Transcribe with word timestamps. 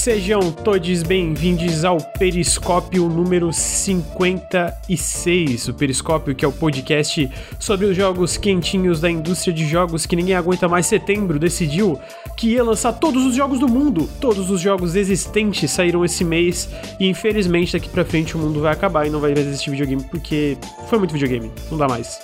sejam 0.00 0.50
todos 0.50 1.02
bem-vindos 1.02 1.84
ao 1.84 2.00
Periscópio 2.00 3.06
número 3.06 3.52
56. 3.52 5.68
O 5.68 5.74
Periscópio, 5.74 6.34
que 6.34 6.42
é 6.42 6.48
o 6.48 6.52
podcast 6.52 7.28
sobre 7.58 7.84
os 7.84 7.94
jogos 7.94 8.38
quentinhos 8.38 8.98
da 8.98 9.10
indústria 9.10 9.52
de 9.52 9.66
jogos 9.66 10.06
que 10.06 10.16
ninguém 10.16 10.34
aguenta 10.34 10.66
mais. 10.66 10.86
Setembro 10.86 11.38
decidiu 11.38 12.00
que 12.34 12.52
ia 12.52 12.64
lançar 12.64 12.94
todos 12.94 13.26
os 13.26 13.34
jogos 13.34 13.58
do 13.58 13.68
mundo. 13.68 14.08
Todos 14.22 14.50
os 14.50 14.58
jogos 14.58 14.96
existentes 14.96 15.70
saíram 15.70 16.02
esse 16.02 16.24
mês 16.24 16.66
e 16.98 17.06
infelizmente 17.06 17.74
daqui 17.74 17.90
pra 17.90 18.02
frente 18.02 18.34
o 18.34 18.38
mundo 18.38 18.58
vai 18.58 18.72
acabar 18.72 19.06
e 19.06 19.10
não 19.10 19.20
vai 19.20 19.32
existir 19.32 19.68
videogame 19.68 20.02
porque 20.04 20.56
foi 20.88 20.98
muito 20.98 21.12
videogame, 21.12 21.52
não 21.70 21.76
dá 21.76 21.86
mais. 21.86 22.18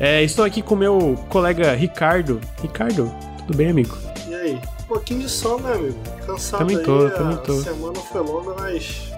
É, 0.00 0.24
estou 0.24 0.44
aqui 0.44 0.60
com 0.60 0.74
meu 0.74 1.16
colega 1.28 1.72
Ricardo. 1.72 2.40
Ricardo, 2.60 3.14
tudo 3.46 3.56
bem, 3.56 3.70
amigo? 3.70 3.96
Aí? 4.42 4.56
Um 4.56 4.84
pouquinho 4.88 5.20
de 5.20 5.28
sono, 5.28 5.62
né, 5.68 5.74
amigo? 5.74 5.98
Cansado 6.26 6.58
Também 6.58 6.76
aí, 6.78 6.82
tô, 6.84 7.06
a 7.06 7.10
também 7.10 7.36
tô. 7.38 7.60
semana 7.60 7.94
foi 7.94 8.20
longa, 8.20 8.54
mas 8.58 9.12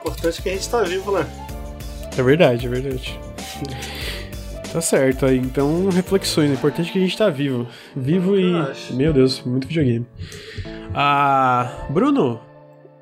importante 0.00 0.40
que 0.42 0.48
a 0.48 0.52
gente 0.52 0.68
tá 0.70 0.82
vivo, 0.82 1.12
né? 1.12 1.26
É 2.16 2.22
verdade, 2.22 2.66
é 2.66 2.68
verdade. 2.70 3.20
Tá 4.72 4.80
certo, 4.80 5.26
aí 5.26 5.36
então 5.36 5.88
reflexões. 5.90 6.50
É 6.50 6.54
importante 6.54 6.90
que 6.90 6.98
a 6.98 7.02
gente 7.02 7.16
tá 7.16 7.28
vivo. 7.28 7.66
Vivo 7.94 8.38
e. 8.38 8.56
Acho. 8.56 8.94
Meu 8.94 9.12
Deus, 9.12 9.42
muito 9.42 9.68
videogame. 9.68 10.06
Ah. 10.94 11.86
Bruno, 11.90 12.40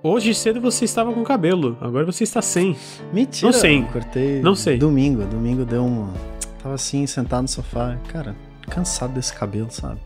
hoje 0.03 0.35
cedo 0.35 0.61
você 0.61 0.85
estava 0.85 1.13
com 1.13 1.23
cabelo, 1.23 1.79
agora 1.81 2.05
você 2.05 2.25
está 2.25 2.43
sem. 2.43 2.77
Mentira. 3.13 3.53
Não 3.53 3.59
sei. 3.59 3.83
Cortei. 3.85 4.41
Não 4.41 4.55
sei. 4.57 4.79
Domingo. 4.79 5.25
Domingo 5.25 5.65
deu 5.65 5.85
uma. 5.85 6.13
Tava 6.61 6.75
assim, 6.75 7.07
sentado 7.07 7.43
no 7.43 7.49
sofá. 7.49 7.97
Cara, 8.09 8.35
cansado 8.69 9.13
desse 9.13 9.33
cabelo, 9.33 9.71
sabe? 9.71 10.01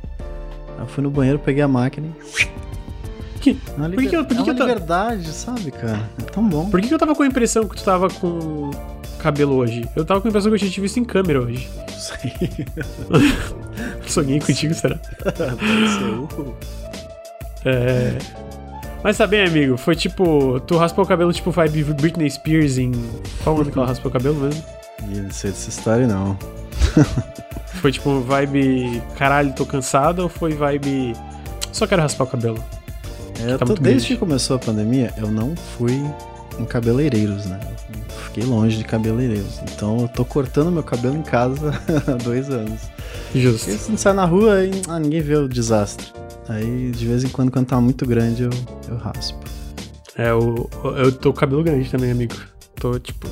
Eu 0.82 0.86
fui 0.88 1.02
no 1.02 1.10
banheiro, 1.10 1.38
peguei 1.38 1.62
a 1.62 1.68
máquina 1.68 2.08
e. 2.08 2.62
Que- 3.40 3.50
É 3.50 3.76
uma, 3.76 3.88
Por 3.90 4.02
que 4.02 4.08
que 4.08 4.16
eu- 4.16 4.24
por 4.24 4.36
que 4.36 4.40
é 4.40 4.44
que 4.44 4.50
eu 4.50 4.54
liberdade, 4.54 5.32
sabe, 5.32 5.70
cara? 5.72 6.08
É 6.20 6.22
tão 6.30 6.48
bom. 6.48 6.68
Por 6.70 6.80
que 6.80 6.86
que 6.88 6.94
eu 6.94 6.98
tava 6.98 7.14
com 7.14 7.22
a 7.22 7.26
impressão 7.26 7.66
que 7.66 7.74
tu 7.76 7.82
tava 7.84 8.08
com 8.08 8.70
cabelo 9.18 9.56
hoje? 9.56 9.88
Eu 9.96 10.04
tava 10.04 10.20
com 10.20 10.28
a 10.28 10.30
impressão 10.30 10.50
que 10.50 10.54
eu 10.54 10.58
tinha 10.60 10.70
te 10.70 10.80
visto 10.80 10.98
em 11.00 11.04
câmera 11.04 11.40
hoje. 11.42 11.68
Não 11.76 11.98
sei. 11.98 12.32
Sonhei 14.06 14.38
contigo, 14.38 14.74
será? 14.74 14.96
É. 17.64 18.18
Mas 19.02 19.18
tá 19.18 19.26
bem, 19.26 19.44
amigo. 19.44 19.76
Foi 19.76 19.96
tipo. 19.96 20.60
Tu 20.60 20.76
raspou 20.76 21.04
o 21.04 21.08
cabelo 21.08 21.32
tipo 21.32 21.50
vibe 21.50 21.82
Britney 21.94 22.30
Spears 22.30 22.78
em. 22.78 22.92
Qual 23.42 23.56
o 23.56 23.58
nome 23.58 23.72
que 23.72 23.78
ela 23.78 23.86
raspou 23.88 24.08
o 24.08 24.12
cabelo 24.12 24.36
mesmo? 24.36 24.62
Não 25.08 25.30
sei 25.32 25.50
dessa 25.50 25.68
história, 25.68 26.06
não. 26.06 26.38
Foi 27.80 27.90
tipo 27.92 28.20
vibe. 28.20 29.02
Caralho, 29.16 29.52
tô 29.54 29.64
cansado 29.66 30.20
ou 30.22 30.28
foi 30.28 30.52
vibe. 30.54 31.14
Só 31.72 31.86
quero 31.86 32.02
raspar 32.02 32.24
o 32.24 32.26
cabelo? 32.26 32.62
É, 33.40 33.52
eu 33.52 33.58
Tá 33.58 33.64
tô- 33.66 33.74
desde 33.74 34.08
que 34.08 34.16
começou 34.16 34.56
a 34.56 34.58
pandemia, 34.58 35.12
eu 35.16 35.30
não 35.30 35.54
fui 35.56 36.00
em 36.58 36.64
cabeleireiros, 36.64 37.46
né? 37.46 37.58
Eu 37.92 38.16
fiquei 38.26 38.44
longe 38.44 38.76
de 38.76 38.84
cabeleireiros. 38.84 39.60
Então 39.74 40.00
eu 40.02 40.08
tô 40.08 40.24
cortando 40.24 40.70
meu 40.70 40.82
cabelo 40.82 41.16
em 41.16 41.22
casa 41.22 41.72
há 42.06 42.12
dois 42.22 42.50
anos. 42.50 42.80
Justo. 43.34 43.64
Porque 43.66 43.78
se 43.78 43.90
não 43.90 43.98
sai 43.98 44.12
na 44.12 44.24
rua, 44.26 44.56
aí, 44.56 44.70
ah, 44.88 44.98
ninguém 44.98 45.20
vê 45.22 45.34
o 45.36 45.48
desastre. 45.48 46.06
Aí, 46.48 46.90
de 46.90 47.06
vez 47.06 47.24
em 47.24 47.28
quando, 47.28 47.50
quando 47.50 47.66
tá 47.66 47.80
muito 47.80 48.04
grande, 48.04 48.42
eu, 48.42 48.50
eu 48.88 48.96
raspo. 48.98 49.38
É, 50.16 50.32
o, 50.34 50.68
eu 50.98 51.10
tô 51.10 51.32
com 51.32 51.40
cabelo 51.40 51.62
grande 51.64 51.88
também, 51.90 52.10
amigo. 52.10 52.34
Tô 52.76 52.98
tipo. 52.98 53.26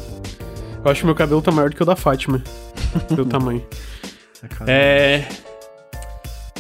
Eu 0.82 0.90
acho 0.90 1.00
que 1.00 1.06
meu 1.06 1.14
cabelo 1.14 1.42
tá 1.42 1.52
maior 1.52 1.68
do 1.68 1.76
que 1.76 1.82
o 1.82 1.86
da 1.86 1.94
Fátima. 1.94 2.42
Pelo 3.08 3.26
tamanho. 3.26 3.62
É. 4.66 5.26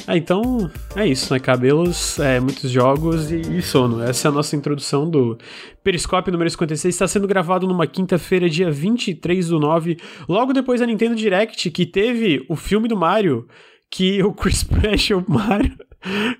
Ah, 0.06 0.16
então 0.16 0.68
é 0.96 1.06
isso, 1.06 1.32
né? 1.32 1.38
Cabelos, 1.38 2.18
é, 2.18 2.40
muitos 2.40 2.68
jogos 2.70 3.30
e, 3.30 3.36
e 3.58 3.62
sono. 3.62 4.02
Essa 4.02 4.26
é 4.26 4.30
a 4.30 4.32
nossa 4.32 4.56
introdução 4.56 5.08
do 5.08 5.38
Periscópio 5.84 6.32
número 6.32 6.50
56. 6.50 6.92
Está 6.94 7.06
sendo 7.06 7.28
gravado 7.28 7.66
numa 7.66 7.86
quinta-feira, 7.86 8.48
dia 8.48 8.70
23 8.70 9.48
do 9.48 9.60
9, 9.60 9.98
logo 10.28 10.52
depois 10.52 10.80
da 10.80 10.86
Nintendo 10.86 11.14
Direct, 11.14 11.70
que 11.70 11.86
teve 11.86 12.44
o 12.48 12.56
filme 12.56 12.88
do 12.88 12.96
Mario, 12.96 13.46
que 13.88 14.22
o 14.22 14.32
Chris 14.32 14.64
Pratt 14.64 15.10
é 15.10 15.16
o 15.16 15.24
Mario. 15.28 15.76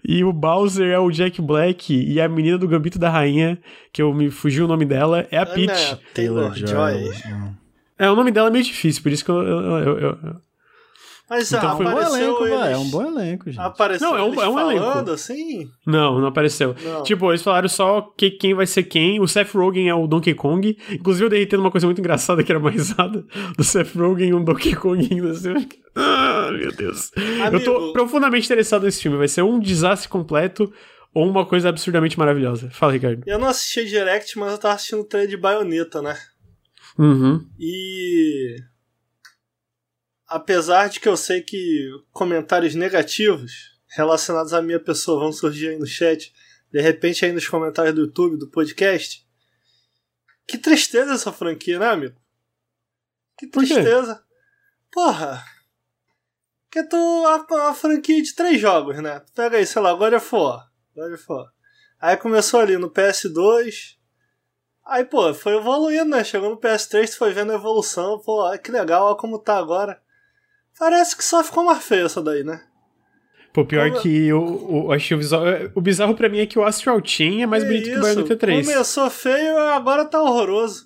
E 0.02 0.24
o 0.24 0.32
Bowser 0.32 0.88
é 0.90 0.98
o 0.98 1.10
Jack 1.10 1.40
Black 1.42 1.92
e 1.94 2.18
a 2.20 2.26
menina 2.28 2.56
do 2.56 2.66
Gambito 2.66 2.98
da 2.98 3.10
Rainha, 3.10 3.58
que 3.92 4.00
eu 4.00 4.12
me 4.14 4.30
fugiu 4.30 4.64
o 4.64 4.68
nome 4.68 4.86
dela, 4.86 5.28
é 5.30 5.36
a 5.38 5.44
Peach. 5.46 5.98
Taylor 6.14 6.50
Joy. 6.56 7.10
É, 7.98 8.10
o 8.10 8.16
nome 8.16 8.30
dela 8.30 8.48
é 8.48 8.50
meio 8.50 8.64
difícil, 8.64 9.02
por 9.02 9.12
isso 9.12 9.22
que 9.22 9.30
eu- 9.30 9.42
eu- 9.42 9.60
eu- 9.78 9.98
eu- 9.98 10.18
Mas 11.30 11.52
Então 11.52 11.76
foi 11.76 11.86
É 11.86 11.88
um 11.88 11.92
bom 11.92 12.00
elenco, 12.00 12.44
eles... 12.46 12.58
vai. 12.58 12.72
É 12.72 12.76
um 12.76 12.91
bom 12.91 13.06
elenco, 13.06 13.50
gente. 13.52 13.60
Apareceu 13.60 14.08
Não, 14.10 14.18
é 14.18 14.22
um- 14.24 14.26
eles 14.32 14.38
é 14.42 14.48
um 14.48 14.58
elenco. 14.70 15.10
assim? 15.12 15.70
Não, 15.86 16.18
não 16.18 16.26
apareceu. 16.26 16.74
Não. 16.84 17.02
Tipo, 17.04 17.30
eles 17.30 17.41
falaram 17.41 17.68
só 17.68 18.00
que, 18.18 18.32
quem 18.32 18.52
vai 18.52 18.66
ser 18.66 18.82
quem. 18.82 19.20
O 19.20 19.28
Seth 19.28 19.52
Rogen 19.54 19.88
é 19.88 19.94
o 19.94 20.08
Donkey 20.08 20.34
Kong. 20.34 20.76
Inclusive, 20.90 21.26
eu 21.26 21.30
dei 21.30 21.46
tendo 21.46 21.60
uma 21.60 21.70
coisa 21.70 21.86
muito 21.86 22.00
engraçada 22.00 22.42
que 22.42 22.50
era 22.50 22.58
uma 22.58 22.69
risada 22.72 23.24
do 23.56 23.62
Seth 23.62 23.94
Rogen 23.94 24.30
e 24.30 24.34
um 24.34 24.42
Donkey 24.42 24.74
Kong 24.74 25.08
ainda 25.10 25.30
assim. 25.30 25.54
Ah, 25.96 26.48
meu 26.52 26.70
Deus. 26.72 27.10
Eu 27.52 27.64
tô 27.64 27.76
Amigo. 27.76 27.92
profundamente 27.92 28.46
interessado 28.46 28.84
nesse 28.84 29.02
filme. 29.02 29.19
Vai 29.19 29.26
ser 29.26 29.42
um 29.42 29.58
desastre 29.58 30.08
completo 30.08 30.72
ou 31.12 31.28
uma 31.28 31.44
coisa 31.44 31.69
absurdamente 31.69 32.16
maravilhosa. 32.16 32.70
Fala, 32.70 32.92
Ricardo. 32.92 33.24
Eu 33.26 33.40
não 33.40 33.48
assisti 33.48 33.80
a 33.80 33.84
Direct, 33.84 34.38
mas 34.38 34.52
eu 34.52 34.58
tava 34.58 34.74
assistindo 34.74 35.00
o 35.00 35.04
trailer 35.04 35.28
de 35.28 35.36
Bayonetta, 35.36 36.00
né? 36.00 36.16
Uhum. 36.96 37.40
E. 37.58 38.54
Apesar 40.30 40.88
de 40.88 41.00
que 41.00 41.08
eu 41.08 41.16
sei 41.16 41.42
que 41.42 41.91
comentários 42.12 42.76
negativos 42.76 43.76
relacionados 43.88 44.52
à 44.52 44.62
minha 44.62 44.78
pessoa 44.78 45.18
vão 45.18 45.32
surgir 45.32 45.70
aí 45.70 45.76
no 45.76 45.86
chat, 45.86 46.32
de 46.72 46.80
repente 46.80 47.24
aí 47.24 47.32
nos 47.32 47.48
comentários 47.48 47.96
do 47.96 48.02
YouTube, 48.02 48.38
do 48.38 48.48
podcast. 48.48 49.26
Que 50.46 50.56
tristeza 50.56 51.14
essa 51.14 51.32
franquia, 51.32 51.80
né, 51.80 51.88
amigo? 51.88 52.16
Que 53.36 53.48
tristeza. 53.48 54.22
Porra. 54.92 55.44
Que 56.70 56.84
tu 56.84 56.96
a, 57.26 57.70
a 57.70 57.74
franquia 57.74 58.22
de 58.22 58.32
três 58.32 58.60
jogos, 58.60 59.02
né? 59.02 59.19
Tu 59.19 59.32
pega 59.32 59.56
aí, 59.56 59.66
sei 59.66 59.82
lá, 59.82 59.92
God 59.94 60.12
of 60.12 60.32
War. 60.32 60.70
God 60.94 61.12
of 61.12 61.24
War. 61.28 61.52
Aí 62.00 62.16
começou 62.16 62.60
ali 62.60 62.78
no 62.78 62.88
PS2, 62.88 63.98
Aí, 64.90 65.04
pô, 65.04 65.32
foi 65.32 65.56
evoluindo, 65.56 66.10
né? 66.10 66.24
Chegou 66.24 66.50
no 66.50 66.58
PS3, 66.58 67.10
tu 67.10 67.19
foi 67.19 67.32
vendo 67.32 67.52
a 67.52 67.54
evolução. 67.54 68.19
Pô, 68.19 68.50
que 68.58 68.72
legal, 68.72 69.06
olha 69.06 69.16
como 69.16 69.38
tá 69.38 69.56
agora. 69.56 70.02
Parece 70.80 71.14
que 71.16 71.22
só 71.22 71.44
ficou 71.44 71.62
mais 71.64 71.84
feio 71.84 72.06
essa 72.06 72.20
daí, 72.22 72.42
né? 72.42 72.60
Pô, 73.52 73.64
pior 73.66 73.88
Como- 73.91 74.00
que 74.02 74.26
eu, 74.28 74.84
eu 74.86 74.92
achei 74.92 75.14
o 75.16 75.18
visual. 75.20 75.42
O 75.74 75.80
bizarro 75.80 76.14
pra 76.14 76.28
mim 76.28 76.38
é 76.38 76.46
que 76.46 76.58
o 76.58 76.64
Astral 76.64 77.00
Chain 77.04 77.42
é 77.42 77.46
mais 77.46 77.62
bonito 77.64 77.84
que 77.91 77.96
o 77.98 78.00
Bayonetta 78.00 78.36
3. 78.36 78.66
Começou 78.66 79.10
feio, 79.10 79.58
agora 79.58 80.04
tá 80.04 80.22
horroroso. 80.22 80.84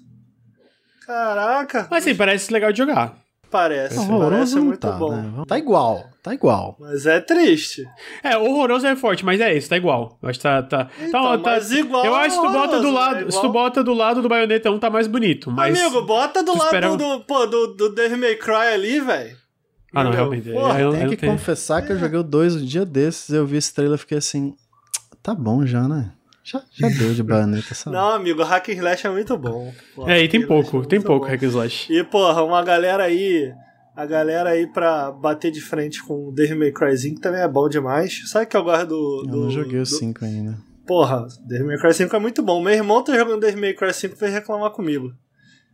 Caraca. 1.07 1.87
Mas 1.91 2.05
assim, 2.07 2.15
parece 2.17 2.53
legal 2.53 2.73
de 2.73 2.79
jogar. 2.79 3.17
Parece, 3.51 3.95
Não, 3.95 4.07
parece 4.09 4.25
horroroso 4.25 4.57
não 4.57 4.65
muito 4.65 4.81
tá, 4.81 4.93
bom. 4.93 5.13
né? 5.15 5.45
Tá 5.47 5.57
igual, 5.59 6.05
tá 6.21 6.35
igual. 6.35 6.77
Mas 6.81 7.07
é 7.07 7.21
triste. 7.21 7.85
É, 8.21 8.37
horroroso 8.37 8.85
é 8.85 8.97
forte, 8.97 9.25
mas 9.25 9.41
é 9.41 9.55
isso, 9.57 9.69
tá 9.69 9.77
igual. 9.77 10.19
Eu 10.21 10.29
acho 10.29 10.41
que 10.41 10.43
tá. 10.43 10.61
tá, 10.63 10.89
Então, 11.01 11.23
tá, 11.23 11.39
tá- 11.39 11.51
mas 11.53 11.71
igual 11.71 12.05
eu 12.05 12.15
acho 12.17 12.41
que 12.41 12.47
tu 12.47 12.53
bota 12.53 12.67
do 12.81 12.89
horroroso, 12.89 12.93
lado. 12.95 13.25
né? 13.27 13.31
Se 13.31 13.41
tu 13.41 13.49
bota 13.51 13.85
do 13.85 13.95
lado 13.95 14.23
do 14.23 14.29
Bayonetta 14.29 14.71
1, 14.73 14.79
tá 14.81 14.91
mais 14.91 15.07
bonito. 15.07 15.53
Mas. 15.53 15.79
Amigo, 15.79 16.03
bota 16.03 16.43
do 16.43 16.51
lado 16.53 16.65
espera- 16.65 16.97
do, 16.97 17.21
pô, 17.21 17.47
do, 17.47 17.69
do 17.77 17.95
Devil 17.95 18.19
May 18.19 18.35
Cry 18.35 18.73
ali, 18.73 18.99
velho. 18.99 19.37
Ah, 19.95 20.03
não, 20.05 20.11
Entendeu? 20.11 20.27
realmente. 20.29 20.51
Porra, 20.53 20.81
eu, 20.81 20.87
eu 20.87 20.93
Tem 20.93 21.03
não 21.05 21.11
que 21.11 21.17
tenho- 21.17 21.33
confessar 21.33 21.83
que 21.83 21.93
eu 21.93 21.99
joguei 21.99 22.19
o 22.19 22.23
2 22.23 22.57
um 22.57 22.65
dia 22.65 22.85
desses, 22.85 23.31
eu 23.31 23.47
vi 23.47 23.57
esse 23.57 23.73
trailer 23.73 23.97
e 23.97 24.01
fiquei 24.01 24.19
assim. 24.19 24.55
Tá 25.23 25.35
bom 25.35 25.65
já, 25.65 25.87
né? 25.89 26.13
Já, 26.43 26.63
já 26.73 26.89
deu 26.89 27.15
de 27.15 27.23
baioneta, 27.23 27.75
sabe? 27.75 27.97
Não, 27.97 28.11
amigo, 28.11 28.43
Hack 28.43 28.69
and 28.69 28.73
Slash 28.75 29.07
é 29.07 29.11
muito 29.11 29.39
bom. 29.39 29.73
Pô, 29.95 30.07
É, 30.07 30.23
e 30.23 30.29
tem 30.29 30.47
pouco, 30.47 30.83
é 30.83 30.87
tem 30.87 31.01
pouco 31.01 31.25
bom. 31.27 31.31
Hack 31.33 31.43
and 31.43 31.47
Slash. 31.49 31.91
E, 31.93 32.05
porra, 32.05 32.43
uma 32.43 32.63
galera 32.63 33.05
aí. 33.05 33.51
A 33.97 34.05
galera 34.05 34.51
aí 34.51 34.67
pra 34.67 35.13
bater 35.13 35.51
de 35.53 35.61
frente 35.61 36.03
com 36.03 36.29
o 36.29 36.33
Devil 36.33 36.59
May 36.59 36.73
Cryzinho 36.73 37.15
que 37.15 37.21
também 37.21 37.41
é 37.41 37.47
bom 37.49 37.69
demais. 37.69 38.29
Sabe 38.29 38.45
que 38.47 38.57
eu 38.57 38.65
gosto 38.65 38.87
do. 38.89 39.23
Eu 39.25 39.31
do 39.31 39.41
não 39.45 39.51
joguei 39.51 39.79
o 39.79 39.83
do- 39.85 39.87
5 39.87 40.25
ainda. 40.25 40.59
Porra, 40.87 41.27
Devil 41.47 41.67
May 41.69 41.79
Cry 41.79 41.95
5 41.95 42.15
é 42.15 42.19
muito 42.19 42.43
bom. 42.43 42.61
Meu 42.61 42.75
irmão 42.75 43.03
tá 43.05 43.17
jogando 43.17 43.41
Devil 43.41 43.61
May 43.61 43.73
Cry 43.73 43.95
5 43.95 44.15
e 44.17 44.19
veio 44.19 44.33
reclamar 44.33 44.71
comigo. 44.73 45.13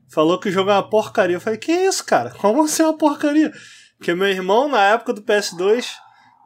Falou 0.09 0.39
que 0.39 0.49
o 0.51 0.53
jogo 0.53 0.71
é 0.71 0.75
uma 0.75 0.89
porcaria. 0.89 1.37
Eu 1.37 1.41
falei, 1.41 1.59
que 1.59 1.73
isso, 1.73 2.05
cara? 2.05 2.31
Como 2.31 2.63
assim 2.63 2.83
é 2.83 2.87
uma 2.87 2.97
porcaria? 2.99 3.51
Porque 4.01 4.15
meu 4.15 4.29
irmão, 4.29 4.67
na 4.67 4.83
época 4.83 5.13
do 5.13 5.21
PS2, 5.21 5.85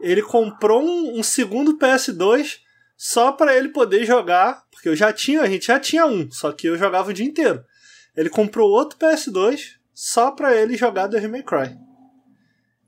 ele 0.01 0.21
comprou 0.23 0.83
um, 0.83 1.21
um 1.21 1.23
segundo 1.23 1.79
PS2 1.79 2.57
só 2.97 3.31
pra 3.31 3.57
ele 3.57 3.69
poder 3.69 4.05
jogar. 4.05 4.65
Porque 4.73 4.89
eu 4.89 4.97
já 4.97 5.13
tinha, 5.13 5.41
a 5.41 5.47
gente 5.47 5.67
já 5.69 5.79
tinha 5.79 6.05
um, 6.05 6.29
só 6.33 6.51
que 6.51 6.67
eu 6.67 6.77
jogava 6.77 7.11
o 7.11 7.13
dia 7.15 7.25
inteiro. 7.25 7.63
Ele 8.17 8.29
comprou 8.29 8.69
outro 8.69 8.99
PS2 8.99 9.61
só 9.95 10.33
pra 10.33 10.53
ele 10.57 10.77
jogar 10.77 11.07
Devil 11.07 11.31
May 11.31 11.45
Cry. 11.45 11.77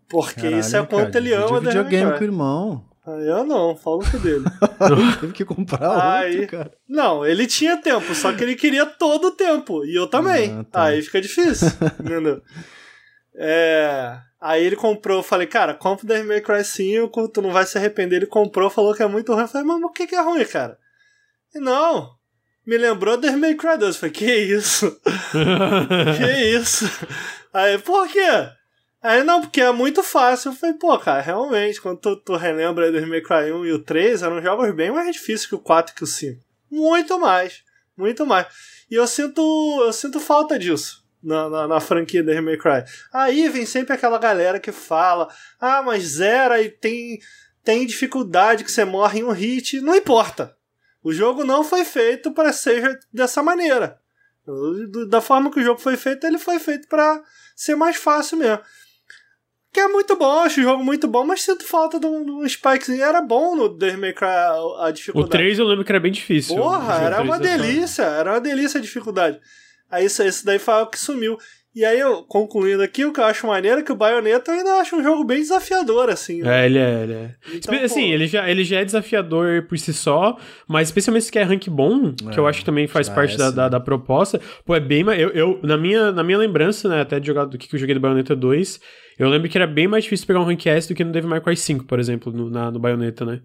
Porque 0.08 0.34
Caralho, 0.42 0.58
isso 0.58 0.76
é 0.76 0.80
quanto 0.84 1.12
cara? 1.12 1.18
ele 1.18 1.32
ama 1.32 1.44
Devil 1.60 1.62
May 1.62 1.72
videogame 1.72 2.04
com 2.10 2.14
o 2.14 2.18
Cry. 2.18 2.26
irmão. 2.26 2.84
Ah, 3.06 3.10
Eu 3.20 3.44
não, 3.44 3.76
falo 3.76 4.00
com 4.10 4.18
dele. 4.18 4.44
Teve 5.20 5.32
que 5.32 5.44
comprar 5.44 6.16
Aí- 6.18 6.40
outro, 6.40 6.58
cara. 6.58 6.72
Não, 6.88 7.24
ele 7.24 7.46
tinha 7.46 7.76
tempo, 7.76 8.12
só 8.16 8.32
que 8.32 8.42
ele 8.42 8.56
queria 8.56 8.84
todo 8.84 9.28
o 9.28 9.30
tempo. 9.30 9.84
E 9.84 9.94
eu 9.94 10.08
também. 10.08 10.52
Ah, 10.58 10.64
tá. 10.64 10.82
Aí 10.86 11.00
fica 11.02 11.20
difícil. 11.20 11.68
entendeu? 12.02 12.42
É. 13.36 14.18
Aí 14.40 14.64
ele 14.64 14.76
comprou, 14.76 15.18
eu 15.18 15.22
falei, 15.22 15.46
cara, 15.46 15.74
compra 15.74 16.04
o 16.04 16.08
Devil 16.08 16.26
May 16.28 16.40
Cry 16.40 16.64
5, 16.64 17.28
tu 17.28 17.42
não 17.42 17.52
vai 17.52 17.66
se 17.66 17.76
arrepender. 17.78 18.16
Ele 18.16 18.26
comprou, 18.26 18.70
falou 18.70 18.94
que 18.94 19.02
é 19.02 19.06
muito 19.06 19.32
ruim. 19.32 19.42
Eu 19.42 19.48
falei, 19.48 19.66
mas 19.66 19.82
o 19.82 19.90
que, 19.90 20.06
que 20.06 20.14
é 20.14 20.20
ruim, 20.20 20.44
cara? 20.44 20.78
Não, 21.54 22.10
me 22.66 22.76
lembrou 22.76 23.16
Devil 23.16 23.38
May 23.38 23.54
Cry 23.54 23.78
2. 23.78 23.94
Eu 23.94 24.00
falei, 24.00 24.12
que 24.12 24.34
isso? 24.34 25.00
que 26.18 26.56
isso? 26.56 26.84
Aí, 27.52 27.78
por 27.78 28.08
quê? 28.08 28.50
Aí, 29.02 29.22
não, 29.22 29.40
porque 29.40 29.60
é 29.60 29.72
muito 29.72 30.02
fácil. 30.02 30.50
Eu 30.50 30.56
falei, 30.56 30.74
pô, 30.76 30.98
cara, 30.98 31.20
realmente, 31.20 31.80
quando 31.80 31.98
tu, 31.98 32.16
tu 32.16 32.36
relembra 32.36 32.92
Devil 32.92 33.08
May 33.08 33.22
Cry 33.22 33.52
1 33.52 33.66
e 33.66 33.72
o 33.72 33.82
3, 33.82 34.22
eram 34.22 34.42
jogos 34.42 34.74
bem 34.74 34.90
mais 34.90 35.10
difíceis 35.12 35.46
que 35.46 35.54
o 35.54 35.60
4 35.60 35.92
e 35.92 35.96
que 35.96 36.04
o 36.04 36.06
5. 36.06 36.40
Muito 36.70 37.18
mais. 37.18 37.62
Muito 37.96 38.26
mais. 38.26 38.46
E 38.90 38.94
eu 38.94 39.06
sinto, 39.06 39.40
eu 39.82 39.92
sinto 39.92 40.20
falta 40.20 40.58
disso. 40.58 41.05
Na, 41.26 41.50
na, 41.50 41.66
na, 41.66 41.80
franquia 41.80 42.22
Devil 42.22 42.42
May 42.42 42.56
Cry. 42.56 42.84
Aí 43.12 43.48
vem 43.48 43.66
sempre 43.66 43.92
aquela 43.92 44.16
galera 44.16 44.60
que 44.60 44.70
fala: 44.70 45.28
ah, 45.60 45.82
mas 45.82 46.04
zera 46.04 46.62
e 46.62 46.70
tem, 46.70 47.18
tem 47.64 47.84
dificuldade 47.84 48.62
que 48.62 48.70
você 48.70 48.84
morre 48.84 49.18
em 49.18 49.24
um 49.24 49.32
hit. 49.32 49.80
Não 49.80 49.96
importa. 49.96 50.56
O 51.02 51.12
jogo 51.12 51.44
não 51.44 51.62
foi 51.64 51.84
feito 51.84 52.30
para 52.32 52.52
ser 52.52 52.98
dessa 53.12 53.42
maneira. 53.42 53.98
Da 55.08 55.20
forma 55.20 55.50
que 55.50 55.58
o 55.58 55.62
jogo 55.62 55.80
foi 55.80 55.96
feito, 55.96 56.26
ele 56.26 56.38
foi 56.38 56.58
feito 56.58 56.86
para 56.86 57.20
ser 57.54 57.74
mais 57.74 57.96
fácil 57.96 58.38
mesmo. 58.38 58.60
Que 59.72 59.80
é 59.80 59.88
muito 59.88 60.16
bom, 60.16 60.40
acho 60.40 60.60
o 60.60 60.62
jogo 60.62 60.82
muito 60.82 61.06
bom, 61.06 61.24
mas 61.24 61.42
sinto 61.42 61.64
falta 61.64 62.00
de 62.00 62.06
um, 62.06 62.24
de 62.24 62.30
um 62.30 62.48
spikezinho. 62.48 63.04
Era 63.04 63.20
bom 63.20 63.54
no 63.54 63.68
Devil 63.68 64.00
May 64.00 64.14
Cry 64.14 64.26
a, 64.26 64.86
a 64.86 64.90
dificuldade. 64.90 65.28
O 65.28 65.38
3 65.38 65.58
eu 65.58 65.66
lembro 65.66 65.84
que 65.84 65.92
era 65.92 66.00
bem 66.00 66.12
difícil. 66.12 66.56
Porra, 66.56 66.94
era 66.94 67.20
uma 67.20 67.38
delícia, 67.38 68.04
era 68.04 68.32
uma 68.32 68.40
delícia 68.40 68.78
a 68.78 68.82
dificuldade. 68.82 69.40
Aí 69.90 70.06
isso, 70.06 70.22
isso 70.22 70.44
daí 70.44 70.58
foi 70.58 70.86
que 70.86 70.98
sumiu. 70.98 71.38
E 71.76 71.84
aí, 71.84 72.00
eu, 72.00 72.22
concluindo 72.22 72.82
aqui, 72.82 73.04
o 73.04 73.12
que 73.12 73.20
eu 73.20 73.24
acho 73.24 73.46
maneiro 73.46 73.80
é 73.80 73.82
que 73.82 73.92
o 73.92 73.96
Bayonetta 73.96 74.50
eu 74.50 74.56
ainda 74.56 74.80
acho 74.80 74.96
um 74.96 75.02
jogo 75.02 75.22
bem 75.24 75.40
desafiador, 75.40 76.08
assim. 76.08 76.40
Né? 76.40 76.62
É, 76.62 76.64
ele 76.64 76.78
é, 76.78 77.02
ele 77.02 77.12
é. 77.12 77.34
Então, 77.52 77.74
assim, 77.84 78.10
ele 78.10 78.26
já, 78.26 78.48
ele 78.48 78.64
já 78.64 78.80
é 78.80 78.84
desafiador 78.86 79.66
por 79.68 79.78
si 79.78 79.92
só, 79.92 80.38
mas 80.66 80.88
especialmente 80.88 81.26
se 81.26 81.32
quer 81.32 81.46
rank 81.46 81.68
bom, 81.68 82.14
é, 82.28 82.30
que 82.32 82.40
eu 82.40 82.46
acho 82.46 82.60
que 82.60 82.64
também 82.64 82.86
faz 82.86 83.10
parte 83.10 83.34
é, 83.34 83.36
da, 83.36 83.50
da, 83.50 83.68
da, 83.68 83.78
proposta, 83.78 84.40
pô, 84.64 84.74
é 84.74 84.80
bem 84.80 85.04
mais... 85.04 85.20
Eu, 85.20 85.28
eu, 85.32 85.60
na, 85.62 85.76
minha, 85.76 86.10
na 86.12 86.24
minha 86.24 86.38
lembrança, 86.38 86.88
né, 86.88 87.02
até 87.02 87.20
de 87.20 87.26
jogar 87.26 87.44
do 87.44 87.58
que 87.58 87.68
eu 87.74 87.78
joguei 87.78 87.94
do 87.94 88.00
Bayonetta 88.00 88.34
2, 88.34 88.80
eu 89.18 89.28
lembro 89.28 89.46
que 89.46 89.58
era 89.58 89.66
bem 89.66 89.86
mais 89.86 90.04
difícil 90.04 90.26
pegar 90.26 90.40
um 90.40 90.44
rank 90.44 90.64
S 90.64 90.88
do 90.88 90.94
que 90.94 91.04
no 91.04 91.12
Devil 91.12 91.28
May 91.28 91.42
Cry 91.42 91.58
5, 91.58 91.84
por 91.84 92.00
exemplo, 92.00 92.32
no, 92.32 92.48
na, 92.48 92.70
no 92.70 92.78
Bayonetta, 92.78 93.26
né? 93.26 93.42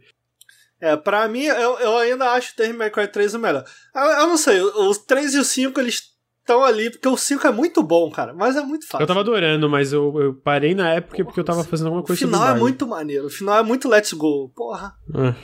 É, 0.79 0.95
pra 0.95 1.27
mim, 1.27 1.43
eu, 1.43 1.79
eu 1.79 1.97
ainda 1.97 2.31
acho 2.31 2.53
o 2.53 2.57
Devil 2.57 2.77
May 2.77 2.89
Cry 2.89 3.09
3 3.09 3.33
o 3.33 3.39
melhor. 3.39 3.65
Eu, 3.93 4.01
eu 4.03 4.27
não 4.27 4.37
sei, 4.37 4.61
os 4.61 4.99
3 4.99 5.33
e 5.35 5.39
o 5.39 5.43
5, 5.43 5.77
eles 5.81 6.11
estão 6.41 6.63
ali, 6.63 6.89
porque 6.89 7.07
o 7.07 7.15
5 7.15 7.47
é 7.47 7.51
muito 7.51 7.81
bom, 7.81 8.09
cara, 8.11 8.33
mas 8.33 8.55
é 8.55 8.61
muito 8.61 8.87
fácil. 8.87 9.03
Eu 9.03 9.07
tava 9.07 9.21
adorando, 9.21 9.69
mas 9.69 9.93
eu, 9.93 10.13
eu 10.19 10.33
parei 10.33 10.75
na 10.75 10.93
época 10.93 11.23
porque 11.23 11.39
eu 11.39 11.43
tava 11.43 11.63
fazendo 11.63 11.87
alguma 11.87 12.03
coisa 12.03 12.23
O 12.23 12.27
final 12.27 12.47
é 12.49 12.59
muito 12.59 12.85
maneiro, 12.85 13.27
o 13.27 13.29
final 13.29 13.59
é 13.59 13.63
muito 13.63 13.87
let's 13.87 14.11
go, 14.13 14.49
porra. 14.55 14.93
Ah. 15.13 15.35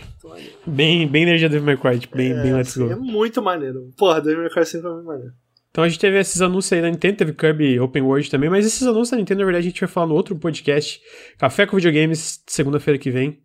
Bem, 0.66 1.08
bem 1.08 1.24
energia 1.24 1.48
Devil 1.48 1.66
May 1.66 1.78
Cry, 1.78 2.00
tipo, 2.00 2.18
bem, 2.18 2.32
é, 2.32 2.42
bem 2.42 2.54
let's 2.54 2.72
assim, 2.72 2.86
go. 2.86 2.92
É 2.92 2.96
muito 2.96 3.42
maneiro. 3.42 3.94
Porra, 3.98 4.22
Devil 4.22 4.42
May 4.42 4.50
Cry 4.50 4.66
5 4.66 4.86
é 4.86 4.92
muito 4.92 5.06
maneiro. 5.06 5.34
Então 5.78 5.84
a 5.84 5.88
gente 5.88 6.00
teve 6.00 6.18
esses 6.18 6.42
anúncios 6.42 6.74
aí 6.74 6.82
da 6.82 6.90
Nintendo, 6.90 7.18
teve 7.18 7.34
Kirby 7.34 7.80
Open 7.80 8.02
World 8.02 8.32
também, 8.32 8.50
mas 8.50 8.66
esses 8.66 8.82
anúncios 8.82 9.12
da 9.12 9.18
Nintendo, 9.18 9.42
na 9.42 9.46
verdade, 9.46 9.68
a 9.68 9.70
gente 9.70 9.80
vai 9.80 9.88
falar 9.88 10.08
no 10.08 10.16
outro 10.16 10.36
podcast, 10.36 11.00
Café 11.38 11.68
com 11.68 11.76
Videogames, 11.76 12.42
segunda-feira 12.48 12.98
que 12.98 13.12
vem. 13.12 13.40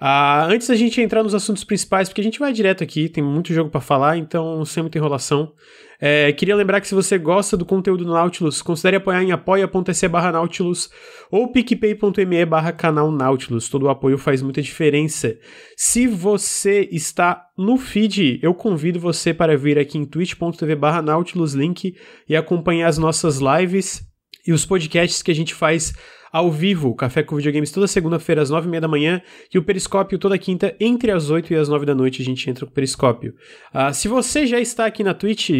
Ah, 0.00 0.46
antes 0.46 0.68
da 0.68 0.76
gente 0.76 1.00
entrar 1.00 1.24
nos 1.24 1.34
assuntos 1.34 1.64
principais, 1.64 2.08
porque 2.08 2.20
a 2.20 2.24
gente 2.24 2.38
vai 2.38 2.52
direto 2.52 2.84
aqui, 2.84 3.08
tem 3.08 3.22
muito 3.22 3.52
jogo 3.52 3.68
para 3.68 3.80
falar, 3.80 4.16
então 4.16 4.64
sem 4.64 4.82
muita 4.82 4.96
enrolação. 4.96 5.52
É, 6.00 6.32
queria 6.32 6.54
lembrar 6.54 6.80
que 6.80 6.86
se 6.86 6.94
você 6.94 7.18
gosta 7.18 7.56
do 7.56 7.66
conteúdo 7.66 8.04
do 8.04 8.12
Nautilus, 8.12 8.62
considere 8.62 8.98
apoiar 8.98 9.24
em 9.24 9.32
apoia.se 9.32 10.06
barra 10.06 10.30
Nautilus 10.30 10.88
ou 11.28 11.50
picpay.me 11.50 12.44
barra 12.46 12.70
canal 12.70 13.10
Nautilus. 13.10 13.68
Todo 13.68 13.86
o 13.86 13.88
apoio 13.88 14.16
faz 14.16 14.40
muita 14.40 14.62
diferença. 14.62 15.36
Se 15.76 16.06
você 16.06 16.88
está 16.92 17.46
no 17.58 17.76
feed, 17.76 18.38
eu 18.40 18.54
convido 18.54 19.00
você 19.00 19.34
para 19.34 19.56
vir 19.56 19.76
aqui 19.76 19.98
em 19.98 20.04
twitch.tv 20.04 20.76
barra 20.76 21.02
Nautilus 21.02 21.54
link 21.54 21.96
e 22.28 22.36
acompanhar 22.36 22.86
as 22.86 22.98
nossas 22.98 23.38
lives 23.38 24.06
e 24.46 24.52
os 24.52 24.64
podcasts 24.64 25.20
que 25.20 25.32
a 25.32 25.34
gente 25.34 25.52
faz 25.52 25.92
ao 26.32 26.50
vivo, 26.50 26.94
Café 26.94 27.22
com 27.22 27.36
Videogames 27.36 27.70
toda 27.70 27.86
segunda-feira 27.86 28.42
às 28.42 28.50
nove 28.50 28.66
e 28.66 28.70
meia 28.70 28.80
da 28.80 28.88
manhã 28.88 29.20
e 29.52 29.58
o 29.58 29.62
Periscópio 29.62 30.18
toda 30.18 30.38
quinta 30.38 30.74
entre 30.78 31.10
as 31.10 31.30
oito 31.30 31.52
e 31.52 31.56
as 31.56 31.68
nove 31.68 31.86
da 31.86 31.94
noite 31.94 32.22
a 32.22 32.24
gente 32.24 32.48
entra 32.48 32.66
com 32.66 32.72
o 32.72 32.74
Periscópio. 32.74 33.34
Uh, 33.74 33.92
se 33.92 34.08
você 34.08 34.46
já 34.46 34.60
está 34.60 34.86
aqui 34.86 35.02
na 35.02 35.14
Twitch, 35.14 35.50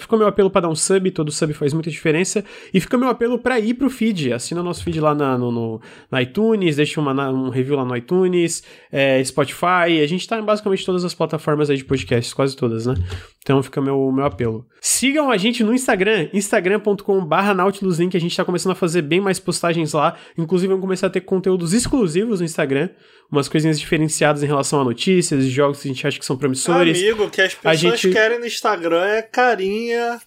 Ficou 0.00 0.18
meu 0.18 0.26
apelo 0.26 0.50
para 0.50 0.62
dar 0.62 0.68
um 0.68 0.74
sub, 0.74 1.10
todo 1.12 1.30
sub 1.30 1.52
faz 1.52 1.72
muita 1.72 1.90
diferença. 1.90 2.44
E 2.74 2.80
fica 2.80 2.98
meu 2.98 3.08
apelo 3.08 3.38
para 3.38 3.58
ir 3.60 3.74
pro 3.74 3.88
feed. 3.88 4.32
Assina 4.32 4.62
nosso 4.62 4.82
feed 4.82 5.00
lá 5.00 5.14
na, 5.14 5.38
no, 5.38 5.52
no, 5.52 5.80
na 6.10 6.20
iTunes, 6.22 6.76
deixa 6.76 7.00
uma, 7.00 7.30
um 7.30 7.48
review 7.48 7.76
lá 7.76 7.84
no 7.84 7.96
iTunes, 7.96 8.62
é, 8.90 9.22
Spotify. 9.22 10.00
A 10.02 10.06
gente 10.06 10.26
tá 10.26 10.38
em 10.38 10.44
basicamente 10.44 10.84
todas 10.84 11.04
as 11.04 11.14
plataformas 11.14 11.70
aí 11.70 11.76
de 11.76 11.84
podcasts, 11.84 12.34
quase 12.34 12.56
todas, 12.56 12.86
né? 12.86 12.94
Então 13.42 13.62
fica 13.62 13.80
meu, 13.80 14.10
meu 14.10 14.24
apelo. 14.24 14.66
Sigam 14.80 15.30
a 15.30 15.36
gente 15.36 15.62
no 15.62 15.72
Instagram, 15.72 16.28
instagram.com.br 16.32 17.54
nautiluslink. 17.54 18.16
A 18.16 18.20
gente 18.20 18.36
tá 18.36 18.44
começando 18.44 18.72
a 18.72 18.74
fazer 18.74 19.02
bem 19.02 19.20
mais 19.20 19.38
postagens 19.38 19.92
lá. 19.92 20.16
Inclusive, 20.36 20.68
vamos 20.68 20.82
começar 20.82 21.06
a 21.06 21.10
ter 21.10 21.20
conteúdos 21.20 21.72
exclusivos 21.72 22.40
no 22.40 22.46
Instagram. 22.46 22.88
Umas 23.30 23.48
coisinhas 23.48 23.78
diferenciadas 23.78 24.42
em 24.42 24.46
relação 24.46 24.80
a 24.80 24.84
notícias, 24.84 25.44
jogos 25.46 25.80
que 25.80 25.88
a 25.88 25.92
gente 25.92 26.06
acha 26.06 26.18
que 26.18 26.24
são 26.24 26.36
promissores. 26.36 26.98
Amigo, 26.98 27.28
que 27.28 27.40
as 27.40 27.54
pessoas 27.54 27.78
gente... 27.78 28.10
querem 28.10 28.38
no 28.38 28.46
Instagram 28.46 29.04
é 29.04 29.22
carinha 29.22 30.20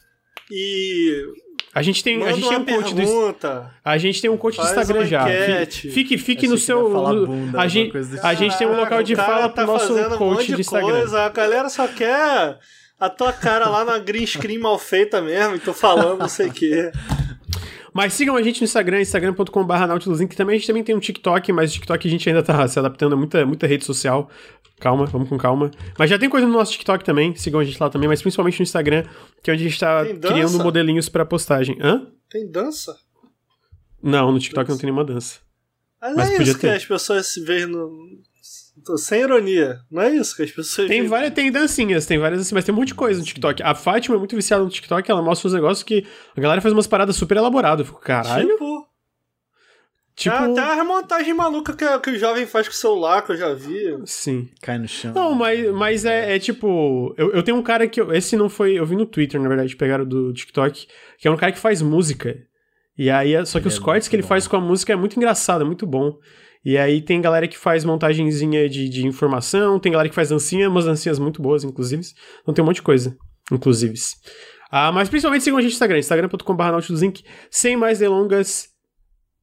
e 0.51 1.23
a 1.73 1.81
gente 1.83 2.03
tem, 2.03 2.21
a 2.25 2.31
gente 2.33 2.49
tem 2.49 2.57
um 2.57 2.65
coach 2.65 2.95
do 2.95 3.35
A 3.85 3.97
gente 3.97 4.21
tem 4.21 4.29
um 4.29 4.37
coach 4.37 4.57
do 4.57 4.63
Instagram 4.63 5.05
já. 5.05 5.25
Fique, 5.69 6.17
fique 6.17 6.47
no 6.47 6.57
seu 6.57 6.89
bunda, 7.25 7.61
a 7.61 7.67
gente, 7.67 7.93
a 8.23 8.33
gente 8.33 8.57
tem 8.57 8.67
um 8.67 8.75
local 8.75 9.03
de 9.03 9.15
fala 9.15 9.49
tá 9.49 9.63
pro 9.63 9.73
nosso 9.73 10.17
coach 10.17 10.51
um 10.51 10.55
de 10.55 10.61
Instagram. 10.61 10.91
Coisa, 10.91 11.21
a 11.21 11.29
galera 11.29 11.69
só 11.69 11.87
quer 11.87 12.57
a 12.99 13.09
tua 13.09 13.31
cara 13.31 13.69
lá 13.69 13.85
na 13.85 13.99
green 13.99 14.25
screen 14.25 14.57
mal 14.57 14.79
feita 14.79 15.21
mesmo, 15.21 15.55
e 15.55 15.59
tô 15.59 15.73
falando 15.73 16.19
não 16.19 16.27
sei 16.27 16.47
o 16.47 16.51
quê. 16.51 16.91
Mas 17.99 18.13
sigam 18.13 18.37
a 18.37 18.41
gente 18.41 18.61
no 18.61 18.63
Instagram, 18.63 19.01
instagram.com.br 19.01 20.25
que 20.29 20.33
também 20.37 20.55
a 20.55 20.57
gente 20.57 20.67
também 20.67 20.81
tem 20.85 20.95
um 20.95 21.01
TikTok, 21.01 21.51
mas 21.51 21.69
o 21.69 21.73
TikTok 21.73 22.07
a 22.07 22.09
gente 22.09 22.29
ainda 22.29 22.41
tá 22.41 22.65
se 22.65 22.79
adaptando 22.79 23.11
a 23.11 23.17
muita, 23.17 23.45
muita 23.45 23.67
rede 23.67 23.83
social. 23.83 24.29
Calma, 24.79 25.05
vamos 25.05 25.27
com 25.27 25.37
calma. 25.37 25.69
Mas 25.97 26.09
já 26.09 26.17
tem 26.17 26.29
coisa 26.29 26.47
no 26.47 26.53
nosso 26.53 26.71
TikTok 26.71 27.03
também, 27.03 27.35
sigam 27.35 27.59
a 27.59 27.63
gente 27.65 27.77
lá 27.77 27.89
também, 27.89 28.07
mas 28.07 28.21
principalmente 28.21 28.57
no 28.57 28.63
Instagram, 28.63 29.03
que 29.43 29.51
é 29.51 29.53
onde 29.53 29.65
a 29.65 29.67
gente 29.67 29.77
tá 29.77 30.05
criando 30.05 30.63
modelinhos 30.63 31.09
para 31.09 31.25
postagem. 31.25 31.77
Hã? 31.81 32.07
Tem 32.29 32.49
dança? 32.49 32.95
Não, 34.01 34.31
no 34.31 34.39
TikTok 34.39 34.65
dança. 34.65 34.71
não 34.71 34.79
tem 34.79 34.87
nenhuma 34.87 35.03
dança. 35.03 35.41
Mas, 36.01 36.15
mas 36.15 36.31
é 36.31 36.41
isso 36.41 36.53
ter. 36.53 36.59
que 36.59 36.67
as 36.67 36.85
pessoas 36.85 37.27
se 37.27 37.43
veem 37.43 37.65
no, 37.65 37.91
Sem 38.97 39.21
ironia. 39.21 39.79
Não 39.89 40.01
é 40.01 40.09
isso 40.09 40.35
que 40.35 40.43
as 40.43 40.51
pessoas. 40.51 40.87
Tem 40.87 41.05
várias, 41.07 41.33
tem 41.33 41.51
dancinhas, 41.51 42.05
tem 42.05 42.17
várias 42.17 42.41
assim, 42.41 42.55
mas 42.55 42.65
tem 42.65 42.73
um 42.73 42.77
monte 42.77 42.89
de 42.89 42.95
coisa 42.95 43.19
no 43.19 43.25
TikTok. 43.25 43.61
A 43.63 43.75
Fátima 43.75 44.15
é 44.15 44.19
muito 44.19 44.35
viciada 44.35 44.63
no 44.63 44.69
TikTok, 44.69 45.09
ela 45.09 45.21
mostra 45.21 45.47
os 45.47 45.53
negócios 45.53 45.83
que 45.83 46.05
a 46.35 46.41
galera 46.41 46.61
faz 46.61 46.73
umas 46.73 46.87
paradas 46.87 47.15
super 47.15 47.37
elaboradas. 47.37 47.79
Eu 47.79 47.85
fico, 47.85 48.01
caralho. 48.01 48.47
Tipo. 48.47 48.89
Tipo... 50.19 50.35
É, 50.35 50.51
até 50.51 50.59
a 50.59 50.73
remontagem 50.73 51.33
maluca 51.33 51.71
que, 51.71 51.99
que 51.99 52.09
o 52.09 52.19
jovem 52.19 52.45
faz 52.45 52.67
com 52.67 52.73
o 52.73 52.77
celular, 52.77 53.21
que 53.21 53.31
eu 53.31 53.37
já 53.37 53.53
vi. 53.53 53.97
Sim. 54.03 54.49
Cai 54.61 54.77
no 54.77 54.85
chão. 54.85 55.13
Não, 55.13 55.33
mas, 55.33 55.71
mas 55.71 56.03
é, 56.03 56.35
é 56.35 56.39
tipo. 56.39 57.15
Eu, 57.17 57.31
eu 57.31 57.41
tenho 57.41 57.55
um 57.55 57.63
cara 57.63 57.87
que. 57.87 58.01
Eu, 58.01 58.11
esse 58.11 58.35
não 58.35 58.49
foi. 58.49 58.73
Eu 58.73 58.85
vi 58.85 58.97
no 58.97 59.05
Twitter, 59.05 59.39
na 59.39 59.47
verdade, 59.47 59.77
pegaram 59.77 60.03
do 60.03 60.33
TikTok, 60.33 60.87
que 61.17 61.25
é 61.25 61.31
um 61.31 61.37
cara 61.37 61.53
que 61.53 61.57
faz 61.57 61.81
música. 61.81 62.37
E 62.97 63.09
aí, 63.09 63.33
só 63.45 63.61
que 63.61 63.67
ele 63.67 63.73
os 63.73 63.79
é 63.79 63.81
cortes 63.81 64.09
que 64.09 64.15
ele 64.17 64.23
bom. 64.23 64.27
faz 64.27 64.45
com 64.45 64.57
a 64.57 64.59
música 64.59 64.91
é 64.91 64.95
muito 64.97 65.15
engraçado, 65.15 65.61
é 65.61 65.65
muito 65.65 65.87
bom. 65.87 66.17
E 66.63 66.77
aí 66.77 67.01
tem 67.01 67.21
galera 67.21 67.47
que 67.47 67.57
faz 67.57 67.85
montagenzinha 67.85 68.67
de, 68.67 68.89
de 68.89 69.07
informação, 69.07 69.79
tem 69.79 69.91
galera 69.91 70.09
que 70.09 70.15
faz 70.15 70.29
dancinha, 70.29 70.69
umas 70.69 70.85
dancinhas 70.85 71.17
muito 71.17 71.41
boas, 71.41 71.63
inclusive. 71.63 72.03
Então 72.41 72.53
tem 72.53 72.63
um 72.63 72.65
monte 72.65 72.77
de 72.77 72.81
coisa, 72.81 73.17
inclusive. 73.51 73.95
Ah, 74.71 74.91
mas 74.91 75.09
principalmente 75.09 75.43
sigam 75.43 75.57
a 75.57 75.61
gente 75.61 75.71
no 75.71 75.75
Instagram, 75.75 75.99
instagram.com.br 75.99 76.63
Sem 77.49 77.75
mais 77.75 77.99
delongas, 77.99 78.67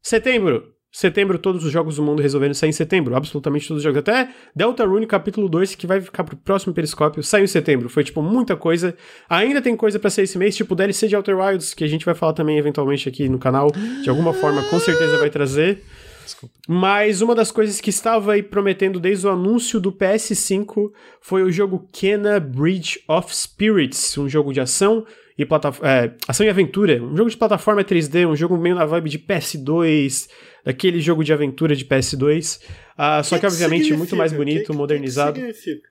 setembro. 0.02 0.76
Setembro, 0.92 1.38
todos 1.38 1.62
os 1.62 1.70
jogos 1.70 1.96
do 1.96 2.02
mundo 2.02 2.22
resolvendo 2.22 2.54
sair 2.54 2.70
em 2.70 2.72
setembro. 2.72 3.14
Absolutamente 3.14 3.68
todos 3.68 3.80
os 3.80 3.84
jogos. 3.84 3.98
Até 3.98 4.30
Deltarune 4.54 5.06
capítulo 5.06 5.46
2, 5.46 5.74
que 5.74 5.86
vai 5.86 6.00
ficar 6.00 6.24
pro 6.24 6.36
próximo 6.38 6.72
periscópio, 6.72 7.22
saiu 7.22 7.44
em 7.44 7.48
setembro. 7.48 7.90
Foi, 7.90 8.02
tipo, 8.02 8.22
muita 8.22 8.56
coisa. 8.56 8.96
Ainda 9.28 9.60
tem 9.60 9.76
coisa 9.76 9.98
para 9.98 10.08
sair 10.08 10.24
esse 10.24 10.38
mês, 10.38 10.56
tipo 10.56 10.74
DLC 10.74 11.06
de 11.06 11.14
Outer 11.14 11.38
Wilds, 11.38 11.74
que 11.74 11.84
a 11.84 11.86
gente 11.86 12.06
vai 12.06 12.14
falar 12.14 12.32
também 12.32 12.56
eventualmente 12.56 13.10
aqui 13.10 13.28
no 13.28 13.38
canal. 13.38 13.70
De 14.02 14.08
alguma 14.08 14.32
forma, 14.32 14.62
com 14.70 14.80
certeza 14.80 15.18
vai 15.18 15.28
trazer. 15.28 15.82
Desculpa. 16.26 16.54
Mas 16.68 17.20
uma 17.22 17.34
das 17.34 17.52
coisas 17.52 17.80
que 17.80 17.88
estava 17.88 18.32
aí 18.32 18.42
prometendo 18.42 18.98
desde 18.98 19.26
o 19.26 19.30
anúncio 19.30 19.80
do 19.80 19.92
PS5 19.92 20.92
foi 21.20 21.42
o 21.42 21.52
jogo 21.52 21.88
Kena 21.92 22.40
Bridge 22.40 23.00
of 23.08 23.34
Spirits, 23.34 24.18
um 24.18 24.28
jogo 24.28 24.52
de 24.52 24.60
ação 24.60 25.06
e 25.38 25.42
é, 25.42 26.14
ação 26.26 26.44
e 26.44 26.48
aventura, 26.48 27.00
um 27.02 27.16
jogo 27.16 27.30
de 27.30 27.36
plataforma 27.36 27.84
3D, 27.84 28.26
um 28.26 28.34
jogo 28.34 28.56
meio 28.56 28.74
na 28.74 28.84
vibe 28.84 29.10
de 29.10 29.18
PS2, 29.18 30.28
daquele 30.64 31.00
jogo 31.00 31.22
de 31.22 31.32
aventura 31.32 31.76
de 31.76 31.84
PS2, 31.84 32.58
uh, 32.58 32.72
ah, 32.96 33.22
só 33.22 33.36
que, 33.36 33.42
que 33.42 33.46
obviamente 33.46 33.92
muito 33.92 34.16
mais 34.16 34.32
bonito, 34.32 34.72
que, 34.72 34.76
modernizado. 34.76 35.34
Que 35.34 35.52
significa? 35.52 35.88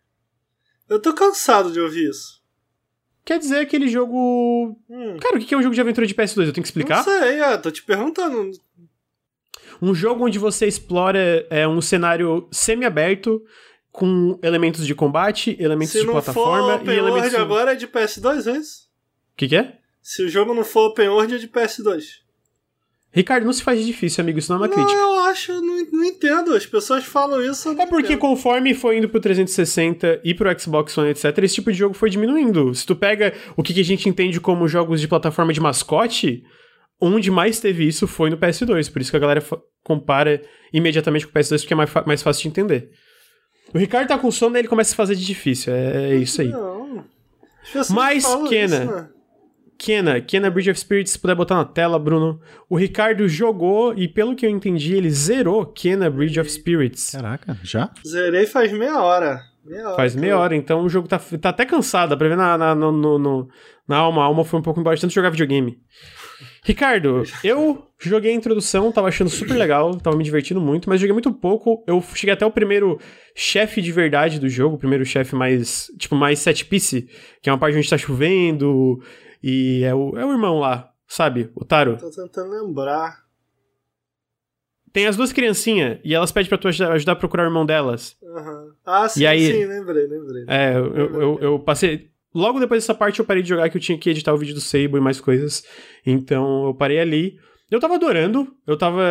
Eu 0.90 1.00
tô 1.00 1.14
cansado 1.14 1.72
de 1.72 1.80
ouvir 1.80 2.10
isso. 2.10 2.44
Quer 3.24 3.40
dizer 3.40 3.58
aquele 3.58 3.88
jogo. 3.88 4.78
Hum. 4.88 5.18
Cara, 5.20 5.38
o 5.38 5.40
que 5.40 5.54
é 5.54 5.58
um 5.58 5.62
jogo 5.64 5.74
de 5.74 5.82
aventura 5.82 6.06
de 6.06 6.14
PS2? 6.14 6.46
Eu 6.46 6.54
tenho 6.54 6.64
que 6.64 6.68
explicar? 6.68 6.98
Não 6.98 7.04
sei, 7.04 7.42
é, 7.42 7.58
tô 7.58 7.72
te 7.72 7.82
perguntando. 7.84 8.52
Um 9.86 9.94
jogo 9.94 10.26
onde 10.26 10.40
você 10.40 10.66
explora 10.66 11.46
é, 11.50 11.68
um 11.68 11.80
cenário 11.82 12.48
semi-aberto 12.52 13.42
com 13.92 14.40
elementos 14.42 14.86
de 14.86 14.96
combate, 14.96 15.56
elementos 15.60 15.94
Se 15.94 16.00
de 16.02 16.06
plataforma 16.08 16.80
for 16.80 16.92
e 16.92 16.98
elementos. 16.98 17.30
de- 17.30 17.36
agora 17.38 17.72
é 17.74 17.76
de 17.76 17.88
PS2, 17.88 18.48
é 18.48 18.58
isso? 18.58 18.86
O 19.34 19.38
que, 19.38 19.48
que 19.48 19.56
é? 19.56 19.78
Se 20.02 20.24
o 20.24 20.30
jogo 20.30 20.54
não 20.54 20.64
for 20.64 20.88
open 20.90 21.10
world 21.10 21.36
é 21.36 21.38
de 21.38 21.48
PS2. 21.48 22.04
Ricardo, 23.12 23.46
não 23.46 23.54
se 23.54 23.64
faz 23.64 23.86
difícil, 23.86 24.22
amigo. 24.22 24.40
Isso 24.40 24.52
não 24.52 24.58
é 24.58 24.62
uma 24.64 24.68
não, 24.68 24.76
crítica. 24.76 25.00
eu 25.00 25.20
acho, 25.22 25.54
não, 25.62 25.86
não 25.92 26.04
entendo. 26.04 26.54
As 26.54 26.66
pessoas 26.66 27.06
falam 27.06 27.42
isso. 27.42 27.70
É 27.80 27.86
porque 27.86 28.08
entendo. 28.14 28.20
conforme 28.20 28.74
foi 28.74 28.98
indo 28.98 29.08
pro 29.08 29.22
360 29.22 30.20
e 30.24 30.34
pro 30.34 30.60
Xbox 30.60 30.98
One, 30.98 31.12
etc., 31.12 31.38
esse 31.44 31.56
tipo 31.56 31.72
de 31.72 31.78
jogo 31.78 31.94
foi 31.94 32.10
diminuindo. 32.10 32.74
Se 32.76 32.86
tu 32.86 32.94
pega 32.96 33.34
o 33.56 33.64
que 33.64 33.74
que 33.74 33.80
a 33.80 33.86
gente 33.86 34.10
entende 34.10 34.40
como 34.42 34.68
jogos 34.68 35.00
de 35.00 35.08
plataforma 35.08 35.54
de 35.54 35.62
mascote, 35.62 36.44
onde 37.00 37.30
mais 37.32 37.60
teve 37.60 37.88
isso 37.88 38.08
foi 38.08 38.30
no 38.30 38.38
PS2. 38.38 38.92
Por 38.92 39.02
isso 39.02 39.12
que 39.12 39.18
a 39.18 39.20
galera 39.20 39.44
compara 39.84 40.42
imediatamente 40.74 41.26
com 41.28 41.32
o 41.32 41.34
PS2, 41.42 41.60
porque 41.62 41.74
é 41.74 41.78
mais, 41.78 41.90
mais 42.06 42.22
fácil 42.24 42.44
de 42.44 42.48
entender. 42.50 42.90
O 43.74 43.78
Ricardo 43.78 44.08
tá 44.08 44.18
com 44.18 44.30
sono 44.32 44.56
e 44.56 44.60
ele 44.60 44.68
começa 44.68 44.94
a 44.94 44.96
fazer 44.96 45.16
de 45.16 45.26
difícil. 45.26 45.74
É, 45.74 46.12
é 46.12 46.16
isso 46.16 46.42
aí. 46.42 46.50
Não. 46.50 47.04
Mas, 47.90 48.24
Kena, 48.48 48.76
isso, 48.84 48.92
né? 48.92 49.10
Kena, 49.78 50.22
Kena 50.22 50.50
Bridge 50.52 50.70
of 50.72 50.80
Spirits, 50.80 51.12
se 51.14 51.20
puder 51.20 51.36
botar 51.36 51.56
na 51.56 51.66
tela, 51.66 51.98
Bruno. 52.00 52.40
O 52.70 52.78
Ricardo 52.78 53.28
jogou 53.28 53.94
e, 53.98 54.08
pelo 54.08 54.36
que 54.36 54.46
eu 54.46 54.50
entendi, 54.50 54.94
ele 54.96 55.10
zerou 55.10 55.66
Kena 55.66 56.10
Bridge 56.10 56.40
of 56.40 56.50
Spirits. 56.50 57.12
Caraca, 57.12 57.58
já? 57.64 57.92
Zerei 58.08 58.46
faz 58.46 58.72
meia 58.72 59.02
hora. 59.02 59.42
Meia 59.66 59.88
hora 59.88 59.96
Faz 59.96 60.16
meia 60.16 60.32
eu- 60.34 60.38
hora, 60.38 60.56
então 60.56 60.84
o 60.84 60.90
jogo 60.90 61.08
tá, 61.08 61.18
tá 61.20 61.50
até 61.50 61.66
cansado, 61.66 62.10
dá 62.12 62.18
pra 62.18 62.28
ver 62.30 62.38
na, 62.38 62.56
na, 62.58 62.76
no- 62.76 63.18
no- 63.18 63.50
na 63.88 63.98
alma. 63.98 64.22
A 64.22 64.26
alma 64.26 64.46
foi 64.46 64.60
um 64.60 64.64
pouco 64.64 64.82
de 64.84 65.02
tanto 65.02 65.12
jogar 65.14 65.32
videogame. 65.32 65.80
Ricardo, 66.64 67.24
eu 67.44 67.86
joguei 68.00 68.32
a 68.32 68.36
introdução, 68.36 68.92
tava 68.92 69.08
achando 69.08 69.30
super 69.30 69.54
legal, 69.56 69.96
tava 69.98 70.18
me 70.18 70.24
divertindo 70.24 70.60
muito, 70.60 70.90
mas 70.90 71.00
joguei 71.00 71.14
muito 71.14 71.32
pouco. 71.34 71.84
Eu 71.88 72.02
cheguei 72.14 72.34
até 72.34 72.46
o 72.46 72.52
primeiro 72.52 73.00
chefe 73.36 73.82
de 73.82 73.92
verdade 73.92 74.40
do 74.40 74.50
jogo, 74.50 74.76
o 74.76 74.80
primeiro 74.80 75.06
chefe 75.06 75.36
mais, 75.36 75.88
tipo, 75.98 76.16
mais 76.16 76.40
set 76.40 76.66
piece, 76.66 77.10
que 77.42 77.50
é 77.50 77.54
uma 77.54 77.60
parte 77.60 77.78
onde 77.78 77.90
tá 77.90 77.98
chovendo, 77.98 79.02
e 79.44 79.84
é 79.84 79.94
o, 79.94 80.18
é 80.18 80.26
o 80.26 80.32
irmão 80.32 80.60
lá, 80.60 80.92
sabe? 81.08 81.50
O 81.56 81.64
Taro. 81.64 81.98
Tô 81.98 82.10
tentando 82.10 82.50
lembrar. 82.52 83.24
Tem 84.92 85.08
as 85.08 85.18
duas 85.18 85.34
criancinhas, 85.34 86.00
e 86.06 86.16
elas 86.16 86.32
pedem 86.32 86.48
pra 86.48 86.58
tu 86.58 86.70
ajudar, 86.70 87.12
a 87.12 87.16
procurar 87.16 87.44
o 87.44 87.48
irmão 87.48 87.66
delas. 87.66 88.16
Aham. 88.24 88.68
Ah, 88.86 89.10
sim, 89.10 89.26
aí- 89.26 89.52
sim, 89.52 89.66
lembrei, 89.66 90.08
lembrei. 90.08 90.46
É, 90.48 90.76
eu, 90.78 90.96
eu, 90.96 91.22
eu- 91.22 91.40
eu 91.42 91.60
passei. 91.60 92.10
Logo 92.36 92.60
depois 92.60 92.84
dessa 92.84 92.94
parte 92.94 93.20
eu 93.20 93.26
parei 93.26 93.42
de 93.42 93.48
jogar 93.48 93.70
que 93.70 93.78
eu 93.78 93.82
tinha 93.82 93.98
que 93.98 94.10
editar 94.10 94.34
o 94.34 94.38
vídeo 94.38 94.54
do 94.54 94.60
Sable 94.60 94.98
e 94.98 95.00
mais 95.00 95.22
coisas. 95.22 95.64
Então 96.06 96.66
eu 96.66 96.74
parei 96.74 97.00
ali. 97.00 97.40
Eu 97.70 97.80
tava 97.80 97.96
adorando. 97.96 98.56
Eu 98.68 98.78
tava. 98.78 99.02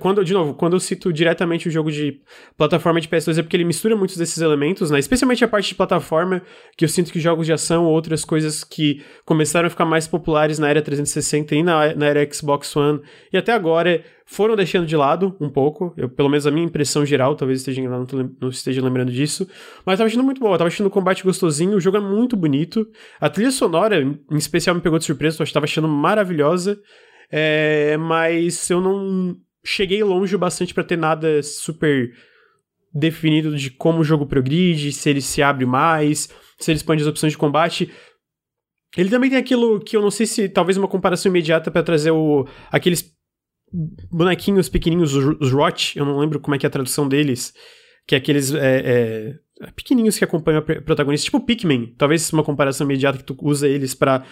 Quando, 0.00 0.24
de 0.24 0.32
novo, 0.32 0.54
quando 0.54 0.72
eu 0.72 0.80
cito 0.80 1.12
diretamente 1.12 1.68
o 1.68 1.70
jogo 1.70 1.92
de 1.92 2.20
plataforma 2.56 3.00
de 3.00 3.08
PS2 3.08 3.38
é 3.38 3.42
porque 3.42 3.56
ele 3.56 3.64
mistura 3.64 3.96
muitos 3.96 4.16
desses 4.16 4.38
elementos, 4.38 4.90
né? 4.90 4.98
Especialmente 4.98 5.44
a 5.44 5.48
parte 5.48 5.68
de 5.68 5.74
plataforma, 5.76 6.42
que 6.76 6.84
eu 6.84 6.88
sinto 6.88 7.12
que 7.12 7.20
jogos 7.20 7.46
de 7.46 7.52
ação 7.52 7.84
ou 7.84 7.92
outras 7.92 8.24
coisas 8.24 8.64
que 8.64 9.04
começaram 9.24 9.68
a 9.68 9.70
ficar 9.70 9.84
mais 9.84 10.08
populares 10.08 10.58
na 10.58 10.68
era 10.68 10.82
360 10.82 11.54
e 11.54 11.62
na, 11.62 11.94
na 11.94 12.06
era 12.06 12.32
Xbox 12.32 12.74
One 12.74 13.00
e 13.32 13.36
até 13.36 13.52
agora 13.52 14.02
foram 14.26 14.56
deixando 14.56 14.86
de 14.86 14.96
lado 14.96 15.36
um 15.40 15.48
pouco. 15.48 15.94
Eu, 15.96 16.08
pelo 16.08 16.28
menos 16.28 16.46
a 16.46 16.50
minha 16.50 16.66
impressão 16.66 17.04
geral, 17.06 17.36
talvez 17.36 17.60
esteja 17.60 17.80
não, 17.82 18.06
não 18.40 18.48
esteja 18.48 18.82
lembrando 18.82 19.12
disso. 19.12 19.46
Mas 19.84 19.98
tava 19.98 20.08
achando 20.08 20.24
muito 20.24 20.40
boa, 20.40 20.58
tava 20.58 20.68
achando 20.68 20.86
o 20.86 20.90
combate 20.90 21.22
gostosinho, 21.22 21.76
o 21.76 21.80
jogo 21.80 21.98
é 21.98 22.00
muito 22.00 22.36
bonito. 22.36 22.88
A 23.20 23.28
trilha 23.28 23.50
sonora, 23.52 24.00
em 24.00 24.36
especial, 24.36 24.74
me 24.74 24.80
pegou 24.80 24.98
de 24.98 25.04
surpresa, 25.04 25.40
eu 25.40 25.52
tava 25.52 25.64
achando 25.64 25.86
maravilhosa. 25.86 26.80
É, 27.30 27.96
mas 27.96 28.68
eu 28.70 28.80
não 28.80 29.36
cheguei 29.64 30.02
longe 30.02 30.36
o 30.36 30.38
bastante 30.38 30.74
pra 30.74 30.84
ter 30.84 30.96
nada 30.96 31.42
super 31.42 32.12
definido 32.92 33.56
de 33.56 33.70
como 33.70 34.00
o 34.00 34.04
jogo 34.04 34.26
progride, 34.26 34.92
se 34.92 35.10
ele 35.10 35.20
se 35.20 35.42
abre 35.42 35.66
mais, 35.66 36.28
se 36.58 36.70
ele 36.70 36.76
expande 36.76 37.02
as 37.02 37.08
opções 37.08 37.32
de 37.32 37.38
combate. 37.38 37.90
Ele 38.96 39.10
também 39.10 39.28
tem 39.28 39.38
aquilo 39.38 39.80
que 39.80 39.96
eu 39.96 40.02
não 40.02 40.10
sei 40.10 40.26
se 40.26 40.48
talvez 40.48 40.76
uma 40.76 40.86
comparação 40.86 41.28
imediata 41.30 41.70
pra 41.70 41.82
trazer 41.82 42.12
o 42.12 42.46
aqueles 42.70 43.12
bonequinhos 44.10 44.68
pequenininhos, 44.68 45.14
os, 45.14 45.50
Rot, 45.50 45.98
eu 45.98 46.04
não 46.04 46.18
lembro 46.18 46.38
como 46.38 46.54
é 46.54 46.58
que 46.58 46.64
é 46.64 46.68
a 46.68 46.70
tradução 46.70 47.08
deles, 47.08 47.52
que 48.06 48.14
é 48.14 48.18
aqueles 48.18 48.54
é, 48.54 48.82
é, 48.84 49.38
que 50.16 50.24
acompanham 50.24 50.62
pre- 50.62 50.80
protagonista, 50.80 51.24
tipo 51.24 51.40
Pikmin, 51.40 51.92
talvez 51.98 52.32
uma 52.32 52.44
comparação 52.44 52.84
imediata 52.84 53.18
que 53.18 53.24
tu 53.24 53.36
usa 53.42 53.66
eles 53.66 53.92
pra 53.92 54.24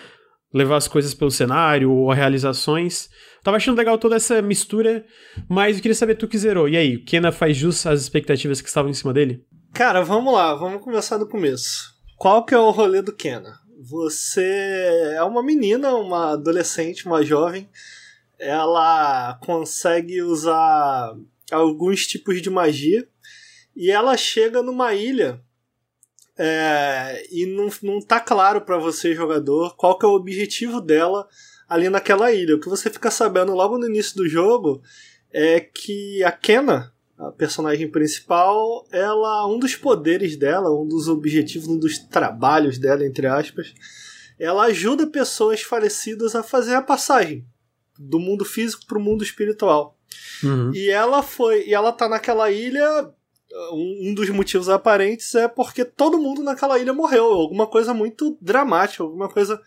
levar 0.52 0.76
as 0.76 0.88
coisas 0.88 1.14
pelo 1.14 1.30
cenário 1.30 1.90
ou 1.90 2.12
realizações. 2.12 3.08
Tava 3.42 3.56
achando 3.56 3.78
legal 3.78 3.98
toda 3.98 4.16
essa 4.16 4.40
mistura, 4.42 5.04
mas 5.48 5.76
eu 5.76 5.82
queria 5.82 5.94
saber 5.94 6.14
tu 6.14 6.28
que 6.28 6.38
zerou. 6.38 6.68
E 6.68 6.76
aí, 6.76 6.96
o 6.96 7.04
Kena 7.04 7.32
faz 7.32 7.56
jus 7.56 7.84
às 7.86 8.00
expectativas 8.00 8.60
que 8.60 8.68
estavam 8.68 8.90
em 8.90 8.94
cima 8.94 9.12
dele? 9.12 9.44
Cara, 9.72 10.02
vamos 10.02 10.32
lá, 10.32 10.54
vamos 10.54 10.82
começar 10.82 11.16
do 11.16 11.28
começo. 11.28 11.92
Qual 12.16 12.44
que 12.44 12.54
é 12.54 12.58
o 12.58 12.70
rolê 12.70 13.02
do 13.02 13.12
Kena? 13.12 13.58
Você 13.80 14.44
é 15.16 15.22
uma 15.24 15.42
menina, 15.42 15.94
uma 15.94 16.32
adolescente, 16.32 17.06
uma 17.06 17.24
jovem. 17.24 17.68
Ela 18.38 19.38
consegue 19.42 20.22
usar 20.22 21.14
alguns 21.50 22.06
tipos 22.06 22.40
de 22.40 22.48
magia 22.48 23.08
e 23.74 23.90
ela 23.90 24.16
chega 24.16 24.62
numa 24.62 24.94
ilha 24.94 25.40
é, 26.38 27.26
e 27.30 27.46
não, 27.46 27.68
não 27.82 28.00
tá 28.00 28.18
claro 28.20 28.62
pra 28.62 28.78
você, 28.78 29.14
jogador, 29.14 29.76
qual 29.76 29.98
que 29.98 30.06
é 30.06 30.08
o 30.08 30.14
objetivo 30.14 30.80
dela 30.80 31.26
ali 31.68 31.88
naquela 31.88 32.32
ilha. 32.32 32.56
O 32.56 32.60
que 32.60 32.68
você 32.68 32.90
fica 32.90 33.10
sabendo 33.10 33.54
logo 33.54 33.78
no 33.78 33.86
início 33.86 34.16
do 34.16 34.28
jogo 34.28 34.82
é 35.32 35.60
que 35.60 36.22
a 36.22 36.30
Kena, 36.30 36.92
a 37.18 37.30
personagem 37.30 37.90
principal, 37.90 38.86
ela 38.90 39.46
um 39.46 39.58
dos 39.58 39.74
poderes 39.74 40.36
dela, 40.36 40.70
um 40.70 40.86
dos 40.86 41.08
objetivos, 41.08 41.68
um 41.68 41.78
dos 41.78 41.98
trabalhos 41.98 42.78
dela, 42.78 43.06
entre 43.06 43.26
aspas, 43.26 43.72
ela 44.38 44.64
ajuda 44.64 45.06
pessoas 45.06 45.62
falecidas 45.62 46.34
a 46.34 46.42
fazer 46.42 46.74
a 46.74 46.82
passagem 46.82 47.46
do 47.98 48.18
mundo 48.18 48.44
físico 48.44 48.84
para 48.86 48.98
o 48.98 49.02
mundo 49.02 49.22
espiritual. 49.22 49.96
Uhum. 50.42 50.74
E 50.74 50.90
ela 50.90 51.22
foi, 51.22 51.66
e 51.66 51.74
ela 51.74 51.92
tá 51.92 52.08
naquela 52.08 52.50
ilha. 52.50 53.10
Um, 53.72 54.14
dos 54.14 54.30
motivos 54.30 54.68
aparentes 54.68 55.34
é 55.34 55.46
porque 55.46 55.84
todo 55.84 56.18
mundo 56.18 56.42
naquela 56.42 56.78
ilha 56.78 56.92
morreu. 56.92 57.24
Alguma 57.24 57.66
coisa 57.66 57.92
muito 57.92 58.38
dramática, 58.40 59.02
alguma 59.02 59.28
coisa 59.28 59.60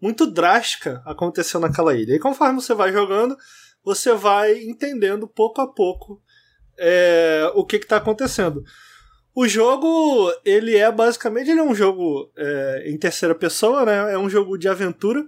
muito 0.00 0.26
drástica 0.26 1.02
aconteceu 1.04 1.60
naquela 1.60 1.94
ilha. 1.94 2.14
E 2.14 2.18
conforme 2.18 2.60
você 2.60 2.74
vai 2.74 2.92
jogando, 2.92 3.36
você 3.84 4.12
vai 4.14 4.62
entendendo 4.64 5.28
pouco 5.28 5.60
a 5.60 5.66
pouco 5.66 6.20
é, 6.78 7.50
o 7.54 7.64
que 7.64 7.76
está 7.76 7.96
acontecendo. 7.96 8.62
O 9.34 9.46
jogo, 9.46 10.32
ele 10.44 10.76
é 10.76 10.90
basicamente 10.90 11.50
ele 11.50 11.60
é 11.60 11.62
um 11.62 11.74
jogo 11.74 12.32
é, 12.36 12.84
em 12.86 12.96
terceira 12.96 13.34
pessoa, 13.34 13.84
né? 13.84 14.14
É 14.14 14.18
um 14.18 14.30
jogo 14.30 14.56
de 14.56 14.66
aventura. 14.66 15.26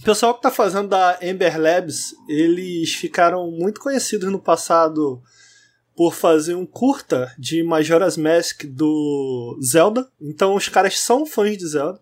O 0.00 0.04
pessoal 0.04 0.32
que 0.32 0.38
está 0.38 0.50
fazendo 0.50 0.88
da 0.88 1.18
Ember 1.20 1.60
Labs, 1.60 2.14
eles 2.26 2.94
ficaram 2.94 3.50
muito 3.50 3.78
conhecidos 3.78 4.32
no 4.32 4.40
passado 4.40 5.22
por 5.96 6.14
fazer 6.14 6.54
um 6.54 6.66
curta 6.66 7.34
de 7.38 7.62
Majora's 7.62 8.16
Mask 8.16 8.64
do 8.64 9.58
Zelda. 9.62 10.08
Então 10.20 10.54
os 10.54 10.68
caras 10.68 10.98
são 10.98 11.26
fãs 11.26 11.56
de 11.56 11.66
Zelda. 11.66 12.00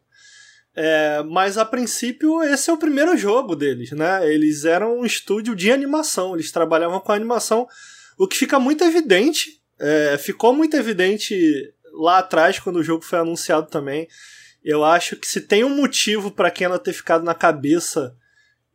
É, 0.80 1.24
mas 1.24 1.58
a 1.58 1.64
princípio 1.64 2.40
esse 2.42 2.70
é 2.70 2.72
o 2.72 2.78
primeiro 2.78 3.16
jogo 3.16 3.56
deles, 3.56 3.90
né? 3.90 4.32
Eles 4.32 4.64
eram 4.64 5.00
um 5.00 5.04
estúdio 5.04 5.56
de 5.56 5.72
animação, 5.72 6.34
eles 6.34 6.52
trabalhavam 6.52 7.00
com 7.00 7.10
animação, 7.10 7.66
o 8.16 8.28
que 8.28 8.36
fica 8.36 8.60
muito 8.60 8.84
evidente, 8.84 9.60
é, 9.76 10.16
ficou 10.16 10.54
muito 10.54 10.76
evidente 10.76 11.34
lá 11.94 12.18
atrás 12.18 12.60
quando 12.60 12.76
o 12.76 12.84
jogo 12.84 13.04
foi 13.04 13.18
anunciado 13.18 13.66
também. 13.68 14.06
Eu 14.62 14.84
acho 14.84 15.16
que 15.16 15.26
se 15.26 15.40
tem 15.40 15.64
um 15.64 15.74
motivo 15.74 16.30
para 16.30 16.50
Kena 16.50 16.78
ter 16.78 16.92
ficado 16.92 17.24
na 17.24 17.34
cabeça 17.34 18.14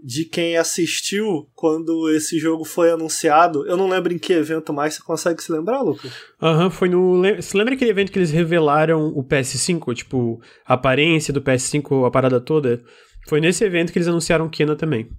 de 0.04 0.26
quem 0.26 0.58
assistiu 0.58 1.50
quando 1.56 2.10
esse 2.10 2.38
jogo 2.38 2.66
foi 2.66 2.92
anunciado, 2.92 3.66
eu 3.66 3.78
não 3.78 3.88
lembro 3.88 4.12
em 4.12 4.20
que 4.20 4.34
evento 4.34 4.74
mais, 4.74 4.96
você 4.96 5.02
consegue 5.02 5.42
se 5.42 5.52
lembrar, 5.52 5.82
Lucas? 5.82 6.12
Aham, 6.42 6.66
uhum, 6.66 6.70
foi 6.70 6.90
no. 6.90 7.22
Você 7.38 7.58
lembra 7.58 7.74
aquele 7.74 7.92
evento 7.92 8.12
que 8.12 8.20
eles 8.20 8.30
revelaram 8.30 9.08
o 9.08 9.24
PS5? 9.24 9.96
Tipo, 9.96 10.42
a 10.66 10.74
aparência 10.74 11.34
do 11.34 11.42
PS5, 11.42 12.06
a 12.06 12.12
parada 12.12 12.42
toda? 12.42 12.84
Foi 13.30 13.40
nesse 13.40 13.64
evento 13.64 13.94
que 13.94 13.98
eles 13.98 14.08
anunciaram 14.10 14.50
Kena 14.50 14.76
também. 14.76 15.10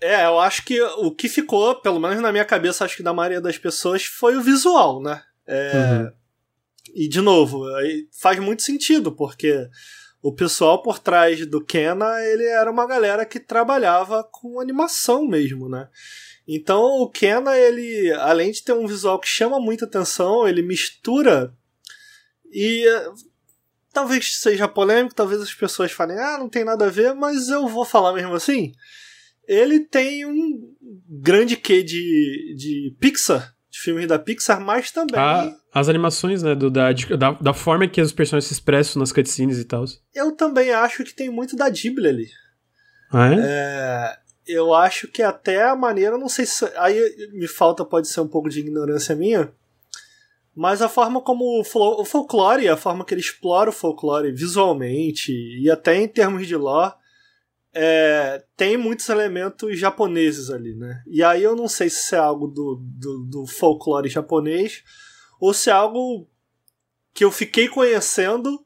É, 0.00 0.24
eu 0.24 0.38
acho 0.38 0.64
que 0.64 0.80
o 0.80 1.10
que 1.10 1.28
ficou, 1.28 1.74
pelo 1.74 1.98
menos 1.98 2.22
na 2.22 2.30
minha 2.30 2.44
cabeça, 2.44 2.84
acho 2.84 2.96
que 2.96 3.02
da 3.02 3.12
maioria 3.12 3.40
das 3.40 3.58
pessoas, 3.58 4.04
foi 4.04 4.36
o 4.36 4.40
visual, 4.40 5.02
né? 5.02 5.20
É, 5.46 5.72
uhum. 5.74 6.10
E, 6.94 7.08
de 7.08 7.20
novo, 7.20 7.64
faz 8.20 8.38
muito 8.38 8.62
sentido, 8.62 9.12
porque 9.12 9.68
o 10.22 10.32
pessoal 10.32 10.82
por 10.82 10.98
trás 10.98 11.46
do 11.46 11.64
Kena, 11.64 12.22
ele 12.24 12.44
era 12.44 12.70
uma 12.70 12.86
galera 12.86 13.24
que 13.24 13.40
trabalhava 13.40 14.22
com 14.24 14.60
animação 14.60 15.26
mesmo, 15.26 15.68
né? 15.68 15.88
Então 16.46 16.82
o 17.00 17.08
Kena, 17.08 17.56
ele, 17.56 18.12
além 18.12 18.50
de 18.50 18.62
ter 18.62 18.72
um 18.72 18.86
visual 18.86 19.18
que 19.18 19.28
chama 19.28 19.60
muita 19.60 19.84
atenção, 19.84 20.46
ele 20.46 20.62
mistura 20.62 21.54
e 22.52 22.84
talvez 23.92 24.38
seja 24.38 24.68
polêmico, 24.68 25.14
talvez 25.14 25.40
as 25.40 25.54
pessoas 25.54 25.92
falem, 25.92 26.18
ah, 26.18 26.38
não 26.38 26.48
tem 26.48 26.64
nada 26.64 26.86
a 26.86 26.90
ver, 26.90 27.14
mas 27.14 27.48
eu 27.48 27.66
vou 27.66 27.84
falar 27.84 28.12
mesmo 28.12 28.34
assim. 28.34 28.72
Ele 29.46 29.80
tem 29.80 30.24
um 30.26 30.74
grande 31.08 31.56
quê 31.56 31.82
de, 31.82 32.54
de 32.56 32.96
Pixar, 33.00 33.54
de 33.68 33.80
filmes 33.80 34.06
da 34.06 34.18
Pixar, 34.18 34.60
mas 34.60 34.90
também. 34.90 35.18
Ah, 35.18 35.56
as 35.72 35.88
animações, 35.88 36.42
né, 36.42 36.54
do, 36.54 36.70
da, 36.70 36.92
da, 36.92 37.30
da 37.32 37.54
forma 37.54 37.86
que 37.86 38.00
os 38.00 38.12
personagens 38.12 38.48
se 38.48 38.54
expressam 38.54 39.00
nas 39.00 39.12
cutscenes 39.12 39.58
e 39.58 39.64
tal. 39.64 39.84
Eu 40.14 40.32
também 40.32 40.72
acho 40.72 41.04
que 41.04 41.14
tem 41.14 41.30
muito 41.30 41.56
da 41.56 41.68
Ghibli 41.68 42.08
ali. 42.08 42.28
Ah, 43.12 43.32
é? 43.32 43.36
é? 43.38 44.18
Eu 44.46 44.74
acho 44.74 45.06
que 45.08 45.22
até 45.22 45.62
a 45.62 45.76
maneira, 45.76 46.18
não 46.18 46.28
sei 46.28 46.44
se. 46.44 46.64
Aí 46.76 46.98
me 47.32 47.46
falta, 47.46 47.84
pode 47.84 48.08
ser 48.08 48.20
um 48.20 48.28
pouco 48.28 48.48
de 48.48 48.60
ignorância 48.60 49.14
minha. 49.14 49.52
Mas 50.54 50.82
a 50.82 50.88
forma 50.88 51.20
como 51.20 51.60
o 51.60 52.04
folclore, 52.04 52.68
a 52.68 52.76
forma 52.76 53.04
que 53.04 53.14
ele 53.14 53.20
explora 53.20 53.70
o 53.70 53.72
folclore 53.72 54.32
visualmente 54.32 55.32
e 55.32 55.70
até 55.70 55.96
em 55.96 56.08
termos 56.08 56.46
de 56.46 56.56
lore, 56.56 56.92
é, 57.72 58.42
tem 58.56 58.76
muitos 58.76 59.08
elementos 59.08 59.78
japoneses 59.78 60.50
ali, 60.50 60.74
né? 60.74 61.02
E 61.06 61.22
aí 61.22 61.42
eu 61.42 61.54
não 61.54 61.68
sei 61.68 61.88
se 61.88 62.16
é 62.16 62.18
algo 62.18 62.48
do, 62.48 62.80
do, 62.82 63.18
do 63.24 63.46
folclore 63.46 64.08
japonês 64.08 64.82
ou 65.40 65.54
se 65.54 65.70
é 65.70 65.72
algo 65.72 66.28
que 67.14 67.24
eu 67.24 67.30
fiquei 67.32 67.68
conhecendo 67.68 68.64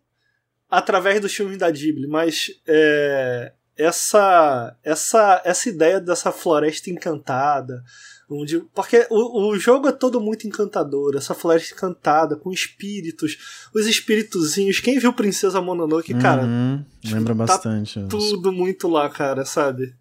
através 0.68 1.20
dos 1.20 1.34
filmes 1.34 1.56
da 1.56 1.70
Ghibli, 1.70 2.06
mas 2.06 2.50
é, 2.66 3.52
essa, 3.76 4.76
essa, 4.82 5.40
essa 5.44 5.68
ideia 5.68 6.00
dessa 6.00 6.32
floresta 6.32 6.90
encantada, 6.90 7.82
Onde, 8.28 8.60
porque 8.74 9.06
o, 9.10 9.50
o 9.50 9.58
jogo 9.58 9.86
é 9.86 9.92
todo 9.92 10.18
muito 10.18 10.46
encantador, 10.46 11.14
essa 11.14 11.34
floresta 11.34 11.74
encantada, 11.74 12.36
com 12.36 12.50
espíritos, 12.50 13.68
os 13.74 13.86
espíritozinhos. 13.86 14.80
Quem 14.80 14.98
viu 14.98 15.12
Princesa 15.12 15.60
Mononoke, 15.60 16.14
cara? 16.14 16.42
Uhum, 16.42 16.84
tipo, 17.02 17.14
lembra 17.14 17.34
tá 17.34 17.44
bastante. 17.46 18.02
Tudo 18.08 18.50
muito 18.50 18.88
lá, 18.88 19.10
cara, 19.10 19.44
sabe? 19.44 19.94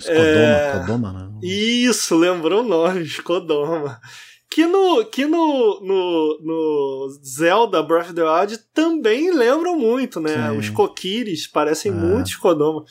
Kodoma, 0.00 0.18
é... 0.18 0.78
Kodoma, 0.80 1.12
né? 1.12 1.30
Isso, 1.42 2.16
lembrou 2.16 2.64
o 2.64 2.68
nome, 2.68 3.06
Kodoma. 3.22 4.00
Que 4.48 4.64
no, 4.64 5.04
que 5.04 5.26
no, 5.26 5.80
no, 5.80 6.38
no 6.40 7.08
Zelda 7.24 7.82
Breath 7.82 8.06
of 8.06 8.14
the 8.14 8.22
Wild 8.22 8.58
também 8.72 9.30
lembram 9.30 9.76
muito, 9.78 10.20
né? 10.20 10.50
Sim. 10.50 10.58
Os 10.58 10.70
Kokiris 10.70 11.46
parecem 11.46 11.90
é. 11.90 11.94
muito 11.94 12.38
Kodoma. 12.40 12.84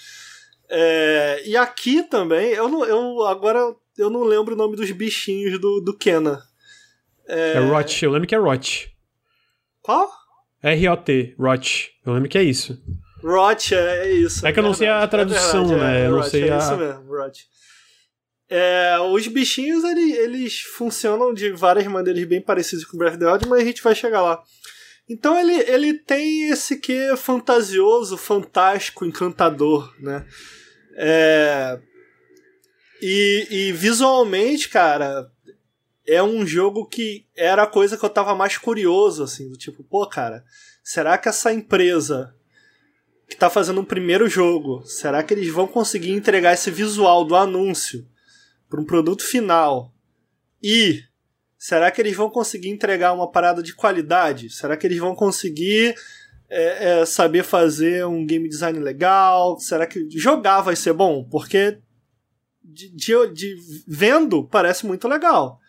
É, 0.69 1.43
e 1.45 1.55
aqui 1.55 2.03
também, 2.03 2.51
eu, 2.51 2.67
não, 2.67 2.85
eu 2.85 3.25
agora 3.25 3.75
eu 3.97 4.09
não 4.09 4.23
lembro 4.23 4.53
o 4.53 4.57
nome 4.57 4.75
dos 4.75 4.91
bichinhos 4.91 5.59
do, 5.59 5.79
do 5.79 5.95
Kena. 5.95 6.41
É, 7.27 7.53
é 7.53 7.59
Rot, 7.59 8.03
eu 8.03 8.11
lembro 8.11 8.27
que 8.27 8.35
é 8.35 8.37
Rot. 8.37 8.93
Qual? 9.81 10.09
R-O-T, 10.61 11.35
Rot. 11.39 11.91
Eu 12.05 12.13
lembro 12.13 12.29
que 12.29 12.37
é 12.37 12.43
isso. 12.43 12.81
Rot, 13.23 13.73
é, 13.73 14.07
é 14.07 14.11
isso. 14.11 14.45
É 14.45 14.51
que 14.51 14.59
eu 14.59 14.63
não 14.63 14.73
sei 14.73 14.87
a 14.87 15.07
tradução, 15.07 15.67
verdade, 15.67 15.91
né? 15.91 16.01
É, 16.01 16.07
eu 16.07 16.11
não 16.11 16.23
sei 16.23 16.49
é 16.49 16.53
a... 16.53 16.57
isso 16.57 16.77
mesmo, 16.77 17.03
Rot. 17.07 17.47
É, 18.47 18.97
os 18.99 19.27
bichinhos 19.27 19.83
eles, 19.83 20.17
eles 20.17 20.61
funcionam 20.61 21.33
de 21.33 21.51
várias 21.51 21.87
maneiras 21.87 22.23
bem 22.25 22.41
parecidas 22.41 22.85
com 22.85 22.95
o 22.95 22.99
Breath 22.99 23.15
of 23.15 23.19
the 23.19 23.31
Wild, 23.31 23.47
mas 23.47 23.61
a 23.61 23.65
gente 23.65 23.81
vai 23.81 23.95
chegar 23.95 24.21
lá. 24.21 24.41
Então 25.09 25.39
ele, 25.39 25.53
ele 25.69 25.93
tem 25.93 26.49
esse 26.49 26.77
que 26.77 27.15
fantasioso, 27.17 28.17
fantástico, 28.17 29.05
encantador, 29.05 29.93
né? 29.99 30.25
É, 30.97 31.79
e, 33.01 33.47
e 33.49 33.71
visualmente, 33.71 34.69
cara, 34.69 35.29
é 36.07 36.21
um 36.21 36.45
jogo 36.45 36.87
que 36.87 37.25
era 37.35 37.63
a 37.63 37.67
coisa 37.67 37.97
que 37.97 38.05
eu 38.05 38.09
tava 38.09 38.35
mais 38.35 38.57
curioso, 38.57 39.23
assim, 39.23 39.49
do 39.49 39.57
tipo, 39.57 39.83
pô, 39.83 40.07
cara, 40.07 40.43
será 40.83 41.17
que 41.17 41.27
essa 41.27 41.51
empresa 41.51 42.33
que 43.27 43.35
tá 43.35 43.49
fazendo 43.49 43.81
um 43.81 43.85
primeiro 43.85 44.29
jogo, 44.29 44.83
será 44.85 45.23
que 45.23 45.33
eles 45.33 45.49
vão 45.49 45.67
conseguir 45.67 46.11
entregar 46.11 46.53
esse 46.53 46.69
visual 46.69 47.25
do 47.25 47.35
anúncio 47.35 48.07
para 48.75 48.81
um 48.81 48.85
produto 48.85 49.23
final? 49.23 49.93
E 50.61 51.01
será 51.57 51.89
que 51.89 52.01
eles 52.01 52.15
vão 52.15 52.29
conseguir 52.29 52.69
entregar 52.69 53.13
uma 53.13 53.31
parada 53.31 53.63
de 53.63 53.73
qualidade? 53.73 54.49
Será 54.49 54.75
que 54.75 54.85
eles 54.85 54.97
vão 54.97 55.15
conseguir 55.15 55.95
é, 56.49 56.99
é, 56.99 57.05
saber 57.05 57.43
fazer 57.43 58.05
um 58.05 58.25
game 58.25 58.49
design 58.49 58.77
legal? 58.79 59.57
Será 59.59 59.87
que 59.87 60.09
jogar 60.11 60.61
vai 60.61 60.75
ser 60.75 60.91
bom? 60.91 61.23
Porque 61.23 61.79
de, 62.61 62.89
de, 62.89 63.33
de, 63.33 63.55
vendo 63.87 64.43
parece 64.43 64.85
muito 64.85 65.07
legal. 65.07 65.59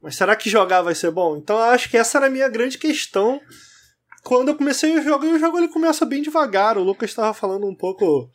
Mas 0.00 0.16
será 0.16 0.34
que 0.34 0.48
jogar 0.48 0.82
vai 0.82 0.94
ser 0.94 1.10
bom? 1.10 1.36
Então 1.36 1.56
eu 1.56 1.64
acho 1.64 1.90
que 1.90 1.96
essa 1.98 2.18
era 2.18 2.26
a 2.26 2.30
minha 2.30 2.48
grande 2.48 2.78
questão 2.78 3.40
quando 4.22 4.48
eu 4.48 4.56
comecei 4.56 4.96
o 4.96 5.02
jogo. 5.02 5.26
E 5.26 5.34
o 5.34 5.38
jogo 5.38 5.58
ele 5.58 5.68
começa 5.68 6.06
bem 6.06 6.22
devagar. 6.22 6.78
O 6.78 6.82
Lucas 6.82 7.10
estava 7.10 7.34
falando 7.34 7.66
um 7.66 7.74
pouco 7.74 8.30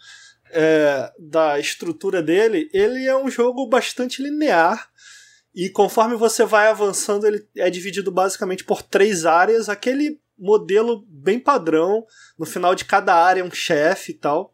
é, 0.52 1.12
da 1.20 1.60
estrutura 1.60 2.22
dele. 2.22 2.70
Ele 2.74 3.06
é 3.06 3.18
um 3.18 3.30
jogo 3.30 3.68
bastante 3.68 4.22
linear. 4.22 4.90
E 5.54 5.70
conforme 5.70 6.16
você 6.16 6.46
vai 6.46 6.68
avançando, 6.68 7.26
ele 7.26 7.48
é 7.58 7.70
dividido 7.70 8.12
basicamente 8.12 8.64
por 8.64 8.82
três 8.82 9.26
áreas. 9.26 9.70
Aquele 9.70 10.20
modelo 10.38 11.06
bem 11.08 11.40
padrão. 11.40 12.06
No 12.38 12.46
final 12.46 12.76
de 12.76 12.86
cada 12.86 13.16
área, 13.16 13.44
um 13.44 13.52
chefe 13.52 14.12
e 14.12 14.16
tal. 14.16 14.54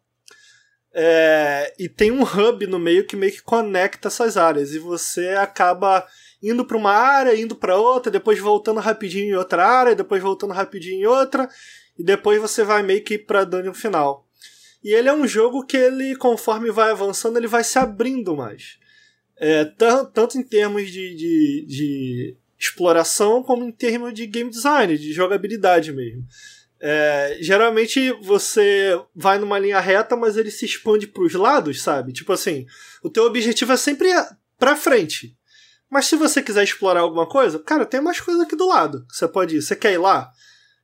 É, 0.97 1.73
e 1.77 1.89
tem 1.89 2.10
um 2.10 2.23
hub 2.23 2.65
no 2.67 2.79
meio 2.79 3.05
que 3.05 3.17
meio 3.17 3.34
que 3.34 3.41
conecta 3.41 4.08
essas 4.08 4.38
áreas. 4.38 4.71
E 4.73 4.79
você 4.79 5.29
acaba 5.29 6.08
indo 6.41 6.63
para 6.63 6.77
uma 6.77 6.91
área, 6.91 7.36
indo 7.36 7.55
para 7.55 7.75
outra, 7.75 8.12
depois 8.12 8.39
voltando 8.39 8.79
rapidinho 8.79 9.29
em 9.29 9.36
outra 9.36 9.65
área, 9.65 9.95
depois 9.95 10.21
voltando 10.21 10.53
rapidinho 10.53 11.01
em 11.01 11.05
outra, 11.05 11.49
e 11.97 12.03
depois 12.03 12.39
você 12.39 12.63
vai 12.63 12.84
meio 12.84 13.03
que 13.03 13.17
para 13.17 13.43
dungeon 13.43 13.73
final. 13.73 14.24
E 14.86 14.93
ele 14.93 15.10
é 15.10 15.13
um 15.13 15.28
jogo 15.28 15.65
que 15.65 15.76
ele, 15.76 16.15
conforme 16.15 16.69
vai 16.69 16.91
avançando, 16.91 17.38
ele 17.38 17.48
vai 17.48 17.63
se 17.63 17.80
abrindo 17.80 18.38
mais. 18.38 18.78
É, 19.36 19.65
tanto 19.65 20.38
em 20.38 20.43
termos 20.43 20.91
de, 20.91 21.15
de, 21.15 21.65
de 21.67 22.38
exploração, 22.56 23.41
como 23.41 23.63
em 23.63 23.71
termos 23.71 24.13
de 24.13 24.28
game 24.28 24.48
design, 24.48 24.95
de 24.95 25.12
jogabilidade 25.12 25.91
mesmo. 25.91 26.24
É, 26.80 27.39
geralmente 27.41 28.12
você 28.21 28.91
vai 29.15 29.39
numa 29.39 29.58
linha 29.58 29.80
reta, 29.80 30.15
mas 30.15 30.38
ele 30.38 30.52
se 30.52 30.65
expande 30.65 31.08
para 31.08 31.24
os 31.24 31.34
lados, 31.34 31.82
sabe? 31.82 32.13
Tipo 32.13 32.34
assim, 32.34 32.67
o 33.02 33.10
teu 33.10 33.24
objetivo 33.24 33.74
é 33.74 33.78
sempre 33.78 34.10
para 34.56 34.76
frente. 34.76 35.36
Mas 35.89 36.06
se 36.06 36.15
você 36.15 36.43
quiser 36.43 36.63
explorar 36.63 37.00
alguma 37.00 37.28
coisa, 37.28 37.58
cara, 37.58 37.88
tem 37.88 38.02
mais 38.02 38.21
coisa 38.21 38.43
aqui 38.43 38.56
do 38.56 38.67
lado. 38.67 39.04
Você 39.10 39.28
pode 39.28 39.58
ir. 39.58 39.63
Você 39.63 39.76
quer 39.76 39.93
ir 39.93 39.98
lá? 39.98 40.30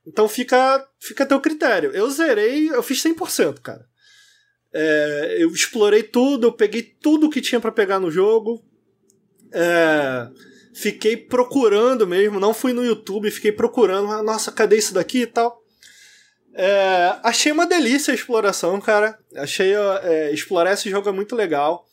Então 0.07 0.27
fica, 0.27 0.83
fica 0.99 1.23
a 1.23 1.27
teu 1.27 1.39
critério. 1.39 1.91
Eu 1.91 2.09
zerei, 2.09 2.67
eu 2.71 2.81
fiz 2.81 3.03
100%, 3.03 3.59
cara. 3.61 3.90
É, 4.73 5.37
eu 5.39 5.51
explorei 5.51 6.03
tudo, 6.03 6.47
eu 6.47 6.53
peguei 6.53 6.81
tudo 6.81 7.29
que 7.29 7.41
tinha 7.41 7.59
para 7.59 7.71
pegar 7.71 7.99
no 7.99 8.09
jogo. 8.09 8.63
É, 9.53 10.27
fiquei 10.73 11.17
procurando 11.17 12.07
mesmo, 12.07 12.39
não 12.39 12.53
fui 12.53 12.73
no 12.73 12.85
YouTube, 12.85 13.31
fiquei 13.31 13.51
procurando. 13.51 14.11
Ah, 14.11 14.23
nossa, 14.23 14.51
cadê 14.51 14.77
isso 14.77 14.93
daqui 14.93 15.21
e 15.21 15.27
tal? 15.27 15.61
É, 16.53 17.15
achei 17.23 17.51
uma 17.51 17.65
delícia 17.65 18.11
a 18.11 18.15
exploração, 18.15 18.79
cara. 18.79 19.17
Achei 19.35 19.73
é, 19.73 20.31
explorar 20.31 20.73
esse 20.73 20.89
jogo 20.89 21.09
é 21.09 21.11
muito 21.11 21.35
legal. 21.35 21.85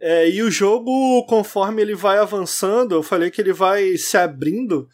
É, 0.00 0.28
e 0.28 0.42
o 0.42 0.50
jogo, 0.50 1.24
conforme 1.26 1.80
ele 1.80 1.94
vai 1.94 2.18
avançando, 2.18 2.94
eu 2.94 3.02
falei 3.02 3.30
que 3.30 3.40
ele 3.40 3.52
vai 3.52 3.96
se 3.96 4.16
abrindo. 4.16 4.88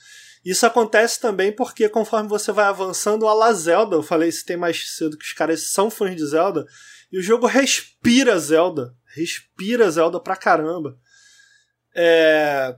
Isso 0.44 0.66
acontece 0.66 1.20
também 1.20 1.52
porque 1.52 1.88
conforme 1.88 2.28
você 2.28 2.52
vai 2.52 2.66
avançando, 2.66 3.26
a 3.26 3.34
la 3.34 3.52
Zelda, 3.52 3.96
eu 3.96 4.02
falei 4.02 4.30
se 4.30 4.44
tem 4.44 4.56
mais 4.56 4.96
cedo 4.96 5.16
que 5.16 5.24
os 5.24 5.32
caras 5.32 5.68
são 5.68 5.90
fãs 5.90 6.16
de 6.16 6.26
Zelda, 6.26 6.66
e 7.12 7.18
o 7.18 7.22
jogo 7.22 7.46
respira 7.46 8.38
Zelda. 8.38 8.94
Respira 9.14 9.90
Zelda 9.90 10.18
pra 10.18 10.34
caramba. 10.34 10.98
É, 11.94 12.74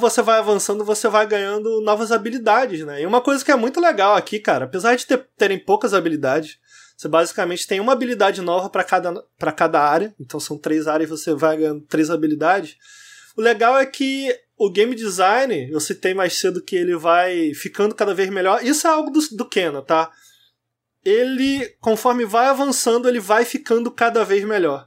você 0.00 0.22
vai 0.22 0.38
avançando, 0.38 0.84
você 0.84 1.08
vai 1.08 1.26
ganhando 1.26 1.82
novas 1.82 2.10
habilidades, 2.10 2.84
né? 2.84 3.02
E 3.02 3.06
uma 3.06 3.20
coisa 3.20 3.44
que 3.44 3.52
é 3.52 3.56
muito 3.56 3.80
legal 3.80 4.16
aqui, 4.16 4.38
cara, 4.38 4.64
apesar 4.64 4.96
de 4.96 5.06
ter, 5.06 5.28
terem 5.36 5.58
poucas 5.58 5.92
habilidades, 5.94 6.58
você 6.96 7.06
basicamente 7.06 7.66
tem 7.66 7.80
uma 7.80 7.92
habilidade 7.92 8.40
nova 8.40 8.70
para 8.70 8.82
cada, 8.82 9.22
cada 9.54 9.80
área, 9.80 10.14
então 10.18 10.40
são 10.40 10.56
três 10.56 10.88
áreas 10.88 11.08
e 11.08 11.10
você 11.10 11.34
vai 11.34 11.56
ganhando 11.56 11.82
três 11.82 12.10
habilidades. 12.10 12.76
O 13.36 13.42
legal 13.42 13.78
é 13.78 13.86
que 13.86 14.34
o 14.56 14.70
game 14.70 14.94
design, 14.94 15.70
eu 15.70 15.80
citei 15.80 16.14
mais 16.14 16.38
cedo 16.38 16.62
que 16.62 16.76
ele 16.76 16.96
vai 16.96 17.52
ficando 17.54 17.94
cada 17.94 18.14
vez 18.14 18.30
melhor. 18.30 18.64
Isso 18.64 18.86
é 18.86 18.90
algo 18.90 19.10
do, 19.10 19.20
do 19.36 19.48
Kena, 19.48 19.82
tá? 19.82 20.10
Ele, 21.04 21.66
conforme 21.80 22.24
vai 22.24 22.46
avançando, 22.46 23.08
ele 23.08 23.20
vai 23.20 23.44
ficando 23.44 23.90
cada 23.90 24.24
vez 24.24 24.44
melhor. 24.44 24.86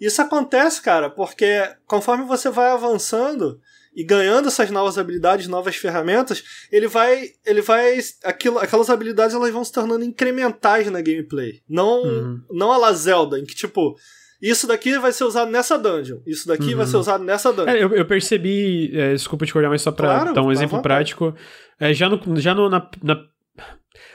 Isso 0.00 0.20
acontece, 0.22 0.80
cara, 0.80 1.10
porque 1.10 1.68
conforme 1.86 2.24
você 2.24 2.50
vai 2.50 2.70
avançando, 2.70 3.60
e 3.98 4.04
ganhando 4.04 4.46
essas 4.46 4.70
novas 4.70 4.96
habilidades, 4.96 5.48
novas 5.48 5.74
ferramentas, 5.74 6.44
ele 6.70 6.86
vai. 6.86 7.30
Ele 7.44 7.60
vai. 7.60 7.98
Aquilo, 8.22 8.58
aquelas 8.60 8.88
habilidades 8.88 9.34
elas 9.34 9.52
vão 9.52 9.64
se 9.64 9.72
tornando 9.72 10.04
incrementais 10.04 10.88
na 10.88 11.00
gameplay. 11.00 11.60
Não, 11.68 12.04
uhum. 12.04 12.40
não 12.48 12.70
a 12.70 12.76
la 12.76 12.92
Zelda, 12.92 13.40
em 13.40 13.44
que, 13.44 13.56
tipo, 13.56 13.96
isso 14.40 14.68
daqui 14.68 14.96
vai 14.98 15.10
ser 15.10 15.24
usado 15.24 15.50
nessa 15.50 15.76
dungeon. 15.76 16.18
Isso 16.24 16.46
daqui 16.46 16.70
uhum. 16.70 16.76
vai 16.76 16.86
ser 16.86 16.96
usado 16.96 17.24
nessa 17.24 17.52
dungeon. 17.52 17.74
É, 17.74 17.82
eu, 17.82 17.92
eu, 17.92 18.06
percebi. 18.06 18.96
É, 18.96 19.14
desculpa 19.14 19.44
te 19.44 19.52
cortar, 19.52 19.68
mas 19.68 19.82
só 19.82 19.90
pra 19.90 20.06
claro, 20.06 20.34
dar 20.34 20.42
um 20.42 20.52
exemplo 20.52 20.80
prático. 20.80 21.34
É, 21.80 21.92
já 21.92 22.08
no, 22.08 22.40
já 22.40 22.54
no, 22.54 22.70
na, 22.70 22.88
na 23.02 23.20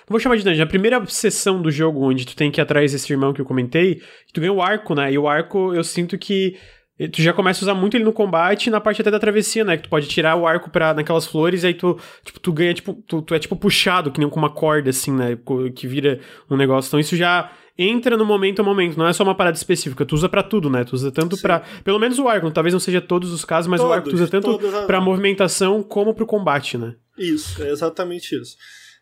vou 0.08 0.20
chamar 0.20 0.38
de 0.38 0.44
dungeon. 0.44 0.64
A 0.64 0.68
primeira 0.68 1.06
sessão 1.06 1.62
do 1.62 1.72
jogo 1.72 2.10
onde 2.10 2.26
tu 2.26 2.36
tem 2.36 2.52
que 2.52 2.60
ir 2.60 2.64
atrás 2.64 2.92
desse 2.92 3.12
irmão 3.12 3.34
que 3.34 3.42
eu 3.42 3.46
comentei, 3.46 4.02
tu 4.34 4.42
ganha 4.42 4.54
o 4.54 4.62
arco, 4.62 4.96
né? 4.96 5.12
E 5.12 5.18
o 5.18 5.28
arco 5.28 5.74
eu 5.74 5.84
sinto 5.84 6.18
que 6.18 6.58
tu 7.12 7.22
já 7.22 7.34
começa 7.34 7.64
a 7.64 7.66
usar 7.66 7.74
muito 7.74 7.98
ele 7.98 8.04
no 8.04 8.14
combate 8.14 8.70
na 8.70 8.80
parte 8.80 9.02
até 9.02 9.10
da 9.10 9.20
travessia, 9.20 9.64
né? 9.64 9.78
Que 9.78 9.84
tu 9.84 9.90
pode 9.90 10.08
tirar 10.08 10.36
o 10.36 10.46
arco 10.46 10.70
pra, 10.70 10.94
naquelas 10.94 11.26
flores 11.26 11.64
e 11.64 11.68
aí 11.68 11.74
tu, 11.74 11.98
tipo, 12.24 12.40
tu 12.40 12.54
ganha, 12.54 12.74
tipo, 12.74 12.94
tu, 13.08 13.22
tu 13.22 13.34
é 13.34 13.40
tipo 13.40 13.56
puxado, 13.56 14.12
que 14.12 14.20
nem 14.20 14.30
com 14.30 14.40
uma 14.40 14.52
corda, 14.52 14.90
assim, 14.90 15.12
né? 15.12 15.38
Que 15.76 15.88
vira 15.88 16.20
um 16.50 16.56
negócio. 16.56 16.90
Então 16.90 17.00
isso 17.00 17.16
já 17.16 17.52
entra 17.78 18.16
no 18.16 18.26
momento 18.26 18.62
a 18.62 18.64
momento, 18.64 18.98
não 18.98 19.08
é 19.08 19.14
só 19.14 19.24
uma 19.24 19.34
parada 19.34 19.58
específica, 19.58 20.06
tu 20.06 20.14
usa 20.14 20.30
para 20.30 20.44
tudo, 20.44 20.70
né? 20.70 20.84
Tu 20.84 20.94
usa 20.94 21.12
tanto 21.12 21.36
para, 21.42 21.62
pelo 21.84 21.98
menos 21.98 22.20
o 22.20 22.28
arco, 22.28 22.50
talvez 22.52 22.72
não 22.72 22.80
seja 22.80 23.02
todos 23.02 23.34
os 23.34 23.44
casos, 23.44 23.68
mas 23.68 23.82
todos, 23.82 23.92
o 23.92 23.94
arco 23.94 24.10
tu 24.10 24.16
usa 24.16 24.28
tanto 24.28 24.60
para 24.86 25.02
movimentação 25.02 25.82
como 25.82 26.14
pro 26.14 26.26
combate, 26.26 26.78
né? 26.78 26.94
Isso, 27.18 27.64
é 27.64 27.72
exatamente 27.72 28.40
isso. 28.40 28.56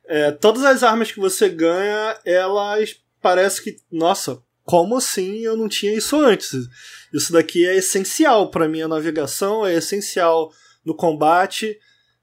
É, 0.05 0.31
todas 0.31 0.63
as 0.63 0.83
armas 0.83 1.11
que 1.11 1.19
você 1.19 1.47
ganha, 1.49 2.17
elas 2.25 2.95
parece 3.21 3.63
que, 3.63 3.77
nossa, 3.91 4.41
como 4.63 4.97
assim 4.97 5.39
eu 5.39 5.55
não 5.55 5.69
tinha 5.69 5.93
isso 5.93 6.19
antes? 6.19 6.51
Isso 7.13 7.31
daqui 7.31 7.65
é 7.67 7.75
essencial 7.75 8.49
para 8.49 8.67
minha 8.67 8.87
navegação, 8.87 9.65
é 9.65 9.75
essencial 9.75 10.51
no 10.83 10.95
combate. 10.95 11.77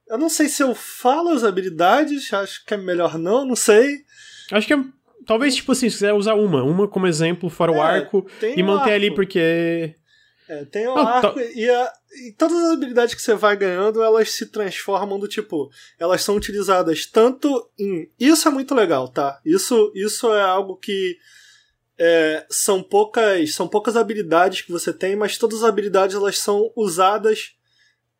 Eu 0.08 0.18
não 0.18 0.28
sei 0.28 0.48
se 0.48 0.62
eu 0.62 0.74
falo 0.74 1.30
as 1.30 1.44
habilidades, 1.44 2.32
acho 2.32 2.64
que 2.64 2.74
é 2.74 2.76
melhor 2.76 3.18
não, 3.18 3.46
não 3.46 3.56
sei. 3.56 4.04
Acho 4.50 4.66
que 4.66 4.74
é 4.74 4.84
Talvez, 5.28 5.54
tipo 5.54 5.72
assim, 5.72 5.90
se 5.90 5.96
quiser 5.96 6.14
usar 6.14 6.32
uma, 6.36 6.62
uma 6.62 6.88
como 6.88 7.06
exemplo, 7.06 7.50
fora 7.50 7.70
é, 7.70 7.76
o 7.76 7.82
arco, 7.82 8.26
e 8.56 8.62
manter 8.62 8.80
arco. 8.80 8.94
ali 8.94 9.14
porque. 9.14 9.94
É, 10.48 10.64
tem 10.64 10.88
o 10.88 10.96
arco 10.96 11.38
e, 11.38 11.68
a, 11.68 11.92
e, 12.26 12.32
todas 12.32 12.56
as 12.56 12.72
habilidades 12.72 13.14
que 13.14 13.20
você 13.20 13.34
vai 13.34 13.54
ganhando, 13.54 14.02
elas 14.02 14.32
se 14.32 14.46
transformam 14.46 15.18
do 15.18 15.28
tipo. 15.28 15.70
Elas 15.98 16.22
são 16.22 16.37
utilizadas 16.37 17.04
tanto 17.04 17.68
em. 17.78 18.11
Isso 18.18 18.48
é 18.48 18.50
muito 18.50 18.74
legal, 18.74 19.08
tá? 19.08 19.40
Isso, 19.44 19.92
isso 19.94 20.32
é 20.32 20.40
algo 20.40 20.76
que. 20.76 21.18
É, 22.00 22.46
são 22.48 22.80
poucas 22.80 23.54
são 23.54 23.66
poucas 23.66 23.96
habilidades 23.96 24.62
que 24.62 24.70
você 24.70 24.92
tem, 24.92 25.16
mas 25.16 25.37
todas 25.37 25.58
as 25.58 25.68
habilidades 25.68 26.14
elas 26.14 26.38
são 26.38 26.72
usadas 26.76 27.56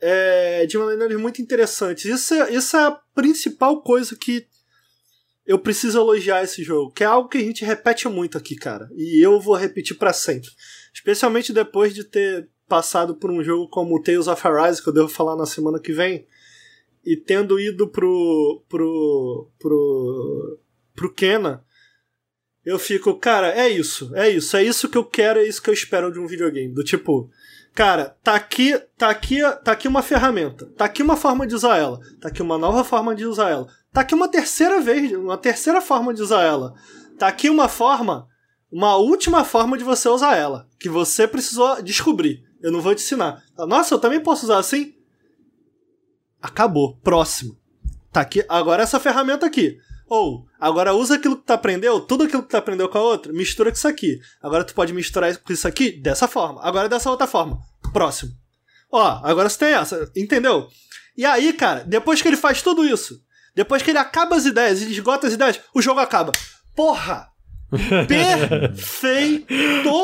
é, 0.01 0.67
de 0.67 0.77
maneiras 0.77 1.19
muito 1.21 1.41
interessantes. 1.41 2.05
Isso 2.05 2.35
é, 2.35 2.53
isso 2.53 2.77
é 2.77 2.81
a 2.81 3.01
principal 3.15 3.81
coisa 3.81 4.17
que 4.17 4.47
eu 5.47 5.59
preciso 5.59 5.99
elogiar 5.99 6.43
esse 6.43 6.63
jogo, 6.63 6.93
que 6.93 7.03
é 7.03 7.07
algo 7.07 7.29
que 7.29 7.39
a 7.39 7.43
gente 7.43 7.65
repete 7.65 8.07
muito 8.07 8.37
aqui, 8.37 8.55
cara. 8.55 8.87
E 8.95 9.25
eu 9.25 9.41
vou 9.41 9.55
repetir 9.55 9.97
para 9.97 10.13
sempre. 10.13 10.51
Especialmente 10.99 11.53
depois 11.53 11.95
de 11.95 12.03
ter 12.03 12.49
passado 12.67 13.15
por 13.15 13.31
um 13.31 13.43
jogo 13.43 13.69
como 13.69 14.03
Tales 14.03 14.27
of 14.27 14.45
Arise, 14.45 14.83
que 14.83 14.89
eu 14.89 14.93
devo 14.93 15.09
falar 15.09 15.37
na 15.37 15.47
semana 15.47 15.79
que 15.79 15.93
vem, 15.93 16.27
e 17.05 17.17
tendo 17.17 17.61
ido 17.61 17.87
pro 17.87 18.65
pro 18.69 19.49
pro 19.61 20.59
pro 20.97 21.15
Kena, 21.15 21.65
eu 22.65 22.81
fico, 22.81 23.15
cara, 23.15 23.49
é 23.53 23.69
isso, 23.69 24.11
é 24.17 24.29
isso, 24.29 24.57
é 24.57 24.65
isso 24.65 24.89
que 24.89 24.99
eu 24.99 25.05
quero, 25.05 25.39
é 25.39 25.47
isso 25.47 25.63
que 25.63 25.71
eu 25.71 25.75
espero 25.75 26.13
de 26.13 26.19
um 26.19 26.27
videogame, 26.27 26.75
do 26.75 26.83
tipo, 26.83 27.31
cara, 27.73 28.17
tá 28.25 28.35
aqui, 28.35 28.77
tá 28.99 29.09
aqui, 29.09 29.41
tá 29.65 29.71
aqui 29.71 29.87
uma 29.87 30.03
ferramenta, 30.03 30.67
tá 30.77 30.85
aqui 30.87 31.01
uma 31.01 31.17
forma 31.17 31.47
de 31.47 31.55
usar 31.55 31.79
ela, 31.79 32.01
tá 32.21 32.27
aqui 32.27 32.43
uma 32.43 32.59
nova 32.59 32.83
forma 32.83 33.15
de 33.15 33.25
usar 33.25 33.51
ela. 33.51 33.69
Tá 33.93 34.01
aqui 34.01 34.17
uma 34.17 34.29
terceira 34.29 34.81
vez, 34.81 35.13
uma 35.13 35.39
terceira 35.39 35.81
forma 35.81 36.13
de 36.13 36.21
usar 36.21 36.43
ela. 36.43 36.75
Tá 37.17 37.29
aqui 37.29 37.49
uma 37.49 37.69
forma, 37.69 38.29
uma 38.71 38.97
última 38.97 39.45
forma 39.45 39.79
de 39.79 39.85
você 39.85 40.09
usar 40.09 40.37
ela, 40.37 40.69
que 40.79 40.89
você 40.89 41.27
precisou 41.27 41.83
descobrir. 41.83 42.45
Eu 42.61 42.73
não 42.73 42.81
vou 42.81 42.95
te 42.95 43.03
ensinar. 43.03 43.43
Nossa, 43.57 43.95
eu 43.95 43.99
também 43.99 44.21
posso 44.21 44.45
usar 44.45 44.59
assim? 44.59 44.95
Acabou. 46.41 46.97
Próximo. 46.99 47.59
Tá 48.13 48.21
aqui, 48.21 48.45
agora 48.49 48.83
essa 48.83 49.01
ferramenta 49.01 49.47
aqui. 49.47 49.79
Ou, 50.09 50.47
agora 50.59 50.95
usa 50.95 51.17
aquilo 51.17 51.37
que 51.37 51.45
tu 51.45 51.53
aprendeu, 51.53 52.01
tudo 52.01 52.25
aquilo 52.25 52.43
que 52.43 52.49
tu 52.49 52.57
aprendeu 52.57 52.89
com 52.89 52.97
a 52.97 53.03
outra, 53.03 53.33
mistura 53.33 53.71
com 53.71 53.77
isso 53.77 53.87
aqui. 53.87 54.19
Agora 54.43 54.65
tu 54.65 54.75
pode 54.75 54.93
misturar 54.93 55.37
com 55.37 55.53
isso 55.53 55.69
aqui 55.69 55.93
dessa 55.93 56.27
forma. 56.27 56.63
Agora 56.63 56.89
dessa 56.89 57.11
outra 57.11 57.27
forma. 57.27 57.59
Próximo. 57.93 58.33
Ó, 58.91 59.21
agora 59.23 59.51
você 59.51 59.59
tem 59.59 59.75
essa, 59.75 60.11
entendeu? 60.17 60.67
E 61.17 61.27
aí, 61.27 61.53
cara, 61.53 61.85
depois 61.85 62.23
que 62.23 62.29
ele 62.29 62.39
faz 62.39 62.63
tudo 62.63 62.87
isso, 62.87 63.21
depois 63.55 63.83
que 63.83 63.91
ele 63.91 63.99
acaba 63.99 64.37
as 64.37 64.47
ideias, 64.47 64.81
ele 64.81 64.93
esgota 64.93 65.27
as 65.27 65.35
ideias, 65.35 65.61
o 65.75 65.83
jogo 65.83 66.01
acaba. 66.01 66.33
Porra! 66.75 67.29
Perfeito! 68.09 69.47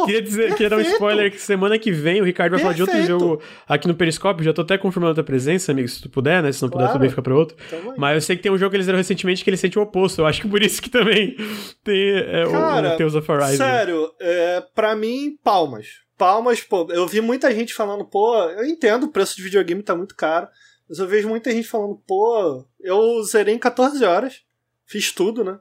Queria 0.04 0.20
dizer, 0.20 0.54
queria 0.54 0.68
dar 0.68 0.76
um 0.76 0.82
spoiler 0.82 1.30
que 1.30 1.40
semana 1.40 1.78
que 1.78 1.90
vem 1.90 2.20
o 2.20 2.24
Ricardo 2.24 2.52
vai 2.52 2.60
Perfeito. 2.60 2.86
falar 2.86 2.98
de 2.98 3.08
outro 3.08 3.20
jogo 3.20 3.42
aqui 3.66 3.88
no 3.88 3.94
Periscópio. 3.94 4.44
Já 4.44 4.52
tô 4.52 4.62
até 4.62 4.76
confirmando 4.76 5.12
a 5.12 5.14
tua 5.14 5.24
presença, 5.24 5.72
amigo, 5.72 5.88
se 5.88 6.02
tu 6.02 6.10
puder, 6.10 6.42
né? 6.42 6.52
Se 6.52 6.62
não 6.62 6.68
claro. 6.68 6.86
puder, 6.86 6.92
também 6.92 7.08
fica 7.08 7.22
pra 7.22 7.34
outro. 7.34 7.56
Mas 7.96 8.14
eu 8.14 8.20
sei 8.20 8.36
que 8.36 8.42
tem 8.42 8.52
um 8.52 8.58
jogo 8.58 8.70
que 8.70 8.76
eles 8.76 8.86
deram 8.86 8.98
recentemente 8.98 9.42
que 9.42 9.48
ele 9.48 9.56
sente 9.56 9.78
o 9.78 9.82
oposto. 9.82 10.20
Eu 10.20 10.26
acho 10.26 10.42
que 10.42 10.48
por 10.48 10.62
isso 10.62 10.82
que 10.82 10.90
também 10.90 11.36
tem 11.82 12.10
é, 12.16 12.44
Cara, 12.50 12.90
o, 12.90 12.94
o 12.94 12.98
Tales 12.98 13.14
of 13.14 13.32
Horizon. 13.32 13.56
Sério, 13.56 14.12
é, 14.20 14.62
pra 14.74 14.94
mim, 14.94 15.38
palmas. 15.42 16.04
Palmas, 16.18 16.60
pô. 16.60 16.86
Eu 16.90 17.06
vi 17.06 17.20
muita 17.20 17.52
gente 17.54 17.72
falando, 17.72 18.04
pô, 18.04 18.36
eu 18.50 18.64
entendo, 18.64 19.04
o 19.04 19.10
preço 19.10 19.34
de 19.36 19.42
videogame 19.42 19.82
tá 19.82 19.96
muito 19.96 20.14
caro. 20.14 20.48
Mas 20.88 20.98
eu 20.98 21.06
vejo 21.06 21.28
muita 21.28 21.50
gente 21.50 21.66
falando, 21.66 21.98
pô, 22.06 22.64
eu 22.80 23.22
zerei 23.22 23.54
em 23.54 23.58
14 23.58 24.04
horas. 24.04 24.42
Fiz 24.86 25.10
tudo, 25.12 25.42
né? 25.42 25.58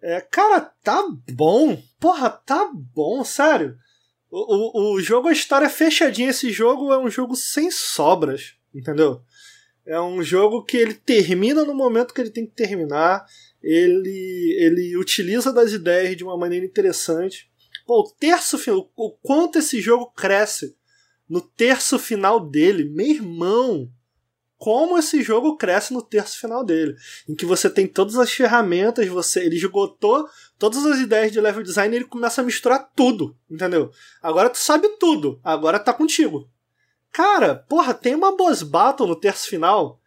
É, 0.00 0.20
cara, 0.20 0.60
tá 0.60 1.04
bom. 1.32 1.82
Porra, 1.98 2.30
tá 2.30 2.70
bom, 2.72 3.24
sério. 3.24 3.76
O, 4.30 4.92
o, 4.92 4.94
o 4.94 5.00
jogo, 5.00 5.28
a 5.28 5.32
história 5.32 5.66
é 5.66 5.70
fechadinha. 5.70 6.30
Esse 6.30 6.50
jogo 6.50 6.92
é 6.92 6.98
um 6.98 7.10
jogo 7.10 7.34
sem 7.34 7.70
sobras, 7.70 8.54
entendeu? 8.74 9.22
É 9.84 10.00
um 10.00 10.22
jogo 10.22 10.64
que 10.64 10.76
ele 10.76 10.94
termina 10.94 11.64
no 11.64 11.74
momento 11.74 12.12
que 12.12 12.20
ele 12.20 12.30
tem 12.30 12.46
que 12.46 12.54
terminar. 12.54 13.24
Ele, 13.62 14.56
ele 14.60 14.96
utiliza 14.96 15.52
das 15.52 15.72
ideias 15.72 16.16
de 16.16 16.22
uma 16.22 16.36
maneira 16.36 16.64
interessante. 16.64 17.50
Pô, 17.86 18.00
o 18.00 18.10
terço 18.12 18.58
final, 18.58 18.90
o 18.94 19.10
quanto 19.10 19.58
esse 19.58 19.80
jogo 19.80 20.12
cresce 20.12 20.76
no 21.28 21.40
terço 21.40 21.98
final 21.98 22.38
dele, 22.38 22.84
meu 22.84 23.06
irmão 23.06 23.90
como 24.58 24.98
esse 24.98 25.22
jogo 25.22 25.56
cresce 25.56 25.94
no 25.94 26.02
terço 26.02 26.38
final 26.40 26.64
dele, 26.64 26.96
em 27.28 27.34
que 27.34 27.46
você 27.46 27.70
tem 27.70 27.86
todas 27.86 28.16
as 28.16 28.32
ferramentas, 28.32 29.06
você 29.06 29.44
ele 29.44 29.56
esgotou 29.56 30.28
todas 30.58 30.84
as 30.84 30.98
ideias 30.98 31.30
de 31.30 31.40
level 31.40 31.62
design 31.62 31.94
e 31.94 31.98
ele 31.98 32.04
começa 32.04 32.40
a 32.40 32.44
misturar 32.44 32.90
tudo, 32.94 33.36
entendeu? 33.48 33.92
Agora 34.20 34.50
tu 34.50 34.58
sabe 34.58 34.88
tudo, 34.98 35.40
agora 35.44 35.78
tá 35.78 35.92
contigo. 35.92 36.50
Cara, 37.12 37.54
porra, 37.68 37.94
tem 37.94 38.16
uma 38.16 38.36
boss 38.36 38.62
battle 38.64 39.06
no 39.06 39.16
terço 39.16 39.48
final 39.48 40.00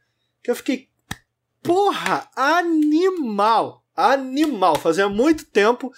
que 0.44 0.52
eu 0.52 0.56
fiquei, 0.56 0.90
porra, 1.64 2.30
animal, 2.36 3.86
animal. 3.96 4.76
Fazia 4.76 5.08
muito 5.08 5.46
tempo 5.46 5.92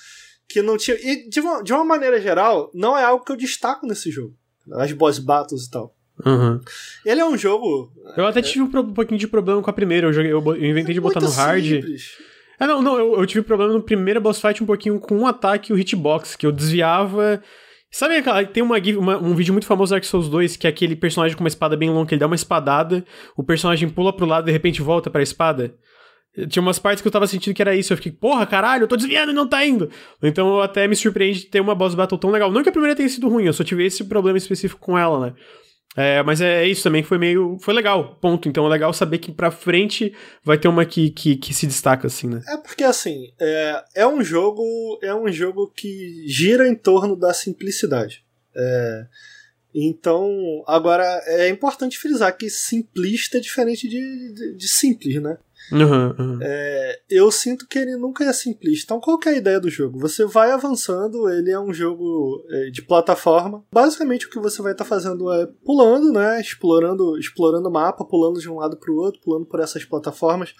que 0.47 0.61
não 0.61 0.77
tinha 0.77 0.95
e 0.97 1.27
de 1.27 1.39
uma, 1.39 1.63
de 1.63 1.73
uma 1.73 1.83
maneira 1.83 2.21
geral, 2.21 2.69
não 2.71 2.95
é 2.95 3.03
algo 3.03 3.25
que 3.25 3.31
eu 3.31 3.37
destaco 3.37 3.87
nesse 3.87 4.11
jogo, 4.11 4.35
as 4.73 4.91
boss 4.91 5.17
battles 5.17 5.65
e 5.65 5.71
tal. 5.71 5.95
Uhum. 6.25 6.59
Ele 7.05 7.21
é 7.21 7.25
um 7.25 7.37
jogo. 7.37 7.91
Eu 8.15 8.25
até 8.25 8.41
tive 8.41 8.61
um, 8.61 8.79
um, 8.79 8.93
pouquinho 8.93 9.19
de 9.19 9.27
problema 9.27 9.61
com 9.61 9.69
a 9.69 9.73
primeira. 9.73 10.07
Eu, 10.07 10.13
joguei, 10.13 10.31
eu, 10.31 10.43
eu 10.45 10.65
inventei 10.65 10.91
é 10.91 10.93
de 10.93 11.01
botar 11.01 11.19
no 11.19 11.29
hard. 11.29 11.63
Simples. 11.63 12.17
É, 12.59 12.67
não, 12.67 12.81
não, 12.81 12.97
eu, 12.97 13.19
eu, 13.19 13.25
tive 13.25 13.41
problema 13.41 13.73
no 13.73 13.81
primeiro 13.81 14.21
boss 14.21 14.39
fight 14.39 14.63
um 14.63 14.65
pouquinho 14.65 14.99
com 14.99 15.17
um 15.17 15.27
ataque 15.27 15.71
e 15.71 15.75
o 15.75 15.79
hitbox, 15.79 16.35
que 16.35 16.45
eu 16.45 16.51
desviava. 16.51 17.41
Sabe 17.91 18.17
aquela. 18.17 18.43
Tem 18.45 18.63
uma, 18.63 18.77
uma, 18.97 19.17
um 19.17 19.35
vídeo 19.35 19.53
muito 19.53 19.67
famoso 19.67 19.91
do 19.91 19.95
Dark 19.95 20.03
Souls 20.03 20.29
2, 20.29 20.55
que 20.57 20.65
é 20.65 20.69
aquele 20.69 20.95
personagem 20.95 21.35
com 21.35 21.43
uma 21.43 21.47
espada 21.47 21.75
bem 21.75 21.89
longa, 21.89 22.07
que 22.07 22.15
ele 22.15 22.19
dá 22.19 22.25
uma 22.25 22.35
espadada, 22.35 23.05
o 23.35 23.43
personagem 23.43 23.89
pula 23.89 24.15
pro 24.15 24.25
lado 24.25 24.45
e 24.45 24.47
de 24.47 24.51
repente 24.51 24.81
volta 24.81 25.09
pra 25.09 25.21
espada. 25.21 25.75
Tinha 26.49 26.63
umas 26.63 26.79
partes 26.79 27.01
que 27.01 27.07
eu 27.07 27.11
tava 27.11 27.27
sentindo 27.27 27.53
que 27.53 27.61
era 27.61 27.75
isso. 27.75 27.93
Eu 27.93 27.97
fiquei, 27.97 28.11
porra, 28.11 28.45
caralho, 28.47 28.83
eu 28.83 28.87
tô 28.87 28.95
desviando 28.95 29.31
e 29.31 29.35
não 29.35 29.47
tá 29.47 29.63
indo. 29.63 29.89
Então 30.21 30.55
eu 30.55 30.61
até 30.61 30.87
me 30.87 30.95
surpreende 30.95 31.41
de 31.41 31.45
ter 31.45 31.59
uma 31.59 31.75
boss 31.75 31.93
battle 31.93 32.17
tão 32.17 32.31
legal. 32.31 32.51
Não 32.51 32.63
que 32.63 32.69
a 32.69 32.71
primeira 32.71 32.95
tenha 32.95 33.07
sido 33.07 33.29
ruim, 33.29 33.45
eu 33.45 33.53
só 33.53 33.63
tive 33.63 33.85
esse 33.85 34.03
problema 34.05 34.37
específico 34.37 34.81
com 34.81 34.97
ela, 34.97 35.27
né? 35.27 35.33
É, 35.95 36.23
mas 36.23 36.41
é 36.41 36.67
isso 36.67 36.83
também, 36.83 37.03
foi 37.03 37.17
meio. 37.17 37.57
Foi 37.59 37.73
legal, 37.73 38.15
ponto. 38.15 38.49
Então 38.49 38.65
é 38.65 38.69
legal 38.69 38.91
saber 38.93 39.19
que 39.19 39.31
pra 39.31 39.51
frente 39.51 40.13
vai 40.43 40.57
ter 40.57 40.67
uma 40.67 40.85
que, 40.85 41.11
que, 41.11 41.35
que 41.35 41.53
se 41.53 41.67
destaca, 41.67 42.07
assim, 42.07 42.27
né? 42.27 42.41
É 42.47 42.57
porque 42.57 42.83
assim, 42.83 43.31
é, 43.39 43.83
é 43.95 44.07
um 44.07 44.23
jogo. 44.23 44.63
É 45.03 45.13
um 45.13 45.31
jogo 45.31 45.71
que 45.75 46.25
gira 46.27 46.67
em 46.67 46.75
torno 46.75 47.15
da 47.15 47.33
simplicidade. 47.33 48.23
É, 48.55 49.05
então, 49.73 50.63
agora 50.67 51.03
é 51.25 51.49
importante 51.49 51.97
frisar 51.97 52.35
que 52.37 52.49
simplista 52.49 53.37
é 53.37 53.41
diferente 53.41 53.87
de, 53.87 54.33
de, 54.33 54.55
de 54.55 54.67
simples, 54.67 55.21
né? 55.21 55.37
Uhum, 55.71 56.15
uhum. 56.19 56.39
É, 56.41 56.99
eu 57.09 57.31
sinto 57.31 57.67
que 57.67 57.79
ele 57.79 57.95
nunca 57.95 58.23
é 58.23 58.33
simplista. 58.33 58.85
Então, 58.85 58.99
qual 58.99 59.19
é 59.25 59.29
a 59.29 59.37
ideia 59.37 59.59
do 59.59 59.69
jogo? 59.69 59.99
Você 59.99 60.25
vai 60.25 60.51
avançando, 60.51 61.29
ele 61.29 61.51
é 61.51 61.59
um 61.59 61.73
jogo 61.73 62.43
é, 62.49 62.69
de 62.69 62.81
plataforma. 62.81 63.63
Basicamente, 63.71 64.27
o 64.27 64.29
que 64.29 64.39
você 64.39 64.61
vai 64.61 64.73
estar 64.73 64.83
tá 64.83 64.89
fazendo 64.89 65.31
é 65.31 65.47
pulando, 65.65 66.11
né? 66.11 66.39
Explorando, 66.39 67.17
explorando 67.17 67.69
o 67.69 67.71
mapa, 67.71 68.05
pulando 68.05 68.39
de 68.39 68.49
um 68.49 68.57
lado 68.57 68.77
para 68.77 68.91
o 68.91 68.97
outro, 68.97 69.21
pulando 69.21 69.45
por 69.45 69.59
essas 69.59 69.85
plataformas. 69.85 70.53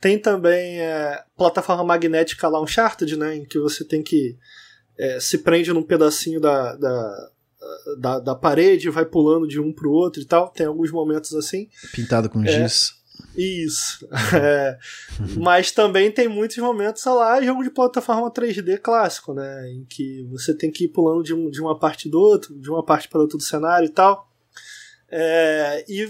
Tem 0.00 0.18
também 0.18 0.80
é, 0.80 1.22
plataforma 1.36 1.84
magnética 1.84 2.48
lá, 2.48 2.60
Uncharted, 2.60 3.16
né? 3.16 3.36
Em 3.36 3.44
que 3.44 3.58
você 3.58 3.84
tem 3.84 4.02
que 4.02 4.36
é, 4.98 5.18
se 5.18 5.38
prende 5.38 5.72
num 5.72 5.82
pedacinho 5.82 6.40
da, 6.40 6.76
da 6.76 7.30
da, 7.98 8.18
da 8.18 8.34
parede, 8.34 8.90
vai 8.90 9.04
pulando 9.04 9.46
de 9.46 9.60
um 9.60 9.72
pro 9.72 9.90
outro 9.90 10.20
e 10.22 10.24
tal. 10.24 10.48
Tem 10.48 10.66
alguns 10.66 10.90
momentos 10.90 11.34
assim. 11.34 11.68
Pintado 11.92 12.28
com 12.28 12.42
é, 12.42 12.48
giz. 12.48 12.92
Isso. 13.36 14.08
É, 14.32 14.78
mas 15.38 15.70
também 15.72 16.10
tem 16.10 16.28
muitos 16.28 16.56
momentos, 16.58 17.02
sei 17.02 17.12
lá, 17.12 17.42
jogo 17.42 17.62
de 17.62 17.70
plataforma 17.70 18.30
3D 18.30 18.78
clássico, 18.78 19.34
né? 19.34 19.70
Em 19.70 19.84
que 19.84 20.22
você 20.30 20.54
tem 20.54 20.70
que 20.70 20.84
ir 20.84 20.88
pulando 20.88 21.22
de, 21.22 21.34
um, 21.34 21.50
de 21.50 21.60
uma 21.60 21.78
parte 21.78 22.08
do 22.08 22.20
outro, 22.20 22.58
de 22.58 22.70
uma 22.70 22.84
parte 22.84 23.08
para 23.08 23.20
outra 23.20 23.36
do 23.36 23.42
cenário 23.42 23.86
e 23.86 23.90
tal. 23.90 24.30
É, 25.10 25.84
e 25.88 26.08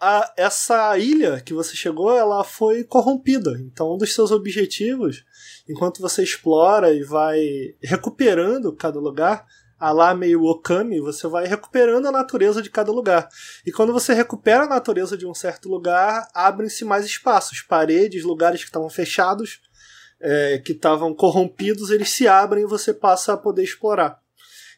a, 0.00 0.32
essa 0.36 0.96
ilha 0.98 1.40
que 1.40 1.52
você 1.52 1.74
chegou, 1.74 2.16
ela 2.16 2.44
foi 2.44 2.84
corrompida. 2.84 3.58
Então, 3.60 3.94
um 3.94 3.98
dos 3.98 4.14
seus 4.14 4.30
objetivos, 4.30 5.24
enquanto 5.68 6.00
você 6.00 6.22
explora 6.22 6.92
e 6.92 7.02
vai 7.02 7.74
recuperando 7.82 8.72
cada 8.72 8.98
lugar, 8.98 9.46
a 9.78 9.92
lá 9.92 10.14
meio 10.14 10.42
Okami, 10.44 11.00
você 11.00 11.28
vai 11.28 11.46
recuperando 11.46 12.06
a 12.06 12.12
natureza 12.12 12.60
de 12.60 12.70
cada 12.70 12.90
lugar. 12.90 13.28
E 13.64 13.70
quando 13.70 13.92
você 13.92 14.12
recupera 14.12 14.64
a 14.64 14.68
natureza 14.68 15.16
de 15.16 15.26
um 15.26 15.34
certo 15.34 15.68
lugar, 15.68 16.28
abrem-se 16.34 16.84
mais 16.84 17.04
espaços, 17.04 17.60
paredes, 17.60 18.24
lugares 18.24 18.60
que 18.60 18.66
estavam 18.68 18.90
fechados, 18.90 19.60
é, 20.20 20.58
que 20.58 20.72
estavam 20.72 21.14
corrompidos, 21.14 21.90
eles 21.90 22.10
se 22.10 22.26
abrem 22.26 22.64
e 22.64 22.68
você 22.68 22.92
passa 22.92 23.34
a 23.34 23.36
poder 23.36 23.62
explorar. 23.62 24.20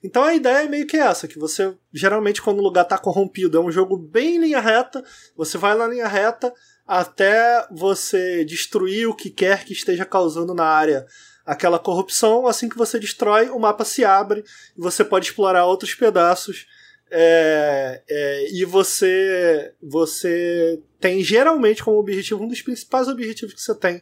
Então 0.03 0.23
a 0.23 0.35
ideia 0.35 0.65
é 0.65 0.69
meio 0.69 0.87
que 0.87 0.97
essa, 0.97 1.29
que 1.29 1.39
você 1.39 1.75
geralmente 1.93 2.41
quando 2.41 2.59
o 2.59 2.63
lugar 2.63 2.83
está 2.83 2.97
corrompido 2.97 3.59
é 3.59 3.61
um 3.61 3.71
jogo 3.71 3.99
bem 3.99 4.37
em 4.37 4.41
linha 4.41 4.61
reta, 4.61 5.05
você 5.37 5.59
vai 5.59 5.77
na 5.77 5.87
linha 5.87 6.09
reta 6.09 6.53
até 6.87 7.67
você 7.71 8.45
destruir 8.45 9.07
o 9.07 9.15
que 9.15 9.31
quer 9.31 9.65
que 9.65 9.75
esteja 9.75 10.05
causando 10.07 10.55
na 10.55 10.65
área 10.65 11.07
aquela 11.51 11.79
corrupção. 11.79 12.47
Assim 12.47 12.69
que 12.69 12.79
você 12.79 12.99
destrói, 12.99 13.51
o 13.51 13.59
mapa 13.59 13.85
se 13.85 14.05
abre 14.05 14.45
e 14.77 14.81
você 14.81 15.05
pode 15.05 15.27
explorar 15.27 15.67
outros 15.67 15.95
pedaços. 15.95 16.67
É, 17.13 18.03
é, 18.09 18.53
e 18.53 18.65
você 18.65 19.75
você 19.83 20.81
tem 21.01 21.25
geralmente 21.25 21.83
como 21.83 21.99
objetivo 21.99 22.45
um 22.45 22.47
dos 22.47 22.63
principais 22.63 23.09
objetivos 23.09 23.53
que 23.53 23.61
você 23.61 23.75
tem. 23.75 24.01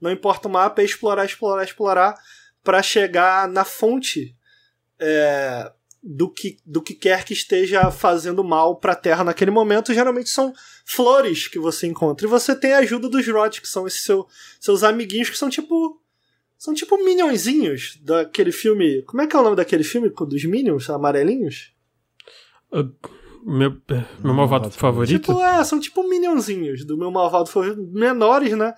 Não 0.00 0.10
importa 0.10 0.48
o 0.48 0.50
mapa, 0.50 0.82
é 0.82 0.84
explorar, 0.84 1.24
explorar, 1.24 1.62
explorar 1.62 2.14
para 2.64 2.82
chegar 2.82 3.48
na 3.48 3.64
fonte 3.64 4.34
é, 4.98 5.70
do, 6.02 6.28
que, 6.28 6.58
do 6.66 6.82
que 6.82 6.94
quer 6.94 7.24
que 7.24 7.32
esteja 7.32 7.90
fazendo 7.92 8.42
mal 8.42 8.76
para 8.76 8.92
a 8.92 8.96
Terra 8.96 9.22
naquele 9.22 9.50
momento. 9.50 9.94
Geralmente 9.94 10.30
são 10.30 10.52
flores 10.84 11.46
que 11.46 11.58
você 11.58 11.86
encontra. 11.86 12.26
E 12.26 12.30
você 12.30 12.56
tem 12.56 12.72
a 12.72 12.78
ajuda 12.78 13.08
dos 13.08 13.26
Rot, 13.28 13.60
que 13.60 13.68
são 13.68 13.86
esses 13.86 14.02
seu, 14.02 14.26
seus 14.60 14.82
amiguinhos, 14.82 15.30
que 15.30 15.38
são 15.38 15.48
tipo. 15.48 16.00
São 16.58 16.74
tipo 16.74 16.98
minionzinhos 17.02 17.96
daquele 18.02 18.50
filme. 18.50 19.02
Como 19.02 19.22
é 19.22 19.26
que 19.28 19.36
é 19.36 19.38
o 19.38 19.42
nome 19.44 19.54
daquele 19.54 19.84
filme 19.84 20.10
dos 20.10 20.44
Minions 20.44 20.90
amarelinhos? 20.90 21.72
Uh, 22.72 22.92
meu, 23.44 23.80
meu 24.18 24.34
malvado 24.34 24.68
favorito? 24.72 25.20
Tipo, 25.20 25.40
é, 25.40 25.62
são 25.62 25.78
tipo 25.78 26.02
minionzinhos 26.02 26.84
do 26.84 26.98
meu 26.98 27.12
malvado 27.12 27.48
favorito. 27.48 27.80
Menores, 27.92 28.58
né? 28.58 28.74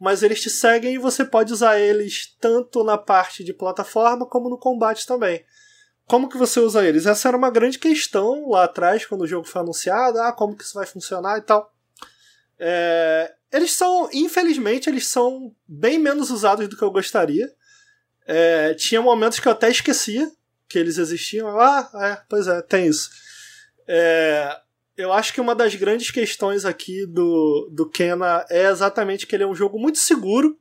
Mas 0.00 0.22
eles 0.22 0.40
te 0.40 0.48
seguem 0.48 0.94
e 0.94 0.98
você 0.98 1.24
pode 1.24 1.52
usar 1.52 1.78
eles 1.78 2.36
tanto 2.40 2.84
na 2.84 2.96
parte 2.96 3.42
de 3.42 3.52
plataforma 3.52 4.26
como 4.26 4.48
no 4.48 4.56
combate 4.56 5.04
também. 5.04 5.44
Como 6.06 6.28
que 6.28 6.38
você 6.38 6.60
usa 6.60 6.86
eles? 6.86 7.04
Essa 7.04 7.28
era 7.28 7.36
uma 7.36 7.50
grande 7.50 7.80
questão 7.80 8.48
lá 8.50 8.64
atrás, 8.64 9.06
quando 9.06 9.22
o 9.22 9.26
jogo 9.26 9.48
foi 9.48 9.60
anunciado. 9.60 10.20
Ah, 10.20 10.32
como 10.32 10.56
que 10.56 10.62
isso 10.62 10.74
vai 10.74 10.86
funcionar 10.86 11.38
e 11.38 11.42
tal. 11.42 11.72
É, 12.58 13.34
eles 13.54 13.72
são, 13.72 14.08
infelizmente, 14.12 14.90
eles 14.90 15.06
são 15.06 15.54
bem 15.64 15.96
menos 15.96 16.28
usados 16.28 16.68
do 16.68 16.76
que 16.76 16.82
eu 16.82 16.90
gostaria. 16.90 17.48
É, 18.26 18.74
tinha 18.74 19.00
momentos 19.00 19.38
que 19.38 19.46
eu 19.46 19.52
até 19.52 19.70
esquecia 19.70 20.28
que 20.68 20.76
eles 20.76 20.98
existiam. 20.98 21.48
Ah, 21.60 21.88
é, 21.94 22.22
pois 22.28 22.48
é, 22.48 22.60
tem 22.62 22.88
isso. 22.88 23.08
É, 23.86 24.58
eu 24.96 25.12
acho 25.12 25.32
que 25.32 25.40
uma 25.40 25.54
das 25.54 25.72
grandes 25.76 26.10
questões 26.10 26.64
aqui 26.64 27.06
do, 27.06 27.70
do 27.72 27.88
Kena 27.88 28.44
é 28.50 28.66
exatamente 28.66 29.24
que 29.24 29.36
ele 29.36 29.44
é 29.44 29.46
um 29.46 29.54
jogo 29.54 29.78
muito 29.78 29.98
seguro. 29.98 30.58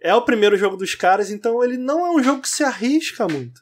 É 0.00 0.14
o 0.14 0.24
primeiro 0.24 0.56
jogo 0.56 0.78
dos 0.78 0.94
caras, 0.94 1.30
então 1.30 1.62
ele 1.62 1.76
não 1.76 2.06
é 2.06 2.10
um 2.12 2.22
jogo 2.22 2.40
que 2.40 2.48
se 2.48 2.64
arrisca 2.64 3.28
muito. 3.28 3.60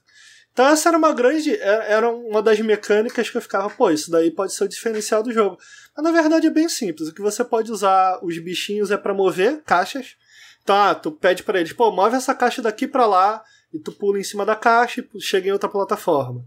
Então 0.52 0.66
essa 0.66 0.88
era 0.88 0.98
uma 0.98 1.12
grande. 1.12 1.54
É, 1.54 1.92
era 1.92 2.10
uma 2.10 2.42
das 2.42 2.58
mecânicas 2.60 3.30
que 3.30 3.36
eu 3.36 3.42
ficava, 3.42 3.70
pô, 3.70 3.90
isso 3.90 4.10
daí 4.10 4.30
pode 4.30 4.52
ser 4.52 4.64
o 4.64 4.68
diferencial 4.68 5.22
do 5.22 5.32
jogo. 5.32 5.58
Mas 5.96 6.04
na 6.04 6.10
verdade 6.10 6.46
é 6.46 6.50
bem 6.50 6.68
simples. 6.68 7.08
O 7.08 7.14
que 7.14 7.22
você 7.22 7.44
pode 7.44 7.70
usar 7.70 8.18
os 8.22 8.38
bichinhos 8.38 8.90
é 8.90 8.96
para 8.96 9.14
mover 9.14 9.62
caixas. 9.64 10.16
Então, 10.62 10.76
ah, 10.76 10.94
tu 10.94 11.10
pede 11.10 11.42
para 11.42 11.58
eles, 11.60 11.72
pô, 11.72 11.90
move 11.90 12.14
essa 12.14 12.34
caixa 12.34 12.60
daqui 12.60 12.86
para 12.86 13.06
lá, 13.06 13.42
e 13.72 13.78
tu 13.78 13.90
pula 13.90 14.20
em 14.20 14.22
cima 14.22 14.44
da 14.44 14.54
caixa 14.54 15.02
e 15.14 15.20
chega 15.20 15.48
em 15.48 15.52
outra 15.52 15.68
plataforma. 15.68 16.44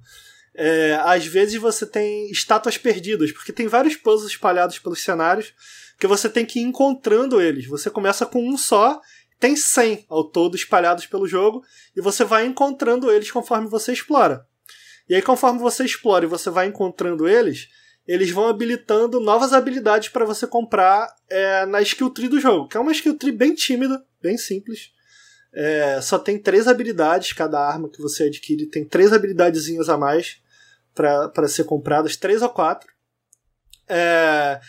É, 0.53 0.99
às 1.03 1.25
vezes 1.25 1.59
você 1.59 1.85
tem 1.85 2.29
estátuas 2.29 2.77
perdidas, 2.77 3.31
porque 3.31 3.53
tem 3.53 3.67
vários 3.67 3.95
puzzles 3.95 4.31
espalhados 4.31 4.77
pelos 4.77 5.01
cenários 5.01 5.53
que 5.97 6.07
você 6.07 6.27
tem 6.29 6.45
que 6.45 6.59
ir 6.59 6.63
encontrando 6.63 7.41
eles. 7.41 7.65
Você 7.65 7.89
começa 7.89 8.25
com 8.25 8.47
um 8.47 8.57
só 8.57 8.99
tem 9.41 9.55
100 9.55 10.05
ao 10.07 10.23
todo 10.23 10.55
espalhados 10.55 11.07
pelo 11.07 11.27
jogo 11.27 11.65
e 11.97 11.99
você 11.99 12.23
vai 12.23 12.45
encontrando 12.45 13.11
eles 13.11 13.31
conforme 13.31 13.67
você 13.67 13.91
explora. 13.91 14.45
E 15.09 15.15
aí, 15.15 15.21
conforme 15.21 15.59
você 15.59 15.83
explora 15.83 16.23
e 16.23 16.27
você 16.27 16.51
vai 16.51 16.67
encontrando 16.67 17.27
eles, 17.27 17.67
eles 18.07 18.29
vão 18.29 18.47
habilitando 18.47 19.19
novas 19.19 19.51
habilidades 19.51 20.09
para 20.09 20.25
você 20.25 20.45
comprar 20.45 21.13
é, 21.27 21.65
na 21.65 21.81
skill 21.81 22.11
tree 22.11 22.29
do 22.29 22.39
jogo, 22.39 22.67
que 22.67 22.77
é 22.77 22.79
uma 22.79 22.91
skill 22.91 23.17
tree 23.17 23.31
bem 23.31 23.55
tímida, 23.55 24.05
bem 24.21 24.37
simples. 24.37 24.91
É, 25.51 25.99
só 26.01 26.19
tem 26.19 26.37
três 26.37 26.67
habilidades, 26.67 27.33
cada 27.33 27.59
arma 27.59 27.89
que 27.89 28.01
você 28.01 28.25
adquire 28.25 28.67
tem 28.67 28.85
três 28.85 29.11
habilidadezinhas 29.11 29.89
a 29.89 29.97
mais 29.97 30.39
para 30.93 31.47
ser 31.47 31.63
compradas, 31.63 32.15
três 32.15 32.43
ou 32.43 32.49
quatro. 32.49 32.93
É, 33.89 34.61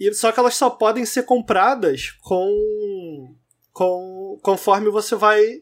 e, 0.00 0.12
só 0.14 0.32
que 0.32 0.40
elas 0.40 0.56
só 0.56 0.70
podem 0.70 1.04
ser 1.04 1.24
compradas 1.24 2.10
com 2.22 3.36
com, 3.74 4.38
conforme 4.40 4.88
você 4.88 5.16
vai 5.16 5.60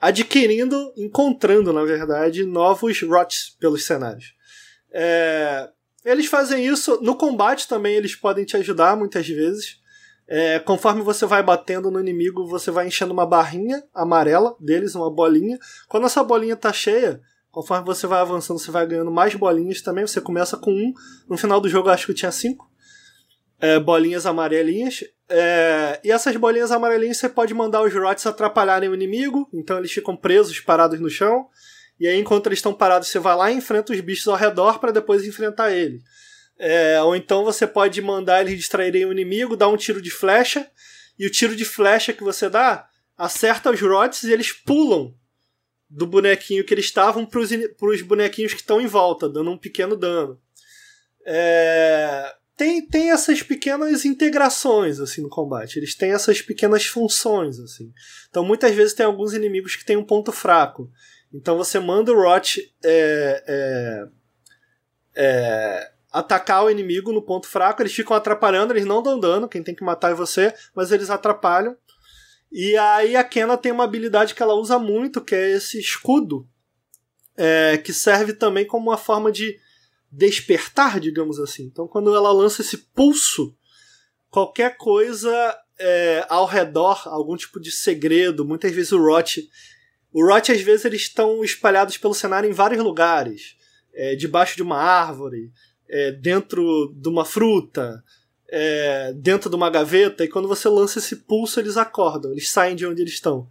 adquirindo, 0.00 0.92
encontrando, 0.96 1.72
na 1.72 1.84
verdade, 1.84 2.44
novos 2.44 3.02
rots 3.02 3.56
pelos 3.58 3.84
cenários. 3.84 4.32
É, 4.92 5.68
eles 6.04 6.26
fazem 6.26 6.64
isso 6.64 7.00
no 7.02 7.16
combate 7.16 7.66
também, 7.66 7.96
eles 7.96 8.14
podem 8.14 8.44
te 8.44 8.56
ajudar 8.56 8.96
muitas 8.96 9.28
vezes. 9.28 9.80
É, 10.26 10.60
conforme 10.60 11.02
você 11.02 11.26
vai 11.26 11.42
batendo 11.42 11.90
no 11.90 11.98
inimigo, 11.98 12.46
você 12.46 12.70
vai 12.70 12.86
enchendo 12.86 13.12
uma 13.12 13.26
barrinha 13.26 13.82
amarela 13.92 14.54
deles, 14.60 14.94
uma 14.94 15.10
bolinha. 15.10 15.58
Quando 15.88 16.06
essa 16.06 16.22
bolinha 16.22 16.54
tá 16.54 16.72
cheia, 16.72 17.20
conforme 17.50 17.84
você 17.84 18.06
vai 18.06 18.20
avançando, 18.20 18.58
você 18.58 18.70
vai 18.70 18.86
ganhando 18.86 19.10
mais 19.10 19.34
bolinhas 19.34 19.82
também. 19.82 20.06
Você 20.06 20.20
começa 20.20 20.56
com 20.56 20.70
um, 20.70 20.92
no 21.28 21.36
final 21.36 21.60
do 21.60 21.68
jogo 21.68 21.88
acho 21.88 22.06
que 22.06 22.14
tinha 22.14 22.30
cinco 22.30 22.70
é, 23.58 23.80
bolinhas 23.80 24.26
amarelinhas. 24.26 25.02
É, 25.30 26.00
e 26.02 26.10
essas 26.10 26.34
bolinhas 26.36 26.72
amarelinhas 26.72 27.18
você 27.18 27.28
pode 27.28 27.52
mandar 27.52 27.82
os 27.82 27.92
rots 27.92 28.26
atrapalharem 28.26 28.88
o 28.88 28.94
inimigo, 28.94 29.48
então 29.52 29.78
eles 29.78 29.92
ficam 29.92 30.16
presos, 30.16 30.60
parados 30.60 30.98
no 30.98 31.10
chão. 31.10 31.48
E 32.00 32.06
aí, 32.06 32.18
enquanto 32.18 32.46
eles 32.46 32.60
estão 32.60 32.72
parados, 32.72 33.08
você 33.08 33.18
vai 33.18 33.36
lá 33.36 33.50
e 33.50 33.56
enfrenta 33.56 33.92
os 33.92 34.00
bichos 34.00 34.28
ao 34.28 34.36
redor 34.36 34.78
para 34.78 34.92
depois 34.92 35.24
enfrentar 35.24 35.72
ele. 35.72 36.00
É, 36.58 37.00
ou 37.02 37.14
então 37.14 37.44
você 37.44 37.66
pode 37.66 38.00
mandar 38.00 38.40
eles 38.40 38.56
distraírem 38.56 39.04
o 39.04 39.12
inimigo, 39.12 39.56
dar 39.56 39.68
um 39.68 39.76
tiro 39.76 40.00
de 40.00 40.10
flecha, 40.10 40.68
e 41.18 41.26
o 41.26 41.30
tiro 41.30 41.54
de 41.54 41.64
flecha 41.64 42.12
que 42.12 42.22
você 42.22 42.48
dá 42.48 42.88
acerta 43.16 43.70
os 43.70 43.80
rots 43.80 44.22
e 44.22 44.32
eles 44.32 44.52
pulam 44.52 45.12
do 45.90 46.06
bonequinho 46.06 46.64
que 46.64 46.72
eles 46.72 46.84
estavam 46.84 47.26
para 47.26 47.40
os 47.40 48.02
bonequinhos 48.02 48.54
que 48.54 48.60
estão 48.60 48.80
em 48.80 48.86
volta, 48.86 49.28
dando 49.28 49.50
um 49.50 49.58
pequeno 49.58 49.96
dano. 49.96 50.40
É, 51.26 52.34
tem, 52.58 52.84
tem 52.84 53.12
essas 53.12 53.40
pequenas 53.40 54.04
integrações 54.04 54.98
assim 54.98 55.22
no 55.22 55.28
combate. 55.28 55.78
Eles 55.78 55.94
têm 55.94 56.10
essas 56.10 56.42
pequenas 56.42 56.84
funções 56.84 57.60
assim. 57.60 57.92
Então 58.28 58.44
muitas 58.44 58.74
vezes 58.74 58.94
tem 58.94 59.06
alguns 59.06 59.32
inimigos 59.32 59.76
que 59.76 59.84
têm 59.84 59.96
um 59.96 60.04
ponto 60.04 60.32
fraco. 60.32 60.90
Então 61.32 61.56
você 61.56 61.78
manda 61.78 62.12
o 62.12 62.20
Rot 62.20 62.60
é, 62.84 63.44
é, 63.46 64.08
é, 65.14 65.92
atacar 66.12 66.64
o 66.64 66.70
inimigo 66.70 67.12
no 67.12 67.22
ponto 67.22 67.46
fraco. 67.46 67.80
Eles 67.80 67.94
ficam 67.94 68.16
atrapalhando, 68.16 68.72
eles 68.72 68.84
não 68.84 69.04
dão 69.04 69.20
dano. 69.20 69.48
Quem 69.48 69.62
tem 69.62 69.74
que 69.74 69.84
matar 69.84 70.10
é 70.10 70.14
você, 70.14 70.52
mas 70.74 70.90
eles 70.90 71.10
atrapalham. 71.10 71.76
E 72.50 72.76
aí 72.76 73.14
a 73.14 73.22
Kena 73.22 73.56
tem 73.56 73.70
uma 73.70 73.84
habilidade 73.84 74.34
que 74.34 74.42
ela 74.42 74.54
usa 74.54 74.80
muito, 74.80 75.20
que 75.20 75.34
é 75.36 75.52
esse 75.52 75.78
escudo, 75.78 76.48
é, 77.36 77.78
que 77.78 77.92
serve 77.92 78.32
também 78.32 78.66
como 78.66 78.90
uma 78.90 78.98
forma 78.98 79.30
de 79.30 79.60
despertar, 80.10 81.00
digamos 81.00 81.38
assim. 81.38 81.64
Então, 81.64 81.86
quando 81.86 82.14
ela 82.14 82.32
lança 82.32 82.62
esse 82.62 82.78
pulso, 82.78 83.54
qualquer 84.30 84.76
coisa 84.76 85.56
é, 85.78 86.26
ao 86.28 86.46
redor, 86.46 87.02
algum 87.06 87.36
tipo 87.36 87.60
de 87.60 87.70
segredo, 87.70 88.44
muitas 88.44 88.72
vezes 88.72 88.92
o 88.92 88.98
Rot. 88.98 89.48
O 90.12 90.24
Rot, 90.24 90.50
às 90.50 90.60
vezes, 90.60 90.84
eles 90.84 91.02
estão 91.02 91.44
espalhados 91.44 91.98
pelo 91.98 92.14
cenário 92.14 92.48
em 92.48 92.52
vários 92.52 92.82
lugares. 92.82 93.56
É, 93.94 94.14
debaixo 94.14 94.56
de 94.56 94.62
uma 94.62 94.78
árvore, 94.78 95.50
é, 95.88 96.12
dentro 96.12 96.94
de 96.96 97.08
uma 97.08 97.24
fruta, 97.24 98.02
é, 98.48 99.12
dentro 99.14 99.50
de 99.50 99.56
uma 99.56 99.70
gaveta, 99.70 100.24
e 100.24 100.28
quando 100.28 100.48
você 100.48 100.68
lança 100.68 100.98
esse 100.98 101.16
pulso, 101.16 101.60
eles 101.60 101.76
acordam, 101.76 102.32
eles 102.32 102.50
saem 102.50 102.76
de 102.76 102.86
onde 102.86 103.02
eles 103.02 103.14
estão. 103.14 103.48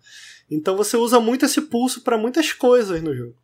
Então 0.49 0.77
você 0.77 0.95
usa 0.95 1.19
muito 1.19 1.45
esse 1.45 1.61
pulso 1.61 2.01
para 2.01 2.17
muitas 2.17 2.53
coisas 2.53 3.01
no 3.01 3.15
jogo. 3.15 3.35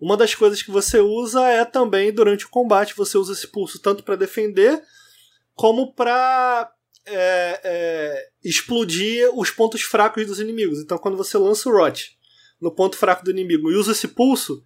Uma 0.00 0.16
das 0.16 0.34
coisas 0.34 0.62
que 0.62 0.70
você 0.70 0.98
usa 0.98 1.46
é 1.46 1.64
também 1.64 2.12
durante 2.12 2.46
o 2.46 2.50
combate, 2.50 2.96
você 2.96 3.18
usa 3.18 3.32
esse 3.32 3.46
pulso 3.46 3.78
tanto 3.78 4.02
para 4.02 4.16
defender 4.16 4.82
como 5.54 5.92
para 5.92 6.72
é, 7.06 7.60
é, 7.62 8.28
explodir 8.42 9.28
os 9.34 9.50
pontos 9.50 9.82
fracos 9.82 10.26
dos 10.26 10.40
inimigos. 10.40 10.78
Então, 10.78 10.96
quando 10.96 11.16
você 11.16 11.36
lança 11.36 11.68
o 11.68 11.72
Rot 11.72 12.18
no 12.60 12.70
ponto 12.70 12.96
fraco 12.96 13.24
do 13.24 13.30
inimigo 13.30 13.70
e 13.70 13.76
usa 13.76 13.92
esse 13.92 14.08
pulso, 14.08 14.62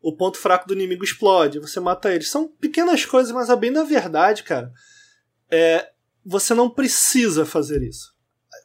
o 0.00 0.16
ponto 0.16 0.38
fraco 0.38 0.66
do 0.66 0.74
inimigo 0.74 1.04
explode, 1.04 1.58
você 1.58 1.80
mata 1.80 2.14
eles. 2.14 2.30
São 2.30 2.48
pequenas 2.48 3.04
coisas, 3.04 3.32
mas 3.32 3.50
a 3.50 3.56
bem 3.56 3.72
da 3.72 3.84
verdade, 3.84 4.42
cara, 4.42 4.72
é, 5.50 5.90
você 6.24 6.54
não 6.54 6.70
precisa 6.70 7.44
fazer 7.44 7.82
isso. 7.82 8.14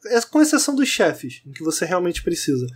É, 0.06 0.20
com 0.22 0.40
exceção 0.40 0.74
dos 0.74 0.88
chefes, 0.88 1.42
em 1.46 1.52
que 1.52 1.62
você 1.62 1.84
realmente 1.84 2.22
precisa. 2.22 2.66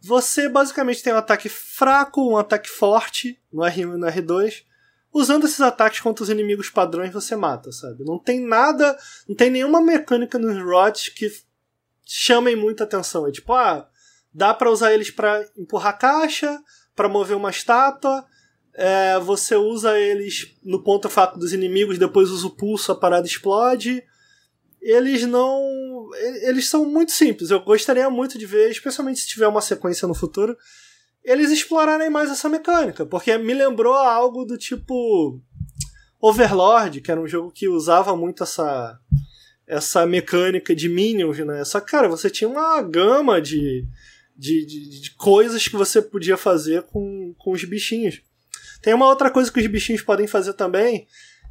Você 0.00 0.48
basicamente 0.48 1.02
tem 1.02 1.12
um 1.12 1.16
ataque 1.18 1.48
fraco, 1.48 2.30
um 2.30 2.36
ataque 2.36 2.68
forte 2.68 3.40
no 3.52 3.62
R1 3.62 3.94
e 3.94 3.98
no 3.98 4.06
R2. 4.06 4.64
Usando 5.12 5.46
esses 5.46 5.60
ataques 5.60 6.00
contra 6.00 6.22
os 6.22 6.30
inimigos 6.30 6.70
padrões, 6.70 7.12
você 7.12 7.34
mata, 7.34 7.72
sabe? 7.72 8.04
Não 8.04 8.18
tem 8.18 8.40
nada, 8.40 8.96
não 9.28 9.34
tem 9.34 9.50
nenhuma 9.50 9.80
mecânica 9.80 10.38
nos 10.38 10.62
rods 10.62 11.08
que 11.08 11.30
chamem 12.04 12.54
muita 12.54 12.84
atenção. 12.84 13.26
É 13.26 13.32
tipo, 13.32 13.52
ah, 13.52 13.88
dá 14.32 14.54
para 14.54 14.70
usar 14.70 14.92
eles 14.92 15.10
para 15.10 15.44
empurrar 15.56 15.98
caixa, 15.98 16.62
para 16.94 17.08
mover 17.08 17.36
uma 17.36 17.50
estátua. 17.50 18.24
É, 18.74 19.18
você 19.18 19.56
usa 19.56 19.98
eles 19.98 20.54
no 20.62 20.82
ponto 20.84 21.08
fraco 21.08 21.38
dos 21.38 21.52
inimigos, 21.52 21.98
depois 21.98 22.30
usa 22.30 22.46
o 22.46 22.54
pulso, 22.54 22.92
a 22.92 22.96
parada 22.96 23.26
explode 23.26 24.04
eles 24.80 25.22
não. 25.24 26.08
Eles 26.42 26.68
são 26.68 26.84
muito 26.84 27.12
simples. 27.12 27.50
Eu 27.50 27.60
gostaria 27.60 28.08
muito 28.08 28.38
de 28.38 28.46
ver, 28.46 28.70
especialmente 28.70 29.20
se 29.20 29.28
tiver 29.28 29.46
uma 29.46 29.60
sequência 29.60 30.06
no 30.08 30.14
futuro, 30.14 30.56
eles 31.24 31.50
explorarem 31.50 32.10
mais 32.10 32.30
essa 32.30 32.48
mecânica. 32.48 33.04
Porque 33.04 33.36
me 33.38 33.54
lembrou 33.54 33.94
algo 33.94 34.44
do 34.44 34.56
tipo. 34.56 35.40
Overlord, 36.20 37.00
que 37.00 37.10
era 37.12 37.20
um 37.20 37.28
jogo 37.28 37.52
que 37.52 37.68
usava 37.68 38.16
muito 38.16 38.42
essa. 38.42 38.98
Essa 39.66 40.06
mecânica 40.06 40.74
de 40.74 40.88
minions, 40.88 41.38
né? 41.40 41.62
Só 41.62 41.78
que, 41.78 41.90
cara, 41.90 42.08
você 42.08 42.30
tinha 42.30 42.48
uma 42.48 42.80
gama 42.80 43.38
de, 43.38 43.86
de, 44.34 44.64
de, 44.64 45.00
de 45.02 45.10
coisas 45.10 45.68
que 45.68 45.76
você 45.76 46.00
podia 46.00 46.38
fazer 46.38 46.84
com, 46.84 47.34
com 47.36 47.50
os 47.50 47.62
bichinhos. 47.64 48.22
Tem 48.80 48.94
uma 48.94 49.06
outra 49.06 49.30
coisa 49.30 49.52
que 49.52 49.60
os 49.60 49.66
bichinhos 49.66 50.00
podem 50.00 50.26
fazer 50.26 50.54
também, 50.54 51.06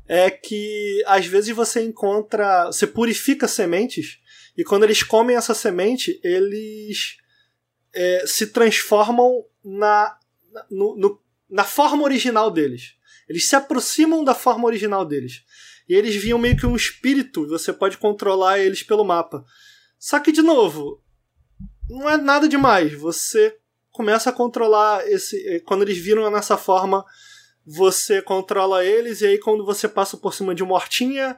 é 0.08 0.30
que 0.30 1.04
às 1.06 1.26
vezes 1.26 1.56
você 1.56 1.84
encontra. 1.84 2.68
Você 2.68 2.88
purifica 2.88 3.48
sementes, 3.48 4.20
e 4.58 4.64
quando 4.64 4.84
eles 4.84 5.04
comem 5.04 5.36
essa 5.36 5.54
semente, 5.54 6.20
eles 6.24 7.18
é, 7.94 8.26
se 8.26 8.48
transformam 8.48 9.46
na, 9.64 10.18
no, 10.72 10.96
no, 10.96 11.22
na 11.50 11.64
forma 11.64 12.04
original 12.04 12.50
deles. 12.50 12.96
Eles 13.30 13.46
se 13.46 13.56
aproximam 13.56 14.24
da 14.24 14.34
forma 14.34 14.66
original 14.66 15.06
deles. 15.06 15.44
E 15.88 15.94
eles 15.94 16.16
viam 16.16 16.40
meio 16.40 16.58
que 16.58 16.66
um 16.66 16.76
espírito, 16.76 17.48
você 17.48 17.72
pode 17.72 17.98
controlar 17.98 18.60
eles 18.60 18.84
pelo 18.84 19.06
mapa. 19.06 19.44
Só 20.00 20.20
que, 20.20 20.32
de 20.32 20.42
novo, 20.42 21.02
não 21.90 22.10
é 22.10 22.18
nada 22.18 22.48
demais. 22.48 22.94
Você 22.94 23.58
começa 23.92 24.30
a 24.30 24.34
controlar 24.34 25.08
esse. 25.10 25.62
Quando 25.66 25.84
eles 25.84 25.98
viram 25.98 26.30
nessa 26.30 26.58
forma 26.58 27.06
você 27.70 28.22
controla 28.22 28.86
eles, 28.86 29.20
e 29.20 29.26
aí 29.28 29.38
quando 29.38 29.66
você 29.66 29.90
passa 29.90 30.16
por 30.16 30.34
cima 30.34 30.56
de 30.56 30.64
uma 30.64 30.76
hortinha, 30.76 31.38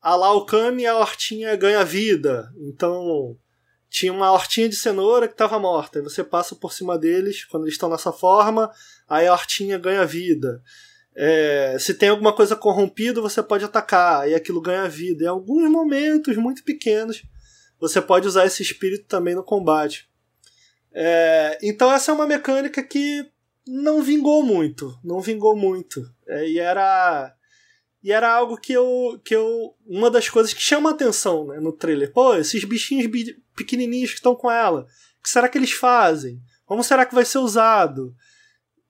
a 0.00 0.16
lá 0.16 0.32
o 0.32 0.46
Kami, 0.46 0.86
a 0.86 0.96
hortinha 0.96 1.54
ganha 1.54 1.84
vida. 1.84 2.50
Então, 2.58 3.36
tinha 3.90 4.10
uma 4.10 4.32
hortinha 4.32 4.70
de 4.70 4.76
cenoura 4.76 5.28
que 5.28 5.34
estava 5.34 5.58
morta. 5.58 5.98
E 5.98 6.02
você 6.02 6.24
passa 6.24 6.56
por 6.56 6.72
cima 6.72 6.96
deles 6.96 7.44
quando 7.44 7.64
eles 7.64 7.74
estão 7.74 7.90
nessa 7.90 8.10
forma, 8.10 8.72
aí 9.06 9.26
a 9.26 9.32
hortinha 9.32 9.76
ganha 9.76 10.06
vida. 10.06 10.62
É, 11.14 11.76
se 11.78 11.92
tem 11.92 12.08
alguma 12.08 12.32
coisa 12.32 12.56
corrompida, 12.56 13.20
você 13.20 13.42
pode 13.42 13.62
atacar, 13.62 14.26
e 14.30 14.34
aquilo 14.34 14.62
ganha 14.62 14.88
vida. 14.88 15.24
Em 15.24 15.28
alguns 15.28 15.70
momentos 15.70 16.38
muito 16.38 16.64
pequenos, 16.64 17.22
você 17.78 18.00
pode 18.00 18.26
usar 18.26 18.46
esse 18.46 18.62
espírito 18.62 19.04
também 19.06 19.34
no 19.34 19.44
combate. 19.44 20.08
É, 20.90 21.58
então 21.62 21.92
essa 21.92 22.10
é 22.10 22.14
uma 22.14 22.26
mecânica 22.26 22.82
que 22.82 23.30
não 23.70 24.02
vingou 24.02 24.42
muito. 24.42 24.98
Não 25.04 25.20
vingou 25.20 25.56
muito. 25.56 26.04
É, 26.26 26.48
e 26.48 26.58
era. 26.58 27.34
E 28.02 28.10
era 28.10 28.32
algo 28.32 28.56
que 28.56 28.72
eu, 28.72 29.20
que 29.24 29.34
eu. 29.34 29.74
Uma 29.86 30.10
das 30.10 30.28
coisas 30.28 30.52
que 30.52 30.62
chama 30.62 30.90
a 30.90 30.92
atenção 30.92 31.46
né, 31.46 31.60
no 31.60 31.72
trailer. 31.72 32.12
Pô, 32.12 32.34
esses 32.34 32.64
bichinhos 32.64 33.06
bi 33.06 33.36
pequenininhos 33.54 34.10
que 34.10 34.16
estão 34.16 34.34
com 34.34 34.50
ela. 34.50 34.86
O 35.18 35.22
que 35.22 35.30
será 35.30 35.48
que 35.48 35.58
eles 35.58 35.72
fazem? 35.72 36.40
Como 36.64 36.82
será 36.82 37.04
que 37.04 37.14
vai 37.14 37.24
ser 37.24 37.38
usado? 37.38 38.14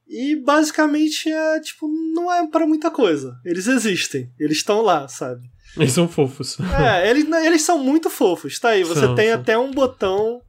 E 0.06 0.36
basicamente 0.36 1.30
é 1.30 1.60
tipo, 1.60 1.88
não 2.14 2.32
é 2.32 2.46
para 2.46 2.66
muita 2.66 2.90
coisa. 2.90 3.36
Eles 3.44 3.66
existem, 3.66 4.32
eles 4.38 4.58
estão 4.58 4.80
lá, 4.80 5.06
sabe? 5.08 5.42
Eles 5.76 5.92
são 5.92 6.08
fofos. 6.08 6.58
É, 6.60 7.08
eles, 7.08 7.24
eles 7.44 7.62
são 7.62 7.78
muito 7.78 8.10
fofos. 8.10 8.58
Tá 8.58 8.70
aí, 8.70 8.82
você 8.82 9.00
são, 9.00 9.14
tem 9.14 9.30
são. 9.30 9.40
até 9.40 9.56
um 9.56 9.70
botão 9.70 10.40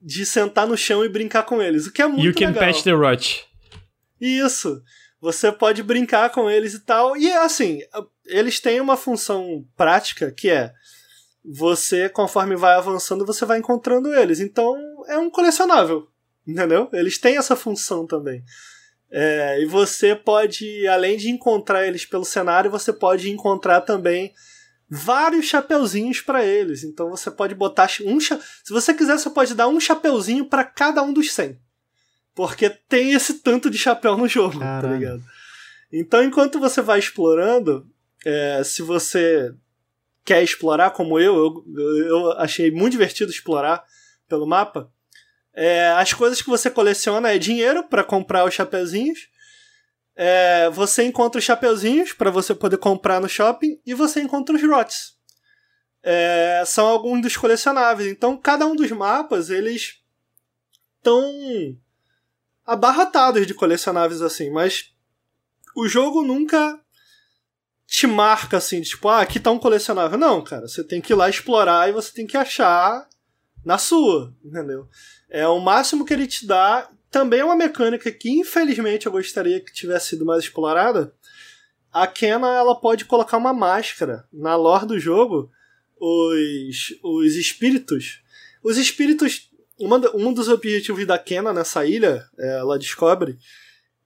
de 0.00 0.26
sentar 0.26 0.66
no 0.66 0.76
chão 0.76 1.04
e 1.04 1.08
brincar 1.08 1.44
com 1.44 1.62
eles, 1.62 1.86
o 1.86 1.92
que 1.92 2.02
é 2.02 2.06
muito 2.06 2.22
legal. 2.22 2.50
You 2.50 2.54
can 2.54 2.58
patch 2.58 2.82
the 2.82 2.92
rot. 2.92 3.45
Isso. 4.20 4.82
Você 5.20 5.50
pode 5.50 5.82
brincar 5.82 6.30
com 6.30 6.50
eles 6.50 6.74
e 6.74 6.80
tal. 6.80 7.16
E 7.16 7.32
assim, 7.32 7.80
eles 8.26 8.60
têm 8.60 8.80
uma 8.80 8.96
função 8.96 9.64
prática 9.76 10.30
que 10.30 10.50
é 10.50 10.72
você, 11.44 12.08
conforme 12.08 12.56
vai 12.56 12.74
avançando, 12.74 13.24
você 13.24 13.44
vai 13.44 13.58
encontrando 13.58 14.12
eles. 14.14 14.40
Então 14.40 14.74
é 15.08 15.16
um 15.16 15.30
colecionável. 15.30 16.08
Entendeu? 16.46 16.88
Eles 16.92 17.18
têm 17.18 17.36
essa 17.36 17.56
função 17.56 18.06
também. 18.06 18.44
É, 19.10 19.60
e 19.60 19.66
você 19.66 20.14
pode, 20.14 20.86
além 20.86 21.16
de 21.16 21.30
encontrar 21.30 21.86
eles 21.86 22.04
pelo 22.04 22.24
cenário, 22.24 22.70
você 22.70 22.92
pode 22.92 23.30
encontrar 23.30 23.80
também 23.80 24.32
vários 24.88 25.46
chapeuzinhos 25.46 26.20
para 26.20 26.44
eles. 26.44 26.84
Então 26.84 27.10
você 27.10 27.30
pode 27.30 27.54
botar 27.54 27.88
um. 28.04 28.20
Se 28.20 28.38
você 28.70 28.94
quiser, 28.94 29.18
você 29.18 29.30
pode 29.30 29.54
dar 29.54 29.68
um 29.68 29.80
chapeuzinho 29.80 30.44
para 30.46 30.64
cada 30.64 31.02
um 31.02 31.12
dos 31.12 31.32
100. 31.32 31.58
Porque 32.36 32.68
tem 32.68 33.14
esse 33.14 33.38
tanto 33.38 33.70
de 33.70 33.78
chapéu 33.78 34.14
no 34.14 34.28
jogo, 34.28 34.58
Caralho. 34.60 34.82
tá 34.82 34.94
ligado? 34.94 35.24
Então, 35.90 36.22
enquanto 36.22 36.60
você 36.60 36.82
vai 36.82 36.98
explorando, 36.98 37.90
é, 38.26 38.62
se 38.62 38.82
você 38.82 39.54
quer 40.22 40.42
explorar 40.42 40.90
como 40.90 41.18
eu, 41.18 41.64
eu, 41.74 42.06
eu 42.06 42.32
achei 42.32 42.70
muito 42.70 42.92
divertido 42.92 43.32
explorar 43.32 43.82
pelo 44.28 44.46
mapa. 44.46 44.92
É, 45.54 45.88
as 45.92 46.12
coisas 46.12 46.42
que 46.42 46.50
você 46.50 46.70
coleciona 46.70 47.32
é 47.32 47.38
dinheiro 47.38 47.84
para 47.84 48.04
comprar 48.04 48.44
os 48.44 48.52
chapeuzinhos. 48.52 49.30
É, 50.14 50.68
você 50.68 51.04
encontra 51.04 51.38
os 51.38 51.44
chapeuzinhos 51.44 52.12
para 52.12 52.30
você 52.30 52.54
poder 52.54 52.76
comprar 52.76 53.18
no 53.18 53.28
shopping 53.30 53.80
e 53.86 53.94
você 53.94 54.20
encontra 54.20 54.54
os 54.54 54.62
rots. 54.62 55.16
É, 56.02 56.62
são 56.66 56.86
alguns 56.86 57.22
dos 57.22 57.36
colecionáveis. 57.36 58.10
Então, 58.10 58.36
cada 58.36 58.66
um 58.66 58.76
dos 58.76 58.90
mapas 58.90 59.48
eles 59.48 60.02
estão 60.98 61.24
abarrotados 62.66 63.46
de 63.46 63.54
colecionáveis 63.54 64.20
assim, 64.20 64.50
mas 64.50 64.92
o 65.74 65.86
jogo 65.86 66.22
nunca 66.22 66.80
te 67.86 68.06
marca 68.06 68.56
assim, 68.56 68.80
tipo, 68.82 69.08
ah, 69.08 69.20
aqui 69.20 69.38
tá 69.38 69.50
um 69.50 69.58
colecionável. 69.58 70.18
Não, 70.18 70.42
cara, 70.42 70.66
você 70.66 70.82
tem 70.82 71.00
que 71.00 71.12
ir 71.12 71.16
lá 71.16 71.30
explorar 71.30 71.88
e 71.88 71.92
você 71.92 72.12
tem 72.12 72.26
que 72.26 72.36
achar 72.36 73.08
na 73.64 73.78
sua, 73.78 74.34
entendeu? 74.44 74.88
É 75.28 75.46
o 75.46 75.60
máximo 75.60 76.04
que 76.04 76.12
ele 76.12 76.26
te 76.26 76.46
dá. 76.46 76.90
Também 77.10 77.40
é 77.40 77.44
uma 77.44 77.56
mecânica 77.56 78.10
que, 78.10 78.28
infelizmente, 78.30 79.06
eu 79.06 79.12
gostaria 79.12 79.60
que 79.60 79.72
tivesse 79.72 80.08
sido 80.10 80.24
mais 80.24 80.42
explorada. 80.42 81.14
A 81.92 82.06
Kena, 82.06 82.48
ela 82.48 82.74
pode 82.74 83.04
colocar 83.04 83.36
uma 83.36 83.54
máscara 83.54 84.26
na 84.32 84.56
lore 84.56 84.86
do 84.86 84.98
jogo. 84.98 85.50
Os, 85.98 86.94
os 87.02 87.36
espíritos. 87.36 88.22
Os 88.62 88.76
espíritos 88.76 89.50
uma, 89.78 90.00
um 90.14 90.32
dos 90.32 90.48
objetivos 90.48 91.06
da 91.06 91.18
Kena 91.18 91.52
nessa 91.52 91.84
ilha, 91.84 92.24
é, 92.38 92.58
ela 92.58 92.78
descobre, 92.78 93.38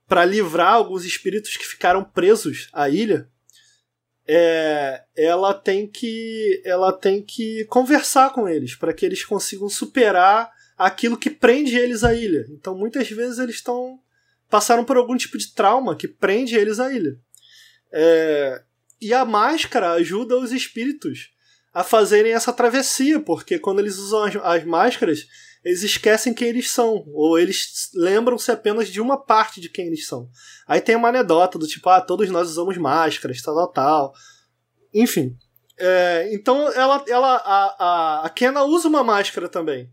para 0.07 0.25
livrar 0.25 0.73
alguns 0.73 1.05
espíritos 1.05 1.55
que 1.55 1.65
ficaram 1.65 2.03
presos 2.03 2.69
à 2.73 2.89
ilha, 2.89 3.29
é, 4.27 5.03
ela 5.15 5.53
tem 5.53 5.87
que 5.87 6.61
ela 6.63 6.93
tem 6.93 7.23
que 7.23 7.65
conversar 7.65 8.31
com 8.31 8.47
eles 8.47 8.75
para 8.75 8.93
que 8.93 9.05
eles 9.05 9.25
consigam 9.25 9.67
superar 9.67 10.51
aquilo 10.77 11.17
que 11.17 11.29
prende 11.29 11.77
eles 11.77 12.03
à 12.03 12.13
ilha. 12.13 12.45
Então 12.49 12.77
muitas 12.77 13.09
vezes 13.09 13.39
eles 13.39 13.55
estão 13.55 13.99
passaram 14.49 14.83
por 14.83 14.97
algum 14.97 15.15
tipo 15.15 15.37
de 15.37 15.53
trauma 15.53 15.95
que 15.95 16.07
prende 16.07 16.55
eles 16.55 16.79
à 16.79 16.93
ilha. 16.93 17.17
É, 17.91 18.61
e 19.01 19.13
a 19.13 19.25
máscara 19.25 19.93
ajuda 19.93 20.37
os 20.37 20.51
espíritos 20.51 21.31
a 21.73 21.83
fazerem 21.83 22.33
essa 22.33 22.51
travessia, 22.51 23.19
porque 23.19 23.57
quando 23.57 23.79
eles 23.79 23.97
usam 23.97 24.23
as, 24.23 24.35
as 24.35 24.65
máscaras, 24.65 25.25
eles 25.63 25.83
esquecem 25.83 26.33
quem 26.33 26.47
eles 26.47 26.71
são, 26.71 27.03
ou 27.13 27.37
eles 27.37 27.89
lembram-se 27.93 28.51
apenas 28.51 28.89
de 28.89 28.99
uma 28.99 29.17
parte 29.17 29.61
de 29.61 29.69
quem 29.69 29.87
eles 29.87 30.07
são. 30.07 30.29
Aí 30.67 30.81
tem 30.81 30.95
uma 30.95 31.09
anedota 31.09 31.59
do 31.59 31.67
tipo, 31.67 31.87
ah, 31.89 32.01
todos 32.01 32.29
nós 32.29 32.49
usamos 32.49 32.77
máscaras, 32.77 33.41
tal, 33.41 33.55
tal, 33.55 33.71
tal. 33.71 34.13
Enfim. 34.93 35.35
É, 35.77 36.29
então 36.33 36.71
ela, 36.73 37.03
ela 37.07 37.35
a, 37.37 38.25
a, 38.25 38.27
a 38.27 38.63
usa 38.63 38.87
uma 38.87 39.03
máscara 39.03 39.47
também. 39.47 39.89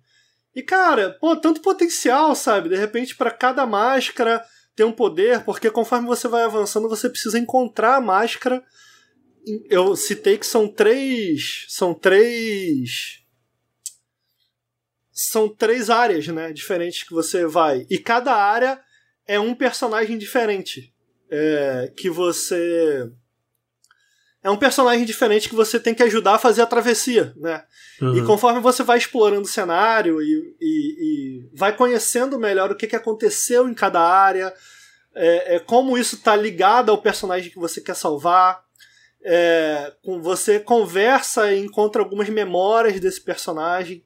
E 0.55 0.63
cara, 0.63 1.17
pô, 1.21 1.37
tanto 1.37 1.61
potencial, 1.61 2.35
sabe? 2.35 2.69
De 2.69 2.77
repente, 2.77 3.17
para 3.17 3.31
cada 3.31 3.67
máscara 3.67 4.45
ter 4.75 4.85
um 4.85 4.93
poder, 4.93 5.45
porque 5.45 5.71
conforme 5.71 6.07
você 6.07 6.29
vai 6.29 6.45
avançando, 6.45 6.89
você 6.89 7.09
precisa 7.09 7.39
encontrar 7.39 7.97
a 7.97 8.01
máscara 8.01 8.63
eu 9.69 9.97
citei 9.97 10.37
que 10.39 10.47
são 10.47 10.69
três. 10.69 11.65
São 11.69 11.95
três. 11.95 13.23
São 15.21 15.49
três 15.49 15.91
áreas, 15.91 16.29
né? 16.29 16.53
Diferentes 16.53 17.03
que 17.03 17.13
você 17.13 17.47
vai. 17.47 17.87
E 17.91 17.99
cada 17.99 18.35
área 18.35 18.81
é 19.27 19.39
um 19.39 19.55
personagem 19.55 20.17
diferente. 20.17 20.93
É, 21.31 21.93
que 21.95 22.09
você 22.09 23.11
é 24.43 24.49
um 24.49 24.57
personagem 24.57 25.05
diferente 25.05 25.49
que 25.49 25.55
você 25.55 25.79
tem 25.81 25.95
que 25.95 26.03
ajudar 26.03 26.37
a 26.37 26.39
fazer 26.39 26.63
a 26.63 26.67
travessia, 26.67 27.35
né? 27.37 27.65
Uhum. 28.01 28.17
E 28.17 28.25
conforme 28.25 28.61
você 28.61 28.83
vai 28.83 28.97
explorando 28.97 29.43
o 29.43 29.49
cenário 29.49 30.23
e, 30.23 30.57
e, 30.61 31.43
e 31.43 31.51
vai 31.53 31.77
conhecendo 31.77 32.39
melhor 32.39 32.71
o 32.71 32.77
que, 32.77 32.87
que 32.87 32.97
aconteceu 32.97 33.69
em 33.69 33.75
cada 33.75 34.01
área, 34.01 34.55
é, 35.15 35.57
é 35.57 35.59
como 35.59 35.99
isso 35.99 36.15
está 36.15 36.37
ligado 36.37 36.91
ao 36.91 37.03
personagem 37.03 37.51
que 37.51 37.59
você 37.59 37.81
quer 37.81 37.97
salvar, 37.97 38.63
é, 39.23 39.93
você 40.23 40.61
conversa 40.61 41.53
e 41.53 41.59
encontra 41.59 42.01
algumas 42.01 42.29
memórias 42.29 43.01
desse 43.01 43.21
personagem, 43.21 44.05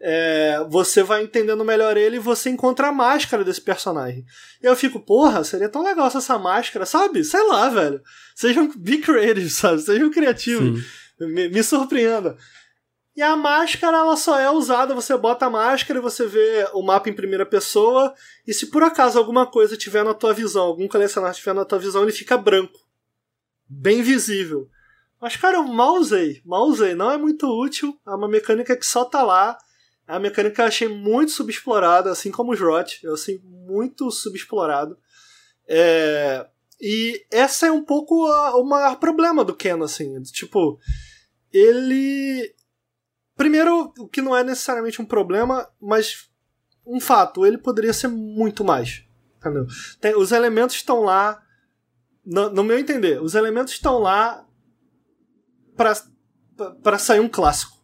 é, 0.00 0.64
você 0.68 1.02
vai 1.02 1.22
entendendo 1.22 1.64
melhor 1.64 1.96
ele 1.96 2.16
e 2.16 2.20
você 2.20 2.50
encontra 2.50 2.88
a 2.88 2.92
máscara 2.92 3.44
desse 3.44 3.60
personagem. 3.60 4.24
E 4.62 4.66
eu 4.66 4.76
fico, 4.76 5.00
porra, 5.00 5.42
seria 5.42 5.68
tão 5.68 5.82
legal 5.82 6.10
se 6.10 6.18
essa 6.18 6.38
máscara, 6.38 6.84
sabe? 6.84 7.24
Sei 7.24 7.42
lá, 7.48 7.68
velho. 7.68 8.02
Sejam 8.34 8.70
be 8.76 8.98
creative, 8.98 9.48
sabe? 9.50 9.80
Sejam 9.80 10.10
criativos. 10.10 10.84
Me, 11.18 11.48
me 11.48 11.62
surpreenda. 11.62 12.36
E 13.16 13.22
a 13.22 13.34
máscara, 13.34 13.96
ela 13.96 14.14
só 14.14 14.38
é 14.38 14.50
usada, 14.50 14.94
você 14.94 15.16
bota 15.16 15.46
a 15.46 15.50
máscara 15.50 15.98
e 15.98 16.02
você 16.02 16.26
vê 16.26 16.68
o 16.74 16.82
mapa 16.82 17.08
em 17.08 17.14
primeira 17.14 17.46
pessoa, 17.46 18.12
e 18.46 18.52
se 18.52 18.66
por 18.66 18.82
acaso 18.82 19.18
alguma 19.18 19.46
coisa 19.46 19.74
tiver 19.74 20.04
na 20.04 20.12
tua 20.12 20.34
visão, 20.34 20.64
algum 20.64 20.86
colecionador 20.86 21.34
tiver 21.34 21.54
na 21.54 21.64
tua 21.64 21.78
visão, 21.78 22.02
ele 22.02 22.12
fica 22.12 22.36
branco. 22.36 22.78
Bem 23.66 24.02
visível. 24.02 24.68
Mas, 25.20 25.34
cara, 25.34 25.56
eu 25.56 25.64
mal 25.64 25.94
usei. 25.94 26.42
Mal 26.44 26.64
usei. 26.64 26.94
Não 26.94 27.10
é 27.10 27.16
muito 27.16 27.46
útil. 27.46 27.98
É 28.06 28.10
uma 28.10 28.28
mecânica 28.28 28.76
que 28.76 28.86
só 28.86 29.04
tá 29.04 29.22
lá. 29.22 29.56
É 30.08 30.18
mecânica 30.18 30.54
que 30.54 30.60
eu 30.60 30.66
achei 30.66 30.88
muito 30.88 31.32
subexplorada, 31.32 32.10
assim 32.10 32.30
como 32.30 32.52
o 32.52 32.56
Jrot. 32.56 33.00
Eu 33.02 33.14
achei 33.14 33.40
muito 33.42 34.10
subexplorado. 34.10 34.96
É... 35.66 36.46
E 36.80 37.26
essa 37.30 37.66
é 37.66 37.72
um 37.72 37.82
pouco 37.82 38.26
a, 38.26 38.56
o 38.56 38.64
maior 38.64 38.96
problema 38.96 39.44
do 39.44 39.54
Ken, 39.54 39.82
assim. 39.82 40.22
Tipo, 40.22 40.78
ele. 41.52 42.54
Primeiro, 43.34 43.92
o 43.98 44.08
que 44.08 44.22
não 44.22 44.36
é 44.36 44.44
necessariamente 44.44 45.02
um 45.02 45.06
problema, 45.06 45.68
mas 45.80 46.30
um 46.86 47.00
fato, 47.00 47.44
ele 47.44 47.58
poderia 47.58 47.92
ser 47.92 48.08
muito 48.08 48.62
mais. 48.62 49.04
Entendeu? 49.38 49.66
Tem, 50.00 50.14
os 50.14 50.32
elementos 50.32 50.76
estão 50.76 51.00
lá. 51.02 51.42
No, 52.24 52.50
no 52.50 52.64
meu 52.64 52.78
entender, 52.78 53.22
os 53.22 53.34
elementos 53.34 53.72
estão 53.72 53.98
lá 53.98 54.46
para 55.76 56.98
sair 56.98 57.20
um 57.20 57.28
clássico 57.28 57.75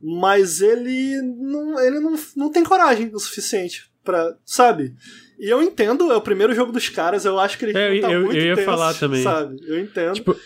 mas 0.00 0.60
ele 0.60 1.20
não, 1.22 1.78
ele 1.80 2.00
não, 2.00 2.14
não 2.36 2.50
tem 2.50 2.64
coragem 2.64 3.10
o 3.12 3.18
suficiente 3.18 3.90
para 4.02 4.36
sabe? 4.44 4.94
E 5.38 5.48
eu 5.48 5.62
entendo, 5.62 6.10
é 6.12 6.16
o 6.16 6.22
primeiro 6.22 6.54
jogo 6.54 6.72
dos 6.72 6.88
caras, 6.88 7.24
eu 7.24 7.38
acho 7.38 7.58
que 7.58 7.64
ele 7.64 7.78
é, 7.78 8.00
tá 8.00 8.10
eu, 8.10 8.20
muito 8.22 8.36
eu 8.36 8.46
ia 8.46 8.54
tenso, 8.54 8.66
falar 8.66 8.94
também. 8.94 9.22
sabe? 9.22 9.56
Eu 9.66 9.78
entendo. 9.78 10.14
Tipo, 10.14 10.36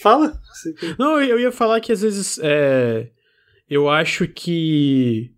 Fala. 0.00 0.32
Não, 0.98 1.20
eu 1.20 1.38
ia 1.38 1.52
falar 1.52 1.80
que 1.80 1.92
às 1.92 2.02
vezes 2.02 2.38
é, 2.42 3.10
eu 3.68 3.88
acho 3.88 4.26
que 4.26 5.30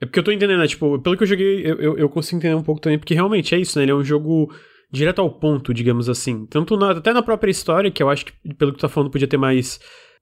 é 0.00 0.06
porque 0.06 0.18
eu 0.18 0.24
tô 0.24 0.32
entendendo, 0.32 0.58
né? 0.58 0.66
Tipo, 0.66 0.98
pelo 0.98 1.16
que 1.16 1.22
eu 1.22 1.26
joguei, 1.26 1.60
eu, 1.64 1.80
eu, 1.80 1.98
eu, 1.98 2.08
consigo 2.08 2.38
entender 2.38 2.54
um 2.54 2.62
pouco 2.62 2.80
também, 2.80 2.98
porque 2.98 3.14
realmente 3.14 3.54
é 3.54 3.58
isso, 3.58 3.78
né? 3.78 3.84
Ele 3.84 3.92
é 3.92 3.94
um 3.94 4.04
jogo 4.04 4.52
direto 4.90 5.20
ao 5.20 5.30
ponto, 5.30 5.72
digamos 5.72 6.08
assim. 6.08 6.46
Tanto 6.46 6.76
na, 6.76 6.90
até 6.90 7.12
na 7.12 7.22
própria 7.22 7.50
história, 7.50 7.90
que 7.90 8.02
eu 8.02 8.10
acho 8.10 8.26
que, 8.26 8.32
pelo 8.54 8.72
que 8.72 8.78
tu 8.78 8.82
tá 8.82 8.88
falando, 8.88 9.10
podia 9.10 9.28
ter 9.28 9.36
mais 9.36 9.80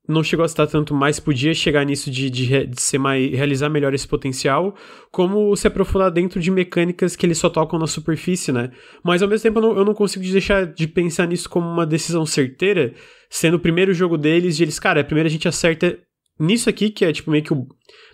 não 0.09 0.23
chegou 0.23 0.43
a 0.43 0.47
estar 0.47 0.67
tanto, 0.67 0.95
mas 0.95 1.21
podia 1.21 1.55
chegar 1.55 1.85
nisso 1.85 2.11
de, 2.11 2.29
de, 2.29 2.67
de, 2.67 2.81
ser 2.81 2.99
mais, 2.99 3.31
realizar 3.31 3.69
melhor 3.69 3.95
esse 3.95 4.07
potencial, 4.07 4.75
como 5.11 5.55
se 5.55 5.67
aprofundar 5.67 6.11
dentro 6.11 6.41
de 6.41 6.51
mecânicas 6.51 7.15
que 7.15 7.25
eles 7.25 7.39
só 7.39 7.49
tocam 7.49 7.79
na 7.79 7.87
superfície, 7.87 8.51
né? 8.51 8.73
Mas 9.05 9.23
ao 9.23 9.29
mesmo 9.29 9.43
tempo 9.43 9.59
eu 9.59 9.63
não, 9.63 9.77
eu 9.79 9.85
não 9.85 9.95
consigo 9.95 10.25
deixar 10.25 10.67
de 10.67 10.89
pensar 10.89 11.27
nisso 11.27 11.49
como 11.49 11.69
uma 11.69 11.87
decisão 11.87 12.27
certeira, 12.27 12.93
sendo 13.31 13.59
o 13.59 13.61
primeiro 13.61 13.95
jogo 13.95 14.19
deles, 14.19 14.59
e 14.59 14.65
eles, 14.65 14.79
cara, 14.79 15.05
primeiro 15.05 15.29
a 15.29 15.31
gente 15.31 15.47
acerta 15.47 15.97
nisso 16.39 16.69
aqui, 16.69 16.91
que 16.91 17.05
é 17.05 17.13
tipo 17.13 17.31
meio 17.31 17.45
que 17.45 17.53
o. 17.53 17.67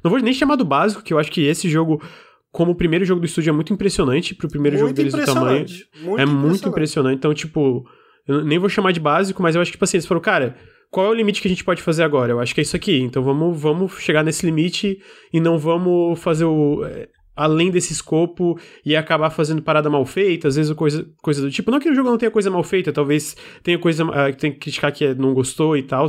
Não 0.05 0.11
vou 0.11 0.21
nem 0.21 0.35
chamar 0.35 0.57
do 0.57 0.65
básico, 0.65 1.03
que 1.03 1.15
eu 1.15 1.19
acho 1.19 1.31
que 1.31 1.41
esse 1.47 1.71
jogo 1.71 2.03
como 2.51 2.73
o 2.73 2.75
primeiro 2.75 3.05
jogo 3.05 3.21
do 3.21 3.27
estúdio 3.27 3.51
é 3.51 3.53
muito 3.53 3.73
impressionante 3.73 4.35
pro 4.35 4.49
primeiro 4.49 4.77
muito 4.77 4.89
jogo 4.89 4.97
deles 4.97 5.15
do 5.15 5.25
tamanho. 5.25 5.67
Muito 6.03 6.21
é 6.21 6.27
muito 6.27 6.69
impressionante. 6.69 7.17
Então, 7.17 7.33
tipo, 7.35 7.87
eu 8.27 8.45
nem 8.45 8.59
vou 8.59 8.69
chamar 8.69 8.93
de 8.93 9.01
básico, 9.01 9.43
mas 9.43 9.55
eu 9.55 9.63
acho 9.63 9.71
que, 9.71 9.77
tipo 9.77 9.85
assim, 9.85 9.97
eles 9.97 10.07
falaram, 10.07 10.23
cara, 10.23 10.57
qual 10.91 11.07
é 11.07 11.11
o 11.11 11.15
limite 11.15 11.41
que 11.41 11.49
a 11.49 11.51
gente 11.51 11.65
pode 11.65 11.83
fazer 11.83 12.03
agora? 12.03 12.33
Eu 12.33 12.41
acho 12.41 12.55
que 12.55 12.61
é 12.61 12.63
isso 12.63 12.77
aqui. 12.77 12.99
Então 13.01 13.23
vamos, 13.23 13.61
vamos 13.61 13.93
chegar 14.01 14.25
nesse 14.25 14.45
limite 14.47 14.99
e 15.33 15.41
não 15.41 15.59
vamos 15.59 16.19
fazer 16.21 16.45
o. 16.45 16.85
É, 16.85 17.09
além 17.37 17.71
desse 17.71 17.93
escopo 17.93 18.59
e 18.85 18.97
acabar 18.97 19.31
fazendo 19.31 19.63
parada 19.63 19.89
mal 19.89 20.05
feita, 20.05 20.49
às 20.49 20.57
vezes 20.57 20.73
coisa, 20.73 21.07
coisa 21.23 21.41
do 21.41 21.51
tipo. 21.51 21.71
Não 21.71 21.79
que 21.79 21.89
o 21.89 21.95
jogo 21.95 22.11
não 22.11 22.19
tenha 22.19 22.31
coisa 22.31 22.51
mal 22.51 22.65
feita, 22.65 22.93
talvez 22.93 23.37
tenha 23.63 23.79
coisa 23.79 24.05
uh, 24.05 24.33
que 24.33 24.39
tem 24.39 24.53
que 24.53 24.59
criticar 24.59 24.91
que 24.91 25.15
não 25.15 25.33
gostou 25.33 25.77
e 25.77 25.83
tal. 25.83 26.07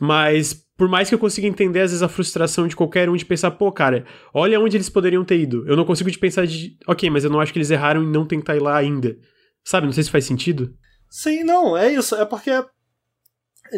Mas 0.00 0.64
por 0.76 0.88
mais 0.88 1.08
que 1.08 1.14
eu 1.14 1.18
consiga 1.18 1.46
entender, 1.46 1.80
às 1.80 1.92
vezes, 1.92 2.02
a 2.02 2.08
frustração 2.08 2.66
de 2.66 2.74
qualquer 2.74 3.08
um 3.08 3.16
de 3.16 3.24
pensar, 3.24 3.52
pô, 3.52 3.70
cara, 3.70 4.04
olha 4.32 4.58
onde 4.58 4.76
eles 4.76 4.88
poderiam 4.88 5.24
ter 5.24 5.38
ido. 5.38 5.64
Eu 5.68 5.76
não 5.76 5.84
consigo 5.84 6.10
de 6.10 6.18
pensar 6.18 6.46
de, 6.46 6.76
ok, 6.86 7.08
mas 7.10 7.24
eu 7.24 7.30
não 7.30 7.40
acho 7.40 7.52
que 7.52 7.58
eles 7.58 7.70
erraram 7.70 8.02
em 8.02 8.10
não 8.10 8.26
tentar 8.26 8.56
ir 8.56 8.60
lá 8.60 8.76
ainda. 8.76 9.16
Sabe? 9.64 9.86
Não 9.86 9.92
sei 9.92 10.02
se 10.02 10.10
faz 10.10 10.24
sentido. 10.24 10.74
Sim, 11.08 11.44
não, 11.44 11.76
é 11.76 11.92
isso. 11.92 12.16
É 12.16 12.24
porque 12.24 12.50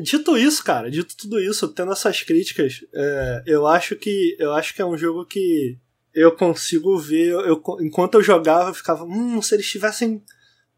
Dito 0.00 0.36
isso, 0.36 0.62
cara, 0.62 0.90
dito 0.90 1.16
tudo 1.16 1.40
isso, 1.40 1.68
tendo 1.68 1.92
essas 1.92 2.22
críticas, 2.22 2.84
é, 2.92 3.42
eu 3.46 3.66
acho 3.66 3.96
que 3.96 4.36
eu 4.38 4.52
acho 4.52 4.74
que 4.74 4.82
é 4.82 4.86
um 4.86 4.96
jogo 4.96 5.24
que 5.24 5.78
eu 6.12 6.32
consigo 6.32 6.98
ver. 6.98 7.32
Eu, 7.32 7.62
enquanto 7.80 8.14
eu 8.14 8.22
jogava, 8.22 8.70
eu 8.70 8.74
ficava, 8.74 9.04
hum, 9.04 9.40
se 9.40 9.54
eles 9.54 9.68
tivessem 9.68 10.22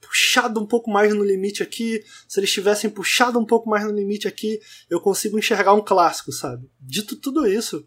puxado 0.00 0.60
um 0.60 0.66
pouco 0.66 0.90
mais 0.90 1.12
no 1.14 1.24
limite 1.24 1.62
aqui, 1.62 2.04
se 2.28 2.38
eles 2.38 2.52
tivessem 2.52 2.88
puxado 2.88 3.38
um 3.38 3.44
pouco 3.44 3.68
mais 3.68 3.84
no 3.84 3.90
limite 3.90 4.28
aqui, 4.28 4.60
eu 4.88 5.00
consigo 5.00 5.38
enxergar 5.38 5.74
um 5.74 5.82
clássico, 5.82 6.32
sabe? 6.32 6.70
Dito 6.80 7.16
tudo 7.16 7.46
isso, 7.46 7.86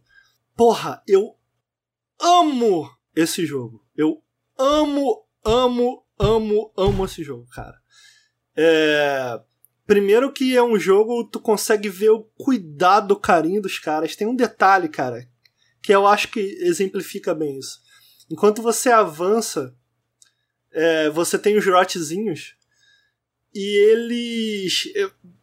porra, 0.56 1.02
eu 1.08 1.36
amo 2.20 2.90
esse 3.16 3.46
jogo. 3.46 3.86
Eu 3.96 4.22
amo, 4.58 5.26
amo, 5.44 6.06
amo, 6.20 6.74
amo 6.78 7.06
esse 7.06 7.24
jogo, 7.24 7.48
cara. 7.54 7.80
É 8.56 9.40
Primeiro 9.92 10.32
que 10.32 10.56
é 10.56 10.64
um 10.64 10.80
jogo, 10.80 11.26
tu 11.26 11.38
consegue 11.38 11.90
ver 11.90 12.12
o 12.12 12.22
cuidado, 12.38 13.12
o 13.12 13.20
carinho 13.20 13.62
dos 13.62 13.78
caras. 13.78 14.16
Tem 14.16 14.26
um 14.26 14.34
detalhe, 14.34 14.88
cara, 14.88 15.28
que 15.84 15.94
eu 15.94 16.08
acho 16.08 16.30
que 16.30 16.40
exemplifica 16.62 17.36
bem 17.36 17.60
isso. 17.60 17.82
Enquanto 18.32 18.62
você 18.62 18.90
avança, 18.90 19.76
é, 20.72 21.10
você 21.10 21.38
tem 21.38 21.58
os 21.58 21.66
rotezinhos 21.66 22.56
e 23.54 23.90
eles. 23.92 24.86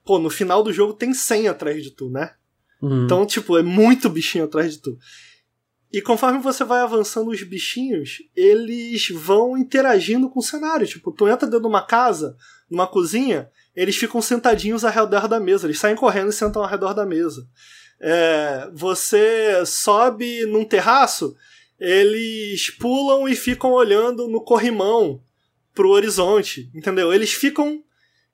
Pô, 0.03 0.19
no 0.19 0.31
final 0.31 0.63
do 0.63 0.73
jogo 0.73 0.95
tem 0.95 1.13
100 1.13 1.49
atrás 1.49 1.83
de 1.83 1.91
tu, 1.91 2.09
né? 2.09 2.35
Uhum. 2.81 3.05
Então, 3.05 3.27
tipo, 3.27 3.59
é 3.59 3.63
muito 3.63 4.09
bichinho 4.09 4.45
atrás 4.45 4.73
de 4.73 4.79
tu. 4.81 4.99
E 5.93 6.01
conforme 6.01 6.39
você 6.39 6.65
vai 6.65 6.81
avançando 6.81 7.31
os 7.31 7.43
bichinhos, 7.43 8.23
eles 8.35 9.11
vão 9.11 9.59
interagindo 9.59 10.31
com 10.31 10.41
o 10.41 10.43
cenário. 10.43 10.87
Tipo, 10.87 11.13
tu 11.13 11.29
entra 11.29 11.47
dentro 11.47 11.61
de 11.61 11.67
uma 11.67 11.87
casa, 11.87 12.35
numa 12.71 12.87
cozinha, 12.87 13.51
eles 13.79 13.97
ficam 13.97 14.21
sentadinhos 14.21 14.85
ao 14.85 14.91
redor 14.91 15.29
da 15.29 15.39
mesa. 15.39 15.67
Eles 15.67 15.79
saem 15.79 15.95
correndo 15.95 16.31
e 16.31 16.33
sentam 16.33 16.63
ao 16.63 16.69
redor 16.69 16.95
da 16.95 17.07
mesa. 17.07 17.47
É, 18.01 18.69
você 18.73 19.65
sobe 19.65 20.45
num 20.47 20.65
terraço, 20.65 21.37
eles 21.79 22.71
pulam 22.71 23.29
e 23.29 23.37
ficam 23.37 23.71
olhando 23.71 24.27
no 24.27 24.41
corrimão 24.41 25.23
pro 25.73 25.91
horizonte, 25.91 26.69
entendeu? 26.75 27.13
Eles 27.13 27.33
ficam. 27.33 27.81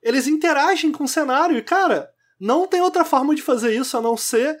Eles 0.01 0.25
interagem 0.25 0.91
com 0.91 1.03
o 1.03 1.07
cenário 1.07 1.57
e, 1.57 1.61
cara, 1.61 2.09
não 2.39 2.67
tem 2.67 2.81
outra 2.81 3.05
forma 3.05 3.35
de 3.35 3.41
fazer 3.41 3.75
isso 3.75 3.95
a 3.95 4.01
não 4.01 4.17
ser 4.17 4.57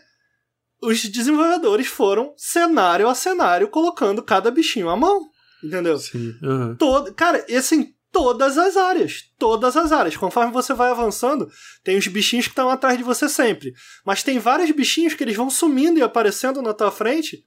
os 0.81 1.01
desenvolvedores 1.03 1.87
foram 1.87 2.33
cenário 2.37 3.07
a 3.07 3.15
cenário 3.15 3.69
colocando 3.69 4.21
cada 4.21 4.51
bichinho 4.51 4.89
à 4.89 4.95
mão. 4.95 5.29
Entendeu? 5.63 5.97
Sim. 5.97 6.35
Uhum. 6.43 6.75
Todo, 6.75 7.11
cara, 7.13 7.43
assim, 7.57 7.94
todas 8.15 8.57
as 8.57 8.77
áreas. 8.77 9.25
Todas 9.37 9.75
as 9.75 9.91
áreas. 9.91 10.15
Conforme 10.15 10.53
você 10.53 10.73
vai 10.73 10.89
avançando, 10.89 11.51
tem 11.83 11.97
os 11.97 12.07
bichinhos 12.07 12.45
que 12.45 12.53
estão 12.53 12.69
atrás 12.69 12.97
de 12.97 13.03
você 13.03 13.27
sempre. 13.27 13.73
Mas 14.05 14.23
tem 14.23 14.39
vários 14.39 14.71
bichinhos 14.71 15.13
que 15.13 15.21
eles 15.21 15.35
vão 15.35 15.49
sumindo 15.49 15.99
e 15.99 16.01
aparecendo 16.01 16.61
na 16.61 16.73
tua 16.73 16.91
frente 16.91 17.45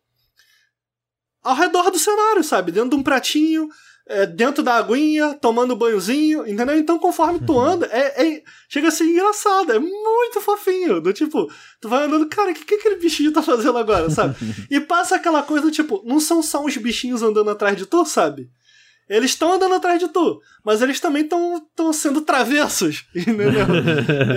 ao 1.43 1.57
redor 1.57 1.91
do 1.91 1.99
cenário, 1.99 2.45
sabe? 2.45 2.71
Dentro 2.71 2.91
de 2.91 2.97
um 2.97 3.03
pratinho, 3.03 3.67
é, 4.07 4.27
dentro 4.27 4.63
da 4.63 4.75
aguinha, 4.75 5.33
tomando 5.41 5.75
banhozinho, 5.75 6.47
entendeu? 6.47 6.77
Então, 6.77 6.99
conforme 6.99 7.41
tu 7.41 7.55
uhum. 7.55 7.61
anda, 7.61 7.87
é, 7.87 8.23
é, 8.23 8.43
chega 8.69 8.89
a 8.89 8.91
ser 8.91 9.05
engraçado, 9.05 9.73
é 9.73 9.79
muito 9.79 10.39
fofinho. 10.43 11.01
Do 11.01 11.15
tipo, 11.15 11.51
tu 11.81 11.89
vai 11.89 12.05
andando, 12.05 12.29
cara, 12.29 12.51
o 12.51 12.55
que, 12.55 12.67
que 12.67 12.75
aquele 12.75 12.97
bichinho 12.97 13.33
tá 13.33 13.41
fazendo 13.41 13.79
agora, 13.79 14.11
sabe? 14.11 14.37
e 14.71 14.79
passa 14.81 15.17
aquela 15.17 15.43
coisa, 15.43 15.71
tipo, 15.71 16.03
não 16.05 16.21
são 16.21 16.43
só 16.43 16.63
uns 16.63 16.77
bichinhos 16.77 17.23
andando 17.23 17.49
atrás 17.49 17.75
de 17.75 17.87
tu, 17.87 18.05
sabe? 18.05 18.51
Eles 19.09 19.31
estão 19.31 19.53
andando 19.53 19.75
atrás 19.75 19.99
de 19.99 20.09
tu, 20.09 20.41
mas 20.65 20.83
eles 20.83 21.01
também 21.01 21.23
estão 21.23 21.93
sendo 21.93 22.21
travessos, 22.21 23.07
entendeu? 23.17 23.67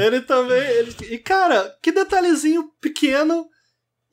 ele 0.03 0.21
também. 0.21 0.61
Ele... 0.61 0.95
E 1.09 1.17
cara, 1.17 1.77
que 1.81 1.91
detalhezinho 1.91 2.71
pequeno 2.79 3.47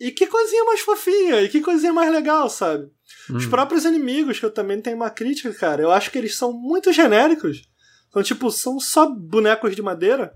e 0.00 0.10
que 0.10 0.26
coisinha 0.26 0.64
mais 0.64 0.80
fofinha, 0.80 1.42
e 1.42 1.48
que 1.48 1.60
coisinha 1.60 1.92
mais 1.92 2.10
legal, 2.10 2.48
sabe? 2.48 2.84
Hum. 3.30 3.36
Os 3.36 3.46
próprios 3.46 3.84
inimigos, 3.84 4.38
que 4.38 4.46
eu 4.46 4.50
também 4.50 4.80
tenho 4.80 4.96
uma 4.96 5.10
crítica, 5.10 5.52
cara, 5.52 5.82
eu 5.82 5.90
acho 5.90 6.10
que 6.10 6.18
eles 6.18 6.36
são 6.36 6.52
muito 6.52 6.92
genéricos. 6.92 7.68
São 8.12 8.22
tipo, 8.22 8.50
são 8.50 8.80
só 8.80 9.08
bonecos 9.08 9.74
de 9.74 9.82
madeira. 9.82 10.32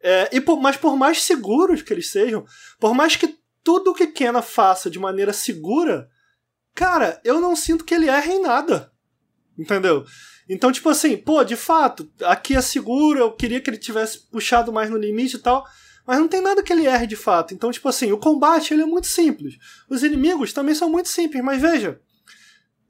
É, 0.00 0.28
e 0.32 0.40
por, 0.40 0.60
mas 0.60 0.76
por 0.76 0.96
mais 0.96 1.22
seguros 1.22 1.82
que 1.82 1.92
eles 1.92 2.10
sejam, 2.10 2.44
por 2.78 2.94
mais 2.94 3.16
que 3.16 3.36
tudo 3.64 3.94
que 3.94 4.06
Kena 4.06 4.42
faça 4.42 4.88
de 4.88 4.98
maneira 4.98 5.32
segura, 5.32 6.08
cara, 6.74 7.20
eu 7.24 7.40
não 7.40 7.56
sinto 7.56 7.84
que 7.84 7.94
ele 7.94 8.08
erre 8.08 8.34
em 8.34 8.42
nada. 8.42 8.92
Entendeu? 9.58 10.04
Então, 10.48 10.70
tipo 10.70 10.88
assim, 10.88 11.16
pô, 11.16 11.42
de 11.42 11.56
fato, 11.56 12.08
aqui 12.22 12.54
é 12.54 12.60
seguro, 12.60 13.18
eu 13.18 13.32
queria 13.32 13.60
que 13.60 13.68
ele 13.68 13.78
tivesse 13.78 14.20
puxado 14.30 14.72
mais 14.72 14.88
no 14.88 14.96
limite 14.96 15.36
e 15.36 15.40
tal, 15.40 15.64
mas 16.06 16.18
não 16.18 16.28
tem 16.28 16.40
nada 16.40 16.62
que 16.62 16.72
ele 16.72 16.86
erre 16.86 17.06
de 17.06 17.16
fato. 17.16 17.52
Então, 17.52 17.70
tipo 17.72 17.88
assim, 17.88 18.12
o 18.12 18.18
combate 18.18 18.72
ele 18.72 18.82
é 18.82 18.86
muito 18.86 19.08
simples. 19.08 19.58
Os 19.88 20.02
inimigos 20.02 20.52
também 20.52 20.74
são 20.74 20.88
muito 20.88 21.08
simples, 21.08 21.42
mas 21.42 21.60
veja, 21.60 22.00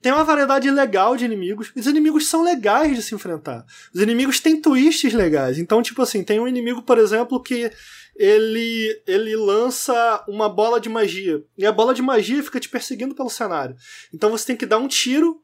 tem 0.02 0.12
uma 0.12 0.22
variedade 0.22 0.70
legal 0.70 1.16
de 1.16 1.24
inimigos. 1.24 1.72
Os 1.74 1.86
inimigos 1.86 2.28
são 2.28 2.42
legais 2.42 2.94
de 2.94 3.02
se 3.02 3.14
enfrentar. 3.14 3.64
Os 3.94 4.00
inimigos 4.00 4.38
têm 4.38 4.60
twists 4.60 5.14
legais. 5.14 5.58
Então, 5.58 5.82
tipo 5.82 6.02
assim, 6.02 6.22
tem 6.22 6.38
um 6.38 6.46
inimigo, 6.46 6.82
por 6.82 6.98
exemplo, 6.98 7.42
que 7.42 7.72
ele, 8.14 9.02
ele 9.06 9.34
lança 9.34 10.24
uma 10.28 10.48
bola 10.48 10.80
de 10.80 10.88
magia. 10.88 11.42
E 11.56 11.64
a 11.66 11.72
bola 11.72 11.94
de 11.94 12.02
magia 12.02 12.42
fica 12.42 12.60
te 12.60 12.68
perseguindo 12.68 13.14
pelo 13.14 13.30
cenário. 13.30 13.76
Então 14.12 14.30
você 14.30 14.46
tem 14.46 14.56
que 14.56 14.66
dar 14.66 14.78
um 14.78 14.88
tiro 14.88 15.40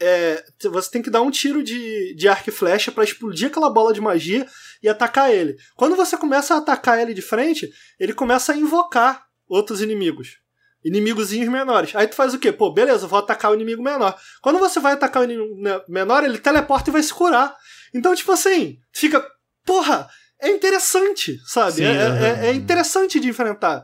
é, 0.00 0.44
você 0.64 0.90
tem 0.90 1.02
que 1.02 1.10
dar 1.10 1.22
um 1.22 1.30
tiro 1.30 1.62
de, 1.62 2.14
de 2.14 2.28
arco 2.28 2.50
e 2.50 2.52
flecha 2.52 2.92
para 2.92 3.04
explodir 3.04 3.48
aquela 3.48 3.70
bola 3.70 3.92
de 3.92 4.00
magia 4.00 4.46
e 4.82 4.88
atacar 4.88 5.32
ele. 5.32 5.56
Quando 5.74 5.96
você 5.96 6.16
começa 6.16 6.54
a 6.54 6.58
atacar 6.58 7.00
ele 7.00 7.14
de 7.14 7.22
frente, 7.22 7.70
ele 7.98 8.12
começa 8.12 8.52
a 8.52 8.56
invocar 8.56 9.24
outros 9.48 9.80
inimigos. 9.80 10.38
Inimigozinhos 10.84 11.48
menores. 11.48 11.96
Aí 11.96 12.06
tu 12.06 12.14
faz 12.14 12.34
o 12.34 12.38
quê? 12.38 12.52
Pô, 12.52 12.72
beleza, 12.72 13.06
vou 13.06 13.18
atacar 13.18 13.50
o 13.50 13.54
inimigo 13.54 13.82
menor. 13.82 14.16
Quando 14.40 14.58
você 14.58 14.78
vai 14.78 14.92
atacar 14.92 15.22
o 15.22 15.24
inimigo 15.24 15.56
menor, 15.88 16.22
ele 16.22 16.38
teleporta 16.38 16.90
e 16.90 16.92
vai 16.92 17.02
se 17.02 17.12
curar. 17.12 17.56
Então, 17.92 18.14
tipo 18.14 18.30
assim, 18.30 18.78
fica. 18.92 19.26
Porra, 19.64 20.08
é 20.40 20.48
interessante, 20.48 21.40
sabe? 21.44 21.76
Sim, 21.76 21.84
é, 21.84 22.44
é, 22.44 22.46
é, 22.48 22.52
interessante 22.52 23.18
de 23.18 23.28
enfrentar. 23.28 23.82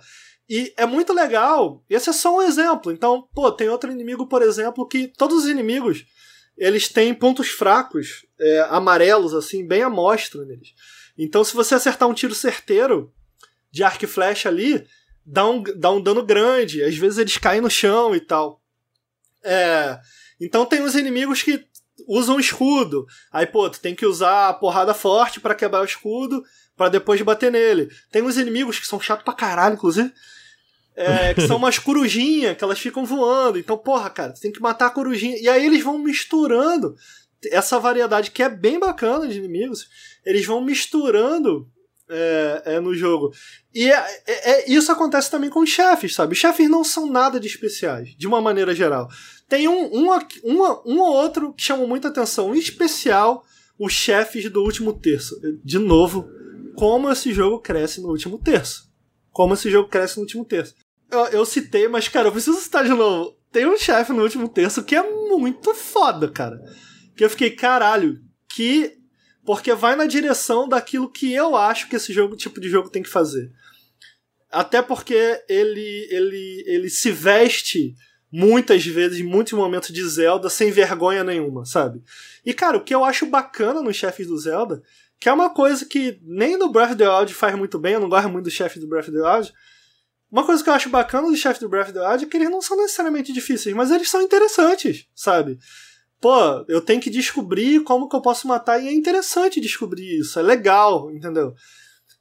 E 0.55 0.71
é 0.77 0.85
muito 0.85 1.15
legal. 1.15 1.83
Esse 1.89 2.11
é 2.11 2.13
só 2.13 2.37
um 2.37 2.43
exemplo. 2.43 2.93
Então, 2.93 3.27
pô, 3.35 3.51
tem 3.51 3.71
outro 3.71 3.91
inimigo, 3.91 4.27
por 4.27 4.43
exemplo, 4.43 4.87
que 4.87 5.09
todos 5.09 5.45
os 5.45 5.49
inimigos 5.49 6.05
eles 6.59 6.91
têm 6.91 7.15
pontos 7.15 7.49
fracos, 7.49 8.27
é, 8.39 8.61
amarelos, 8.69 9.33
assim, 9.33 9.67
bem 9.67 9.83
à 9.83 9.89
mostra 9.89 10.45
neles. 10.45 10.75
Então, 11.17 11.43
se 11.43 11.55
você 11.55 11.75
acertar 11.75 12.07
um 12.07 12.13
tiro 12.13 12.35
certeiro 12.35 13.11
de 13.71 13.83
arco 13.83 14.05
e 14.05 14.07
flecha 14.07 14.51
ali, 14.51 14.87
dá 15.25 15.49
um, 15.49 15.63
dá 15.63 15.91
um 15.91 16.03
dano 16.03 16.23
grande. 16.23 16.85
Às 16.85 16.99
vezes 16.99 17.17
eles 17.17 17.39
caem 17.39 17.63
no 17.63 17.71
chão 17.71 18.15
e 18.15 18.21
tal. 18.21 18.63
É, 19.43 19.99
então 20.39 20.67
tem 20.67 20.83
os 20.83 20.95
inimigos 20.95 21.43
que 21.43 21.65
usam 22.07 22.39
escudo. 22.39 23.07
Aí, 23.33 23.47
pô, 23.47 23.71
tu 23.71 23.81
tem 23.81 23.95
que 23.95 24.05
usar 24.05 24.51
a 24.51 24.53
porrada 24.53 24.93
forte 24.93 25.41
para 25.41 25.55
quebrar 25.55 25.81
o 25.81 25.87
escudo 25.87 26.45
para 26.77 26.91
depois 26.91 27.23
bater 27.23 27.51
nele. 27.51 27.89
Tem 28.11 28.21
uns 28.21 28.37
inimigos 28.37 28.79
que 28.79 28.87
são 28.87 29.01
chatos 29.01 29.25
pra 29.25 29.33
caralho, 29.33 29.77
inclusive. 29.77 30.13
É, 30.95 31.33
que 31.33 31.47
são 31.47 31.57
umas 31.57 31.79
corujinhas 31.79 32.57
que 32.57 32.63
elas 32.63 32.79
ficam 32.79 33.05
voando. 33.05 33.59
Então, 33.59 33.79
porra, 33.79 34.11
cara, 34.11 34.35
você 34.35 34.43
tem 34.43 34.53
que 34.53 34.61
matar 34.61 34.87
a 34.87 34.91
corujinha. 34.91 35.39
E 35.39 35.49
aí 35.49 35.65
eles 35.65 35.83
vão 35.83 35.99
misturando 35.99 36.95
essa 37.51 37.79
variedade 37.79 38.31
que 38.31 38.43
é 38.43 38.49
bem 38.49 38.79
bacana 38.79 39.27
de 39.27 39.39
inimigos. 39.39 39.89
Eles 40.25 40.45
vão 40.45 40.61
misturando 40.63 41.67
é, 42.09 42.63
é, 42.67 42.81
no 42.81 42.95
jogo. 42.95 43.33
E 43.75 43.91
é, 43.91 44.23
é, 44.27 44.51
é 44.51 44.71
isso 44.71 44.93
acontece 44.93 45.31
também 45.31 45.49
com 45.49 45.65
chefes, 45.65 46.15
sabe? 46.15 46.35
Chefes 46.35 46.69
não 46.69 46.85
são 46.85 47.07
nada 47.07 47.41
de 47.41 47.49
especiais, 47.49 48.15
de 48.17 48.27
uma 48.27 48.41
maneira 48.41 48.75
geral. 48.75 49.09
Tem 49.49 49.67
um, 49.67 49.87
um, 49.87 50.11
um, 50.45 50.63
um 50.85 51.01
ou 51.01 51.13
outro 51.15 51.53
que 51.55 51.63
chama 51.63 51.87
muita 51.87 52.09
atenção, 52.09 52.55
em 52.55 52.59
especial 52.59 53.45
os 53.79 53.93
chefes 53.93 54.51
do 54.51 54.63
último 54.63 54.93
terço. 54.93 55.41
De 55.65 55.79
novo, 55.79 56.29
como 56.77 57.11
esse 57.11 57.33
jogo 57.33 57.61
cresce 57.61 58.01
no 58.01 58.09
último 58.09 58.39
terço. 58.39 58.91
Como 59.31 59.55
esse 59.55 59.71
jogo 59.71 59.89
cresce 59.89 60.17
no 60.17 60.23
último 60.23 60.45
terço. 60.45 60.75
Eu, 61.13 61.27
eu 61.27 61.45
citei, 61.45 61.87
mas, 61.87 62.09
cara, 62.09 62.29
eu 62.29 62.33
preciso 62.33 62.59
citar 62.59 62.85
de 62.85 62.91
novo. 62.91 63.37
Tem 63.53 63.67
um 63.67 63.77
chefe 63.77 64.13
no 64.13 64.23
último 64.23 64.49
terço 64.49 64.83
que 64.83 64.97
é 64.97 65.03
muito 65.03 65.75
foda, 65.75 66.29
cara. 66.29 66.59
Que 67.15 67.25
eu 67.25 67.31
fiquei, 67.31 67.51
caralho, 67.51 68.19
que. 68.49 68.99
Porque 69.45 69.75
vai 69.75 69.95
na 69.95 70.07
direção 70.07 70.69
daquilo 70.69 71.11
que 71.11 71.33
eu 71.33 71.55
acho 71.57 71.89
que 71.89 71.97
esse 71.97 72.13
jogo, 72.13 72.37
tipo 72.37 72.61
de 72.61 72.69
jogo 72.69 72.89
tem 72.89 73.03
que 73.03 73.09
fazer. 73.09 73.53
Até 74.51 74.81
porque 74.81 75.43
ele, 75.49 76.09
ele, 76.11 76.65
ele 76.67 76.91
se 76.91 77.11
veste 77.11 77.95
muitas 78.31 78.85
vezes, 78.87 79.21
em 79.21 79.25
muitos 79.25 79.53
momentos 79.53 79.91
de 79.91 80.03
Zelda, 80.09 80.49
sem 80.49 80.71
vergonha 80.71 81.23
nenhuma, 81.23 81.67
sabe? 81.67 82.03
E, 82.47 82.55
cara, 82.55 82.79
o 82.79 82.85
que 82.85 82.95
eu 82.95 83.05
acho 83.05 83.27
bacana 83.27 83.83
nos 83.83 83.97
chefes 83.97 84.27
do 84.27 84.39
Zelda 84.39 84.83
que 85.23 85.29
é 85.29 85.33
uma 85.33 85.51
coisa 85.51 85.87
que 85.87 86.19
nem 86.21 86.59
no 86.59 86.73
Breath 86.73 86.91
of 86.91 86.97
the 86.97 87.09
Wild 87.09 87.33
faz 87.33 87.55
muito 87.55 87.79
bem, 87.79 87.93
eu 87.93 88.01
não 88.01 88.09
gosto 88.09 88.29
muito 88.29 88.47
dos 88.47 88.53
chefes 88.53 88.83
do 88.83 88.89
Breath 88.89 89.07
of 89.07 89.17
the 89.17 89.23
Wild. 89.23 89.53
Uma 90.33 90.47
coisa 90.47 90.65
que 90.65 90.71
eu 90.71 90.73
acho 90.73 90.89
bacana 90.89 91.29
dos 91.29 91.39
chefes 91.39 91.61
do 91.61 91.69
Breath 91.69 91.91
of 91.91 91.93
the 91.93 92.09
Wild 92.09 92.25
é 92.25 92.27
que 92.27 92.37
eles 92.39 92.51
não 92.51 92.63
são 92.63 92.75
necessariamente 92.75 93.35
difíceis, 93.35 93.77
mas 93.77 93.91
eles 93.91 94.09
são 94.09 94.23
interessantes, 94.23 95.07
sabe? 95.15 95.59
Pô, 96.19 96.65
eu 96.69 96.81
tenho 96.81 97.03
que 97.03 97.11
descobrir 97.11 97.83
como 97.83 98.09
que 98.09 98.17
eu 98.17 98.23
posso 98.23 98.49
matar 98.49 98.83
e 98.83 98.89
é 98.89 98.93
interessante 98.95 99.61
descobrir 99.61 100.21
isso, 100.21 100.39
é 100.39 100.43
legal, 100.43 101.11
entendeu? 101.11 101.55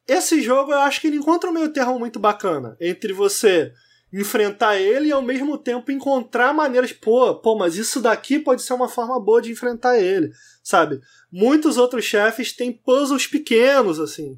Esse 0.06 0.42
jogo 0.42 0.74
eu 0.74 0.80
acho 0.80 1.00
que 1.00 1.08
ele 1.08 1.16
encontra 1.16 1.50
um 1.50 1.54
meio 1.54 1.72
termo 1.72 1.98
muito 1.98 2.20
bacana 2.20 2.76
entre 2.82 3.14
você 3.14 3.72
enfrentar 4.12 4.76
ele 4.76 5.08
e 5.08 5.12
ao 5.14 5.22
mesmo 5.22 5.58
tempo 5.58 5.90
encontrar 5.90 6.54
maneiras, 6.54 6.92
pô, 6.92 7.34
pô, 7.36 7.58
mas 7.58 7.78
isso 7.78 8.02
daqui 8.02 8.40
pode 8.40 8.62
ser 8.62 8.74
uma 8.74 8.90
forma 8.90 9.18
boa 9.22 9.42
de 9.42 9.54
enfrentar 9.54 9.98
ele, 9.98 10.34
sabe? 10.62 11.00
Muitos 11.32 11.78
outros 11.78 12.04
chefes 12.04 12.52
têm 12.52 12.74
puzzles 12.74 13.26
pequenos 13.26 14.02
assim. 14.02 14.38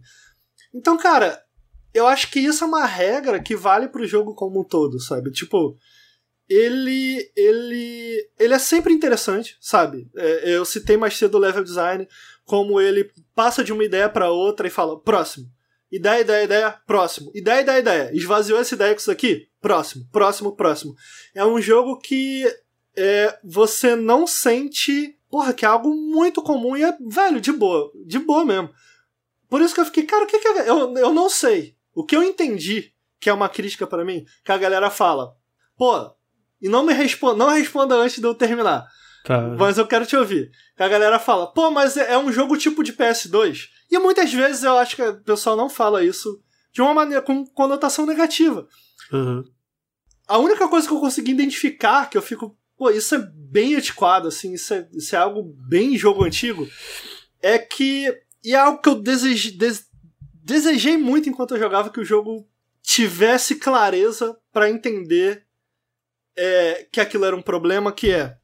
Então, 0.71 0.95
cara, 0.95 1.41
eu 1.93 2.07
acho 2.07 2.29
que 2.31 2.39
isso 2.39 2.63
é 2.63 2.67
uma 2.67 2.85
regra 2.85 3.41
que 3.41 3.55
vale 3.55 3.87
pro 3.87 4.07
jogo 4.07 4.33
como 4.33 4.61
um 4.61 4.63
todo, 4.63 4.99
sabe? 4.99 5.31
Tipo, 5.31 5.77
ele 6.49 7.31
ele 7.35 8.29
ele 8.39 8.53
é 8.53 8.59
sempre 8.59 8.93
interessante, 8.93 9.57
sabe? 9.61 10.09
É, 10.15 10.55
eu 10.55 10.65
citei 10.65 10.97
mais 10.97 11.17
cedo 11.17 11.35
o 11.35 11.39
level 11.39 11.63
design, 11.63 12.07
como 12.45 12.79
ele 12.81 13.11
passa 13.35 13.63
de 13.63 13.71
uma 13.71 13.83
ideia 13.83 14.09
para 14.09 14.31
outra 14.31 14.67
e 14.67 14.71
fala 14.71 14.99
próximo 14.99 15.47
Ideia, 15.93 16.21
ideia, 16.21 16.43
ideia, 16.43 16.71
próximo. 16.87 17.31
Ideia, 17.35 17.61
ideia, 17.61 17.77
ideia. 17.77 18.11
Esvaziou 18.15 18.59
essa 18.59 18.73
ideia 18.73 18.95
com 18.95 18.99
isso 18.99 19.11
aqui? 19.11 19.47
Próximo, 19.61 20.07
próximo, 20.11 20.55
próximo. 20.55 20.95
É 21.35 21.45
um 21.45 21.61
jogo 21.61 21.99
que 21.99 22.43
é, 22.97 23.37
você 23.43 23.95
não 23.95 24.25
sente. 24.25 25.15
Porra, 25.29 25.53
que 25.53 25.63
é 25.63 25.67
algo 25.67 25.93
muito 25.93 26.41
comum 26.41 26.75
e 26.75 26.83
é, 26.83 26.97
velho, 26.99 27.39
de 27.39 27.51
boa. 27.51 27.91
De 28.07 28.17
boa 28.17 28.43
mesmo. 28.43 28.71
Por 29.47 29.61
isso 29.61 29.75
que 29.75 29.81
eu 29.81 29.85
fiquei, 29.85 30.01
cara, 30.01 30.23
o 30.23 30.27
que, 30.27 30.39
que 30.39 30.47
é. 30.47 30.67
Eu, 30.67 30.97
eu 30.97 31.13
não 31.13 31.29
sei. 31.29 31.75
O 31.93 32.03
que 32.05 32.15
eu 32.15 32.23
entendi 32.23 32.93
que 33.19 33.29
é 33.29 33.33
uma 33.33 33.47
crítica 33.47 33.87
para 33.87 34.03
mim, 34.03 34.25
que 34.43 34.51
a 34.51 34.57
galera 34.57 34.89
fala, 34.89 35.33
pô, 35.77 36.13
e 36.61 36.67
não 36.67 36.85
me 36.85 36.93
responda, 36.93 37.35
não 37.35 37.49
responda 37.49 37.95
antes 37.95 38.19
de 38.19 38.27
eu 38.27 38.35
terminar. 38.35 38.85
Tá. 39.23 39.41
Mas 39.57 39.77
eu 39.77 39.87
quero 39.87 40.05
te 40.05 40.15
ouvir. 40.17 40.51
Que 40.75 40.83
a 40.83 40.89
galera 40.89 41.17
fala, 41.17 41.47
pô, 41.47 41.71
mas 41.71 41.95
é, 41.95 42.13
é 42.13 42.17
um 42.17 42.31
jogo 42.31 42.57
tipo 42.57 42.83
de 42.83 42.91
PS2. 42.91 43.69
E 43.89 43.97
muitas 43.97 44.33
vezes 44.33 44.63
eu 44.63 44.77
acho 44.77 44.97
que 44.97 45.01
o 45.01 45.23
pessoal 45.23 45.55
não 45.55 45.69
fala 45.69 46.03
isso 46.03 46.41
de 46.73 46.81
uma 46.81 46.93
maneira 46.93 47.21
com 47.21 47.45
conotação 47.45 48.05
negativa. 48.05 48.67
Uhum. 49.11 49.43
A 50.27 50.37
única 50.37 50.67
coisa 50.67 50.87
que 50.87 50.93
eu 50.93 50.99
consegui 50.99 51.31
identificar, 51.31 52.09
que 52.09 52.17
eu 52.17 52.21
fico, 52.21 52.57
pô, 52.77 52.89
isso 52.89 53.15
é 53.15 53.19
bem 53.33 53.75
antiquado, 53.75 54.27
assim, 54.27 54.53
isso 54.53 54.73
é, 54.73 54.87
isso 54.91 55.15
é 55.15 55.19
algo 55.19 55.43
bem 55.69 55.97
jogo 55.97 56.25
antigo, 56.25 56.67
é 57.41 57.57
que. 57.59 58.13
E 58.43 58.53
é 58.53 58.57
algo 58.57 58.81
que 58.81 58.89
eu 58.89 58.95
desejei, 58.95 59.51
des, 59.51 59.87
desejei 60.43 60.97
muito 60.97 61.29
enquanto 61.29 61.55
eu 61.55 61.59
jogava 61.59 61.89
que 61.89 61.99
o 61.99 62.05
jogo 62.05 62.47
tivesse 62.81 63.55
clareza 63.55 64.37
para 64.51 64.69
entender 64.69 65.45
é, 66.35 66.87
que 66.91 66.99
aquilo 66.99 67.25
era 67.25 67.35
um 67.35 67.41
problema, 67.41 67.91
que 67.91 68.11
é 68.11 68.37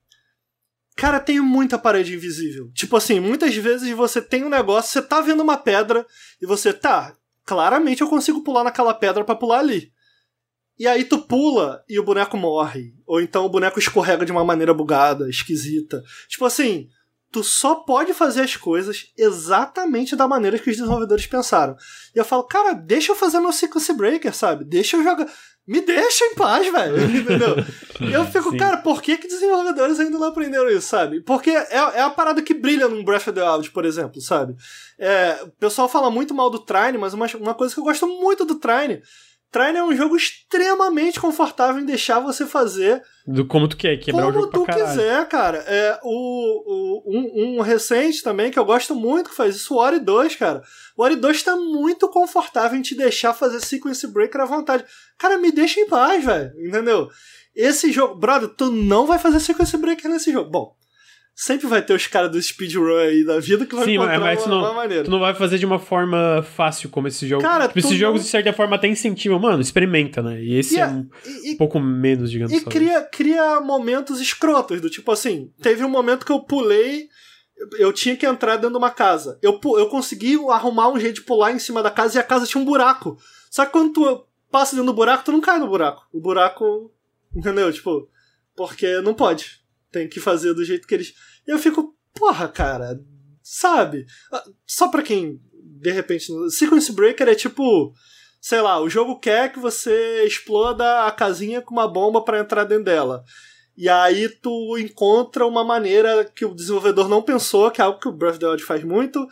Cara, 1.00 1.18
tem 1.18 1.40
muita 1.40 1.80
parede 1.80 2.14
invisível. 2.14 2.70
Tipo 2.74 2.98
assim, 2.98 3.22
muitas 3.22 3.56
vezes 3.56 3.90
você 3.96 4.22
tem 4.22 4.44
um 4.44 4.50
negócio, 4.50 4.92
você 4.92 5.02
tá 5.02 5.22
vendo 5.22 5.42
uma 5.42 5.56
pedra 5.56 6.06
e 6.42 6.46
você 6.46 6.74
tá, 6.74 7.16
claramente 7.46 8.02
eu 8.02 8.10
consigo 8.10 8.44
pular 8.44 8.66
naquela 8.66 8.94
pedra 8.94 9.24
para 9.24 9.34
pular 9.34 9.60
ali. 9.60 9.94
E 10.78 10.86
aí 10.86 11.06
tu 11.06 11.20
pula 11.20 11.86
e 11.88 11.98
o 11.98 12.04
boneco 12.04 12.36
morre. 12.36 12.94
Ou 13.08 13.22
então 13.22 13.46
o 13.46 13.50
boneco 13.50 13.80
escorrega 13.80 14.26
de 14.26 14.32
uma 14.34 14.44
maneira 14.44 14.74
bugada, 14.74 15.30
esquisita. 15.30 16.04
Tipo 16.28 16.44
assim, 16.44 16.90
tu 17.32 17.44
só 17.44 17.76
pode 17.76 18.14
fazer 18.14 18.42
as 18.42 18.56
coisas 18.56 19.12
exatamente 19.18 20.16
da 20.16 20.28
maneira 20.28 20.58
que 20.58 20.70
os 20.70 20.76
desenvolvedores 20.76 21.28
pensaram. 21.28 21.76
E 22.16 22.18
eu 22.18 22.26
falo, 22.26 22.44
cara, 22.44 22.74
deixa 22.74 23.12
eu 23.12 23.16
fazer 23.16 23.40
meu 23.40 23.52
sequence 23.52 23.94
breaker, 23.94 24.34
sabe? 24.34 24.66
Deixa 24.66 24.98
eu 24.98 25.04
jogar. 25.04 25.28
me 25.68 25.82
deixa 25.82 26.26
em 26.26 26.36
paz, 26.36 26.72
velho. 26.72 26.98
Entendeu? 27.22 27.56
eu 28.12 28.26
fico, 28.32 28.52
Sim. 28.52 28.58
cara, 28.58 28.78
por 28.78 29.02
que, 29.02 29.18
que 29.18 29.28
desenvolvedores 29.28 30.00
ainda 30.00 30.18
não 30.18 30.28
aprenderam 30.28 30.70
isso, 30.70 30.88
sabe? 30.88 31.22
Porque 31.22 31.52
é, 31.52 31.76
é 31.76 32.02
a 32.02 32.10
parada 32.10 32.42
que 32.42 32.54
brilha 32.54 32.88
num 32.88 33.04
Breath 33.04 33.28
of 33.28 33.34
the 33.34 33.44
Wild, 33.44 33.72
por 33.72 33.86
exemplo, 33.86 34.20
sabe? 34.20 34.56
É, 34.98 35.40
o 35.44 35.52
pessoal 35.52 35.88
fala 35.88 36.10
muito 36.10 36.34
mal 36.34 36.50
do 36.50 36.60
Trine, 36.60 36.98
mas 36.98 37.14
uma, 37.14 37.28
uma 37.40 37.54
coisa 37.54 37.74
que 37.74 37.80
eu 37.80 37.86
gosto 37.86 38.08
muito 38.08 38.44
do 38.44 38.56
Trine 38.56 39.04
Trine 39.52 39.78
é 39.78 39.84
um 39.84 39.96
jogo 39.96 40.16
extremamente 40.16 41.20
confortável 41.20 41.82
em 41.82 41.86
deixar 41.86 42.20
você 42.20 42.46
fazer 42.46 43.02
do 43.32 43.46
como 43.46 43.68
tu 43.68 43.78
quer, 43.78 43.98
quebrar 43.98 44.24
como 44.24 44.32
o 44.32 44.42
jogo 44.42 44.52
tu 44.52 44.66
quiser, 44.66 45.28
cara. 45.28 45.60
É, 45.68 46.00
o, 46.04 47.04
o 47.04 47.04
um, 47.06 47.58
um, 47.58 47.62
recente 47.62 48.24
também 48.24 48.50
que 48.50 48.58
eu 48.58 48.66
gosto 48.66 48.96
muito 48.96 49.30
que 49.30 49.36
faz 49.36 49.56
isso, 49.56 49.76
o 49.76 49.78
Ori 49.78 50.00
2, 50.00 50.36
cara. 50.36 50.64
O 50.98 51.04
Ori 51.04 51.16
2 51.16 51.44
tá 51.44 51.56
muito 51.56 52.10
confortável 52.10 52.78
em 52.78 52.82
te 52.82 52.96
deixar 52.96 53.36
fazer 53.36 53.60
sequence 53.60 54.06
breaker 54.08 54.42
à 54.42 54.46
vontade. 54.46 54.84
Cara, 55.16 55.38
me 55.38 55.52
deixa 55.52 55.80
em 55.80 55.88
paz, 55.88 56.26
velho. 56.26 56.52
Entendeu? 56.58 57.08
Esse 57.56 57.92
jogo, 57.92 58.16
brother, 58.16 58.50
tu 58.50 58.72
não 58.72 59.06
vai 59.06 59.20
fazer 59.20 59.40
sequence 59.40 59.78
breaker 59.78 60.10
nesse 60.10 60.32
jogo. 60.32 60.50
Bom, 60.50 60.76
sempre 61.36 61.68
vai 61.68 61.82
ter 61.82 61.94
os 61.94 62.08
caras 62.08 62.32
do 62.32 62.42
speedrun 62.42 62.98
aí 62.98 63.24
da 63.24 63.40
vida 63.40 63.66
que 63.66 63.76
vai 63.76 63.86
Sim, 63.86 63.96
encontrar 63.96 64.20
mas 64.20 64.46
uma, 64.46 64.48
não, 64.48 64.60
uma 64.60 64.74
maneira. 64.74 65.04
Tu 65.04 65.12
não 65.12 65.20
vai 65.20 65.34
fazer 65.34 65.58
de 65.58 65.66
uma 65.66 65.80
forma 65.80 66.44
fácil 66.44 66.90
como 66.90 67.08
esse 67.08 67.28
jogo. 67.28 67.42
Cara, 67.42 67.68
tipo, 67.68 67.80
esses 67.80 67.98
jogos, 67.98 68.24
de 68.24 68.28
certa 68.28 68.52
forma, 68.54 68.76
até 68.76 68.88
incentivam. 68.88 69.40
Mano, 69.40 69.62
experimenta, 69.62 70.22
né? 70.22 70.42
E 70.42 70.56
esse 70.56 70.76
e 70.76 70.80
é, 70.80 70.82
é 70.82 70.88
um 70.88 71.08
e, 71.46 71.56
pouco 71.56 71.80
menos, 71.80 72.30
digamos 72.30 72.54
E 72.54 72.62
cria, 72.62 73.02
cria 73.02 73.60
momentos 73.62 74.20
escrotos, 74.20 74.82
do 74.82 74.90
tipo 74.90 75.12
assim, 75.12 75.52
teve 75.62 75.84
um 75.84 75.90
momento 75.90 76.26
que 76.26 76.32
eu 76.32 76.42
pulei 76.42 77.08
eu 77.78 77.92
tinha 77.92 78.16
que 78.16 78.26
entrar 78.26 78.56
dentro 78.56 78.72
de 78.72 78.78
uma 78.78 78.92
casa. 78.92 79.38
Eu, 79.42 79.60
eu 79.78 79.90
consegui 79.90 80.38
arrumar 80.50 80.90
um 80.90 81.00
jeito 81.00 81.16
de 81.16 81.22
pular 81.24 81.52
em 81.52 81.60
cima 81.60 81.84
da 81.84 81.92
casa 81.92 82.18
e 82.18 82.22
a 82.22 82.24
casa 82.24 82.46
tinha 82.46 82.62
um 82.62 82.66
buraco. 82.66 83.18
Só 83.50 83.66
que 83.66 83.72
quando 83.72 83.94
tu 83.94 84.26
passa 84.50 84.76
dentro 84.76 84.92
do 84.92 84.96
buraco, 84.96 85.26
tu 85.26 85.32
não 85.32 85.42
cai 85.42 85.60
no 85.60 85.68
buraco. 85.68 86.08
O 86.14 86.20
buraco. 86.20 86.92
Entendeu? 87.36 87.72
Tipo, 87.72 88.10
porque 88.56 89.02
não 89.02 89.14
pode. 89.14 89.59
Tem 89.92 90.08
que 90.08 90.20
fazer 90.20 90.54
do 90.54 90.64
jeito 90.64 90.88
que 90.88 90.94
eles. 90.94 91.14
Eu 91.48 91.58
fico, 91.58 91.96
porra, 92.14 92.48
cara, 92.48 93.00
sabe? 93.42 94.06
Ah, 94.32 94.44
só 94.66 94.88
pra 94.88 95.02
quem, 95.02 95.42
de 95.54 95.92
repente. 95.92 96.28
Sequence 96.52 96.92
Breaker 96.92 97.28
é 97.28 97.36
tipo. 97.36 97.94
Sei 98.42 98.62
lá, 98.62 98.80
o 98.80 98.90
jogo 98.90 99.20
quer 99.20 99.52
que 99.52 99.60
você 99.60 100.24
exploda 100.24 101.06
a 101.06 101.12
casinha 101.12 101.62
com 101.62 101.74
uma 101.74 101.88
bomba 101.88 102.24
para 102.24 102.40
entrar 102.40 102.64
dentro 102.64 102.86
dela. 102.86 103.24
E 103.76 103.88
aí 103.88 104.28
tu 104.28 104.78
encontra 104.78 105.46
uma 105.46 105.64
maneira 105.64 106.24
que 106.24 106.46
o 106.46 106.54
desenvolvedor 106.54 107.08
não 107.08 107.22
pensou, 107.22 107.72
que 107.72 107.82
é 107.82 107.84
algo 107.84 108.00
que 108.00 108.08
o 108.08 108.12
Breath 108.12 108.36
of 108.36 108.40
the 108.40 108.48
Wild 108.48 108.64
faz 108.64 108.84
muito, 108.84 109.26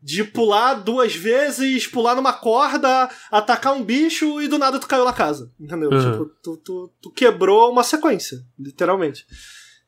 de 0.00 0.24
pular 0.24 0.74
duas 0.74 1.14
vezes, 1.14 1.86
pular 1.86 2.16
numa 2.16 2.32
corda, 2.32 3.08
atacar 3.30 3.72
um 3.72 3.82
bicho 3.82 4.42
e 4.42 4.48
do 4.48 4.58
nada 4.58 4.78
tu 4.78 4.86
caiu 4.88 5.04
na 5.04 5.12
casa. 5.12 5.50
Entendeu? 5.58 5.90
Uhum. 5.90 6.12
Tipo, 6.12 6.24
tu, 6.42 6.56
tu, 6.58 6.92
tu, 7.00 7.10
quebrou 7.10 7.70
uma 7.70 7.84
sequência, 7.84 8.38
literalmente. 8.58 9.24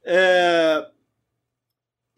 É... 0.04 0.86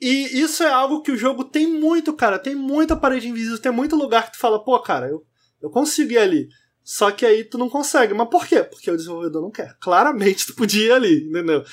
E 0.00 0.40
isso 0.40 0.62
é 0.62 0.70
algo 0.70 1.02
que 1.02 1.10
o 1.10 1.16
jogo 1.16 1.44
tem 1.44 1.66
muito, 1.66 2.12
cara. 2.12 2.38
Tem 2.38 2.54
muita 2.54 2.96
parede 2.96 3.28
invisível, 3.28 3.58
tem 3.58 3.72
muito 3.72 3.96
lugar 3.96 4.26
que 4.26 4.32
tu 4.32 4.38
fala, 4.38 4.62
pô, 4.62 4.78
cara, 4.80 5.08
eu, 5.08 5.24
eu 5.62 5.70
consigo 5.70 6.12
ir 6.12 6.18
ali. 6.18 6.48
Só 6.84 7.10
que 7.10 7.24
aí 7.24 7.42
tu 7.44 7.58
não 7.58 7.68
consegue. 7.68 8.14
Mas 8.14 8.28
por 8.28 8.46
quê? 8.46 8.62
Porque 8.62 8.90
o 8.90 8.96
desenvolvedor 8.96 9.42
não 9.42 9.50
quer. 9.50 9.76
Claramente 9.80 10.46
tu 10.46 10.54
podia 10.54 10.86
ir 10.86 10.92
ali, 10.92 11.28
entendeu? 11.28 11.64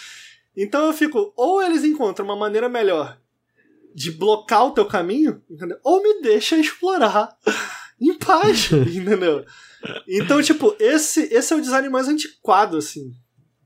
Então 0.56 0.86
eu 0.86 0.94
fico, 0.94 1.34
ou 1.36 1.62
eles 1.62 1.84
encontram 1.84 2.26
uma 2.26 2.36
maneira 2.36 2.70
melhor 2.70 3.20
de 3.94 4.12
blocar 4.12 4.66
o 4.66 4.72
teu 4.72 4.86
caminho, 4.86 5.42
entendeu? 5.50 5.78
Ou 5.84 6.02
me 6.02 6.22
deixa 6.22 6.58
explorar 6.58 7.38
em 8.02 8.18
paz, 8.18 8.72
entendeu? 8.74 9.46
Então, 10.08 10.42
tipo, 10.42 10.76
esse, 10.80 11.24
esse 11.32 11.54
é 11.54 11.56
o 11.56 11.62
design 11.62 11.90
mais 11.90 12.08
antiquado, 12.08 12.78
assim, 12.78 13.12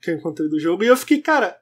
que 0.01 0.09
eu 0.09 0.15
encontrei 0.15 0.49
do 0.49 0.59
jogo. 0.59 0.83
E 0.83 0.87
eu 0.87 0.97
fiquei, 0.97 1.21
cara, 1.21 1.57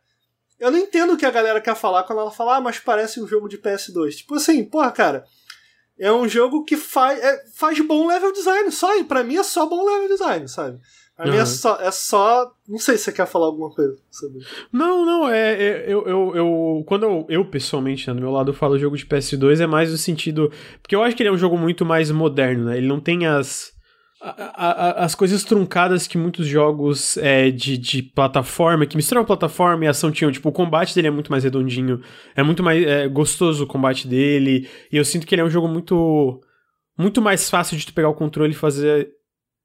eu 0.60 0.72
não 0.72 0.80
entendo 0.80 1.14
o 1.14 1.18
que 1.18 1.26
a 1.26 1.32
galera 1.32 1.62
quer 1.62 1.76
falar 1.76 2.04
quando 2.04 2.20
ela 2.20 2.32
fala, 2.32 2.58
ah, 2.58 2.62
mas 2.62 2.80
parece 2.80 3.22
um 3.22 3.28
jogo 3.28 3.48
de 3.48 3.58
PS2. 3.58 4.18
Tipo 4.18 4.36
assim, 4.36 4.64
porra, 4.64 4.92
cara. 4.92 5.26
É 5.98 6.12
um 6.12 6.28
jogo 6.28 6.66
que 6.66 6.76
faz, 6.76 7.18
é, 7.24 7.46
faz 7.54 7.80
bom 7.80 8.08
level 8.08 8.34
design, 8.34 8.70
só. 8.70 9.02
para 9.06 9.24
mim 9.24 9.38
é 9.38 9.44
só 9.44 9.66
bom 9.66 9.86
level 9.86 10.10
design, 10.10 10.46
sabe? 10.46 10.78
Pra 11.16 11.28
uhum. 11.28 11.32
mim 11.32 11.38
é 11.38 11.46
só, 11.46 11.80
é 11.80 11.90
só. 11.90 12.52
Não 12.68 12.78
sei 12.78 12.98
se 12.98 13.06
você 13.06 13.12
quer 13.14 13.26
falar 13.26 13.46
alguma 13.46 13.70
coisa 13.74 13.96
sobre 14.12 14.42
Não, 14.72 15.06
não, 15.06 15.30
é. 15.30 15.54
é 15.54 15.86
eu, 15.88 16.06
eu, 16.06 16.36
eu, 16.36 16.84
quando 16.86 17.04
eu, 17.04 17.26
eu 17.30 17.46
pessoalmente, 17.46 18.06
né, 18.08 18.14
do 18.14 18.20
meu 18.20 18.32
lado, 18.32 18.54
falo 18.54 18.78
jogo 18.78 18.98
de 18.98 19.06
PS2, 19.06 19.62
é 19.62 19.68
mais 19.68 19.90
no 19.90 19.98
sentido. 19.98 20.52
Porque 20.82 20.94
eu 20.94 21.02
acho 21.02 21.16
que 21.16 21.24
ele 21.24 21.30
é 21.30 21.32
um 21.32 21.38
jogo 21.38 21.58
muito 21.58 21.86
mais 21.86 22.12
moderno, 22.12 22.66
né? 22.66 22.78
Ele 22.78 22.88
não 22.88 23.00
tem 23.00 23.26
as 23.26 23.75
a, 24.26 24.72
a, 24.72 25.06
as 25.06 25.14
coisas 25.14 25.44
truncadas 25.44 26.08
que 26.08 26.18
muitos 26.18 26.48
jogos 26.48 27.16
é, 27.18 27.52
de, 27.52 27.78
de 27.78 28.02
plataforma, 28.02 28.86
que 28.86 28.96
misturam 28.96 29.24
plataforma 29.24 29.86
e 29.86 29.88
ação 29.88 30.12
tinham, 30.12 30.32
tipo, 30.32 30.50
o 30.50 30.52
combate 30.52 30.96
dele 30.96 31.08
é 31.08 31.12
muito 31.12 31.32
mais 31.32 31.44
redondinho, 31.44 32.02
é 32.36 32.42
muito 32.42 32.64
mais 32.64 32.84
é, 32.84 33.08
gostoso 33.08 33.64
o 33.64 33.68
combate 33.68 34.08
dele, 34.08 34.68
e 34.92 34.98
eu 34.98 35.06
sinto 35.06 35.28
que 35.28 35.36
ele 35.36 35.42
é 35.42 35.46
um 35.46 35.50
jogo 35.50 35.68
muito 35.68 36.42
muito 36.98 37.22
mais 37.22 37.50
fácil 37.50 37.78
de 37.78 37.86
tu 37.86 37.94
pegar 37.94 38.10
o 38.10 38.16
controle 38.16 38.54
e 38.54 38.56
fazer 38.56 39.10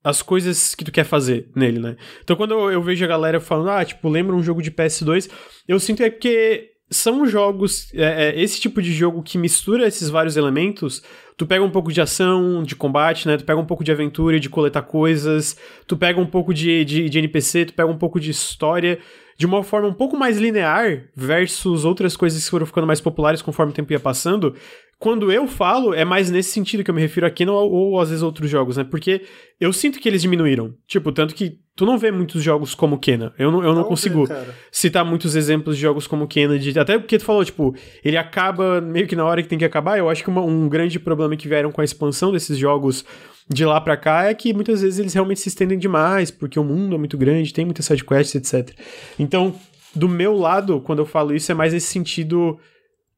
as 0.03 0.21
coisas 0.21 0.75
que 0.75 0.85
tu 0.85 0.91
quer 0.91 1.05
fazer 1.05 1.49
nele, 1.55 1.79
né? 1.79 1.97
Então 2.23 2.37
quando 2.37 2.53
eu, 2.53 2.73
eu 2.73 2.83
vejo 2.83 3.05
a 3.05 3.09
galera 3.09 3.41
falando, 3.41 3.71
ah, 3.71 3.85
tipo, 3.85 4.09
lembra 4.09 4.35
um 4.35 4.43
jogo 4.43 4.61
de 4.61 4.71
PS2, 4.71 5.31
eu 5.69 5.79
sinto 5.79 6.03
é 6.03 6.11
que 6.11 6.71
são 6.91 7.25
jogos, 7.25 7.89
é, 7.95 8.31
é, 8.31 8.43
esse 8.43 8.61
tipo 8.61 8.83
de 8.83 8.93
jogo 8.93 9.23
que 9.23 9.39
mistura 9.39 9.87
esses 9.87 10.11
vários 10.11 10.37
elementos, 10.37 11.03
tu 11.41 11.47
pega 11.47 11.65
um 11.65 11.71
pouco 11.71 11.91
de 11.91 12.03
ação, 12.03 12.63
de 12.63 12.77
combate, 12.77 13.27
né? 13.27 13.39
Tu 13.39 13.47
pega 13.47 13.59
um 13.59 13.65
pouco 13.65 13.83
de 13.83 13.91
aventura, 13.91 14.39
de 14.39 14.51
coletar 14.51 14.83
coisas, 14.83 15.57
tu 15.87 15.97
pega 15.97 16.21
um 16.21 16.27
pouco 16.27 16.53
de, 16.53 16.85
de, 16.85 17.09
de 17.09 17.19
NPC, 17.19 17.65
tu 17.65 17.73
pega 17.73 17.91
um 17.91 17.97
pouco 17.97 18.21
de 18.21 18.31
história, 18.31 18.99
de 19.41 19.47
uma 19.47 19.63
forma 19.63 19.89
um 19.89 19.95
pouco 19.95 20.19
mais 20.19 20.37
linear 20.37 21.05
versus 21.17 21.87
outras 21.87 22.15
coisas 22.15 22.45
que 22.45 22.51
foram 22.51 22.67
ficando 22.67 22.87
mais 22.87 23.01
populares 23.01 23.41
conforme 23.41 23.73
o 23.73 23.75
tempo 23.75 23.91
ia 23.91 23.99
passando, 23.99 24.55
quando 24.99 25.33
eu 25.33 25.49
falo, 25.49 25.95
é 25.95 26.05
mais 26.05 26.31
nesse 26.31 26.51
sentido 26.51 26.85
que 26.85 26.91
eu 26.91 26.95
me 26.95 27.01
refiro 27.01 27.25
aqui, 27.25 27.47
ou, 27.47 27.73
ou 27.73 27.99
às 27.99 28.11
vezes 28.11 28.23
outros 28.23 28.51
jogos, 28.51 28.77
né? 28.77 28.85
Porque 28.85 29.23
eu 29.59 29.73
sinto 29.73 29.99
que 29.99 30.07
eles 30.07 30.21
diminuíram. 30.21 30.75
Tipo, 30.87 31.11
tanto 31.11 31.35
que 31.35 31.59
tu 31.75 31.87
não 31.87 31.97
vê 31.97 32.11
muitos 32.11 32.43
jogos 32.43 32.75
como 32.75 32.99
Kena. 32.99 33.33
Eu 33.39 33.51
não, 33.51 33.65
eu 33.65 33.75
não, 33.75 33.85
consigo 33.85 34.27
ver, 34.27 34.37
citar 34.71 35.07
muitos 35.07 35.35
exemplos 35.35 35.77
de 35.77 35.81
jogos 35.81 36.07
como 36.07 36.29
Kena. 36.29 36.59
De, 36.59 36.79
até 36.79 36.99
porque 36.99 37.17
tu 37.17 37.25
falou, 37.25 37.43
tipo, 37.43 37.75
ele 38.05 38.19
acaba 38.19 38.79
meio 38.83 39.07
que 39.07 39.17
na 39.17 39.25
hora 39.25 39.43
que 39.43 39.49
tem 39.49 39.59
que 39.59 39.65
acabar. 39.65 39.99
Eu 39.99 40.11
acho 40.11 40.23
que 40.23 40.29
uma, 40.29 40.43
um 40.43 40.69
grande 40.69 41.01
problema 41.01 41.35
que 41.35 41.49
vieram 41.49 41.73
com 41.73 41.81
a 41.81 41.85
expansão 41.85 42.31
desses 42.31 42.59
jogos 42.59 43.07
de 43.53 43.65
lá 43.65 43.81
para 43.81 43.97
cá 43.97 44.25
é 44.25 44.35
que 44.35 44.55
muitas 44.55 44.81
vezes 44.81 44.99
eles 45.01 45.13
realmente 45.13 45.41
se 45.41 45.49
estendem 45.49 45.79
demais, 45.79 46.31
porque 46.31 46.59
o 46.59 46.65
mundo 46.65 46.95
é 46.95 46.99
muito 46.99 47.19
grande, 47.19 47.53
tem 47.53 47.65
muitas 47.65 47.85
sidequests, 47.85 48.35
etc. 48.35 48.77
Então, 49.19 49.59
do 49.95 50.09
meu 50.09 50.37
lado, 50.37 50.81
quando 50.81 51.01
eu 51.01 51.07
falo 51.07 51.35
isso, 51.35 51.51
é 51.51 51.55
mais 51.55 51.73
nesse 51.73 51.89
sentido 51.89 52.59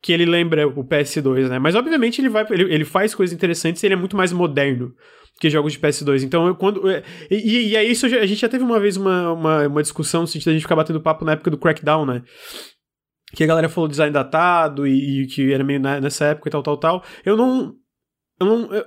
que 0.01 0.13
ele 0.13 0.25
lembra 0.25 0.67
o 0.67 0.83
PS2, 0.83 1.49
né? 1.49 1.59
Mas 1.59 1.75
obviamente 1.75 2.21
ele 2.21 2.29
vai 2.29 2.45
ele, 2.51 2.75
ele 2.75 2.85
faz 2.85 3.15
coisas 3.15 3.33
interessantes 3.33 3.85
ele 3.85 3.95
é 3.95 3.97
muito 3.97 4.17
mais 4.17 4.33
moderno 4.33 4.93
que 5.39 5.51
jogos 5.51 5.73
de 5.73 5.79
PS2. 5.79 6.23
Então, 6.23 6.47
eu, 6.47 6.55
quando. 6.55 6.89
É, 6.89 7.03
e, 7.31 7.71
e 7.71 7.77
é 7.77 7.85
isso, 7.85 8.07
a 8.07 8.27
gente 8.27 8.41
já 8.41 8.49
teve 8.49 8.65
uma 8.65 8.79
vez 8.79 8.97
uma, 8.97 9.33
uma, 9.33 9.67
uma 9.67 9.83
discussão 9.83 10.23
no 10.23 10.27
sentido 10.27 10.45
de 10.45 10.51
a 10.51 10.53
gente 10.55 10.63
ficar 10.63 10.77
batendo 10.77 11.01
papo 11.01 11.25
na 11.25 11.33
época 11.33 11.51
do 11.51 11.59
Crackdown, 11.59 12.07
né? 12.07 12.23
Que 13.35 13.45
a 13.45 13.47
galera 13.47 13.69
falou 13.69 13.89
design 13.89 14.13
datado 14.13 14.87
e, 14.87 15.23
e 15.23 15.27
que 15.27 15.53
era 15.53 15.65
meio 15.65 15.81
nessa 15.81 16.27
época 16.27 16.49
e 16.49 16.53
tal, 16.53 16.63
tal, 16.63 16.77
tal. 16.77 17.05
Eu 17.25 17.37
não. 17.37 17.75
Eu 18.39 18.47
não. 18.47 18.73
Eu, 18.73 18.85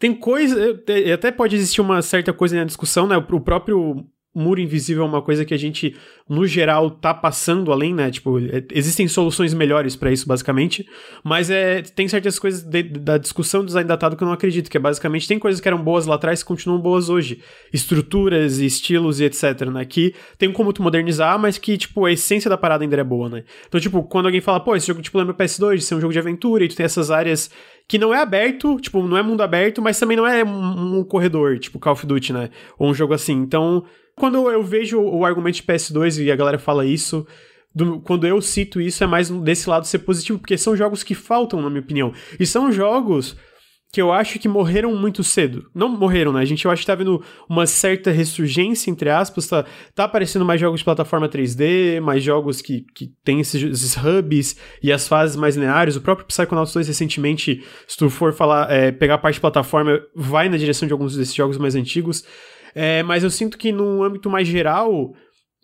tem 0.00 0.14
coisa. 0.14 0.80
Até 1.14 1.30
pode 1.30 1.54
existir 1.54 1.80
uma 1.82 2.00
certa 2.00 2.32
coisa 2.32 2.56
na 2.56 2.64
discussão, 2.64 3.06
né? 3.06 3.16
O 3.16 3.40
próprio 3.40 4.04
muro 4.34 4.60
invisível 4.60 5.02
é 5.02 5.06
uma 5.06 5.20
coisa 5.20 5.44
que 5.44 5.52
a 5.52 5.56
gente, 5.56 5.96
no 6.28 6.46
geral, 6.46 6.90
tá 6.90 7.12
passando 7.12 7.72
além, 7.72 7.92
né? 7.92 8.10
Tipo, 8.10 8.38
é, 8.38 8.64
existem 8.72 9.06
soluções 9.08 9.52
melhores 9.52 9.96
para 9.96 10.10
isso, 10.10 10.26
basicamente. 10.26 10.88
Mas 11.22 11.50
é, 11.50 11.82
tem 11.82 12.08
certas 12.08 12.38
coisas 12.38 12.62
de, 12.62 12.82
da 12.82 13.18
discussão 13.18 13.60
do 13.60 13.66
design 13.66 13.86
datado 13.86 14.16
que 14.16 14.22
eu 14.22 14.26
não 14.26 14.32
acredito, 14.32 14.70
que 14.70 14.76
é 14.76 14.80
basicamente 14.80 15.28
tem 15.28 15.38
coisas 15.38 15.60
que 15.60 15.68
eram 15.68 15.82
boas 15.82 16.06
lá 16.06 16.14
atrás 16.14 16.42
que 16.42 16.48
continuam 16.48 16.80
boas 16.80 17.10
hoje. 17.10 17.42
Estruturas 17.72 18.58
e 18.58 18.66
estilos 18.66 19.20
e 19.20 19.24
etc, 19.24 19.66
né? 19.70 19.84
Que 19.84 20.14
tem 20.38 20.50
como 20.50 20.72
tu 20.72 20.82
modernizar, 20.82 21.38
mas 21.38 21.58
que, 21.58 21.76
tipo, 21.76 22.06
a 22.06 22.12
essência 22.12 22.48
da 22.48 22.56
parada 22.56 22.84
ainda 22.84 22.96
é 22.96 23.04
boa, 23.04 23.28
né? 23.28 23.44
Então, 23.68 23.80
tipo, 23.80 24.02
quando 24.04 24.26
alguém 24.26 24.40
fala, 24.40 24.60
pô, 24.60 24.74
esse 24.74 24.86
jogo, 24.86 25.02
tipo, 25.02 25.18
lembra 25.18 25.34
PS2, 25.34 25.76
de 25.76 25.82
ser 25.82 25.96
um 25.96 26.00
jogo 26.00 26.12
de 26.12 26.18
aventura 26.18 26.64
e 26.64 26.68
tu 26.68 26.76
tem 26.76 26.86
essas 26.86 27.10
áreas 27.10 27.50
que 27.90 27.98
não 27.98 28.14
é 28.14 28.18
aberto, 28.18 28.78
tipo, 28.78 29.02
não 29.02 29.16
é 29.16 29.22
mundo 29.22 29.42
aberto, 29.42 29.82
mas 29.82 29.98
também 29.98 30.16
não 30.16 30.24
é 30.24 30.44
um, 30.44 31.00
um 31.00 31.02
corredor, 31.02 31.58
tipo 31.58 31.76
Call 31.80 31.94
of 31.94 32.06
Duty, 32.06 32.32
né? 32.32 32.50
Ou 32.78 32.88
um 32.88 32.94
jogo 32.94 33.12
assim. 33.12 33.32
Então, 33.32 33.82
quando 34.14 34.48
eu 34.48 34.62
vejo 34.62 35.00
o 35.00 35.24
argumento 35.24 35.56
de 35.56 35.64
PS2 35.64 36.22
e 36.22 36.30
a 36.30 36.36
galera 36.36 36.56
fala 36.56 36.86
isso, 36.86 37.26
do, 37.74 37.98
quando 37.98 38.28
eu 38.28 38.40
cito 38.40 38.80
isso, 38.80 39.02
é 39.02 39.08
mais 39.08 39.28
desse 39.28 39.68
lado 39.68 39.88
ser 39.88 39.98
positivo, 39.98 40.38
porque 40.38 40.56
são 40.56 40.76
jogos 40.76 41.02
que 41.02 41.16
faltam, 41.16 41.60
na 41.60 41.68
minha 41.68 41.82
opinião. 41.82 42.12
E 42.38 42.46
são 42.46 42.70
jogos 42.70 43.36
que 43.92 44.00
eu 44.00 44.12
acho 44.12 44.38
que 44.38 44.48
morreram 44.48 44.94
muito 44.94 45.24
cedo. 45.24 45.68
Não 45.74 45.88
morreram, 45.88 46.32
né? 46.32 46.40
A 46.40 46.44
gente 46.44 46.64
eu 46.64 46.70
acho 46.70 46.82
que 46.82 46.86
tá 46.86 46.94
vendo 46.94 47.22
uma 47.48 47.66
certa 47.66 48.10
ressurgência, 48.10 48.90
entre 48.90 49.10
aspas, 49.10 49.48
tá, 49.48 49.64
tá 49.94 50.04
aparecendo 50.04 50.44
mais 50.44 50.60
jogos 50.60 50.80
de 50.80 50.84
plataforma 50.84 51.28
3D, 51.28 52.00
mais 52.00 52.22
jogos 52.22 52.62
que, 52.62 52.84
que 52.94 53.12
tem 53.24 53.40
esses, 53.40 53.60
esses 53.62 53.96
hubs 53.96 54.56
e 54.82 54.92
as 54.92 55.08
fases 55.08 55.34
mais 55.34 55.56
lineares. 55.56 55.96
O 55.96 56.00
próprio 56.00 56.26
Psychonauts 56.26 56.72
2 56.72 56.86
recentemente, 56.86 57.64
se 57.88 57.96
tu 57.96 58.08
for 58.08 58.32
falar, 58.32 58.70
é, 58.70 58.92
pegar 58.92 59.14
a 59.14 59.18
parte 59.18 59.34
de 59.34 59.40
plataforma, 59.40 60.00
vai 60.14 60.48
na 60.48 60.56
direção 60.56 60.86
de 60.86 60.92
alguns 60.92 61.16
desses 61.16 61.34
jogos 61.34 61.58
mais 61.58 61.74
antigos. 61.74 62.24
É, 62.72 63.02
mas 63.02 63.24
eu 63.24 63.30
sinto 63.30 63.58
que 63.58 63.72
no 63.72 64.04
âmbito 64.04 64.30
mais 64.30 64.46
geral, 64.46 65.12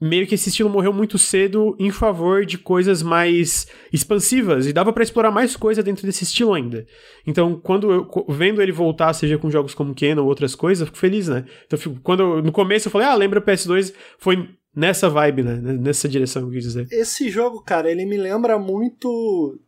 meio 0.01 0.27
que 0.27 0.35
esse 0.35 0.49
estilo 0.49 0.69
morreu 0.69 0.93
muito 0.93 1.19
cedo 1.19 1.75
em 1.79 1.91
favor 1.91 2.45
de 2.45 2.59
coisas 2.59 3.03
mais 3.03 3.67
expansivas 3.93 4.67
e 4.67 4.73
dava 4.73 4.93
para 4.93 5.03
explorar 5.03 5.31
mais 5.31 5.57
coisa 5.57 5.83
dentro 5.83 6.07
desse 6.07 6.25
estilo 6.25 6.53
ainda. 6.53 6.87
Então, 7.27 7.59
quando 7.59 7.91
eu 7.91 8.27
vendo 8.29 8.61
ele 8.61 8.73
voltar, 8.73 9.13
seja 9.15 9.39
com 9.39 9.51
jogos 9.51 9.75
como 9.75 9.95
Ken 9.95 10.17
ou 10.19 10.27
outras 10.27 10.55
coisas, 10.55 10.81
eu 10.81 10.87
fico 10.87 10.99
feliz, 10.99 11.29
né? 11.29 11.45
Então, 11.67 11.79
fico, 11.79 11.99
quando 12.03 12.21
eu, 12.21 12.43
no 12.43 12.53
começo 12.53 12.89
eu 12.89 12.93
falei: 12.93 13.07
"Ah, 13.07 13.15
lembra 13.15 13.41
o 13.41 13.43
PS2?", 13.43 13.95
foi 14.19 14.49
nessa 14.75 15.09
vibe, 15.09 15.43
né? 15.43 15.57
Nessa 15.57 16.09
direção, 16.09 16.43
eu 16.43 16.51
quis 16.51 16.65
dizer. 16.65 16.87
Esse 16.91 17.31
jogo, 17.31 17.63
cara, 17.63 17.91
ele 17.91 18.05
me 18.05 18.19
lembra 18.19 18.59
muito 18.59 19.59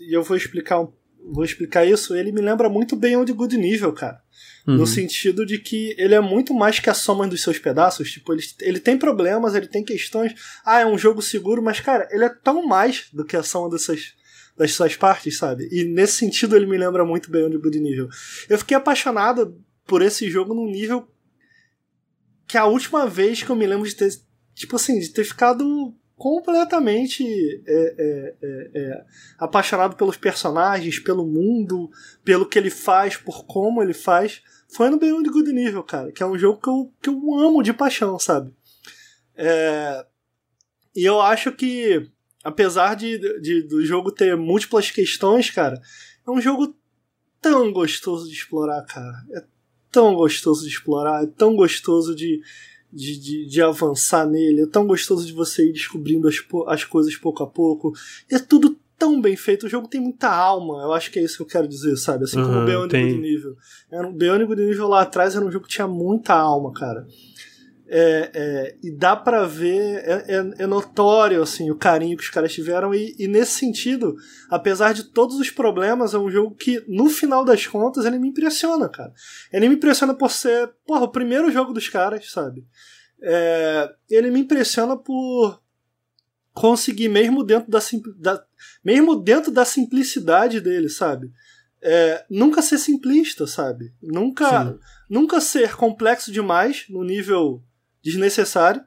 e 0.00 0.16
eu 0.16 0.22
vou 0.22 0.36
explicar 0.36 0.86
vou 1.30 1.44
explicar 1.44 1.84
isso, 1.84 2.14
ele 2.14 2.32
me 2.32 2.40
lembra 2.40 2.68
muito 2.68 2.96
bem 2.96 3.16
o 3.16 3.24
de 3.24 3.32
Good 3.32 3.56
Nível, 3.56 3.92
cara. 3.92 4.20
Uhum. 4.66 4.76
No 4.76 4.86
sentido 4.86 5.44
de 5.44 5.58
que 5.58 5.94
ele 5.98 6.14
é 6.14 6.20
muito 6.20 6.54
mais 6.54 6.78
que 6.78 6.88
a 6.88 6.94
soma 6.94 7.26
dos 7.26 7.42
seus 7.42 7.58
pedaços. 7.58 8.10
Tipo, 8.10 8.32
ele, 8.32 8.42
ele 8.60 8.80
tem 8.80 8.96
problemas, 8.96 9.54
ele 9.54 9.66
tem 9.66 9.84
questões. 9.84 10.34
Ah, 10.64 10.80
é 10.80 10.86
um 10.86 10.98
jogo 10.98 11.20
seguro, 11.20 11.62
mas, 11.62 11.80
cara, 11.80 12.08
ele 12.10 12.24
é 12.24 12.28
tão 12.28 12.66
mais 12.66 13.06
do 13.12 13.24
que 13.24 13.36
a 13.36 13.42
soma 13.42 13.70
dessas, 13.70 14.14
das 14.56 14.72
suas 14.72 14.96
partes, 14.96 15.36
sabe? 15.36 15.68
E 15.70 15.84
nesse 15.84 16.14
sentido 16.14 16.56
ele 16.56 16.66
me 16.66 16.78
lembra 16.78 17.04
muito 17.04 17.30
bem 17.30 17.44
o 17.44 17.60
Good 17.60 17.80
Nível. 17.80 18.08
Eu 18.48 18.58
fiquei 18.58 18.76
apaixonado 18.76 19.58
por 19.86 20.00
esse 20.00 20.30
jogo 20.30 20.54
num 20.54 20.70
nível 20.70 21.08
que 22.46 22.56
a 22.56 22.66
última 22.66 23.06
vez 23.06 23.42
que 23.42 23.50
eu 23.50 23.56
me 23.56 23.66
lembro 23.66 23.88
de 23.88 23.94
ter, 23.94 24.10
tipo 24.54 24.76
assim, 24.76 24.98
de 24.98 25.08
ter 25.08 25.24
ficado 25.24 25.94
completamente 26.22 27.24
é, 27.66 27.94
é, 27.98 28.34
é, 28.40 28.70
é, 28.76 29.04
apaixonado 29.40 29.96
pelos 29.96 30.16
personagens, 30.16 31.00
pelo 31.00 31.26
mundo, 31.26 31.90
pelo 32.22 32.46
que 32.46 32.56
ele 32.56 32.70
faz, 32.70 33.16
por 33.16 33.44
como 33.44 33.82
ele 33.82 33.92
faz, 33.92 34.40
foi 34.72 34.88
no 34.88 35.00
Beyond 35.00 35.28
Good 35.28 35.52
Nível, 35.52 35.82
cara, 35.82 36.12
que 36.12 36.22
é 36.22 36.26
um 36.26 36.38
jogo 36.38 36.60
que 36.60 36.68
eu, 36.68 36.92
que 37.02 37.08
eu 37.08 37.34
amo 37.40 37.60
de 37.60 37.72
paixão, 37.72 38.20
sabe? 38.20 38.54
É, 39.34 40.06
e 40.94 41.04
eu 41.04 41.20
acho 41.20 41.50
que, 41.50 42.08
apesar 42.44 42.94
de, 42.94 43.18
de, 43.40 43.62
do 43.62 43.84
jogo 43.84 44.12
ter 44.12 44.36
múltiplas 44.36 44.92
questões, 44.92 45.50
cara, 45.50 45.82
é 46.24 46.30
um 46.30 46.40
jogo 46.40 46.72
tão 47.40 47.72
gostoso 47.72 48.28
de 48.28 48.34
explorar, 48.34 48.86
cara. 48.86 49.24
É 49.32 49.44
tão 49.90 50.14
gostoso 50.14 50.62
de 50.62 50.68
explorar, 50.68 51.24
é 51.24 51.26
tão 51.26 51.56
gostoso 51.56 52.14
de, 52.14 52.40
de, 52.92 53.18
de, 53.18 53.46
de, 53.46 53.62
avançar 53.62 54.26
nele. 54.26 54.62
É 54.62 54.66
tão 54.66 54.86
gostoso 54.86 55.26
de 55.26 55.32
você 55.32 55.68
ir 55.68 55.72
descobrindo 55.72 56.28
as, 56.28 56.36
as 56.66 56.84
coisas 56.84 57.16
pouco 57.16 57.42
a 57.42 57.46
pouco. 57.46 57.92
E 58.30 58.34
é 58.34 58.38
tudo 58.38 58.76
tão 58.98 59.20
bem 59.20 59.36
feito. 59.36 59.66
O 59.66 59.68
jogo 59.68 59.88
tem 59.88 60.00
muita 60.00 60.28
alma. 60.28 60.82
Eu 60.82 60.92
acho 60.92 61.10
que 61.10 61.18
é 61.18 61.22
isso 61.22 61.36
que 61.36 61.42
eu 61.42 61.46
quero 61.46 61.66
dizer, 61.66 61.96
sabe? 61.96 62.24
Assim 62.24 62.38
uhum, 62.38 62.44
como 62.44 62.60
o 62.60 62.64
Beyond 62.64 62.88
tem. 62.88 63.08
Good 63.08 63.20
Nível. 63.20 63.56
Era 63.90 64.06
um, 64.06 64.12
Beyond 64.12 64.44
Good 64.44 64.62
Nível 64.62 64.86
lá 64.86 65.02
atrás 65.02 65.34
era 65.34 65.44
um 65.44 65.50
jogo 65.50 65.66
que 65.66 65.72
tinha 65.72 65.88
muita 65.88 66.34
alma, 66.34 66.72
cara. 66.72 67.06
É, 67.94 68.30
é, 68.32 68.76
e 68.82 68.90
dá 68.90 69.14
para 69.14 69.44
ver, 69.46 69.98
é, 69.98 70.36
é, 70.36 70.62
é, 70.62 70.66
notório 70.66 71.42
assim, 71.42 71.70
o 71.70 71.76
carinho 71.76 72.16
que 72.16 72.22
os 72.22 72.30
caras 72.30 72.50
tiveram, 72.50 72.94
e, 72.94 73.14
e, 73.18 73.28
nesse 73.28 73.58
sentido, 73.58 74.16
apesar 74.48 74.94
de 74.94 75.04
todos 75.04 75.38
os 75.38 75.50
problemas, 75.50 76.14
é 76.14 76.18
um 76.18 76.30
jogo 76.30 76.54
que, 76.54 76.82
no 76.88 77.10
final 77.10 77.44
das 77.44 77.66
contas, 77.66 78.06
ele 78.06 78.18
me 78.18 78.28
impressiona, 78.28 78.88
cara. 78.88 79.12
Ele 79.52 79.68
me 79.68 79.74
impressiona 79.74 80.14
por 80.14 80.30
ser, 80.30 80.72
porra, 80.86 81.02
o 81.02 81.12
primeiro 81.12 81.52
jogo 81.52 81.74
dos 81.74 81.86
caras, 81.90 82.32
sabe? 82.32 82.66
É, 83.22 83.90
ele 84.08 84.30
me 84.30 84.40
impressiona 84.40 84.96
por 84.96 85.60
conseguir, 86.54 87.10
mesmo 87.10 87.44
dentro 87.44 87.70
da, 87.70 87.80
da 88.18 88.42
mesmo 88.82 89.16
dentro 89.16 89.52
da 89.52 89.66
simplicidade 89.66 90.62
dele, 90.62 90.88
sabe? 90.88 91.30
É, 91.82 92.24
nunca 92.30 92.62
ser 92.62 92.78
simplista, 92.78 93.46
sabe? 93.46 93.92
Nunca, 94.02 94.78
nunca 95.10 95.42
ser 95.42 95.76
complexo 95.76 96.32
demais 96.32 96.86
no 96.88 97.04
nível 97.04 97.62
desnecessário, 98.02 98.82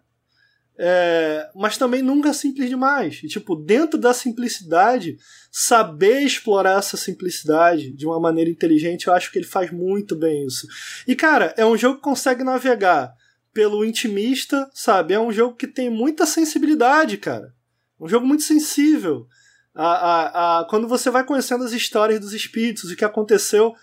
é, 0.77 1.49
mas 1.55 1.77
também 1.77 2.01
nunca 2.01 2.33
simples 2.33 2.69
demais. 2.69 3.21
E, 3.23 3.27
tipo, 3.27 3.55
dentro 3.55 3.97
da 3.97 4.13
simplicidade, 4.13 5.17
saber 5.51 6.21
explorar 6.21 6.79
essa 6.79 6.97
simplicidade 6.97 7.91
de 7.91 8.05
uma 8.05 8.19
maneira 8.19 8.49
inteligente, 8.49 9.07
eu 9.07 9.13
acho 9.13 9.31
que 9.31 9.39
ele 9.39 9.45
faz 9.45 9.71
muito 9.71 10.15
bem 10.15 10.45
isso. 10.45 10.67
E, 11.07 11.15
cara, 11.15 11.53
é 11.57 11.65
um 11.65 11.77
jogo 11.77 11.95
que 11.95 12.03
consegue 12.03 12.43
navegar 12.43 13.13
pelo 13.53 13.85
intimista, 13.85 14.69
sabe? 14.73 15.13
É 15.13 15.19
um 15.19 15.31
jogo 15.31 15.55
que 15.55 15.67
tem 15.67 15.89
muita 15.89 16.25
sensibilidade, 16.25 17.17
cara. 17.17 17.53
Um 17.97 18.09
jogo 18.09 18.27
muito 18.27 18.43
sensível. 18.43 19.27
A, 19.73 19.85
a, 19.85 20.59
a, 20.59 20.65
quando 20.65 20.89
você 20.89 21.09
vai 21.09 21.23
conhecendo 21.23 21.63
as 21.63 21.71
histórias 21.71 22.19
dos 22.19 22.33
espíritos, 22.33 22.91
o 22.91 22.95
que 22.95 23.05
aconteceu, 23.05 23.73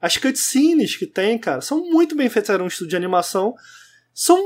as 0.00 0.16
cutscenes 0.16 0.96
que 0.96 1.06
tem, 1.06 1.38
cara, 1.38 1.60
são 1.60 1.84
muito 1.90 2.16
bem 2.16 2.30
feitas. 2.30 2.50
Era 2.50 2.64
um 2.64 2.68
estudo 2.68 2.88
de 2.88 2.96
animação, 2.96 3.54
são 4.14 4.38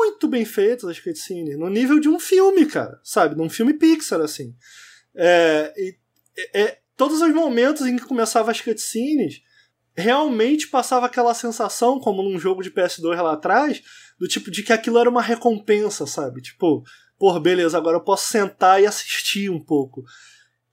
muito 0.00 0.26
bem 0.26 0.46
feitas 0.46 0.88
as 0.88 0.98
cutscenes, 0.98 1.58
no 1.58 1.68
nível 1.68 2.00
de 2.00 2.08
um 2.08 2.18
filme, 2.18 2.64
cara, 2.64 2.98
sabe? 3.04 3.34
De 3.34 3.42
um 3.42 3.50
filme 3.50 3.74
Pixar, 3.74 4.20
assim. 4.20 4.54
É, 5.14 5.74
e, 5.76 5.96
é, 6.54 6.78
todos 6.96 7.20
os 7.20 7.34
momentos 7.34 7.86
em 7.86 7.96
que 7.96 8.04
começava 8.04 8.50
as 8.50 8.60
cutscenes, 8.60 9.42
realmente 9.94 10.68
passava 10.68 11.06
aquela 11.06 11.34
sensação, 11.34 12.00
como 12.00 12.22
num 12.22 12.38
jogo 12.38 12.62
de 12.62 12.70
PS2 12.70 13.20
lá 13.20 13.34
atrás, 13.34 13.82
do 14.18 14.26
tipo 14.26 14.50
de 14.50 14.62
que 14.62 14.72
aquilo 14.72 14.98
era 14.98 15.10
uma 15.10 15.22
recompensa, 15.22 16.06
sabe? 16.06 16.40
Tipo, 16.40 16.82
pô, 17.18 17.38
beleza, 17.38 17.76
agora 17.76 17.98
eu 17.98 18.04
posso 18.04 18.30
sentar 18.30 18.82
e 18.82 18.86
assistir 18.86 19.50
um 19.50 19.60
pouco. 19.60 20.02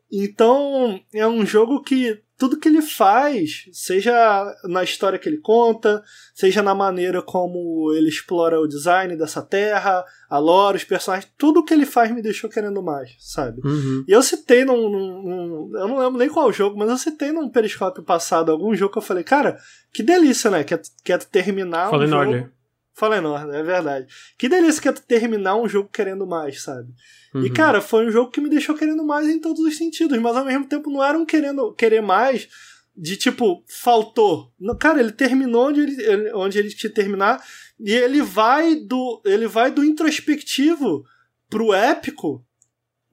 Então, 0.09 1.01
é 1.13 1.27
um 1.27 1.45
jogo 1.45 1.83
que 1.83 2.23
tudo 2.37 2.59
que 2.59 2.67
ele 2.67 2.81
faz, 2.81 3.65
seja 3.73 4.55
na 4.65 4.83
história 4.83 5.17
que 5.17 5.27
ele 5.27 5.39
conta, 5.39 6.03
seja 6.35 6.61
na 6.61 6.75
maneira 6.75 7.21
como 7.21 7.91
ele 7.93 8.07
explora 8.07 8.59
o 8.59 8.67
design 8.67 9.17
dessa 9.17 9.41
terra, 9.41 10.05
a 10.29 10.37
lore, 10.37 10.77
os 10.77 10.83
personagens, 10.83 11.31
tudo 11.37 11.63
que 11.63 11.73
ele 11.73 11.85
faz 11.85 12.13
me 12.13 12.21
deixou 12.21 12.49
querendo 12.49 12.83
mais, 12.83 13.15
sabe? 13.19 13.59
Uhum. 13.65 14.05
E 14.07 14.11
eu 14.11 14.21
citei 14.21 14.63
num, 14.63 14.89
num, 14.89 15.23
num, 15.23 15.77
Eu 15.79 15.87
não 15.87 15.97
lembro 15.97 16.19
nem 16.19 16.29
qual 16.29 16.53
jogo, 16.53 16.77
mas 16.77 16.89
eu 16.89 16.97
citei 16.97 17.31
num 17.31 17.49
periscópio 17.49 18.03
passado 18.03 18.51
algum 18.51 18.75
jogo 18.75 18.91
que 18.93 18.99
eu 18.99 19.03
falei, 19.03 19.23
cara, 19.23 19.57
que 19.91 20.03
delícia, 20.03 20.51
né? 20.51 20.63
Quer, 20.63 20.81
quer 21.03 21.23
terminar 21.23 21.89
Fallen 21.89 22.07
um 22.07 22.11
jogo. 22.11 22.21
Order. 22.21 22.56
Fallen 22.97 23.23
Order, 23.23 23.53
é 23.53 23.61
verdade. 23.61 24.07
Que 24.39 24.49
delícia 24.49 24.81
que 24.81 24.89
é 24.89 24.91
terminar 24.91 25.55
um 25.55 25.69
jogo 25.69 25.87
querendo 25.87 26.25
mais, 26.25 26.63
sabe? 26.63 26.91
Uhum. 27.31 27.45
E, 27.45 27.49
cara, 27.51 27.79
foi 27.79 28.07
um 28.07 28.11
jogo 28.11 28.31
que 28.31 28.41
me 28.41 28.49
deixou 28.49 28.73
querendo 28.75 29.05
mais 29.05 29.27
em 29.27 29.39
todos 29.39 29.63
os 29.63 29.77
sentidos, 29.77 30.17
mas 30.17 30.35
ao 30.35 30.43
mesmo 30.43 30.67
tempo 30.67 30.89
não 30.89 31.03
era 31.03 31.15
um 31.15 31.23
querendo 31.23 31.71
querer 31.73 32.01
mais 32.01 32.49
de 32.95 33.15
tipo, 33.15 33.63
faltou. 33.67 34.51
Cara, 34.79 34.99
ele 34.99 35.11
terminou 35.11 35.67
onde 35.67 35.81
ele, 35.81 36.33
onde 36.33 36.57
ele 36.57 36.69
tinha 36.69 36.91
terminar 36.91 37.39
e 37.79 37.93
ele 37.93 38.23
vai 38.23 38.73
do 38.73 39.21
ele 39.23 39.45
vai 39.47 39.69
do 39.69 39.85
introspectivo 39.85 41.05
pro 41.47 41.75
épico. 41.75 42.43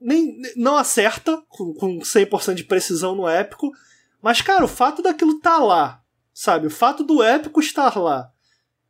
Nem, 0.01 0.41
não 0.55 0.75
acerta 0.75 1.39
com, 1.47 1.75
com 1.75 1.99
100% 1.99 2.55
de 2.55 2.63
precisão 2.63 3.15
no 3.15 3.27
épico, 3.27 3.71
mas 4.19 4.41
cara, 4.41 4.65
o 4.65 4.67
fato 4.67 5.03
daquilo 5.03 5.39
tá 5.39 5.59
lá, 5.59 6.01
sabe? 6.33 6.65
O 6.65 6.71
fato 6.71 7.03
do 7.03 7.21
épico 7.21 7.59
estar 7.59 7.95
lá 7.99 8.31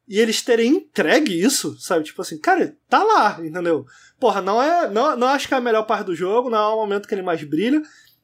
e 0.07 0.19
eles 0.19 0.41
terem 0.41 0.75
entregue 0.75 1.39
isso, 1.39 1.77
sabe? 1.79 2.05
Tipo 2.05 2.21
assim, 2.21 2.39
cara, 2.39 2.77
tá 2.87 3.03
lá, 3.03 3.39
entendeu? 3.43 3.85
Porra, 4.19 4.41
não 4.41 4.61
é. 4.61 4.89
Não, 4.89 5.15
não 5.17 5.27
acho 5.27 5.47
que 5.47 5.53
é 5.53 5.57
a 5.57 5.61
melhor 5.61 5.83
parte 5.83 6.05
do 6.05 6.15
jogo, 6.15 6.49
não 6.49 6.57
é 6.57 6.67
o 6.67 6.77
momento 6.77 7.07
que 7.07 7.15
ele 7.15 7.21
mais 7.21 7.43
brilha, 7.43 7.81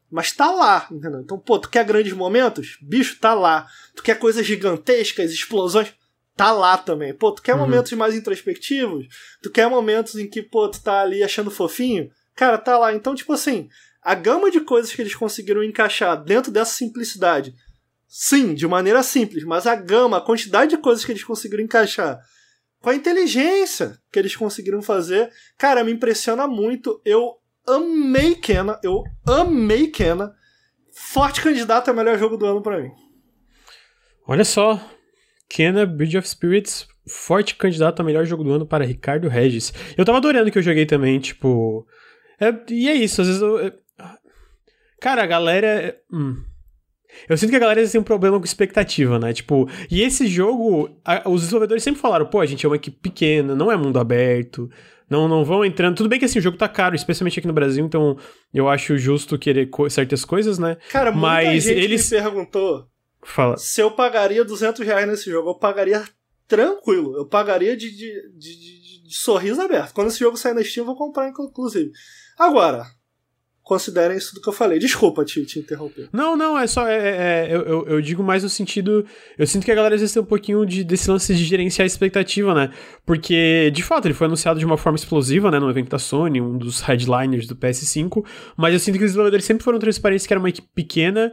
mas 0.09 0.31
tá 0.31 0.51
lá, 0.51 0.87
entendeu? 0.91 1.21
Então, 1.21 1.39
pô, 1.39 1.57
tu 1.57 1.69
quer 1.69 1.85
grandes 1.85 2.13
momentos? 2.13 2.77
Bicho, 2.81 3.17
tá 3.19 3.33
lá. 3.33 3.67
Tu 3.95 4.03
quer 4.03 4.19
coisas 4.19 4.45
gigantescas, 4.45 5.31
explosões? 5.31 5.93
Tá 6.35 6.51
lá 6.51 6.77
também. 6.77 7.13
Pô, 7.13 7.31
tu 7.31 7.41
quer 7.41 7.53
uhum. 7.53 7.61
momentos 7.61 7.91
mais 7.93 8.15
introspectivos? 8.15 9.07
Tu 9.41 9.49
quer 9.49 9.69
momentos 9.69 10.15
em 10.15 10.29
que, 10.29 10.41
pô, 10.41 10.69
tu 10.69 10.81
tá 10.81 11.01
ali 11.01 11.23
achando 11.23 11.51
fofinho? 11.51 12.09
Cara, 12.35 12.57
tá 12.57 12.77
lá. 12.77 12.93
Então, 12.93 13.15
tipo 13.15 13.33
assim, 13.33 13.69
a 14.01 14.15
gama 14.15 14.49
de 14.49 14.61
coisas 14.61 14.93
que 14.93 15.01
eles 15.01 15.15
conseguiram 15.15 15.63
encaixar 15.63 16.21
dentro 16.23 16.51
dessa 16.51 16.73
simplicidade 16.73 17.53
Sim, 18.13 18.53
de 18.53 18.67
maneira 18.67 19.01
simples, 19.03 19.45
mas 19.45 19.65
a 19.65 19.73
gama, 19.73 20.17
a 20.17 20.21
quantidade 20.21 20.71
de 20.71 20.81
coisas 20.81 21.05
que 21.05 21.13
eles 21.13 21.23
conseguiram 21.23 21.63
encaixar, 21.63 22.19
com 22.81 22.89
a 22.89 22.93
inteligência 22.95 23.97
que 24.11 24.19
eles 24.19 24.35
conseguiram 24.35 24.81
fazer, 24.81 25.31
cara, 25.57 25.81
me 25.81 25.93
impressiona 25.93 26.45
muito. 26.45 27.01
Eu 27.05 27.37
amei 27.65 28.35
Kena, 28.35 28.77
eu 28.83 29.01
amei 29.25 29.87
Kena. 29.87 30.33
Forte 30.93 31.41
candidato 31.41 31.89
a 31.89 31.93
melhor 31.93 32.19
jogo 32.19 32.35
do 32.35 32.45
ano 32.45 32.61
para 32.61 32.81
mim. 32.81 32.91
Olha 34.27 34.43
só, 34.43 34.77
Kena 35.47 35.85
Bridge 35.85 36.17
of 36.17 36.27
Spirits, 36.27 36.85
forte 37.07 37.55
candidato 37.55 38.01
a 38.01 38.03
melhor 38.03 38.25
jogo 38.25 38.43
do 38.43 38.51
ano 38.51 38.67
para 38.67 38.83
Ricardo 38.83 39.29
Regis. 39.29 39.73
Eu 39.97 40.03
tava 40.03 40.17
adorando 40.17 40.51
que 40.51 40.57
eu 40.57 40.63
joguei 40.63 40.85
também, 40.85 41.17
tipo. 41.17 41.87
É, 42.37 42.53
e 42.69 42.89
é 42.89 42.93
isso, 42.93 43.21
às 43.21 43.27
vezes 43.27 43.41
eu. 43.41 43.57
É... 43.57 43.73
Cara, 44.99 45.23
a 45.23 45.27
galera. 45.27 45.97
Hum. 46.11 46.50
Eu 47.27 47.37
sinto 47.37 47.49
que 47.49 47.55
a 47.55 47.59
galera 47.59 47.87
tem 47.87 47.99
um 47.99 48.03
problema 48.03 48.39
com 48.39 48.45
expectativa, 48.45 49.19
né? 49.19 49.33
Tipo, 49.33 49.69
e 49.89 50.01
esse 50.01 50.27
jogo, 50.27 50.89
a, 51.03 51.29
os 51.29 51.41
desenvolvedores 51.41 51.83
sempre 51.83 52.01
falaram, 52.01 52.25
pô, 52.25 52.39
a 52.39 52.45
gente 52.45 52.65
é 52.65 52.69
uma 52.69 52.75
equipe 52.75 52.97
pequena, 53.01 53.55
não 53.55 53.71
é 53.71 53.77
mundo 53.77 53.99
aberto, 53.99 54.69
não, 55.09 55.27
não 55.27 55.43
vão 55.43 55.65
entrando. 55.65 55.97
Tudo 55.97 56.09
bem 56.09 56.19
que 56.19 56.25
assim, 56.25 56.39
o 56.39 56.41
jogo 56.41 56.57
tá 56.57 56.69
caro, 56.69 56.95
especialmente 56.95 57.39
aqui 57.39 57.47
no 57.47 57.53
Brasil, 57.53 57.85
então 57.85 58.17
eu 58.53 58.69
acho 58.69 58.97
justo 58.97 59.37
querer 59.37 59.67
co 59.67 59.89
certas 59.89 60.23
coisas, 60.23 60.57
né? 60.57 60.77
Cara, 60.89 61.11
muita 61.11 61.27
Mas 61.27 61.63
gente 61.63 61.77
eles... 61.77 62.11
me 62.11 62.17
perguntou 62.17 62.87
Fala. 63.23 63.57
se 63.57 63.81
eu 63.81 63.91
pagaria 63.91 64.43
200 64.43 64.85
reais 64.85 65.07
nesse 65.07 65.29
jogo. 65.29 65.49
Eu 65.49 65.55
pagaria 65.55 66.03
tranquilo. 66.47 67.15
Eu 67.15 67.25
pagaria 67.25 67.77
de, 67.77 67.89
de, 67.89 68.29
de, 68.37 68.59
de, 68.59 69.03
de 69.07 69.15
sorriso 69.15 69.61
aberto. 69.61 69.93
Quando 69.93 70.07
esse 70.07 70.19
jogo 70.19 70.37
sair 70.37 70.53
na 70.53 70.63
Steam, 70.63 70.83
eu 70.83 70.85
vou 70.85 70.97
comprar, 70.97 71.29
inclusive. 71.29 71.91
Agora, 72.37 72.85
considerem 73.71 74.17
isso 74.17 74.35
do 74.35 74.41
que 74.41 74.49
eu 74.49 74.51
falei. 74.51 74.77
Desculpa 74.79 75.23
te, 75.23 75.45
te 75.45 75.57
interromper. 75.57 76.09
Não, 76.11 76.35
não, 76.35 76.59
é 76.59 76.67
só. 76.67 76.85
É, 76.85 76.97
é, 76.97 77.47
é 77.51 77.55
eu, 77.55 77.85
eu, 77.87 78.01
digo 78.01 78.21
mais 78.21 78.43
no 78.43 78.49
sentido. 78.49 79.05
Eu 79.37 79.47
sinto 79.47 79.63
que 79.63 79.71
a 79.71 79.75
galera 79.75 79.95
às 79.95 80.01
vezes 80.01 80.13
tem 80.13 80.21
um 80.21 80.25
pouquinho 80.25 80.65
de, 80.65 80.83
desse 80.83 81.09
lance 81.09 81.33
de 81.33 81.41
gerenciar 81.45 81.85
a 81.85 81.87
expectativa, 81.87 82.53
né? 82.53 82.69
Porque, 83.05 83.71
de 83.73 83.81
fato, 83.81 84.07
ele 84.07 84.13
foi 84.13 84.27
anunciado 84.27 84.59
de 84.59 84.65
uma 84.65 84.75
forma 84.75 84.97
explosiva, 84.97 85.49
né? 85.49 85.57
No 85.57 85.69
evento 85.69 85.87
da 85.87 85.97
Sony, 85.97 86.41
um 86.41 86.57
dos 86.57 86.81
headliners 86.81 87.47
do 87.47 87.55
PS5. 87.55 88.25
Mas 88.57 88.73
eu 88.73 88.79
sinto 88.79 88.97
que 88.97 89.05
os 89.05 89.11
desenvolvedores 89.11 89.45
sempre 89.45 89.63
foram 89.63 89.79
transparentes 89.79 90.27
que 90.27 90.33
era 90.33 90.39
uma 90.39 90.49
equipe 90.49 90.67
pequena. 90.75 91.31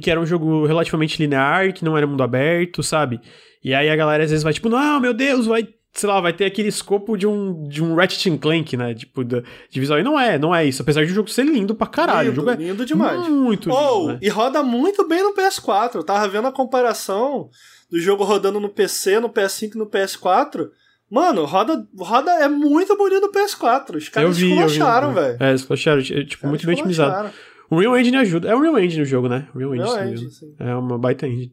Que 0.00 0.10
era 0.10 0.18
um 0.18 0.24
jogo 0.24 0.64
relativamente 0.64 1.20
linear, 1.20 1.74
que 1.74 1.84
não 1.84 1.94
era 1.94 2.06
mundo 2.06 2.22
aberto, 2.22 2.82
sabe? 2.82 3.20
E 3.62 3.74
aí 3.74 3.90
a 3.90 3.96
galera 3.96 4.24
às 4.24 4.30
vezes 4.30 4.42
vai 4.42 4.54
tipo, 4.54 4.70
não, 4.70 4.98
meu 4.98 5.12
Deus, 5.12 5.44
vai 5.44 5.68
sei 5.96 6.08
lá, 6.08 6.20
vai 6.20 6.32
ter 6.32 6.44
aquele 6.44 6.68
escopo 6.68 7.16
de 7.16 7.26
um, 7.26 7.66
de 7.66 7.82
um 7.82 7.94
Ratchet 7.94 8.36
Clank, 8.38 8.76
né? 8.76 8.94
Tipo, 8.94 9.24
de, 9.24 9.42
de 9.70 9.80
visual. 9.80 9.98
E 9.98 10.02
não 10.02 10.18
é, 10.18 10.38
não 10.38 10.54
é 10.54 10.64
isso. 10.64 10.82
Apesar 10.82 11.04
de 11.04 11.10
o 11.10 11.14
jogo 11.14 11.30
ser 11.30 11.44
lindo 11.44 11.74
pra 11.74 11.86
caralho. 11.86 12.28
Lindo, 12.28 12.42
o 12.42 12.44
jogo 12.44 12.50
é 12.50 12.64
lindo 12.64 12.84
demais. 12.84 13.28
Muito 13.28 13.68
lindo. 13.68 13.80
Oh, 13.80 14.08
né? 14.08 14.18
E 14.20 14.28
roda 14.28 14.62
muito 14.62 15.06
bem 15.08 15.22
no 15.22 15.34
PS4. 15.34 15.96
Eu 15.96 16.04
tava 16.04 16.28
vendo 16.28 16.48
a 16.48 16.52
comparação 16.52 17.48
do 17.90 17.98
jogo 17.98 18.24
rodando 18.24 18.60
no 18.60 18.68
PC, 18.68 19.20
no 19.20 19.30
PS5 19.30 19.74
e 19.74 19.78
no 19.78 19.86
PS4. 19.86 20.68
Mano, 21.10 21.44
roda, 21.44 21.86
roda 21.98 22.30
é 22.32 22.48
muito 22.48 22.96
bonito 22.96 23.22
no 23.22 23.32
PS4. 23.32 23.96
Os 23.96 24.08
caras 24.08 24.36
esculacharam, 24.36 25.14
velho. 25.14 25.36
É, 25.40 25.54
esculacharam. 25.54 26.02
Tipo, 26.02 26.46
muito 26.48 26.66
bem 26.66 26.74
otimizado. 26.74 27.30
O 27.70 27.80
Real 27.80 27.98
Engine 27.98 28.16
ajuda. 28.18 28.48
É 28.48 28.54
o 28.54 28.60
Real 28.60 28.78
Engine 28.78 29.00
no 29.00 29.06
jogo, 29.06 29.28
né? 29.28 29.48
Real 29.54 29.74
Engine. 29.74 29.90
Real 29.90 30.08
Engine 30.08 30.30
sim. 30.30 30.54
É 30.58 30.74
uma 30.74 30.98
baita 30.98 31.26
engine. 31.26 31.52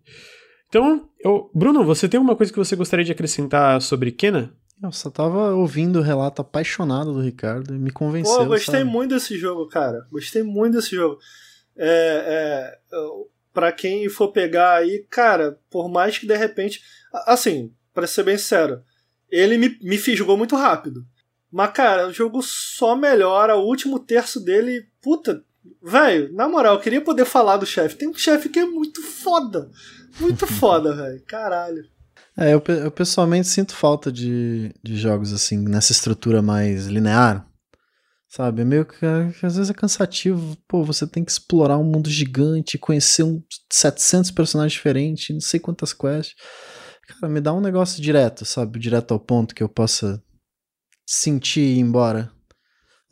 Então, 0.74 1.08
eu, 1.24 1.52
Bruno, 1.54 1.86
você 1.86 2.10
tem 2.10 2.18
alguma 2.18 2.36
coisa 2.36 2.52
que 2.52 2.58
você 2.58 2.76
gostaria 2.76 3.06
de 3.06 3.12
acrescentar 3.12 3.80
sobre 3.80 4.12
Kena? 4.12 4.52
Eu 4.82 4.92
só 4.92 5.12
tava 5.12 5.54
ouvindo 5.54 6.00
o 6.00 6.02
relato 6.02 6.42
apaixonado 6.42 7.14
do 7.14 7.22
Ricardo 7.22 7.76
e 7.76 7.78
me 7.78 7.92
convenceu. 7.92 8.40
Pô, 8.40 8.46
gostei 8.48 8.80
sabe? 8.80 8.90
muito 8.90 9.14
desse 9.14 9.38
jogo, 9.38 9.68
cara. 9.68 10.08
Gostei 10.12 10.42
muito 10.42 10.78
desse 10.78 10.96
jogo. 10.96 11.20
É, 11.78 12.80
é, 12.92 12.98
para 13.54 13.72
quem 13.72 14.10
for 14.10 14.30
pegar 14.32 14.78
aí, 14.78 15.06
cara, 15.12 15.60
por 15.70 15.88
mais 15.88 16.18
que 16.18 16.26
de 16.26 16.36
repente. 16.36 16.82
Assim, 17.28 17.72
pra 17.94 18.08
ser 18.08 18.24
bem 18.24 18.36
sincero, 18.36 18.82
ele 19.30 19.60
me, 19.60 19.78
me 19.80 20.00
fisgou 20.00 20.36
muito 20.36 20.56
rápido. 20.56 21.06
Mas, 21.52 21.72
cara, 21.72 22.08
o 22.08 22.12
jogo 22.12 22.42
só 22.42 22.96
melhora. 22.96 23.56
O 23.56 23.68
último 23.68 24.00
terço 24.00 24.40
dele, 24.40 24.88
puta. 25.00 25.46
Velho, 25.82 26.34
na 26.34 26.48
moral, 26.48 26.76
eu 26.76 26.80
queria 26.80 27.02
poder 27.02 27.26
falar 27.26 27.58
do 27.58 27.66
chefe. 27.66 27.96
Tem 27.96 28.08
um 28.08 28.14
chefe 28.14 28.50
que 28.50 28.60
é 28.60 28.66
muito 28.66 29.02
foda. 29.02 29.70
Muito 30.20 30.46
foda, 30.48 30.94
velho. 30.96 31.24
Caralho. 31.26 31.84
É, 32.38 32.54
eu, 32.54 32.64
eu, 32.68 32.92
pessoalmente 32.92 33.48
sinto 33.48 33.76
falta 33.76 34.12
de, 34.12 34.74
de 34.84 34.98
jogos 34.98 35.32
assim, 35.32 35.58
nessa 35.58 35.92
estrutura 35.92 36.42
mais 36.42 36.88
linear. 36.88 37.48
Sabe? 38.28 38.64
É 38.64 38.66
meio 38.66 38.86
que, 38.86 38.98
que, 38.98 39.46
às 39.46 39.56
vezes 39.56 39.70
é 39.70 39.74
cansativo. 39.74 40.58
Pô, 40.68 40.84
você 40.84 41.06
tem 41.06 41.24
que 41.24 41.32
explorar 41.32 41.78
um 41.78 41.84
mundo 41.84 42.10
gigante, 42.10 42.80
conhecer 42.80 43.24
um 43.24 43.44
700 43.72 44.32
personagens 44.32 44.74
diferentes, 44.74 45.30
não 45.30 45.42
sei 45.42 45.60
quantas 45.60 45.94
quests. 45.94 46.34
Cara, 47.08 47.32
me 47.32 47.40
dá 47.40 47.54
um 47.54 47.62
negócio 47.62 48.02
direto, 48.02 48.44
sabe? 48.44 48.80
Direto 48.80 49.14
ao 49.14 49.20
ponto 49.20 49.54
que 49.54 49.62
eu 49.62 49.70
possa 49.70 50.22
sentir 51.06 51.62
e 51.62 51.76
ir 51.76 51.80
embora. 51.80 52.32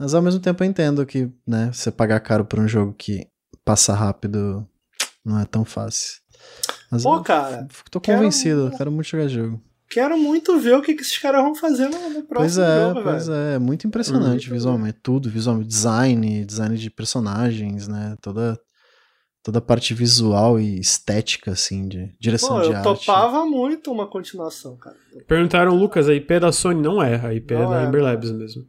Mas 0.02 0.16
ao 0.16 0.22
mesmo 0.24 0.40
tempo 0.40 0.64
eu 0.64 0.68
entendo 0.68 1.06
que, 1.06 1.30
né, 1.48 1.70
você 1.72 1.92
pagar 1.92 2.20
caro 2.22 2.44
por 2.44 2.60
um 2.60 2.68
jogo 2.68 2.92
que 2.92 3.28
passa 3.64 3.94
rápido 3.94 4.68
não 5.24 5.38
é 5.40 5.46
tão 5.46 5.64
fácil. 5.64 6.20
Mas 6.90 7.04
Pô, 7.04 7.22
cara. 7.22 7.68
Tô 7.92 8.02
convencido, 8.02 8.66
quero, 8.66 8.78
quero 8.78 8.92
muito 8.92 9.08
jogar 9.08 9.28
jogo. 9.28 9.62
Quero 9.88 10.18
muito 10.18 10.60
ver 10.60 10.74
o 10.74 10.82
que, 10.82 10.96
que 10.96 11.04
esses 11.04 11.20
caras 11.20 11.44
vão 11.44 11.54
fazer 11.54 11.88
no, 11.88 12.10
no 12.10 12.24
próximo 12.24 12.34
pois 12.34 12.58
é, 12.58 12.80
jogo, 12.82 13.04
Pois 13.04 13.28
velho. 13.28 13.40
é, 13.40 13.54
é 13.54 13.60
muito 13.60 13.86
impressionante 13.86 14.48
Uhum. 14.48 14.56
visualmente, 14.56 14.98
tudo, 15.04 15.30
visualmente, 15.30 15.68
design, 15.68 16.46
design 16.46 16.76
de 16.76 16.90
personagens, 16.90 17.88
né, 17.88 18.16
toda, 18.24 18.60
toda 19.44 19.60
a 19.60 19.62
parte 19.62 19.94
visual 19.94 20.60
e 20.60 20.80
estética, 20.80 21.52
assim, 21.52 21.88
de 21.88 22.12
direção 22.20 22.56
Pô, 22.56 22.62
de 22.62 22.70
eu 22.70 22.76
arte. 22.78 22.84
topava 22.86 23.46
muito 23.46 23.92
uma 23.92 24.08
continuação, 24.08 24.76
cara. 24.78 24.96
Perguntaram, 25.28 25.76
Lucas, 25.76 26.10
a 26.10 26.16
IP 26.16 26.40
da 26.40 26.52
Sony 26.52 26.82
não 26.82 27.04
é, 27.04 27.24
a 27.24 27.36
IP 27.36 27.54
Não 27.54 27.66
é 27.66 27.68
da 27.78 27.84
é, 27.84 27.86
Ember 27.86 28.02
é. 28.02 28.04
Labs 28.06 28.32
mesmo. 28.32 28.64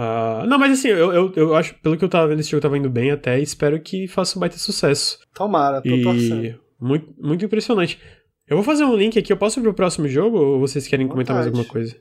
Ah, 0.00 0.44
não, 0.46 0.60
mas 0.60 0.78
assim, 0.78 0.86
eu, 0.86 1.12
eu, 1.12 1.32
eu 1.34 1.56
acho, 1.56 1.74
pelo 1.82 1.96
que 1.96 2.04
eu 2.04 2.08
tava 2.08 2.28
vendo, 2.28 2.38
esse 2.38 2.52
jogo 2.52 2.62
tava 2.62 2.78
indo 2.78 2.88
bem 2.88 3.10
até, 3.10 3.40
e 3.40 3.42
espero 3.42 3.80
que 3.80 4.06
faça 4.06 4.38
um 4.38 4.40
baita 4.40 4.56
sucesso. 4.56 5.18
Tomara, 5.34 5.82
tô 5.82 5.90
torcendo. 6.00 6.44
E 6.44 6.56
muito, 6.80 7.12
muito 7.20 7.44
impressionante. 7.44 7.98
Eu 8.46 8.56
vou 8.56 8.64
fazer 8.64 8.84
um 8.84 8.94
link 8.94 9.18
aqui, 9.18 9.32
eu 9.32 9.36
posso 9.36 9.58
ir 9.58 9.62
pro 9.64 9.74
próximo 9.74 10.06
jogo 10.06 10.38
ou 10.38 10.60
vocês 10.60 10.86
querem 10.86 11.08
comentar 11.08 11.34
mais 11.34 11.48
alguma 11.48 11.64
coisa? 11.64 11.96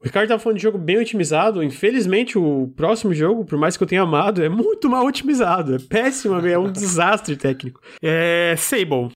O 0.00 0.04
Ricardo 0.04 0.28
tava 0.28 0.40
falando 0.40 0.56
de 0.56 0.62
jogo 0.62 0.78
bem 0.78 0.98
otimizado. 0.98 1.62
Infelizmente, 1.62 2.38
o 2.38 2.72
próximo 2.74 3.12
jogo, 3.12 3.44
por 3.44 3.58
mais 3.58 3.76
que 3.76 3.82
eu 3.82 3.86
tenha 3.86 4.02
amado, 4.02 4.42
é 4.42 4.48
muito 4.48 4.88
mal 4.88 5.06
otimizado. 5.06 5.74
É 5.74 5.78
péssimo, 5.78 6.34
é 6.34 6.58
um 6.58 6.72
desastre 6.72 7.36
técnico. 7.36 7.78
É 8.02 8.54
Sable. 8.56 9.10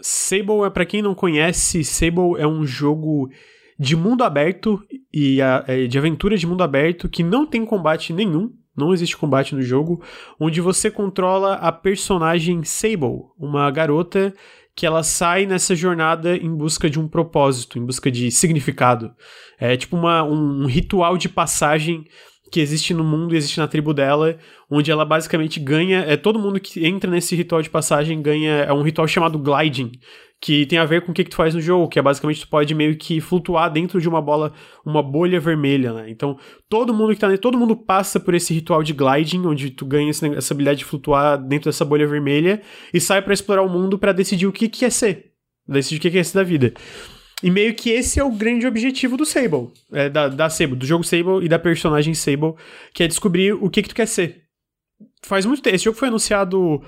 Sable 0.00 0.64
é 0.64 0.70
para 0.70 0.86
quem 0.86 1.02
não 1.02 1.14
conhece, 1.14 1.84
Sable 1.84 2.38
é 2.38 2.46
um 2.46 2.64
jogo 2.64 3.28
de 3.78 3.96
mundo 3.96 4.22
aberto 4.22 4.82
e 5.12 5.40
a- 5.42 5.64
é, 5.66 5.86
de 5.86 5.98
aventura 5.98 6.36
de 6.36 6.46
mundo 6.46 6.62
aberto 6.62 7.08
que 7.08 7.22
não 7.22 7.46
tem 7.46 7.64
combate 7.64 8.12
nenhum. 8.12 8.52
Não 8.76 8.92
existe 8.92 9.16
combate 9.16 9.54
no 9.54 9.62
jogo, 9.62 10.02
onde 10.38 10.60
você 10.60 10.90
controla 10.90 11.54
a 11.54 11.70
personagem 11.70 12.64
Sable, 12.64 13.22
uma 13.38 13.70
garota 13.70 14.34
que 14.74 14.84
ela 14.84 15.04
sai 15.04 15.46
nessa 15.46 15.76
jornada 15.76 16.36
em 16.36 16.52
busca 16.52 16.90
de 16.90 16.98
um 16.98 17.06
propósito, 17.06 17.78
em 17.78 17.86
busca 17.86 18.10
de 18.10 18.32
significado. 18.32 19.12
É 19.60 19.76
tipo 19.76 19.96
uma, 19.96 20.24
um, 20.24 20.62
um 20.62 20.66
ritual 20.66 21.16
de 21.16 21.28
passagem 21.28 22.04
que 22.50 22.60
existe 22.60 22.92
no 22.92 23.04
mundo 23.04 23.34
existe 23.34 23.58
na 23.58 23.66
tribo 23.68 23.94
dela, 23.94 24.36
onde 24.70 24.90
ela 24.90 25.04
basicamente 25.04 25.58
ganha. 25.60 26.00
É 26.00 26.16
todo 26.16 26.38
mundo 26.38 26.60
que 26.60 26.84
entra 26.86 27.10
nesse 27.10 27.34
ritual 27.36 27.62
de 27.62 27.70
passagem 27.70 28.20
ganha. 28.20 28.62
É 28.62 28.72
um 28.72 28.82
ritual 28.82 29.06
chamado 29.06 29.38
gliding, 29.38 29.92
que 30.44 30.66
tem 30.66 30.78
a 30.78 30.84
ver 30.84 31.00
com 31.00 31.10
o 31.10 31.14
que, 31.14 31.24
que 31.24 31.30
tu 31.30 31.36
faz 31.36 31.54
no 31.54 31.60
jogo, 31.62 31.88
que 31.88 31.98
é 31.98 32.02
basicamente 32.02 32.42
tu 32.42 32.48
pode 32.48 32.74
meio 32.74 32.94
que 32.98 33.18
flutuar 33.18 33.72
dentro 33.72 33.98
de 33.98 34.06
uma 34.06 34.20
bola, 34.20 34.52
uma 34.84 35.02
bolha 35.02 35.40
vermelha, 35.40 35.90
né? 35.94 36.10
Então, 36.10 36.38
todo 36.68 36.92
mundo 36.92 37.14
que 37.14 37.20
tá 37.20 37.34
todo 37.38 37.56
mundo 37.56 37.74
passa 37.74 38.20
por 38.20 38.34
esse 38.34 38.52
ritual 38.52 38.82
de 38.82 38.92
gliding, 38.92 39.46
onde 39.46 39.70
tu 39.70 39.86
ganha 39.86 40.10
essa 40.10 40.52
habilidade 40.52 40.80
de 40.80 40.84
flutuar 40.84 41.38
dentro 41.38 41.70
dessa 41.70 41.82
bolha 41.82 42.06
vermelha 42.06 42.60
e 42.92 43.00
sai 43.00 43.22
pra 43.22 43.32
explorar 43.32 43.62
o 43.62 43.70
mundo 43.70 43.98
pra 43.98 44.12
decidir 44.12 44.46
o 44.46 44.52
que 44.52 44.68
que 44.68 44.80
quer 44.80 44.92
ser, 44.92 45.32
decidir 45.66 45.96
o 45.96 46.02
que 46.02 46.10
que 46.10 46.18
quer 46.18 46.24
ser 46.24 46.36
da 46.36 46.44
vida. 46.44 46.74
E 47.42 47.50
meio 47.50 47.74
que 47.74 47.88
esse 47.88 48.20
é 48.20 48.22
o 48.22 48.30
grande 48.30 48.66
objetivo 48.66 49.16
do 49.16 49.24
Sable, 49.24 49.70
é, 49.94 50.10
da, 50.10 50.28
da 50.28 50.50
Sable, 50.50 50.76
do 50.76 50.84
jogo 50.84 51.04
Sable 51.04 51.42
e 51.42 51.48
da 51.48 51.58
personagem 51.58 52.12
Sable, 52.12 52.52
que 52.92 53.02
é 53.02 53.08
descobrir 53.08 53.54
o 53.54 53.70
que 53.70 53.80
que 53.80 53.88
tu 53.88 53.94
quer 53.94 54.06
ser. 54.06 54.42
Faz 55.22 55.46
muito 55.46 55.62
tempo, 55.62 55.74
esse 55.74 55.86
jogo 55.86 55.96
foi 55.96 56.08
anunciado 56.08 56.82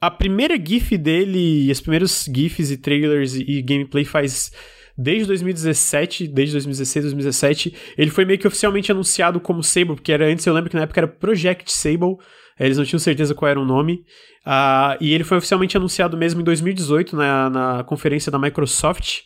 a 0.00 0.10
primeira 0.10 0.56
GIF 0.56 0.96
dele, 0.96 1.70
as 1.70 1.80
primeiros 1.80 2.24
GIFs 2.24 2.70
e 2.70 2.76
trailers 2.76 3.34
e, 3.34 3.42
e 3.42 3.62
gameplay 3.62 4.04
faz 4.04 4.50
desde 4.96 5.26
2017, 5.26 6.28
desde 6.28 6.54
2016, 6.54 7.04
2017. 7.04 7.74
Ele 7.98 8.10
foi 8.10 8.24
meio 8.24 8.38
que 8.38 8.46
oficialmente 8.46 8.90
anunciado 8.90 9.40
como 9.40 9.62
Sable, 9.62 9.94
porque 9.94 10.12
era 10.12 10.26
antes 10.26 10.46
eu 10.46 10.54
lembro 10.54 10.70
que 10.70 10.76
na 10.76 10.82
época 10.82 11.00
era 11.00 11.08
Project 11.08 11.70
Sable, 11.70 12.16
eh, 12.58 12.66
eles 12.66 12.78
não 12.78 12.84
tinham 12.84 12.98
certeza 12.98 13.34
qual 13.34 13.50
era 13.50 13.60
o 13.60 13.64
nome. 13.64 14.04
Ah, 14.44 14.96
e 15.00 15.12
ele 15.12 15.24
foi 15.24 15.36
oficialmente 15.38 15.76
anunciado 15.76 16.16
mesmo 16.16 16.40
em 16.40 16.44
2018 16.44 17.14
na, 17.14 17.50
na 17.50 17.84
conferência 17.84 18.32
da 18.32 18.38
Microsoft. 18.38 19.20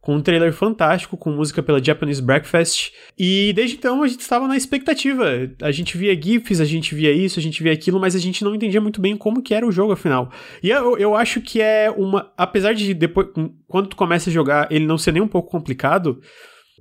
Com 0.00 0.16
um 0.16 0.22
trailer 0.22 0.52
fantástico, 0.52 1.16
com 1.16 1.30
música 1.30 1.62
pela 1.62 1.82
Japanese 1.82 2.22
Breakfast. 2.22 2.92
E 3.18 3.52
desde 3.52 3.76
então 3.76 4.02
a 4.02 4.08
gente 4.08 4.20
estava 4.20 4.48
na 4.48 4.56
expectativa. 4.56 5.50
A 5.60 5.70
gente 5.70 5.96
via 5.98 6.18
GIFs, 6.20 6.60
a 6.60 6.64
gente 6.64 6.94
via 6.94 7.12
isso, 7.12 7.38
a 7.38 7.42
gente 7.42 7.62
via 7.62 7.72
aquilo, 7.72 8.00
mas 8.00 8.14
a 8.14 8.18
gente 8.18 8.42
não 8.42 8.54
entendia 8.54 8.80
muito 8.80 9.00
bem 9.00 9.16
como 9.16 9.42
que 9.42 9.54
era 9.54 9.66
o 9.66 9.70
jogo, 9.70 9.92
afinal. 9.92 10.30
E 10.62 10.70
eu, 10.70 10.96
eu 10.96 11.14
acho 11.14 11.40
que 11.40 11.60
é 11.60 11.90
uma. 11.90 12.32
Apesar 12.36 12.72
de 12.72 12.94
depois. 12.94 13.28
Quando 13.68 13.88
tu 13.88 13.96
começa 13.96 14.30
a 14.30 14.32
jogar, 14.32 14.66
ele 14.70 14.86
não 14.86 14.96
ser 14.96 15.12
nem 15.12 15.22
um 15.22 15.28
pouco 15.28 15.50
complicado. 15.50 16.20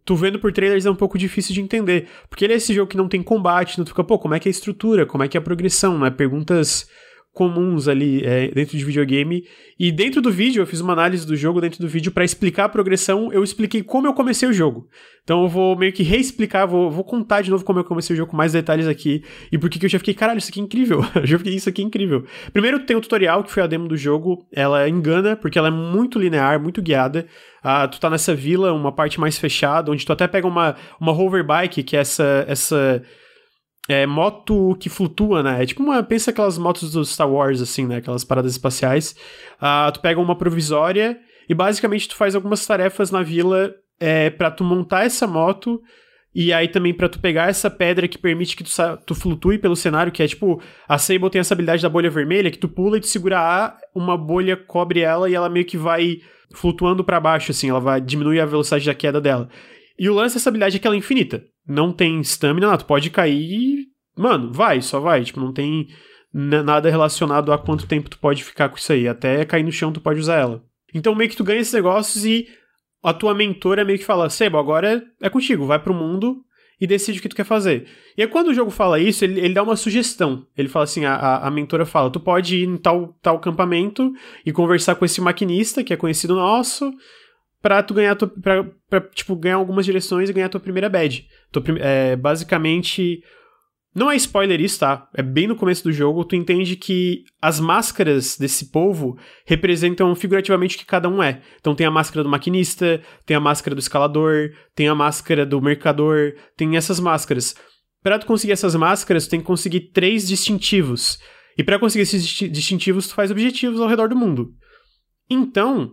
Tu 0.06 0.16
vendo 0.16 0.40
por 0.40 0.52
trailers 0.52 0.86
é 0.86 0.90
um 0.90 0.96
pouco 0.96 1.18
difícil 1.18 1.54
de 1.54 1.62
entender. 1.62 2.08
Porque 2.30 2.46
ele 2.46 2.54
é 2.54 2.56
esse 2.56 2.74
jogo 2.74 2.90
que 2.90 2.98
não 2.98 3.08
tem 3.08 3.22
combate, 3.22 3.78
não 3.78 3.86
fica, 3.86 4.04
pô, 4.04 4.18
como 4.18 4.34
é 4.34 4.40
que 4.40 4.48
é 4.48 4.50
a 4.50 4.52
estrutura, 4.52 5.06
como 5.06 5.24
é 5.24 5.28
que 5.28 5.38
é 5.38 5.40
a 5.40 5.44
progressão, 5.44 6.00
né? 6.00 6.10
Perguntas 6.10 6.88
comuns 7.40 7.88
ali 7.88 8.22
é, 8.26 8.50
dentro 8.50 8.78
de 8.78 8.84
videogame. 8.84 9.46
E 9.80 9.94
dentro 9.94 10.22
do 10.22 10.30
vídeo, 10.30 10.62
eu 10.62 10.68
fiz 10.68 10.82
uma 10.82 10.92
análise 10.92 11.26
do 11.26 11.38
jogo 11.38 11.62
dentro 11.62 11.80
do 11.80 11.88
vídeo 11.88 12.12
para 12.12 12.26
explicar 12.26 12.66
a 12.66 12.70
progressão. 12.70 13.32
Eu 13.32 13.42
expliquei 13.42 13.82
como 13.82 14.06
eu 14.08 14.14
comecei 14.14 14.50
o 14.50 14.52
jogo. 14.52 14.90
Então 15.24 15.44
eu 15.44 15.48
vou 15.48 15.74
meio 15.78 15.94
que 15.94 16.04
reexplicar, 16.04 16.68
vou, 16.68 16.92
vou 16.92 17.06
contar 17.06 17.42
de 17.42 17.50
novo 17.50 17.64
como 17.64 17.80
eu 17.80 17.86
comecei 17.86 18.14
o 18.14 18.18
jogo 18.18 18.32
com 18.32 18.36
mais 18.36 18.52
detalhes 18.52 18.88
aqui. 18.88 19.24
E 19.50 19.58
por 19.58 19.70
que 19.70 19.86
eu 19.86 19.90
já 19.90 19.98
fiquei, 19.98 20.14
caralho, 20.14 20.38
isso 20.38 20.50
aqui 20.50 20.60
é 20.60 20.64
incrível. 20.64 21.02
já 21.24 21.38
fiquei, 21.38 21.56
isso 21.56 21.70
aqui 21.70 21.82
é 21.82 21.86
incrível. 21.86 22.26
Primeiro 22.52 22.80
tem 22.80 22.98
o 22.98 23.00
tutorial, 23.00 23.42
que 23.42 23.54
foi 23.54 23.64
a 23.64 23.68
demo 23.68 23.88
do 23.88 23.96
jogo. 23.96 24.46
Ela 24.52 24.90
engana, 24.90 25.38
porque 25.38 25.58
ela 25.58 25.70
é 25.70 25.72
muito 25.72 26.20
linear, 26.20 26.62
muito 26.62 26.82
guiada. 26.82 27.26
Ah, 27.64 27.88
tu 27.88 28.02
tá 28.02 28.10
nessa 28.10 28.36
vila, 28.36 28.74
uma 28.74 28.92
parte 28.92 29.18
mais 29.18 29.38
fechada, 29.38 29.90
onde 29.90 30.06
tu 30.06 30.12
até 30.12 30.28
pega 30.28 30.46
uma, 30.46 30.76
uma 31.00 31.14
hoverbike, 31.14 31.84
que 31.84 31.96
é 31.96 32.02
essa. 32.02 32.44
essa 32.50 33.02
é, 33.90 34.06
moto 34.06 34.78
que 34.80 34.88
flutua, 34.88 35.42
né? 35.42 35.64
É 35.64 35.66
tipo 35.66 35.82
uma. 35.82 36.04
Pensa 36.04 36.30
aquelas 36.30 36.60
motos 36.60 36.92
do 36.92 37.04
Star 37.04 37.30
Wars, 37.30 37.60
assim, 37.60 37.88
né? 37.88 37.98
Aquelas 37.98 38.24
paradas 38.24 38.52
espaciais. 38.52 39.16
Ah, 39.60 39.92
tu 39.92 40.00
pega 40.00 40.22
uma 40.22 40.38
provisória 40.38 41.20
e 41.50 41.56
basicamente 41.56 42.08
tu 42.08 42.16
faz 42.16 42.36
algumas 42.36 42.64
tarefas 42.66 43.10
na 43.10 43.24
vila 43.24 43.74
é, 44.00 44.30
para 44.30 44.52
tu 44.52 44.64
montar 44.64 45.06
essa 45.06 45.26
moto 45.26 45.82
e 46.34 46.54
aí 46.54 46.68
também 46.68 46.94
para 46.94 47.10
tu 47.10 47.20
pegar 47.20 47.50
essa 47.50 47.68
pedra 47.70 48.08
que 48.08 48.20
permite 48.20 48.56
que 48.56 48.64
tu, 48.64 48.72
tu 49.08 49.16
flutue 49.16 49.58
pelo 49.58 49.76
cenário, 49.76 50.12
que 50.12 50.22
é 50.22 50.28
tipo, 50.28 50.62
a 50.88 51.00
Sable 51.00 51.32
tem 51.32 51.40
essa 51.42 51.56
habilidade 51.56 51.82
da 51.82 51.90
bolha 51.90 52.12
vermelha, 52.12 52.52
que 52.52 52.60
tu 52.60 52.70
pula 52.70 52.98
e 52.98 53.02
tu 53.02 53.08
segura 53.08 53.40
A, 53.40 53.76
uma 53.96 54.16
bolha 54.16 54.56
cobre 54.56 55.00
ela 55.00 55.28
e 55.28 55.34
ela 55.34 55.50
meio 55.50 55.66
que 55.66 55.76
vai 55.76 56.20
flutuando 56.54 57.04
para 57.04 57.20
baixo, 57.20 57.50
assim, 57.50 57.70
ela 57.70 57.80
vai 57.80 58.00
diminuir 58.00 58.40
a 58.40 58.46
velocidade 58.46 58.86
da 58.86 58.94
queda 58.94 59.20
dela. 59.20 59.50
E 59.98 60.08
o 60.08 60.14
lance 60.14 60.36
dessa 60.36 60.50
habilidade 60.50 60.78
é 60.78 60.80
que 60.80 60.86
ela 60.86 60.96
é 60.96 61.00
infinita. 61.00 61.44
Não 61.70 61.94
tem 61.94 62.20
stamina, 62.22 62.78
tu 62.78 62.86
pode 62.86 63.12
cair 63.12 63.52
e. 63.52 63.88
Mano, 64.18 64.52
vai, 64.52 64.82
só 64.82 65.00
vai. 65.00 65.24
Tipo, 65.24 65.40
não 65.40 65.54
tem 65.54 65.88
nada 66.34 66.90
relacionado 66.90 67.54
a 67.54 67.58
quanto 67.60 67.88
tempo 67.88 68.10
tu 68.10 68.18
pode 68.18 68.44
ficar 68.44 68.70
com 68.70 68.78
isso 68.78 68.92
aí. 68.92 69.08
Até 69.08 69.46
cair 69.46 69.64
no 69.64 69.72
chão 69.72 69.94
tu 69.94 70.02
pode 70.02 70.20
usar 70.20 70.38
ela. 70.38 70.64
Então 70.94 71.14
meio 71.14 71.30
que 71.30 71.38
tu 71.38 71.44
ganha 71.44 71.60
esses 71.60 71.74
negócios 71.74 72.26
e 72.26 72.48
a 73.04 73.14
tua 73.14 73.36
mentora 73.36 73.86
meio 73.86 74.00
que 74.00 74.06
fala: 74.06 74.30
Sebo, 74.30 74.58
agora 74.58 75.04
é 75.22 75.30
contigo, 75.30 75.68
vai 75.68 75.78
pro 75.78 75.94
mundo 75.94 76.44
e 76.82 76.88
decide 76.88 77.20
o 77.20 77.22
que 77.22 77.30
tu 77.30 77.36
quer 77.36 77.44
fazer. 77.44 77.88
E 78.18 78.22
aí, 78.22 78.28
quando 78.28 78.48
o 78.48 78.54
jogo 78.54 78.72
fala 78.72 79.00
isso, 79.00 79.24
ele, 79.24 79.40
ele 79.40 79.54
dá 79.54 79.62
uma 79.62 79.76
sugestão. 79.76 80.46
Ele 80.58 80.70
fala 80.70 80.86
assim: 80.86 81.06
a, 81.06 81.38
a 81.38 81.52
mentora 81.52 81.86
fala, 81.86 82.10
tu 82.10 82.20
pode 82.20 82.58
ir 82.58 82.68
em 82.68 82.78
tal, 82.78 83.16
tal 83.22 83.40
campamento 83.40 84.12
e 84.46 84.52
conversar 84.52 84.96
com 84.96 85.06
esse 85.06 85.22
maquinista, 85.22 85.84
que 85.84 85.94
é 85.94 85.98
conhecido 85.98 86.36
nosso, 86.36 86.92
pra 87.62 87.84
tu 87.84 87.94
ganhar, 87.94 88.16
tua, 88.16 88.28
pra, 88.28 88.64
pra, 88.90 89.02
tipo, 89.02 89.36
ganhar 89.36 89.56
algumas 89.56 89.86
direções 89.86 90.30
e 90.30 90.34
ganhar 90.34 90.48
a 90.48 90.50
tua 90.50 90.60
primeira 90.60 90.90
badge. 90.90 91.28
Tua, 91.52 91.64
é, 91.80 92.16
basicamente, 92.16 93.22
não 93.94 94.10
é 94.10 94.16
spoiler 94.16 94.62
isso, 94.62 94.80
tá? 94.80 95.10
É 95.16 95.24
bem 95.24 95.48
no 95.48 95.56
começo 95.56 95.84
do 95.84 95.92
jogo, 95.92 96.24
tu 96.24 96.36
entende 96.36 96.76
que 96.76 97.24
as 97.42 97.60
máscaras 97.60 98.38
desse 98.38 98.72
povo 98.72 99.18
representam 99.46 100.14
figurativamente 100.16 100.76
o 100.76 100.80
que 100.80 100.86
cada 100.86 101.10
um 101.10 101.22
é. 101.22 101.42
Então 101.60 101.76
tem 101.76 101.88
a 101.88 101.92
máscara 101.92 102.24
do 102.24 102.30
maquinista, 102.30 103.02
tem 103.26 103.36
a 103.36 103.40
máscara 103.40 103.76
do 103.76 103.80
escalador, 103.80 104.52
tem 104.76 104.88
a 104.88 104.96
máscara 104.96 105.46
do 105.46 105.62
mercador, 105.62 106.34
tem 106.56 106.78
essas 106.78 107.00
máscaras. 107.00 107.56
Para 108.02 108.20
tu 108.20 108.26
conseguir 108.26 108.54
essas 108.54 108.76
máscaras, 108.76 109.26
tu 109.26 109.32
tem 109.32 109.40
que 109.42 109.48
conseguir 109.48 109.92
três 109.92 110.28
distintivos. 110.28 111.18
E 111.58 111.64
para 111.64 111.80
conseguir 111.80 112.04
esses 112.04 112.26
distintivos, 112.26 113.08
tu 113.08 113.16
faz 113.16 113.32
objetivos 113.32 113.82
ao 113.82 113.88
redor 113.90 114.08
do 114.08 114.16
mundo. 114.16 114.54
Então, 115.30 115.92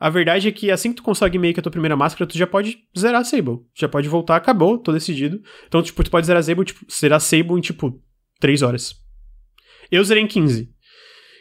a 0.00 0.08
verdade 0.08 0.48
é 0.48 0.52
que 0.52 0.70
assim 0.70 0.88
que 0.88 0.96
tu 0.96 1.02
consegue 1.02 1.38
meio 1.38 1.52
que 1.52 1.60
a 1.60 1.62
tua 1.62 1.70
primeira 1.70 1.94
máscara, 1.94 2.26
tu 2.26 2.38
já 2.38 2.46
pode 2.46 2.78
zerar 2.98 3.20
a 3.20 3.24
Sable. 3.24 3.58
Já 3.74 3.86
pode 3.86 4.08
voltar, 4.08 4.36
acabou, 4.36 4.78
tô 4.78 4.92
decidido. 4.92 5.42
Então, 5.68 5.82
tipo, 5.82 6.02
tu 6.02 6.10
pode 6.10 6.26
zerar 6.26 6.40
a 6.40 6.42
Sable, 6.42 6.64
tipo, 6.64 6.86
zerar 6.90 7.20
Sable 7.20 7.58
em, 7.58 7.60
tipo, 7.60 8.02
3 8.40 8.62
horas. 8.62 8.94
Eu 9.92 10.02
zerei 10.02 10.22
em 10.22 10.26
15. 10.26 10.70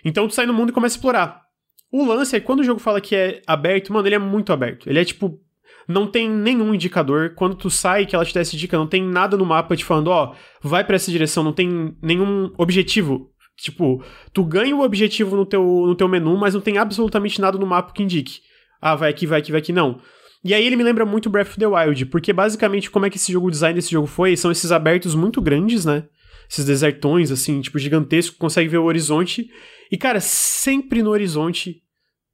Então 0.04 0.28
tu 0.28 0.34
sai 0.34 0.46
no 0.46 0.54
mundo 0.54 0.72
e 0.72 0.74
começa 0.74 0.96
a 0.96 0.98
explorar. 0.98 1.42
O 1.90 2.04
lance 2.04 2.36
é 2.36 2.40
que 2.42 2.46
quando 2.46 2.60
o 2.60 2.64
jogo 2.64 2.82
fala 2.82 3.00
que 3.00 3.16
é 3.16 3.42
aberto, 3.48 3.94
mano, 3.94 4.06
ele 4.06 4.16
é 4.16 4.20
muito 4.20 4.52
aberto. 4.52 4.90
Ele 4.90 5.00
é 5.00 5.06
tipo. 5.06 5.40
Não 5.88 6.06
tem 6.06 6.30
nenhum 6.30 6.74
indicador. 6.74 7.34
Quando 7.36 7.56
tu 7.56 7.70
sai, 7.70 8.06
que 8.06 8.14
ela 8.14 8.26
te 8.26 8.34
dá 8.34 8.42
essa 8.42 8.58
dica, 8.58 8.78
não 8.78 8.86
tem 8.86 9.02
nada 9.02 9.38
no 9.38 9.46
mapa 9.46 9.76
te 9.76 9.86
falando, 9.86 10.10
ó, 10.10 10.36
oh, 10.36 10.68
vai 10.68 10.84
para 10.84 10.98
essa 10.98 11.10
direção, 11.10 11.44
não 11.44 11.54
tem 11.54 11.96
nenhum 12.02 12.54
objetivo. 12.58 13.32
Tipo, 13.58 14.04
tu 14.32 14.44
ganha 14.44 14.76
o 14.76 14.82
objetivo 14.82 15.36
no 15.36 15.46
teu, 15.46 15.64
no 15.64 15.96
teu 15.96 16.08
menu, 16.08 16.38
mas 16.38 16.54
não 16.54 16.62
tem 16.62 16.78
absolutamente 16.78 17.42
nada 17.42 17.58
no 17.58 17.66
mapa 17.66 17.92
que 17.92 18.04
indique 18.04 18.42
ah, 18.82 18.96
vai 18.96 19.10
aqui, 19.10 19.26
vai 19.26 19.40
aqui, 19.40 19.52
vai 19.52 19.60
aqui, 19.60 19.74
não. 19.74 20.02
E 20.44 20.54
aí 20.54 20.66
ele 20.66 20.76
me 20.76 20.84
lembra 20.84 21.06
muito 21.06 21.30
Breath 21.30 21.50
of 21.50 21.60
the 21.60 21.68
Wild, 21.68 22.06
porque 22.06 22.32
basicamente 22.32 22.90
como 22.90 23.06
é 23.06 23.10
que 23.10 23.18
esse 23.18 23.32
jogo, 23.32 23.48
o 23.48 23.52
design 23.52 23.76
desse 23.76 23.92
jogo 23.92 24.08
foi, 24.08 24.38
são 24.38 24.52
esses 24.52 24.72
abertos 24.72 25.14
muito 25.14 25.42
grandes, 25.42 25.84
né? 25.86 26.06
Esses 26.50 26.66
desertões, 26.66 27.30
assim, 27.30 27.62
tipo, 27.62 27.78
gigantesco, 27.78 28.38
consegue 28.38 28.70
ver 28.70 28.78
o 28.78 28.86
horizonte. 28.86 29.50
E, 29.92 29.98
cara, 29.98 30.20
sempre 30.20 31.04
no 31.04 31.12
horizonte 31.12 31.84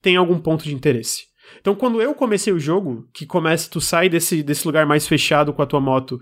tem 0.01 0.15
algum 0.15 0.39
ponto 0.39 0.63
de 0.63 0.73
interesse. 0.73 1.23
Então, 1.59 1.75
quando 1.75 2.01
eu 2.01 2.13
comecei 2.13 2.53
o 2.53 2.59
jogo, 2.59 3.09
que 3.13 3.25
começa, 3.25 3.69
tu 3.69 3.81
sai 3.81 4.07
desse, 4.07 4.41
desse 4.41 4.65
lugar 4.65 4.85
mais 4.85 5.07
fechado 5.07 5.51
com 5.51 5.61
a 5.61 5.65
tua 5.65 5.81
moto, 5.81 6.19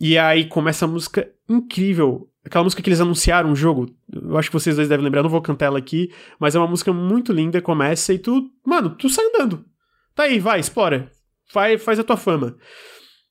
e 0.00 0.16
aí 0.16 0.46
começa 0.46 0.84
a 0.84 0.88
música 0.88 1.28
incrível. 1.48 2.28
Aquela 2.48 2.64
música 2.64 2.82
que 2.82 2.88
eles 2.88 3.00
anunciaram 3.00 3.52
o 3.52 3.54
jogo. 3.54 3.94
Eu 4.10 4.38
acho 4.38 4.48
que 4.48 4.54
vocês 4.54 4.74
dois 4.74 4.88
devem 4.88 5.04
lembrar, 5.04 5.22
não 5.22 5.28
vou 5.28 5.42
cantar 5.42 5.66
ela 5.66 5.78
aqui, 5.78 6.10
mas 6.40 6.54
é 6.54 6.58
uma 6.58 6.66
música 6.66 6.90
muito 6.94 7.30
linda, 7.30 7.60
começa 7.60 8.10
e 8.14 8.18
tu, 8.18 8.50
mano, 8.64 8.88
tu 8.96 9.10
sai 9.10 9.26
andando. 9.26 9.66
Tá 10.14 10.22
aí, 10.22 10.40
vai, 10.40 10.58
explora. 10.58 11.12
Faz, 11.52 11.82
faz 11.82 11.98
a 11.98 12.04
tua 12.04 12.16
fama. 12.16 12.56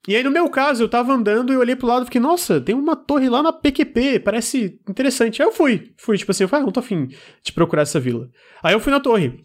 E 0.08 0.16
aí, 0.16 0.24
no 0.24 0.30
meu 0.30 0.48
caso, 0.52 0.84
eu 0.84 0.88
tava 0.88 1.14
andando 1.14 1.52
e 1.52 1.58
olhei 1.58 1.76
pro 1.76 1.88
lado 1.88 2.04
e 2.04 2.06
fiquei, 2.06 2.22
nossa, 2.22 2.62
tem 2.62 2.76
uma 2.76 2.96
torre 2.96 3.28
lá 3.28 3.42
na 3.42 3.52
PQP, 3.52 4.20
parece 4.20 4.80
interessante. 4.88 5.42
Aí 5.42 5.48
eu 5.48 5.52
fui, 5.52 5.92
fui, 5.98 6.16
tipo 6.16 6.30
assim, 6.30 6.44
eu 6.44 6.48
falei, 6.48 6.62
ah, 6.62 6.66
não 6.68 6.72
tô 6.72 6.80
afim 6.80 7.08
de 7.44 7.52
procurar 7.52 7.82
essa 7.82 8.00
vila. 8.00 8.30
Aí 8.62 8.76
eu 8.76 8.80
fui 8.80 8.92
na 8.92 9.00
torre. 9.00 9.44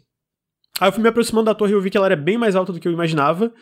Aí 0.78 0.88
eu 0.88 0.92
fui 0.92 1.02
me 1.02 1.08
aproximando 1.08 1.46
da 1.46 1.54
torre 1.54 1.72
e 1.72 1.74
eu 1.74 1.80
vi 1.80 1.88
que 1.88 1.96
ela 1.96 2.06
era 2.06 2.16
bem 2.16 2.36
mais 2.36 2.54
alta 2.54 2.74
do 2.74 2.78
que 2.78 2.86
eu 2.86 2.92
imaginava. 2.92 3.52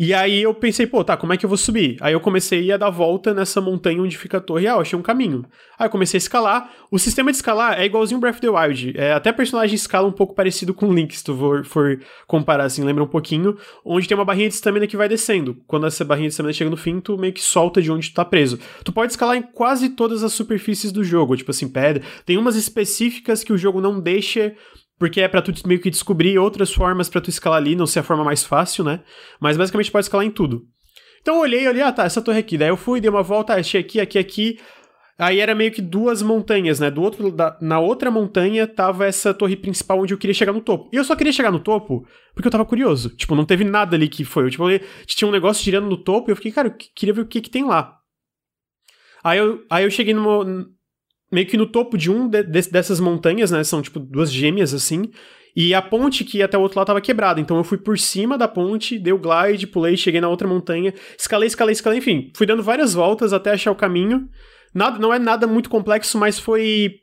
E 0.00 0.14
aí 0.14 0.42
eu 0.42 0.54
pensei, 0.54 0.86
pô, 0.86 1.02
tá, 1.02 1.16
como 1.16 1.32
é 1.32 1.36
que 1.36 1.44
eu 1.44 1.48
vou 1.48 1.58
subir? 1.58 1.96
Aí 2.00 2.12
eu 2.12 2.20
comecei 2.20 2.70
a 2.70 2.76
dar 2.76 2.88
volta 2.88 3.34
nessa 3.34 3.60
montanha 3.60 4.00
onde 4.00 4.16
fica 4.16 4.38
a 4.38 4.40
torre. 4.40 4.68
Ah, 4.68 4.74
eu 4.74 4.80
achei 4.80 4.96
um 4.96 5.02
caminho. 5.02 5.44
Aí 5.76 5.86
eu 5.86 5.90
comecei 5.90 6.18
a 6.18 6.22
escalar. 6.22 6.70
O 6.88 7.00
sistema 7.00 7.32
de 7.32 7.38
escalar 7.38 7.80
é 7.80 7.84
igualzinho 7.84 8.20
Breath 8.20 8.36
of 8.36 8.40
the 8.40 8.48
Wild. 8.48 8.94
É, 8.96 9.12
até 9.12 9.32
personagem 9.32 9.74
escala 9.74 10.06
um 10.06 10.12
pouco 10.12 10.36
parecido 10.36 10.72
com 10.72 10.94
Link, 10.94 11.16
se 11.16 11.24
tu 11.24 11.36
for, 11.36 11.64
for 11.64 12.00
comparar, 12.28 12.64
assim, 12.64 12.84
lembra 12.84 13.02
um 13.02 13.08
pouquinho. 13.08 13.56
Onde 13.84 14.06
tem 14.06 14.16
uma 14.16 14.24
barrinha 14.24 14.48
de 14.48 14.54
estamina 14.54 14.86
que 14.86 14.96
vai 14.96 15.08
descendo. 15.08 15.56
Quando 15.66 15.84
essa 15.84 16.04
barrinha 16.04 16.28
de 16.28 16.32
estamina 16.32 16.52
chega 16.52 16.70
no 16.70 16.76
fim, 16.76 17.00
tu 17.00 17.18
meio 17.18 17.32
que 17.32 17.42
solta 17.42 17.82
de 17.82 17.90
onde 17.90 18.10
tu 18.10 18.14
tá 18.14 18.24
preso. 18.24 18.56
Tu 18.84 18.92
pode 18.92 19.10
escalar 19.10 19.36
em 19.36 19.42
quase 19.42 19.88
todas 19.88 20.22
as 20.22 20.32
superfícies 20.32 20.92
do 20.92 21.02
jogo, 21.02 21.36
tipo 21.36 21.50
assim, 21.50 21.68
pedra. 21.68 22.04
Tem 22.24 22.38
umas 22.38 22.54
específicas 22.54 23.42
que 23.42 23.52
o 23.52 23.58
jogo 23.58 23.80
não 23.80 23.98
deixa 23.98 24.54
porque 24.98 25.20
é 25.20 25.28
para 25.28 25.40
tu 25.40 25.52
meio 25.66 25.80
que 25.80 25.90
descobrir 25.90 26.38
outras 26.38 26.72
formas 26.72 27.08
para 27.08 27.20
tu 27.20 27.30
escalar 27.30 27.58
ali, 27.58 27.76
não 27.76 27.86
ser 27.86 28.00
a 28.00 28.02
forma 28.02 28.24
mais 28.24 28.42
fácil, 28.42 28.84
né? 28.84 29.00
Mas 29.40 29.56
basicamente 29.56 29.90
pode 29.90 30.04
escalar 30.04 30.26
em 30.26 30.30
tudo. 30.30 30.66
Então 31.22 31.36
eu 31.36 31.40
olhei, 31.42 31.68
olhei, 31.68 31.82
ah 31.82 31.92
tá, 31.92 32.04
essa 32.04 32.22
torre 32.22 32.38
aqui. 32.38 32.58
Daí 32.58 32.68
eu 32.68 32.76
fui, 32.76 33.00
dei 33.00 33.10
uma 33.10 33.22
volta, 33.22 33.54
achei 33.54 33.80
aqui, 33.80 34.00
aqui, 34.00 34.18
aqui. 34.18 34.58
Aí 35.18 35.40
era 35.40 35.52
meio 35.54 35.72
que 35.72 35.82
duas 35.82 36.22
montanhas, 36.22 36.78
né? 36.78 36.90
Do 36.90 37.02
outro, 37.02 37.32
da, 37.32 37.58
na 37.60 37.80
outra 37.80 38.10
montanha 38.10 38.66
tava 38.68 39.04
essa 39.04 39.34
torre 39.34 39.56
principal 39.56 40.00
onde 40.00 40.14
eu 40.14 40.18
queria 40.18 40.34
chegar 40.34 40.52
no 40.52 40.60
topo. 40.60 40.88
E 40.92 40.96
eu 40.96 41.04
só 41.04 41.16
queria 41.16 41.32
chegar 41.32 41.50
no 41.50 41.58
topo 41.58 42.06
porque 42.34 42.46
eu 42.46 42.52
tava 42.52 42.64
curioso. 42.64 43.10
Tipo, 43.16 43.34
não 43.34 43.44
teve 43.44 43.64
nada 43.64 43.96
ali 43.96 44.08
que 44.08 44.24
foi. 44.24 44.44
Eu, 44.44 44.50
tipo, 44.50 44.70
eu, 44.70 44.80
tinha 45.06 45.28
um 45.28 45.32
negócio 45.32 45.64
girando 45.64 45.88
no 45.88 45.96
topo 45.96 46.30
e 46.30 46.32
eu 46.32 46.36
fiquei, 46.36 46.52
cara, 46.52 46.68
eu 46.68 46.74
queria 46.94 47.12
ver 47.12 47.22
o 47.22 47.26
que 47.26 47.40
que 47.40 47.50
tem 47.50 47.64
lá. 47.64 47.98
Aí 49.24 49.38
eu, 49.38 49.64
aí 49.68 49.84
eu 49.84 49.90
cheguei 49.90 50.14
numa, 50.14 50.68
meio 51.30 51.46
que 51.46 51.56
no 51.56 51.66
topo 51.66 51.96
de 51.96 52.10
um 52.10 52.28
de, 52.28 52.42
de, 52.42 52.70
dessas 52.70 53.00
montanhas, 53.00 53.50
né? 53.50 53.62
São 53.64 53.82
tipo 53.82 53.98
duas 53.98 54.32
gêmeas 54.32 54.72
assim. 54.74 55.10
E 55.56 55.74
a 55.74 55.82
ponte 55.82 56.24
que 56.24 56.38
ia 56.38 56.44
até 56.44 56.56
o 56.56 56.60
outro 56.60 56.78
lado 56.78 56.86
tava 56.86 57.00
quebrada. 57.00 57.40
Então 57.40 57.56
eu 57.56 57.64
fui 57.64 57.78
por 57.78 57.98
cima 57.98 58.38
da 58.38 58.46
ponte, 58.46 58.98
dei 58.98 59.12
o 59.12 59.18
glide, 59.18 59.66
pulei, 59.66 59.96
cheguei 59.96 60.20
na 60.20 60.28
outra 60.28 60.46
montanha, 60.46 60.94
escalei, 61.18 61.48
escalei, 61.48 61.72
escalei, 61.72 61.98
enfim, 61.98 62.30
fui 62.36 62.46
dando 62.46 62.62
várias 62.62 62.94
voltas 62.94 63.32
até 63.32 63.50
achar 63.50 63.70
o 63.70 63.76
caminho. 63.76 64.28
Nada, 64.74 64.98
não 64.98 65.12
é 65.12 65.18
nada 65.18 65.46
muito 65.46 65.70
complexo, 65.70 66.18
mas 66.18 66.38
foi 66.38 67.00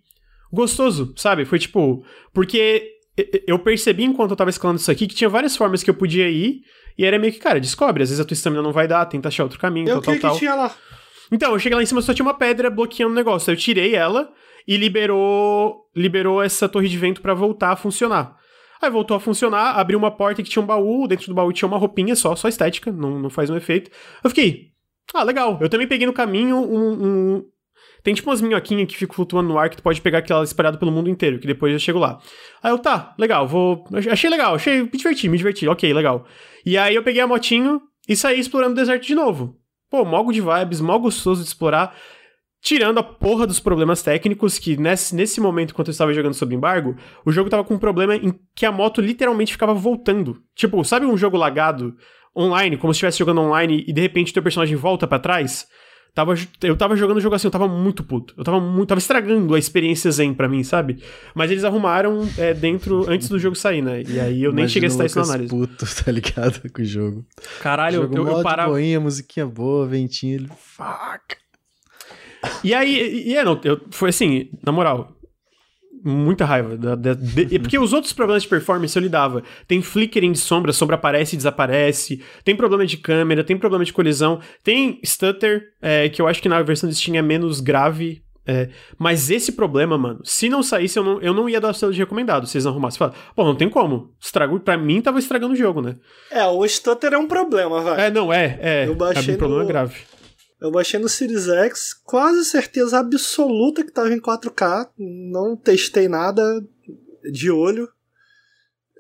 gostoso, 0.51 1.13
sabe? 1.17 1.43
Foi 1.43 1.59
tipo, 1.59 2.05
porque 2.33 2.95
eu 3.47 3.59
percebi 3.59 4.03
enquanto 4.03 4.31
eu 4.31 4.37
tava 4.37 4.49
escalando 4.49 4.79
isso 4.79 4.91
aqui 4.91 5.07
que 5.07 5.15
tinha 5.15 5.29
várias 5.29 5.55
formas 5.57 5.83
que 5.83 5.89
eu 5.89 5.93
podia 5.95 6.29
ir, 6.29 6.61
e 6.97 7.03
era 7.03 7.19
meio 7.19 7.33
que, 7.33 7.39
cara, 7.39 7.59
descobre, 7.59 8.03
às 8.03 8.09
vezes 8.09 8.21
a 8.21 8.25
tua 8.25 8.33
estamina 8.33 8.61
não 8.61 8.71
vai 8.71 8.87
dar, 8.87 9.05
tenta 9.05 9.27
achar 9.27 9.43
outro 9.43 9.59
caminho, 9.59 9.89
eu 9.89 10.01
tal, 10.01 10.13
que 10.13 10.19
tal, 10.19 10.33
que 10.33 10.39
tinha 10.39 10.55
lá? 10.55 10.73
Então, 11.35 11.51
eu 11.51 11.59
cheguei 11.59 11.75
lá 11.75 11.83
em 11.83 11.85
cima 11.85 12.01
só 12.01 12.13
tinha 12.13 12.25
uma 12.25 12.33
pedra 12.33 12.69
bloqueando 12.69 13.11
o 13.11 13.15
negócio. 13.15 13.51
Eu 13.51 13.57
tirei 13.57 13.93
ela 13.93 14.31
e 14.65 14.77
liberou 14.77 15.81
liberou 15.93 16.41
essa 16.41 16.69
torre 16.69 16.87
de 16.87 16.97
vento 16.97 17.21
para 17.21 17.33
voltar 17.33 17.71
a 17.71 17.75
funcionar. 17.75 18.37
Aí 18.81 18.89
voltou 18.89 19.17
a 19.17 19.19
funcionar, 19.19 19.77
abriu 19.77 19.99
uma 19.99 20.11
porta 20.11 20.41
que 20.41 20.49
tinha 20.49 20.63
um 20.63 20.65
baú, 20.65 21.05
dentro 21.09 21.27
do 21.27 21.33
baú 21.33 21.51
tinha 21.51 21.67
uma 21.67 21.77
roupinha 21.77 22.15
só, 22.15 22.37
só 22.37 22.47
estética, 22.47 22.89
não, 22.89 23.19
não 23.19 23.29
faz 23.29 23.49
um 23.49 23.57
efeito. 23.57 23.91
Eu 24.23 24.29
fiquei, 24.29 24.71
ah, 25.13 25.23
legal. 25.23 25.57
Eu 25.59 25.67
também 25.67 25.85
peguei 25.85 26.07
no 26.07 26.13
caminho 26.13 26.55
um. 26.55 27.05
um... 27.05 27.45
Tem 28.01 28.13
tipo 28.13 28.29
umas 28.29 28.39
minhoquinhas 28.39 28.87
que 28.87 28.95
ficam 28.95 29.13
flutuando 29.13 29.49
no 29.49 29.59
ar 29.59 29.69
que 29.69 29.75
tu 29.75 29.83
pode 29.83 29.99
pegar 29.99 30.19
aquela 30.19 30.43
espalhada 30.43 30.77
pelo 30.77 30.91
mundo 30.91 31.09
inteiro, 31.09 31.37
que 31.37 31.47
depois 31.47 31.73
eu 31.73 31.79
chego 31.79 31.99
lá. 31.99 32.17
Aí 32.63 32.71
eu, 32.71 32.79
tá, 32.79 33.13
legal, 33.19 33.45
vou. 33.45 33.83
Achei 34.09 34.29
legal, 34.29 34.55
achei. 34.55 34.83
Me 34.83 34.89
diverti, 34.89 35.27
me 35.27 35.37
diverti, 35.37 35.67
ok, 35.67 35.93
legal. 35.93 36.25
E 36.65 36.77
aí 36.77 36.95
eu 36.95 37.03
peguei 37.03 37.21
a 37.21 37.27
motinho 37.27 37.81
e 38.07 38.15
saí 38.15 38.39
explorando 38.39 38.71
o 38.71 38.75
deserto 38.75 39.05
de 39.05 39.15
novo. 39.15 39.59
Pô, 39.95 40.03
mogo 40.03 40.33
de 40.33 40.41
vibes, 40.41 40.81
mó 40.81 40.97
gostoso 40.97 41.41
de 41.41 41.47
explorar. 41.47 41.95
Tirando 42.61 42.97
a 42.97 43.03
porra 43.03 43.47
dos 43.47 43.61
problemas 43.61 44.01
técnicos, 44.01 44.59
que 44.59 44.75
nesse, 44.75 45.15
nesse 45.15 45.39
momento, 45.39 45.71
enquanto 45.71 45.87
eu 45.87 45.93
estava 45.93 46.13
jogando 46.13 46.33
sob 46.33 46.53
embargo, 46.53 46.97
o 47.25 47.31
jogo 47.31 47.49
tava 47.49 47.63
com 47.63 47.75
um 47.75 47.79
problema 47.79 48.13
em 48.13 48.37
que 48.53 48.65
a 48.65 48.73
moto 48.73 48.99
literalmente 48.99 49.53
ficava 49.53 49.73
voltando. 49.73 50.43
Tipo, 50.53 50.83
sabe 50.83 51.05
um 51.05 51.15
jogo 51.15 51.37
lagado 51.37 51.95
online, 52.35 52.75
como 52.75 52.93
se 52.93 52.97
estivesse 52.97 53.19
jogando 53.19 53.39
online 53.39 53.85
e 53.87 53.93
de 53.93 54.01
repente 54.01 54.33
teu 54.33 54.43
personagem 54.43 54.75
volta 54.75 55.07
para 55.07 55.17
trás? 55.17 55.65
Tava, 56.15 56.33
eu 56.63 56.77
tava 56.77 56.95
jogando 56.95 57.17
o 57.17 57.21
jogo 57.21 57.35
assim, 57.35 57.45
eu 57.45 57.51
tava 57.51 57.67
muito 57.67 58.01
puto. 58.01 58.33
Eu 58.37 58.43
tava 58.45 58.57
muito. 58.57 58.87
Tava 58.87 58.99
estragando 58.99 59.53
a 59.53 59.59
experiência 59.59 60.09
Zen 60.09 60.33
pra 60.33 60.47
mim, 60.47 60.63
sabe? 60.63 61.03
Mas 61.33 61.51
eles 61.51 61.65
arrumaram 61.65 62.25
é, 62.37 62.53
dentro, 62.53 63.05
antes 63.09 63.27
do 63.27 63.37
jogo 63.37 63.53
sair, 63.53 63.81
né? 63.81 64.01
E 64.07 64.17
aí 64.17 64.41
eu 64.41 64.53
nem 64.53 64.61
Imagina 64.61 64.69
cheguei 64.69 64.87
a 64.87 64.89
citar 64.91 65.05
isso 65.07 65.19
na 65.19 65.25
análise. 65.25 65.49
puto, 65.49 65.85
tá 66.05 66.09
ligado? 66.09 66.71
Com 66.71 66.81
o 66.81 66.85
jogo. 66.85 67.25
Caralho, 67.59 68.03
jogo 68.03 68.17
eu, 68.17 68.27
eu, 68.29 68.43
parava. 68.43 68.71
Boinha, 68.71 68.97
musiquinha 68.97 69.45
boa, 69.45 69.85
ventinho, 69.85 70.35
ele. 70.35 70.47
Fuck. 70.57 71.35
E 72.63 72.73
aí, 72.73 73.27
e 73.27 73.35
é, 73.35 73.43
não, 73.43 73.59
eu, 73.65 73.81
foi 73.91 74.07
assim, 74.07 74.49
na 74.65 74.71
moral. 74.71 75.13
Muita 76.05 76.45
raiva. 76.45 76.77
Da, 76.77 76.95
da, 76.95 77.13
de, 77.15 77.57
porque 77.59 77.79
os 77.79 77.91
outros 77.91 78.13
problemas 78.13 78.43
de 78.43 78.49
performance 78.49 78.95
eu 78.95 79.01
lidava. 79.01 79.41
Tem 79.67 79.81
flickering 79.81 80.31
de 80.31 80.39
sombra, 80.39 80.71
sombra 80.71 80.95
aparece 80.95 81.35
e 81.35 81.37
desaparece. 81.37 82.21
Tem 82.43 82.55
problema 82.55 82.85
de 82.85 82.97
câmera, 82.97 83.43
tem 83.43 83.57
problema 83.57 83.83
de 83.83 83.91
colisão. 83.91 84.39
Tem 84.63 84.99
stutter, 85.03 85.73
é, 85.81 86.07
que 86.07 86.21
eu 86.21 86.27
acho 86.27 86.41
que 86.41 86.47
na 86.47 86.61
versão 86.61 86.87
de 86.87 86.95
Steam 86.95 87.15
é 87.17 87.21
menos 87.21 87.59
grave. 87.59 88.23
É, 88.47 88.69
mas 88.95 89.31
esse 89.31 89.53
problema, 89.53 89.97
mano, 89.97 90.19
se 90.23 90.47
não 90.47 90.61
saísse, 90.61 90.99
eu 90.99 91.03
não, 91.03 91.19
eu 91.19 91.33
não 91.33 91.49
ia 91.49 91.59
dar 91.59 91.69
o 91.69 91.73
selo 91.73 91.91
de 91.91 91.97
recomendado. 91.97 92.45
Se 92.45 92.51
vocês 92.51 92.65
não 92.65 92.71
arrumassem, 92.71 92.99
fala, 92.99 93.13
pô, 93.35 93.43
não 93.43 93.55
tem 93.55 93.67
como. 93.67 94.13
Estragou, 94.21 94.59
pra 94.59 94.77
mim, 94.77 95.01
tava 95.01 95.17
estragando 95.17 95.53
o 95.53 95.57
jogo, 95.57 95.81
né? 95.81 95.95
É, 96.29 96.45
o 96.45 96.67
stutter 96.67 97.13
é 97.13 97.17
um 97.17 97.27
problema, 97.27 97.81
vai. 97.81 98.05
É, 98.05 98.11
não, 98.11 98.31
é, 98.31 98.59
é. 98.61 98.87
Eu 98.87 98.93
baixei 98.93 99.33
é 99.33 99.35
um 99.35 99.39
problema 99.39 99.63
no... 99.63 99.67
grave. 99.67 99.95
Eu 100.59 100.71
baixei 100.71 100.99
no 100.99 101.09
Series 101.09 101.47
X, 101.47 101.93
quase 101.93 102.45
certeza 102.45 102.97
absoluta 102.99 103.83
que 103.83 103.91
tava 103.91 104.13
em 104.13 104.21
4K. 104.21 104.89
Não 104.97 105.55
testei 105.55 106.07
nada 106.07 106.63
de 107.31 107.51
olho. 107.51 107.91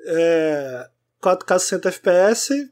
É, 0.05 0.89
4K 1.23 1.59
60 1.59 1.89
FPS. 1.89 2.71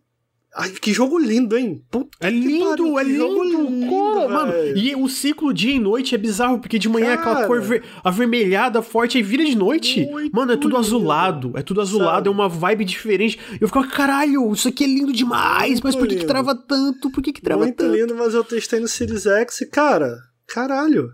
Ai, 0.56 0.70
que 0.70 0.94
jogo 0.94 1.18
lindo, 1.18 1.58
hein? 1.58 1.84
Puta 1.90 2.16
é 2.20 2.30
lindo, 2.30 2.94
pariu, 2.94 3.00
é 3.00 3.04
lindo. 3.04 3.44
lindo 3.44 3.88
Como, 3.88 4.30
mano? 4.30 4.54
E 4.76 4.96
o 4.96 5.10
ciclo 5.10 5.52
dia 5.52 5.74
e 5.74 5.80
noite 5.80 6.14
é 6.14 6.18
bizarro, 6.18 6.60
porque 6.60 6.78
de 6.78 6.88
manhã 6.88 7.18
Cara, 7.18 7.20
é 7.20 7.34
aquela 7.34 7.48
cor 7.48 7.60
ver, 7.60 7.84
avermelhada, 8.04 8.82
forte, 8.84 9.18
aí 9.18 9.24
vira 9.24 9.44
de 9.44 9.56
noite. 9.56 10.08
Mano, 10.32 10.52
é 10.52 10.56
tudo 10.56 10.76
lindo. 10.76 10.78
azulado. 10.78 11.52
É 11.56 11.64
tudo 11.64 11.82
azulado, 11.82 12.16
Sabe? 12.16 12.28
é 12.28 12.32
uma 12.32 12.48
vibe 12.48 12.86
diferente. 12.86 13.40
Eu 13.60 13.68
ficava, 13.68 13.88
caralho, 13.88 14.54
isso 14.54 14.68
aqui 14.68 14.84
é 14.84 14.88
lindo 14.88 15.12
demais, 15.12 15.72
muito 15.72 15.86
mas 15.86 15.96
por 15.96 16.08
que, 16.08 16.18
que 16.18 16.26
trava 16.26 16.56
tanto? 16.56 17.10
Por 17.10 17.24
que, 17.24 17.34
que 17.34 17.42
trava 17.42 17.64
muito 17.64 17.76
tanto? 17.76 17.90
Muito 17.90 18.02
lindo, 18.02 18.16
mas 18.16 18.36
eu 18.36 18.44
testei 18.44 18.80
no 18.80 18.88
Series 18.88 19.26
X 19.26 19.62
e, 19.62 19.66
cara, 19.66 20.16
caralho. 20.48 21.10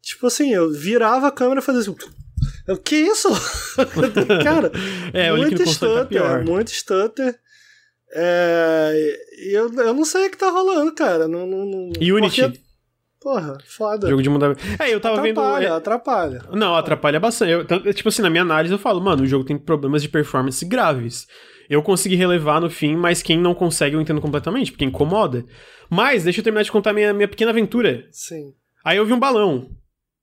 Tipo 0.00 0.28
assim, 0.28 0.52
eu 0.52 0.72
virava 0.72 1.28
a 1.28 1.30
câmera 1.30 1.60
e 1.60 1.62
fazia 1.62 1.82
assim. 1.82 1.94
O 2.68 2.76
que 2.78 2.96
isso? 2.96 3.28
cara, 4.42 4.72
é, 5.12 5.30
muito 5.30 5.62
tá 5.62 5.66
stutter, 5.66 6.22
tá 6.22 6.42
muito 6.42 6.70
stutter. 6.70 7.38
É, 8.14 9.16
eu, 9.38 9.72
eu 9.72 9.94
não 9.94 10.04
sei 10.04 10.26
o 10.26 10.30
que 10.30 10.36
tá 10.36 10.50
rolando, 10.50 10.94
cara. 10.94 11.26
Não, 11.26 11.46
não, 11.46 11.64
não, 11.64 11.92
Unity. 12.00 12.42
Porque, 12.42 12.60
porra, 13.20 13.56
foda. 13.66 14.08
Jogo 14.08 14.22
de 14.22 14.28
mundo. 14.28 14.56
É, 14.78 14.92
eu 14.92 15.00
tava 15.00 15.20
atrapalha, 15.20 15.60
vendo. 15.60 15.74
Atrapalha, 15.74 16.36
atrapalha. 16.38 16.42
Não, 16.52 16.74
atrapalha 16.74 17.20
bastante. 17.20 17.52
Eu, 17.52 17.94
tipo 17.94 18.10
assim, 18.10 18.22
na 18.22 18.28
minha 18.28 18.42
análise 18.42 18.72
eu 18.72 18.78
falo, 18.78 19.00
mano, 19.00 19.22
o 19.22 19.26
jogo 19.26 19.44
tem 19.44 19.56
problemas 19.56 20.02
de 20.02 20.08
performance 20.08 20.64
graves. 20.64 21.26
Eu 21.70 21.82
consegui 21.82 22.16
relevar 22.16 22.60
no 22.60 22.68
fim, 22.68 22.94
mas 22.96 23.22
quem 23.22 23.38
não 23.38 23.54
consegue 23.54 23.96
eu 23.96 24.00
entendo 24.00 24.20
completamente, 24.20 24.72
porque 24.72 24.84
incomoda. 24.84 25.46
Mas, 25.88 26.24
deixa 26.24 26.40
eu 26.40 26.44
terminar 26.44 26.64
de 26.64 26.72
contar 26.72 26.92
minha, 26.92 27.14
minha 27.14 27.28
pequena 27.28 27.50
aventura. 27.50 28.06
Sim. 28.10 28.52
Aí 28.84 28.98
eu 28.98 29.06
vi 29.06 29.12
um 29.14 29.18
balão. 29.18 29.70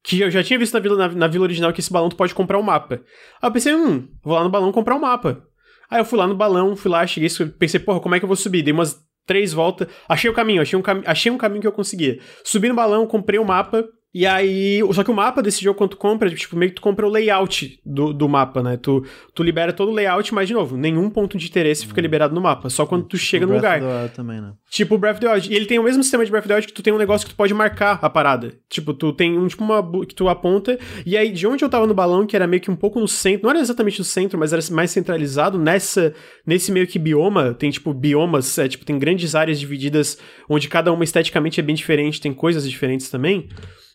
Que 0.04 0.22
eu 0.22 0.32
já 0.32 0.44
tinha 0.44 0.60
visto 0.60 0.74
na 0.74 0.80
vila, 0.80 0.96
na, 0.96 1.08
na 1.10 1.28
vila 1.28 1.44
original 1.44 1.74
que 1.74 1.80
esse 1.80 1.92
balão 1.92 2.10
tu 2.10 2.16
pode 2.16 2.36
comprar 2.36 2.60
um 2.60 2.64
mapa. 2.64 3.02
Aí 3.42 3.50
eu 3.50 3.52
pensei, 3.52 3.74
hum, 3.74 4.08
vou 4.24 4.36
lá 4.36 4.44
no 4.44 4.50
balão 4.50 4.72
comprar 4.72 4.96
um 4.96 5.00
mapa. 5.00 5.44
Aí 5.90 6.00
eu 6.00 6.06
fui 6.06 6.20
lá 6.20 6.28
no 6.28 6.36
balão, 6.36 6.76
fui 6.76 6.92
lá, 6.92 7.06
cheguei, 7.08 7.30
pensei, 7.58 7.80
porra, 7.80 8.00
como 8.00 8.16
é 8.16 8.20
que 8.20 8.26
eu 8.26 8.28
vou 8.28 8.36
subir? 8.36 8.62
Dei 8.62 8.74
umas 8.74 9.04
três 9.26 9.54
voltas, 9.54 9.88
achei 10.08 10.30
o 10.30 10.34
caminho, 10.34 10.62
achei 10.62 10.78
um, 10.78 10.82
cam 10.82 11.04
achei 11.06 11.32
um 11.32 11.38
caminho 11.38 11.62
que 11.62 11.68
eu 11.68 11.72
conseguia. 11.72 12.20
Subi 12.44 12.68
no 12.68 12.76
balão, 12.76 13.06
comprei 13.06 13.40
o 13.40 13.44
um 13.44 13.46
mapa, 13.46 13.88
e 14.12 14.26
aí, 14.26 14.82
só 14.92 15.04
que 15.04 15.12
o 15.12 15.14
mapa 15.14 15.40
desse 15.40 15.64
jogo, 15.64 15.78
quando 15.78 15.92
tu 15.92 15.98
compra, 15.98 16.28
tipo, 16.32 16.58
meio 16.58 16.72
que 16.72 16.78
tu 16.78 16.82
compra 16.82 17.06
o 17.06 17.10
layout 17.10 17.80
do, 17.86 18.12
do 18.12 18.28
mapa, 18.28 18.64
né? 18.64 18.76
Tu, 18.76 19.06
tu 19.36 19.44
libera 19.44 19.72
todo 19.72 19.92
o 19.92 19.94
layout, 19.94 20.34
mas, 20.34 20.48
de 20.48 20.54
novo, 20.56 20.76
nenhum 20.76 21.12
ponto 21.12 21.38
de 21.38 21.46
interesse 21.46 21.86
fica 21.86 22.02
hum. 22.02 22.02
liberado 22.02 22.34
no 22.34 22.42
mapa, 22.42 22.72
só 22.72 22.88
quando 22.88 23.04
tu 23.04 23.18
tipo 23.18 23.30
chega 23.30 23.46
no 23.46 23.54
lugar. 23.54 23.80
também, 24.10 24.42
né? 24.42 24.54
Tipo 24.68 24.96
o 24.96 24.98
Breath 24.98 25.18
of 25.18 25.22
the 25.22 25.32
Wild. 25.32 25.54
E 25.54 25.56
ele 25.56 25.68
tem 25.68 25.78
o 25.78 25.84
mesmo 25.84 26.02
sistema 26.02 26.26
de 26.26 26.32
Breath 26.32 26.46
of 26.46 26.48
the 26.48 26.56
Wild 26.56 26.68
que 26.68 26.74
tu 26.74 26.82
tem 26.82 26.92
um 26.92 26.98
negócio 26.98 27.28
que 27.28 27.34
tu 27.34 27.38
pode 27.38 27.54
marcar 27.54 28.00
a 28.02 28.10
parada. 28.10 28.52
Tipo, 28.68 28.96
tu 28.96 29.14
tem 29.14 29.38
um, 29.38 29.46
tipo, 29.46 29.64
uma 29.64 29.80
que 30.04 30.16
tu 30.16 30.28
aponta, 30.28 30.80
e 31.06 31.16
aí, 31.16 31.32
de 31.32 31.46
onde 31.46 31.64
eu 31.64 31.70
tava 31.70 31.86
no 31.86 31.94
balão, 31.94 32.26
que 32.26 32.36
era 32.36 32.48
meio 32.48 32.64
que 32.64 32.72
um 32.72 32.76
pouco 32.76 33.00
no 33.00 33.08
centro, 33.08 33.44
não 33.44 33.52
era 33.52 33.60
exatamente 33.60 34.00
no 34.00 34.06
centro, 34.06 34.40
mas 34.40 34.52
era 34.52 34.62
mais 34.72 34.90
centralizado, 34.90 35.60
nessa, 35.60 36.16
nesse 36.48 36.72
meio 36.72 36.88
que 36.88 36.98
bioma, 36.98 37.54
tem, 37.54 37.70
tipo, 37.70 37.94
biomas, 37.94 38.58
é, 38.58 38.68
tipo, 38.68 38.84
tem 38.84 38.98
grandes 38.98 39.36
áreas 39.36 39.60
divididas, 39.60 40.18
onde 40.50 40.68
cada 40.68 40.92
uma 40.92 41.04
esteticamente 41.04 41.60
é 41.60 41.64
bem 41.64 41.76
diferente, 41.76 42.20
tem 42.20 42.34
coisas 42.34 42.68
diferentes 42.68 43.08
também 43.12 43.48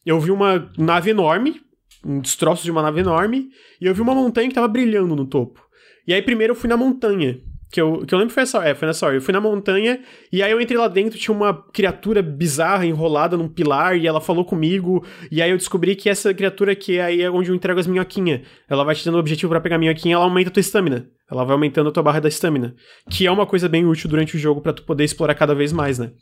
eu 0.05 0.20
vi 0.20 0.30
uma 0.30 0.70
nave 0.76 1.11
enorme, 1.11 1.61
um 2.05 2.20
destroço 2.20 2.64
de 2.64 2.70
uma 2.70 2.82
nave 2.82 3.00
enorme, 3.00 3.48
e 3.80 3.86
eu 3.86 3.94
vi 3.94 4.00
uma 4.00 4.14
montanha 4.14 4.48
que 4.48 4.55
tava 4.55 4.68
brilhando 4.68 5.16
no 5.16 5.26
topo. 5.26 5.64
E 6.07 6.12
aí 6.12 6.22
primeiro 6.22 6.52
eu 6.52 6.57
fui 6.57 6.68
na 6.68 6.76
montanha, 6.76 7.40
que 7.74 7.80
eu, 7.80 8.07
que 8.07 8.14
eu 8.14 8.18
lembro 8.18 8.28
que 8.28 8.34
foi 8.34 8.44
essa, 8.44 8.64
é, 8.64 8.72
foi 8.72 8.86
nessa 8.86 9.05
hora. 9.05 9.16
Eu 9.16 9.20
fui 9.20 9.32
na 9.32 9.40
montanha 9.40 10.00
e 10.30 10.44
aí 10.44 10.52
eu 10.52 10.61
entrei 10.61 10.78
lá 10.78 10.86
dentro, 10.86 11.18
tinha 11.18 11.36
uma 11.36 11.52
criatura 11.72 12.22
bizarra 12.22 12.86
enrolada 12.86 13.36
num 13.36 13.48
pilar 13.48 13.98
e 13.98 14.07
ela 14.07 14.20
falou 14.20 14.44
comigo. 14.44 15.05
E 15.28 15.42
aí 15.42 15.50
eu 15.50 15.57
descobri 15.57 15.96
que 15.96 16.09
essa 16.09 16.32
criatura 16.32 16.76
que 16.76 16.98
é 16.98 17.02
aí 17.02 17.20
é 17.20 17.28
onde 17.28 17.50
eu 17.50 17.55
entrego 17.55 17.80
as 17.80 17.88
minhoquinhas. 17.88 18.42
Ela 18.70 18.84
vai 18.84 18.94
te 18.94 19.05
dando 19.05 19.16
o 19.16 19.18
objetivo 19.18 19.50
para 19.50 19.61
pegar 19.61 19.74
a 19.74 19.78
minhoquinha, 19.80 20.14
ela 20.14 20.22
aumenta 20.22 20.50
a 20.50 20.52
tua 20.52 20.61
estamina. 20.61 21.09
Ela 21.28 21.42
vai 21.42 21.52
aumentando 21.52 21.88
a 21.88 21.92
tua 21.92 22.02
barra 22.05 22.20
da 22.20 22.28
estamina. 22.28 22.76
Que 23.11 23.26
é 23.26 23.30
uma 23.32 23.44
coisa 23.44 23.68
bem 23.68 23.84
útil 23.84 24.09
durante 24.09 24.36
o 24.36 24.38
jogo 24.38 24.61
para 24.61 24.72
tu 24.72 24.84
poder 24.84 25.02
explorar 25.02 25.34
cada 25.34 25.52
vez 25.52 25.72
mais, 25.72 25.98
né? 25.98 26.12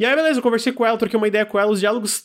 E 0.00 0.06
aí, 0.06 0.16
beleza, 0.16 0.38
eu 0.38 0.42
conversei 0.42 0.72
com 0.72 0.86
ela, 0.86 0.96
troquei 0.96 1.18
uma 1.18 1.28
ideia 1.28 1.44
com 1.44 1.58
ela, 1.58 1.70
os 1.70 1.80
diálogos 1.80 2.22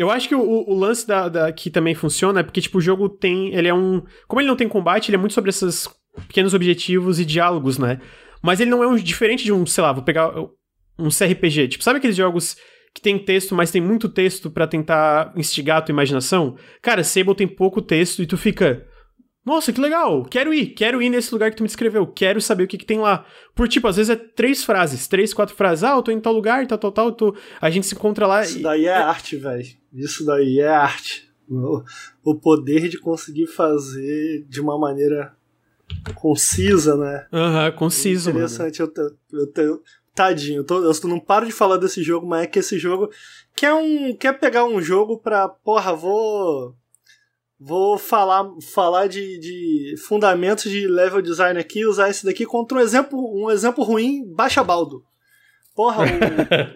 eu 0.00 0.10
acho 0.10 0.26
que 0.26 0.34
o, 0.34 0.40
o 0.40 0.74
lance 0.74 1.06
da, 1.06 1.28
da, 1.28 1.52
que 1.52 1.68
também 1.68 1.94
funciona 1.94 2.40
é 2.40 2.42
porque, 2.42 2.62
tipo, 2.62 2.78
o 2.78 2.80
jogo 2.80 3.06
tem. 3.06 3.54
Ele 3.54 3.68
é 3.68 3.74
um. 3.74 4.02
Como 4.26 4.40
ele 4.40 4.48
não 4.48 4.56
tem 4.56 4.66
combate, 4.66 5.10
ele 5.10 5.16
é 5.16 5.18
muito 5.18 5.34
sobre 5.34 5.50
esses 5.50 5.86
pequenos 6.26 6.54
objetivos 6.54 7.20
e 7.20 7.24
diálogos, 7.26 7.76
né? 7.76 8.00
Mas 8.42 8.60
ele 8.60 8.70
não 8.70 8.82
é 8.82 8.86
um 8.86 8.96
diferente 8.96 9.44
de 9.44 9.52
um, 9.52 9.66
sei 9.66 9.84
lá, 9.84 9.92
vou 9.92 10.02
pegar 10.02 10.32
um 10.98 11.10
CRPG. 11.10 11.68
Tipo, 11.68 11.84
sabe 11.84 11.98
aqueles 11.98 12.16
jogos 12.16 12.56
que 12.94 13.02
tem 13.02 13.18
texto, 13.18 13.54
mas 13.54 13.70
tem 13.70 13.82
muito 13.82 14.08
texto 14.08 14.50
para 14.50 14.66
tentar 14.66 15.34
instigar 15.36 15.76
a 15.76 15.82
tua 15.82 15.92
imaginação? 15.92 16.56
Cara, 16.80 17.04
Sable 17.04 17.34
tem 17.34 17.46
pouco 17.46 17.82
texto 17.82 18.22
e 18.22 18.26
tu 18.26 18.38
fica. 18.38 18.86
Nossa, 19.44 19.72
que 19.72 19.80
legal! 19.80 20.24
Quero 20.24 20.52
ir, 20.52 20.68
quero 20.74 21.00
ir 21.00 21.08
nesse 21.08 21.32
lugar 21.32 21.50
que 21.50 21.56
tu 21.56 21.62
me 21.62 21.66
descreveu, 21.66 22.06
quero 22.06 22.40
saber 22.40 22.64
o 22.64 22.68
que, 22.68 22.76
que 22.76 22.84
tem 22.84 22.98
lá. 22.98 23.24
Por 23.54 23.68
tipo, 23.68 23.88
às 23.88 23.96
vezes 23.96 24.10
é 24.10 24.16
três 24.16 24.62
frases, 24.62 25.08
três, 25.08 25.32
quatro 25.32 25.54
frases. 25.54 25.84
Ah, 25.84 25.96
eu 25.96 26.02
tô 26.02 26.10
em 26.10 26.20
tal 26.20 26.32
lugar, 26.32 26.66
tal, 26.66 26.78
tal, 26.78 26.92
tal, 26.92 27.12
tô... 27.12 27.34
a 27.60 27.70
gente 27.70 27.86
se 27.86 27.94
encontra 27.94 28.26
lá. 28.26 28.42
Isso 28.42 28.58
e... 28.58 28.62
daí 28.62 28.84
é 28.84 28.94
arte, 28.94 29.36
velho. 29.36 29.66
Isso 29.92 30.24
daí 30.24 30.60
é 30.60 30.68
arte. 30.68 31.30
O, 31.48 31.82
o 32.22 32.34
poder 32.36 32.88
de 32.88 32.98
conseguir 32.98 33.46
fazer 33.46 34.44
de 34.48 34.60
uma 34.60 34.78
maneira 34.78 35.34
concisa, 36.14 36.96
né? 36.96 37.26
Aham, 37.32 37.66
uhum, 37.66 37.72
conciso. 37.72 38.30
É 38.30 38.32
interessante, 38.32 38.80
mano. 38.80 38.92
eu, 39.32 39.38
eu, 39.40 39.64
eu, 39.64 39.82
tadinho, 40.14 40.58
eu, 40.58 40.64
tô, 40.64 40.84
eu 40.84 40.92
não 41.08 41.18
paro 41.18 41.46
de 41.46 41.52
falar 41.52 41.76
desse 41.76 42.02
jogo, 42.02 42.26
mas 42.26 42.44
é 42.44 42.46
que 42.46 42.58
esse 42.58 42.78
jogo 42.78 43.10
quer 43.56 43.72
um 43.72 44.14
quer 44.14 44.38
pegar 44.38 44.64
um 44.64 44.80
jogo 44.80 45.18
pra, 45.18 45.48
porra, 45.48 45.94
vou 45.94 46.76
Vou 47.60 47.98
falar, 47.98 48.48
falar 48.72 49.06
de, 49.06 49.38
de 49.38 49.94
fundamentos 50.08 50.70
de 50.70 50.86
level 50.88 51.20
design 51.20 51.60
aqui, 51.60 51.84
usar 51.84 52.08
esse 52.08 52.24
daqui 52.24 52.46
contra 52.46 52.78
um 52.78 52.80
exemplo, 52.80 53.18
um 53.34 53.50
exemplo 53.50 53.84
ruim, 53.84 54.24
baixa 54.34 54.64
baldo. 54.64 55.04
Porra, 55.74 56.04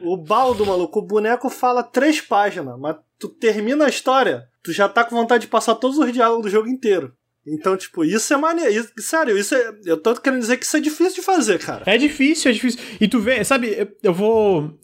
o, 0.03 0.13
o 0.13 0.17
baldo, 0.17 0.67
maluco, 0.67 0.99
o 0.99 1.07
boneco 1.07 1.49
fala 1.49 1.83
três 1.83 2.21
páginas, 2.21 2.79
mas 2.79 2.97
tu 3.19 3.29
termina 3.29 3.87
a 3.87 3.89
história, 3.89 4.45
tu 4.63 4.73
já 4.73 4.87
tá 4.87 5.03
com 5.03 5.17
vontade 5.17 5.43
de 5.43 5.51
passar 5.51 5.75
todos 5.75 5.97
os 5.97 6.13
diálogos 6.13 6.45
do 6.45 6.51
jogo 6.51 6.69
inteiro. 6.69 7.15
Então, 7.47 7.77
tipo, 7.77 8.05
isso 8.05 8.33
é 8.33 8.37
maneiro. 8.37 8.89
Sério, 8.99 9.37
isso 9.37 9.55
é. 9.55 9.75
Eu 9.85 9.99
tô 9.99 10.15
querendo 10.17 10.41
dizer 10.41 10.57
que 10.57 10.65
isso 10.65 10.77
é 10.77 10.81
difícil 10.81 11.17
de 11.17 11.23
fazer, 11.23 11.59
cara. 11.59 11.83
É 11.87 11.99
difícil, 11.99 12.51
é 12.51 12.55
difícil. 12.55 12.81
E 13.01 13.07
tu 13.07 13.21
vê, 13.21 13.45
sabe, 13.45 13.89
eu 14.03 14.15
vou. 14.15 14.79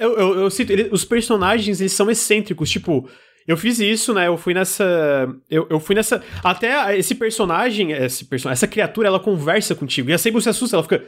Eu, 0.00 0.18
eu, 0.18 0.38
eu 0.40 0.50
cito, 0.50 0.72
ele, 0.72 0.88
os 0.92 1.04
personagens, 1.04 1.80
eles 1.80 1.92
são 1.92 2.10
excêntricos, 2.10 2.68
tipo. 2.68 3.08
Eu 3.48 3.56
fiz 3.56 3.80
isso, 3.80 4.12
né? 4.12 4.28
Eu 4.28 4.36
fui 4.36 4.52
nessa. 4.52 5.26
Eu, 5.50 5.66
eu 5.70 5.80
fui 5.80 5.94
nessa. 5.94 6.22
Até 6.44 6.98
esse 6.98 7.14
personagem, 7.14 7.92
esse 7.92 8.26
person... 8.26 8.50
essa 8.50 8.68
criatura, 8.68 9.08
ela 9.08 9.18
conversa 9.18 9.74
contigo. 9.74 10.10
E 10.10 10.12
a 10.12 10.18
Sable 10.18 10.42
se 10.42 10.50
assusta, 10.50 10.76
ela 10.76 10.82
fica. 10.82 11.02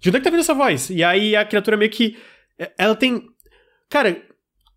De 0.00 0.08
onde 0.08 0.16
é 0.16 0.20
que 0.20 0.24
tá 0.24 0.30
vindo 0.30 0.40
essa 0.40 0.52
voz? 0.52 0.90
E 0.90 1.04
aí 1.04 1.36
a 1.36 1.44
criatura 1.44 1.76
meio 1.76 1.92
que. 1.92 2.18
Ela 2.76 2.96
tem. 2.96 3.22
Cara, 3.88 4.20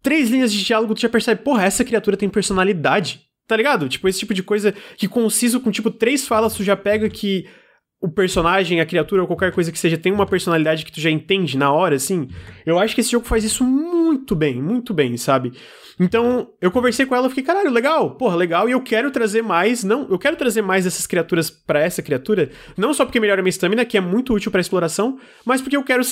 três 0.04 0.30
linhas 0.30 0.54
de 0.54 0.64
diálogo, 0.64 0.94
tu 0.94 1.02
já 1.02 1.10
percebe, 1.10 1.42
porra, 1.42 1.66
essa 1.66 1.84
criatura 1.84 2.16
tem 2.16 2.30
personalidade. 2.30 3.22
Tá 3.48 3.58
ligado? 3.58 3.90
Tipo, 3.90 4.08
esse 4.08 4.20
tipo 4.20 4.34
de 4.34 4.44
coisa 4.44 4.72
que 4.98 5.08
conciso 5.08 5.60
com, 5.60 5.72
tipo, 5.72 5.90
três 5.90 6.28
falas, 6.28 6.54
tu 6.54 6.64
já 6.64 6.76
pega 6.76 7.10
que 7.10 7.48
o 8.00 8.10
personagem, 8.10 8.80
a 8.80 8.86
criatura 8.86 9.24
ou 9.24 9.28
qualquer 9.28 9.52
coisa 9.52 9.72
que 9.72 9.80
seja 9.80 9.98
tem 9.98 10.12
uma 10.12 10.28
personalidade 10.28 10.86
que 10.86 10.92
tu 10.92 11.02
já 11.02 11.10
entende 11.10 11.58
na 11.58 11.72
hora, 11.72 11.96
assim. 11.96 12.28
Eu 12.66 12.78
acho 12.78 12.94
que 12.94 13.02
esse 13.02 13.12
jogo 13.12 13.26
faz 13.26 13.44
isso 13.44 13.64
muito 13.64 14.36
bem, 14.36 14.62
muito 14.62 14.94
bem, 14.94 15.18
sabe? 15.18 15.54
Então, 16.00 16.50
eu 16.62 16.70
conversei 16.70 17.06
com 17.06 17.16
ela, 17.16 17.28
fiquei, 17.30 17.44
caralho, 17.44 17.72
legal, 17.72 18.16
porra, 18.16 18.36
legal, 18.36 18.70
e 18.70 18.72
eu 18.72 18.82
quero 18.82 19.10
trazer 19.10 19.42
mais, 19.42 19.84
não, 19.84 20.08
eu 20.10 20.20
quero 20.20 20.36
trazer 20.36 20.62
mais 20.62 20.84
dessas 20.84 21.08
criaturas 21.08 21.50
para 21.50 21.80
essa 21.80 22.04
criatura, 22.04 22.52
não 22.78 22.94
só 22.94 23.04
porque 23.04 23.20
melhora 23.20 23.42
minha 23.42 23.50
estamina, 23.50 23.84
que 23.84 23.98
é 23.98 24.02
muito 24.02 24.34
útil 24.34 24.52
para 24.52 24.62
exploração, 24.62 25.20
mas 25.44 25.60
porque 25.60 25.76
eu 25.76 25.84
quero 25.84 26.04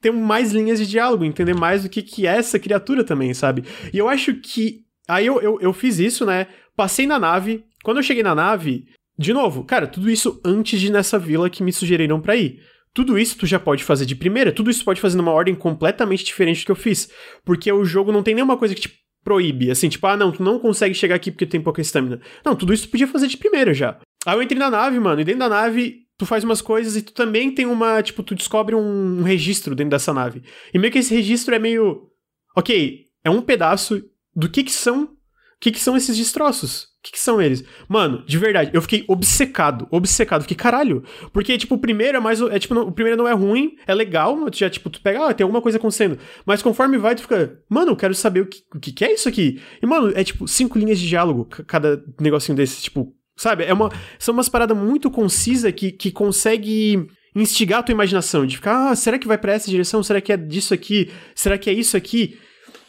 ter 0.00 0.10
mais 0.10 0.52
linhas 0.52 0.78
de 0.78 0.86
diálogo, 0.86 1.24
entender 1.24 1.54
mais 1.54 1.82
do 1.82 1.88
que, 1.88 2.02
que 2.02 2.26
é 2.26 2.36
essa 2.36 2.58
criatura 2.58 3.04
também, 3.04 3.34
sabe? 3.34 3.64
E 3.92 3.98
eu 3.98 4.08
acho 4.08 4.34
que. 4.34 4.84
Aí 5.06 5.26
eu, 5.26 5.40
eu, 5.40 5.58
eu 5.60 5.72
fiz 5.72 5.98
isso, 5.98 6.26
né? 6.26 6.46
Passei 6.76 7.06
na 7.06 7.18
nave. 7.18 7.64
Quando 7.82 7.96
eu 7.96 8.02
cheguei 8.02 8.22
na 8.22 8.34
nave, 8.34 8.86
de 9.18 9.32
novo, 9.32 9.64
cara, 9.64 9.86
tudo 9.86 10.10
isso 10.10 10.40
antes 10.44 10.80
de 10.80 10.92
nessa 10.92 11.18
vila 11.18 11.50
que 11.50 11.62
me 11.62 11.72
sugeriram 11.72 12.20
para 12.20 12.36
ir. 12.36 12.60
Tudo 12.94 13.18
isso 13.18 13.38
tu 13.38 13.46
já 13.46 13.58
pode 13.58 13.84
fazer 13.84 14.06
de 14.06 14.16
primeira, 14.16 14.50
tudo 14.50 14.70
isso 14.70 14.84
pode 14.84 15.00
fazer 15.00 15.16
numa 15.16 15.30
ordem 15.30 15.54
completamente 15.54 16.24
diferente 16.24 16.62
do 16.62 16.66
que 16.66 16.72
eu 16.72 16.76
fiz. 16.76 17.10
Porque 17.44 17.70
o 17.70 17.84
jogo 17.84 18.12
não 18.12 18.22
tem 18.22 18.34
nenhuma 18.34 18.56
coisa 18.56 18.74
que, 18.74 18.82
tipo, 18.82 18.96
proíbe. 19.24 19.70
Assim, 19.70 19.88
tipo, 19.88 20.06
ah, 20.06 20.16
não, 20.16 20.32
tu 20.32 20.42
não 20.42 20.58
consegue 20.58 20.94
chegar 20.94 21.14
aqui 21.14 21.30
porque 21.30 21.46
tem 21.46 21.60
pouca 21.60 21.80
estamina. 21.80 22.20
Não, 22.44 22.56
tudo 22.56 22.72
isso 22.72 22.86
tu 22.86 22.90
podia 22.90 23.06
fazer 23.06 23.26
de 23.26 23.36
primeira 23.36 23.74
já. 23.74 23.98
Aí 24.26 24.36
eu 24.36 24.42
entrei 24.42 24.58
na 24.58 24.70
nave, 24.70 24.98
mano, 24.98 25.20
e 25.20 25.24
dentro 25.24 25.40
da 25.40 25.48
nave 25.48 26.06
tu 26.18 26.26
faz 26.26 26.42
umas 26.42 26.60
coisas 26.60 26.96
e 26.96 27.02
tu 27.02 27.12
também 27.12 27.54
tem 27.54 27.64
uma, 27.64 28.02
tipo, 28.02 28.22
tu 28.22 28.34
descobre 28.34 28.74
um, 28.74 29.22
registro 29.22 29.74
dentro 29.74 29.90
dessa 29.90 30.12
nave. 30.12 30.42
E 30.74 30.78
meio 30.78 30.92
que 30.92 30.98
esse 30.98 31.14
registro 31.14 31.54
é 31.54 31.58
meio, 31.58 32.10
ok, 32.56 33.04
é 33.24 33.30
um 33.30 33.40
pedaço 33.40 34.02
do 34.34 34.50
que 34.50 34.64
que 34.64 34.72
são, 34.72 35.16
o 35.58 35.60
que 35.60 35.72
que 35.72 35.80
são 35.80 35.96
esses 35.96 36.16
destroços. 36.16 36.84
O 36.84 37.02
que, 37.02 37.12
que, 37.12 37.18
são 37.18 37.42
eles? 37.42 37.64
Mano, 37.88 38.24
de 38.24 38.38
verdade, 38.38 38.70
eu 38.72 38.80
fiquei 38.80 39.04
obcecado, 39.08 39.88
obcecado. 39.90 40.42
Fiquei, 40.42 40.56
caralho. 40.56 41.02
Porque, 41.32 41.58
tipo, 41.58 41.74
o 41.74 41.78
primeiro 41.78 42.16
é 42.16 42.20
mais. 42.20 42.40
É, 42.40 42.58
tipo, 42.60 42.78
o 42.78 42.92
primeiro 42.92 43.16
não 43.16 43.26
é 43.26 43.32
ruim, 43.32 43.76
é 43.84 43.92
legal. 43.92 44.36
Já, 44.52 44.70
tipo, 44.70 44.88
tu 44.88 45.00
pega, 45.00 45.26
ah, 45.26 45.34
tem 45.34 45.44
alguma 45.44 45.60
coisa 45.60 45.78
acontecendo. 45.78 46.16
Mas 46.46 46.62
conforme 46.62 46.96
vai, 46.96 47.16
tu 47.16 47.22
fica, 47.22 47.60
mano, 47.68 47.90
eu 47.90 47.96
quero 47.96 48.14
saber 48.14 48.42
o 48.42 48.46
que, 48.46 48.62
o 48.72 48.78
que, 48.78 48.92
que 48.92 49.04
é 49.04 49.12
isso 49.14 49.28
aqui. 49.28 49.60
E, 49.82 49.86
mano, 49.86 50.12
é 50.14 50.22
tipo 50.22 50.46
cinco 50.46 50.78
linhas 50.78 51.00
de 51.00 51.08
diálogo, 51.08 51.44
cada 51.44 52.04
negocinho 52.20 52.56
desse, 52.56 52.82
tipo, 52.82 53.12
sabe? 53.36 53.64
É 53.64 53.72
uma, 53.72 53.90
são 54.18 54.34
umas 54.34 54.48
paradas 54.48 54.76
muito 54.76 55.10
concisas 55.10 55.72
que, 55.72 55.90
que 55.90 56.12
consegue 56.12 57.08
instigar 57.34 57.80
a 57.80 57.82
tua 57.82 57.92
imaginação. 57.92 58.46
De 58.46 58.56
ficar, 58.56 58.90
ah, 58.90 58.96
será 58.96 59.18
que 59.18 59.26
vai 59.26 59.38
para 59.38 59.52
essa 59.52 59.70
direção? 59.70 60.02
Será 60.04 60.20
que 60.20 60.32
é 60.32 60.36
disso 60.36 60.72
aqui? 60.72 61.10
Será 61.34 61.58
que 61.58 61.68
é 61.68 61.72
isso 61.72 61.96
aqui? 61.96 62.38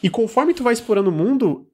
E 0.02 0.10
conforme 0.10 0.54
tu 0.54 0.64
vai 0.64 0.74
explorando 0.74 1.10
o 1.10 1.14
mundo, 1.14 1.69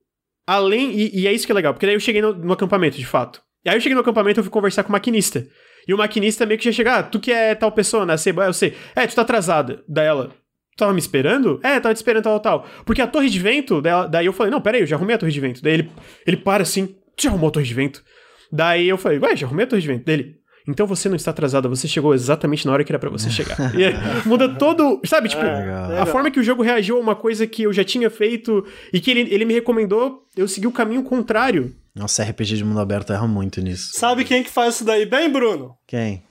Além, 0.48 0.92
e, 0.92 1.22
e, 1.22 1.28
é 1.28 1.34
isso 1.34 1.46
que 1.46 1.52
é 1.52 1.56
legal, 1.56 1.74
porque 1.74 1.86
daí 1.86 1.96
eu 1.96 2.00
cheguei 2.00 2.22
no, 2.22 2.34
no, 2.34 2.54
acampamento, 2.54 2.98
de 2.98 3.06
fato. 3.06 3.42
E 3.64 3.70
aí 3.70 3.76
eu 3.76 3.82
cheguei 3.82 3.96
no 3.96 4.02
acampamento 4.02 4.40
e 4.40 4.44
fui 4.44 4.52
conversar 4.52 4.84
com 4.84 4.90
o 4.90 4.92
maquinista. 4.92 5.48
E 5.88 5.94
o 5.94 5.98
maquinista 5.98 6.46
meio 6.46 6.60
que 6.60 6.66
já 6.66 6.72
chega, 6.72 6.98
ah, 6.98 7.04
tu 7.04 7.20
que 7.20 7.32
é 7.32 7.56
tal 7.56 7.72
pessoa, 7.72 8.06
né? 8.06 8.14
Eu 8.14 8.54
sei. 8.54 8.76
É, 8.96 9.08
tu 9.08 9.16
tá 9.16 9.24
atrasada. 9.24 9.84
Daí 9.88 10.06
ela, 10.06 10.28
tu 10.28 10.78
tava 10.78 10.94
me 10.94 11.00
esperando? 11.00 11.60
É, 11.64 11.80
tava 11.80 11.94
te 11.94 11.98
esperando 11.98 12.24
tal, 12.24 12.40
tal. 12.40 12.68
Porque 12.86 13.02
a 13.02 13.08
torre 13.08 13.30
de 13.30 13.40
vento, 13.40 13.82
daí, 13.82 14.10
daí 14.10 14.26
eu 14.26 14.34
falei, 14.34 14.52
não, 14.52 14.62
pera 14.62 14.78
aí, 14.78 14.84
eu 14.84 14.88
já 14.88 14.96
arrumei 14.96 15.16
a 15.16 15.20
torre 15.20 15.32
de 15.32 15.40
vento. 15.40 15.62
Daí 15.64 15.74
ele, 15.74 15.92
ele 16.28 16.38
para 16.38 16.64
assim, 16.64 16.88
tu 17.16 17.24
já 17.24 17.30
arrumou 17.30 17.50
a 17.50 17.52
torre 17.52 17.66
de 17.66 17.74
vento? 17.74 18.04
Daí 18.52 18.88
eu 18.88 18.98
falei, 18.98 19.20
ué, 19.20 19.36
já 19.36 19.48
arrumei 19.48 19.66
a 19.66 19.68
torre 19.68 19.82
de 19.82 19.88
vento. 19.88 20.06
Dele, 20.06 20.38
então 20.68 20.88
você 20.88 21.08
não 21.08 21.16
está 21.16 21.32
atrasada, 21.32 21.70
você 21.70 21.88
chegou 21.88 22.14
exatamente 22.14 22.66
na 22.66 22.74
hora 22.74 22.84
que 22.84 22.92
era 22.92 23.00
para 23.00 23.10
você 23.10 23.30
chegar. 23.30 23.58
E 23.76 24.28
muda 24.28 24.50
todo. 24.50 25.00
Sabe, 25.06 25.30
tipo, 25.30 25.44
é, 25.44 26.00
a 26.00 26.06
forma 26.06 26.32
que 26.32 26.40
o 26.40 26.44
jogo 26.44 26.64
reagiu 26.64 26.98
a 26.98 27.00
uma 27.00 27.16
coisa 27.16 27.46
que 27.46 27.64
eu 27.64 27.74
já 27.74 27.84
tinha 27.84 28.10
feito 28.10 28.66
e 28.92 29.00
que 29.00 29.12
ele, 29.12 29.34
ele 29.34 29.46
me 29.46 29.54
recomendou, 29.54 30.24
eu 30.36 30.48
segui 30.48 30.68
o 30.68 30.72
caminho 30.72 31.04
contrário. 31.04 31.76
Nossa, 31.96 32.24
RPG 32.24 32.58
de 32.58 32.66
mundo 32.66 32.80
aberto 32.80 33.14
erra 33.14 33.28
muito 33.28 33.62
nisso. 33.62 33.92
Sabe 33.94 34.26
quem 34.26 34.44
que 34.44 34.50
faz 34.50 34.76
isso 34.76 34.86
daí 34.86 35.06
bem, 35.06 35.32
Bruno? 35.32 35.76
Quem? 35.88 36.24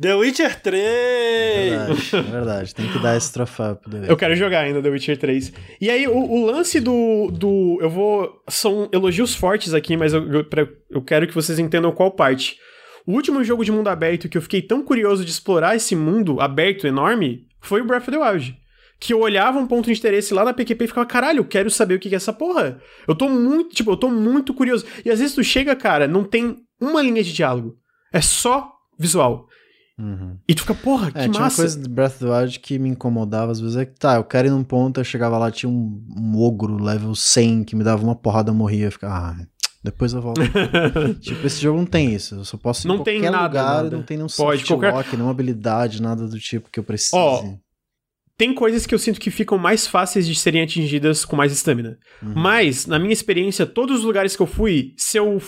The 0.00 0.14
Witcher 0.14 0.60
3! 0.60 0.74
É 0.74 1.68
verdade, 1.78 2.16
é 2.16 2.22
verdade. 2.22 2.74
tem 2.74 2.88
que 2.90 2.98
dar 2.98 3.16
esse 3.16 3.32
troféu 3.32 3.76
pro 3.76 3.90
The 3.90 3.96
Witcher. 3.98 4.10
Eu 4.10 4.16
quero 4.16 4.34
jogar 4.34 4.60
ainda 4.60 4.82
The 4.82 4.88
Witcher 4.88 5.18
3. 5.18 5.52
E 5.80 5.90
aí, 5.90 6.08
o, 6.08 6.16
o, 6.16 6.46
lance 6.46 6.80
do, 6.80 7.30
do. 7.30 7.78
Eu 7.80 7.90
vou. 7.90 8.42
São 8.48 8.88
elogios 8.90 9.34
fortes 9.34 9.74
aqui, 9.74 9.96
mas 9.96 10.12
eu, 10.12 10.26
eu, 10.28 10.46
eu 10.90 11.02
quero 11.02 11.26
que 11.28 11.34
vocês 11.34 11.58
entendam 11.58 11.92
qual 11.92 12.10
parte. 12.10 12.56
O 13.06 13.12
último 13.12 13.42
jogo 13.42 13.64
de 13.64 13.72
mundo 13.72 13.88
aberto 13.88 14.28
que 14.28 14.38
eu 14.38 14.42
fiquei 14.42 14.62
tão 14.62 14.82
curioso 14.82 15.24
de 15.24 15.30
explorar 15.30 15.76
esse 15.76 15.96
mundo 15.96 16.40
aberto 16.40 16.86
enorme 16.86 17.46
foi 17.60 17.80
o 17.80 17.84
Breath 17.84 18.08
of 18.08 18.10
the 18.10 18.18
Wild. 18.18 18.56
Que 19.00 19.12
eu 19.12 19.20
olhava 19.20 19.58
um 19.58 19.66
ponto 19.66 19.86
de 19.86 19.98
interesse 19.98 20.32
lá 20.32 20.44
na 20.44 20.54
PQP 20.54 20.84
e 20.84 20.88
ficava, 20.88 21.06
caralho, 21.06 21.40
eu 21.40 21.44
quero 21.44 21.68
saber 21.70 21.96
o 21.96 21.98
que 21.98 22.08
é 22.08 22.14
essa 22.14 22.32
porra. 22.32 22.80
Eu 23.08 23.14
tô 23.16 23.28
muito, 23.28 23.74
tipo, 23.74 23.90
eu 23.90 23.96
tô 23.96 24.08
muito 24.08 24.54
curioso. 24.54 24.84
E 25.04 25.10
às 25.10 25.18
vezes 25.18 25.34
tu 25.34 25.42
chega, 25.42 25.74
cara, 25.74 26.06
não 26.06 26.22
tem 26.22 26.58
uma 26.80 27.02
linha 27.02 27.22
de 27.22 27.32
diálogo. 27.32 27.76
É 28.12 28.20
só 28.20 28.72
visual. 28.96 29.48
Uhum. 29.98 30.38
E 30.48 30.54
tu 30.54 30.62
fica, 30.62 30.74
porra, 30.74 31.10
que 31.10 31.18
é, 31.18 31.26
massa. 31.26 31.32
Tinha 31.32 31.44
uma 31.44 31.50
coisa 31.50 31.80
do 31.80 31.88
Breath 31.88 32.12
of 32.12 32.24
the 32.24 32.30
Wild 32.30 32.60
que 32.60 32.78
me 32.78 32.88
incomodava 32.88 33.52
às 33.52 33.60
vezes. 33.60 33.76
É 33.76 33.84
que 33.84 33.98
tá, 33.98 34.16
eu 34.16 34.24
quero 34.24 34.48
ir 34.48 34.50
num 34.50 34.64
ponto, 34.64 35.00
eu 35.00 35.04
chegava 35.04 35.36
lá, 35.38 35.50
tinha 35.50 35.70
um, 35.70 36.04
um 36.16 36.40
ogro 36.40 36.82
level 36.82 37.14
100 37.14 37.64
que 37.64 37.76
me 37.76 37.84
dava 37.84 38.02
uma 38.02 38.14
porrada, 38.14 38.50
eu 38.50 38.54
morria. 38.54 38.86
Eu 38.86 38.92
ficava, 38.92 39.14
ah, 39.14 39.46
depois 39.82 40.12
eu 40.12 40.22
volto. 40.22 40.40
tipo, 41.20 41.46
esse 41.46 41.60
jogo 41.60 41.78
não 41.78 41.86
tem 41.86 42.14
isso. 42.14 42.36
Eu 42.36 42.44
só 42.44 42.56
posso 42.56 42.86
ir 42.86 42.88
não 42.88 43.02
tem 43.02 43.20
nada, 43.20 43.46
lugar, 43.46 43.82
nada. 43.82 43.96
não 43.96 44.02
tem 44.02 44.16
nenhum 44.16 44.28
Pode, 44.36 44.64
qualquer... 44.64 44.92
lock, 44.92 45.12
nenhuma 45.12 45.30
habilidade, 45.30 46.00
nada 46.00 46.28
do 46.28 46.38
tipo 46.38 46.70
que 46.70 46.78
eu 46.78 46.84
preciso. 46.84 47.16
Ó, 47.16 47.44
tem 48.36 48.54
coisas 48.54 48.86
que 48.86 48.94
eu 48.94 48.98
sinto 48.98 49.20
que 49.20 49.30
ficam 49.30 49.58
mais 49.58 49.86
fáceis 49.86 50.26
de 50.26 50.34
serem 50.34 50.62
atingidas 50.62 51.24
com 51.24 51.36
mais 51.36 51.52
estamina. 51.52 51.98
Uhum. 52.22 52.32
Mas, 52.34 52.86
na 52.86 52.98
minha 52.98 53.12
experiência, 53.12 53.66
todos 53.66 54.00
os 54.00 54.04
lugares 54.04 54.34
que 54.36 54.42
eu 54.42 54.46
fui, 54.46 54.94
se 54.96 55.16
eu 55.16 55.40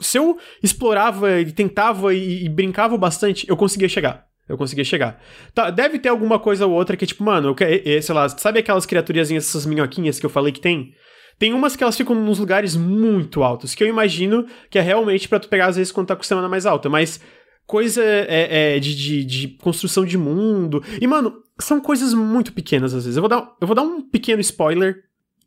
se 0.00 0.18
eu 0.18 0.38
explorava 0.62 1.40
e 1.40 1.52
tentava 1.52 2.12
e, 2.12 2.44
e, 2.44 2.48
brincava 2.48 2.96
bastante, 2.98 3.48
eu 3.48 3.56
conseguia 3.56 3.88
chegar. 3.88 4.26
Eu 4.48 4.58
conseguia 4.58 4.84
chegar. 4.84 5.22
Tá, 5.54 5.70
deve 5.70 5.98
ter 5.98 6.08
alguma 6.08 6.38
coisa 6.38 6.66
ou 6.66 6.72
outra 6.72 6.96
que, 6.96 7.06
tipo, 7.06 7.22
mano, 7.22 7.48
eu 7.48 7.54
quero, 7.54 8.02
sei 8.02 8.14
lá, 8.14 8.28
sabe 8.28 8.58
aquelas 8.58 8.84
criaturiazinhas, 8.84 9.48
essas 9.48 9.64
minhoquinhas 9.64 10.18
que 10.18 10.26
eu 10.26 10.30
falei 10.30 10.52
que 10.52 10.60
tem? 10.60 10.92
Tem 11.38 11.52
umas 11.52 11.76
que 11.76 11.82
elas 11.82 11.96
ficam 11.96 12.14
nos 12.14 12.38
lugares 12.38 12.76
muito 12.76 13.42
altos, 13.42 13.74
que 13.74 13.82
eu 13.82 13.88
imagino 13.88 14.46
que 14.70 14.78
é 14.78 14.82
realmente 14.82 15.28
para 15.28 15.40
tu 15.40 15.48
pegar 15.48 15.66
às 15.66 15.76
vezes 15.76 15.92
quando 15.92 16.08
tá 16.08 16.16
com 16.16 16.22
semana 16.22 16.48
mais 16.48 16.66
alta, 16.66 16.88
mas 16.88 17.20
coisa 17.66 18.02
é, 18.02 18.76
é 18.76 18.78
de, 18.78 18.94
de, 18.94 19.24
de, 19.24 19.48
construção 19.48 20.04
de 20.04 20.16
mundo. 20.18 20.82
E, 21.00 21.06
mano, 21.06 21.34
são 21.58 21.80
coisas 21.80 22.14
muito 22.14 22.52
pequenas 22.52 22.94
às 22.94 23.04
vezes. 23.04 23.16
Eu 23.16 23.22
vou 23.22 23.28
dar, 23.28 23.52
eu 23.60 23.66
vou 23.66 23.74
dar 23.74 23.82
um 23.82 24.02
pequeno 24.02 24.40
spoiler. 24.40 25.02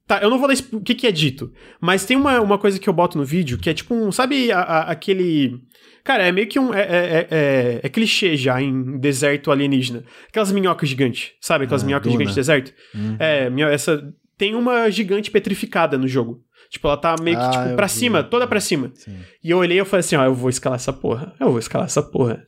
Tá, 0.06 0.20
eu 0.22 0.30
não 0.30 0.40
vou 0.40 0.48
dar 0.48 0.56
o 0.72 0.82
que, 0.82 0.96
que 0.96 1.06
é 1.06 1.12
dito, 1.12 1.52
mas 1.82 2.06
tem 2.06 2.16
uma, 2.16 2.40
uma 2.40 2.58
coisa 2.58 2.80
que 2.80 2.88
eu 2.88 2.94
boto 2.94 3.18
no 3.18 3.26
vídeo 3.26 3.58
que 3.58 3.70
é 3.70 3.74
tipo 3.74 3.94
um. 3.94 4.10
Sabe 4.10 4.52
a, 4.52 4.62
a, 4.62 4.92
aquele. 4.92 5.60
Cara, 6.02 6.26
é 6.26 6.32
meio 6.32 6.48
que 6.48 6.58
um. 6.58 6.74
É, 6.74 6.82
é, 6.82 7.28
é, 7.30 7.80
é, 7.84 7.90
clichê 7.90 8.38
já 8.38 8.62
em 8.62 8.98
deserto 9.00 9.52
alienígena. 9.52 10.06
Aquelas 10.30 10.50
minhocas 10.54 10.88
gigantes, 10.88 11.34
sabe? 11.42 11.66
Aquelas 11.66 11.84
ah, 11.84 11.86
minhocas 11.86 12.10
gigantes 12.10 12.34
de 12.34 12.40
deserto. 12.40 12.74
Uhum. 12.96 13.18
É, 13.20 13.74
essa 13.74 14.02
tem 14.38 14.56
uma 14.56 14.90
gigante 14.90 15.32
petrificada 15.32 15.98
no 15.98 16.08
jogo. 16.08 16.44
Tipo, 16.70 16.88
ela 16.88 16.98
tá 16.98 17.16
meio 17.22 17.38
que, 17.38 17.44
ah, 17.44 17.64
tipo, 17.64 17.76
pra 17.76 17.88
vi. 17.88 17.94
cima, 17.94 18.24
toda 18.24 18.46
pra 18.46 18.60
cima. 18.60 18.92
Sim. 18.94 19.18
E 19.44 19.50
eu 19.50 19.58
olhei 19.58 19.80
e 19.80 19.86
falei 19.86 20.02
assim, 20.02 20.16
ó, 20.16 20.26
eu 20.26 20.34
vou 20.34 20.50
escalar 20.50 20.76
essa 20.76 20.94
porra. 20.94 21.34
Eu 21.40 21.50
vou 21.50 21.60
escalar 21.60 21.88
essa 21.88 22.04
porra. 22.04 22.44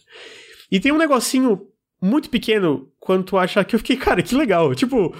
E 0.71 0.79
tem 0.79 0.91
um 0.91 0.97
negocinho 0.97 1.61
muito 2.01 2.29
pequeno 2.29 2.87
quando 2.99 3.23
tu 3.23 3.37
acha 3.37 3.63
que 3.63 3.75
eu 3.75 3.79
fiquei, 3.79 3.95
cara, 3.97 4.21
que 4.21 4.35
legal. 4.35 4.73
Tipo, 4.75 5.15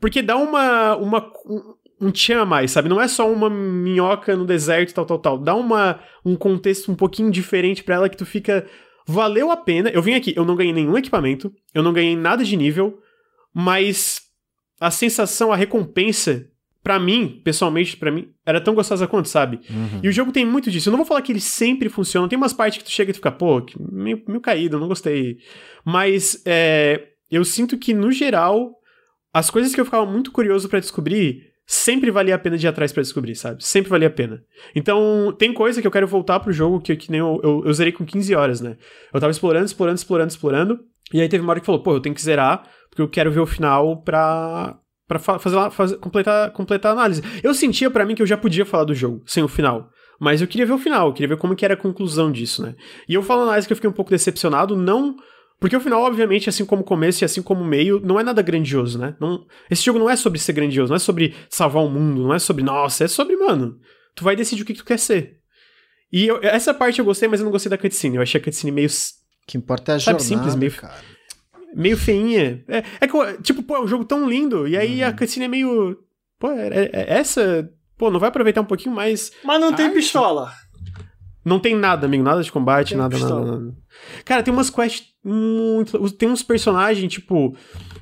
porque 0.00 0.22
dá 0.22 0.36
uma. 0.36 0.96
uma 0.96 1.32
um, 1.46 1.74
um 2.06 2.10
tchan 2.10 2.42
a 2.42 2.46
mais, 2.46 2.70
sabe? 2.70 2.88
Não 2.88 3.00
é 3.00 3.08
só 3.08 3.30
uma 3.30 3.50
minhoca 3.50 4.36
no 4.36 4.46
deserto, 4.46 4.94
tal, 4.94 5.04
tal, 5.04 5.18
tal. 5.18 5.38
Dá 5.38 5.54
uma, 5.54 6.00
um 6.24 6.36
contexto 6.36 6.90
um 6.90 6.94
pouquinho 6.94 7.30
diferente 7.30 7.82
para 7.82 7.96
ela 7.96 8.08
que 8.08 8.16
tu 8.16 8.24
fica. 8.26 8.66
Valeu 9.06 9.50
a 9.50 9.56
pena. 9.56 9.90
Eu 9.90 10.00
vim 10.00 10.14
aqui, 10.14 10.32
eu 10.34 10.44
não 10.44 10.56
ganhei 10.56 10.72
nenhum 10.72 10.96
equipamento, 10.96 11.52
eu 11.74 11.82
não 11.82 11.92
ganhei 11.92 12.16
nada 12.16 12.42
de 12.42 12.56
nível, 12.56 12.98
mas 13.52 14.23
a 14.84 14.90
sensação, 14.90 15.50
a 15.50 15.56
recompensa, 15.56 16.46
para 16.82 16.98
mim, 16.98 17.40
pessoalmente, 17.42 17.96
para 17.96 18.10
mim, 18.10 18.28
era 18.44 18.60
tão 18.60 18.74
gostosa 18.74 19.06
quanto, 19.06 19.30
sabe? 19.30 19.60
Uhum. 19.70 20.00
E 20.02 20.08
o 20.08 20.12
jogo 20.12 20.30
tem 20.30 20.44
muito 20.44 20.70
disso. 20.70 20.90
Eu 20.90 20.90
não 20.90 20.98
vou 20.98 21.06
falar 21.06 21.22
que 21.22 21.32
ele 21.32 21.40
sempre 21.40 21.88
funciona. 21.88 22.28
Tem 22.28 22.36
umas 22.36 22.52
partes 22.52 22.78
que 22.78 22.84
tu 22.84 22.90
chega 22.90 23.10
e 23.10 23.14
tu 23.14 23.16
fica, 23.16 23.32
pô, 23.32 23.64
meio, 23.90 24.22
meio 24.28 24.42
caído, 24.42 24.78
não 24.78 24.86
gostei. 24.86 25.38
Mas 25.82 26.42
é, 26.44 27.08
eu 27.30 27.42
sinto 27.46 27.78
que, 27.78 27.94
no 27.94 28.12
geral, 28.12 28.74
as 29.32 29.48
coisas 29.48 29.74
que 29.74 29.80
eu 29.80 29.86
ficava 29.86 30.04
muito 30.04 30.30
curioso 30.30 30.68
para 30.68 30.80
descobrir 30.80 31.54
sempre 31.66 32.10
valia 32.10 32.34
a 32.34 32.38
pena 32.38 32.58
de 32.58 32.66
ir 32.66 32.68
atrás 32.68 32.92
para 32.92 33.02
descobrir, 33.02 33.34
sabe? 33.34 33.64
Sempre 33.64 33.88
valia 33.88 34.08
a 34.08 34.10
pena. 34.10 34.44
Então, 34.76 35.34
tem 35.38 35.54
coisa 35.54 35.80
que 35.80 35.86
eu 35.86 35.90
quero 35.90 36.06
voltar 36.06 36.40
pro 36.40 36.52
jogo 36.52 36.78
que, 36.78 36.94
que 36.94 37.10
nem 37.10 37.20
eu, 37.20 37.40
eu, 37.42 37.62
eu 37.64 37.72
zerei 37.72 37.92
com 37.94 38.04
15 38.04 38.34
horas, 38.34 38.60
né? 38.60 38.76
Eu 39.14 39.18
tava 39.18 39.30
explorando, 39.30 39.64
explorando, 39.64 39.96
explorando, 39.96 40.30
explorando. 40.30 40.80
E 41.14 41.20
aí 41.20 41.28
teve 41.28 41.44
uma 41.44 41.52
hora 41.52 41.60
que 41.60 41.66
falou, 41.66 41.80
pô, 41.80 41.94
eu 41.94 42.00
tenho 42.00 42.14
que 42.14 42.20
zerar 42.20 42.68
porque 42.90 43.00
eu 43.00 43.08
quero 43.08 43.30
ver 43.30 43.38
o 43.38 43.46
final 43.46 44.02
pra, 44.02 44.76
pra 45.06 45.18
fazer, 45.18 45.70
fazer 45.70 45.96
completar, 45.98 46.50
completar 46.50 46.90
a 46.90 46.94
análise. 46.94 47.22
Eu 47.40 47.54
sentia 47.54 47.88
para 47.88 48.04
mim 48.04 48.16
que 48.16 48.22
eu 48.22 48.26
já 48.26 48.36
podia 48.36 48.66
falar 48.66 48.82
do 48.82 48.94
jogo 48.94 49.22
sem 49.24 49.42
o 49.42 49.48
final. 49.48 49.90
Mas 50.20 50.40
eu 50.40 50.48
queria 50.48 50.66
ver 50.66 50.72
o 50.72 50.78
final, 50.78 51.08
eu 51.08 51.12
queria 51.12 51.28
ver 51.28 51.36
como 51.36 51.54
que 51.54 51.64
era 51.64 51.74
a 51.74 51.76
conclusão 51.76 52.32
disso, 52.32 52.62
né? 52.62 52.74
E 53.08 53.14
eu 53.14 53.22
falo 53.22 53.42
análise 53.42 53.66
que 53.66 53.72
eu 53.72 53.76
fiquei 53.76 53.88
um 53.88 53.94
pouco 53.94 54.10
decepcionado, 54.10 54.76
não. 54.76 55.16
Porque 55.60 55.76
o 55.76 55.80
final, 55.80 56.02
obviamente, 56.02 56.48
assim 56.48 56.64
como 56.64 56.82
o 56.82 56.84
começo 56.84 57.22
e 57.22 57.24
assim 57.24 57.42
como 57.42 57.62
o 57.62 57.64
meio, 57.64 58.00
não 58.00 58.18
é 58.18 58.24
nada 58.24 58.42
grandioso, 58.42 58.98
né? 58.98 59.16
Não, 59.20 59.46
esse 59.70 59.84
jogo 59.84 60.00
não 60.00 60.10
é 60.10 60.16
sobre 60.16 60.40
ser 60.40 60.52
grandioso, 60.52 60.90
não 60.90 60.96
é 60.96 61.00
sobre 61.00 61.34
salvar 61.48 61.84
o 61.84 61.88
mundo, 61.88 62.22
não 62.22 62.34
é 62.34 62.40
sobre, 62.40 62.64
nossa, 62.64 63.04
é 63.04 63.08
sobre, 63.08 63.36
mano, 63.36 63.78
tu 64.14 64.24
vai 64.24 64.34
decidir 64.34 64.62
o 64.62 64.64
que, 64.64 64.72
que 64.72 64.80
tu 64.80 64.84
quer 64.84 64.98
ser. 64.98 65.38
E 66.12 66.26
eu, 66.26 66.38
essa 66.42 66.74
parte 66.74 66.98
eu 66.98 67.04
gostei, 67.04 67.28
mas 67.28 67.40
eu 67.40 67.44
não 67.44 67.52
gostei 67.52 67.70
da 67.70 67.78
cutscene. 67.78 68.16
Eu 68.16 68.22
achei 68.22 68.40
a 68.40 68.44
cutscene 68.44 68.72
meio. 68.72 68.88
O 69.44 69.46
que 69.46 69.58
importa 69.58 69.92
é 69.92 69.94
a 69.96 70.00
sabe, 70.00 70.22
jornada, 70.22 70.50
simples, 70.50 70.54
meio, 70.56 70.72
cara 70.72 71.14
meio 71.74 71.96
feinha. 71.96 72.64
É, 72.68 72.82
é 73.00 73.06
que, 73.06 73.42
tipo, 73.42 73.62
pô, 73.62 73.76
é 73.76 73.82
um 73.82 73.88
jogo 73.88 74.04
tão 74.04 74.28
lindo, 74.28 74.66
e 74.66 74.76
aí 74.76 75.02
uhum. 75.02 75.08
a 75.08 75.12
cutscene 75.12 75.46
é 75.46 75.48
meio. 75.48 75.98
Pô, 76.38 76.50
é, 76.50 76.68
é, 76.68 76.90
é, 76.92 77.18
essa. 77.18 77.68
Pô, 77.98 78.10
não 78.10 78.20
vai 78.20 78.28
aproveitar 78.28 78.60
um 78.60 78.66
pouquinho 78.66 78.94
mais. 78.94 79.32
Mas 79.44 79.60
não 79.60 79.72
tem 79.72 79.92
pistola. 79.92 80.52
Não 81.44 81.60
tem 81.60 81.76
nada, 81.76 82.06
amigo, 82.06 82.22
nada 82.22 82.42
de 82.42 82.50
combate, 82.50 82.96
nada, 82.96 83.18
nada, 83.18 83.44
nada, 83.44 83.74
Cara, 84.24 84.42
tem 84.42 84.52
umas 84.52 84.70
quests 84.70 85.14
muito. 85.22 86.10
Tem 86.12 86.28
uns 86.28 86.42
personagens, 86.42 87.12
tipo. 87.12 87.54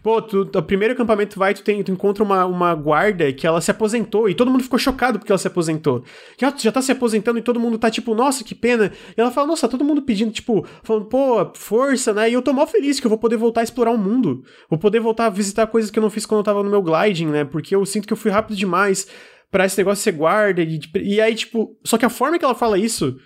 Pô, 0.02 0.20
tu, 0.20 0.43
o 0.43 0.62
primeiro 0.62 0.94
acampamento 0.94 1.39
vai, 1.39 1.55
tu, 1.55 1.62
tem, 1.62 1.82
tu 1.82 1.93
encontra 1.93 2.24
uma, 2.24 2.44
uma 2.44 2.74
guarda 2.74 3.32
que 3.32 3.47
ela 3.47 3.60
se 3.60 3.70
aposentou 3.70 4.28
e 4.28 4.35
todo 4.35 4.51
mundo 4.51 4.64
ficou 4.64 4.78
chocado 4.78 5.19
porque 5.19 5.31
ela 5.31 5.39
se 5.39 5.47
aposentou. 5.47 6.05
Que 6.36 6.44
ela 6.44 6.55
já 6.56 6.73
tá 6.73 6.82
se 6.82 6.90
aposentando 6.90 7.39
e 7.39 7.43
todo 7.43 7.60
mundo 7.60 7.78
tá 7.78 7.90
tipo, 7.90 8.14
nossa, 8.14 8.43
que 8.43 8.55
pena. 8.55 8.93
E 9.16 9.20
ela 9.20 9.31
fala, 9.31 9.47
nossa, 9.47 9.69
todo 9.69 9.85
mundo 9.85 10.02
pedindo, 10.02 10.32
tipo, 10.32 10.66
falando, 10.82 11.06
pô, 11.06 11.52
força, 11.55 12.12
né? 12.12 12.31
E 12.31 12.32
eu 12.32 12.43
tô 12.43 12.52
mal 12.52 12.66
feliz 12.66 12.98
que 12.98 13.06
eu 13.06 13.10
vou 13.10 13.19
poder 13.19 13.36
voltar 13.36 13.60
a 13.60 13.64
explorar 13.64 13.93
o 13.93 13.98
mundo. 13.98 14.44
Vou 14.69 14.78
poder 14.78 15.01
voltar 15.01 15.27
a 15.27 15.31
visitar 15.31 15.66
coisas 15.69 15.90
que 15.90 15.98
eu 15.98 16.02
não 16.02 16.10
fiz 16.10 16.27
quando 16.27 16.40
eu 16.40 16.44
tava 16.44 16.62
no 16.62 16.70
meu 16.70 16.82
gliding, 16.82 17.27
né? 17.27 17.44
Porque 17.44 17.74
eu 17.74 17.85
sinto 17.86 18.06
que 18.06 18.12
eu 18.12 18.16
fui 18.16 18.31
rápido 18.31 18.56
demais. 18.56 19.06
pra 19.51 19.64
esse 19.66 19.78
negócio 19.78 20.02
você 20.02 20.10
guarda. 20.10 20.62
E, 20.62 20.81
e 20.97 21.20
aí, 21.20 21.35
tipo, 21.35 21.77
só 21.85 21.97
que 21.97 22.05
a 22.05 22.10
forma 22.10 22.39
que 22.39 22.44
ela 22.44 22.55
fala 22.55 22.78
isso 22.78 23.16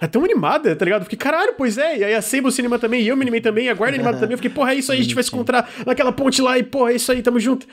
é 0.00 0.06
tão 0.06 0.24
animada, 0.24 0.74
tá 0.76 0.84
ligado? 0.84 1.04
Fiquei, 1.04 1.18
caralho, 1.18 1.54
pois 1.56 1.76
é. 1.76 1.98
E 1.98 2.04
aí 2.04 2.14
a 2.14 2.22
Sable 2.22 2.52
se 2.52 2.60
anima 2.60 2.78
também, 2.78 3.02
e 3.02 3.08
eu 3.08 3.16
me 3.16 3.22
animei 3.22 3.40
também, 3.40 3.68
a 3.68 3.74
guarda 3.74 3.96
animada 3.96 4.18
também. 4.20 4.32
Eu 4.32 4.38
fiquei, 4.38 4.50
porra, 4.50 4.72
é 4.72 4.76
isso 4.76 4.92
aí, 4.92 5.00
a 5.00 5.02
gente 5.02 5.14
vai 5.14 5.24
se 5.24 5.30
encontrar 5.30 5.68
naquela 5.84 6.12
ponte 6.12 6.40
lá, 6.40 6.58
e 6.58 6.62
porra, 6.62 6.92
é 6.92 6.96
isso 6.96 7.10
aí, 7.10 7.22
tamo 7.22 7.40
junto. 7.40 7.66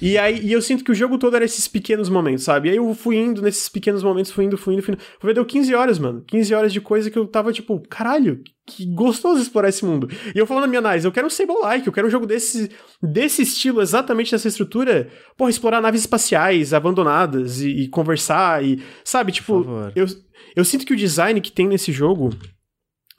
E 0.00 0.18
aí 0.18 0.40
e 0.42 0.52
eu 0.52 0.60
sinto 0.60 0.84
que 0.84 0.90
o 0.90 0.94
jogo 0.94 1.18
todo 1.18 1.34
era 1.36 1.44
esses 1.44 1.66
pequenos 1.66 2.08
momentos, 2.08 2.44
sabe? 2.44 2.68
E 2.68 2.72
aí 2.72 2.76
eu 2.76 2.94
fui 2.94 3.16
indo 3.16 3.40
nesses 3.40 3.68
pequenos 3.68 4.02
momentos, 4.02 4.30
fui 4.30 4.44
indo, 4.44 4.58
fui 4.58 4.74
indo, 4.74 4.82
fui 4.82 4.94
indo. 4.94 5.02
Foi, 5.18 5.32
deu 5.32 5.44
15 5.44 5.74
horas, 5.74 5.98
mano. 5.98 6.22
15 6.26 6.54
horas 6.54 6.72
de 6.72 6.80
coisa 6.80 7.10
que 7.10 7.18
eu 7.18 7.26
tava 7.26 7.52
tipo, 7.52 7.80
caralho, 7.88 8.42
que 8.66 8.84
gostoso 8.84 9.40
explorar 9.40 9.70
esse 9.70 9.84
mundo. 9.84 10.08
E 10.34 10.38
eu 10.38 10.46
falando 10.46 10.64
na 10.64 10.68
minha 10.68 10.80
análise, 10.80 11.06
eu 11.06 11.12
quero 11.12 11.26
um 11.26 11.30
Sable-like, 11.30 11.86
eu 11.86 11.92
quero 11.92 12.08
um 12.08 12.10
jogo 12.10 12.26
desse, 12.26 12.70
desse 13.02 13.40
estilo, 13.40 13.80
exatamente 13.80 14.32
dessa 14.32 14.48
estrutura. 14.48 15.08
Porra, 15.36 15.50
explorar 15.50 15.80
naves 15.80 16.02
espaciais 16.02 16.74
abandonadas 16.74 17.62
e, 17.62 17.68
e 17.68 17.88
conversar 17.88 18.62
e. 18.62 18.82
Sabe, 19.02 19.32
tipo, 19.32 19.64
eu, 19.94 20.06
eu 20.56 20.64
sinto 20.64 20.86
que 20.86 20.94
o 20.94 20.96
design 20.96 21.40
que 21.40 21.52
tem 21.52 21.68
nesse 21.68 21.92
jogo 21.92 22.30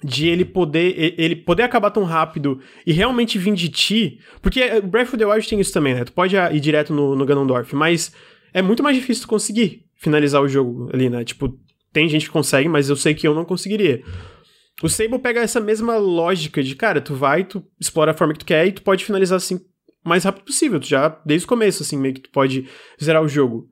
de 0.03 0.27
ele 0.27 0.45
poder 0.45 1.15
ele 1.17 1.35
poder 1.35 1.63
acabar 1.63 1.89
tão 1.89 2.03
rápido 2.03 2.59
e 2.85 2.91
realmente 2.91 3.37
vir 3.37 3.53
de 3.53 3.69
ti, 3.69 4.19
porque 4.41 4.59
eh, 4.61 4.81
Breath 4.81 5.09
of 5.09 5.17
the 5.17 5.25
Wild 5.25 5.47
tem 5.47 5.59
isso 5.59 5.73
também, 5.73 5.93
né? 5.93 6.03
Tu 6.03 6.11
pode 6.11 6.35
ir 6.35 6.59
direto 6.59 6.93
no, 6.93 7.15
no 7.15 7.25
Ganondorf, 7.25 7.75
mas 7.75 8.11
é 8.53 8.61
muito 8.61 8.83
mais 8.83 8.95
difícil 8.95 9.27
conseguir 9.27 9.85
finalizar 9.95 10.41
o 10.41 10.47
jogo 10.47 10.89
ali, 10.93 11.09
né? 11.09 11.23
Tipo, 11.23 11.57
tem 11.91 12.07
gente 12.09 12.25
que 12.25 12.31
consegue, 12.31 12.69
mas 12.69 12.89
eu 12.89 12.95
sei 12.95 13.13
que 13.15 13.27
eu 13.27 13.33
não 13.33 13.45
conseguiria. 13.45 14.03
O 14.83 14.89
Sable 14.89 15.17
pega 15.17 15.41
essa 15.41 15.59
mesma 15.59 15.97
lógica 15.97 16.61
de, 16.61 16.75
cara, 16.75 17.01
tu 17.01 17.15
vai, 17.15 17.43
tu 17.43 17.63
explora 17.79 18.11
a 18.11 18.13
forma 18.13 18.33
que 18.33 18.39
tu 18.39 18.45
quer 18.45 18.67
e 18.67 18.71
tu 18.71 18.83
pode 18.83 19.03
finalizar 19.03 19.37
assim 19.37 19.55
o 19.55 20.09
mais 20.09 20.23
rápido 20.23 20.45
possível, 20.45 20.79
tu 20.79 20.87
já 20.87 21.09
desde 21.25 21.45
o 21.45 21.49
começo 21.49 21.81
assim, 21.81 21.97
meio 21.97 22.13
que 22.13 22.21
tu 22.21 22.29
pode 22.29 22.67
zerar 23.03 23.23
o 23.23 23.27
jogo. 23.27 23.67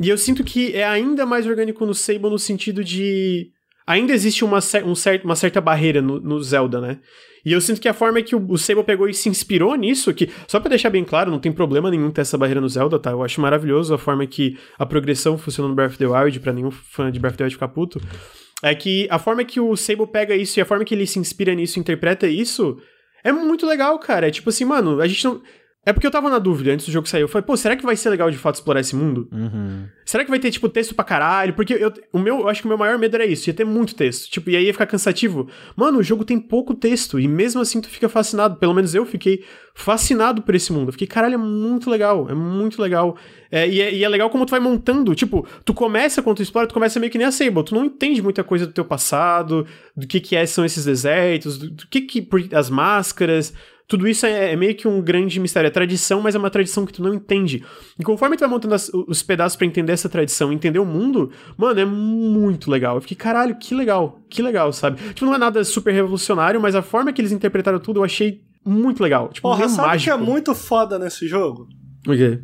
E 0.00 0.08
eu 0.08 0.18
sinto 0.18 0.42
que 0.42 0.74
é 0.74 0.84
ainda 0.84 1.24
mais 1.24 1.46
orgânico 1.46 1.84
no 1.86 1.94
Sable 1.94 2.30
no 2.30 2.38
sentido 2.38 2.82
de 2.82 3.50
ainda 3.86 4.12
existe 4.12 4.44
uma, 4.44 4.58
um 4.84 4.94
cer 4.94 5.22
uma 5.24 5.36
certa 5.36 5.60
barreira 5.60 6.00
no, 6.00 6.20
no, 6.20 6.42
Zelda, 6.42 6.80
né? 6.80 6.98
E 7.44 7.52
eu 7.52 7.60
sinto 7.60 7.80
que 7.80 7.88
a 7.88 7.94
forma 7.94 8.20
que 8.22 8.36
o, 8.36 8.50
o 8.50 8.58
Sable 8.58 8.84
pegou 8.84 9.08
e 9.08 9.14
se 9.14 9.28
inspirou 9.28 9.74
nisso, 9.74 10.12
que, 10.12 10.28
só 10.46 10.60
para 10.60 10.70
deixar 10.70 10.90
bem 10.90 11.04
claro, 11.04 11.30
não 11.30 11.38
tem 11.38 11.50
problema 11.50 11.90
nenhum 11.90 12.10
ter 12.10 12.20
essa 12.20 12.36
barreira 12.36 12.60
no 12.60 12.68
Zelda, 12.68 12.98
tá? 12.98 13.10
Eu 13.10 13.22
acho 13.22 13.40
maravilhoso 13.40 13.94
a 13.94 13.98
forma 13.98 14.26
que 14.26 14.58
a 14.78 14.84
progressão 14.84 15.38
funciona 15.38 15.68
no 15.68 15.74
Breath 15.74 15.92
of 15.92 15.98
the 15.98 16.06
Wild, 16.06 16.38
pra 16.40 16.52
nenhum 16.52 16.70
fã 16.70 17.10
de 17.10 17.18
Breath 17.18 17.32
of 17.32 17.38
the 17.38 17.44
Wild 17.44 17.54
ficar 17.54 17.68
puto. 17.68 18.00
É 18.62 18.74
que 18.74 19.08
a 19.10 19.18
forma 19.18 19.42
que 19.42 19.58
o 19.58 19.74
Sable 19.74 20.06
pega 20.06 20.36
isso 20.36 20.58
e 20.58 20.62
a 20.62 20.66
forma 20.66 20.84
que 20.84 20.94
ele 20.94 21.06
se 21.06 21.18
inspira 21.18 21.54
nisso, 21.54 21.80
interpreta 21.80 22.26
isso, 22.26 22.76
é 23.24 23.32
muito 23.32 23.66
legal, 23.66 23.98
cara. 23.98 24.28
É 24.28 24.30
tipo 24.30 24.50
assim, 24.50 24.64
mano, 24.64 25.00
a 25.00 25.06
gente 25.06 25.24
não. 25.24 25.40
É 25.84 25.94
porque 25.94 26.06
eu 26.06 26.10
tava 26.10 26.28
na 26.28 26.38
dúvida 26.38 26.72
antes 26.72 26.84
do 26.84 26.92
jogo 26.92 27.08
sair. 27.08 27.22
Eu 27.22 27.28
falei, 27.28 27.44
pô, 27.44 27.56
será 27.56 27.74
que 27.74 27.82
vai 27.82 27.96
ser 27.96 28.10
legal 28.10 28.30
de 28.30 28.36
fato 28.36 28.56
explorar 28.56 28.80
esse 28.80 28.94
mundo? 28.94 29.26
Uhum. 29.32 29.86
Será 30.04 30.22
que 30.22 30.30
vai 30.30 30.38
ter, 30.38 30.50
tipo, 30.50 30.68
texto 30.68 30.94
pra 30.94 31.02
caralho? 31.02 31.54
Porque 31.54 31.72
eu, 31.72 31.90
o 32.12 32.18
meu, 32.18 32.40
eu 32.40 32.48
acho 32.50 32.60
que 32.60 32.66
o 32.66 32.68
meu 32.68 32.76
maior 32.76 32.98
medo 32.98 33.14
era 33.14 33.24
isso, 33.24 33.48
ia 33.48 33.54
ter 33.54 33.64
muito 33.64 33.94
texto. 33.94 34.30
Tipo, 34.30 34.50
e 34.50 34.56
aí 34.56 34.66
ia 34.66 34.74
ficar 34.74 34.84
cansativo. 34.84 35.48
Mano, 35.74 35.98
o 35.98 36.02
jogo 36.02 36.22
tem 36.22 36.38
pouco 36.38 36.74
texto, 36.74 37.18
e 37.18 37.26
mesmo 37.26 37.62
assim 37.62 37.80
tu 37.80 37.88
fica 37.88 38.10
fascinado. 38.10 38.56
Pelo 38.56 38.74
menos 38.74 38.94
eu 38.94 39.06
fiquei 39.06 39.42
fascinado 39.74 40.42
por 40.42 40.54
esse 40.54 40.70
mundo. 40.70 40.88
Eu 40.88 40.92
fiquei, 40.92 41.06
caralho, 41.06 41.34
é 41.34 41.38
muito 41.38 41.88
legal, 41.88 42.28
é 42.28 42.34
muito 42.34 42.82
legal. 42.82 43.16
É, 43.50 43.66
e, 43.66 43.80
é, 43.80 43.94
e, 43.94 44.04
é, 44.04 44.08
legal 44.08 44.28
como 44.28 44.44
tu 44.44 44.50
vai 44.50 44.60
montando. 44.60 45.14
Tipo, 45.14 45.46
tu 45.64 45.72
começa 45.72 46.20
quando 46.20 46.36
tu 46.36 46.42
explora, 46.42 46.66
tu 46.66 46.74
começa 46.74 47.00
meio 47.00 47.10
que 47.10 47.16
nem 47.16 47.26
a 47.26 47.32
Sable. 47.32 47.64
Tu 47.64 47.74
não 47.74 47.86
entende 47.86 48.20
muita 48.20 48.44
coisa 48.44 48.66
do 48.66 48.72
teu 48.74 48.84
passado, 48.84 49.66
do 49.96 50.06
que 50.06 50.20
que 50.20 50.36
é, 50.36 50.44
são 50.44 50.62
esses 50.62 50.84
desertos, 50.84 51.56
do, 51.56 51.70
do 51.70 51.86
que 51.86 52.02
que. 52.02 52.28
as 52.54 52.68
máscaras 52.68 53.54
tudo 53.90 54.06
isso 54.06 54.24
é, 54.24 54.52
é, 54.52 54.56
meio 54.56 54.72
que 54.76 54.86
um 54.86 55.02
grande 55.02 55.40
mistério. 55.40 55.66
É 55.66 55.70
tradição, 55.70 56.20
mas 56.20 56.36
é 56.36 56.38
uma 56.38 56.48
tradição 56.48 56.86
que 56.86 56.92
tu 56.92 57.02
não 57.02 57.12
entende. 57.12 57.64
E 57.98 58.04
conforme 58.04 58.36
tu 58.36 58.40
vai 58.40 58.48
montando 58.48 58.72
as, 58.72 58.88
os 58.88 59.20
pedaços 59.20 59.56
para 59.56 59.66
entender 59.66 59.92
essa 59.92 60.08
tradição, 60.08 60.52
entender 60.52 60.78
o 60.78 60.86
mundo, 60.86 61.32
mano, 61.56 61.80
é 61.80 61.84
muito 61.84 62.70
legal. 62.70 62.94
Eu 62.94 63.00
fiquei, 63.00 63.16
caralho, 63.16 63.56
que 63.56 63.74
legal, 63.74 64.20
que 64.30 64.40
legal, 64.42 64.72
sabe? 64.72 65.02
Tipo, 65.12 65.26
não 65.26 65.34
é 65.34 65.38
nada 65.38 65.64
super 65.64 65.92
revolucionário, 65.92 66.60
mas 66.60 66.76
a 66.76 66.82
forma 66.82 67.12
que 67.12 67.20
eles 67.20 67.32
interpretaram 67.32 67.80
tudo 67.80 67.98
eu 67.98 68.04
achei 68.04 68.40
muito 68.64 69.02
legal. 69.02 69.28
Tipo, 69.28 69.48
Porra, 69.48 69.68
sabe 69.68 69.88
mágico. 69.88 70.16
que 70.16 70.22
é 70.22 70.24
muito 70.24 70.54
foda 70.54 70.96
nesse 70.96 71.26
jogo? 71.26 71.66
O 72.06 72.12
quê? 72.12 72.38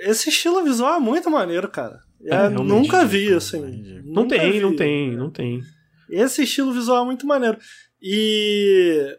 Esse 0.00 0.30
estilo 0.30 0.64
visual 0.64 0.94
é 0.94 1.00
muito 1.00 1.30
maneiro, 1.30 1.68
cara. 1.68 1.98
É, 2.24 2.48
nunca 2.48 3.04
vi, 3.04 3.30
assim. 3.34 4.02
Não 4.06 4.26
tem, 4.26 4.52
vi, 4.52 4.60
não 4.60 4.74
tem, 4.74 5.14
não 5.14 5.30
tem. 5.30 5.60
Esse 6.08 6.44
estilo 6.44 6.72
visual 6.72 7.02
é 7.02 7.06
muito 7.06 7.26
maneiro. 7.26 7.58
E 8.00 9.18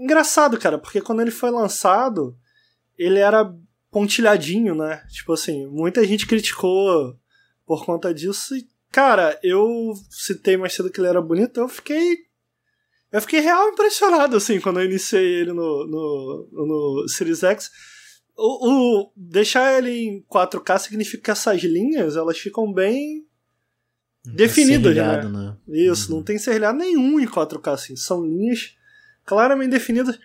engraçado, 0.00 0.58
cara, 0.58 0.78
porque 0.78 1.00
quando 1.00 1.20
ele 1.20 1.30
foi 1.30 1.50
lançado, 1.50 2.36
ele 2.98 3.18
era 3.18 3.54
pontilhadinho, 3.90 4.74
né? 4.74 5.04
Tipo 5.10 5.34
assim, 5.34 5.66
muita 5.66 6.04
gente 6.06 6.26
criticou 6.26 7.16
por 7.66 7.84
conta 7.84 8.14
disso. 8.14 8.56
E, 8.56 8.66
cara, 8.90 9.38
eu 9.42 9.92
citei 10.08 10.56
mais 10.56 10.72
cedo 10.72 10.90
que 10.90 11.00
ele 11.00 11.08
era 11.08 11.20
bonito, 11.20 11.60
eu 11.60 11.68
fiquei. 11.68 12.18
Eu 13.12 13.20
fiquei 13.20 13.40
real 13.40 13.68
impressionado, 13.68 14.36
assim, 14.36 14.60
quando 14.60 14.78
eu 14.78 14.86
iniciei 14.86 15.40
ele 15.40 15.52
no, 15.52 15.86
no, 15.86 16.48
no 16.52 17.08
Series 17.08 17.42
X. 17.42 17.70
O, 18.36 18.70
o, 18.70 19.12
deixar 19.16 19.76
ele 19.76 19.90
em 19.90 20.24
4K 20.32 20.78
significa 20.78 21.24
que 21.24 21.30
essas 21.32 21.60
linhas, 21.60 22.16
elas 22.16 22.38
ficam 22.38 22.72
bem 22.72 23.26
definidas, 24.24 24.94
né? 24.94 25.24
né? 25.24 25.56
Isso, 25.68 26.10
uhum. 26.10 26.18
não 26.18 26.24
tem 26.24 26.38
serrilhado 26.38 26.78
nenhum 26.78 27.18
em 27.18 27.26
4K, 27.26 27.72
assim. 27.72 27.96
São 27.96 28.24
linhas 28.24 28.76
claramente 29.30 29.70
definidas. 29.70 30.18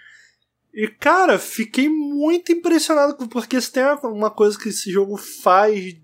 E, 0.73 0.87
cara, 0.87 1.37
fiquei 1.37 1.87
muito 1.87 2.51
impressionado, 2.51 3.15
porque 3.29 3.61
se 3.61 3.71
tem 3.71 3.83
uma 4.03 4.31
coisa 4.31 4.59
que 4.59 4.69
esse 4.69 4.91
jogo 4.91 5.15
faz 5.15 5.95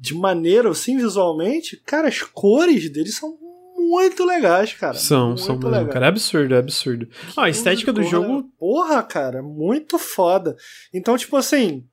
de, 0.00 0.14
maneira, 0.14 0.70
assim, 0.70 0.96
visualmente, 0.96 1.76
cara, 1.84 2.08
as 2.08 2.22
cores 2.22 2.88
dele 2.88 3.10
são 3.10 3.36
muito 3.76 4.24
legais, 4.24 4.72
cara. 4.72 4.94
São, 4.94 5.28
muito 5.28 5.42
são 5.42 5.58
mesmo, 5.58 5.88
cara. 5.88 6.06
É 6.06 6.08
absurdo, 6.08 6.54
é 6.54 6.58
absurdo. 6.58 7.08
Ah, 7.36 7.44
a 7.44 7.50
estética 7.50 7.92
do 7.92 8.02
jogo. 8.02 8.44
Porra, 8.58 9.02
cara, 9.02 9.42
muito 9.42 9.98
foda. 9.98 10.56
Então, 10.94 11.18
tipo 11.18 11.36
assim. 11.36 11.84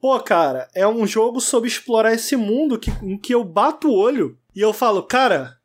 Pô, 0.00 0.18
cara, 0.20 0.66
é 0.74 0.88
um 0.88 1.06
jogo 1.06 1.38
sobre 1.38 1.68
explorar 1.68 2.14
esse 2.14 2.34
mundo 2.34 2.78
que, 2.78 2.90
em 3.02 3.18
que 3.18 3.34
eu 3.34 3.44
bato 3.44 3.88
o 3.88 3.94
olho 3.94 4.38
e 4.56 4.60
eu 4.62 4.72
falo, 4.72 5.02
cara, 5.02 5.59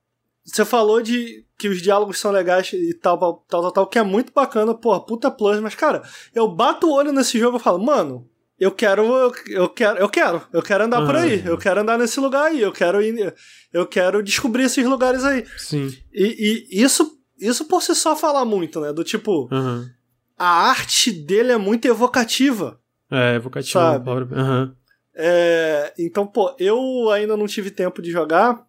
você 0.45 0.63
falou 0.63 1.01
de 1.01 1.43
que 1.57 1.67
os 1.67 1.81
diálogos 1.81 2.19
são 2.19 2.31
legais 2.31 2.71
e 2.71 2.93
tal, 2.93 3.17
tal, 3.17 3.45
tal, 3.47 3.71
tal, 3.71 3.87
que 3.87 3.97
é 3.97 4.03
muito 4.03 4.31
bacana, 4.31 4.73
porra, 4.75 5.03
puta 5.03 5.31
plus, 5.31 5.59
mas, 5.59 5.73
cara, 5.73 6.03
eu 6.33 6.47
bato 6.47 6.87
o 6.87 6.93
olho 6.93 7.11
nesse 7.11 7.39
jogo 7.39 7.57
e 7.57 7.61
falo, 7.61 7.83
mano, 7.83 8.29
eu 8.59 8.71
quero, 8.71 9.03
eu, 9.03 9.33
eu 9.47 9.69
quero, 9.69 9.97
eu 9.97 10.09
quero, 10.09 10.41
eu 10.53 10.61
quero 10.61 10.83
andar 10.83 10.99
uhum. 11.01 11.05
por 11.05 11.15
aí, 11.15 11.45
eu 11.45 11.57
quero 11.57 11.81
andar 11.81 11.97
nesse 11.97 12.19
lugar 12.19 12.45
aí, 12.45 12.61
eu 12.61 12.71
quero 12.71 13.01
ir, 13.01 13.33
eu 13.73 13.85
quero 13.87 14.21
descobrir 14.21 14.63
esses 14.63 14.85
lugares 14.85 15.23
aí. 15.23 15.45
Sim. 15.57 15.91
E, 16.13 16.67
e 16.69 16.81
isso, 16.81 17.17
isso 17.39 17.65
por 17.65 17.81
si 17.81 17.95
só 17.95 18.15
fala 18.15 18.45
muito, 18.45 18.79
né? 18.79 18.93
Do 18.93 19.03
tipo, 19.03 19.49
uhum. 19.51 19.85
a 20.37 20.69
arte 20.69 21.11
dele 21.11 21.51
é 21.51 21.57
muito 21.57 21.85
evocativa. 21.85 22.79
É, 23.11 23.35
evocativa. 23.35 23.79
Sabe? 23.79 24.09
Uhum. 24.09 24.73
É, 25.17 25.93
então, 25.97 26.27
pô, 26.27 26.53
eu 26.59 27.09
ainda 27.09 27.35
não 27.35 27.47
tive 27.47 27.71
tempo 27.71 28.01
de 28.01 28.11
jogar, 28.11 28.65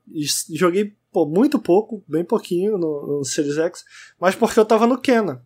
joguei 0.54 0.96
pô, 1.16 1.24
muito 1.24 1.58
pouco, 1.58 2.04
bem 2.06 2.22
pouquinho 2.22 2.76
no, 2.76 3.06
no 3.06 3.24
Series 3.24 3.56
X, 3.56 3.86
mas 4.20 4.34
porque 4.34 4.60
eu 4.60 4.66
tava 4.66 4.86
no 4.86 5.00
Kena. 5.00 5.42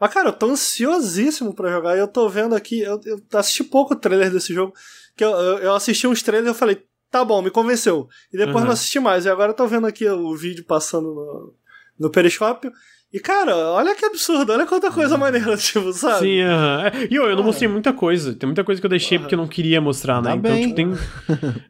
Mas, 0.00 0.14
cara, 0.14 0.30
eu 0.30 0.32
tô 0.32 0.46
ansiosíssimo 0.46 1.54
para 1.54 1.70
jogar 1.70 1.94
e 1.94 2.00
eu 2.00 2.08
tô 2.08 2.26
vendo 2.26 2.54
aqui, 2.54 2.80
eu, 2.80 2.98
eu 3.04 3.20
assisti 3.34 3.62
pouco 3.62 3.94
trailer 3.94 4.32
desse 4.32 4.54
jogo, 4.54 4.72
que 5.14 5.22
eu, 5.22 5.28
eu, 5.28 5.58
eu 5.58 5.74
assisti 5.74 6.06
uns 6.06 6.22
trailers 6.22 6.46
e 6.46 6.50
eu 6.52 6.54
falei, 6.54 6.86
tá 7.10 7.22
bom, 7.22 7.42
me 7.42 7.50
convenceu. 7.50 8.08
E 8.32 8.38
depois 8.38 8.56
uhum. 8.56 8.64
não 8.64 8.70
assisti 8.70 8.98
mais, 8.98 9.26
e 9.26 9.28
agora 9.28 9.50
eu 9.50 9.56
tô 9.56 9.66
vendo 9.66 9.86
aqui 9.86 10.08
o 10.08 10.34
vídeo 10.34 10.64
passando 10.64 11.14
no, 11.14 11.54
no 11.98 12.10
periscópio, 12.10 12.72
e, 13.14 13.20
cara, 13.20 13.56
olha 13.56 13.94
que 13.94 14.04
absurdo, 14.04 14.52
olha 14.52 14.66
quanta 14.66 14.90
coisa 14.90 15.16
maneira, 15.16 15.54
tipo, 15.56 15.92
sabe? 15.92 16.18
Sim, 16.18 16.40
aham. 16.40 16.78
Uh 16.78 16.82
-huh. 16.82 17.04
é, 17.04 17.08
e 17.08 17.14
eu, 17.14 17.24
eu 17.26 17.36
não 17.36 17.44
mostrei 17.44 17.68
muita 17.68 17.92
coisa. 17.92 18.34
Tem 18.34 18.44
muita 18.44 18.64
coisa 18.64 18.80
que 18.80 18.86
eu 18.86 18.90
deixei 18.90 19.16
uh 19.16 19.20
-huh. 19.20 19.22
porque 19.22 19.34
eu 19.36 19.38
não 19.38 19.46
queria 19.46 19.80
mostrar, 19.80 20.20
né? 20.20 20.30
Tá 20.30 20.36
então, 20.36 20.50
bem. 20.50 20.62
tipo, 20.62 20.74
tem. 20.74 20.92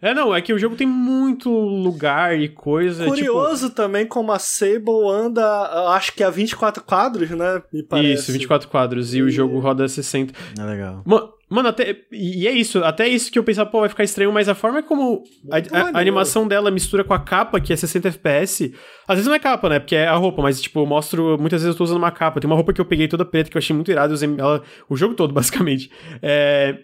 é, 0.01 0.15
não, 0.15 0.35
é 0.35 0.41
que 0.41 0.55
o 0.55 0.59
jogo 0.59 0.75
tem 0.75 0.87
muito 0.87 1.51
lugar 1.51 2.41
e 2.41 2.49
coisa. 2.49 3.05
Tipo 3.05 3.15
Curioso 3.15 3.67
tipo... 3.67 3.77
também 3.77 4.07
como 4.07 4.33
a 4.33 4.39
Sable 4.39 5.07
anda, 5.13 5.45
acho 5.91 6.15
que 6.15 6.25
a 6.25 6.31
24 6.31 6.83
quadros, 6.83 7.29
né? 7.29 7.63
Me 7.71 7.83
parece. 7.83 8.23
Isso, 8.23 8.33
24 8.33 8.67
quadros. 8.71 9.13
E, 9.13 9.19
e... 9.19 9.23
o 9.23 9.29
jogo 9.29 9.59
roda 9.59 9.87
60. 9.87 10.33
É 10.59 10.65
legal. 10.65 11.03
Mano, 11.05 11.29
Mano, 11.49 11.69
até. 11.69 11.97
E 12.11 12.49
é 12.49 12.53
isso, 12.53 12.83
até 12.83 13.07
isso 13.07 13.31
que 13.31 13.39
eu 13.39 13.45
pensava, 13.45 13.69
pô, 13.69 13.81
vai 13.81 13.89
ficar 13.89 14.05
estranho, 14.05 14.33
mas 14.33 14.49
a 14.49 14.55
forma 14.55 14.83
como 14.83 15.23
a, 15.51 15.57
a, 15.57 15.83
a, 15.91 16.01
animação 16.01 16.49
dela 16.49 16.71
mistura 16.71 17.05
com 17.05 17.13
a 17.13 17.19
capa, 17.19 17.61
que 17.61 17.73
é 17.73 17.77
60 17.77 18.09
FPS. 18.09 18.75
Às 19.07 19.17
vezes 19.17 19.27
não 19.27 19.35
é 19.35 19.39
capa, 19.39 19.69
né? 19.69 19.79
Porque 19.79 19.95
é 19.95 20.07
a 20.07 20.15
roupa, 20.15 20.43
mas, 20.43 20.61
tipo, 20.61 20.81
eu 20.81 20.87
mostro. 20.87 21.37
Muitas 21.39 21.61
vezes 21.63 21.75
eu 21.75 21.79
tô 21.79 21.85
usando 21.85 21.99
uma 21.99 22.11
capa. 22.11 22.41
Tem 22.41 22.49
uma 22.49 22.57
roupa 22.57 22.73
que 22.73 22.81
eu 22.81 22.85
peguei 22.85 23.09
toda 23.09 23.25
preta, 23.25 23.51
que 23.51 23.57
eu 23.57 23.61
achei 23.61 23.75
muito 23.75 23.91
irada, 23.91 24.15
usei 24.15 24.29
ela 24.39 24.63
o 24.89 24.97
jogo 24.97 25.15
todo, 25.15 25.33
basicamente. 25.35 25.91
É. 26.23 26.79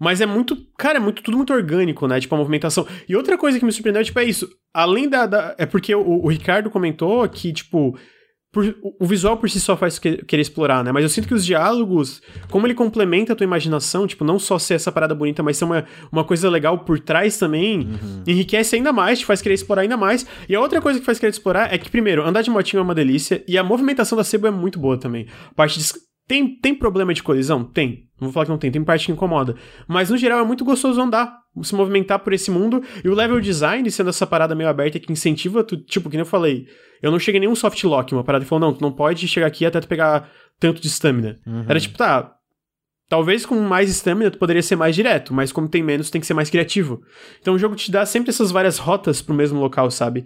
Mas 0.00 0.20
é 0.20 0.26
muito. 0.26 0.56
Cara, 0.76 0.98
é 0.98 1.00
muito, 1.00 1.22
tudo 1.22 1.36
muito 1.36 1.52
orgânico, 1.52 2.08
né? 2.08 2.18
Tipo, 2.18 2.34
a 2.34 2.38
movimentação. 2.38 2.86
E 3.08 3.14
outra 3.14 3.38
coisa 3.38 3.58
que 3.58 3.64
me 3.64 3.70
surpreendeu, 3.70 4.02
tipo, 4.02 4.18
é 4.18 4.24
isso. 4.24 4.48
Além 4.74 5.08
da. 5.08 5.26
da 5.26 5.54
é 5.56 5.64
porque 5.64 5.94
o, 5.94 6.24
o 6.24 6.28
Ricardo 6.28 6.70
comentou 6.70 7.28
que, 7.28 7.52
tipo 7.52 7.96
por, 8.52 8.76
o 9.00 9.06
visual 9.06 9.38
por 9.38 9.48
si 9.48 9.58
só 9.58 9.74
faz 9.78 9.98
querer 9.98 10.42
explorar, 10.42 10.84
né? 10.84 10.92
Mas 10.92 11.02
eu 11.02 11.08
sinto 11.08 11.26
que 11.26 11.32
os 11.32 11.44
diálogos, 11.44 12.20
como 12.50 12.66
ele 12.66 12.74
complementa 12.74 13.32
a 13.32 13.36
tua 13.36 13.44
imaginação, 13.44 14.06
tipo, 14.06 14.24
não 14.24 14.38
só 14.38 14.58
ser 14.58 14.74
essa 14.74 14.92
parada 14.92 15.14
bonita, 15.14 15.42
mas 15.42 15.56
ser 15.56 15.64
uma, 15.64 15.86
uma 16.12 16.22
coisa 16.22 16.50
legal 16.50 16.80
por 16.80 17.00
trás 17.00 17.38
também, 17.38 17.80
uhum. 17.80 18.22
enriquece 18.26 18.76
ainda 18.76 18.92
mais, 18.92 19.20
te 19.20 19.24
faz 19.24 19.40
querer 19.40 19.54
explorar 19.54 19.82
ainda 19.82 19.96
mais. 19.96 20.26
E 20.46 20.54
a 20.54 20.60
outra 20.60 20.82
coisa 20.82 21.00
que 21.00 21.06
faz 21.06 21.18
querer 21.18 21.30
explorar 21.30 21.72
é 21.72 21.78
que, 21.78 21.90
primeiro, 21.90 22.22
andar 22.22 22.42
de 22.42 22.50
motinho 22.50 22.80
é 22.80 22.82
uma 22.82 22.94
delícia 22.94 23.42
e 23.48 23.56
a 23.56 23.64
movimentação 23.64 24.18
da 24.18 24.24
sebo 24.24 24.46
é 24.46 24.50
muito 24.50 24.78
boa 24.78 24.98
também. 24.98 25.26
A 25.50 25.54
parte 25.54 25.78
de 25.78 26.11
tem, 26.32 26.48
tem 26.48 26.74
problema 26.74 27.12
de 27.12 27.22
colisão? 27.22 27.62
Tem. 27.62 28.08
Não 28.18 28.28
vou 28.28 28.32
falar 28.32 28.46
que 28.46 28.50
não 28.50 28.56
tem, 28.56 28.70
tem 28.70 28.82
parte 28.82 29.04
que 29.04 29.12
incomoda. 29.12 29.54
Mas 29.86 30.08
no 30.08 30.16
geral 30.16 30.40
é 30.40 30.44
muito 30.44 30.64
gostoso 30.64 30.98
andar, 30.98 31.36
se 31.62 31.74
movimentar 31.74 32.20
por 32.20 32.32
esse 32.32 32.50
mundo. 32.50 32.82
E 33.04 33.08
o 33.10 33.14
level 33.14 33.38
design, 33.38 33.90
sendo 33.90 34.08
essa 34.08 34.26
parada 34.26 34.54
meio 34.54 34.70
aberta 34.70 34.98
que 34.98 35.12
incentiva 35.12 35.62
tu, 35.62 35.76
tipo, 35.76 36.08
que 36.08 36.16
nem 36.16 36.22
eu 36.22 36.26
falei, 36.26 36.66
eu 37.02 37.10
não 37.10 37.18
cheguei 37.18 37.38
nenhum 37.38 37.54
soft 37.54 37.84
lock, 37.84 38.14
uma 38.14 38.24
parada 38.24 38.46
que 38.46 38.48
falou, 38.48 38.66
não, 38.66 38.72
tu 38.74 38.80
não 38.80 38.90
pode 38.90 39.28
chegar 39.28 39.46
aqui 39.46 39.66
até 39.66 39.78
tu 39.78 39.86
pegar 39.86 40.30
tanto 40.58 40.80
de 40.80 40.88
stamina. 40.88 41.38
Uhum. 41.46 41.66
Era 41.68 41.78
tipo, 41.78 41.98
tá, 41.98 42.34
Talvez 43.10 43.44
com 43.44 43.56
mais 43.60 43.90
stamina 43.90 44.30
tu 44.30 44.38
poderia 44.38 44.62
ser 44.62 44.74
mais 44.74 44.96
direto, 44.96 45.34
mas 45.34 45.52
como 45.52 45.68
tem 45.68 45.82
menos, 45.82 46.08
tem 46.08 46.18
que 46.18 46.26
ser 46.26 46.32
mais 46.32 46.48
criativo. 46.48 47.02
Então 47.42 47.52
o 47.52 47.58
jogo 47.58 47.76
te 47.76 47.90
dá 47.90 48.06
sempre 48.06 48.30
essas 48.30 48.50
várias 48.50 48.78
rotas 48.78 49.20
pro 49.20 49.34
mesmo 49.34 49.60
local, 49.60 49.90
sabe? 49.90 50.24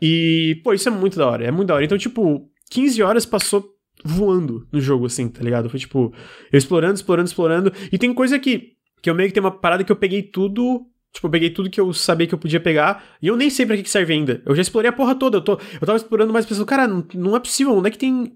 E, 0.00 0.60
pô, 0.62 0.72
isso 0.72 0.88
é 0.88 0.92
muito 0.92 1.18
da 1.18 1.26
hora, 1.26 1.44
é 1.44 1.50
muito 1.50 1.66
da 1.66 1.74
hora. 1.74 1.84
Então, 1.84 1.98
tipo, 1.98 2.48
15 2.70 3.02
horas 3.02 3.26
passou 3.26 3.71
voando 4.04 4.66
no 4.72 4.80
jogo, 4.80 5.06
assim, 5.06 5.28
tá 5.28 5.42
ligado? 5.42 5.68
Foi 5.68 5.78
tipo, 5.78 6.12
explorando, 6.52 6.94
explorando, 6.94 7.28
explorando. 7.28 7.72
E 7.90 7.98
tem 7.98 8.12
coisa 8.12 8.38
que, 8.38 8.72
que 9.02 9.08
eu 9.08 9.14
meio 9.14 9.28
que 9.28 9.34
tem 9.34 9.42
uma 9.42 9.50
parada 9.50 9.84
que 9.84 9.92
eu 9.92 9.96
peguei 9.96 10.22
tudo. 10.22 10.86
Tipo, 11.12 11.26
eu 11.26 11.30
peguei 11.30 11.50
tudo 11.50 11.68
que 11.68 11.80
eu 11.80 11.92
sabia 11.92 12.26
que 12.26 12.34
eu 12.34 12.38
podia 12.38 12.60
pegar. 12.60 13.04
E 13.20 13.26
eu 13.26 13.36
nem 13.36 13.50
sei 13.50 13.66
pra 13.66 13.76
que, 13.76 13.82
que 13.82 13.90
serve 13.90 14.14
ainda. 14.14 14.42
Eu 14.46 14.54
já 14.54 14.62
explorei 14.62 14.88
a 14.88 14.92
porra 14.92 15.14
toda. 15.14 15.38
Eu, 15.38 15.42
tô, 15.42 15.52
eu 15.52 15.86
tava 15.86 15.96
explorando 15.96 16.32
mais 16.32 16.46
pensando, 16.46 16.66
cara, 16.66 16.86
não, 16.88 17.06
não 17.14 17.36
é 17.36 17.40
possível. 17.40 17.76
Onde 17.76 17.88
é 17.88 17.90
que 17.90 17.98
tem. 17.98 18.32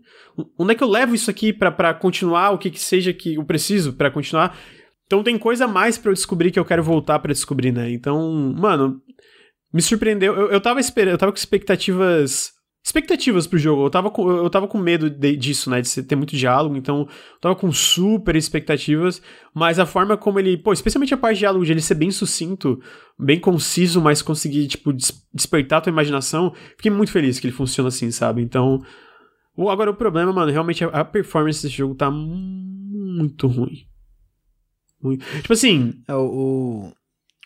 Onde 0.59 0.73
é 0.73 0.75
que 0.75 0.85
eu 0.85 0.89
levo 0.89 1.15
isso 1.15 1.31
aqui 1.31 1.53
pra, 1.53 1.95
continuar 1.95 2.51
o 2.51 2.59
que 2.59 2.71
que 2.71 2.81
seja 2.81 3.13
que 3.13 3.37
eu 3.37 3.45
preciso 3.45 3.95
para 3.95 4.11
continuar? 4.11 4.59
Então 5.07 5.23
tem 5.23 5.39
coisa 5.39 5.67
mais 5.67 5.97
para 5.97 6.11
eu 6.11 6.15
descobrir 6.15 6.51
que 6.51 6.59
eu 6.59 6.65
quero 6.65 6.83
voltar 6.83 7.19
para 7.21 7.33
descobrir, 7.33 7.73
né? 7.73 7.91
Então, 7.91 8.55
mano, 8.59 9.01
me 9.73 9.81
surpreendeu. 9.81 10.35
Eu, 10.35 10.51
eu 10.51 10.61
tava 10.61 10.81
esperando, 10.81 11.13
eu 11.13 11.19
tava 11.19 11.33
com 11.33 11.39
expectativas 11.39 12.56
expectativas 12.87 13.49
pro 13.49 13.59
jogo. 13.59 13.85
Eu 13.85 13.91
tava 13.91 14.13
com, 14.13 14.31
eu 14.31 14.49
tava 14.49 14.69
com 14.69 14.79
medo 14.79 15.11
de, 15.11 15.35
disso, 15.35 15.69
né? 15.69 15.81
De 15.81 16.03
ter 16.05 16.15
muito 16.15 16.37
diálogo, 16.37 16.77
então 16.77 17.01
eu 17.01 17.41
tava 17.41 17.57
com 17.57 17.73
super 17.73 18.37
expectativas, 18.37 19.21
mas 19.53 19.81
a 19.81 19.85
forma 19.85 20.17
como 20.17 20.39
ele, 20.39 20.57
pô, 20.57 20.73
especialmente 20.73 21.13
a 21.13 21.17
parte 21.17 21.35
de 21.35 21.41
diálogo, 21.41 21.65
de 21.65 21.73
ele 21.73 21.81
ser 21.81 21.97
bem 21.97 22.13
sucinto, 22.13 22.81
bem 23.19 23.41
conciso, 23.41 24.01
mas 24.01 24.23
conseguir, 24.23 24.69
tipo, 24.69 24.93
des 24.93 25.27
despertar 25.35 25.79
a 25.79 25.81
tua 25.81 25.91
imaginação, 25.91 26.55
fiquei 26.77 26.91
muito 26.91 27.11
feliz 27.11 27.41
que 27.41 27.49
ele 27.49 27.57
funciona 27.57 27.89
assim, 27.89 28.13
sabe? 28.13 28.41
Então. 28.41 28.81
Agora, 29.59 29.91
o 29.91 29.95
problema, 29.95 30.33
mano, 30.33 30.53
realmente 30.53 30.85
a 30.85 31.05
performance 31.05 31.63
desse 31.63 31.75
jogo 31.75 31.95
tá 31.95 32.09
muito 32.11 33.49
ruim. 33.49 33.87
Muito. 35.03 35.25
Tipo 35.41 35.53
assim. 35.53 35.95
É, 36.07 36.15
o, 36.15 36.93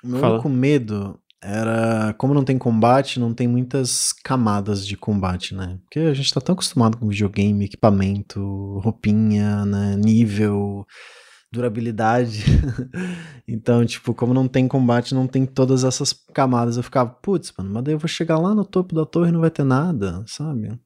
o 0.04 0.06
meu 0.06 0.22
único 0.22 0.48
medo 0.50 1.18
era. 1.42 2.14
Como 2.18 2.34
não 2.34 2.44
tem 2.44 2.58
combate, 2.58 3.18
não 3.18 3.32
tem 3.32 3.48
muitas 3.48 4.12
camadas 4.12 4.86
de 4.86 4.96
combate, 4.96 5.54
né? 5.54 5.78
Porque 5.84 6.00
a 6.00 6.14
gente 6.14 6.32
tá 6.32 6.40
tão 6.40 6.52
acostumado 6.52 6.96
com 6.96 7.08
videogame, 7.08 7.64
equipamento, 7.64 8.78
roupinha, 8.82 9.64
né? 9.64 9.96
Nível, 9.96 10.86
durabilidade. 11.52 12.44
então, 13.48 13.84
tipo, 13.84 14.14
como 14.14 14.34
não 14.34 14.46
tem 14.46 14.68
combate, 14.68 15.14
não 15.14 15.26
tem 15.26 15.46
todas 15.46 15.82
essas 15.82 16.12
camadas. 16.34 16.76
Eu 16.76 16.82
ficava, 16.82 17.10
putz, 17.10 17.52
mano, 17.56 17.70
mas 17.72 17.84
daí 17.84 17.94
eu 17.94 17.98
vou 17.98 18.08
chegar 18.08 18.38
lá 18.38 18.54
no 18.54 18.64
topo 18.64 18.94
da 18.94 19.06
torre 19.06 19.30
e 19.30 19.32
não 19.32 19.40
vai 19.40 19.50
ter 19.50 19.64
nada, 19.64 20.22
sabe? 20.26 20.78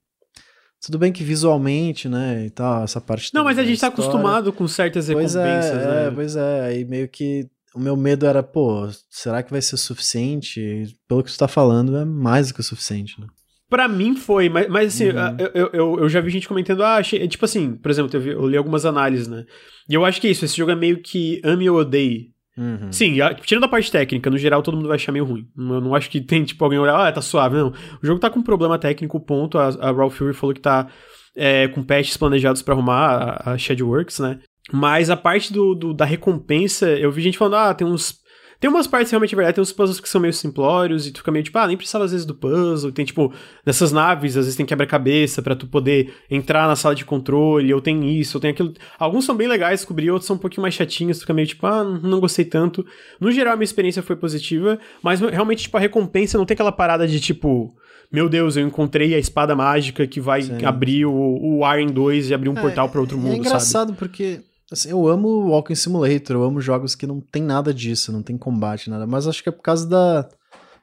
Tudo 0.85 0.99
bem 0.99 1.13
que 1.13 1.25
visualmente, 1.25 2.11
né, 2.11 2.45
e 2.45 2.51
tal, 2.51 2.85
essa 2.85 3.01
parte... 3.01 3.33
Não, 3.33 3.43
mas 3.43 3.59
a 3.59 3.65
gente 3.65 3.81
tá 3.81 3.87
acostumado 3.87 4.53
com 4.53 4.69
certas 4.69 5.09
pois 5.11 5.35
é, 5.35 5.43
recompensas, 5.43 5.83
é, 5.83 5.87
né? 5.87 6.07
É, 6.07 6.11
pois 6.11 6.37
é, 6.37 6.61
aí 6.61 6.85
meio 6.85 7.09
que 7.09 7.49
o 7.75 7.81
meu 7.81 7.97
medo 7.97 8.25
era, 8.25 8.43
pô, 8.43 8.89
será 9.11 9.43
que 9.43 9.51
vai 9.51 9.61
ser 9.61 9.77
suficiente? 9.77 10.97
Pelo 11.09 11.23
que 11.23 11.31
você 11.31 11.39
tá 11.39 11.49
falando, 11.49 11.97
é 11.97 12.05
mais 12.05 12.49
do 12.49 12.55
que 12.55 12.61
o 12.61 12.65
suficiente, 12.65 13.21
né? 13.21 13.27
Pra 13.69 13.89
mim 13.89 14.15
foi, 14.15 14.49
mas, 14.49 14.69
mas 14.69 14.95
assim, 14.95 15.09
uhum. 15.09 15.37
eu, 15.55 15.71
eu, 15.73 15.99
eu 16.01 16.09
já 16.09 16.21
vi 16.21 16.31
gente 16.31 16.47
comentando, 16.47 16.85
ah, 16.85 16.97
achei, 16.97 17.27
tipo 17.27 17.45
assim, 17.45 17.75
por 17.75 17.91
exemplo, 17.91 18.15
eu, 18.15 18.21
vi, 18.21 18.31
eu 18.31 18.47
li 18.47 18.57
algumas 18.57 18.87
análises, 18.87 19.27
né? 19.27 19.45
E 19.89 19.95
eu 19.95 20.05
acho 20.05 20.21
que 20.21 20.29
é 20.29 20.31
isso, 20.31 20.45
esse 20.45 20.57
jogo 20.57 20.71
é 20.71 20.77
meio 20.77 21.03
que 21.03 21.41
ame 21.45 21.69
ou 21.69 21.79
odeie. 21.79 22.33
Uhum. 22.57 22.93
Sim, 22.93 23.17
tirando 23.43 23.65
a 23.65 23.69
parte 23.69 23.91
técnica, 23.91 24.31
no 24.31 24.39
geral 24.39 24.63
todo 24.63 24.77
mundo 24.77 24.87
vai 24.87 24.95
achar 24.95 25.11
meio 25.11 25.25
ruim. 25.25 25.49
Eu 25.57 25.81
não 25.81 25.95
acho 25.95 26.09
que 26.09 26.21
tem, 26.23 26.45
tipo, 26.45 26.63
alguém 26.63 26.79
olhar, 26.79 26.95
ah, 26.95 27.11
tá 27.11 27.21
suave. 27.21 27.57
Não. 27.57 27.73
O 28.01 28.07
jogo 28.07 28.21
tá 28.21 28.31
com 28.31 28.43
problema 28.43 28.79
técnico, 28.79 29.19
ponto. 29.19 29.59
A, 29.59 29.69
a 29.69 29.91
Raw 29.91 30.09
Fury 30.09 30.35
falou 30.35 30.55
que 30.55 30.61
tá 30.61 30.87
é, 31.35 31.67
com 31.69 31.83
patches 31.83 32.17
planejados 32.17 32.63
para 32.63 32.75
arrumar 32.75 33.41
a, 33.45 33.53
a 33.53 33.59
Shadowworks, 33.59 34.21
né? 34.21 34.39
Mas 34.73 35.11
a 35.11 35.17
parte 35.17 35.53
do, 35.53 35.75
do, 35.75 35.93
da 35.95 36.05
recompensa, 36.05 36.89
eu 36.89 37.11
vi 37.13 37.23
gente 37.23 37.39
falando, 37.39 37.57
ah, 37.57 37.75
tem 37.75 37.87
uns. 37.87 38.23
Tem 38.61 38.71
umas 38.71 38.87
partes 38.87 39.11
realmente 39.11 39.35
verdade, 39.35 39.57
tem 39.57 39.63
uns 39.63 39.73
puzzles 39.73 40.01
que 40.01 40.09
são 40.09 40.19
meio 40.19 40.33
simplórios 40.33 41.07
e 41.07 41.11
tu 41.11 41.19
fica 41.19 41.31
meio 41.31 41.45
tipo, 41.45 41.59
ah, 41.59 41.67
nem 41.67 41.77
precisava 41.77 42.07
às 42.07 42.13
vezes 42.13 42.25
do 42.25 42.35
puzzle. 42.35 42.93
Tem 42.93 43.05
tipo, 43.05 43.31
nessas 43.67 43.93
naves, 43.93 44.39
às 44.39 44.47
vezes 44.47 44.57
tem 44.57 44.65
quebra-cabeça 44.65 45.43
para 45.43 45.55
tu 45.55 45.67
poder 45.67 46.15
entrar 46.31 46.67
na 46.67 46.75
sala 46.75 46.95
de 46.95 47.05
controle, 47.05 47.75
ou 47.75 47.81
tem 47.83 48.19
isso, 48.19 48.39
ou 48.39 48.41
tem 48.41 48.53
aquilo. 48.53 48.73
Alguns 48.99 49.27
são 49.27 49.37
bem 49.37 49.49
legais, 49.49 49.81
descobri, 49.81 50.11
outros 50.11 50.27
são 50.27 50.37
um 50.37 50.39
pouquinho 50.39 50.63
mais 50.63 50.73
chatinhos, 50.73 51.19
tu 51.19 51.23
fica 51.23 51.35
meio 51.35 51.47
tipo, 51.49 51.67
ah, 51.67 51.85
não 51.85 52.21
gostei 52.21 52.45
tanto. 52.45 52.87
No 53.21 53.31
geral, 53.31 53.53
a 53.53 53.57
minha 53.57 53.65
experiência 53.65 54.03
foi 54.03 54.17
positiva, 54.17 54.79
mas 55.03 55.21
realmente, 55.21 55.65
tipo, 55.65 55.77
a 55.77 55.81
recompensa 55.81 56.39
não 56.39 56.47
tem 56.47 56.55
aquela 56.55 56.73
parada 56.73 57.07
de 57.07 57.21
tipo 57.21 57.75
meu 58.15 58.29
Deus, 58.29 58.57
eu 58.57 58.65
encontrei 58.65 59.13
a 59.13 59.19
espada 59.19 59.57
mágica 59.57 60.07
que 60.07 60.21
vai 60.21 60.43
Sim. 60.43 60.65
abrir 60.65 61.05
o, 61.05 61.13
o 61.13 61.75
Iron 61.75 61.91
2 61.91 62.31
e 62.31 62.35
abrir 62.35 62.49
um 62.49 62.57
é, 62.57 62.61
portal 62.61 62.89
para 62.89 63.01
outro 63.01 63.19
é 63.19 63.21
mundo, 63.21 63.35
É 63.35 63.37
engraçado 63.39 63.89
sabe? 63.89 63.99
porque 63.99 64.41
Assim, 64.73 64.91
eu 64.91 65.07
amo 65.07 65.49
Walking 65.49 65.75
Simulator, 65.75 66.37
eu 66.37 66.43
amo 66.43 66.61
jogos 66.61 66.95
que 66.95 67.07
não 67.07 67.21
tem 67.21 67.43
nada 67.43 67.73
disso, 67.73 68.13
não 68.13 68.23
tem 68.23 68.37
combate, 68.37 68.89
nada. 68.89 69.07
Mas 69.07 69.27
acho 69.27 69.43
que 69.43 69.49
é 69.49 69.53
por 69.53 69.63
causa 69.63 69.87
da. 69.87 70.29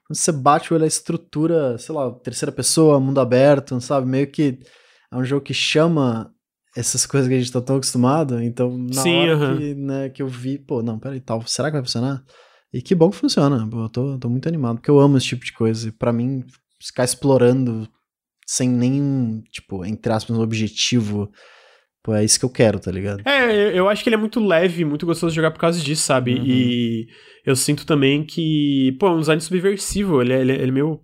Quando 0.07 0.17
você 0.17 0.31
bate 0.31 0.71
o 0.71 0.75
olho 0.75 0.83
a 0.83 0.87
estrutura, 0.87 1.77
sei 1.77 1.95
lá, 1.95 2.11
terceira 2.11 2.51
pessoa, 2.51 2.99
mundo 2.99 3.19
aberto, 3.19 3.79
sabe? 3.81 4.07
Meio 4.07 4.27
que 4.27 4.59
é 5.11 5.15
um 5.17 5.23
jogo 5.23 5.43
que 5.43 5.53
chama 5.53 6.31
essas 6.75 7.05
coisas 7.07 7.27
que 7.27 7.35
a 7.35 7.39
gente 7.39 7.51
tá 7.51 7.61
tão 7.61 7.77
acostumado. 7.77 8.41
Então, 8.41 8.77
na 8.77 9.01
Sim, 9.01 9.17
hora 9.17 9.37
uh 9.37 9.41
-huh. 9.41 9.57
que, 9.57 9.75
né, 9.75 10.09
que 10.09 10.21
eu 10.21 10.27
vi, 10.27 10.57
pô, 10.59 10.83
não, 10.83 10.99
peraí, 10.99 11.19
tal, 11.19 11.45
será 11.47 11.69
que 11.69 11.77
vai 11.77 11.83
funcionar? 11.83 12.23
E 12.73 12.81
que 12.81 12.95
bom 12.95 13.09
que 13.09 13.17
funciona. 13.17 13.67
Pô, 13.67 13.83
eu 13.83 13.89
tô, 13.89 14.17
tô 14.17 14.29
muito 14.29 14.47
animado, 14.47 14.75
porque 14.77 14.91
eu 14.91 14.99
amo 14.99 15.17
esse 15.17 15.27
tipo 15.27 15.43
de 15.43 15.53
coisa. 15.53 15.89
E 15.89 15.91
pra 15.91 16.13
mim, 16.13 16.45
ficar 16.79 17.03
explorando 17.03 17.87
sem 18.45 18.69
nenhum, 18.69 19.41
tipo, 19.51 19.85
entre 19.85 20.11
aspas, 20.11 20.37
um 20.37 20.41
objetivo 20.41 21.31
Pô, 22.03 22.15
é 22.15 22.23
isso 22.25 22.39
que 22.39 22.45
eu 22.45 22.49
quero, 22.49 22.79
tá 22.79 22.91
ligado? 22.91 23.21
É, 23.27 23.77
eu 23.77 23.87
acho 23.87 24.01
que 24.03 24.09
ele 24.09 24.15
é 24.15 24.19
muito 24.19 24.43
leve, 24.43 24.83
muito 24.83 25.05
gostoso 25.05 25.31
de 25.31 25.35
jogar 25.35 25.51
por 25.51 25.59
causa 25.59 25.79
disso, 25.79 26.01
sabe? 26.01 26.33
Uhum. 26.33 26.45
E 26.45 27.07
eu 27.45 27.55
sinto 27.55 27.85
também 27.85 28.23
que, 28.23 28.95
pô, 28.99 29.07
é 29.07 29.11
um 29.11 29.19
design 29.19 29.39
subversivo, 29.39 30.21
ele 30.21 30.33
é, 30.33 30.41
ele 30.41 30.51
é, 30.51 30.55
ele 30.55 30.69
é 30.69 30.71
meio. 30.71 30.99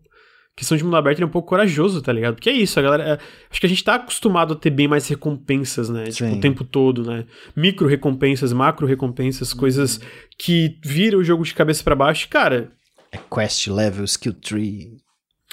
Questão 0.56 0.76
de 0.76 0.84
mundo 0.84 0.98
aberto, 0.98 1.20
ele 1.20 1.26
é 1.26 1.28
um 1.28 1.32
pouco 1.32 1.50
corajoso, 1.50 2.02
tá 2.02 2.12
ligado? 2.12 2.34
Porque 2.34 2.50
é 2.50 2.54
isso, 2.54 2.80
a 2.80 2.82
galera. 2.82 3.04
É, 3.04 3.20
acho 3.52 3.60
que 3.60 3.68
a 3.68 3.70
gente 3.70 3.84
tá 3.84 3.94
acostumado 3.94 4.54
a 4.54 4.56
ter 4.56 4.72
bem 4.72 4.88
mais 4.88 5.08
recompensas, 5.08 5.88
né? 5.88 6.06
Sim. 6.06 6.26
Tipo, 6.26 6.38
o 6.38 6.40
tempo 6.40 6.64
todo, 6.64 7.04
né? 7.04 7.26
Micro 7.56 7.88
recompensas, 7.88 8.52
macro 8.52 8.88
recompensas, 8.88 9.52
uhum. 9.52 9.60
coisas 9.60 10.00
que 10.36 10.80
viram 10.84 11.20
o 11.20 11.24
jogo 11.24 11.44
de 11.44 11.54
cabeça 11.54 11.84
para 11.84 11.96
baixo. 11.96 12.28
Cara. 12.28 12.72
É 13.12 13.20
quest 13.32 13.68
level, 13.68 14.04
skill 14.06 14.34
tree. 14.34 14.98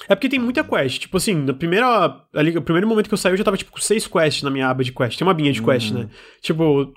É 0.09 0.15
porque 0.15 0.29
tem 0.29 0.39
muita 0.39 0.63
quest. 0.63 0.99
Tipo 0.99 1.17
assim, 1.17 1.33
no 1.33 1.53
primeiro, 1.53 1.85
ali, 2.33 2.51
no 2.51 2.61
primeiro 2.61 2.87
momento 2.87 3.07
que 3.07 3.13
eu 3.13 3.17
saí, 3.17 3.33
eu 3.33 3.37
já 3.37 3.43
tava, 3.43 3.57
tipo, 3.57 3.71
com 3.71 3.79
seis 3.79 4.05
quests 4.07 4.43
na 4.43 4.49
minha 4.49 4.67
aba 4.67 4.83
de 4.83 4.91
quest. 4.91 5.17
Tem 5.17 5.25
uma 5.25 5.33
binha 5.33 5.51
de 5.51 5.61
quest, 5.61 5.91
uhum. 5.91 5.99
né? 5.99 6.09
Tipo, 6.41 6.93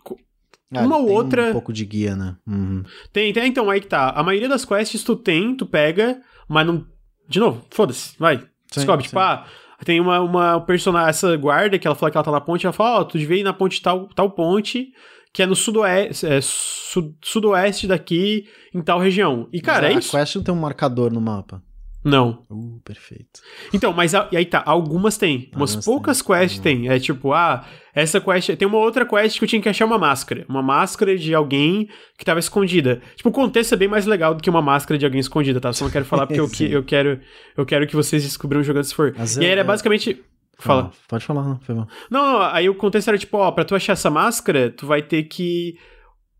ah, 0.74 0.82
uma 0.82 0.98
ou 0.98 1.08
outra. 1.10 1.50
um 1.50 1.52
pouco 1.52 1.72
de 1.72 1.84
guia, 1.84 2.14
né? 2.14 2.36
Uhum. 2.46 2.82
Tem, 3.12 3.32
tem, 3.32 3.46
então, 3.46 3.70
aí 3.70 3.80
que 3.80 3.86
tá. 3.86 4.10
A 4.10 4.22
maioria 4.22 4.48
das 4.48 4.64
quests 4.64 5.02
tu 5.02 5.16
tem, 5.16 5.56
tu 5.56 5.64
pega, 5.64 6.20
mas 6.48 6.66
não. 6.66 6.84
De 7.28 7.38
novo, 7.38 7.64
foda-se, 7.70 8.14
vai. 8.18 8.44
Descobre, 8.74 9.04
tipo, 9.04 9.18
sim. 9.18 9.24
ah, 9.24 9.46
tem 9.84 10.00
uma, 10.00 10.20
uma 10.20 10.60
personagem, 10.60 11.08
essa 11.08 11.36
guarda, 11.36 11.78
que 11.78 11.86
ela 11.86 11.94
fala 11.94 12.10
que 12.10 12.18
ela 12.18 12.24
tá 12.24 12.30
na 12.30 12.40
ponte, 12.40 12.66
ela 12.66 12.72
fala, 12.72 12.98
ó, 12.98 13.00
oh, 13.00 13.04
tu 13.04 13.18
devia 13.18 13.38
ir 13.38 13.42
na 13.42 13.52
ponte 13.52 13.80
tal, 13.80 14.08
tal 14.08 14.30
ponte, 14.30 14.92
que 15.32 15.42
é 15.42 15.46
no 15.46 15.54
sudoeste, 15.54 16.26
é, 16.26 16.40
su, 16.42 17.14
sudoeste 17.22 17.86
daqui, 17.86 18.46
em 18.74 18.82
tal 18.82 18.98
região. 18.98 19.48
E, 19.52 19.60
cara, 19.60 19.86
mas 19.86 19.96
é 19.96 19.98
isso. 19.98 20.16
A 20.16 20.20
quest 20.20 20.36
não 20.36 20.42
tem 20.42 20.54
um 20.54 20.58
marcador 20.58 21.12
no 21.12 21.20
mapa. 21.20 21.62
Não. 22.04 22.44
Uh, 22.48 22.80
perfeito. 22.84 23.40
Então, 23.72 23.92
mas 23.92 24.12
e 24.12 24.36
aí 24.36 24.44
tá, 24.44 24.62
algumas 24.64 25.16
tem. 25.16 25.50
Umas 25.54 25.76
poucas 25.84 26.22
tem. 26.22 26.26
quests 26.26 26.56
uhum. 26.58 26.62
tem. 26.62 26.88
É 26.88 26.98
tipo, 26.98 27.32
ah, 27.32 27.66
essa 27.94 28.20
quest. 28.20 28.56
Tem 28.56 28.68
uma 28.68 28.78
outra 28.78 29.04
quest 29.04 29.38
que 29.38 29.44
eu 29.44 29.48
tinha 29.48 29.60
que 29.60 29.68
achar 29.68 29.84
uma 29.84 29.98
máscara. 29.98 30.44
Uma 30.48 30.62
máscara 30.62 31.16
de 31.16 31.34
alguém 31.34 31.88
que 32.16 32.24
tava 32.24 32.38
escondida. 32.38 33.02
Tipo, 33.16 33.28
o 33.28 33.32
contexto 33.32 33.72
é 33.72 33.76
bem 33.76 33.88
mais 33.88 34.06
legal 34.06 34.34
do 34.34 34.42
que 34.42 34.48
uma 34.48 34.62
máscara 34.62 34.96
de 34.96 35.04
alguém 35.04 35.20
escondida, 35.20 35.60
tá? 35.60 35.72
Só 35.72 35.84
não 35.84 35.90
quero 35.90 36.04
falar 36.04 36.26
porque 36.26 36.40
eu, 36.40 36.48
eu, 36.70 36.84
quero, 36.84 37.20
eu 37.56 37.66
quero 37.66 37.86
que 37.86 37.96
vocês 37.96 38.22
descubram 38.22 38.62
jogando 38.62 38.84
se 38.84 38.94
for. 38.94 39.14
Mas 39.16 39.36
e 39.36 39.40
aí 39.40 39.46
era 39.46 39.62
é... 39.62 39.64
basicamente. 39.64 40.22
Fala. 40.60 40.90
Ah, 40.92 40.96
pode 41.06 41.24
falar, 41.24 41.44
não, 41.44 41.60
foi 41.60 41.74
mal. 41.74 41.88
Não, 42.10 42.32
não, 42.32 42.42
aí 42.42 42.68
o 42.68 42.74
contexto 42.74 43.08
era 43.08 43.18
tipo, 43.18 43.36
ó, 43.36 43.52
pra 43.52 43.64
tu 43.64 43.76
achar 43.76 43.92
essa 43.92 44.10
máscara, 44.10 44.70
tu 44.70 44.86
vai 44.86 45.02
ter 45.02 45.22
que 45.24 45.78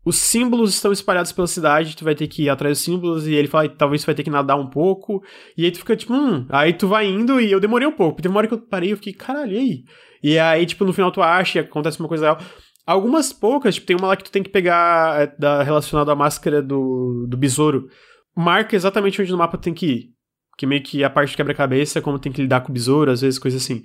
os 0.09 0.17
símbolos 0.17 0.73
estão 0.73 0.91
espalhados 0.91 1.31
pela 1.31 1.47
cidade, 1.47 1.95
tu 1.95 2.03
vai 2.03 2.15
ter 2.15 2.27
que 2.27 2.43
ir 2.43 2.49
atrás 2.49 2.77
dos 2.77 2.85
símbolos, 2.85 3.27
e 3.27 3.33
ele 3.33 3.47
fala, 3.47 3.69
talvez 3.69 4.01
tu 4.01 4.07
vai 4.07 4.15
ter 4.15 4.23
que 4.23 4.29
nadar 4.29 4.57
um 4.57 4.67
pouco, 4.67 5.23
e 5.57 5.65
aí 5.65 5.71
tu 5.71 5.79
fica 5.79 5.95
tipo, 5.95 6.13
hum, 6.13 6.45
aí 6.49 6.73
tu 6.73 6.87
vai 6.87 7.07
indo, 7.07 7.39
e 7.39 7.51
eu 7.51 7.59
demorei 7.59 7.87
um 7.87 7.91
pouco, 7.91 8.21
teve 8.21 8.33
uma 8.33 8.39
hora 8.39 8.47
que 8.47 8.53
eu 8.53 8.59
parei 8.59 8.91
eu 8.91 8.97
fiquei, 8.97 9.13
caralho, 9.13 9.53
e 9.53 9.57
aí? 9.57 9.83
E 10.21 10.37
aí, 10.37 10.65
tipo, 10.65 10.83
no 10.83 10.93
final 10.93 11.11
tu 11.11 11.21
acha 11.21 11.59
e 11.59 11.61
acontece 11.61 11.99
uma 11.99 12.09
coisa 12.09 12.29
legal. 12.29 12.45
Algumas 12.85 13.31
poucas, 13.31 13.75
tipo, 13.75 13.87
tem 13.87 13.95
uma 13.95 14.07
lá 14.07 14.17
que 14.17 14.23
tu 14.23 14.31
tem 14.31 14.43
que 14.43 14.49
pegar 14.49 15.21
é, 15.21 15.27
da, 15.37 15.63
relacionada 15.63 16.11
à 16.11 16.15
máscara 16.15 16.61
do, 16.61 17.25
do 17.29 17.37
besouro. 17.37 17.87
Marca 18.35 18.75
exatamente 18.75 19.21
onde 19.21 19.31
no 19.31 19.37
mapa 19.37 19.57
tem 19.57 19.73
que 19.73 19.85
ir. 19.85 20.09
Que 20.57 20.65
meio 20.65 20.83
que 20.83 21.03
a 21.03 21.09
parte 21.09 21.37
quebra-cabeça, 21.37 22.01
como 22.01 22.19
tem 22.19 22.31
que 22.31 22.41
lidar 22.41 22.61
com 22.61 22.69
o 22.69 22.73
besouro, 22.73 23.11
às 23.11 23.21
vezes, 23.21 23.39
coisa 23.39 23.57
assim. 23.57 23.83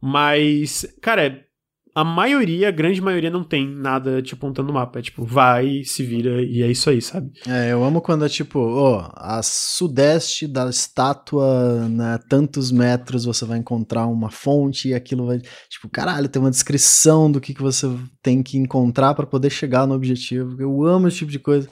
Mas, 0.00 0.86
cara, 1.02 1.26
é 1.26 1.44
a 1.94 2.02
maioria, 2.02 2.68
a 2.68 2.72
grande 2.72 3.00
maioria, 3.00 3.30
não 3.30 3.44
tem 3.44 3.68
nada 3.68 4.20
te 4.20 4.30
tipo, 4.30 4.44
apontando 4.44 4.68
no 4.68 4.74
mapa. 4.74 4.98
É 4.98 5.02
tipo, 5.02 5.24
vai, 5.24 5.82
se 5.84 6.02
vira 6.02 6.42
e 6.42 6.62
é 6.62 6.70
isso 6.70 6.90
aí, 6.90 7.00
sabe? 7.00 7.30
É, 7.46 7.70
eu 7.72 7.84
amo 7.84 8.00
quando 8.00 8.24
é 8.24 8.28
tipo, 8.28 8.58
ó, 8.58 8.98
oh, 8.98 9.12
a 9.14 9.40
sudeste 9.42 10.48
da 10.48 10.68
estátua, 10.68 11.88
né, 11.88 12.18
tantos 12.28 12.72
metros 12.72 13.24
você 13.24 13.44
vai 13.44 13.58
encontrar 13.58 14.06
uma 14.06 14.30
fonte 14.30 14.88
e 14.88 14.94
aquilo 14.94 15.26
vai. 15.26 15.40
Tipo, 15.68 15.88
caralho, 15.88 16.28
tem 16.28 16.42
uma 16.42 16.50
descrição 16.50 17.30
do 17.30 17.40
que, 17.40 17.54
que 17.54 17.62
você 17.62 17.88
tem 18.22 18.42
que 18.42 18.58
encontrar 18.58 19.14
para 19.14 19.26
poder 19.26 19.50
chegar 19.50 19.86
no 19.86 19.94
objetivo. 19.94 20.60
Eu 20.60 20.84
amo 20.84 21.06
esse 21.06 21.18
tipo 21.18 21.30
de 21.30 21.38
coisa 21.38 21.68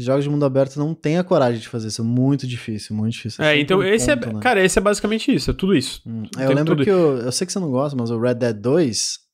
jogos 0.00 0.24
de 0.24 0.30
mundo 0.30 0.44
aberto 0.44 0.78
não 0.78 0.94
tem 0.94 1.18
a 1.18 1.24
coragem 1.24 1.60
de 1.60 1.68
fazer 1.68 1.88
isso. 1.88 2.00
É 2.00 2.04
muito 2.04 2.46
difícil, 2.46 2.96
muito 2.96 3.12
difícil. 3.12 3.44
É, 3.44 3.56
é 3.56 3.60
então 3.60 3.82
esse 3.82 4.10
é 4.10 4.16
ponto, 4.16 4.30
é. 4.30 4.32
Né? 4.34 4.40
Cara, 4.40 4.64
esse 4.64 4.78
é 4.78 4.82
basicamente 4.82 5.32
isso, 5.32 5.50
é 5.50 5.54
tudo 5.54 5.74
isso. 5.76 6.00
Hum, 6.06 6.22
eu 6.38 6.52
lembro 6.52 6.76
que 6.76 6.90
eu, 6.90 7.18
eu 7.18 7.32
sei 7.32 7.46
que 7.46 7.52
você 7.52 7.58
não 7.58 7.70
gosta, 7.70 7.96
mas 7.98 8.10
o 8.10 8.18
Red 8.18 8.34
Dead 8.34 8.56
2 8.56 9.29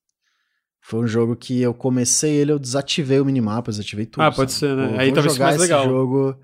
foi 0.88 1.00
um 1.00 1.06
jogo 1.06 1.34
que 1.34 1.60
eu 1.60 1.74
comecei 1.74 2.32
ele, 2.36 2.52
eu 2.52 2.60
desativei 2.60 3.18
o 3.18 3.24
minimapa, 3.24 3.72
desativei 3.72 4.06
tudo. 4.06 4.22
Ah, 4.22 4.30
pode 4.30 4.52
sabe? 4.52 4.72
ser, 4.72 4.76
né? 4.76 4.88
Pô, 4.88 5.00
Aí 5.00 5.12
talvez 5.12 5.34
jogar 5.34 5.46
mais 5.46 5.60
legal. 5.60 5.80
esse 5.80 5.90
jogo 5.90 6.36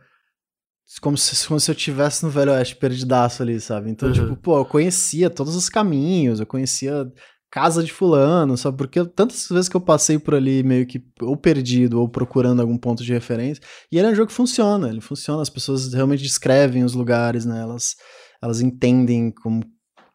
como 1.00 1.16
se, 1.16 1.46
como 1.46 1.60
se 1.60 1.70
eu 1.70 1.74
tivesse 1.76 2.24
no 2.24 2.30
Velho 2.30 2.50
Oeste 2.50 2.74
perdidaço 2.74 3.40
ali, 3.40 3.60
sabe? 3.60 3.88
Então, 3.88 4.08
uhum. 4.08 4.14
tipo, 4.14 4.36
pô, 4.36 4.58
eu 4.58 4.64
conhecia 4.64 5.30
todos 5.30 5.54
os 5.54 5.68
caminhos, 5.68 6.40
eu 6.40 6.46
conhecia 6.46 7.06
casa 7.52 7.84
de 7.84 7.92
fulano, 7.92 8.56
sabe? 8.56 8.76
Porque 8.76 9.04
tantas 9.04 9.46
vezes 9.48 9.68
que 9.68 9.76
eu 9.76 9.80
passei 9.80 10.18
por 10.18 10.34
ali 10.34 10.64
meio 10.64 10.86
que 10.86 11.00
ou 11.20 11.36
perdido 11.36 12.00
ou 12.00 12.08
procurando 12.08 12.60
algum 12.60 12.76
ponto 12.76 13.04
de 13.04 13.12
referência, 13.12 13.62
e 13.92 13.96
ele 13.96 14.08
é 14.08 14.10
um 14.10 14.14
jogo 14.14 14.26
que 14.28 14.34
funciona, 14.34 14.88
ele 14.88 15.00
funciona, 15.00 15.40
as 15.40 15.50
pessoas 15.50 15.94
realmente 15.94 16.22
descrevem 16.22 16.82
os 16.82 16.94
lugares, 16.94 17.44
né? 17.46 17.60
Elas, 17.60 17.94
elas 18.42 18.60
entendem 18.60 19.30
como 19.30 19.62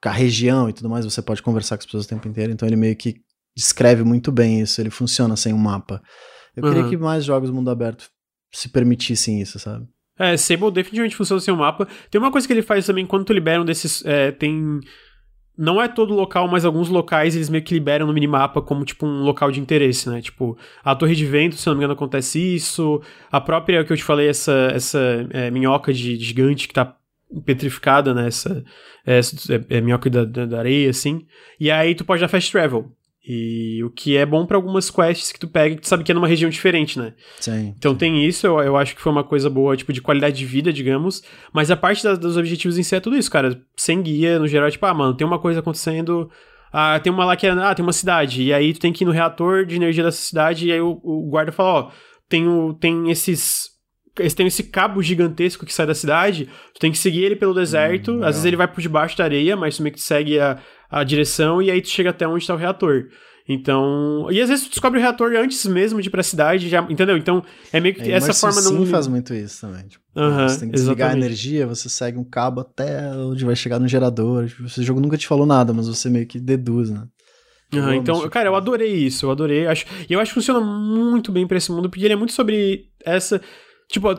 a 0.03 0.11
região 0.11 0.69
e 0.69 0.73
tudo 0.73 0.89
mais, 0.89 1.05
você 1.05 1.21
pode 1.21 1.41
conversar 1.41 1.77
com 1.77 1.81
as 1.81 1.85
pessoas 1.85 2.05
o 2.05 2.09
tempo 2.09 2.27
inteiro, 2.27 2.51
então 2.51 2.67
ele 2.67 2.75
meio 2.75 2.95
que 2.95 3.15
descreve 3.57 4.03
muito 4.03 4.31
bem 4.31 4.61
isso, 4.61 4.79
ele 4.79 4.91
funciona 4.91 5.35
sem 5.35 5.51
um 5.51 5.57
mapa. 5.57 5.99
Eu 6.55 6.63
uhum. 6.63 6.73
queria 6.73 6.89
que 6.89 6.95
mais 6.95 7.25
jogos 7.25 7.49
mundo 7.49 7.71
aberto 7.71 8.07
se 8.51 8.69
permitissem 8.69 9.41
isso, 9.41 9.57
sabe? 9.57 9.85
É, 10.19 10.37
Sable 10.37 10.71
definitivamente 10.71 11.15
funciona 11.15 11.39
sem 11.39 11.53
um 11.53 11.57
mapa. 11.57 11.87
Tem 12.09 12.19
uma 12.21 12.31
coisa 12.31 12.45
que 12.45 12.53
ele 12.53 12.61
faz 12.61 12.85
também, 12.85 13.05
quando 13.05 13.25
tu 13.25 13.33
libera 13.33 13.61
um 13.61 13.65
desses. 13.65 14.05
É, 14.05 14.31
tem. 14.31 14.79
Não 15.57 15.81
é 15.81 15.87
todo 15.87 16.13
local, 16.13 16.47
mas 16.47 16.65
alguns 16.65 16.87
locais 16.87 17.35
eles 17.35 17.49
meio 17.49 17.63
que 17.63 17.73
liberam 17.73 18.05
no 18.05 18.13
minimapa 18.13 18.61
como, 18.61 18.85
tipo, 18.85 19.07
um 19.07 19.23
local 19.23 19.51
de 19.51 19.59
interesse, 19.59 20.07
né? 20.07 20.21
Tipo, 20.21 20.55
a 20.83 20.95
Torre 20.95 21.15
de 21.15 21.25
Vento, 21.25 21.55
se 21.55 21.65
não 21.65 21.73
me 21.73 21.79
engano, 21.79 21.93
acontece 21.93 22.39
isso. 22.39 23.01
A 23.31 23.41
própria, 23.41 23.83
que 23.83 23.91
eu 23.91 23.97
te 23.97 24.03
falei, 24.03 24.27
essa, 24.27 24.69
essa 24.71 24.99
é, 25.31 25.49
minhoca 25.49 25.91
de, 25.91 26.15
de, 26.15 26.25
gigante 26.25 26.67
que 26.67 26.75
tá 26.75 26.95
petrificada, 27.43 28.13
né? 28.13 28.27
Essa, 28.27 28.63
é, 29.05 29.19
é, 29.19 29.77
é 29.77 29.81
minhoca 29.81 30.11
da, 30.11 30.25
da, 30.25 30.45
da, 30.45 30.59
areia, 30.59 30.91
assim. 30.91 31.25
E 31.59 31.71
aí 31.71 31.95
tu 31.95 32.05
pode 32.05 32.21
dar 32.21 32.27
fast 32.27 32.51
travel. 32.51 32.91
E 33.29 33.83
o 33.83 33.89
que 33.89 34.15
é 34.15 34.25
bom 34.25 34.45
para 34.45 34.55
algumas 34.55 34.89
quests 34.89 35.33
que 35.33 35.39
tu 35.39 35.49
pega 35.49 35.75
que 35.75 35.81
tu 35.81 35.87
sabe 35.87 36.01
que 36.01 36.11
é 36.13 36.15
numa 36.15 36.29
região 36.29 36.49
diferente, 36.49 36.97
né? 36.97 37.13
Sim. 37.41 37.73
Então 37.77 37.91
sim. 37.91 37.97
tem 37.97 38.25
isso, 38.25 38.47
eu, 38.47 38.57
eu 38.61 38.77
acho 38.77 38.95
que 38.95 39.01
foi 39.01 39.11
uma 39.11 39.23
coisa 39.23 39.49
boa, 39.49 39.75
tipo, 39.75 39.91
de 39.91 40.01
qualidade 40.01 40.37
de 40.37 40.45
vida, 40.45 40.71
digamos. 40.71 41.21
Mas 41.51 41.69
a 41.69 41.75
parte 41.75 42.01
das, 42.05 42.17
dos 42.17 42.37
objetivos 42.37 42.77
em 42.77 42.83
si 42.83 42.95
é 42.95 43.01
tudo 43.01 43.17
isso, 43.17 43.29
cara. 43.29 43.61
Sem 43.75 44.01
guia, 44.01 44.39
no 44.39 44.47
geral, 44.47 44.69
é 44.69 44.71
tipo, 44.71 44.85
ah, 44.85 44.93
mano, 44.93 45.13
tem 45.13 45.27
uma 45.27 45.39
coisa 45.39 45.59
acontecendo. 45.59 46.31
Ah, 46.71 46.99
tem 47.01 47.11
uma 47.11 47.25
lá 47.25 47.35
que 47.35 47.45
é. 47.45 47.51
Ah, 47.51 47.75
tem 47.75 47.83
uma 47.83 47.91
cidade. 47.91 48.43
E 48.43 48.53
aí 48.53 48.73
tu 48.73 48.79
tem 48.79 48.93
que 48.93 49.03
ir 49.03 49.07
no 49.07 49.11
reator 49.11 49.65
de 49.65 49.75
energia 49.75 50.05
dessa 50.05 50.21
cidade. 50.21 50.67
E 50.67 50.71
aí 50.71 50.79
o, 50.79 50.97
o 51.03 51.27
guarda 51.29 51.51
fala: 51.51 51.69
ó, 51.69 51.91
tem, 52.29 52.47
o, 52.47 52.73
tem 52.73 53.11
esses 53.11 53.76
eles 54.21 54.33
têm 54.33 54.47
esse 54.47 54.63
cabo 54.63 55.01
gigantesco 55.01 55.65
que 55.65 55.73
sai 55.73 55.85
da 55.85 55.95
cidade, 55.95 56.49
tu 56.73 56.79
tem 56.79 56.91
que 56.91 56.97
seguir 56.97 57.23
ele 57.23 57.35
pelo 57.35 57.53
deserto, 57.53 58.11
hum, 58.11 58.23
às 58.23 58.35
vezes 58.35 58.45
ele 58.45 58.55
vai 58.55 58.67
por 58.67 58.81
debaixo 58.81 59.17
da 59.17 59.23
areia, 59.23 59.55
mas 59.55 59.77
tu 59.77 59.83
meio 59.83 59.93
que 59.93 60.01
segue 60.01 60.39
a, 60.39 60.59
a 60.89 61.03
direção 61.03 61.61
e 61.61 61.71
aí 61.71 61.81
tu 61.81 61.89
chega 61.89 62.09
até 62.09 62.27
onde 62.27 62.43
está 62.43 62.53
o 62.53 62.57
reator. 62.57 63.05
Então, 63.49 64.27
e 64.29 64.41
às 64.41 64.49
vezes 64.49 64.65
tu 64.65 64.71
descobre 64.71 64.99
o 64.99 65.01
reator 65.01 65.33
antes 65.37 65.65
mesmo 65.65 66.01
de 66.01 66.09
ir 66.09 66.11
pra 66.11 66.21
cidade, 66.21 66.67
já, 66.67 66.81
entendeu? 66.89 67.15
Então, 67.15 67.41
é 67.71 67.79
meio 67.79 67.95
que 67.95 68.01
é, 68.01 68.15
essa 68.15 68.33
forma 68.33 68.61
não... 68.61 68.85
Faz 68.85 69.07
muito 69.07 69.33
isso 69.33 69.61
também. 69.61 69.87
Tipo, 69.87 70.03
você 70.13 70.59
tem 70.59 70.69
que 70.69 70.75
desligar 70.75 71.11
a 71.11 71.17
energia, 71.17 71.65
você 71.65 71.87
segue 71.87 72.17
um 72.17 72.25
cabo 72.25 72.59
até 72.59 73.09
onde 73.15 73.45
vai 73.45 73.55
chegar 73.55 73.79
no 73.79 73.87
gerador. 73.87 74.47
Tipo, 74.47 74.65
esse 74.65 74.83
jogo 74.83 74.99
nunca 74.99 75.17
te 75.17 75.25
falou 75.25 75.45
nada, 75.45 75.71
mas 75.71 75.87
você 75.87 76.09
meio 76.09 76.27
que 76.27 76.39
deduz, 76.39 76.89
né? 76.89 77.05
Uhum, 77.73 77.93
então, 77.93 78.29
cara, 78.29 78.49
eu 78.49 78.55
adorei 78.55 78.93
isso, 78.93 79.25
eu 79.25 79.31
adorei. 79.31 79.67
Acho, 79.67 79.85
e 80.09 80.13
eu 80.13 80.19
acho 80.19 80.31
que 80.31 80.35
funciona 80.35 80.59
muito 80.59 81.31
bem 81.31 81.45
pra 81.45 81.57
esse 81.57 81.71
mundo, 81.71 81.89
porque 81.89 82.03
ele 82.03 82.13
é 82.13 82.17
muito 82.17 82.33
sobre 82.33 82.85
essa. 83.03 83.41
Tipo, 83.87 84.09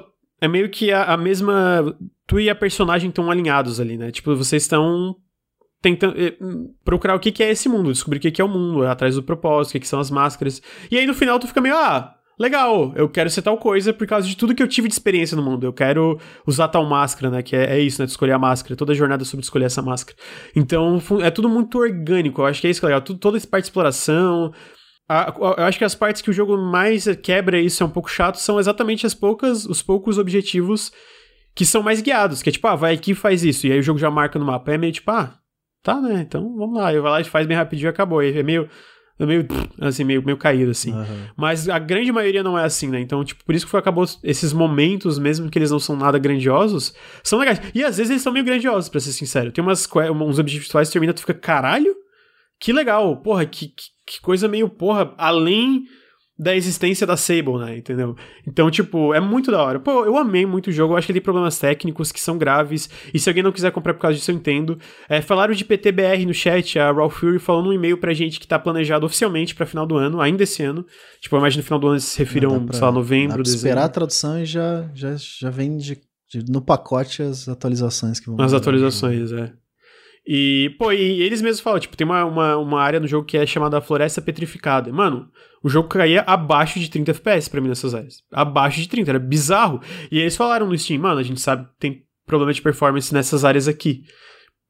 é 0.41 0.49
meio 0.49 0.69
que 0.71 0.93
a, 0.93 1.05
a 1.05 1.17
mesma. 1.17 1.97
Tu 2.27 2.41
e 2.41 2.51
a 2.51 2.55
personagem 2.55 3.09
estão 3.09 3.31
alinhados 3.31 3.81
ali, 3.81 3.97
né? 3.97 4.11
Tipo, 4.11 4.37
vocês 4.37 4.63
estão 4.63 5.17
tentando 5.81 6.15
eh, 6.21 6.37
procurar 6.85 7.15
o 7.15 7.21
que, 7.21 7.33
que 7.33 7.43
é 7.43 7.51
esse 7.51 7.69
mundo, 7.69 7.93
descobrir 7.93 8.19
o 8.19 8.21
que, 8.21 8.31
que 8.31 8.43
é 8.43 8.45
o 8.45 8.49
mundo, 8.49 8.85
atrás 8.87 9.15
do 9.15 9.23
propósito, 9.23 9.71
o 9.71 9.73
que, 9.73 9.81
que 9.81 9.89
são 9.89 10.01
as 10.01 10.11
máscaras. 10.11 10.61
E 10.91 10.99
aí 10.99 11.07
no 11.07 11.15
final 11.15 11.39
tu 11.39 11.47
fica 11.47 11.61
meio, 11.61 11.77
ah, 11.77 12.15
legal, 12.39 12.93
eu 12.97 13.09
quero 13.09 13.31
ser 13.31 13.43
tal 13.43 13.57
coisa 13.59 13.93
por 13.93 14.07
causa 14.07 14.27
de 14.27 14.37
tudo 14.37 14.55
que 14.55 14.63
eu 14.63 14.69
tive 14.69 14.89
de 14.89 14.95
experiência 14.95 15.37
no 15.37 15.43
mundo. 15.43 15.65
Eu 15.65 15.73
quero 15.73 16.19
usar 16.47 16.69
tal 16.69 16.85
máscara, 16.85 17.31
né? 17.31 17.43
Que 17.43 17.57
é, 17.57 17.77
é 17.77 17.81
isso, 17.81 18.01
né? 18.01 18.07
De 18.07 18.13
escolher 18.13 18.33
a 18.33 18.39
máscara, 18.39 18.77
toda 18.77 18.93
a 18.93 18.97
jornada 18.97 19.25
sobre 19.25 19.45
escolher 19.45 19.67
essa 19.67 19.83
máscara. 19.83 20.19
Então 20.55 21.01
é 21.23 21.31
tudo 21.31 21.49
muito 21.49 21.79
orgânico, 21.79 22.43
eu 22.43 22.47
acho 22.47 22.61
que 22.61 22.67
é 22.67 22.71
isso 22.71 22.81
que 22.81 22.87
é 22.87 22.89
legal. 22.89 23.03
Tudo, 23.03 23.19
toda 23.19 23.37
essa 23.37 23.47
parte 23.47 23.65
de 23.65 23.69
exploração. 23.69 24.53
A, 25.09 25.35
eu 25.39 25.65
acho 25.65 25.79
que 25.79 25.85
as 25.85 25.95
partes 25.95 26.21
que 26.21 26.29
o 26.29 26.35
jogo 26.35 26.57
mais 26.59 27.07
quebra 27.23 27.59
isso 27.59 27.83
é 27.83 27.87
um 27.87 27.91
pouco 27.91 28.11
chato 28.11 28.37
são 28.37 28.61
exatamente 28.61 29.07
as 29.07 29.15
poucas, 29.15 29.65
os 29.65 29.81
poucos 29.81 30.19
objetivos 30.19 30.93
que 31.55 31.65
são 31.65 31.83
mais 31.83 32.01
guiados, 32.01 32.43
que 32.43 32.51
é 32.51 32.53
tipo, 32.53 32.69
ah, 32.69 32.77
vai 32.77 32.95
aqui 32.95 33.13
e 33.13 33.15
faz 33.15 33.43
isso, 33.43 33.67
e 33.67 33.73
aí 33.73 33.79
o 33.79 33.83
jogo 33.83 33.99
já 33.99 34.11
marca 34.11 34.39
no 34.39 34.45
mapa. 34.45 34.73
É 34.73 34.79
meio 34.79 34.93
tipo, 34.93 35.11
ah, 35.11 35.39
tá, 35.83 36.01
né? 36.01 36.21
Então 36.21 36.55
vamos 36.57 36.79
lá. 36.79 36.93
Eu 36.93 37.03
vou 37.03 37.11
lá 37.11 37.21
e 37.21 37.25
faz 37.25 37.47
bem 37.47 37.57
rapidinho 37.57 37.89
e 37.89 37.91
acabou. 37.91 38.23
É 38.23 38.43
meio. 38.43 38.69
É 39.21 39.27
meio, 39.27 39.49
assim, 39.81 40.05
meio, 40.05 40.25
meio 40.25 40.37
caído, 40.37 40.71
assim. 40.71 40.93
Uhum. 40.93 41.27
Mas 41.37 41.69
a 41.69 41.77
grande 41.81 42.13
maioria 42.13 42.41
não 42.41 42.57
é 42.57 42.63
assim, 42.63 42.87
né? 42.87 43.01
Então, 43.01 43.25
tipo, 43.25 43.45
por 43.45 43.53
isso 43.53 43.65
que 43.65 43.71
foi, 43.71 43.81
acabou 43.81 44.05
esses 44.23 44.53
momentos, 44.53 45.19
mesmo 45.19 45.51
que 45.51 45.59
eles 45.59 45.73
não 45.73 45.81
são 45.81 45.97
nada 45.97 46.21
grandiosos, 46.21 46.95
são 47.25 47.41
legais. 47.41 47.61
E 47.75 47.83
às 47.83 47.97
vezes 47.97 48.11
eles 48.11 48.23
são 48.23 48.33
meio 48.33 48.45
grandiosos, 48.45 48.89
pra 48.89 49.01
ser 49.01 49.11
sincero. 49.11 49.51
Tem 49.51 49.63
umas, 49.65 49.89
uns 49.93 50.39
objetivos 50.39 50.69
que 50.69 50.93
termina, 50.93 51.13
tu 51.13 51.23
fica, 51.23 51.35
caralho, 51.35 51.97
que 52.61 52.73
legal. 52.73 53.17
Porra, 53.17 53.45
que, 53.45 53.67
que, 53.67 53.87
que 54.09 54.21
coisa 54.21 54.49
meio, 54.49 54.69
porra, 54.69 55.15
além 55.19 55.85
da 56.39 56.55
existência 56.55 57.05
da 57.05 57.17
Sable, 57.17 57.59
né? 57.59 57.77
Entendeu? 57.77 58.15
Então, 58.47 58.71
tipo, 58.71 59.13
é 59.13 59.19
muito 59.19 59.51
da 59.51 59.61
hora. 59.61 59.81
Pô, 59.81 60.05
eu 60.05 60.17
amei 60.17 60.47
muito 60.47 60.69
o 60.69 60.73
jogo. 60.73 60.93
Eu 60.93 60.97
acho 60.97 61.07
que 61.07 61.11
ele 61.11 61.19
tem 61.19 61.25
problemas 61.25 61.59
técnicos 61.59 62.13
que 62.13 62.21
são 62.21 62.39
graves. 62.39 62.89
E 63.13 63.19
se 63.19 63.29
alguém 63.29 63.43
não 63.43 63.51
quiser 63.51 63.73
comprar 63.73 63.93
por 63.93 64.01
causa 64.01 64.17
disso, 64.17 64.31
eu 64.31 64.37
entendo. 64.37 64.79
É, 65.09 65.21
falaram 65.21 65.53
de 65.53 65.65
PTBR 65.65 66.25
no 66.25 66.33
chat. 66.33 66.79
A 66.79 66.93
Raw 66.93 67.11
Fury 67.11 67.41
falou 67.41 67.65
num 67.65 67.73
e-mail 67.73 67.99
pra 67.99 68.15
gente 68.15 68.39
que 68.39 68.47
tá 68.47 68.57
planejado 68.57 69.05
oficialmente 69.05 69.53
pra 69.53 69.67
final 69.67 69.85
do 69.85 69.97
ano, 69.97 70.21
ainda 70.21 70.45
esse 70.45 70.63
ano. 70.63 70.87
Tipo, 71.21 71.35
eu 71.35 71.41
imagino 71.41 71.63
no 71.63 71.65
final 71.65 71.81
do 71.81 71.87
ano 71.89 71.97
eles 71.97 72.05
se 72.05 72.19
refiram, 72.21 72.65
pra, 72.65 72.77
sei 72.77 72.85
lá, 72.85 72.93
novembro, 72.93 73.43
dezembro. 73.43 73.67
esperar 73.67 73.85
a 73.85 73.89
tradução 73.89 74.41
e 74.41 74.45
já, 74.45 74.89
já, 74.95 75.17
já 75.17 75.51
vem 75.51 75.77
de, 75.77 75.99
de, 76.33 76.45
no 76.49 76.63
pacote 76.63 77.21
as 77.21 77.49
atualizações 77.49 78.21
que 78.21 78.31
vão 78.31 78.41
As 78.41 78.53
atualizações, 78.53 79.33
é. 79.33 79.53
E, 80.31 80.77
pô, 80.79 80.93
e 80.93 81.23
eles 81.23 81.41
mesmos 81.41 81.61
falam, 81.61 81.81
tipo, 81.81 81.97
tem 81.97 82.07
uma, 82.07 82.23
uma, 82.27 82.57
uma 82.59 82.83
área 82.83 83.01
no 83.01 83.07
jogo 83.07 83.25
que 83.25 83.39
é 83.39 83.47
chamada 83.47 83.81
Floresta 83.81 84.21
Petrificada. 84.21 84.93
Mano, 84.93 85.31
o 85.65 85.71
jogo 85.71 85.89
caía 85.89 86.21
abaixo 86.21 86.79
de 86.79 86.91
30 86.91 87.13
FPS 87.13 87.49
pra 87.49 87.63
mim 87.63 87.69
nessas 87.69 87.95
áreas. 87.95 88.23
Abaixo 88.31 88.79
de 88.79 88.91
30, 88.91 89.11
era 89.11 89.19
bizarro. 89.19 89.81
E 90.13 90.19
eles 90.19 90.37
falaram 90.37 90.67
no 90.67 90.77
Steam, 90.77 91.01
mano, 91.01 91.19
a 91.19 91.23
gente 91.23 91.41
sabe 91.41 91.65
que 91.65 91.79
tem 91.81 92.03
problema 92.27 92.53
de 92.53 92.61
performance 92.61 93.13
nessas 93.15 93.43
áreas 93.43 93.67
aqui. 93.67 94.03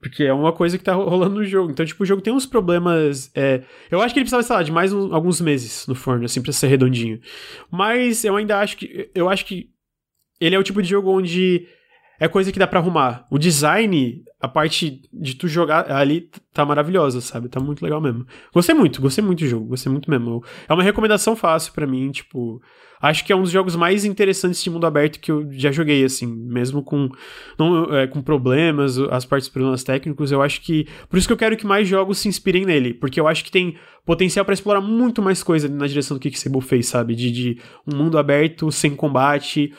Porque 0.01 0.23
é 0.23 0.33
uma 0.33 0.53
coisa 0.53 0.79
que 0.79 0.85
tá 0.85 0.95
rolando 0.95 1.35
no 1.35 1.45
jogo. 1.45 1.73
Então, 1.73 1.85
tipo, 1.85 2.05
o 2.05 2.07
jogo 2.07 2.23
tem 2.23 2.33
uns 2.33 2.47
problemas. 2.47 3.29
É... 3.35 3.65
Eu 3.91 4.01
acho 4.01 4.15
que 4.15 4.21
ele 4.21 4.27
precisava, 4.27 4.45
sei 4.45 4.55
lá, 4.55 4.63
de 4.63 4.71
mais 4.71 4.93
um, 4.93 5.13
alguns 5.13 5.41
meses 5.41 5.89
no 5.89 5.95
forno, 5.97 6.25
assim, 6.25 6.41
pra 6.41 6.53
ser 6.53 6.69
redondinho. 6.69 7.19
Mas 7.69 8.23
eu 8.23 8.37
ainda 8.37 8.61
acho 8.61 8.77
que. 8.77 9.11
Eu 9.13 9.29
acho 9.29 9.45
que 9.45 9.71
ele 10.41 10.55
é 10.55 10.59
o 10.59 10.63
tipo 10.63 10.81
de 10.81 10.89
jogo 10.89 11.11
onde 11.11 11.67
é 12.21 12.29
coisa 12.29 12.53
que 12.53 12.61
dá 12.61 12.67
para 12.69 12.79
arrumar. 12.79 13.27
O 13.29 13.39
design, 13.39 14.23
a 14.41 14.47
parte 14.47 15.03
de 15.13 15.35
tu 15.35 15.49
jogar 15.49 15.91
ali 15.91 16.31
tá 16.53 16.65
maravilhosa, 16.65 17.21
sabe? 17.21 17.49
Tá 17.49 17.59
muito 17.59 17.83
legal 17.83 18.01
mesmo. 18.01 18.25
Gostei 18.55 18.75
muito, 18.75 19.01
gostei 19.01 19.23
muito 19.23 19.41
do 19.41 19.47
jogo, 19.49 19.67
gostei 19.67 19.91
muito 19.91 20.09
mesmo. 20.09 20.45
É 20.69 20.73
uma 20.73 20.83
recomendação 20.83 21.35
fácil 21.35 21.73
para 21.73 21.89
mim, 21.89 22.09
tipo, 22.13 22.63
acho 23.01 23.25
que 23.25 23.33
é 23.33 23.37
um 23.37 23.43
dos 23.43 23.51
jogos 23.51 23.75
mais 23.75 24.05
interessantes 24.05 24.63
de 24.63 24.71
mundo 24.71 24.87
aberto 24.87 25.19
que 25.19 25.33
eu 25.33 25.51
já 25.51 25.73
joguei, 25.73 26.05
assim, 26.05 26.27
mesmo 26.27 26.85
com 26.85 27.09
não, 27.59 27.93
é, 27.97 28.07
com 28.07 28.23
problemas, 28.23 28.97
as 28.99 29.25
partes 29.25 29.49
problemas 29.49 29.83
técnicos, 29.83 30.31
eu 30.31 30.41
acho 30.41 30.61
que 30.61 30.87
por 31.09 31.19
isso 31.19 31.27
que 31.27 31.33
eu 31.33 31.39
quero 31.39 31.57
que 31.57 31.67
mais 31.67 31.89
jogos 31.89 32.19
se 32.19 32.29
inspirem 32.29 32.65
nele, 32.65 32.95
porque 32.95 33.19
eu 33.19 33.27
acho 33.27 33.45
que 33.45 33.51
tem 33.51 33.77
potencial 34.07 34.45
para 34.45 34.55
explorar 34.55 34.81
muito 34.81 35.21
mais 35.21 35.43
coisa 35.43 35.69
na 35.69 35.87
direção 35.89 36.17
do 36.17 36.21
que 36.21 36.31
que 36.31 36.39
Sable 36.39 36.61
fez, 36.61 36.87
sabe? 36.87 37.17
De, 37.17 37.31
de 37.33 37.59
um 37.85 37.97
mundo 37.97 38.17
aberto 38.17 38.71
sem 38.71 38.95
combate 38.95 39.73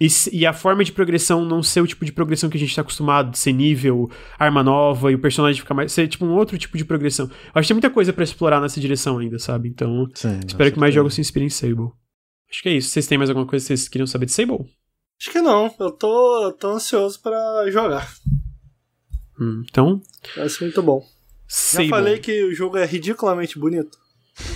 e, 0.00 0.08
e, 0.32 0.46
a 0.46 0.52
forma 0.52 0.82
de 0.82 0.92
progressão 0.92 1.44
não 1.44 1.62
ser 1.62 1.82
o 1.82 1.86
tipo 1.86 2.04
de 2.06 2.12
progressão 2.12 2.48
que 2.48 2.56
a 2.56 2.60
gente 2.60 2.74
tá 2.74 2.80
acostumado, 2.80 3.32
de 3.32 3.38
ser 3.38 3.52
nível, 3.52 4.10
arma 4.38 4.62
nova 4.62 5.12
e 5.12 5.14
o 5.14 5.18
personagem 5.18 5.60
ficar 5.60 5.74
mais. 5.74 5.92
ser 5.92 6.08
tipo 6.08 6.24
um 6.24 6.34
outro 6.34 6.56
tipo 6.56 6.78
de 6.78 6.84
progressão. 6.86 7.26
Eu 7.26 7.32
acho 7.54 7.66
que 7.66 7.68
tem 7.68 7.74
muita 7.74 7.90
coisa 7.90 8.10
para 8.10 8.24
explorar 8.24 8.60
nessa 8.60 8.80
direção 8.80 9.18
ainda, 9.18 9.38
sabe? 9.38 9.68
Então, 9.68 10.08
Sim, 10.14 10.40
espero 10.46 10.72
que 10.72 10.78
mais 10.78 10.94
jogos 10.94 11.14
se 11.14 11.20
inspirem 11.20 11.48
em 11.48 11.50
Sable. 11.50 11.90
Acho 12.50 12.62
que 12.62 12.68
é 12.70 12.72
isso. 12.72 12.88
Vocês 12.88 13.06
têm 13.06 13.18
mais 13.18 13.28
alguma 13.28 13.46
coisa 13.46 13.62
que 13.62 13.68
vocês 13.68 13.88
queriam 13.88 14.06
saber 14.06 14.24
de 14.24 14.32
Sable? 14.32 14.64
Acho 15.20 15.30
que 15.30 15.40
não. 15.42 15.72
Eu 15.78 15.90
tô, 15.90 16.56
tô 16.58 16.68
ansioso 16.68 17.20
para 17.20 17.70
jogar. 17.70 18.10
Hum, 19.38 19.62
então. 19.68 20.00
Vai 20.34 20.48
ser 20.48 20.64
muito 20.64 20.82
bom. 20.82 21.04
Sable. 21.46 21.88
Já 21.88 21.96
falei 21.96 22.18
que 22.18 22.44
o 22.44 22.54
jogo 22.54 22.78
é 22.78 22.86
ridiculamente 22.86 23.58
bonito. 23.58 23.98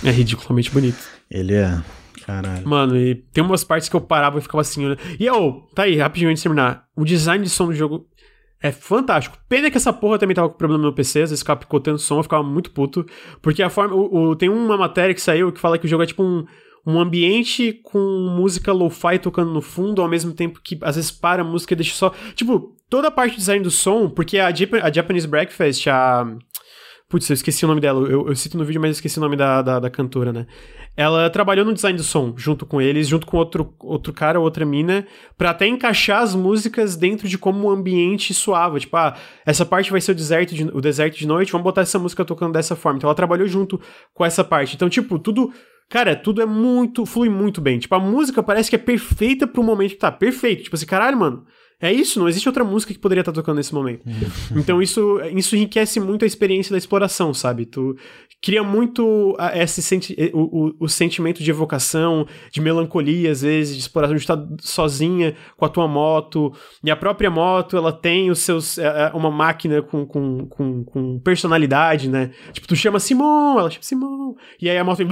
É 0.03 0.09
ridiculamente 0.09 0.71
bonito. 0.71 0.97
Ele 1.29 1.53
é. 1.53 1.83
Caralho. 2.25 2.67
Mano, 2.67 2.97
e 2.97 3.15
tem 3.15 3.43
umas 3.43 3.63
partes 3.63 3.87
que 3.87 3.95
eu 3.95 4.01
parava 4.01 4.39
e 4.39 4.41
ficava 4.41 4.61
assim, 4.61 4.87
né? 4.87 4.97
E, 5.19 5.29
oh, 5.29 5.61
tá 5.75 5.83
aí, 5.83 5.95
rapidinho 5.95 6.31
antes 6.31 6.41
de 6.41 6.49
terminar. 6.49 6.85
O 6.95 7.05
design 7.05 7.43
de 7.43 7.49
som 7.49 7.67
do 7.67 7.73
jogo 7.73 8.07
é 8.61 8.71
fantástico. 8.71 9.37
Pena 9.47 9.69
que 9.69 9.77
essa 9.77 9.93
porra 9.93 10.17
também 10.17 10.33
tava 10.33 10.49
com 10.49 10.57
problema 10.57 10.81
no 10.81 10.87
meu 10.87 10.93
PC, 10.93 11.21
às 11.21 11.29
vezes 11.29 11.41
ficava 11.41 11.59
picotando 11.59 11.99
som, 11.99 12.17
eu 12.17 12.23
ficava 12.23 12.41
muito 12.41 12.71
puto. 12.71 13.05
Porque 13.41 13.61
a 13.61 13.69
forma. 13.69 13.95
O, 13.95 14.29
o, 14.29 14.35
tem 14.35 14.49
uma 14.49 14.75
matéria 14.75 15.13
que 15.13 15.21
saiu 15.21 15.51
que 15.51 15.59
fala 15.59 15.77
que 15.77 15.85
o 15.85 15.87
jogo 15.87 16.01
é 16.01 16.07
tipo 16.07 16.23
um, 16.23 16.43
um 16.83 16.99
ambiente 16.99 17.73
com 17.83 17.99
música 18.35 18.73
lo-fi 18.73 19.19
tocando 19.19 19.51
no 19.51 19.61
fundo, 19.61 20.01
ao 20.01 20.07
mesmo 20.07 20.33
tempo 20.33 20.59
que 20.63 20.79
às 20.81 20.95
vezes 20.95 21.11
para 21.11 21.43
a 21.43 21.45
música 21.45 21.73
e 21.73 21.77
deixa 21.77 21.93
só. 21.93 22.11
Tipo, 22.33 22.75
toda 22.89 23.09
a 23.09 23.11
parte 23.11 23.33
do 23.33 23.37
design 23.37 23.63
do 23.63 23.69
som, 23.69 24.09
porque 24.09 24.39
a, 24.39 24.51
Jap 24.51 24.75
a 24.81 24.91
Japanese 24.91 25.27
Breakfast, 25.27 25.87
a. 25.87 26.25
Putz, 27.07 27.29
eu 27.29 27.35
esqueci 27.35 27.63
o 27.63 27.67
nome 27.67 27.81
dela. 27.81 28.07
Eu, 28.09 28.27
eu 28.27 28.35
cito 28.35 28.57
no 28.57 28.65
vídeo, 28.65 28.81
mas 28.81 28.89
eu 28.89 28.93
esqueci 28.93 29.19
o 29.19 29.21
nome 29.21 29.35
da, 29.35 29.61
da, 29.61 29.79
da, 29.79 29.89
cantora, 29.91 30.33
né? 30.33 30.47
Ela 30.97 31.29
trabalhou 31.29 31.65
no 31.65 31.73
design 31.73 31.97
do 31.97 32.03
som, 32.03 32.33
junto 32.37 32.65
com 32.65 32.81
eles, 32.81 33.07
junto 33.07 33.27
com 33.27 33.35
outro, 33.35 33.73
outro 33.79 34.13
cara, 34.13 34.39
outra 34.39 34.65
mina, 34.65 35.05
para 35.37 35.49
até 35.49 35.67
encaixar 35.67 36.21
as 36.21 36.33
músicas 36.33 36.95
dentro 36.95 37.27
de 37.27 37.37
como 37.37 37.67
o 37.67 37.71
ambiente 37.71 38.33
soava. 38.33 38.79
Tipo, 38.79 38.95
ah, 38.95 39.15
essa 39.45 39.65
parte 39.65 39.91
vai 39.91 39.99
ser 39.99 40.13
o 40.13 40.15
deserto, 40.15 40.55
de, 40.55 40.63
o 40.63 40.79
deserto 40.79 41.17
de 41.17 41.27
noite, 41.27 41.51
vamos 41.51 41.65
botar 41.65 41.81
essa 41.81 41.99
música 41.99 42.23
tocando 42.23 42.53
dessa 42.53 42.75
forma. 42.75 42.97
Então 42.97 43.09
ela 43.09 43.15
trabalhou 43.15 43.47
junto 43.47 43.79
com 44.13 44.23
essa 44.23 44.43
parte. 44.43 44.75
Então, 44.75 44.89
tipo, 44.89 45.19
tudo. 45.19 45.51
Cara, 45.89 46.15
tudo 46.15 46.41
é 46.41 46.45
muito. 46.45 47.05
flui 47.05 47.29
muito 47.29 47.59
bem. 47.59 47.77
Tipo, 47.77 47.95
a 47.95 47.99
música 47.99 48.41
parece 48.41 48.69
que 48.69 48.75
é 48.75 48.79
perfeita 48.79 49.45
pro 49.45 49.61
momento 49.61 49.91
que 49.91 49.97
tá. 49.97 50.11
Perfeito. 50.11 50.63
Tipo 50.63 50.75
assim, 50.75 50.85
caralho, 50.85 51.17
mano. 51.17 51.45
É 51.81 51.91
isso, 51.91 52.19
não 52.19 52.29
existe 52.29 52.47
outra 52.47 52.63
música 52.63 52.93
que 52.93 52.99
poderia 52.99 53.21
estar 53.21 53.33
tocando 53.33 53.57
nesse 53.57 53.73
momento. 53.73 54.05
então 54.55 54.81
isso, 54.81 55.19
isso 55.35 55.55
enriquece 55.55 55.99
muito 55.99 56.23
a 56.23 56.27
experiência 56.27 56.71
da 56.71 56.77
exploração, 56.77 57.33
sabe? 57.33 57.65
Tu 57.65 57.95
cria 58.41 58.63
muito 58.63 59.35
esse 59.53 59.81
senti 59.81 60.15
o, 60.33 60.67
o, 60.67 60.75
o, 60.81 60.87
sentimento 60.87 61.43
de 61.43 61.49
evocação, 61.49 62.27
de 62.51 62.61
melancolia, 62.61 63.31
às 63.31 63.41
vezes, 63.41 63.75
de 63.75 63.81
exploração, 63.81 64.15
de 64.15 64.21
estar 64.21 64.39
sozinha 64.61 65.35
com 65.57 65.65
a 65.65 65.69
tua 65.69 65.87
moto. 65.87 66.53
E 66.83 66.89
a 66.89 66.95
própria 66.95 67.29
moto, 67.29 67.75
ela 67.75 67.91
tem 67.91 68.29
os 68.29 68.39
seus. 68.39 68.77
É, 68.77 69.11
uma 69.13 69.31
máquina 69.31 69.81
com, 69.81 70.05
com, 70.05 70.45
com, 70.47 70.83
com, 70.83 71.19
personalidade, 71.19 72.07
né? 72.07 72.31
Tipo, 72.53 72.67
tu 72.67 72.75
chama 72.75 72.99
Simon, 72.99 73.59
ela 73.59 73.69
chama 73.69 73.83
Simon. 73.83 74.35
E 74.61 74.69
aí 74.69 74.77
a 74.77 74.83
moto 74.83 74.97
vem. 74.97 75.07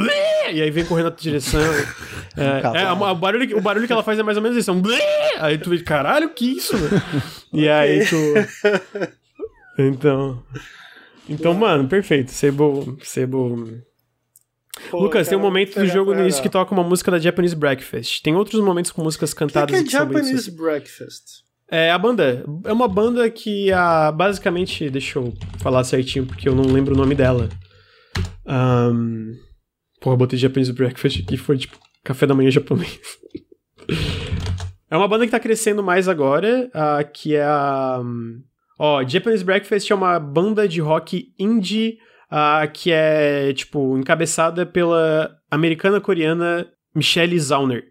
E 0.53 0.61
aí 0.61 0.71
vem 0.71 0.85
correndo 0.85 1.05
na 1.05 1.11
tua 1.11 1.23
direção. 1.23 1.59
é, 2.37 2.81
é, 2.83 2.91
o, 2.91 3.15
barulho, 3.15 3.57
o 3.57 3.61
barulho 3.61 3.87
que 3.87 3.93
ela 3.93 4.03
faz 4.03 4.17
é 4.17 4.23
mais 4.23 4.37
ou 4.37 4.43
menos 4.43 4.57
isso. 4.57 4.69
É 4.69 4.73
um. 4.73 4.81
Aí 5.39 5.57
tu 5.57 5.69
vê, 5.69 5.79
caralho, 5.79 6.29
que 6.29 6.52
isso, 6.57 6.77
né? 6.77 6.89
E 7.51 7.67
aí 7.69 8.05
tu. 8.05 8.15
Então. 9.77 10.43
Então, 11.27 11.53
mano, 11.53 11.87
perfeito. 11.87 12.31
Sebo. 12.31 12.97
Sebo. 13.01 13.81
Pô, 14.89 14.99
Lucas, 14.99 15.27
tem 15.27 15.37
um 15.37 15.41
momento 15.41 15.79
do 15.79 15.85
jogo 15.87 16.13
no 16.13 16.21
início 16.21 16.41
que 16.41 16.49
toca 16.49 16.73
uma 16.73 16.83
música 16.83 17.11
da 17.11 17.19
Japanese 17.19 17.55
Breakfast. 17.55 18.21
Tem 18.21 18.35
outros 18.35 18.61
momentos 18.61 18.91
com 18.91 19.03
músicas 19.03 19.33
cantadas. 19.33 19.75
O 19.75 19.83
que, 19.83 19.89
que 19.89 19.95
é 19.95 19.99
Japanese 19.99 20.51
Breakfast? 20.51 21.43
É 21.69 21.91
a 21.91 21.97
banda. 21.97 22.43
É 22.65 22.73
uma 22.73 22.87
banda 22.87 23.29
que 23.29 23.71
a 23.71 24.11
basicamente, 24.11 24.89
deixa 24.89 25.19
eu 25.19 25.33
falar 25.59 25.83
certinho 25.83 26.25
porque 26.25 26.47
eu 26.47 26.55
não 26.55 26.65
lembro 26.65 26.93
o 26.93 26.97
nome 26.97 27.15
dela. 27.15 27.49
Um, 28.45 29.35
porra, 30.01 30.17
botei 30.17 30.37
Japanese 30.37 30.73
Breakfast 30.73 31.21
aqui, 31.21 31.37
foi 31.37 31.57
tipo 31.57 31.77
café 32.03 32.27
da 32.27 32.35
manhã 32.35 32.51
japonês. 32.51 32.99
é 34.93 34.97
uma 34.97 35.07
banda 35.07 35.25
que 35.25 35.31
tá 35.31 35.39
crescendo 35.39 35.81
mais 35.81 36.07
agora, 36.07 36.69
uh, 36.69 37.11
que 37.11 37.35
é 37.35 37.43
a 37.43 37.99
um, 37.99 38.43
Ó, 38.77 39.03
Japanese 39.07 39.43
Breakfast 39.43 39.89
é 39.89 39.95
uma 39.95 40.19
banda 40.19 40.67
de 40.67 40.79
rock 40.79 41.33
indie 41.39 41.97
uh, 42.31 42.71
que 42.71 42.91
é, 42.91 43.51
tipo, 43.53 43.97
encabeçada 43.97 44.67
pela 44.67 45.35
americana-coreana 45.49 46.67
Michelle 46.93 47.39
Zauner, 47.39 47.85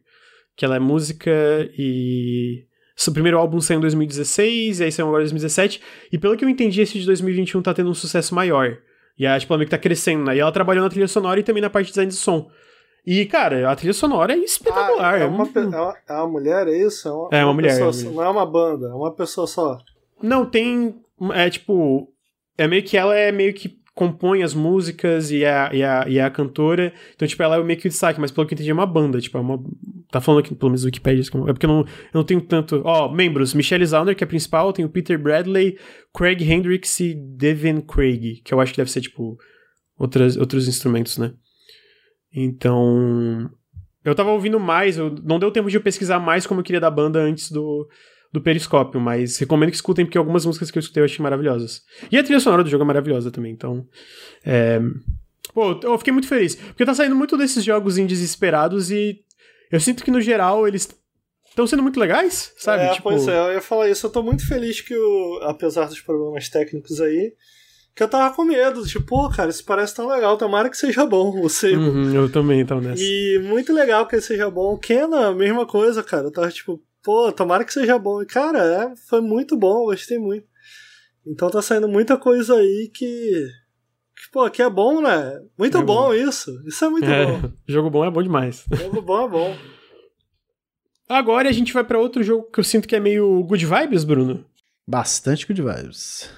que 0.56 0.64
ela 0.64 0.76
é 0.76 0.78
música 0.78 1.30
e... 1.76 2.66
Seu 2.94 3.12
primeiro 3.12 3.38
álbum 3.38 3.60
saiu 3.60 3.78
em 3.78 3.80
2016, 3.80 4.78
e 4.78 4.84
aí 4.84 4.92
saiu 4.92 5.08
agora 5.08 5.22
em 5.22 5.26
2017, 5.26 5.80
e 6.12 6.18
pelo 6.18 6.36
que 6.36 6.44
eu 6.44 6.48
entendi, 6.48 6.82
esse 6.82 7.00
de 7.00 7.06
2021 7.06 7.62
tá 7.62 7.74
tendo 7.74 7.90
um 7.90 7.94
sucesso 7.94 8.32
maior. 8.32 8.78
E 9.18 9.26
a, 9.26 9.40
tipo, 9.40 9.52
ela 9.52 9.58
meio 9.58 9.66
que 9.66 9.72
tá 9.72 9.78
crescendo, 9.78 10.24
né? 10.24 10.36
E 10.36 10.38
ela 10.38 10.52
trabalhou 10.52 10.84
na 10.84 10.90
trilha 10.90 11.08
sonora 11.08 11.40
e 11.40 11.42
também 11.42 11.62
na 11.62 11.70
parte 11.70 11.86
de 11.86 11.92
design 11.92 12.10
de 12.10 12.16
som. 12.16 12.48
E, 13.04 13.26
cara, 13.26 13.70
a 13.70 13.74
trilha 13.74 13.92
sonora 13.92 14.32
é 14.32 14.38
espetacular. 14.38 15.14
Ah, 15.14 15.18
é, 15.18 15.26
uma, 15.26 15.44
é, 15.44 15.58
uma, 15.58 15.96
é 16.08 16.12
uma 16.12 16.28
mulher, 16.28 16.68
é 16.68 16.78
isso? 16.78 17.08
É 17.08 17.12
uma, 17.12 17.28
é 17.32 17.44
uma, 17.44 17.54
mulher, 17.54 17.80
é. 17.80 18.04
Não 18.04 18.22
é 18.22 18.28
uma 18.28 18.46
banda, 18.46 18.86
é 18.86 18.94
uma 18.94 19.12
pessoa 19.12 19.46
só. 19.46 19.78
Não, 20.22 20.46
tem. 20.46 20.94
É 21.34 21.50
tipo. 21.50 22.08
É 22.56 22.68
meio 22.68 22.82
que 22.82 22.96
ela 22.96 23.16
é 23.16 23.32
meio 23.32 23.52
que 23.54 23.82
compõe 23.94 24.42
as 24.42 24.54
músicas 24.54 25.30
e 25.30 25.44
é, 25.44 25.70
e, 25.72 25.82
é, 25.82 26.04
e 26.08 26.18
é 26.18 26.24
a 26.24 26.30
cantora. 26.30 26.92
Então, 27.14 27.26
tipo, 27.26 27.42
ela 27.42 27.56
é 27.56 27.62
meio 27.62 27.78
que 27.78 27.86
o 27.86 27.90
destaque, 27.90 28.20
mas 28.20 28.30
pelo 28.30 28.46
que 28.46 28.54
eu 28.54 28.56
entendi 28.56 28.70
é 28.70 28.74
uma 28.74 28.86
banda, 28.86 29.20
tipo, 29.20 29.36
é 29.36 29.40
uma. 29.40 29.62
Tá 30.10 30.20
falando 30.20 30.40
aqui, 30.40 30.54
pelo 30.54 30.70
menos 30.70 30.82
no 30.82 30.86
Wikipedia, 30.86 31.22
é 31.22 31.52
porque 31.52 31.66
eu 31.66 31.70
não, 31.70 31.80
eu 31.80 31.86
não 32.14 32.24
tenho 32.24 32.40
tanto. 32.40 32.82
Ó, 32.84 33.10
membros: 33.10 33.54
Michelle 33.54 33.84
Zauner, 33.84 34.14
que 34.14 34.22
é 34.22 34.26
a 34.26 34.28
principal, 34.28 34.72
tem 34.72 34.84
o 34.84 34.88
Peter 34.88 35.18
Bradley, 35.18 35.76
Craig 36.14 36.42
Hendricks 36.42 37.00
e 37.00 37.14
Devin 37.14 37.80
Craig, 37.80 38.42
que 38.44 38.54
eu 38.54 38.60
acho 38.60 38.72
que 38.72 38.76
deve 38.76 38.90
ser, 38.90 39.00
tipo, 39.00 39.36
outras, 39.98 40.36
outros 40.36 40.68
instrumentos, 40.68 41.18
né? 41.18 41.32
Então. 42.34 43.50
Eu 44.04 44.14
tava 44.14 44.30
ouvindo 44.30 44.59
mais, 44.59 44.98
eu, 44.98 45.14
não 45.22 45.38
deu 45.38 45.50
tempo 45.52 45.70
de 45.70 45.76
eu 45.76 45.80
pesquisar 45.80 46.18
mais 46.18 46.44
como 46.44 46.59
eu 46.60 46.64
queria 46.64 46.80
da 46.80 46.90
banda 46.90 47.20
antes 47.20 47.52
do, 47.52 47.88
do 48.32 48.40
Periscópio, 48.40 49.00
mas 49.00 49.38
recomendo 49.38 49.70
que 49.70 49.76
escutem, 49.76 50.04
porque 50.04 50.18
algumas 50.18 50.44
músicas 50.44 50.72
que 50.72 50.78
eu 50.78 50.80
escutei 50.80 51.02
eu 51.02 51.04
achei 51.04 51.22
maravilhosas. 51.22 51.82
E 52.10 52.18
a 52.18 52.22
trilha 52.24 52.40
sonora 52.40 52.64
do 52.64 52.70
jogo 52.70 52.82
é 52.82 52.86
maravilhosa 52.86 53.30
também, 53.30 53.52
então. 53.52 53.86
É... 54.44 54.80
Pô, 55.54 55.78
eu 55.82 55.96
fiquei 55.98 56.12
muito 56.12 56.26
feliz, 56.26 56.56
porque 56.56 56.84
tá 56.84 56.94
saindo 56.94 57.14
muito 57.14 57.36
desses 57.36 57.62
jogos 57.62 57.98
indies 57.98 58.20
esperados 58.20 58.90
e 58.90 59.20
eu 59.70 59.78
sinto 59.78 60.02
que 60.02 60.10
no 60.10 60.20
geral 60.20 60.66
eles 60.66 60.88
estão 61.52 61.66
sendo 61.66 61.82
muito 61.82 62.00
legais, 62.00 62.52
sabe? 62.56 62.84
É, 62.84 62.92
tipo... 62.92 63.04
pois 63.04 63.28
é, 63.28 63.38
eu 63.38 63.52
ia 63.52 63.60
falar 63.60 63.88
isso. 63.88 64.06
Eu 64.06 64.10
tô 64.10 64.22
muito 64.22 64.46
feliz 64.46 64.80
que, 64.80 64.96
o, 64.96 65.40
apesar 65.42 65.86
dos 65.86 66.00
problemas 66.00 66.48
técnicos 66.48 67.00
aí, 67.00 67.34
que 67.94 68.02
eu 68.02 68.09
tava 68.09 68.35
com 68.35 68.44
medo. 68.44 68.86
Tipo, 68.86 69.06
pô, 69.06 69.28
cara, 69.31 69.51
isso 69.51 69.64
parece 69.64 69.94
tão 69.94 70.09
legal. 70.09 70.36
Tomara 70.36 70.70
que 70.70 70.77
seja 70.77 71.06
bom. 71.06 71.32
Você. 71.43 71.74
Uhum, 71.74 72.14
eu 72.14 72.31
também 72.31 72.64
tava 72.64 72.81
nessa. 72.81 73.02
E 73.02 73.39
muito 73.44 73.73
legal 73.73 74.06
que 74.06 74.16
ele 74.16 74.23
seja 74.23 74.51
bom. 74.51 74.77
Kena, 74.78 75.32
mesma 75.32 75.66
coisa, 75.66 76.02
cara. 76.02 76.24
Eu 76.24 76.32
tava 76.32 76.51
tipo, 76.51 76.82
pô, 77.02 77.31
tomara 77.32 77.64
que 77.64 77.73
seja 77.73 77.98
bom. 77.98 78.23
E, 78.23 78.27
cara, 78.27 78.59
é, 78.59 78.97
foi 79.09 79.20
muito 79.20 79.56
bom, 79.56 79.85
gostei 79.85 80.19
muito. 80.19 80.47
Então 81.27 81.51
tá 81.51 81.62
saindo 81.62 81.89
muita 81.89 82.16
coisa 82.16 82.56
aí 82.56 82.90
que. 82.93 83.47
que 84.16 84.31
pô, 84.32 84.48
que 84.51 84.62
é 84.62 84.69
bom, 84.69 85.01
né? 85.01 85.40
Muito 85.59 85.78
é 85.78 85.82
bom, 85.82 86.09
bom, 86.09 86.14
isso. 86.14 86.51
Isso 86.66 86.85
é 86.85 86.89
muito 86.89 87.09
é, 87.09 87.27
bom. 87.27 87.52
Jogo 87.66 87.90
bom 87.90 88.05
é 88.05 88.10
bom 88.10 88.23
demais. 88.23 88.64
Jogo 88.73 89.02
bom 89.02 89.27
é 89.27 89.28
bom. 89.28 89.56
Agora 91.09 91.48
a 91.48 91.52
gente 91.52 91.74
vai 91.74 91.85
para 91.85 91.98
outro 91.98 92.23
jogo 92.23 92.51
que 92.51 92.59
eu 92.59 92.64
sinto 92.64 92.89
que 92.89 92.97
é 92.97 93.01
meio 93.01 93.43
good 93.43 93.66
vibes, 93.66 94.02
Bruno. 94.02 94.47
Bastante 94.89 95.47
good 95.47 95.60
vibes. 95.60 96.31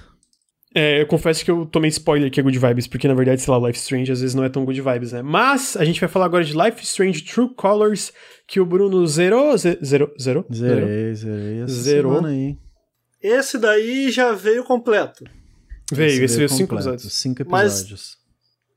É, 0.77 1.01
eu 1.01 1.07
confesso 1.07 1.45
que 1.45 1.49
eu 1.49 1.65
tomei 1.65 1.87
spoiler 1.87 2.29
que 2.29 2.37
é 2.37 2.43
Good 2.43 2.59
Vibes, 2.59 2.85
porque 2.85 3.07
na 3.07 3.13
verdade, 3.13 3.41
sei 3.41 3.49
lá, 3.49 3.65
Life 3.65 3.79
Strange 3.79 4.11
às 4.11 4.19
vezes 4.19 4.35
não 4.35 4.43
é 4.43 4.49
tão 4.49 4.65
Good 4.65 4.81
Vibes, 4.81 5.13
né? 5.13 5.21
Mas 5.21 5.77
a 5.77 5.85
gente 5.85 6.01
vai 6.01 6.09
falar 6.09 6.25
agora 6.25 6.43
de 6.43 6.51
Life 6.51 6.83
Strange 6.83 7.23
True 7.23 7.55
Colors, 7.55 8.11
que 8.45 8.59
o 8.59 8.65
Bruno 8.65 9.07
zerou. 9.07 9.57
Zerou? 9.57 10.13
Zerou? 10.21 10.45
Zerei, 10.53 11.15
zerei 11.15 11.61
essa 11.61 11.73
zerou. 11.73 12.25
aí. 12.25 12.57
Esse 13.23 13.57
daí 13.57 14.11
já 14.11 14.33
veio 14.33 14.65
completo. 14.65 15.23
Veio, 15.93 16.09
esse, 16.09 16.23
esse 16.23 16.37
veio 16.37 16.49
cinco 16.49 16.75
episódios. 16.75 17.13
Cinco 17.13 17.41
episódios. 17.41 17.89
Mas... 17.89 18.25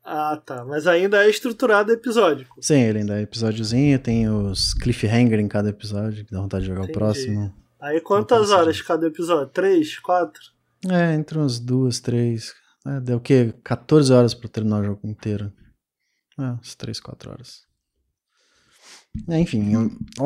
Ah, 0.04 0.40
tá. 0.46 0.64
Mas 0.64 0.86
ainda 0.86 1.24
é 1.24 1.28
estruturado 1.28 1.92
episódico. 1.92 2.56
Sim, 2.62 2.80
ele 2.80 3.00
ainda 3.00 3.18
é 3.18 3.22
episódiozinho, 3.22 3.98
tem 3.98 4.28
os 4.28 4.72
cliffhanger 4.72 5.40
em 5.40 5.48
cada 5.48 5.68
episódio, 5.70 6.24
que 6.24 6.30
dá 6.30 6.40
vontade 6.40 6.62
de 6.62 6.68
jogar 6.68 6.84
Entendi. 6.84 6.96
o 6.96 7.00
próximo. 7.00 7.54
Aí 7.80 8.00
quantas 8.00 8.52
horas 8.52 8.80
cada 8.80 9.08
episódio? 9.08 9.48
Três? 9.52 9.98
Quatro? 9.98 10.57
É, 10.86 11.14
entre 11.14 11.38
umas 11.38 11.58
duas, 11.58 12.00
três. 12.00 12.54
É, 12.86 13.00
deu 13.00 13.16
o 13.16 13.20
quê? 13.20 13.54
14 13.64 14.12
horas 14.12 14.34
pra 14.34 14.48
terminar 14.48 14.80
o 14.80 14.84
jogo 14.84 15.00
inteiro. 15.04 15.52
É, 16.38 16.42
umas 16.42 16.74
3, 16.74 17.00
4 17.00 17.30
horas. 17.30 17.66
É, 19.28 19.38
enfim, 19.40 19.72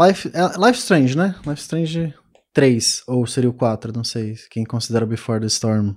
Life, 0.07 0.31
é, 0.35 0.67
Life 0.67 0.79
Strange, 0.79 1.17
né? 1.17 1.35
Life 1.47 1.61
Strange 1.61 2.15
3, 2.53 3.05
ou 3.07 3.27
seria 3.27 3.49
o 3.49 3.55
4, 3.55 3.93
não 3.95 4.05
sei. 4.05 4.35
Quem 4.51 4.65
considera 4.65 5.07
Before 5.07 5.41
the 5.41 5.47
Storm 5.47 5.95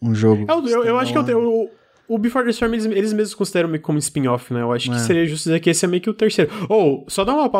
um 0.00 0.14
jogo. 0.14 0.46
É, 0.50 0.54
eu, 0.54 0.66
eu, 0.66 0.84
eu 0.84 0.98
acho 0.98 1.12
que 1.12 1.18
eu, 1.18 1.38
o, 1.38 1.70
o 2.08 2.18
Before 2.18 2.44
the 2.44 2.50
Storm 2.50 2.72
eles, 2.72 2.86
eles 2.86 3.12
mesmos 3.12 3.34
consideram 3.34 3.68
meio 3.68 3.82
como 3.82 3.98
spin-off, 3.98 4.52
né? 4.52 4.62
Eu 4.62 4.72
acho 4.72 4.90
é. 4.90 4.94
que 4.94 5.00
seria 5.00 5.26
justo 5.26 5.44
dizer 5.44 5.60
que 5.60 5.70
esse 5.70 5.84
é 5.84 5.88
meio 5.88 6.02
que 6.02 6.10
o 6.10 6.14
terceiro. 6.14 6.50
Ou, 6.68 7.04
oh, 7.06 7.10
só 7.10 7.24
dá 7.24 7.34
uma 7.34 7.50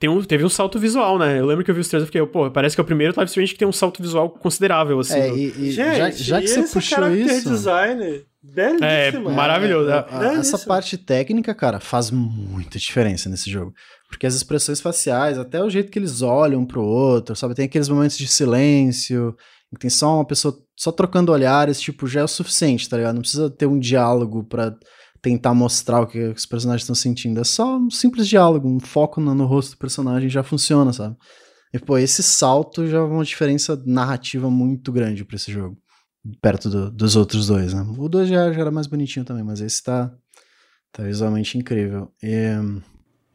tem 0.00 0.10
um, 0.10 0.20
teve 0.24 0.44
um 0.44 0.48
salto 0.48 0.78
visual, 0.78 1.16
né? 1.18 1.38
Eu 1.38 1.46
lembro 1.46 1.62
que 1.64 1.70
eu 1.70 1.74
vi 1.74 1.80
os 1.82 1.88
trailers 1.88 2.08
e 2.08 2.10
fiquei, 2.12 2.26
pô, 2.26 2.50
parece 2.50 2.74
que 2.74 2.80
é 2.80 2.82
o 2.82 2.86
primeiro 2.86 3.12
Life 3.12 3.26
Strange 3.26 3.52
que 3.52 3.58
tem 3.58 3.68
um 3.68 3.72
salto 3.72 4.02
visual 4.02 4.28
considerável, 4.30 4.98
assim. 4.98 5.18
É, 5.18 5.28
e, 5.28 5.46
e 5.68 5.70
Gente, 5.70 5.96
já, 5.96 6.10
já 6.10 6.40
que 6.40 6.48
você 6.48 6.62
puxou 6.62 7.14
isso. 7.14 7.48
design 7.50 8.22
belíssimo. 8.42 9.30
É, 9.30 9.32
maravilhoso. 9.34 9.90
É, 9.90 9.92
É, 9.92 9.96
a- 9.96 10.00
essa 10.00 10.18
Belíssimo. 10.30 10.66
parte 10.66 10.96
técnica, 10.96 11.54
cara, 11.54 11.78
faz 11.78 12.10
muita 12.10 12.78
diferença 12.78 13.28
nesse 13.28 13.50
jogo. 13.50 13.74
Porque 14.08 14.26
as 14.26 14.34
expressões 14.34 14.80
faciais, 14.80 15.38
até 15.38 15.62
o 15.62 15.68
jeito 15.70 15.92
que 15.92 15.98
eles 15.98 16.22
olham 16.22 16.62
um 16.62 16.66
pro 16.66 16.82
outro, 16.82 17.36
sabe? 17.36 17.54
Tem 17.54 17.66
aqueles 17.66 17.88
momentos 17.88 18.16
de 18.16 18.26
silêncio, 18.26 19.36
tem 19.78 19.90
só 19.90 20.16
uma 20.16 20.24
pessoa 20.24 20.56
só 20.76 20.90
trocando 20.90 21.30
olhares, 21.30 21.78
tipo, 21.80 22.06
já 22.08 22.20
é 22.20 22.24
o 22.24 22.28
suficiente, 22.28 22.88
tá 22.88 22.96
ligado? 22.96 23.14
Não 23.16 23.20
precisa 23.22 23.50
ter 23.50 23.66
um 23.66 23.78
diálogo 23.78 24.42
pra 24.44 24.74
tentar 25.22 25.54
mostrar 25.54 26.00
o 26.00 26.06
que 26.06 26.18
os 26.18 26.46
personagens 26.46 26.82
estão 26.82 26.94
sentindo. 26.94 27.40
É 27.40 27.44
só 27.44 27.76
um 27.78 27.90
simples 27.90 28.26
diálogo, 28.28 28.68
um 28.68 28.80
foco 28.80 29.20
no, 29.20 29.34
no 29.34 29.46
rosto 29.46 29.72
do 29.72 29.78
personagem 29.78 30.28
já 30.28 30.42
funciona, 30.42 30.92
sabe? 30.92 31.16
E, 31.72 31.78
pô, 31.78 31.96
esse 31.98 32.22
salto 32.22 32.86
já 32.86 32.98
é 32.98 33.00
uma 33.00 33.24
diferença 33.24 33.80
narrativa 33.86 34.50
muito 34.50 34.90
grande 34.90 35.24
pra 35.24 35.36
esse 35.36 35.52
jogo. 35.52 35.76
Perto 36.42 36.68
do- 36.68 36.90
dos 36.90 37.16
outros 37.16 37.46
dois, 37.46 37.72
né? 37.72 37.82
O 37.96 38.08
2 38.08 38.28
já, 38.28 38.52
já 38.52 38.60
era 38.60 38.70
mais 38.70 38.86
bonitinho 38.86 39.24
também, 39.24 39.42
mas 39.44 39.60
esse 39.60 39.82
tá, 39.82 40.12
tá 40.92 41.02
visualmente 41.04 41.56
incrível. 41.56 42.12
E, 42.22 42.34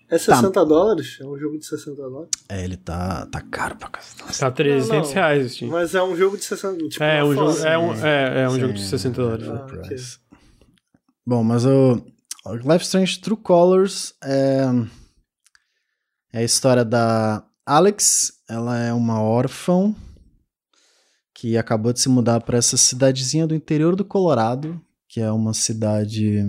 É 0.07 0.17
60 0.19 0.63
dólares? 0.65 1.17
É 1.19 1.25
um 1.25 1.35
jogo 1.37 1.57
de 1.57 1.65
60 1.65 1.95
dólares? 1.95 2.29
é, 2.49 2.63
ele 2.63 2.77
tá, 2.77 3.25
tá 3.27 3.41
caro 3.41 3.75
pra 3.75 3.87
casa. 3.89 4.07
Tá 4.39 4.51
300 4.51 4.89
Não, 4.89 5.01
não. 5.07 5.13
reais, 5.13 5.51
Steam. 5.53 5.71
Mas 5.71 5.95
é 5.95 6.03
um 6.03 6.15
jogo 6.15 6.37
de 6.37 6.43
60 6.43 6.87
tipo, 6.89 7.03
É, 7.03 7.23
uma 7.23 7.31
um 7.31 7.33
jogo, 7.35 7.57
é 7.59 7.77
um, 7.77 7.93
é, 8.05 8.43
é 8.43 8.47
um 8.49 8.53
Sim, 8.53 8.59
jogo 8.59 8.73
de 8.73 8.81
60 8.81 9.21
dólares. 9.21 9.47
Ah, 9.47 9.65
ok. 9.65 9.97
Bom, 11.25 11.43
mas 11.43 11.65
o 11.65 12.01
o 12.45 12.53
Life 12.57 12.85
Strange 12.85 13.19
True 13.19 13.35
Colors 13.37 14.13
é, 14.23 14.65
é 16.31 16.37
a 16.39 16.43
história 16.43 16.85
da 16.85 17.43
Alex. 17.65 18.33
Ela 18.47 18.77
é 18.77 18.93
uma 18.93 19.19
órfã 19.19 19.95
que 21.33 21.57
acabou 21.57 21.91
de 21.91 21.99
se 21.99 22.07
mudar 22.07 22.41
para 22.41 22.59
essa 22.59 22.77
cidadezinha 22.77 23.47
do 23.47 23.55
interior 23.55 23.95
do 23.95 24.05
Colorado, 24.05 24.79
que 25.09 25.19
é 25.19 25.31
uma 25.31 25.55
cidade. 25.55 26.43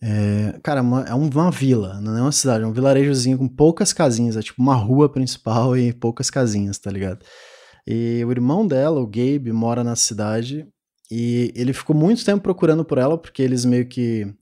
É, 0.00 0.58
cara, 0.62 0.80
uma- 0.80 1.02
é 1.02 1.12
uma 1.12 1.50
vila, 1.50 2.00
não 2.00 2.16
é 2.16 2.22
uma 2.22 2.32
cidade, 2.32 2.62
é 2.62 2.66
um 2.66 2.72
vilarejozinho 2.72 3.36
com 3.36 3.48
poucas 3.48 3.92
casinhas, 3.92 4.36
é 4.36 4.42
tipo 4.42 4.62
uma 4.62 4.74
rua 4.76 5.10
principal 5.10 5.76
e 5.76 5.92
poucas 5.92 6.30
casinhas, 6.30 6.78
tá 6.78 6.88
ligado? 6.90 7.24
E 7.84 8.24
o 8.24 8.30
irmão 8.30 8.64
dela, 8.64 9.00
o 9.00 9.06
Gabe, 9.06 9.50
mora 9.52 9.82
na 9.82 9.96
cidade 9.96 10.66
e 11.10 11.52
ele 11.56 11.72
ficou 11.72 11.94
muito 11.96 12.24
tempo 12.24 12.42
procurando 12.42 12.84
por 12.84 12.98
ela, 12.98 13.18
porque 13.18 13.42
eles 13.42 13.64
meio 13.64 13.86
que. 13.86 14.32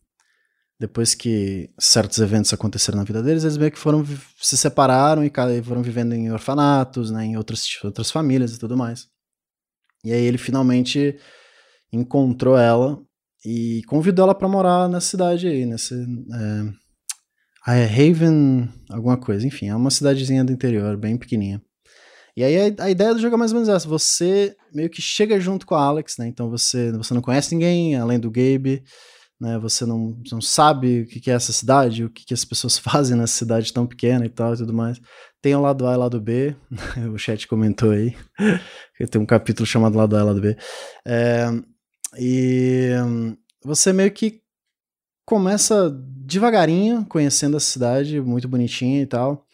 Depois 0.81 1.13
que 1.13 1.71
certos 1.77 2.19
eventos 2.19 2.53
aconteceram 2.53 2.99
na 2.99 3.05
vida 3.05 3.21
deles, 3.21 3.43
eles 3.43 3.57
meio 3.57 3.73
que 3.73 3.79
foram 3.79 4.05
se 4.41 4.57
separaram 4.57 5.25
e 5.25 5.33
foram 5.61 5.83
vivendo 5.83 6.13
em 6.13 6.31
orfanatos, 6.31 7.11
né, 7.11 7.25
em 7.25 7.37
outras, 7.37 7.67
outras 7.83 8.13
famílias 8.13 8.55
e 8.55 8.61
tudo 8.61 8.77
mais. 8.77 9.09
E 10.05 10.13
aí 10.13 10.23
ele 10.23 10.39
finalmente 10.39 11.19
encontrou 11.93 12.57
ela 12.57 13.03
e 13.45 13.83
convidou 13.89 14.27
ela 14.27 14.35
pra 14.37 14.47
morar 14.47 14.89
na 14.89 15.01
cidade 15.01 15.49
aí, 15.49 15.67
nesse. 15.67 15.95
É 17.67 17.85
Haven, 17.85 18.69
alguma 18.89 19.19
coisa, 19.19 19.47
enfim, 19.47 19.69
é 19.69 19.75
uma 19.75 19.91
cidadezinha 19.91 20.45
do 20.45 20.53
interior, 20.53 20.97
bem 20.97 21.19
pequenininha. 21.19 21.61
E 22.39 22.45
aí 22.45 22.57
a, 22.57 22.85
a 22.85 22.89
ideia 22.89 23.13
do 23.13 23.21
jogo 23.21 23.35
é 23.35 23.37
mais 23.37 23.51
ou 23.51 23.57
menos 23.57 23.69
essa, 23.69 23.89
você 23.89 24.57
meio 24.73 24.89
que 24.89 25.03
chega 25.03 25.41
junto 25.41 25.67
com 25.67 25.75
a 25.75 25.83
Alex, 25.83 26.19
né? 26.19 26.29
Então 26.29 26.49
você, 26.49 26.93
você 26.93 27.13
não 27.13 27.21
conhece 27.21 27.53
ninguém 27.53 27.97
além 27.97 28.17
do 28.17 28.31
Gabe, 28.31 28.85
né? 29.41 29.59
Você 29.59 29.85
não, 29.85 30.17
não 30.31 30.41
sabe 30.41 31.01
o 31.01 31.07
que, 31.09 31.19
que 31.19 31.33
é 31.33 31.35
essa 31.35 31.53
cidade, 31.53 32.05
o 32.05 32.09
que, 32.09 32.25
que 32.25 32.33
as 32.33 32.45
pessoas 32.45 32.79
fazem 32.79 33.17
nessa 33.17 33.35
cidade 33.35 33.73
tão 33.73 33.89
pequena 33.89 34.25
e 34.25 34.29
tal 34.29 34.55
e 34.55 34.57
tudo 34.57 34.73
mais. 34.73 35.01
Tem 35.43 35.53
o 35.57 35.61
lado 35.61 35.85
A 35.85 35.95
e 35.95 35.97
o 35.97 35.99
lado 35.99 36.21
B, 36.21 36.55
o 37.13 37.19
chat 37.19 37.49
comentou 37.49 37.91
aí, 37.91 38.15
tem 39.11 39.21
um 39.21 39.27
capítulo 39.27 39.67
chamado 39.67 39.99
lado 39.99 40.17
A 40.17 40.21
e 40.21 40.23
lado 40.23 40.41
B. 40.41 40.57
É, 41.05 41.49
e 42.21 42.91
você 43.65 43.93
meio 43.93 44.13
que 44.13 44.41
começa 45.27 45.91
devagarinho 46.25 47.05
conhecendo 47.05 47.57
a 47.57 47.61
cidade, 47.61 48.21
muito 48.21 48.47
bonitinha 48.47 49.03
e 49.03 49.07
tal. 49.07 49.45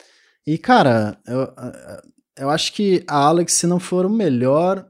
E, 0.47 0.59
cara, 0.59 1.19
eu, 1.27 1.51
eu 2.37 2.51
acho 2.51 2.73
que 2.73 3.05
a 3.09 3.17
Alex, 3.17 3.53
se 3.53 3.67
não 3.67 3.79
for 3.79 4.05
o 4.05 4.11
melhor. 4.11 4.87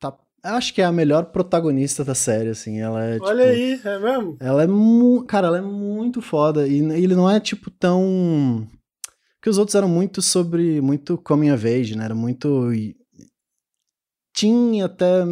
Tá, 0.00 0.16
eu 0.44 0.54
acho 0.54 0.74
que 0.74 0.82
é 0.82 0.84
a 0.84 0.92
melhor 0.92 1.26
protagonista 1.26 2.04
da 2.04 2.14
série, 2.14 2.50
assim. 2.50 2.80
Ela 2.80 3.04
é. 3.04 3.18
Olha 3.20 3.44
tipo, 3.44 3.88
aí, 3.88 3.94
é 3.94 3.98
mesmo? 3.98 4.36
Ela 4.40 4.64
é 4.64 4.66
mu 4.66 5.24
Cara, 5.24 5.46
ela 5.46 5.58
é 5.58 5.62
muito 5.62 6.20
foda. 6.20 6.66
E 6.66 6.78
ele 6.78 7.14
não 7.14 7.30
é, 7.30 7.38
tipo, 7.38 7.70
tão. 7.70 8.68
Porque 9.36 9.50
os 9.50 9.58
outros 9.58 9.74
eram 9.74 9.88
muito 9.88 10.20
sobre. 10.20 10.80
Muito 10.80 11.16
coming 11.18 11.52
of 11.52 11.66
age, 11.66 11.96
né? 11.96 12.04
Era 12.04 12.14
muito. 12.14 12.70
Teen 14.34 14.82
até 14.82 15.24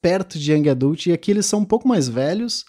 perto 0.00 0.38
de 0.38 0.52
Young 0.52 0.68
Adult. 0.68 1.06
E 1.06 1.12
aqui 1.12 1.30
eles 1.30 1.46
são 1.46 1.60
um 1.60 1.64
pouco 1.64 1.88
mais 1.88 2.08
velhos. 2.08 2.64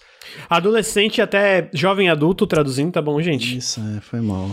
Adolescente 0.49 1.21
até 1.21 1.69
jovem 1.73 2.09
adulto, 2.09 2.47
traduzindo, 2.47 2.93
tá 2.93 3.01
bom, 3.01 3.21
gente? 3.21 3.57
Isso, 3.57 3.81
é, 3.81 4.01
foi 4.01 4.21
mal. 4.21 4.49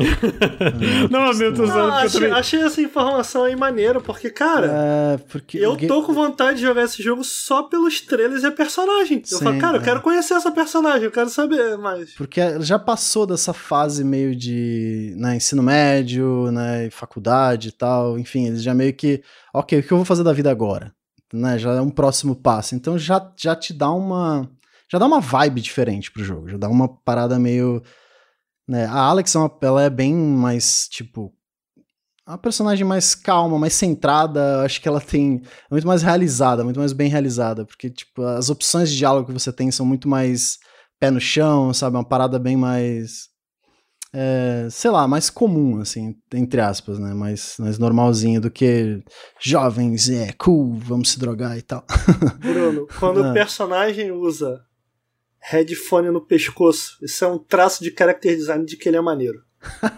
Não, 1.10 1.32
meu, 1.34 1.54
tô 1.54 1.64
usando 1.64 1.76
Não, 1.76 1.88
eu 1.88 1.92
achei, 1.94 2.20
também... 2.20 2.38
achei 2.38 2.62
essa 2.62 2.80
informação 2.80 3.44
aí 3.44 3.56
maneira, 3.56 4.00
porque, 4.00 4.30
cara, 4.30 4.66
É, 4.66 5.16
porque. 5.28 5.58
eu 5.58 5.76
tô 5.76 6.02
com 6.02 6.12
vontade 6.12 6.58
de 6.58 6.62
jogar 6.64 6.84
esse 6.84 7.02
jogo 7.02 7.22
só 7.24 7.62
pelos 7.64 8.00
trailers 8.00 8.42
e 8.42 8.46
a 8.46 8.52
personagem. 8.52 9.22
Eu 9.30 9.38
Sim, 9.38 9.44
falo, 9.44 9.58
cara, 9.58 9.76
eu 9.78 9.80
é. 9.80 9.84
quero 9.84 10.00
conhecer 10.00 10.34
essa 10.34 10.50
personagem, 10.50 11.04
eu 11.04 11.10
quero 11.12 11.28
saber 11.28 11.76
mais. 11.78 12.14
Porque 12.14 12.40
já 12.60 12.78
passou 12.78 13.26
dessa 13.26 13.52
fase 13.52 14.04
meio 14.04 14.34
de 14.34 15.14
né, 15.16 15.36
ensino 15.36 15.62
médio, 15.62 16.50
né, 16.50 16.88
faculdade 16.90 17.68
e 17.68 17.72
tal, 17.72 18.18
enfim, 18.18 18.46
eles 18.46 18.62
já 18.62 18.74
meio 18.74 18.92
que, 18.94 19.22
ok, 19.52 19.78
o 19.78 19.82
que 19.82 19.92
eu 19.92 19.98
vou 19.98 20.04
fazer 20.04 20.22
da 20.24 20.32
vida 20.32 20.50
agora? 20.50 20.92
Né, 21.32 21.58
já 21.58 21.72
é 21.74 21.80
um 21.80 21.90
próximo 21.90 22.36
passo. 22.36 22.74
Então 22.74 22.96
já, 22.98 23.32
já 23.36 23.56
te 23.56 23.72
dá 23.72 23.90
uma. 23.90 24.48
Já 24.90 24.98
dá 24.98 25.06
uma 25.06 25.20
vibe 25.20 25.60
diferente 25.60 26.12
pro 26.12 26.22
jogo, 26.22 26.48
já 26.48 26.56
dá 26.56 26.68
uma 26.68 26.88
parada 26.88 27.38
meio. 27.38 27.82
Né, 28.68 28.86
a 28.86 28.98
Alex 28.98 29.34
é 29.36 29.38
ela 29.62 29.82
é 29.82 29.90
bem 29.90 30.14
mais, 30.14 30.88
tipo. 30.88 31.32
Uma 32.26 32.38
personagem 32.38 32.86
mais 32.86 33.14
calma, 33.14 33.58
mais 33.58 33.74
centrada, 33.74 34.62
acho 34.62 34.80
que 34.80 34.88
ela 34.88 35.00
tem. 35.00 35.42
é 35.44 35.68
muito 35.70 35.86
mais 35.86 36.02
realizada, 36.02 36.64
muito 36.64 36.80
mais 36.80 36.94
bem 36.94 37.10
realizada, 37.10 37.66
porque, 37.66 37.90
tipo, 37.90 38.22
as 38.22 38.48
opções 38.48 38.90
de 38.90 38.96
diálogo 38.96 39.26
que 39.26 39.32
você 39.34 39.52
tem 39.52 39.70
são 39.70 39.84
muito 39.84 40.08
mais 40.08 40.58
pé 40.98 41.10
no 41.10 41.20
chão, 41.20 41.74
sabe? 41.74 41.96
Uma 41.96 42.04
parada 42.08 42.38
bem 42.38 42.56
mais. 42.56 43.28
é, 44.14 44.68
sei 44.70 44.90
lá, 44.90 45.06
mais 45.08 45.28
comum, 45.28 45.80
assim, 45.80 46.14
entre 46.32 46.60
aspas, 46.62 46.98
né? 46.98 47.12
Mais, 47.12 47.56
mais 47.58 47.78
normalzinho 47.78 48.40
do 48.40 48.50
que 48.50 49.02
jovens, 49.42 50.08
é 50.08 50.32
cool, 50.38 50.72
vamos 50.78 51.10
se 51.10 51.18
drogar 51.18 51.58
e 51.58 51.62
tal. 51.62 51.84
Bruno, 52.40 52.86
quando 52.98 53.22
Ah. 53.22 53.30
o 53.30 53.34
personagem 53.34 54.12
usa 54.12 54.62
headphone 55.50 56.10
no 56.10 56.20
pescoço, 56.20 56.96
isso 57.02 57.24
é 57.24 57.28
um 57.28 57.38
traço 57.38 57.82
de 57.82 57.94
character 57.96 58.36
design 58.36 58.64
de 58.64 58.76
que 58.76 58.88
ele 58.88 58.96
é 58.96 59.00
maneiro. 59.00 59.42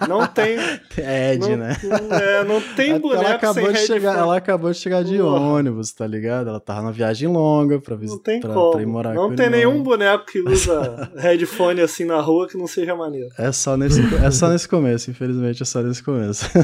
Não 0.08 0.24
tem. 0.28 0.56
É 0.98 1.34
Ed, 1.34 1.40
não, 1.40 1.56
né? 1.56 1.76
não- 1.82 2.16
é, 2.16 2.44
não 2.44 2.60
tem 2.74 2.90
ela, 2.92 2.98
boneco 3.00 3.28
acabou 3.30 3.64
sem 3.64 3.72
de 3.72 3.78
chegar, 3.86 4.16
ela 4.16 4.36
acabou 4.36 4.70
de 4.72 4.78
chegar 4.78 5.02
de 5.04 5.18
Porra. 5.18 5.38
ônibus, 5.40 5.92
tá 5.92 6.06
ligado? 6.06 6.48
Ela 6.48 6.60
tava 6.60 6.82
na 6.82 6.90
viagem 6.90 7.28
longa 7.28 7.78
pra 7.80 7.96
visitar. 7.96 8.22
tem 8.22 8.40
pra, 8.40 8.54
como. 8.54 8.70
pra 8.70 8.82
ir 8.82 8.86
morar 8.86 9.12
não 9.14 9.34
tem 9.34 9.50
nenhum 9.50 9.82
boneco 9.82 10.24
que 10.24 10.38
usa 10.40 11.10
headphone 11.18 11.80
assim 11.82 12.04
na 12.04 12.18
rua 12.20 12.48
que 12.48 12.56
não 12.56 12.66
seja 12.66 12.94
maneiro. 12.94 13.28
É 13.36 13.50
só 13.52 13.76
nesse, 13.76 14.00
é 14.24 14.30
só 14.30 14.48
nesse 14.48 14.66
começo, 14.68 15.10
infelizmente, 15.10 15.62
é 15.62 15.66
só 15.66 15.82
nesse 15.82 16.02
começo. 16.02 16.44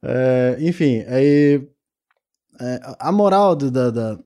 É, 0.00 0.56
enfim, 0.60 1.02
aí. 1.08 1.60
é, 2.60 2.80
a 3.00 3.10
moral 3.10 3.56
do- 3.56 3.70
da, 3.70 3.90
da, 3.90 4.18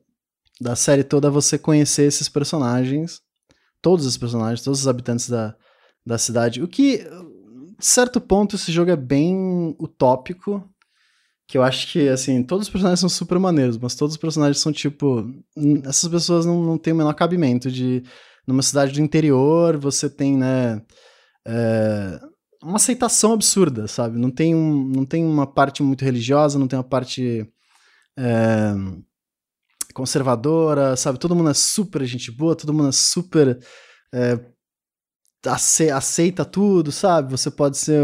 da 0.61 0.77
série 0.77 1.03
toda 1.03 1.29
é 1.29 1.31
você 1.31 1.57
conhecer 1.59 2.03
esses 2.05 2.29
personagens, 2.29 3.21
todos 3.83 4.07
os 4.07 4.17
personagens, 4.17 4.63
todos 4.63 4.81
os 4.81 4.89
habitantes 4.89 5.29
da, 5.29 5.55
da 6.07 6.17
cidade. 6.17 6.63
O 6.63 6.69
que, 6.69 6.99
de 6.99 7.85
certo 7.87 8.21
ponto, 8.21 8.57
esse 8.57 8.73
jogo 8.73 8.91
é 8.91 8.97
bem 8.97 9.77
utópico. 9.79 10.67
Que 11.47 11.59
eu 11.59 11.63
acho 11.63 11.93
que, 11.93 12.09
assim, 12.09 12.43
todos 12.43 12.67
os 12.69 12.73
personagens 12.73 13.01
são 13.01 13.09
super 13.09 13.39
maneiros, 13.39 13.77
mas 13.77 13.95
todos 13.95 14.15
os 14.15 14.21
personagens 14.21 14.59
são 14.61 14.73
tipo. 14.73 15.29
Essas 15.85 16.09
pessoas 16.09 16.47
não, 16.47 16.63
não 16.63 16.79
têm 16.79 16.95
o 16.95 16.97
menor 16.97 17.15
cabimento 17.15 17.71
de. 17.71 18.03
Numa 18.47 18.63
cidade 18.63 18.93
do 18.93 19.01
interior, 19.01 19.77
você 19.77 20.09
tem, 20.09 20.37
né? 20.37 20.83
é, 21.47 22.21
uma 22.63 22.77
aceitação 22.77 23.33
absurda, 23.33 23.87
sabe? 23.89 24.19
Não 24.19 24.31
tem, 24.31 24.55
um, 24.55 24.85
não 24.85 25.05
tem 25.05 25.25
uma 25.25 25.47
parte 25.47 25.83
muito 25.83 26.05
religiosa, 26.05 26.59
não 26.59 26.69
tem 26.69 26.79
uma 26.79 26.85
parte 26.85 27.47
é, 28.17 28.75
conservadora, 29.93 30.97
sabe? 30.97 31.19
Todo 31.19 31.35
mundo 31.37 31.51
é 31.51 31.55
super 31.55 32.05
gente 32.05 32.31
boa, 32.31 32.57
todo 32.57 32.73
mundo 32.73 32.89
é 32.89 32.93
super. 32.93 33.59
é, 34.15 34.39
ace- 35.47 35.91
aceita 35.91 36.45
tudo, 36.45 36.91
sabe? 36.93 37.31
Você 37.31 37.51
pode 37.51 37.77
ser. 37.79 38.01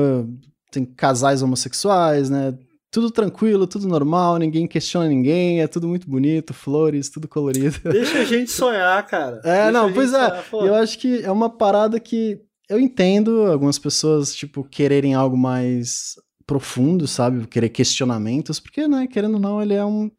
Tem 0.71 0.85
casais 0.85 1.43
homossexuais, 1.43 2.29
né? 2.29 2.57
Tudo 2.91 3.11
tranquilo, 3.11 3.67
tudo 3.67 3.87
normal, 3.87 4.39
ninguém 4.39 4.67
questiona 4.67 5.07
ninguém, 5.09 5.61
é 5.61 5.67
tudo 5.67 5.87
muito 5.87 6.09
bonito, 6.09 6.55
flores, 6.55 7.11
tudo 7.11 7.29
colorido. 7.29 7.79
Deixa 7.91 8.19
a 8.21 8.25
gente 8.25 8.51
sonhar, 8.53 9.07
cara. 9.07 9.41
É, 9.45 9.65
Deixa 9.65 9.73
não, 9.73 9.93
pois 9.93 10.13
é. 10.13 10.43
sonhar. 10.43 10.67
Eu 10.67 10.75
acho 10.75 10.99
que 10.99 11.23
é 11.23 11.31
uma 11.31 11.51
parada 11.51 12.01
que 12.01 12.41
eu 12.69 12.79
entendo 12.81 13.47
algumas 13.47 13.79
pessoas, 13.79 14.35
tipo, 14.35 14.65
quererem 14.65 15.15
algo 15.15 15.37
mais 15.37 16.15
profundo, 16.47 17.07
sabe? 17.07 17.47
Querer 17.47 17.69
questionamentos, 17.69 18.59
porque, 18.59 18.89
né, 18.89 19.07
querendo 19.07 19.35
ou 19.35 19.41
não, 19.41 19.61
ele 19.63 19.75
é 19.75 19.85
um. 19.85 20.11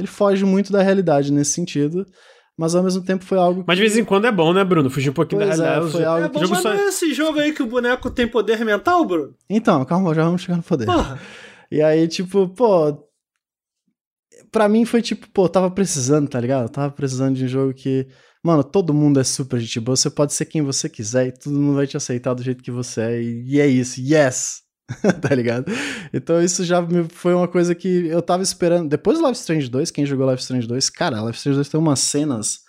Ele 0.00 0.08
foge 0.08 0.44
muito 0.44 0.72
da 0.72 0.82
realidade 0.82 1.32
nesse 1.32 1.52
sentido. 1.52 2.04
Mas 2.58 2.74
ao 2.74 2.82
mesmo 2.82 3.02
tempo 3.02 3.24
foi 3.24 3.38
algo. 3.38 3.64
Mas 3.66 3.76
de 3.76 3.82
vez 3.82 3.96
em 3.96 4.04
quando 4.04 4.26
é 4.26 4.32
bom, 4.32 4.52
né, 4.52 4.62
Bruno? 4.62 4.90
Fugir 4.90 5.08
um 5.08 5.14
pouquinho 5.14 5.40
Pois 5.40 5.56
da 5.56 5.64
é, 5.64 5.68
realidade. 5.70 5.92
foi 5.92 6.04
algo 6.04 6.24
É 6.24 6.28
que- 6.28 6.34
bom, 6.34 6.40
jogo 6.40 6.50
mas 6.54 6.62
só- 6.62 6.74
não 6.74 6.78
é 6.80 6.88
esse 6.88 7.14
jogo 7.14 7.38
aí 7.38 7.52
que 7.54 7.62
o 7.62 7.66
boneco 7.66 8.10
tem 8.10 8.28
poder 8.28 8.62
mental, 8.64 9.02
Bruno? 9.06 9.34
Então, 9.48 9.82
calma, 9.86 10.14
já 10.14 10.24
vamos 10.24 10.42
chegar 10.42 10.56
no 10.58 10.62
poder. 10.62 10.84
Porra. 10.86 11.18
E 11.70 11.80
aí, 11.80 12.06
tipo, 12.06 12.48
pô. 12.48 12.98
Pra 14.52 14.68
mim 14.68 14.84
foi 14.84 15.00
tipo, 15.00 15.28
pô, 15.30 15.44
eu 15.44 15.48
tava 15.48 15.70
precisando, 15.70 16.28
tá 16.28 16.40
ligado? 16.40 16.64
Eu 16.64 16.68
tava 16.68 16.92
precisando 16.92 17.36
de 17.36 17.44
um 17.44 17.48
jogo 17.48 17.72
que. 17.72 18.06
Mano, 18.42 18.64
todo 18.64 18.92
mundo 18.94 19.20
é 19.20 19.24
super 19.24 19.58
gente 19.60 19.78
boa. 19.80 19.96
Você 19.96 20.10
pode 20.10 20.32
ser 20.32 20.46
quem 20.46 20.60
você 20.62 20.88
quiser 20.88 21.28
e 21.28 21.32
todo 21.32 21.52
mundo 21.58 21.76
vai 21.76 21.86
te 21.86 21.96
aceitar 21.96 22.34
do 22.34 22.42
jeito 22.42 22.62
que 22.62 22.70
você 22.70 23.00
é. 23.02 23.22
E, 23.22 23.44
e 23.54 23.60
é 23.60 23.66
isso. 23.66 24.00
Yes! 24.00 24.62
tá 25.20 25.34
ligado? 25.34 25.66
Então 26.12 26.42
isso 26.42 26.64
já 26.64 26.80
me- 26.82 27.08
foi 27.08 27.34
uma 27.34 27.48
coisa 27.48 27.74
que 27.74 28.06
eu 28.06 28.20
tava 28.22 28.42
esperando. 28.42 28.88
Depois 28.88 29.18
do 29.18 29.26
Life 29.26 29.40
Strange 29.40 29.68
2, 29.68 29.90
quem 29.90 30.04
jogou 30.06 30.28
Life 30.30 30.42
Strange 30.42 30.66
2, 30.66 30.90
cara, 30.90 31.20
Life 31.22 31.38
Strange 31.38 31.56
2 31.56 31.68
tem 31.68 31.80
umas 31.80 32.00
cenas. 32.00 32.60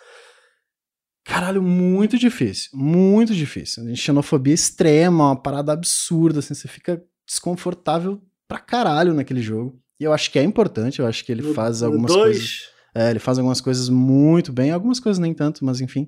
Caralho, 1.25 1.61
muito 1.61 2.17
difícil. 2.17 2.69
Muito 2.73 3.33
difícil. 3.33 3.83
Xenofobia 3.95 4.53
extrema, 4.53 5.27
uma 5.29 5.35
parada 5.41 5.71
absurda, 5.71 6.39
assim, 6.39 6.53
você 6.53 6.67
fica 6.67 7.01
desconfortável 7.27 8.21
pra 8.47 8.59
caralho 8.59 9.13
naquele 9.13 9.41
jogo. 9.41 9.79
E 9.99 10.03
eu 10.03 10.11
acho 10.13 10.31
que 10.31 10.39
é 10.39 10.43
importante, 10.43 10.99
eu 10.99 11.05
acho 11.07 11.23
que 11.23 11.31
ele 11.31 11.43
No- 11.43 11.53
faz 11.53 11.83
algumas 11.83 12.11
dois, 12.11 12.37
coisas. 12.37 12.71
É, 12.95 13.09
ele 13.11 13.19
faz 13.19 13.37
algumas 13.37 13.61
coisas 13.61 13.87
muito 13.87 14.51
bem, 14.51 14.71
algumas 14.71 14.99
coisas 14.99 15.19
nem 15.19 15.33
tanto, 15.33 15.63
mas 15.63 15.79
enfim. 15.79 16.07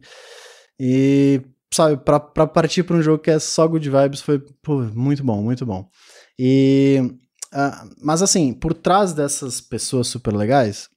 E, 0.79 1.39
sabe, 1.73 1.97
pra, 1.97 2.19
pra 2.19 2.47
partir 2.47 2.83
pra 2.83 2.95
um 2.95 3.01
jogo 3.01 3.21
que 3.21 3.31
é 3.31 3.39
só 3.39 3.67
good 3.67 3.89
vibes 3.89 4.21
foi, 4.21 4.39
pô, 4.61 4.81
muito 4.93 5.23
bom, 5.23 5.41
muito 5.41 5.65
bom. 5.65 5.89
E. 6.37 6.99
ah, 7.51 7.85
mas 8.01 8.21
assim, 8.21 8.53
por 8.53 8.73
trás 8.73 9.13
dessas 9.13 9.61
pessoas 9.61 10.07
super 10.07 10.33
legais, 10.33 10.89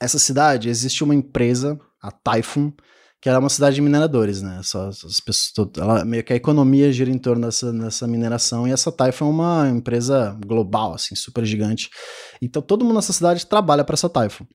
essa 0.00 0.18
cidade 0.18 0.68
existe 0.68 1.04
uma 1.04 1.14
empresa, 1.14 1.78
a 2.02 2.10
Typhoon, 2.10 2.72
que 3.20 3.28
era 3.28 3.38
uma 3.38 3.48
cidade 3.48 3.76
de 3.76 3.80
mineradores, 3.80 4.42
né? 4.42 4.60
Só 4.64 4.88
as 4.88 5.20
pessoas, 5.20 5.70
ela, 5.78 6.04
meio 6.04 6.24
que 6.24 6.32
a 6.32 6.36
economia 6.36 6.92
gira 6.92 7.08
em 7.08 7.18
torno 7.18 7.46
dessa, 7.46 7.72
dessa 7.72 8.06
mineração 8.06 8.66
e 8.66 8.72
essa 8.72 8.90
Typhoon 8.90 9.28
é 9.28 9.30
uma 9.30 9.68
empresa 9.70 10.36
global, 10.44 10.94
assim, 10.94 11.14
super 11.14 11.44
gigante. 11.44 11.88
Então 12.42 12.60
todo 12.60 12.84
mundo 12.84 12.96
nessa 12.96 13.12
cidade 13.12 13.46
trabalha 13.46 13.84
para 13.84 13.94
essa 13.94 14.08
Typhoon. 14.08 14.46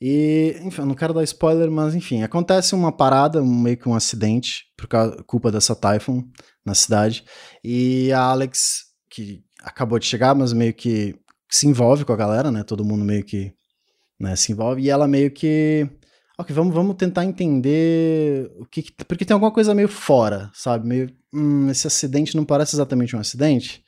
E, 0.00 0.56
enfim, 0.62 0.82
eu 0.82 0.86
não 0.86 0.94
quero 0.94 1.12
dar 1.12 1.24
spoiler, 1.24 1.70
mas 1.70 1.94
enfim, 1.94 2.22
acontece 2.22 2.74
uma 2.74 2.92
parada, 2.92 3.42
meio 3.42 3.76
que 3.76 3.88
um 3.88 3.94
acidente, 3.94 4.64
por 4.76 4.86
causa, 4.86 5.22
culpa 5.26 5.50
dessa 5.50 5.74
Typhoon 5.74 6.22
na 6.64 6.74
cidade. 6.74 7.24
E 7.64 8.12
a 8.12 8.20
Alex, 8.20 8.84
que 9.10 9.42
acabou 9.62 9.98
de 9.98 10.06
chegar, 10.06 10.34
mas 10.36 10.52
meio 10.52 10.72
que 10.72 11.16
se 11.50 11.66
envolve 11.66 12.04
com 12.04 12.12
a 12.12 12.16
galera, 12.16 12.50
né? 12.50 12.62
Todo 12.62 12.84
mundo 12.84 13.04
meio 13.04 13.24
que 13.24 13.52
né, 14.20 14.36
se 14.36 14.52
envolve. 14.52 14.82
E 14.82 14.90
ela 14.90 15.08
meio 15.08 15.30
que. 15.32 15.88
Ok, 16.38 16.54
vamos, 16.54 16.72
vamos 16.72 16.94
tentar 16.96 17.24
entender 17.24 18.48
o 18.60 18.66
que, 18.66 18.82
que- 18.82 19.04
Porque 19.04 19.24
tem 19.24 19.34
alguma 19.34 19.50
coisa 19.50 19.74
meio 19.74 19.88
fora, 19.88 20.50
sabe? 20.54 20.86
Meio. 20.86 21.10
Hum, 21.34 21.68
esse 21.70 21.86
acidente 21.86 22.36
não 22.36 22.44
parece 22.44 22.76
exatamente 22.76 23.16
um 23.16 23.18
acidente. 23.20 23.82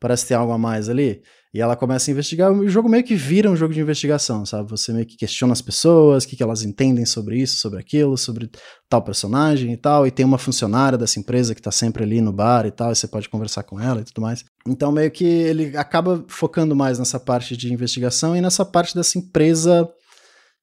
Parece 0.00 0.26
ter 0.26 0.34
algo 0.34 0.52
a 0.52 0.58
mais 0.58 0.88
ali. 0.88 1.22
E 1.52 1.60
ela 1.60 1.74
começa 1.74 2.10
a 2.10 2.12
investigar. 2.12 2.52
O 2.52 2.68
jogo 2.68 2.88
meio 2.88 3.02
que 3.02 3.16
vira 3.16 3.50
um 3.50 3.56
jogo 3.56 3.74
de 3.74 3.80
investigação, 3.80 4.46
sabe? 4.46 4.70
Você 4.70 4.92
meio 4.92 5.04
que 5.04 5.16
questiona 5.16 5.52
as 5.52 5.60
pessoas, 5.60 6.22
o 6.22 6.28
que, 6.28 6.36
que 6.36 6.42
elas 6.42 6.62
entendem 6.62 7.04
sobre 7.04 7.38
isso, 7.38 7.58
sobre 7.58 7.80
aquilo, 7.80 8.16
sobre 8.16 8.48
tal 8.88 9.02
personagem 9.02 9.72
e 9.72 9.76
tal. 9.76 10.06
E 10.06 10.12
tem 10.12 10.24
uma 10.24 10.38
funcionária 10.38 10.96
dessa 10.96 11.18
empresa 11.18 11.54
que 11.54 11.60
tá 11.60 11.72
sempre 11.72 12.04
ali 12.04 12.20
no 12.20 12.32
bar 12.32 12.66
e 12.66 12.70
tal. 12.70 12.92
E 12.92 12.94
você 12.94 13.08
pode 13.08 13.28
conversar 13.28 13.64
com 13.64 13.80
ela 13.80 14.00
e 14.00 14.04
tudo 14.04 14.20
mais. 14.20 14.44
Então, 14.66 14.92
meio 14.92 15.10
que 15.10 15.24
ele 15.24 15.76
acaba 15.76 16.24
focando 16.28 16.76
mais 16.76 17.00
nessa 17.00 17.18
parte 17.18 17.56
de 17.56 17.72
investigação 17.72 18.36
e 18.36 18.40
nessa 18.40 18.64
parte 18.64 18.94
dessa 18.94 19.18
empresa 19.18 19.88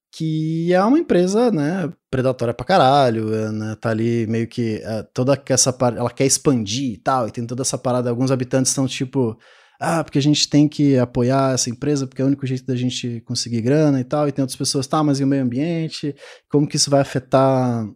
que 0.09 0.73
é 0.73 0.83
uma 0.83 0.97
empresa, 0.97 1.51
né, 1.51 1.91
predatória 2.09 2.53
pra 2.53 2.65
caralho, 2.65 3.33
é, 3.33 3.51
né, 3.51 3.77
tá 3.79 3.89
ali 3.89 4.25
meio 4.25 4.47
que 4.47 4.81
é, 4.83 5.03
toda 5.13 5.39
essa 5.49 5.71
parte, 5.71 5.99
ela 5.99 6.09
quer 6.09 6.25
expandir 6.25 6.93
e 6.93 6.97
tal, 6.97 7.27
e 7.27 7.31
tem 7.31 7.45
toda 7.45 7.61
essa 7.61 7.77
parada, 7.77 8.09
alguns 8.09 8.31
habitantes 8.31 8.71
estão 8.71 8.87
tipo, 8.87 9.37
ah, 9.79 10.03
porque 10.03 10.17
a 10.17 10.21
gente 10.21 10.49
tem 10.49 10.67
que 10.67 10.97
apoiar 10.97 11.53
essa 11.53 11.69
empresa, 11.69 12.07
porque 12.07 12.21
é 12.21 12.25
o 12.25 12.27
único 12.27 12.45
jeito 12.47 12.65
da 12.65 12.75
gente 12.75 13.21
conseguir 13.21 13.61
grana 13.61 13.99
e 13.99 14.03
tal, 14.03 14.27
e 14.27 14.31
tem 14.31 14.41
outras 14.41 14.57
pessoas, 14.57 14.87
tá, 14.87 15.03
mas 15.03 15.19
e 15.19 15.23
o 15.23 15.27
meio 15.27 15.43
ambiente? 15.43 16.15
Como 16.49 16.67
que 16.67 16.77
isso 16.77 16.89
vai 16.89 17.01
afetar, 17.01 17.87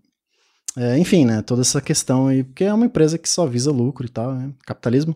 é, 0.78 0.98
enfim, 0.98 1.26
né, 1.26 1.42
toda 1.42 1.62
essa 1.62 1.82
questão 1.82 2.28
aí, 2.28 2.44
porque 2.44 2.66
é 2.66 2.74
uma 2.74 2.86
empresa 2.86 3.18
que 3.18 3.28
só 3.30 3.46
visa 3.46 3.72
lucro 3.72 4.06
e 4.06 4.10
tal, 4.10 4.34
né, 4.34 4.54
capitalismo. 4.66 5.16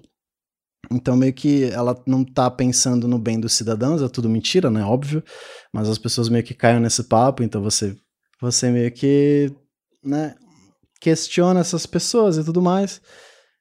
Então, 0.91 1.15
meio 1.15 1.33
que 1.33 1.65
ela 1.65 1.99
não 2.05 2.23
tá 2.23 2.49
pensando 2.49 3.07
no 3.07 3.17
bem 3.17 3.39
dos 3.39 3.53
cidadãos, 3.53 4.01
é 4.01 4.09
tudo 4.09 4.29
mentira, 4.29 4.69
né? 4.69 4.83
Óbvio. 4.83 5.23
Mas 5.73 5.89
as 5.89 5.97
pessoas 5.97 6.29
meio 6.29 6.43
que 6.43 6.53
caem 6.53 6.79
nesse 6.79 7.03
papo, 7.05 7.43
então 7.43 7.61
você, 7.61 7.95
você 8.39 8.69
meio 8.69 8.91
que, 8.91 9.51
né, 10.03 10.35
questiona 10.99 11.59
essas 11.59 11.85
pessoas 11.85 12.37
e 12.37 12.43
tudo 12.43 12.61
mais. 12.61 13.01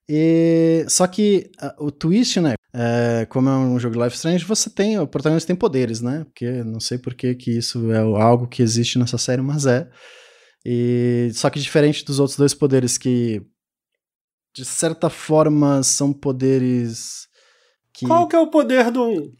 E 0.09 0.85
só 0.89 1.06
que 1.06 1.51
ah, 1.60 1.74
o 1.78 1.90
twist, 1.90 2.40
né, 2.40 2.55
é, 2.77 3.25
como 3.27 3.49
é 3.49 3.53
um 3.57 3.79
jogo 3.79 3.97
de 3.97 4.03
Life 4.03 4.17
Strange, 4.17 4.45
você 4.45 4.69
tem, 4.69 4.99
o 4.99 5.07
protagonista 5.07 5.47
tem 5.47 5.55
poderes, 5.55 6.01
né? 6.01 6.25
Porque 6.25 6.65
não 6.65 6.81
sei 6.81 6.99
por 6.99 7.15
que 7.15 7.33
que 7.37 7.57
isso 7.57 7.93
é 7.93 7.99
algo 7.99 8.49
que 8.49 8.63
existe 8.63 8.99
nessa 8.99 9.17
série, 9.17 9.41
mas 9.41 9.65
é. 9.65 9.89
E 10.67 11.31
só 11.35 11.49
que 11.51 11.61
diferente 11.61 12.05
dos 12.05 12.19
outros 12.19 12.37
dois 12.37 12.53
poderes 12.53 12.99
que 12.99 13.41
de 14.53 14.65
certa 14.65 15.09
forma 15.09 15.83
são 15.83 16.13
poderes 16.13 17.29
que 17.93 18.07
Qual 18.07 18.27
que 18.27 18.35
é 18.35 18.41
o 18.41 18.51
poder 18.51 18.91
do 18.91 19.05
1? 19.05 19.33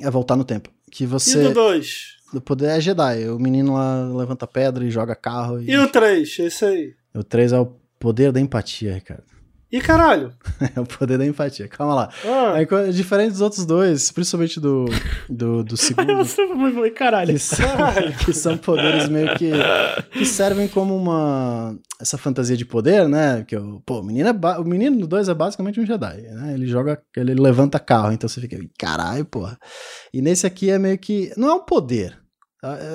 é 0.00 0.10
voltar 0.10 0.36
no 0.36 0.44
tempo. 0.44 0.70
Que 0.90 1.04
E 1.04 1.06
você 1.06 1.48
do 1.48 1.52
2? 1.54 2.16
O 2.32 2.40
poder 2.40 2.70
é 2.70 2.80
Jedi. 2.80 3.28
O 3.28 3.38
menino 3.38 3.74
lá 3.74 4.08
levanta 4.08 4.46
pedra 4.46 4.82
e 4.84 4.90
joga 4.90 5.14
carro. 5.14 5.60
E, 5.60 5.70
E 5.70 5.76
o 5.78 5.86
3? 5.86 6.38
Esse 6.38 6.64
aí. 6.64 6.94
o 7.14 7.22
3 7.22 7.52
é 7.52 7.60
o 7.60 7.66
poder 7.98 8.32
da 8.32 8.40
empatia, 8.40 8.94
Ricardo. 8.94 9.31
E 9.72 9.80
caralho? 9.80 10.32
É 10.76 10.78
o 10.78 10.84
poder 10.86 11.18
da 11.18 11.26
empatia. 11.26 11.66
Calma 11.66 11.94
lá. 11.94 12.08
Ah, 12.24 12.52
Aí, 12.54 12.66
co- 12.66 12.86
diferente 12.92 13.32
dos 13.32 13.40
outros 13.40 13.64
dois, 13.66 14.12
principalmente 14.12 14.60
do, 14.60 14.84
do, 15.28 15.64
do 15.64 15.76
segundo, 15.78 16.08
Eu 16.10 16.24
sempre 16.24 16.72
falei, 16.72 16.90
caralho. 16.92 17.32
que 17.32 17.38
são, 17.40 17.66
que 18.24 18.32
são 18.32 18.56
poderes 18.56 19.08
meio 19.08 19.34
que. 19.36 19.50
que 20.12 20.24
servem 20.24 20.68
como 20.68 20.94
uma. 20.96 21.76
essa 22.00 22.16
fantasia 22.16 22.56
de 22.56 22.64
poder, 22.64 23.08
né? 23.08 23.44
Que 23.48 23.56
o, 23.56 23.80
pô, 23.80 24.00
o 24.00 24.04
menino, 24.04 24.28
é 24.28 24.32
ba- 24.32 24.60
o 24.60 24.64
menino 24.64 24.98
do 25.00 25.06
2 25.08 25.28
é 25.28 25.34
basicamente 25.34 25.80
um 25.80 25.86
Jedi, 25.86 26.20
né? 26.22 26.54
Ele 26.54 26.66
joga. 26.66 27.02
ele 27.16 27.34
levanta 27.34 27.80
carro, 27.80 28.12
então 28.12 28.28
você 28.28 28.40
fica. 28.40 28.58
caralho, 28.78 29.24
porra. 29.24 29.58
E 30.14 30.22
nesse 30.22 30.46
aqui 30.46 30.70
é 30.70 30.78
meio 30.78 30.98
que. 30.98 31.32
não 31.36 31.48
é 31.48 31.54
um 31.54 31.64
poder. 31.64 32.16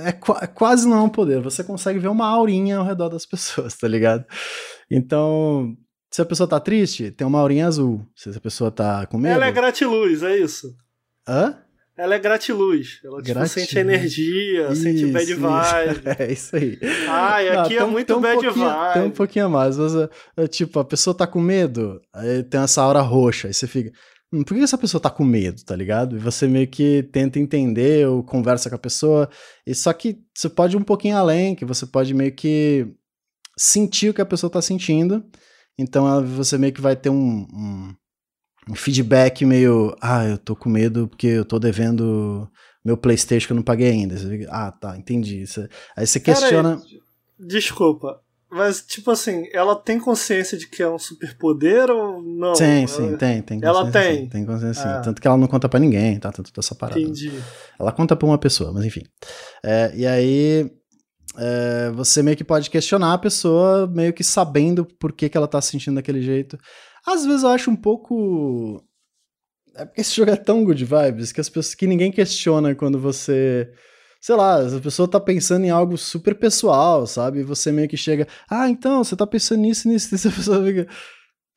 É, 0.05 0.13
qua- 0.13 0.47
quase 0.47 0.87
não 0.87 0.97
é 0.97 1.01
um 1.01 1.09
poder. 1.09 1.41
Você 1.41 1.61
consegue 1.65 1.99
ver 1.99 2.07
uma 2.07 2.27
aurinha 2.27 2.77
ao 2.77 2.85
redor 2.85 3.09
das 3.09 3.25
pessoas, 3.25 3.75
tá 3.75 3.87
ligado? 3.89 4.23
Então. 4.89 5.75
Se 6.11 6.21
a 6.21 6.25
pessoa 6.25 6.47
tá 6.47 6.59
triste, 6.59 7.11
tem 7.11 7.27
uma 7.27 7.39
aurinha 7.39 7.67
azul. 7.67 8.05
Se 8.15 8.29
a 8.29 8.39
pessoa 8.39 8.71
tá 8.71 9.05
com 9.05 9.17
medo. 9.17 9.33
ela 9.35 9.45
é 9.47 9.51
gratiluz, 9.51 10.23
é 10.23 10.37
isso? 10.37 10.75
Hã? 11.27 11.57
Ela 11.97 12.15
é 12.15 12.19
gratiluz. 12.19 12.99
Ela 13.03 13.17
tipo, 13.21 13.33
Gratiluz. 13.33 13.51
sente 13.51 13.79
energia, 13.79 14.75
sente 14.75 15.03
Isso, 15.03 15.11
bad 15.13 15.31
isso. 15.31 15.41
vibe. 15.41 16.01
É 16.19 16.31
isso 16.31 16.55
aí. 16.55 16.79
Ai, 17.09 17.49
Não, 17.53 17.61
aqui 17.63 17.73
é 17.73 17.77
tem 17.79 17.87
um- 17.87 17.91
muito 17.91 18.15
um 18.15 18.21
bad 18.21 18.41
pouquinho- 18.43 18.65
vibe. 18.65 18.93
Tem 18.93 19.01
um 19.03 19.11
pouquinho 19.11 19.45
a 19.45 19.49
mais, 19.49 19.77
mas 19.77 19.95
é, 19.95 20.09
é, 20.37 20.47
tipo, 20.47 20.79
a 20.79 20.85
pessoa 20.85 21.15
tá 21.15 21.25
com 21.25 21.41
medo, 21.41 21.99
aí 22.13 22.43
tem 22.43 22.61
essa 22.61 22.81
aura 22.83 23.01
roxa, 23.01 23.47
aí 23.47 23.53
você 23.53 23.65
fica. 23.67 23.91
"Hum, 24.31 24.43
por 24.43 24.55
que 24.55 24.61
essa 24.63 24.77
pessoa 24.77 25.01
tá 25.01 25.09
com 25.09 25.25
medo, 25.25 25.63
tá 25.65 25.75
ligado? 25.75 26.15
E 26.15 26.19
você 26.19 26.47
meio 26.47 26.67
que 26.67 27.01
tenta 27.11 27.39
entender 27.39 28.07
ou 28.07 28.23
conversa 28.23 28.69
com 28.69 28.75
a 28.75 28.79
pessoa. 28.79 29.27
E 29.65 29.73
só 29.73 29.91
que 29.91 30.19
você 30.35 30.47
pode 30.49 30.75
ir 30.75 30.79
um 30.79 30.83
pouquinho 30.83 31.17
além, 31.17 31.55
que 31.55 31.65
você 31.65 31.85
pode 31.87 32.13
meio 32.13 32.31
que 32.31 32.87
sentir 33.57 34.09
o 34.09 34.13
que 34.13 34.21
a 34.21 34.25
pessoa 34.25 34.49
tá 34.51 34.61
sentindo. 34.61 35.23
Então 35.77 36.25
você 36.25 36.57
meio 36.57 36.73
que 36.73 36.81
vai 36.81 36.95
ter 36.95 37.09
um, 37.09 37.47
um, 37.53 37.95
um 38.71 38.75
feedback 38.75 39.45
meio. 39.45 39.95
Ah, 40.01 40.25
eu 40.25 40.37
tô 40.37 40.55
com 40.55 40.69
medo 40.69 41.07
porque 41.07 41.27
eu 41.27 41.45
tô 41.45 41.59
devendo 41.59 42.49
meu 42.83 42.97
Playstation 42.97 43.47
que 43.47 43.53
eu 43.53 43.57
não 43.57 43.63
paguei 43.63 43.91
ainda. 43.91 44.15
Fica, 44.17 44.47
ah, 44.51 44.71
tá, 44.71 44.97
entendi. 44.97 45.45
Você- 45.45 45.67
aí 45.95 46.07
você 46.07 46.19
questiona. 46.19 46.81
Desculpa. 47.39 48.21
Mas, 48.49 48.81
tipo 48.81 49.11
assim, 49.11 49.45
ela 49.51 49.75
tem 49.75 49.99
consciência 49.99 50.57
de 50.57 50.67
que 50.69 50.81
é 50.81 50.89
um 50.89 50.97
superpoder 50.97 51.89
ou 51.89 52.21
não? 52.23 52.55
Sim, 52.55 52.63
Ela- 52.63 52.87
sim, 52.87 53.17
tem, 53.17 53.41
tem 53.41 53.59
ela 53.61 53.91
tem. 53.91 54.15
sim, 54.23 54.29
Tem 54.29 54.45
consciência, 54.45 54.81
sim. 54.83 54.89
Ah. 54.89 55.01
Tanto 55.01 55.21
que 55.21 55.27
ela 55.27 55.35
não 55.35 55.47
conta 55.47 55.67
pra 55.67 55.79
ninguém, 55.81 56.17
tá? 56.17 56.31
Tanto 56.31 56.51
dessa 56.53 56.73
parada. 56.73 56.99
Entendi. 56.99 57.29
Ela 57.77 57.91
conta 57.91 58.15
pra 58.15 58.25
uma 58.25 58.37
pessoa, 58.37 58.71
mas 58.71 58.85
enfim. 58.85 59.01
É, 59.61 59.91
e 59.93 60.07
aí, 60.07 60.71
é, 61.37 61.91
você 61.91 62.23
meio 62.23 62.35
que 62.35 62.43
pode 62.43 62.69
questionar 62.69 63.13
a 63.13 63.17
pessoa, 63.17 63.87
meio 63.87 64.11
que 64.13 64.23
sabendo 64.23 64.85
por 64.85 65.11
que, 65.13 65.29
que 65.29 65.37
ela 65.37 65.47
tá 65.47 65.61
se 65.61 65.71
sentindo 65.71 65.95
daquele 65.95 66.21
jeito. 66.21 66.57
Às 67.05 67.25
vezes 67.25 67.43
eu 67.43 67.49
acho 67.49 67.69
um 67.69 67.75
pouco. 67.75 68.83
É 69.75 69.85
porque 69.85 70.01
esse 70.01 70.13
jogo 70.17 70.31
é 70.31 70.35
tão 70.35 70.63
good 70.63 70.83
vibes 70.83 71.31
que 71.31 71.39
as 71.39 71.49
pessoas 71.49 71.75
que 71.75 71.87
ninguém 71.87 72.11
questiona 72.11 72.73
quando 72.75 72.99
você 72.99 73.71
sei 74.19 74.35
lá, 74.35 74.59
a 74.59 74.79
pessoa 74.81 75.07
tá 75.07 75.19
pensando 75.19 75.65
em 75.65 75.69
algo 75.69 75.97
super 75.97 76.35
pessoal, 76.35 77.05
sabe? 77.05 77.43
Você 77.43 77.71
meio 77.71 77.87
que 77.87 77.95
chega, 77.95 78.27
ah, 78.49 78.69
então, 78.69 79.03
você 79.03 79.15
tá 79.15 79.25
pensando 79.27 79.61
nisso, 79.61 79.87
nisso, 79.87 80.09
nisso, 80.11 80.27
a 80.29 80.31
pessoa 80.31 80.65
fica, 80.65 80.87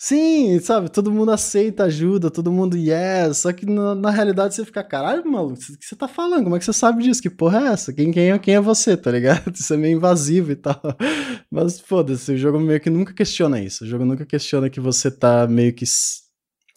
sim, 0.01 0.59
sabe? 0.61 0.91
Todo 0.91 1.13
mundo 1.13 1.31
aceita 1.31 1.85
ajuda, 1.85 2.31
todo 2.31 2.51
mundo 2.51 2.75
yes, 2.75 3.37
só 3.39 3.53
que 3.53 3.67
na, 3.67 3.95
na 3.95 4.11
realidade 4.11 4.55
você 4.55 4.65
fica, 4.65 4.83
caralho, 4.83 5.31
maluco, 5.31 5.55
o 5.55 5.79
que 5.79 5.85
você 5.85 5.95
tá 5.95 6.09
falando? 6.09 6.45
Como 6.45 6.57
é 6.57 6.59
que 6.59 6.65
você 6.65 6.73
sabe 6.73 7.03
disso? 7.03 7.21
Que 7.21 7.29
porra 7.29 7.61
é 7.61 7.73
essa? 7.73 7.93
Quem, 7.93 8.11
quem, 8.11 8.31
é, 8.31 8.39
quem 8.39 8.55
é 8.55 8.61
você, 8.61 8.97
tá 8.97 9.11
ligado? 9.11 9.53
Isso 9.55 9.75
é 9.75 9.77
meio 9.77 9.97
invasivo 9.97 10.53
e 10.53 10.57
tal. 10.57 10.81
Mas 11.51 11.79
foda-se, 11.79 12.33
o 12.33 12.37
jogo 12.39 12.59
meio 12.59 12.81
que 12.81 12.89
nunca 12.89 13.13
questiona 13.13 13.61
isso. 13.61 13.85
O 13.85 13.87
jogo 13.87 14.05
nunca 14.05 14.25
questiona 14.25 14.71
que 14.71 14.81
você 14.81 15.11
tá 15.11 15.47
meio 15.47 15.75
que. 15.75 15.85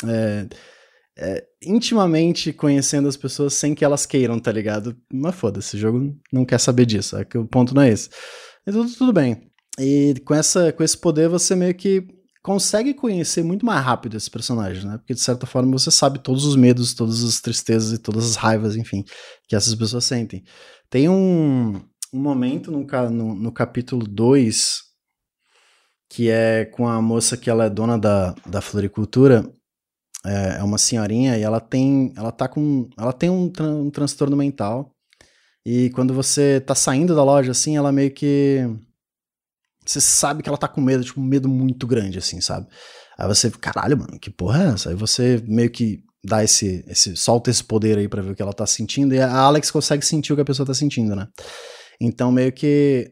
É, 0.06 0.48
é, 1.18 1.44
intimamente 1.64 2.52
conhecendo 2.52 3.08
as 3.08 3.16
pessoas 3.16 3.54
sem 3.54 3.76
que 3.76 3.86
elas 3.86 4.06
queiram, 4.06 4.40
tá 4.40 4.52
ligado? 4.52 4.98
Mas 5.14 5.36
foda-se, 5.36 5.76
o 5.76 5.80
jogo 5.80 6.16
não 6.32 6.44
quer 6.44 6.60
saber 6.60 6.86
disso, 6.86 7.16
é 7.18 7.24
que 7.24 7.38
o 7.38 7.46
ponto 7.46 7.74
não 7.76 7.84
é 7.84 7.90
esse. 7.90 8.10
Então 8.68 8.86
tudo 8.92 9.14
bem. 9.14 9.50
E 9.80 10.16
com, 10.26 10.34
essa, 10.34 10.74
com 10.74 10.84
esse 10.84 10.98
poder 10.98 11.30
você 11.30 11.56
meio 11.56 11.74
que 11.76 12.06
consegue 12.44 12.94
conhecer 12.94 13.44
muito 13.44 13.66
mais 13.66 13.84
rápido 13.84 14.18
esse 14.18 14.30
personagem, 14.30 14.86
né? 14.86 14.98
Porque 14.98 15.14
de 15.14 15.22
certa 15.22 15.48
forma 15.48 15.72
você 15.72 15.90
sabe 15.90 16.20
todos 16.20 16.46
os 16.46 16.56
medos, 16.56 16.94
todas 16.94 17.24
as 17.24 17.42
tristezas 17.42 17.94
e 17.94 17.98
todas 17.98 18.26
as 18.26 18.36
raivas, 18.36 18.76
enfim, 18.76 19.04
que 19.48 19.56
essas 19.56 19.74
pessoas 19.74 20.04
sentem. 20.04 20.44
Tem 20.90 21.10
um, 21.10 21.82
um 22.14 22.20
momento 22.20 22.70
no, 22.70 22.86
no, 23.10 23.36
no 23.36 23.52
capítulo 23.52 24.06
2 24.06 24.84
que 26.10 26.30
é 26.30 26.66
com 26.66 26.88
a 26.88 27.02
moça 27.02 27.36
que 27.36 27.50
ela 27.50 27.66
é 27.66 27.70
dona 27.72 27.98
da, 27.98 28.36
da 28.46 28.62
floricultura 28.62 29.52
é, 30.26 30.58
é 30.60 30.64
uma 30.64 30.78
senhorinha 30.78 31.38
e 31.38 31.42
ela 31.42 31.60
tem, 31.60 32.14
ela 32.16 32.32
tá 32.32 32.48
com, 32.48 32.90
ela 32.98 33.12
tem 33.12 33.30
um, 33.30 33.52
um 33.60 33.90
transtorno 33.90 34.38
mental. 34.38 34.92
E 35.66 35.90
quando 35.92 36.14
você 36.14 36.62
tá 36.62 36.76
saindo 36.76 37.16
da 37.16 37.24
loja, 37.24 37.52
assim, 37.52 37.78
ela 37.78 37.92
meio 37.92 38.12
que. 38.12 38.60
Você 39.86 40.02
sabe 40.02 40.42
que 40.42 40.50
ela 40.50 40.58
tá 40.58 40.68
com 40.68 40.82
medo, 40.82 41.04
tipo, 41.04 41.20
um 41.20 41.26
medo 41.26 41.50
muito 41.50 41.86
grande, 41.86 42.18
assim, 42.18 42.40
sabe? 42.42 42.68
Aí 43.18 43.28
você, 43.28 43.52
caralho, 43.52 43.98
mano, 43.98 44.20
que 44.20 44.30
porra 44.30 44.64
é 44.64 44.68
essa? 44.70 44.90
Aí 44.90 44.96
você 44.96 45.44
meio 45.48 45.70
que 45.70 46.04
dá 46.24 46.44
esse, 46.44 46.84
esse 46.88 47.16
solta 47.16 47.50
esse 47.50 47.64
poder 47.64 47.98
aí 47.98 48.08
para 48.08 48.22
ver 48.22 48.32
o 48.32 48.36
que 48.36 48.42
ela 48.42 48.54
tá 48.54 48.66
sentindo, 48.66 49.14
e 49.14 49.20
a 49.20 49.32
Alex 49.32 49.70
consegue 49.70 50.06
sentir 50.06 50.32
o 50.32 50.36
que 50.36 50.42
a 50.42 50.46
pessoa 50.46 50.66
tá 50.66 50.74
sentindo, 50.74 51.16
né? 51.16 51.28
Então, 52.00 52.32
meio 52.32 52.52
que. 52.52 53.12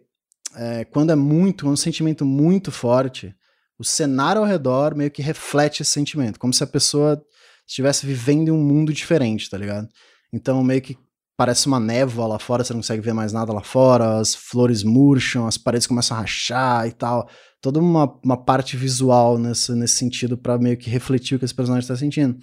É, 0.56 0.84
quando 0.86 1.12
é 1.12 1.16
muito, 1.16 1.68
um 1.68 1.78
sentimento 1.78 2.26
muito 2.26 2.72
forte, 2.72 3.34
o 3.80 3.84
cenário 3.84 4.42
ao 4.42 4.48
redor 4.48 4.96
meio 4.96 5.10
que 5.10 5.22
reflete 5.22 5.82
esse 5.82 5.92
sentimento, 5.92 6.38
como 6.38 6.54
se 6.54 6.64
a 6.64 6.68
pessoa 6.68 7.22
estivesse 7.68 8.06
vivendo 8.06 8.50
em 8.50 8.52
um 8.52 8.62
mundo 8.62 8.94
diferente, 8.94 9.50
tá 9.50 9.58
ligado? 9.58 9.88
Então 10.34 10.64
meio 10.64 10.82
que 10.82 10.98
parece 11.42 11.66
uma 11.66 11.80
névoa 11.80 12.28
lá 12.28 12.38
fora, 12.38 12.64
você 12.64 12.72
não 12.72 12.82
consegue 12.82 13.02
ver 13.02 13.14
mais 13.14 13.34
nada 13.34 13.52
lá 13.52 13.64
fora, 13.64 14.20
as 14.20 14.36
flores 14.36 14.84
murcham, 14.84 15.48
as 15.48 15.58
paredes 15.58 15.88
começam 15.88 16.16
a 16.16 16.20
rachar 16.20 16.88
e 16.88 16.92
tal. 16.92 17.28
Toda 17.60 17.80
uma, 17.80 18.16
uma 18.24 18.38
parte 18.38 18.78
visual 18.78 19.40
nesse, 19.40 19.72
nesse 19.72 19.96
sentido 19.96 20.38
para 20.38 20.60
meio 20.60 20.78
que 20.78 20.88
refletir 20.88 21.34
o 21.34 21.40
que 21.40 21.46
esse 21.46 21.56
personagem 21.56 21.82
está 21.82 21.96
sentindo. 21.96 22.38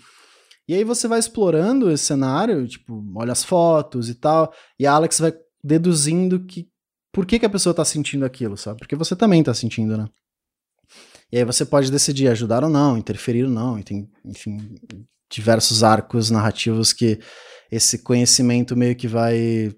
E 0.67 0.75
aí 0.75 0.83
você 0.83 1.07
vai 1.07 1.21
explorando 1.21 1.89
esse 1.93 2.07
cenário, 2.07 2.67
tipo, 2.67 3.01
olha 3.15 3.31
as 3.31 3.45
fotos 3.45 4.09
e 4.09 4.17
tal, 4.17 4.53
e 4.77 4.85
a 4.85 4.93
Alex 4.95 5.21
vai 5.21 5.33
deduzindo 5.63 6.41
que 6.41 6.67
por 7.13 7.25
que, 7.25 7.39
que 7.39 7.47
a 7.47 7.51
pessoa 7.51 7.73
tá 7.73 7.85
sentindo 7.85 8.25
aquilo, 8.25 8.57
sabe? 8.57 8.81
Porque 8.81 8.97
você 8.97 9.15
também 9.15 9.45
tá 9.45 9.55
sentindo, 9.55 9.97
né? 9.97 10.09
E 11.31 11.39
aí 11.39 11.45
você 11.45 11.65
pode 11.65 11.89
decidir 11.89 12.27
ajudar 12.27 12.65
ou 12.65 12.71
não, 12.71 12.99
interferir 12.99 13.45
ou 13.45 13.51
não, 13.51 13.79
e 13.79 13.85
tem, 13.85 14.11
enfim, 14.25 14.75
diversos 15.31 15.85
arcos 15.85 16.31
narrativos 16.31 16.93
que 16.93 17.21
esse 17.71 17.99
conhecimento 17.99 18.77
meio 18.77 18.97
que 18.97 19.09
vai. 19.09 19.73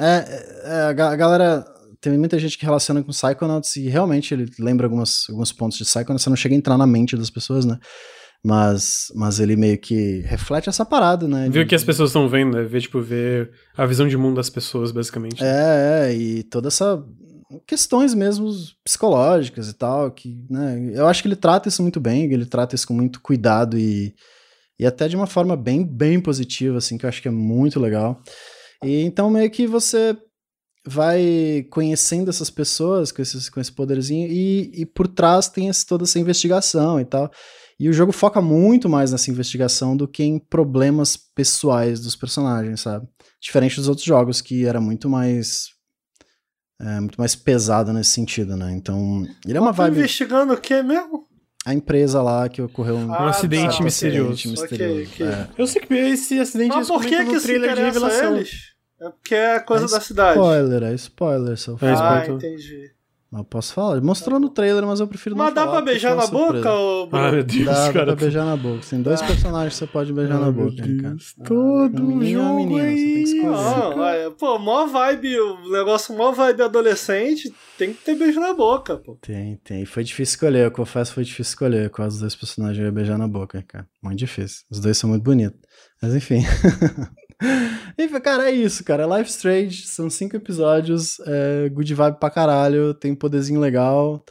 É, 0.00 0.62
é, 0.64 0.80
a 0.82 0.92
galera. 0.92 1.64
Tem 2.00 2.18
muita 2.18 2.38
gente 2.38 2.58
que 2.58 2.66
relaciona 2.66 3.02
com 3.02 3.10
Psychonauts 3.10 3.76
e 3.76 3.88
realmente 3.88 4.34
ele 4.34 4.50
lembra 4.58 4.86
algumas, 4.86 5.24
alguns 5.30 5.52
pontos 5.52 5.78
de 5.78 5.84
Psychonauts, 5.84 6.22
você 6.22 6.28
não 6.28 6.36
chega 6.36 6.54
a 6.54 6.58
entrar 6.58 6.76
na 6.76 6.86
mente 6.86 7.16
das 7.16 7.30
pessoas, 7.30 7.64
né? 7.64 7.78
Mas, 8.44 9.06
mas 9.14 9.40
ele 9.40 9.56
meio 9.56 9.78
que 9.78 10.20
reflete 10.26 10.68
essa 10.68 10.84
parada, 10.84 11.26
né? 11.26 11.48
Ver 11.48 11.64
o 11.64 11.66
que 11.66 11.74
as 11.74 11.82
pessoas 11.82 12.10
estão 12.10 12.28
vendo, 12.28 12.58
né? 12.58 12.64
Ver, 12.64 12.82
tipo, 12.82 13.00
ver 13.00 13.50
a 13.74 13.86
visão 13.86 14.06
de 14.06 14.18
mundo 14.18 14.36
das 14.36 14.50
pessoas, 14.50 14.92
basicamente. 14.92 15.42
É, 15.42 16.10
é, 16.10 16.14
e 16.14 16.42
toda 16.42 16.68
essa 16.68 17.02
questões 17.66 18.12
mesmo 18.12 18.50
psicológicas 18.84 19.68
e 19.68 19.72
tal, 19.72 20.10
que, 20.10 20.44
né, 20.50 20.92
eu 20.94 21.06
acho 21.06 21.22
que 21.22 21.28
ele 21.28 21.36
trata 21.36 21.68
isso 21.68 21.82
muito 21.82 22.00
bem, 22.00 22.24
ele 22.30 22.46
trata 22.46 22.74
isso 22.74 22.86
com 22.86 22.94
muito 22.94 23.20
cuidado 23.20 23.78
e, 23.78 24.14
e 24.78 24.86
até 24.86 25.08
de 25.08 25.16
uma 25.16 25.26
forma 25.26 25.56
bem, 25.56 25.84
bem 25.84 26.20
positiva, 26.20 26.78
assim, 26.78 26.98
que 26.98 27.04
eu 27.04 27.08
acho 27.08 27.22
que 27.22 27.28
é 27.28 27.30
muito 27.30 27.78
legal. 27.78 28.20
E 28.82 29.02
então 29.02 29.30
meio 29.30 29.50
que 29.50 29.66
você 29.66 30.16
vai 30.86 31.66
conhecendo 31.70 32.28
essas 32.28 32.50
pessoas 32.50 33.10
com, 33.10 33.22
esses, 33.22 33.48
com 33.48 33.60
esse 33.60 33.72
poderzinho 33.72 34.28
e, 34.28 34.70
e 34.74 34.86
por 34.86 35.08
trás 35.08 35.48
tem 35.48 35.68
esse, 35.68 35.86
toda 35.86 36.04
essa 36.04 36.18
investigação 36.18 37.00
e 37.00 37.04
tal. 37.04 37.30
E 37.78 37.88
o 37.88 37.92
jogo 37.92 38.12
foca 38.12 38.40
muito 38.40 38.88
mais 38.88 39.10
nessa 39.10 39.30
investigação 39.30 39.96
do 39.96 40.06
que 40.06 40.22
em 40.22 40.38
problemas 40.38 41.16
pessoais 41.16 42.00
dos 42.00 42.14
personagens, 42.14 42.82
sabe? 42.82 43.08
Diferente 43.40 43.76
dos 43.76 43.88
outros 43.88 44.06
jogos, 44.06 44.40
que 44.40 44.64
era 44.64 44.80
muito 44.80 45.08
mais 45.08 45.70
é, 46.80 47.00
muito 47.00 47.16
mais 47.16 47.34
pesado 47.34 47.92
nesse 47.92 48.10
sentido, 48.10 48.56
né? 48.56 48.72
Então, 48.72 49.26
ele 49.46 49.56
é 49.56 49.60
uma 49.60 49.72
vibe. 49.72 49.98
investigando 49.98 50.52
o 50.52 50.60
que 50.60 50.82
mesmo? 50.82 51.26
A 51.66 51.72
empresa 51.72 52.20
lá 52.20 52.48
que 52.48 52.60
ocorreu 52.60 52.96
um, 52.96 53.12
ah, 53.12 53.24
um 53.24 53.28
acidente 53.28 53.78
tá, 53.78 53.84
misterioso. 53.84 54.32
Acidente 54.32 54.48
misterioso. 54.48 55.12
Okay, 55.12 55.26
okay. 55.26 55.26
É. 55.26 55.48
Eu 55.56 55.66
sei 55.66 55.80
que 55.80 55.94
esse 55.94 56.38
acidente 56.38 56.68
Mas 56.68 56.88
por 56.88 57.02
que, 57.02 57.24
que 57.24 57.40
trailer 57.40 57.74
de 57.74 57.82
revelação. 57.82 58.36
Eles? 58.36 58.74
É 59.00 59.10
porque 59.10 59.34
é 59.34 59.60
coisa 59.60 59.86
é 59.86 59.88
da 59.88 60.00
cidade. 60.00 60.38
Spoiler, 60.38 60.82
é 60.82 60.94
spoiler, 60.94 61.56
seu 61.56 61.74
é, 61.74 61.94
Ah, 61.94 62.24
entendi. 62.28 62.93
Mas 63.34 63.46
posso 63.50 63.74
falar. 63.74 64.00
Mostrou 64.00 64.38
no 64.38 64.48
trailer, 64.48 64.86
mas 64.86 65.00
eu 65.00 65.08
prefiro 65.08 65.36
mas 65.36 65.48
não 65.48 65.54
falar. 65.54 65.66
Mas 65.66 65.74
dá 65.74 65.82
pra 65.82 65.92
beijar 65.92 66.14
na 66.14 66.26
boca? 66.28 66.72
Ou... 66.72 67.08
Ah, 67.10 67.32
meu 67.32 67.42
Deus, 67.42 67.64
dá, 67.64 67.92
cara. 67.92 68.06
Dá 68.06 68.12
pra 68.12 68.14
beijar 68.14 68.44
na 68.44 68.56
boca. 68.56 68.80
Tem 68.88 69.02
dois 69.02 69.20
ah. 69.20 69.26
personagens 69.26 69.72
que 69.72 69.78
você 69.80 69.86
pode 69.88 70.12
beijar 70.12 70.36
ah, 70.36 70.40
na 70.40 70.52
boca, 70.52 70.76
cara. 70.76 71.16
Todo 71.44 72.00
um 72.00 72.24
jogo 72.24 72.54
menina, 72.54 72.82
aí. 72.84 72.96
Você 72.96 73.04
tem 73.04 73.14
que 73.14 73.30
escolher. 73.30 73.96
Não, 73.96 74.04
é, 74.04 74.30
pô, 74.30 74.56
mó 74.60 74.86
vibe, 74.86 75.40
o 75.40 75.68
negócio 75.68 76.16
mó 76.16 76.30
vibe 76.30 76.62
adolescente, 76.62 77.52
tem 77.76 77.92
que 77.92 78.04
ter 78.04 78.14
beijo 78.14 78.38
na 78.38 78.54
boca, 78.54 78.98
pô. 78.98 79.18
Tem, 79.20 79.56
tem. 79.64 79.84
Foi 79.84 80.04
difícil 80.04 80.34
escolher, 80.34 80.66
eu 80.66 80.70
confesso 80.70 81.12
foi 81.12 81.24
difícil 81.24 81.50
escolher 81.50 81.90
quais 81.90 82.12
dos 82.12 82.20
dois 82.20 82.36
personagens 82.36 82.78
eu 82.78 82.84
ia 82.84 82.92
beijar 82.92 83.18
na 83.18 83.26
boca, 83.26 83.64
cara. 83.66 83.84
Muito 84.00 84.18
difícil. 84.20 84.62
Os 84.70 84.78
dois 84.78 84.96
são 84.96 85.10
muito 85.10 85.24
bonitos. 85.24 85.58
Mas 86.00 86.14
enfim. 86.14 86.42
Enfim, 87.98 88.20
cara, 88.20 88.50
é 88.50 88.52
isso, 88.52 88.84
cara. 88.84 89.06
Life 89.18 89.30
Strange, 89.30 89.86
são 89.86 90.08
cinco 90.08 90.36
episódios, 90.36 91.18
é, 91.26 91.68
good 91.68 91.92
vibe 91.94 92.18
pra 92.18 92.30
caralho, 92.30 92.94
tem 92.94 93.12
um 93.12 93.16
poderzinho 93.16 93.60
legal. 93.60 94.24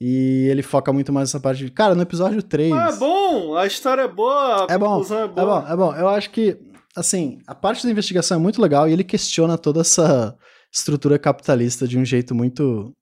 E 0.00 0.48
ele 0.50 0.62
foca 0.62 0.92
muito 0.92 1.12
mais 1.12 1.28
nessa 1.28 1.40
parte 1.40 1.64
de. 1.64 1.70
Cara, 1.70 1.94
no 1.94 2.02
episódio 2.02 2.42
3. 2.42 2.72
Ah, 2.72 2.90
é 2.92 2.96
bom, 2.96 3.56
a 3.56 3.66
história 3.66 4.02
é 4.02 4.08
boa, 4.08 4.66
a 4.68 4.74
é 4.74 4.78
bom, 4.78 5.02
é, 5.02 5.06
boa. 5.06 5.24
é 5.24 5.44
bom, 5.44 5.66
é 5.68 5.76
bom. 5.76 5.94
Eu 5.94 6.08
acho 6.08 6.30
que, 6.30 6.58
assim, 6.96 7.38
a 7.46 7.54
parte 7.54 7.84
da 7.84 7.92
investigação 7.92 8.36
é 8.36 8.40
muito 8.40 8.60
legal 8.60 8.88
e 8.88 8.92
ele 8.92 9.04
questiona 9.04 9.56
toda 9.56 9.80
essa 9.80 10.36
estrutura 10.72 11.18
capitalista 11.18 11.86
de 11.86 11.98
um 11.98 12.04
jeito 12.04 12.34
muito. 12.34 12.92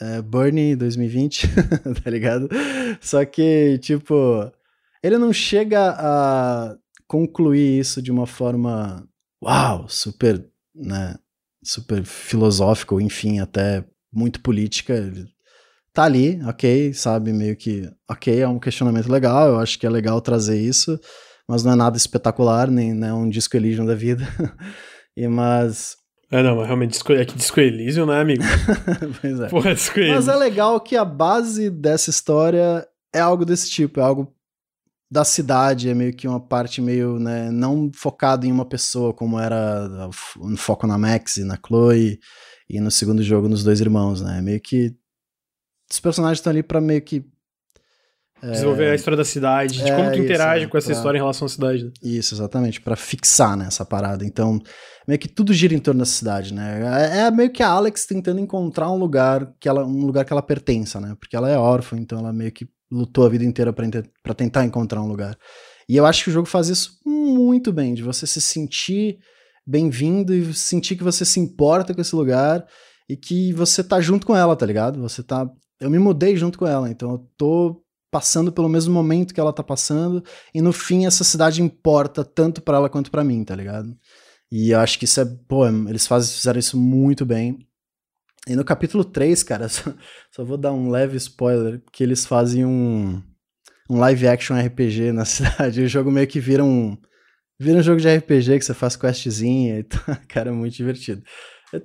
É, 0.00 0.22
Bernie 0.22 0.74
2020, 0.74 1.46
tá 2.02 2.10
ligado? 2.10 2.48
Só 3.02 3.22
que, 3.26 3.78
tipo, 3.82 4.50
ele 5.02 5.18
não 5.18 5.30
chega 5.30 5.90
a 5.90 6.74
concluir 7.10 7.80
isso 7.80 8.00
de 8.00 8.12
uma 8.12 8.24
forma, 8.24 9.04
uau, 9.42 9.88
super, 9.88 10.46
né, 10.72 11.16
super 11.60 12.04
filosófica, 12.04 12.94
ou 12.94 13.00
enfim, 13.00 13.40
até 13.40 13.84
muito 14.12 14.40
política. 14.40 15.12
Tá 15.92 16.04
ali, 16.04 16.40
ok, 16.44 16.94
sabe, 16.94 17.32
meio 17.32 17.56
que, 17.56 17.90
ok, 18.08 18.40
é 18.40 18.46
um 18.46 18.60
questionamento 18.60 19.10
legal, 19.10 19.48
eu 19.48 19.58
acho 19.58 19.76
que 19.76 19.84
é 19.84 19.90
legal 19.90 20.20
trazer 20.20 20.60
isso, 20.60 21.00
mas 21.48 21.64
não 21.64 21.72
é 21.72 21.74
nada 21.74 21.96
espetacular, 21.96 22.70
nem 22.70 22.94
né, 22.94 23.12
um 23.12 23.28
disco 23.28 23.56
Elysium 23.56 23.86
da 23.86 23.96
vida. 23.96 24.24
e 25.16 25.26
mas 25.26 25.96
é, 26.30 26.44
não, 26.44 26.58
mas 26.58 26.66
realmente 26.66 26.92
Disco, 26.92 27.12
é 27.12 27.24
que 27.24 27.34
Disco 27.34 27.58
Elysium, 27.58 28.06
né, 28.06 28.20
amigo? 28.20 28.44
pois 29.20 29.40
é. 29.40 29.48
Porra, 29.48 29.74
Disco 29.74 29.98
Mas 29.98 30.28
é 30.28 30.36
legal 30.36 30.80
que 30.80 30.94
a 30.94 31.04
base 31.04 31.68
dessa 31.70 32.08
história 32.08 32.86
é 33.12 33.18
algo 33.18 33.44
desse 33.44 33.68
tipo, 33.68 33.98
é 33.98 34.02
algo 34.04 34.32
da 35.10 35.24
cidade, 35.24 35.88
é 35.88 35.94
meio 35.94 36.14
que 36.14 36.28
uma 36.28 36.38
parte 36.38 36.80
meio, 36.80 37.18
né, 37.18 37.50
não 37.50 37.90
focado 37.92 38.46
em 38.46 38.52
uma 38.52 38.64
pessoa, 38.64 39.12
como 39.12 39.40
era 39.40 40.08
um 40.38 40.56
foco 40.56 40.86
na 40.86 40.96
Max 40.96 41.36
e 41.38 41.44
na 41.44 41.58
Chloe, 41.66 42.20
e 42.68 42.80
no 42.80 42.90
segundo 42.90 43.22
jogo 43.22 43.48
nos 43.48 43.64
dois 43.64 43.80
irmãos, 43.80 44.20
né, 44.20 44.40
meio 44.40 44.60
que 44.60 44.94
os 45.90 45.98
personagens 45.98 46.38
estão 46.38 46.52
ali 46.52 46.62
para 46.62 46.80
meio 46.80 47.02
que 47.02 47.24
é, 48.40 48.52
desenvolver 48.52 48.84
é, 48.84 48.92
a 48.92 48.94
história 48.94 49.16
da 49.16 49.24
cidade, 49.24 49.82
de 49.82 49.90
é, 49.90 49.96
como 49.96 50.12
que 50.12 50.18
interage 50.20 50.62
isso, 50.62 50.70
com 50.70 50.78
essa 50.78 50.86
pra, 50.86 50.96
história 50.96 51.18
em 51.18 51.20
relação 51.20 51.46
à 51.46 51.48
cidade. 51.48 51.84
Né? 51.84 51.90
Isso, 52.02 52.34
exatamente, 52.34 52.80
para 52.80 52.96
fixar 52.96 53.56
né, 53.56 53.66
essa 53.66 53.84
parada. 53.84 54.24
Então, 54.24 54.60
meio 55.06 55.18
que 55.18 55.28
tudo 55.28 55.52
gira 55.52 55.74
em 55.74 55.78
torno 55.78 56.00
da 56.00 56.06
cidade, 56.06 56.54
né? 56.54 56.80
É, 57.12 57.18
é, 57.22 57.30
meio 57.30 57.50
que 57.50 57.62
a 57.62 57.68
Alex 57.68 58.06
tentando 58.06 58.40
encontrar 58.40 58.90
um 58.90 58.96
lugar 58.96 59.52
que 59.60 59.68
ela, 59.68 59.84
um 59.84 60.06
lugar 60.06 60.24
que 60.24 60.32
ela 60.32 60.40
pertença, 60.40 61.00
né? 61.00 61.16
Porque 61.18 61.36
ela 61.36 61.50
é 61.50 61.58
órfã, 61.58 61.98
então 61.98 62.18
ela 62.20 62.32
meio 62.32 62.52
que 62.52 62.66
lutou 62.90 63.24
a 63.24 63.28
vida 63.28 63.44
inteira 63.44 63.72
para 63.72 64.34
tentar 64.34 64.64
encontrar 64.64 65.02
um 65.02 65.08
lugar. 65.08 65.38
E 65.88 65.96
eu 65.96 66.06
acho 66.06 66.24
que 66.24 66.30
o 66.30 66.32
jogo 66.32 66.46
faz 66.46 66.68
isso 66.68 66.98
muito 67.04 67.72
bem, 67.72 67.94
de 67.94 68.02
você 68.02 68.26
se 68.26 68.40
sentir 68.40 69.18
bem-vindo 69.66 70.34
e 70.34 70.52
sentir 70.54 70.96
que 70.96 71.04
você 71.04 71.24
se 71.24 71.38
importa 71.38 71.94
com 71.94 72.00
esse 72.00 72.14
lugar 72.14 72.66
e 73.08 73.16
que 73.16 73.52
você 73.52 73.82
tá 73.82 74.00
junto 74.00 74.26
com 74.26 74.36
ela, 74.36 74.56
tá 74.56 74.66
ligado? 74.66 75.00
Você 75.00 75.22
tá. 75.22 75.48
Eu 75.80 75.90
me 75.90 75.98
mudei 75.98 76.36
junto 76.36 76.58
com 76.58 76.66
ela, 76.66 76.90
então 76.90 77.12
eu 77.12 77.18
tô 77.36 77.82
passando 78.10 78.52
pelo 78.52 78.68
mesmo 78.68 78.92
momento 78.92 79.32
que 79.32 79.40
ela 79.40 79.52
tá 79.52 79.62
passando 79.62 80.22
e 80.52 80.60
no 80.60 80.72
fim 80.72 81.06
essa 81.06 81.22
cidade 81.22 81.62
importa 81.62 82.24
tanto 82.24 82.60
para 82.60 82.76
ela 82.76 82.88
quanto 82.88 83.10
para 83.10 83.22
mim, 83.22 83.44
tá 83.44 83.54
ligado? 83.54 83.96
E 84.50 84.70
eu 84.70 84.80
acho 84.80 84.98
que 84.98 85.04
isso 85.04 85.20
é, 85.20 85.24
pô, 85.24 85.66
eles 85.66 86.06
fazem, 86.06 86.34
fizeram 86.34 86.58
isso 86.58 86.76
muito 86.76 87.24
bem. 87.24 87.66
E 88.48 88.56
no 88.56 88.64
capítulo 88.64 89.04
3, 89.04 89.42
cara, 89.42 89.68
só, 89.70 89.92
só 90.30 90.44
vou 90.44 90.56
dar 90.56 90.72
um 90.72 90.90
leve 90.90 91.16
spoiler, 91.16 91.82
que 91.92 92.02
eles 92.02 92.24
fazem 92.24 92.64
um, 92.64 93.22
um 93.88 93.98
live 93.98 94.28
action 94.28 94.56
RPG 94.58 95.12
na 95.12 95.24
cidade. 95.26 95.82
O 95.82 95.88
jogo 95.88 96.10
meio 96.10 96.26
que 96.26 96.40
vira 96.40 96.64
um. 96.64 96.96
Vira 97.58 97.78
um 97.78 97.82
jogo 97.82 98.00
de 98.00 98.08
RPG 98.08 98.58
que 98.58 98.64
você 98.64 98.72
faz 98.72 98.96
questzinha 98.96 99.80
e 99.80 99.82
tal. 99.82 100.16
Cara, 100.28 100.48
é 100.48 100.52
muito 100.52 100.74
divertido. 100.74 101.22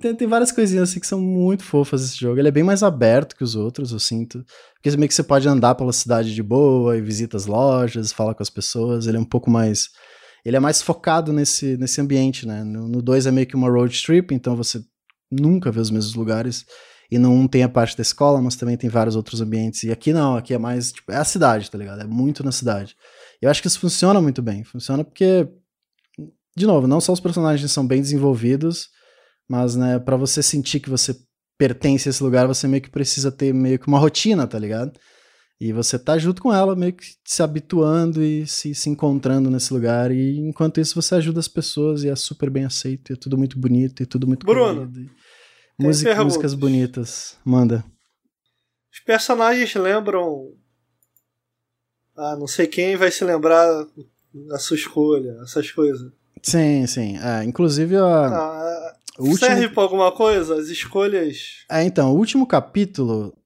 Tem, 0.00 0.14
tem 0.14 0.26
várias 0.26 0.50
coisinhas 0.50 0.88
assim 0.88 0.98
que 0.98 1.06
são 1.06 1.20
muito 1.20 1.62
fofas 1.62 2.02
esse 2.02 2.18
jogo. 2.18 2.40
Ele 2.40 2.48
é 2.48 2.52
bem 2.52 2.64
mais 2.64 2.82
aberto 2.82 3.36
que 3.36 3.44
os 3.44 3.54
outros, 3.54 3.92
eu 3.92 4.00
sinto. 4.00 4.44
Porque 4.74 4.96
meio 4.96 5.06
que 5.06 5.14
você 5.14 5.22
pode 5.22 5.46
andar 5.46 5.74
pela 5.74 5.92
cidade 5.92 6.34
de 6.34 6.42
boa 6.42 6.96
e 6.96 7.02
visita 7.02 7.36
as 7.36 7.46
lojas, 7.46 8.10
fala 8.10 8.34
com 8.34 8.42
as 8.42 8.50
pessoas. 8.50 9.06
Ele 9.06 9.18
é 9.18 9.20
um 9.20 9.24
pouco 9.24 9.50
mais. 9.50 9.90
Ele 10.44 10.56
é 10.56 10.60
mais 10.60 10.80
focado 10.80 11.32
nesse, 11.32 11.76
nesse 11.76 12.00
ambiente, 12.00 12.46
né? 12.46 12.64
No 12.64 13.02
2 13.02 13.26
é 13.26 13.30
meio 13.30 13.46
que 13.46 13.54
uma 13.54 13.68
road 13.68 14.02
trip, 14.02 14.34
então 14.34 14.56
você 14.56 14.80
nunca 15.30 15.70
vê 15.70 15.80
os 15.80 15.90
mesmos 15.90 16.14
lugares. 16.14 16.64
E 17.10 17.18
no 17.18 17.30
1 17.30 17.40
um 17.40 17.48
tem 17.48 17.62
a 17.62 17.68
parte 17.68 17.96
da 17.96 18.02
escola, 18.02 18.42
mas 18.42 18.56
também 18.56 18.76
tem 18.76 18.90
vários 18.90 19.14
outros 19.14 19.40
ambientes. 19.40 19.84
E 19.84 19.92
aqui 19.92 20.12
não, 20.12 20.36
aqui 20.36 20.52
é 20.54 20.58
mais, 20.58 20.92
tipo, 20.92 21.12
é 21.12 21.16
a 21.16 21.24
cidade, 21.24 21.70
tá 21.70 21.78
ligado? 21.78 22.02
É 22.02 22.06
muito 22.06 22.42
na 22.42 22.50
cidade. 22.50 22.96
Eu 23.40 23.50
acho 23.50 23.60
que 23.60 23.68
isso 23.68 23.78
funciona 23.78 24.20
muito 24.20 24.42
bem. 24.42 24.64
Funciona 24.64 25.04
porque, 25.04 25.48
de 26.56 26.66
novo, 26.66 26.86
não 26.86 27.00
só 27.00 27.12
os 27.12 27.20
personagens 27.20 27.70
são 27.70 27.86
bem 27.86 28.00
desenvolvidos, 28.00 28.88
mas, 29.48 29.76
né, 29.76 29.98
para 29.98 30.16
você 30.16 30.42
sentir 30.42 30.80
que 30.80 30.90
você 30.90 31.16
pertence 31.56 32.08
a 32.08 32.10
esse 32.10 32.22
lugar, 32.22 32.46
você 32.46 32.66
meio 32.66 32.82
que 32.82 32.90
precisa 32.90 33.30
ter 33.30 33.54
meio 33.54 33.78
que 33.78 33.86
uma 33.88 33.98
rotina, 33.98 34.46
tá 34.46 34.58
ligado? 34.58 34.98
E 35.58 35.72
você 35.72 35.98
tá 35.98 36.18
junto 36.18 36.42
com 36.42 36.52
ela, 36.52 36.76
meio 36.76 36.92
que 36.92 37.16
se 37.24 37.42
habituando 37.42 38.22
e 38.22 38.46
se, 38.46 38.74
se 38.74 38.90
encontrando 38.90 39.50
nesse 39.50 39.72
lugar. 39.72 40.10
E 40.10 40.38
enquanto 40.38 40.80
isso, 40.80 41.00
você 41.00 41.14
ajuda 41.14 41.40
as 41.40 41.48
pessoas 41.48 42.04
e 42.04 42.10
é 42.10 42.16
super 42.16 42.50
bem 42.50 42.66
aceito. 42.66 43.10
E 43.10 43.14
é 43.14 43.16
tudo 43.16 43.38
muito 43.38 43.58
bonito 43.58 44.02
e 44.02 44.06
tudo 44.06 44.26
muito 44.26 44.44
Bruno, 44.44 44.92
Música, 45.78 46.24
músicas 46.24 46.54
bonitas. 46.54 47.38
Manda. 47.44 47.84
Os 48.92 49.00
personagens 49.00 49.74
lembram. 49.74 50.52
Ah, 52.16 52.36
não 52.38 52.46
sei 52.46 52.66
quem 52.66 52.96
vai 52.96 53.10
se 53.10 53.24
lembrar 53.24 53.86
da 54.48 54.58
sua 54.58 54.76
escolha, 54.76 55.38
essas 55.42 55.70
coisas. 55.70 56.10
Sim, 56.42 56.86
sim. 56.86 57.18
É, 57.18 57.44
inclusive 57.44 57.96
a. 57.96 58.04
Ah, 58.04 58.96
último... 59.18 59.38
Serve 59.38 59.68
pra 59.68 59.82
alguma 59.82 60.12
coisa? 60.12 60.56
As 60.56 60.68
escolhas. 60.68 61.64
É, 61.70 61.82
então, 61.82 62.12
o 62.12 62.16
último 62.16 62.46
capítulo 62.46 63.36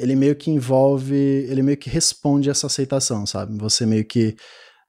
ele 0.00 0.16
meio 0.16 0.34
que 0.34 0.50
envolve, 0.50 1.14
ele 1.14 1.62
meio 1.62 1.76
que 1.76 1.90
responde 1.90 2.48
essa 2.48 2.66
aceitação, 2.66 3.26
sabe? 3.26 3.56
Você 3.58 3.84
meio 3.84 4.04
que 4.04 4.34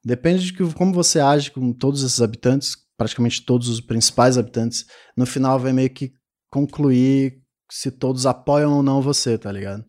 depende 0.03 0.45
de 0.45 0.53
que, 0.53 0.73
como 0.73 0.93
você 0.93 1.19
age 1.19 1.51
com 1.51 1.73
todos 1.73 2.01
esses 2.01 2.21
habitantes, 2.21 2.77
praticamente 2.97 3.45
todos 3.45 3.67
os 3.67 3.81
principais 3.81 4.37
habitantes, 4.37 4.85
no 5.17 5.25
final 5.25 5.59
vai 5.59 5.73
meio 5.73 5.89
que 5.89 6.13
concluir 6.49 7.41
se 7.69 7.91
todos 7.91 8.25
apoiam 8.25 8.73
ou 8.73 8.81
não 8.81 9.01
você, 9.01 9.37
tá 9.37 9.51
ligado? 9.51 9.83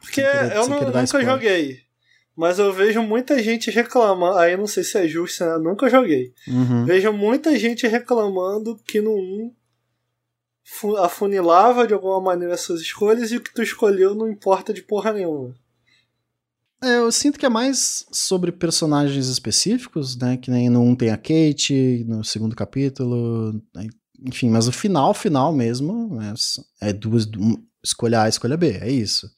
Porque 0.00 0.22
querer, 0.22 0.56
eu 0.56 0.66
não, 0.66 0.80
nunca 0.80 1.02
spoiler. 1.02 1.30
joguei. 1.30 1.78
Mas 2.34 2.58
eu 2.58 2.72
vejo 2.72 3.02
muita 3.02 3.42
gente 3.42 3.70
reclamando. 3.70 4.38
Aí 4.38 4.56
não 4.56 4.66
sei 4.66 4.84
se 4.84 4.96
é 4.96 5.06
justo, 5.06 5.44
né? 5.44 5.54
Eu 5.54 5.60
nunca 5.60 5.90
joguei. 5.90 6.32
Uhum. 6.46 6.84
Vejo 6.84 7.12
muita 7.12 7.58
gente 7.58 7.86
reclamando 7.86 8.78
que 8.86 9.00
no 9.00 9.12
1 9.12 9.52
afunilava 10.98 11.86
de 11.86 11.94
alguma 11.94 12.20
maneira 12.20 12.54
as 12.54 12.60
suas 12.60 12.80
escolhas 12.80 13.30
e 13.30 13.36
o 13.36 13.40
que 13.40 13.52
tu 13.52 13.62
escolheu 13.62 14.14
não 14.14 14.28
importa 14.28 14.72
de 14.72 14.82
porra 14.82 15.12
nenhuma. 15.12 15.54
É, 16.82 16.98
eu 16.98 17.10
sinto 17.10 17.38
que 17.38 17.46
é 17.46 17.48
mais 17.48 18.06
sobre 18.12 18.52
personagens 18.52 19.26
específicos, 19.26 20.16
né? 20.16 20.36
Que 20.36 20.50
nem 20.50 20.68
no 20.68 20.80
1 20.80 20.88
um 20.88 20.94
tem 20.94 21.10
a 21.10 21.16
Kate, 21.16 22.04
no 22.06 22.22
segundo 22.22 22.54
capítulo, 22.54 23.52
né, 23.74 23.88
enfim, 24.26 24.48
mas 24.48 24.68
o 24.68 24.72
final, 24.72 25.14
final 25.14 25.52
mesmo, 25.52 26.14
né, 26.16 26.34
é 26.80 26.92
duas, 26.92 27.26
um, 27.36 27.56
escolha 27.82 28.22
A, 28.22 28.28
escolha 28.28 28.56
B, 28.56 28.78
é 28.80 28.90
isso. 28.90 29.28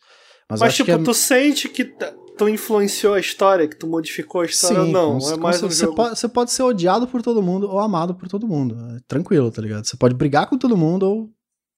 Mas, 0.48 0.60
mas 0.60 0.74
tipo, 0.74 0.90
é... 0.90 0.98
tu 0.98 1.14
sente 1.14 1.68
que 1.68 1.94
tu 2.40 2.48
influenciou 2.48 3.12
a 3.12 3.20
história, 3.20 3.68
que 3.68 3.76
tu 3.76 3.86
modificou 3.86 4.40
a 4.40 4.46
história 4.46 4.76
Sim, 4.76 4.86
ou 4.86 4.86
não? 4.86 5.18
é 5.18 5.36
mais 5.36 5.62
um 5.62 5.68
você, 5.68 5.84
jogo... 5.84 5.94
pode, 5.94 6.18
você 6.18 6.26
pode 6.26 6.50
ser 6.50 6.62
odiado 6.62 7.06
por 7.06 7.20
todo 7.20 7.42
mundo 7.42 7.68
ou 7.68 7.78
amado 7.78 8.14
por 8.14 8.28
todo 8.28 8.48
mundo. 8.48 8.74
É 8.96 9.00
tranquilo, 9.06 9.50
tá 9.50 9.60
ligado? 9.60 9.84
Você 9.84 9.94
pode 9.94 10.14
brigar 10.14 10.46
com 10.46 10.56
todo 10.56 10.74
mundo 10.74 11.02
ou 11.02 11.30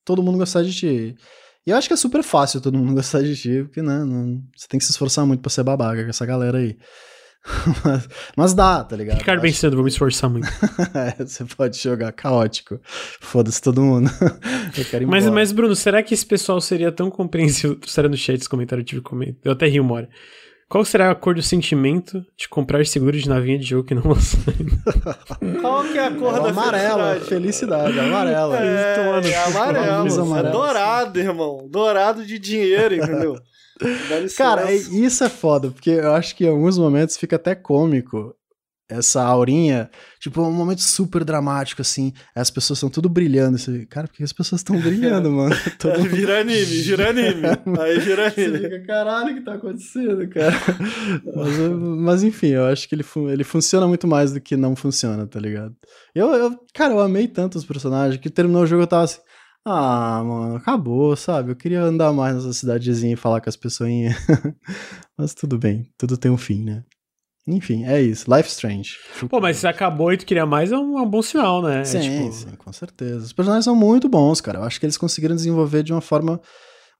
todo 0.04 0.22
mundo 0.22 0.38
gostar 0.38 0.62
de 0.62 0.72
ti. 0.72 1.16
E 1.66 1.70
eu 1.70 1.76
acho 1.76 1.88
que 1.88 1.94
é 1.94 1.96
super 1.96 2.22
fácil 2.22 2.60
todo 2.60 2.78
mundo 2.78 2.94
gostar 2.94 3.22
de 3.22 3.34
ti, 3.34 3.64
porque, 3.64 3.82
né, 3.82 4.04
não, 4.04 4.40
você 4.56 4.68
tem 4.68 4.78
que 4.78 4.84
se 4.84 4.92
esforçar 4.92 5.26
muito 5.26 5.40
pra 5.40 5.50
ser 5.50 5.64
babaca 5.64 6.04
com 6.04 6.10
essa 6.10 6.24
galera 6.24 6.58
aí. 6.58 6.76
mas, 7.84 8.08
mas, 8.36 8.54
dá, 8.54 8.84
tá 8.84 8.94
ligado? 8.94 9.18
Ficar 9.18 9.40
bem 9.40 9.52
cedo, 9.52 9.74
vou 9.74 9.82
me 9.82 9.90
esforçar 9.90 10.30
muito. 10.30 10.46
é, 10.94 11.24
você 11.24 11.44
pode 11.44 11.76
jogar 11.76 12.12
caótico. 12.12 12.78
Foda-se 13.20 13.60
todo 13.60 13.82
mundo. 13.82 14.08
mas, 15.08 15.28
mas, 15.28 15.50
Bruno, 15.50 15.74
será 15.74 16.04
que 16.04 16.14
esse 16.14 16.24
pessoal 16.24 16.60
seria 16.60 16.92
tão 16.92 17.10
compreensivo? 17.10 17.80
Será 17.84 18.08
no 18.08 18.16
chat 18.16 18.38
esse 18.38 18.48
comentário, 18.48 18.82
eu 18.82 18.86
tive 18.86 19.00
comentário. 19.00 19.40
Eu 19.42 19.50
até 19.50 19.66
ri 19.66 19.80
uma 19.80 19.94
hora. 19.94 20.08
Qual 20.72 20.86
será 20.86 21.10
a 21.10 21.14
cor 21.14 21.34
do 21.34 21.42
sentimento 21.42 22.24
de 22.34 22.48
comprar 22.48 22.86
seguro 22.86 23.14
de 23.14 23.28
navinha 23.28 23.58
de 23.58 23.66
jogo 23.66 23.86
que 23.86 23.94
não 23.94 24.04
lançou 24.08 24.40
Qual 25.60 25.84
que 25.84 25.98
é 25.98 26.06
a 26.06 26.10
cor 26.12 26.34
é 26.34 26.40
da 26.40 26.48
amarela, 26.48 27.20
felicidade? 27.20 28.00
Amarela. 28.00 28.58
É, 28.58 28.96
é, 28.96 29.30
é 29.30 29.44
amarelo. 29.44 30.38
É 30.38 30.50
dourado, 30.50 31.20
irmão. 31.20 31.68
Dourado 31.68 32.24
de 32.24 32.38
dinheiro, 32.38 32.94
entendeu? 32.94 33.36
Cara, 34.34 34.72
isso 34.72 35.22
é 35.22 35.28
foda, 35.28 35.70
porque 35.70 35.90
eu 35.90 36.14
acho 36.14 36.34
que 36.34 36.46
em 36.46 36.48
alguns 36.48 36.78
momentos 36.78 37.18
fica 37.18 37.36
até 37.36 37.54
cômico 37.54 38.34
essa 38.92 39.22
aurinha, 39.22 39.90
tipo, 40.20 40.42
um 40.42 40.52
momento 40.52 40.82
super 40.82 41.24
dramático, 41.24 41.82
assim, 41.82 42.12
as 42.34 42.50
pessoas 42.50 42.78
estão 42.78 42.90
tudo 42.90 43.08
brilhando, 43.08 43.56
assim, 43.56 43.84
cara, 43.86 44.06
por 44.06 44.16
que 44.16 44.22
as 44.22 44.32
pessoas 44.32 44.60
estão 44.60 44.80
brilhando, 44.80 45.30
mano? 45.32 45.54
Todo... 45.78 45.94
É, 45.94 45.98
vira 46.08 46.40
anime, 46.40 46.64
vira 46.82 47.10
anime, 47.10 47.46
aí 47.80 47.98
vira 47.98 48.26
anime. 48.26 48.58
Você 48.58 48.70
fica, 48.70 48.86
caralho, 48.86 49.32
o 49.32 49.34
que 49.34 49.40
tá 49.40 49.54
acontecendo, 49.54 50.28
cara? 50.28 50.52
Mas, 51.34 51.58
mas, 51.82 52.22
enfim, 52.22 52.48
eu 52.48 52.66
acho 52.66 52.88
que 52.88 52.94
ele, 52.94 53.04
ele 53.30 53.44
funciona 53.44 53.86
muito 53.86 54.06
mais 54.06 54.32
do 54.32 54.40
que 54.40 54.56
não 54.56 54.76
funciona, 54.76 55.26
tá 55.26 55.40
ligado? 55.40 55.74
Eu, 56.14 56.32
eu, 56.32 56.58
cara, 56.74 56.92
eu 56.92 57.00
amei 57.00 57.26
tanto 57.26 57.58
os 57.58 57.64
personagens, 57.64 58.20
que 58.20 58.30
terminou 58.30 58.62
o 58.62 58.66
jogo 58.66 58.82
eu 58.82 58.86
tava 58.86 59.04
assim, 59.04 59.20
ah, 59.64 60.22
mano, 60.24 60.56
acabou, 60.56 61.16
sabe? 61.16 61.52
Eu 61.52 61.56
queria 61.56 61.82
andar 61.82 62.12
mais 62.12 62.34
nessa 62.34 62.52
cidadezinha 62.52 63.12
e 63.12 63.16
falar 63.16 63.40
com 63.40 63.48
as 63.48 63.56
pessoinhas. 63.56 64.16
mas 65.16 65.34
tudo 65.34 65.56
bem, 65.56 65.88
tudo 65.96 66.16
tem 66.16 66.30
um 66.30 66.36
fim, 66.36 66.64
né? 66.64 66.84
Enfim, 67.46 67.84
é 67.84 68.00
isso. 68.00 68.32
Life 68.32 68.48
Strange. 68.48 68.96
Pô, 69.28 69.40
mas 69.40 69.56
se 69.56 69.66
acabou 69.66 70.12
e 70.12 70.16
tu 70.16 70.24
queria 70.24 70.46
mais, 70.46 70.70
é 70.70 70.76
um, 70.78 70.98
é 70.98 71.02
um 71.02 71.08
bom 71.08 71.22
sinal, 71.22 71.60
né? 71.60 71.80
É 71.80 71.84
sim, 71.84 71.98
é, 71.98 72.00
tipo... 72.00 72.32
sim, 72.32 72.56
com 72.56 72.72
certeza. 72.72 73.24
Os 73.24 73.32
personagens 73.32 73.64
são 73.64 73.74
muito 73.74 74.08
bons, 74.08 74.40
cara. 74.40 74.60
Eu 74.60 74.64
acho 74.64 74.78
que 74.78 74.86
eles 74.86 74.96
conseguiram 74.96 75.34
desenvolver 75.34 75.82
de 75.82 75.92
uma 75.92 76.00
forma 76.00 76.40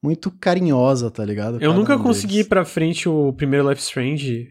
muito 0.02 0.32
carinhosa, 0.32 1.10
tá 1.10 1.24
ligado? 1.24 1.62
Eu 1.62 1.72
nunca 1.72 1.94
um 1.94 2.02
consegui 2.02 2.34
deles. 2.34 2.46
ir 2.46 2.48
pra 2.48 2.64
frente 2.64 3.08
o 3.08 3.32
primeiro 3.32 3.68
Life 3.68 3.82
Strange, 3.82 4.48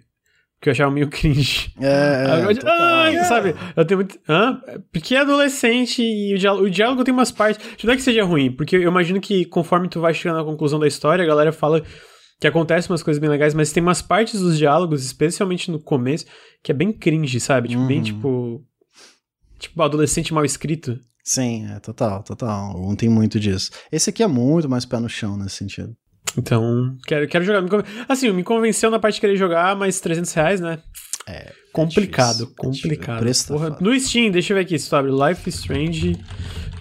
porque 0.58 0.70
eu 0.70 0.72
achava 0.72 0.92
meio 0.92 1.10
cringe. 1.10 1.74
É, 1.78 1.86
é 1.86 2.70
Ai, 2.70 3.16
é. 3.18 3.24
sabe? 3.26 3.54
Eu 3.76 3.84
tenho 3.84 3.98
muito... 3.98 4.18
Hã? 4.30 4.62
Porque 4.94 5.14
é 5.14 5.20
adolescente 5.20 6.02
e 6.02 6.36
o 6.36 6.38
diálogo, 6.38 6.66
o 6.68 6.70
diálogo 6.70 7.04
tem 7.04 7.14
umas 7.14 7.34
partes... 7.34 7.84
Não 7.84 7.92
é 7.92 7.98
que 7.98 8.02
seja 8.02 8.24
ruim, 8.24 8.50
porque 8.50 8.78
eu 8.78 8.84
imagino 8.84 9.20
que 9.20 9.44
conforme 9.44 9.90
tu 9.90 10.00
vai 10.00 10.14
chegando 10.14 10.40
à 10.40 10.46
conclusão 10.46 10.80
da 10.80 10.88
história, 10.88 11.22
a 11.22 11.28
galera 11.28 11.52
fala 11.52 11.84
que 12.42 12.48
acontece 12.48 12.90
umas 12.90 13.04
coisas 13.04 13.22
bem 13.22 13.30
legais, 13.30 13.54
mas 13.54 13.72
tem 13.72 13.84
umas 13.84 14.02
partes 14.02 14.42
dos 14.42 14.58
diálogos, 14.58 15.06
especialmente 15.06 15.70
no 15.70 15.80
começo, 15.80 16.26
que 16.64 16.72
é 16.72 16.76
bem 16.76 16.92
cringe, 16.92 17.40
sabe? 17.40 17.70
Tipo, 17.70 17.82
uhum. 17.82 17.88
bem 17.88 18.02
tipo. 18.02 18.66
Tipo, 19.60 19.84
adolescente 19.84 20.34
mal 20.34 20.44
escrito. 20.44 21.00
Sim, 21.24 21.68
é 21.72 21.80
total, 21.80 22.24
total. 22.24 22.74
Não 22.82 22.96
tem 22.96 23.08
muito 23.08 23.40
disso. 23.40 23.70
Esse 23.92 24.10
aqui 24.10 24.24
é 24.24 24.28
muito 24.28 24.68
mais 24.68 24.86
pé 24.86 25.00
no 25.00 25.08
chão 25.08 25.38
nesse 25.38 25.58
sentido. 25.58 25.96
Então, 26.36 26.98
quero, 27.06 27.28
quero 27.28 27.46
jogar. 27.46 27.64
Assim, 28.10 28.32
me 28.32 28.44
convenceu 28.44 28.90
na 28.90 28.98
parte 28.98 29.16
de 29.16 29.22
querer 29.22 29.36
jogar, 29.36 29.76
mas 29.76 30.00
300 30.00 30.34
reais, 30.34 30.60
né? 30.60 30.80
É. 31.28 31.54
Complicado, 31.72 32.52
é 32.52 32.60
complicado. 32.60 33.24
Tá 33.24 33.48
Porra, 33.54 33.78
no 33.80 33.98
Steam, 34.00 34.32
deixa 34.32 34.52
eu 34.52 34.58
ver 34.58 34.64
aqui 34.64 34.80
se 34.80 34.90
tu 34.90 34.96
abre 34.96 35.12
Life 35.12 35.48
Strange 35.48 36.20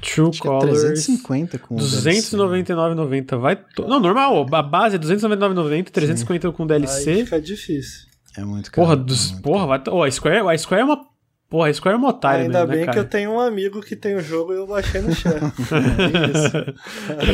True 0.00 0.30
Acho 0.30 0.42
Colors. 0.42 0.80
350 0.80 1.58
com 1.58 1.76
299,90. 1.76 3.38
Vai. 3.38 3.56
To... 3.56 3.86
Não, 3.86 4.00
normal. 4.00 4.46
A 4.52 4.62
base 4.62 4.96
é 4.96 4.98
299,90, 4.98 5.90
350 5.90 6.48
Sim. 6.48 6.54
com 6.54 6.66
DLC. 6.66 7.10
Aí 7.10 7.24
fica 7.24 7.40
difícil. 7.40 8.08
É 8.36 8.44
muito 8.44 8.70
caro. 8.70 8.86
Porra, 8.86 8.96
dos... 8.96 9.30
muito 9.32 9.42
porra 9.42 9.66
vai. 9.66 9.82
Oh, 9.88 10.02
a, 10.02 10.10
Square, 10.10 10.48
a 10.48 10.58
Square 10.58 10.82
é 10.82 10.84
uma. 10.84 11.10
Porra, 11.48 11.68
a 11.68 11.74
Square 11.74 11.96
é 11.96 11.98
uma 11.98 12.10
otária 12.10 12.44
Ainda 12.44 12.60
mesmo, 12.60 12.70
né, 12.70 12.76
bem 12.76 12.86
né, 12.86 12.92
que 12.92 12.98
eu 12.98 13.04
tenho 13.04 13.32
um 13.32 13.40
amigo 13.40 13.80
que 13.80 13.96
tem 13.96 14.14
o 14.14 14.20
jogo 14.20 14.52
e 14.52 14.56
eu 14.56 14.66
baixei 14.66 15.00
no 15.00 15.12
chat. 15.12 15.40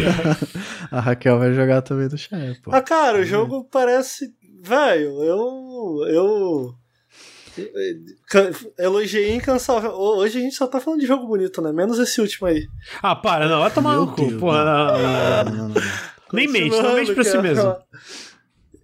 a 0.90 1.00
Raquel 1.00 1.38
vai 1.38 1.52
jogar 1.52 1.82
também 1.82 2.08
no 2.08 2.16
chat, 2.16 2.60
pô. 2.62 2.70
Ah, 2.72 2.80
cara, 2.80 3.18
o 3.20 3.24
jogo 3.24 3.64
parece. 3.70 4.34
Velho, 4.62 5.22
eu. 5.22 6.06
Eu 6.08 6.74
Elogiei 8.78 9.34
incansável. 9.34 9.92
Hoje 9.92 10.38
a 10.38 10.42
gente 10.42 10.54
só 10.54 10.66
tá 10.66 10.80
falando 10.80 11.00
de 11.00 11.06
jogo 11.06 11.26
bonito, 11.26 11.60
né? 11.62 11.72
Menos 11.72 11.98
esse 11.98 12.20
último 12.20 12.46
aí. 12.46 12.66
Ah, 13.02 13.16
para, 13.16 13.48
não. 13.48 13.60
Vai 13.60 13.70
tomar 13.70 13.96
no 13.96 14.12
cu, 14.12 14.32
porra. 14.38 14.64
Não, 14.64 15.44
não, 15.44 15.68
não, 15.68 15.82
Nem 16.32 16.48
mente, 16.48 16.76
não 16.80 16.94
mente 16.94 17.14
pra 17.14 17.24
si 17.24 17.38
mesmo. 17.38 17.76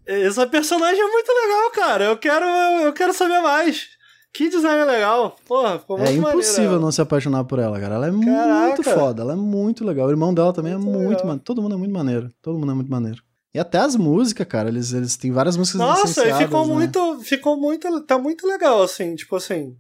Essa 0.07 0.47
personagem 0.47 1.01
é 1.01 1.09
muito 1.09 1.29
legal, 1.29 1.71
cara. 1.73 2.05
Eu 2.05 2.17
quero, 2.17 2.45
eu 2.45 2.93
quero 2.93 3.13
saber 3.13 3.41
mais. 3.41 3.89
Que 4.33 4.49
design 4.49 4.85
legal. 4.85 5.37
Porra, 5.47 5.79
ficou 5.79 5.99
muito 5.99 6.11
É 6.11 6.15
impossível 6.15 6.65
maneiro, 6.65 6.81
não 6.81 6.91
se 6.91 7.03
apaixonar 7.03 7.45
por 7.45 7.59
ela, 7.59 7.79
cara. 7.79 7.97
Ela 7.97 8.09
é 8.09 8.11
Caraca. 8.11 8.67
muito 8.67 8.83
foda, 8.83 9.23
ela 9.23 9.35
é 9.35 9.37
muito 9.37 9.85
legal. 9.85 10.07
O 10.07 10.11
irmão 10.11 10.33
dela 10.33 10.53
também 10.55 10.73
é 10.73 10.77
muito 10.79 10.99
é 10.99 11.05
muito 11.05 11.21
maneiro. 11.21 11.43
Todo 11.45 11.61
mundo 11.61 11.75
é 11.75 11.79
muito 11.79 11.93
maneiro. 11.93 12.31
Todo 12.41 12.59
mundo 12.59 12.73
é 12.73 12.75
muito 12.75 12.91
maneiro. 12.91 13.23
E 13.55 13.59
até 13.59 13.79
as 13.79 13.97
músicas, 13.97 14.47
cara, 14.47 14.69
eles, 14.69 14.93
eles 14.93 15.17
têm 15.17 15.31
várias 15.31 15.57
músicas 15.57 15.79
Nossa, 15.79 16.27
e 16.27 16.35
ficou 16.35 16.67
né? 16.67 16.73
muito, 16.73 17.21
ficou 17.21 17.57
muito, 17.57 18.01
tá 18.03 18.19
muito 18.19 18.47
legal, 18.47 18.83
assim, 18.83 19.15
tipo 19.15 19.37
assim, 19.37 19.77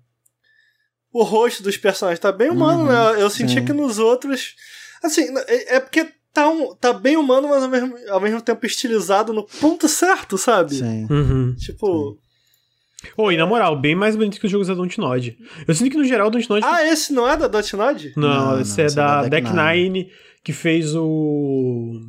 o 1.12 1.22
rosto 1.22 1.62
dos 1.62 1.76
personagens 1.78 2.18
tá 2.18 2.30
bem 2.30 2.50
humano, 2.50 2.82
uhum, 2.82 2.88
né? 2.88 3.22
Eu 3.22 3.30
senti 3.30 3.54
sim. 3.54 3.64
que 3.64 3.72
nos 3.72 3.98
outros, 3.98 4.54
assim, 5.02 5.26
é, 5.46 5.76
é 5.76 5.80
porque 5.80 6.06
tá, 6.34 6.48
um, 6.50 6.74
tá 6.74 6.92
bem 6.92 7.16
humano, 7.16 7.48
mas 7.48 7.62
ao 7.62 7.68
mesmo, 7.68 7.94
ao 8.10 8.20
mesmo 8.20 8.42
tempo 8.42 8.66
estilizado 8.66 9.32
no 9.32 9.44
ponto 9.44 9.88
certo, 9.88 10.36
sabe? 10.36 10.74
Sim. 10.74 11.06
Uhum, 11.10 11.54
tipo... 11.56 12.12
Sim. 12.12 13.08
Oh, 13.16 13.32
e 13.32 13.36
na 13.36 13.44
moral, 13.44 13.80
bem 13.80 13.96
mais 13.96 14.14
bonito 14.14 14.38
que 14.38 14.46
os 14.46 14.52
jogos 14.52 14.68
da 14.68 14.74
Dontnod. 14.74 15.36
Eu 15.66 15.74
sinto 15.74 15.90
que 15.90 15.96
no 15.96 16.04
geral 16.04 16.28
o 16.28 16.30
Dontnod... 16.30 16.64
Ah, 16.64 16.86
esse 16.86 17.12
não 17.12 17.28
é 17.28 17.36
da 17.36 17.48
Dontnod? 17.48 18.12
Não, 18.16 18.28
não, 18.28 18.60
esse 18.60 18.76
não, 18.76 18.84
é 18.84 18.86
esse 18.86 18.96
da, 18.96 19.02
é 19.02 19.22
da 19.22 19.28
Deck. 19.28 19.50
Nine, 19.50 20.10
que 20.44 20.52
fez 20.52 20.94
o... 20.94 22.00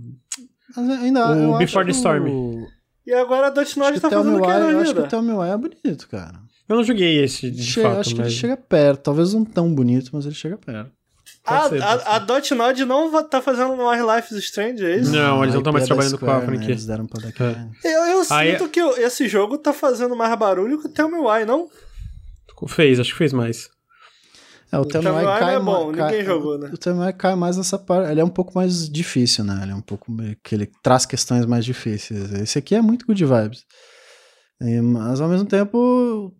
Ainda, 0.75 1.31
o 1.31 1.57
Before 1.57 1.85
the 1.85 1.91
Storm. 1.91 2.67
E 3.05 3.13
agora 3.13 3.47
a 3.47 3.49
Dontnod 3.49 3.99
tá 3.99 4.09
fazendo 4.09 4.37
o 4.37 4.41
que 4.41 4.47
Eu 4.47 4.79
acho 4.79 4.93
que 4.93 5.01
o 5.01 5.07
Tell 5.07 5.21
Me 5.21 5.33
Why 5.33 5.49
é 5.49 5.57
bonito, 5.57 6.07
cara. 6.07 6.39
Eu 6.67 6.77
não 6.77 6.83
joguei 6.83 7.21
esse, 7.21 7.51
de 7.51 7.63
chega, 7.63 7.89
fato. 7.89 7.99
Acho 7.99 8.09
mas... 8.11 8.15
que 8.15 8.21
ele 8.21 8.29
chega 8.29 8.57
perto. 8.57 9.01
Talvez 9.01 9.33
não 9.33 9.43
tão 9.43 9.73
bonito, 9.73 10.11
mas 10.13 10.25
ele 10.25 10.35
chega 10.35 10.57
perto. 10.57 10.91
Ah, 11.45 11.67
ser, 11.67 11.83
a, 11.83 12.15
a 12.15 12.19
Dotnod 12.19 12.85
não 12.85 13.23
tá 13.25 13.41
fazendo 13.41 13.75
mais 13.75 14.01
Life 14.01 14.33
is 14.33 14.45
Strange, 14.45 14.85
é 14.85 14.95
isso? 14.95 15.11
Não, 15.11 15.43
eles 15.43 15.53
não 15.53 15.59
estão 15.59 15.73
mais 15.73 15.85
trabalhando 15.85 16.15
Square, 16.15 16.31
com 16.31 16.37
a 16.37 16.45
franquia. 16.45 16.67
Né? 16.67 16.73
Eles 16.73 16.85
deram 16.85 17.05
pra 17.05 17.21
daqui. 17.21 17.43
É. 17.43 17.67
Eu, 17.83 18.01
eu 18.05 18.23
sinto 18.23 18.69
que 18.69 18.79
esse 18.79 19.27
jogo 19.27 19.57
tá 19.57 19.73
fazendo 19.73 20.15
mais 20.15 20.33
barulho 20.37 20.79
que 20.79 20.87
o 20.87 20.89
Tell 20.89 21.09
Me 21.09 21.17
Why, 21.17 21.45
não? 21.45 21.67
Fez, 22.65 22.97
acho 22.97 23.11
que 23.11 23.17
fez 23.17 23.33
mais. 23.33 23.69
É, 24.73 24.77
o 24.79 24.85
Tell 24.85 25.03
Me 25.03 25.09
Why 25.11 25.23
cai, 25.23 25.55
é 25.55 25.59
bom, 25.59 25.91
cai, 25.91 26.11
ninguém 26.11 26.25
jogou, 26.25 26.57
né? 26.57 26.71
O 26.71 26.99
Why 26.99 27.13
cai 27.13 27.35
mais 27.35 27.57
nessa 27.57 27.77
parte, 27.77 28.11
ele 28.11 28.19
é 28.19 28.23
um 28.23 28.29
pouco 28.29 28.53
mais 28.55 28.89
difícil, 28.89 29.43
né? 29.43 29.59
Ele 29.61 29.71
é 29.71 29.75
um 29.75 29.81
pouco, 29.81 30.11
que 30.43 30.55
ele 30.55 30.67
traz 30.81 31.05
questões 31.05 31.45
mais 31.45 31.63
difíceis. 31.63 32.33
Esse 32.33 32.57
aqui 32.57 32.73
é 32.73 32.81
muito 32.81 33.05
good 33.05 33.23
vibes. 33.23 33.65
Mas 34.59 35.21
ao 35.21 35.29
mesmo 35.29 35.45
tempo 35.45 36.33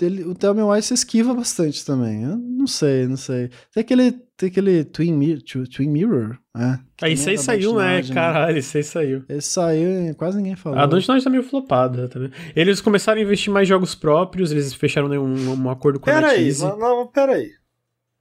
ele, 0.00 0.24
o 0.24 0.34
Why 0.68 0.82
se 0.82 0.94
esquiva 0.94 1.34
bastante 1.34 1.84
também. 1.84 2.22
Eu 2.24 2.36
não 2.36 2.66
sei, 2.66 3.06
não 3.06 3.16
sei. 3.16 3.50
Tem 3.72 3.82
aquele, 3.82 4.12
tem 4.36 4.48
aquele 4.48 4.84
Twin, 4.84 5.38
Twin 5.70 5.88
Mirror, 5.88 6.38
né? 6.54 6.80
Ah, 7.02 7.08
isso 7.08 7.28
aí 7.28 7.36
saiu, 7.36 7.76
né? 7.76 8.00
né? 8.00 8.14
Caralho, 8.14 8.58
isso 8.58 8.76
aí 8.76 8.82
saiu. 8.82 9.24
Esse 9.28 9.48
saiu 9.48 10.10
e 10.10 10.14
quase 10.14 10.38
ninguém 10.38 10.56
falou. 10.56 10.78
A 10.78 10.86
Dontnod 10.86 11.22
tá 11.22 11.30
meio 11.30 11.42
flopada 11.42 12.08
também. 12.08 12.30
Eles 12.56 12.80
começaram 12.80 13.20
a 13.20 13.24
investir 13.24 13.52
mais 13.52 13.68
jogos 13.68 13.94
próprios, 13.94 14.50
eles 14.50 14.72
fecharam 14.72 15.08
né, 15.08 15.18
um, 15.18 15.62
um 15.62 15.70
acordo 15.70 16.00
com 16.00 16.06
pera 16.06 16.28
a 16.28 16.30
Pera 16.30 16.32
aí, 16.32 16.52
não, 16.58 17.06
pera 17.06 17.32
aí. 17.34 17.50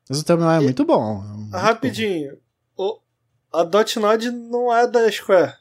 Mas 0.10 0.22
o 0.22 0.36
Why 0.36 0.58
é 0.58 0.60
muito 0.60 0.86
bom. 0.86 1.24
É 1.24 1.38
muito 1.38 1.58
Rapidinho. 1.58 2.38
Bom. 2.76 3.02
O, 3.52 3.60
a 3.60 3.64
Dotnod 3.64 4.30
não 4.32 4.76
é 4.76 4.88
da 4.88 5.10
Square. 5.12 5.54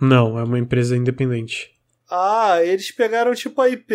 Não, 0.00 0.38
é 0.38 0.44
uma 0.44 0.58
empresa 0.58 0.96
independente. 0.96 1.70
Ah, 2.10 2.62
eles 2.62 2.90
pegaram 2.90 3.34
tipo 3.34 3.60
a 3.60 3.68
IP 3.68 3.94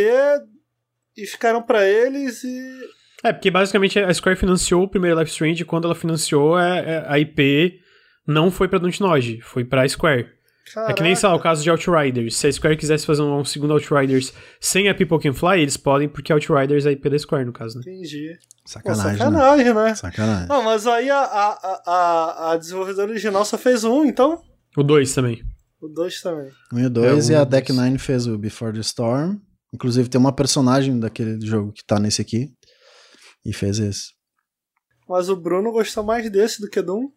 e 1.15 1.25
ficaram 1.25 1.61
para 1.61 1.87
eles 1.87 2.43
e. 2.43 2.79
É, 3.23 3.31
porque 3.31 3.51
basicamente 3.51 3.99
a 3.99 4.11
Square 4.13 4.39
financiou 4.39 4.83
o 4.83 4.87
primeiro 4.87 5.19
Life 5.19 5.31
Strange 5.31 5.61
e 5.61 5.65
quando 5.65 5.85
ela 5.85 5.93
financiou 5.93 6.55
a, 6.55 6.77
é, 6.77 6.79
é, 6.79 7.05
a 7.07 7.19
IP 7.19 7.79
não 8.25 8.49
foi 8.49 8.67
pra 8.67 8.79
Dontnod, 8.79 9.39
foi 9.41 9.63
pra 9.63 9.87
Square. 9.87 10.27
Caraca. 10.73 10.91
É 10.91 10.95
que 10.95 11.03
nem, 11.03 11.15
sei 11.15 11.27
lá, 11.27 11.35
o 11.35 11.39
caso 11.39 11.63
de 11.63 11.69
Outriders. 11.69 12.35
Se 12.37 12.47
a 12.47 12.51
Square 12.51 12.77
quisesse 12.77 13.05
fazer 13.05 13.21
um, 13.21 13.43
segundo 13.43 13.73
Outriders 13.73 14.33
sem 14.59 14.87
a 14.87 14.95
People 14.95 15.19
Can 15.19 15.33
Fly, 15.33 15.61
eles 15.61 15.75
podem, 15.75 16.07
porque 16.07 16.31
Outriders 16.31 16.85
é 16.85 16.89
a 16.89 16.91
IP 16.91 17.09
da 17.09 17.19
Square, 17.19 17.45
no 17.45 17.53
caso, 17.53 17.77
né? 17.77 17.83
Entendi. 17.85 18.37
Sacanagem, 18.65 19.11
Pô, 19.11 19.17
sacanagem 19.17 19.65
né? 19.65 19.73
né? 19.73 19.95
Sacanagem. 19.95 20.47
Não, 20.47 20.63
mas 20.63 20.87
aí 20.87 21.09
a, 21.09 21.19
a, 21.19 21.81
a, 21.85 22.51
a 22.51 22.57
desenvolvedora 22.57 23.11
original 23.11 23.43
só 23.43 23.57
fez 23.57 23.83
um, 23.83 24.05
então? 24.05 24.41
O 24.77 24.83
2 24.83 25.13
também. 25.13 25.43
O 25.81 25.87
2 25.87 26.21
também. 26.21 26.51
Um 26.71 26.79
e 26.79 26.85
o 26.85 26.89
2, 26.89 27.29
é, 27.29 27.33
e 27.33 27.35
a 27.35 27.43
Deck 27.43 27.73
Nine 27.73 27.97
fez 27.97 28.27
o 28.27 28.37
Before 28.37 28.71
the 28.71 28.79
Storm. 28.79 29.37
Inclusive 29.73 30.09
tem 30.09 30.19
uma 30.19 30.33
personagem 30.33 30.99
daquele 30.99 31.43
jogo 31.45 31.71
que 31.71 31.83
tá 31.83 31.99
nesse 31.99 32.21
aqui. 32.21 32.53
E 33.43 33.51
fez 33.51 33.79
esse. 33.79 34.11
Mas 35.09 35.27
o 35.27 35.35
Bruno 35.35 35.71
gostou 35.71 36.03
mais 36.03 36.29
desse 36.29 36.61
do 36.61 36.69
que 36.69 36.81
do 36.81 36.95
1? 36.97 37.11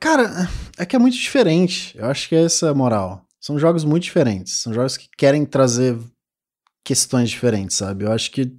Cara, 0.00 0.48
é 0.78 0.86
que 0.86 0.96
é 0.96 0.98
muito 0.98 1.16
diferente. 1.16 1.96
Eu 1.96 2.06
acho 2.06 2.28
que 2.28 2.34
é 2.36 2.44
essa 2.44 2.70
a 2.70 2.74
moral. 2.74 3.24
São 3.40 3.58
jogos 3.58 3.84
muito 3.84 4.04
diferentes. 4.04 4.62
São 4.62 4.72
jogos 4.72 4.96
que 4.96 5.08
querem 5.16 5.44
trazer 5.44 5.98
questões 6.84 7.28
diferentes, 7.28 7.76
sabe? 7.76 8.04
Eu 8.04 8.12
acho 8.12 8.30
que 8.30 8.56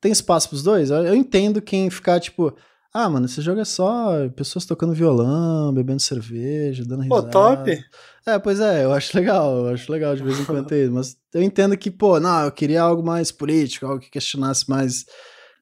tem 0.00 0.12
espaço 0.12 0.48
pros 0.48 0.62
dois. 0.62 0.90
Eu 0.90 1.14
entendo 1.14 1.60
quem 1.60 1.90
ficar, 1.90 2.20
tipo, 2.20 2.54
ah, 2.92 3.08
mano, 3.08 3.26
esse 3.26 3.40
jogo 3.42 3.60
é 3.60 3.64
só 3.64 4.28
pessoas 4.30 4.64
tocando 4.64 4.94
violão, 4.94 5.72
bebendo 5.72 6.00
cerveja, 6.00 6.84
dando 6.84 7.02
risada. 7.02 7.22
Pô, 7.22 7.28
top! 7.30 7.84
É, 8.26 8.38
pois 8.38 8.60
é, 8.60 8.84
eu 8.84 8.92
acho 8.92 9.16
legal, 9.16 9.66
eu 9.66 9.74
acho 9.74 9.90
legal 9.90 10.14
de 10.14 10.22
vez 10.22 10.38
em 10.38 10.44
quando 10.44 10.66
ter 10.66 10.90
mas 10.90 11.16
eu 11.32 11.42
entendo 11.42 11.76
que, 11.76 11.90
pô, 11.90 12.20
não, 12.20 12.44
eu 12.44 12.52
queria 12.52 12.82
algo 12.82 13.02
mais 13.02 13.32
político, 13.32 13.86
algo 13.86 14.00
que 14.00 14.10
questionasse 14.10 14.68
mais, 14.68 15.06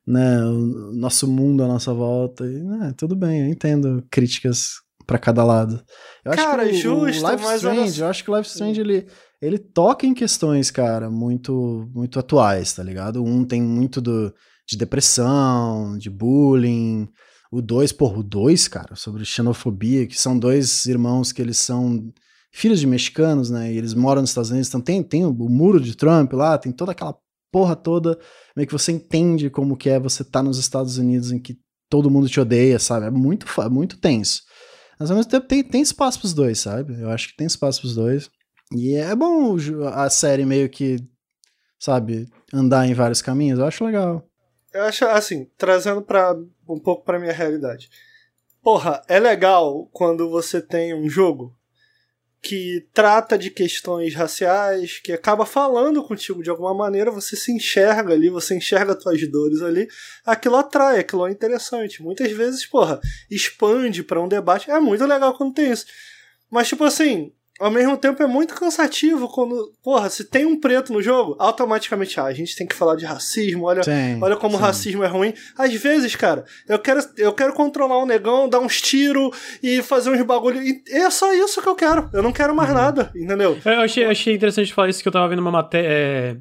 né, 0.05 0.45
o 0.45 0.93
nosso 0.93 1.29
mundo 1.29 1.63
à 1.63 1.69
nossa 1.69 1.95
volta, 1.95 2.45
e, 2.45 2.63
né, 2.63 2.93
tudo 2.97 3.15
bem, 3.15 3.43
eu 3.43 3.47
entendo 3.49 4.05
críticas 4.11 4.81
para 5.07 5.19
cada 5.19 5.45
lado. 5.45 5.83
Eu 6.25 6.33
cara, 6.33 6.63
acho 6.63 6.73
que 6.73 6.89
o, 6.89 7.07
justo, 7.09 7.25
o 7.25 7.31
Life 7.31 7.45
Strange, 7.55 8.01
eu 8.01 8.09
acho 8.09 8.25
que 8.25 8.31
o 8.31 8.37
Life 8.37 8.49
Strange, 8.49 8.81
ele, 8.81 9.07
ele 9.41 9.59
toca 9.59 10.07
em 10.07 10.13
questões, 10.13 10.71
cara, 10.71 11.09
muito, 11.09 11.89
muito 11.95 12.19
atuais, 12.19 12.73
tá 12.73 12.83
ligado? 12.83 13.23
Um 13.23 13.45
tem 13.45 13.63
muito 13.63 14.01
do, 14.01 14.35
de 14.69 14.77
depressão, 14.77 15.97
de 15.97 16.11
bullying, 16.11 17.09
o 17.51 17.63
2, 17.63 17.93
porra, 17.93 18.19
o 18.19 18.23
2, 18.23 18.69
cara, 18.69 18.97
sobre 18.97 19.25
xenofobia, 19.25 20.07
que 20.07 20.19
são 20.21 20.39
dois 20.39 20.87
irmãos 20.87 21.31
que 21.31 21.41
eles 21.41 21.59
são 21.59 22.13
filhos 22.53 22.81
de 22.81 22.87
mexicanos, 22.87 23.51
né? 23.51 23.73
E 23.73 23.79
eles 23.79 23.95
moram 23.95 24.23
nos 24.23 24.31
Estados 24.31 24.51
Unidos, 24.51 24.69
então 24.69 24.81
tem, 24.81 25.03
tem 25.03 25.25
o, 25.25 25.31
o 25.31 25.49
muro 25.49 25.81
de 25.81 25.97
Trump 25.97 26.33
lá, 26.33 26.59
tem 26.59 26.73
toda 26.73 26.93
aquela 26.93 27.17
porra 27.53 27.77
toda, 27.77 28.19
meio 28.57 28.67
que 28.67 28.73
você 28.73 28.93
entende 28.93 29.49
como 29.49 29.77
que 29.77 29.89
é 29.89 30.01
você 30.01 30.25
tá 30.25 30.43
nos 30.43 30.59
Estados 30.59 30.99
Unidos 30.99 31.31
em 31.31 31.39
que 31.39 31.57
todo 31.89 32.11
mundo 32.11 32.29
te 32.29 32.41
odeia, 32.41 32.79
sabe? 32.79 33.07
É 33.07 33.11
muito, 33.11 33.47
é 33.61 33.69
muito 33.69 33.99
tenso. 33.99 34.43
Mas 34.99 35.11
ao 35.11 35.17
mesmo 35.17 35.31
tempo 35.31 35.47
tem, 35.47 35.63
tem 35.63 35.83
espaço 35.83 36.19
pros 36.19 36.33
dois, 36.35 36.61
sabe? 36.61 37.01
Eu 37.01 37.11
acho 37.11 37.29
que 37.29 37.37
tem 37.37 37.47
espaço 37.47 37.81
pros 37.81 37.95
dois. 37.95 38.31
E 38.73 38.95
é 38.95 39.15
bom 39.15 39.57
a 39.93 40.11
série 40.11 40.45
meio 40.45 40.69
que, 40.69 40.97
sabe, 41.79 42.29
andar 42.53 42.87
em 42.87 42.95
vários 42.95 43.23
caminhos, 43.23 43.59
eu 43.59 43.67
acho 43.67 43.85
legal. 43.85 44.27
Eu 44.73 44.85
acho, 44.85 45.05
assim, 45.07 45.49
trazendo 45.57 46.03
para 46.03 46.37
um 46.69 46.79
pouco 46.79 47.05
pra 47.05 47.19
minha 47.19 47.33
realidade. 47.33 47.89
Porra, 48.63 49.03
é 49.09 49.21
legal 49.21 49.89
quando 49.93 50.29
você 50.29 50.61
tem 50.61 50.95
um 50.95 51.09
jogo 51.09 51.57
que 52.47 52.87
trata 52.95 53.37
de 53.37 53.51
questões 53.51 54.15
raciais, 54.15 55.01
que 55.01 55.11
acaba 55.11 55.45
falando 55.45 56.01
contigo 56.01 56.45
de 56.45 56.49
alguma 56.49 56.73
maneira, 56.73 57.11
você 57.11 57.35
se 57.35 57.51
enxerga 57.51 58.15
ali, 58.15 58.31
você 58.31 58.55
enxerga 58.55 58.93
as 58.93 59.03
tuas 59.03 59.29
dores 59.29 59.63
ali, 59.63 59.89
aquilo 60.25 60.55
atrai, 60.55 61.01
aquilo 61.01 61.27
é 61.27 61.33
interessante. 61.33 62.01
Muitas 62.01 62.31
vezes, 62.31 62.65
porra, 62.65 63.01
expande 63.29 64.05
para 64.05 64.23
um 64.23 64.29
debate. 64.29 64.71
É 64.71 64.79
muito 64.79 65.05
legal 65.05 65.37
quando 65.37 65.55
tem 65.55 65.73
isso. 65.73 65.87
Mas, 66.49 66.69
tipo 66.69 66.85
assim, 66.85 67.33
ao 67.59 67.71
mesmo 67.71 67.97
tempo 67.97 68.23
é 68.23 68.27
muito 68.27 68.55
cansativo 68.55 69.29
quando, 69.29 69.73
porra, 69.83 70.11
se 70.11 70.25
tem 70.25 70.45
um 70.45 70.61
preto 70.61 70.93
no 70.93 71.03
jogo, 71.03 71.37
automaticamente, 71.39 72.19
ah, 72.21 72.25
a 72.25 72.33
gente 72.33 72.57
tem 72.57 72.67
que 72.67 72.75
falar 72.75 72.97
de 72.97 73.05
racismo, 73.05 73.65
olha, 73.65 73.83
sim, 73.83 74.19
olha 74.21 74.37
como 74.37 74.57
o 74.57 74.61
racismo 74.61 75.03
é 75.03 75.07
ruim. 75.07 75.33
Às 75.57 75.73
vezes, 75.75 76.15
cara, 76.17 76.45
eu 76.69 76.79
quero, 76.79 77.01
eu 77.17 77.33
quero 77.33 77.53
controlar 77.53 77.99
um 78.03 78.07
negão, 78.07 78.49
dar 78.49 78.61
uns 78.61 78.81
tiros 78.81 79.37
e 79.63 79.83
fazer 79.83 80.11
uns 80.11 80.23
bagulho. 80.23 80.63
E 80.63 80.83
é 80.91 81.09
só 81.11 81.33
isso 81.33 81.63
que 81.63 81.69
eu 81.69 81.75
quero. 81.75 82.11
Eu 82.13 82.23
não 82.23 82.33
quero 82.33 82.55
mais 82.55 82.71
uhum. 82.71 82.77
nada, 82.77 83.11
entendeu? 83.15 83.59
Eu 83.65 83.81
achei, 83.81 84.05
achei 84.05 84.35
interessante 84.35 84.75
falar 84.75 84.89
isso 84.89 85.03
que 85.03 85.09
eu 85.09 85.13
tava 85.13 85.29
vendo 85.29 85.41
uma 85.41 85.51
matéria. 85.51 85.89
É 85.89 86.37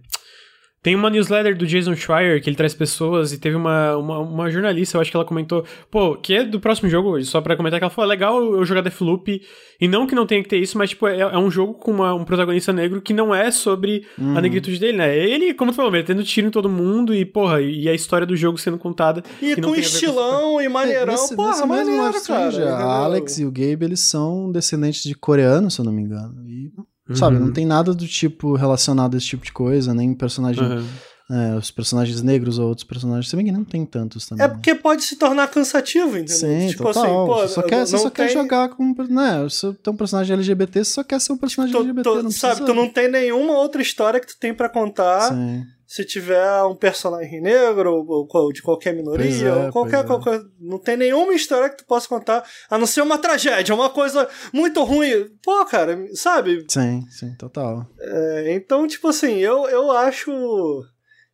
tem 0.85 0.93
uma 0.93 1.09
newsletter 1.09 1.57
do 1.57 1.65
Jason 1.65 1.95
Schreier 1.95 2.39
que 2.39 2.47
ele 2.47 2.55
traz 2.55 2.75
pessoas 2.75 3.33
e 3.33 3.39
teve 3.39 3.55
uma, 3.55 3.97
uma, 3.97 4.19
uma, 4.19 4.51
jornalista, 4.51 4.95
eu 4.95 5.01
acho 5.01 5.09
que 5.09 5.17
ela 5.17 5.25
comentou, 5.25 5.65
pô, 5.89 6.15
que 6.15 6.35
é 6.35 6.43
do 6.43 6.59
próximo 6.59 6.87
jogo, 6.87 7.19
só 7.23 7.41
para 7.41 7.57
comentar 7.57 7.79
que 7.79 7.83
ela 7.83 7.89
falou, 7.89 8.07
é 8.07 8.13
legal 8.13 8.39
eu 8.39 8.63
jogar 8.63 8.81
Deathloop, 8.81 9.41
e 9.81 9.87
não 9.87 10.05
que 10.05 10.13
não 10.13 10.27
tenha 10.27 10.43
que 10.43 10.49
ter 10.49 10.59
isso, 10.59 10.77
mas 10.77 10.91
tipo, 10.91 11.07
é, 11.07 11.21
é 11.21 11.37
um 11.39 11.49
jogo 11.49 11.73
com 11.73 11.89
uma, 11.89 12.13
um 12.13 12.23
protagonista 12.23 12.71
negro 12.71 13.01
que 13.01 13.15
não 13.15 13.33
é 13.33 13.49
sobre 13.49 14.05
uhum. 14.15 14.37
a 14.37 14.41
negritude 14.41 14.77
dele, 14.77 14.99
né? 14.99 15.17
Ele, 15.17 15.55
como 15.55 15.71
tu 15.71 15.75
falou, 15.75 15.91
metendo 15.91 16.23
tiro 16.23 16.45
em 16.45 16.51
todo 16.51 16.69
mundo 16.69 17.15
e, 17.15 17.25
porra, 17.25 17.63
e 17.63 17.89
a 17.89 17.93
história 17.95 18.27
do 18.27 18.35
jogo 18.35 18.59
sendo 18.59 18.77
contada. 18.77 19.23
E 19.41 19.59
com 19.59 19.73
estilão 19.73 20.61
e 20.61 20.69
maneirão, 20.69 21.13
nesse, 21.13 21.35
porra, 21.35 21.49
nesse 21.49 21.65
maneiro, 21.65 22.23
cara. 22.27 22.75
A 22.75 23.05
Alex 23.05 23.39
e 23.39 23.45
o 23.45 23.51
Gabe, 23.51 23.85
eles 23.85 24.01
são 24.01 24.51
descendentes 24.51 25.01
de 25.01 25.15
coreanos, 25.15 25.73
se 25.73 25.81
eu 25.81 25.85
não 25.85 25.91
me 25.91 26.03
engano, 26.03 26.47
e 26.47 26.71
Uhum. 27.09 27.15
Sabe, 27.15 27.39
não 27.39 27.51
tem 27.51 27.65
nada 27.65 27.93
do 27.93 28.07
tipo 28.07 28.55
relacionado 28.55 29.13
a 29.13 29.17
esse 29.17 29.27
tipo 29.27 29.45
de 29.45 29.51
coisa, 29.51 29.93
nem 29.93 30.13
personagem. 30.13 30.63
Uhum. 30.63 30.85
é, 31.29 31.55
os 31.55 31.69
personagens 31.69 32.21
negros 32.21 32.57
ou 32.57 32.67
outros 32.67 32.85
personagens. 32.85 33.29
Se 33.29 33.35
bem 33.35 33.45
que 33.45 33.51
não 33.51 33.63
tem 33.63 33.85
tantos 33.85 34.25
também. 34.27 34.43
É 34.43 34.47
porque 34.47 34.73
pode 34.73 35.03
se 35.03 35.15
tornar 35.15 35.47
cansativo, 35.47 36.17
entendeu? 36.17 36.35
Sim, 36.35 36.67
tipo 36.69 36.83
total. 36.83 37.03
assim, 37.03 37.13
pô, 37.13 37.35
você 37.35 37.53
só 37.53 37.61
quer, 37.61 37.85
você 37.85 37.97
só 37.97 38.09
tem... 38.09 38.27
quer 38.27 38.33
jogar 38.33 38.69
com. 38.69 38.95
Né, 39.09 39.43
você 39.43 39.73
tem 39.73 39.93
um 39.93 39.97
personagem 39.97 40.33
LGBT, 40.33 40.83
você 40.83 40.91
só 40.91 41.03
quer 41.03 41.21
ser 41.21 41.33
um 41.33 41.37
personagem 41.37 41.75
tu, 41.75 41.81
LGBT. 41.81 42.09
Tu, 42.09 42.23
não 42.23 42.31
sabe, 42.31 42.65
tu 42.65 42.73
não 42.73 42.89
tem 42.89 43.09
nenhuma 43.09 43.53
outra 43.53 43.81
história 43.81 44.19
que 44.19 44.27
tu 44.27 44.37
tem 44.39 44.53
para 44.53 44.69
contar. 44.69 45.29
Sim 45.29 45.65
se 45.85 46.03
tiver 46.03 46.63
um 46.63 46.75
personagem 46.75 47.41
negro 47.41 48.05
ou, 48.07 48.51
de 48.51 48.61
qualquer 48.61 48.93
minoria, 48.93 49.47
é, 49.47 49.65
ou 49.65 49.71
qualquer, 49.71 49.99
é. 49.99 50.03
qualquer, 50.03 50.41
Não 50.59 50.79
tem 50.79 50.97
nenhuma 50.97 51.33
história 51.33 51.69
que 51.69 51.77
tu 51.77 51.85
possa 51.85 52.07
contar, 52.07 52.43
a 52.69 52.77
não 52.77 52.87
ser 52.87 53.01
uma 53.01 53.17
tragédia, 53.17 53.75
uma 53.75 53.89
coisa 53.89 54.27
muito 54.51 54.83
ruim. 54.83 55.29
Pô, 55.43 55.63
cara, 55.65 55.97
sabe? 56.15 56.65
Sim, 56.67 57.05
sim, 57.09 57.35
total. 57.35 57.85
É, 57.99 58.53
então, 58.53 58.87
tipo 58.87 59.07
assim, 59.07 59.37
eu, 59.37 59.67
eu 59.69 59.91
acho. 59.91 60.31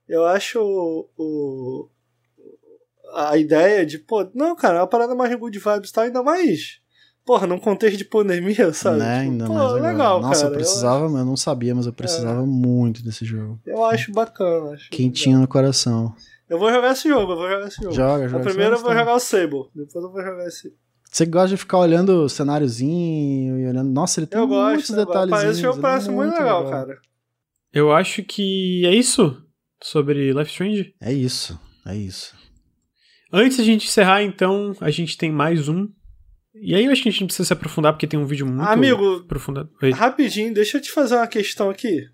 Eu 0.08 0.26
acho 0.26 0.60
o, 1.18 1.90
a 3.14 3.38
ideia 3.38 3.86
de, 3.86 3.98
pô, 3.98 4.30
não, 4.34 4.56
cara, 4.56 4.80
é 4.80 4.82
uma 4.82 4.88
parada 4.88 5.16
mais 5.16 5.34
good 5.36 5.58
vibes, 5.58 5.92
tá? 5.92 6.02
Ainda 6.02 6.22
mais 6.22 6.81
porra, 7.32 7.48
num 7.48 7.58
contexto 7.58 7.98
de 7.98 8.04
pandemia, 8.04 8.74
sabe? 8.74 9.00
Né, 9.00 9.20
tipo, 9.20 9.32
ainda 9.32 9.46
pô, 9.46 9.54
mais 9.54 9.72
legal, 9.72 9.92
legal 9.92 10.22
Nossa, 10.22 10.42
cara. 10.42 10.52
eu 10.52 10.58
precisava, 10.58 11.06
eu, 11.06 11.18
eu 11.18 11.26
não 11.26 11.38
sabia, 11.38 11.74
mas 11.74 11.86
eu 11.86 11.94
precisava 11.94 12.42
é. 12.42 12.46
muito 12.46 13.02
desse 13.02 13.24
jogo. 13.24 13.58
Eu 13.66 13.86
acho 13.86 14.12
bacana. 14.12 14.72
Acho 14.72 14.90
Quentinho 14.90 15.40
no 15.40 15.48
coração. 15.48 16.14
Eu 16.50 16.60
vou 16.60 16.70
jogar 16.70 16.92
esse 16.92 17.08
jogo, 17.08 17.32
eu 17.32 17.38
vou 17.38 17.50
jogar 17.50 17.68
esse 17.70 17.82
jogo. 17.82 17.96
Joga, 17.96 18.28
joga. 18.28 18.44
Primeiro 18.44 18.76
eu 18.76 18.80
vou 18.82 18.94
jogar 18.94 19.16
o 19.16 19.20
Sable, 19.20 19.70
depois 19.74 20.04
eu 20.04 20.12
vou 20.12 20.22
jogar 20.22 20.46
esse. 20.46 20.76
Você 21.10 21.26
gosta 21.26 21.48
de 21.50 21.58
ficar 21.58 21.78
olhando 21.78 22.24
o 22.24 22.30
cenáriozinho 22.30 23.60
e 23.60 23.68
olhando. 23.68 23.90
Nossa, 23.90 24.20
ele 24.20 24.28
tem 24.28 24.40
eu 24.40 24.48
muitos 24.48 24.90
gosto, 24.90 25.06
detalhes. 25.06 25.44
Esse 25.44 25.62
jogo 25.62 25.80
parece 25.80 26.10
muito, 26.10 26.32
muito 26.32 26.38
legal, 26.38 26.66
legal, 26.66 26.72
cara. 26.72 27.00
Eu 27.72 27.94
acho 27.94 28.24
que 28.24 28.86
é 28.86 28.94
isso 28.94 29.42
sobre 29.82 30.34
Life 30.34 30.52
Strange. 30.52 30.94
É 31.02 31.14
isso, 31.14 31.58
é 31.86 31.96
isso. 31.96 32.36
Antes 33.32 33.56
de 33.56 33.62
a 33.62 33.66
gente 33.66 33.88
encerrar, 33.88 34.22
então, 34.22 34.76
a 34.82 34.92
gente 34.92 35.18
tem 35.18 35.32
mais 35.32 35.70
um 35.70 35.88
e 36.54 36.76
aí 36.76 36.86
eu 36.86 36.92
acho 36.92 37.02
que 37.02 37.10
a 37.10 37.12
gente 37.12 37.22
não 37.22 37.28
precisa 37.28 37.48
se 37.48 37.54
aprofundar 37.54 37.94
porque 37.94 38.08
tem 38.08 38.20
um 38.20 38.26
vídeo 38.26 38.46
muito 38.46 38.68
amigo, 38.68 39.18
aprofundado. 39.18 39.70
Oi. 39.82 39.92
Rapidinho, 39.92 40.54
deixa 40.54 40.78
eu 40.78 40.82
te 40.82 40.92
fazer 40.92 41.16
uma 41.16 41.28
questão 41.28 41.70
aqui. 41.70 42.08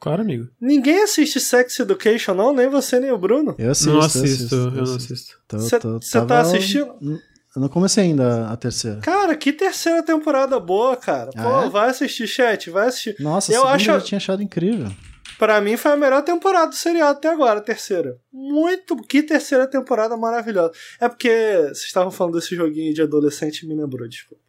Claro, 0.00 0.22
amigo. 0.22 0.48
Ninguém 0.60 1.02
assiste 1.02 1.40
Sex 1.40 1.80
Education, 1.80 2.34
não? 2.34 2.52
Nem 2.54 2.68
você, 2.68 3.00
nem 3.00 3.10
o 3.10 3.18
Bruno? 3.18 3.54
Eu 3.58 3.70
assisto. 3.70 3.92
Não 3.92 4.00
assisto, 4.00 4.54
eu, 4.54 4.64
eu 4.64 4.70
não 4.70 4.94
assisto. 4.94 5.38
Você 5.50 6.24
tá 6.24 6.40
assistindo? 6.40 7.20
Eu 7.56 7.62
não 7.62 7.68
comecei 7.68 8.04
ainda 8.04 8.48
a 8.48 8.56
terceira. 8.56 9.00
Cara, 9.00 9.34
que 9.34 9.52
terceira 9.52 10.02
temporada 10.02 10.60
boa, 10.60 10.96
cara. 10.96 11.30
Ah, 11.34 11.42
Pô, 11.42 11.62
é? 11.62 11.70
vai 11.70 11.90
assistir, 11.90 12.28
chat, 12.28 12.70
vai 12.70 12.86
assistir. 12.88 13.16
Nossa, 13.18 13.52
eu 13.52 13.66
acho... 13.66 13.90
eu 13.90 14.00
tinha 14.00 14.18
achado 14.18 14.42
incrível. 14.42 14.92
Para 15.38 15.60
mim 15.60 15.76
foi 15.76 15.92
a 15.92 15.96
melhor 15.96 16.22
temporada 16.22 16.68
do 16.68 16.74
seriado 16.74 17.18
até 17.18 17.28
agora, 17.28 17.60
a 17.60 17.62
terceira. 17.62 18.18
Muito. 18.32 18.96
Que 18.96 19.22
terceira 19.22 19.66
temporada 19.66 20.16
maravilhosa. 20.16 20.72
É 21.00 21.08
porque 21.08 21.28
vocês 21.28 21.84
estavam 21.84 22.10
falando 22.10 22.34
desse 22.34 22.56
joguinho 22.56 22.92
de 22.92 23.02
adolescente 23.02 23.62
e 23.62 23.68
me 23.68 23.74
lembrou, 23.74 24.08
desculpa. 24.08 24.42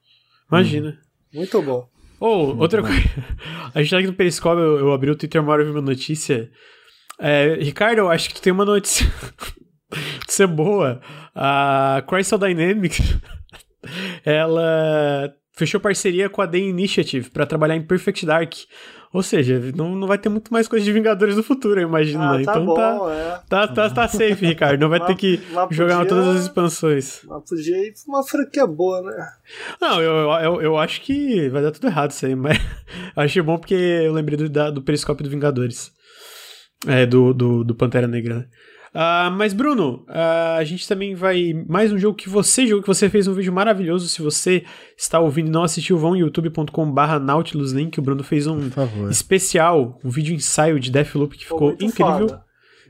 Imagina. 0.52 1.00
Hum. 1.34 1.38
Muito 1.38 1.62
bom. 1.62 1.88
Ou, 2.20 2.56
oh, 2.56 2.62
outra 2.62 2.82
coisa. 2.82 3.00
A 3.74 3.82
gente 3.82 3.92
tá 3.92 3.98
aqui 4.00 4.08
no 4.08 4.14
Periscope, 4.14 4.60
eu, 4.60 4.80
eu 4.80 4.92
abri 4.92 5.12
o 5.12 5.16
Twitter 5.16 5.42
uma 5.42 5.54
hora 5.54 5.62
e 5.62 5.66
vi 5.66 5.72
uma 5.72 5.82
notícia. 5.82 6.50
É, 7.20 7.54
Ricardo, 7.62 8.00
eu 8.00 8.10
acho 8.10 8.28
que 8.28 8.36
tu 8.36 8.42
tem 8.42 8.52
uma 8.52 8.66
notícia. 8.66 9.06
notícia 10.20 10.48
boa. 10.48 11.00
A 11.36 12.04
Crystal 12.08 12.40
Dynamics. 12.40 13.00
ela 14.26 15.34
fechou 15.56 15.80
parceria 15.80 16.30
com 16.30 16.42
a 16.42 16.48
The 16.48 16.58
Initiative 16.58 17.30
para 17.30 17.46
trabalhar 17.46 17.76
em 17.76 17.82
Perfect 17.82 18.26
Dark, 18.26 18.54
ou 19.12 19.24
seja, 19.24 19.60
não, 19.76 19.96
não 19.96 20.08
vai 20.08 20.20
ter 20.20 20.30
muito 20.30 20.54
mais 20.54 20.68
coisa 20.68 20.86
de 20.86 20.92
Vingadores 20.92 21.36
no 21.36 21.42
futuro, 21.42 21.80
eu 21.80 21.88
imagino. 21.88 22.22
Ah, 22.22 22.38
né? 22.38 22.44
tá 22.44 22.52
então 22.52 22.66
bom, 22.66 22.76
tá, 22.76 23.12
é. 23.12 23.42
tá, 23.50 23.68
tá, 23.68 23.90
tá 23.90 24.08
safe, 24.08 24.46
Ricardo. 24.46 24.80
Não 24.80 24.90
vai 24.90 25.04
ter 25.04 25.16
que 25.16 25.42
jogar 25.72 25.98
podia, 25.98 26.10
todas 26.10 26.28
as 26.28 26.42
expansões. 26.44 27.22
Mas 27.26 27.50
podia 27.50 27.88
ir 27.88 27.94
pra 27.94 28.04
uma 28.08 28.24
franquia 28.24 28.68
boa, 28.68 29.02
né? 29.02 29.28
Não, 29.82 30.00
eu, 30.00 30.30
eu, 30.44 30.62
eu 30.62 30.78
acho 30.78 31.02
que 31.02 31.50
vai 31.50 31.64
dar 31.64 31.72
tudo 31.72 31.88
errado 31.88 32.12
isso 32.12 32.26
aí, 32.26 32.36
mas 32.36 32.60
achei 33.16 33.42
bom 33.42 33.58
porque 33.58 33.74
eu 33.74 34.14
lembrei 34.14 34.38
do, 34.38 34.48
da, 34.48 34.70
do 34.70 34.82
periscópio 34.84 35.24
do 35.24 35.30
Vingadores. 35.30 35.92
É, 36.88 37.06
do, 37.06 37.34
do, 37.34 37.64
do 37.64 37.76
Pantera 37.76 38.08
Negra, 38.08 38.36
né? 38.36 38.46
Uh, 38.94 39.30
mas, 39.38 39.54
Bruno, 39.54 40.04
uh, 40.10 40.58
a 40.58 40.64
gente 40.64 40.88
também 40.88 41.14
vai. 41.14 41.54
Mais 41.68 41.92
um 41.92 41.98
jogo 41.98 42.18
que 42.18 42.28
você 42.28 42.66
jogou, 42.66 42.82
que 42.82 42.88
você 42.88 43.10
fez 43.10 43.28
um 43.28 43.34
vídeo 43.34 43.54
maravilhoso. 43.54 44.08
Se 44.08 44.22
você 44.22 44.64
está 44.98 45.20
ouvindo 45.20 45.48
e 45.48 45.52
não 45.52 45.64
assistiu, 45.64 45.98
vão 45.98 46.16
youtube.com/barra 46.16 47.20
Nautilus 47.20 47.72
Link. 47.72 48.00
O 48.00 48.02
Bruno 48.02 48.24
fez 48.24 48.48
um 48.48 48.70
especial, 49.10 50.00
um 50.04 50.10
vídeo 50.10 50.34
ensaio 50.34 50.80
de 50.80 50.92
Deathloop 50.92 51.38
que 51.38 51.46
ficou 51.46 51.74
incrível. 51.74 52.30
Foda. 52.30 52.44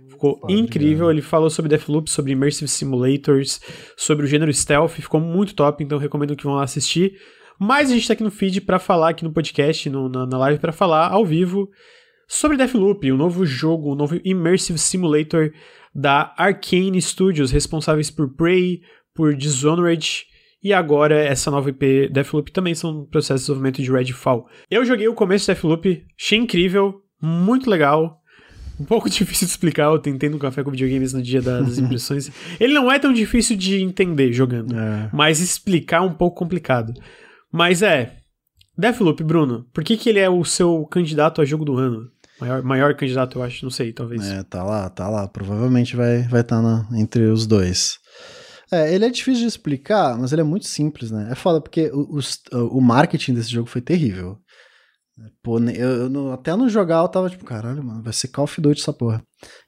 Ficou 0.09 0.39
Foda, 0.39 0.53
incrível. 0.53 1.07
Né? 1.07 1.13
Ele 1.13 1.21
falou 1.21 1.49
sobre 1.49 1.69
Deathloop, 1.69 2.09
sobre 2.09 2.31
Immersive 2.31 2.69
Simulators, 2.69 3.59
sobre 3.97 4.25
o 4.25 4.27
gênero 4.27 4.53
stealth. 4.53 4.91
Ficou 4.91 5.19
muito 5.19 5.53
top, 5.53 5.83
então 5.83 5.97
recomendo 5.97 6.35
que 6.35 6.45
vão 6.45 6.55
lá 6.55 6.63
assistir. 6.63 7.13
Mas 7.59 7.89
a 7.89 7.93
gente 7.93 8.03
está 8.03 8.13
aqui 8.13 8.23
no 8.23 8.31
feed 8.31 8.61
para 8.61 8.79
falar, 8.79 9.09
aqui 9.09 9.25
no 9.25 9.33
podcast, 9.33 9.89
no, 9.89 10.07
na, 10.07 10.25
na 10.25 10.37
live, 10.37 10.59
para 10.59 10.71
falar 10.71 11.09
ao 11.09 11.25
vivo 11.25 11.69
sobre 12.29 12.55
Deathloop, 12.55 13.11
o 13.11 13.15
um 13.15 13.17
novo 13.17 13.43
jogo, 13.43 13.91
um 13.91 13.95
novo 13.95 14.21
Immersive 14.23 14.77
Simulator 14.77 15.51
da 15.93 16.31
Arkane 16.37 17.01
Studios, 17.01 17.51
responsáveis 17.51 18.11
por 18.11 18.35
Prey, 18.35 18.81
por 19.15 19.35
Dishonored 19.35 20.27
e 20.63 20.71
agora 20.71 21.15
essa 21.15 21.49
nova 21.49 21.71
IP 21.71 22.09
Deathloop 22.09 22.51
também 22.51 22.75
são 22.75 23.05
processos 23.05 23.41
de 23.41 23.45
desenvolvimento 23.47 23.81
de 23.81 23.91
Redfall. 23.91 24.47
Eu 24.69 24.85
joguei 24.85 25.07
o 25.07 25.15
começo 25.15 25.45
de 25.45 25.53
Deathloop, 25.53 26.05
achei 26.19 26.37
incrível, 26.37 27.01
muito 27.19 27.67
legal. 27.67 28.21
Um 28.79 28.85
pouco 28.85 29.09
difícil 29.09 29.47
de 29.47 29.51
explicar, 29.51 29.85
eu 29.85 29.97
tentei 29.99 30.29
no 30.29 30.37
café 30.37 30.63
com 30.63 30.69
videogames 30.69 31.13
no 31.13 31.23
dia 31.23 31.41
das 31.41 31.79
impressões. 31.79 32.31
Ele 32.59 32.73
não 32.73 32.91
é 32.91 32.99
tão 32.99 33.11
difícil 33.11 33.57
de 33.57 33.81
entender 33.81 34.31
jogando, 34.33 34.77
é. 34.77 35.09
mas 35.11 35.39
explicar 35.39 35.97
é 35.97 36.01
um 36.01 36.13
pouco 36.13 36.37
complicado. 36.37 36.93
Mas 37.51 37.81
é, 37.81 38.17
Deathloop, 38.77 39.23
Bruno, 39.23 39.65
por 39.73 39.83
que, 39.83 39.97
que 39.97 40.09
ele 40.09 40.19
é 40.19 40.29
o 40.29 40.43
seu 40.45 40.85
candidato 40.85 41.41
a 41.41 41.45
jogo 41.45 41.65
do 41.65 41.75
ano? 41.75 42.09
Maior, 42.39 42.63
maior 42.63 42.95
candidato, 42.95 43.39
eu 43.39 43.43
acho, 43.43 43.63
não 43.65 43.71
sei, 43.71 43.91
talvez. 43.91 44.25
É, 44.25 44.43
tá 44.43 44.63
lá, 44.63 44.89
tá 44.89 45.09
lá. 45.09 45.27
Provavelmente 45.27 45.95
vai 45.95 46.21
estar 46.21 46.29
vai 46.29 46.43
tá 46.43 46.87
entre 46.93 47.23
os 47.25 47.45
dois. 47.45 47.97
É, 48.71 48.93
ele 48.93 49.05
é 49.05 49.09
difícil 49.09 49.41
de 49.41 49.47
explicar, 49.47 50.17
mas 50.17 50.31
ele 50.31 50.41
é 50.41 50.45
muito 50.45 50.67
simples, 50.67 51.11
né? 51.11 51.29
É 51.31 51.35
foda 51.35 51.59
porque 51.59 51.89
o, 51.91 52.19
o, 52.51 52.77
o 52.77 52.81
marketing 52.81 53.33
desse 53.33 53.51
jogo 53.51 53.67
foi 53.67 53.81
terrível. 53.81 54.37
Pô, 55.41 55.59
eu, 55.59 56.11
eu, 56.11 56.31
até 56.31 56.55
no 56.55 56.69
jogar 56.69 57.01
eu 57.01 57.07
tava 57.07 57.29
tipo, 57.29 57.45
caralho, 57.45 57.83
mano, 57.83 58.03
vai 58.03 58.13
ser 58.13 58.27
Call 58.27 58.43
of 58.43 58.61
Duty 58.61 58.81
essa 58.81 58.93
porra. 58.93 59.23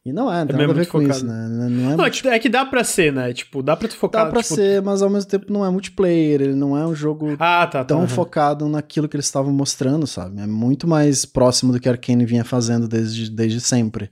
E 0.05 0.11
não 0.11 0.31
é, 0.31 0.39
não 0.39 0.47
tem 0.47 0.55
é 0.55 0.59
nada 0.59 0.71
a 0.71 0.75
ver 0.75 0.87
com 0.87 1.01
isso, 1.01 1.25
né? 1.25 1.47
Não, 1.49 1.65
é, 1.65 1.69
não, 1.69 2.03
muito... 2.03 2.27
é, 2.27 2.39
que 2.39 2.49
dá 2.49 2.65
pra 2.65 2.83
ser, 2.83 3.11
né? 3.11 3.33
Tipo, 3.33 3.63
dá 3.63 3.75
pra 3.75 3.87
tu 3.87 3.95
focar. 3.95 4.25
Dá 4.25 4.31
pra 4.31 4.43
tipo... 4.43 4.55
ser, 4.55 4.81
mas 4.81 5.01
ao 5.01 5.09
mesmo 5.09 5.29
tempo 5.29 5.51
não 5.51 5.65
é 5.65 5.69
multiplayer, 5.69 6.41
ele 6.41 6.55
não 6.55 6.77
é 6.77 6.85
um 6.85 6.93
jogo 6.93 7.33
ah, 7.33 7.67
tá, 7.67 7.67
tá 7.67 7.85
tão 7.85 8.01
tá, 8.01 8.07
focado 8.07 8.67
naquilo 8.67 9.07
que 9.07 9.15
eles 9.15 9.25
estavam 9.25 9.51
mostrando, 9.51 10.05
sabe? 10.05 10.41
É 10.41 10.47
muito 10.47 10.87
mais 10.87 11.25
próximo 11.25 11.71
do 11.71 11.79
que 11.79 11.87
a 11.87 11.93
Arkane 11.93 12.25
vinha 12.25 12.43
fazendo 12.43 12.87
desde, 12.87 13.29
desde 13.29 13.61
sempre. 13.61 14.09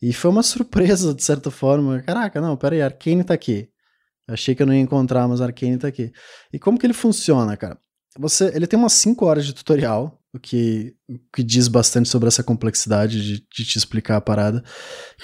E 0.00 0.12
foi 0.12 0.30
uma 0.30 0.42
surpresa, 0.44 1.14
de 1.14 1.22
certa 1.22 1.50
forma. 1.50 2.00
Caraca, 2.02 2.40
não, 2.40 2.56
pera 2.56 2.74
aí, 2.74 2.82
Arkane 2.82 3.24
tá 3.24 3.34
aqui. 3.34 3.68
Eu 4.26 4.34
achei 4.34 4.54
que 4.54 4.62
eu 4.62 4.66
não 4.66 4.74
ia 4.74 4.80
encontrar, 4.80 5.26
mas 5.28 5.40
Arkane 5.40 5.78
tá 5.78 5.88
aqui. 5.88 6.12
E 6.52 6.58
como 6.58 6.78
que 6.78 6.86
ele 6.86 6.92
funciona, 6.92 7.56
cara? 7.56 7.76
Você, 8.18 8.52
ele 8.54 8.66
tem 8.66 8.78
umas 8.78 8.92
5 8.92 9.24
horas 9.24 9.46
de 9.46 9.54
tutorial, 9.54 10.21
o 10.34 10.38
que, 10.38 10.94
o 11.08 11.18
que 11.34 11.42
diz 11.42 11.68
bastante 11.68 12.08
sobre 12.08 12.28
essa 12.28 12.42
complexidade 12.42 13.22
de, 13.22 13.46
de 13.54 13.64
te 13.64 13.76
explicar 13.76 14.16
a 14.16 14.20
parada. 14.20 14.64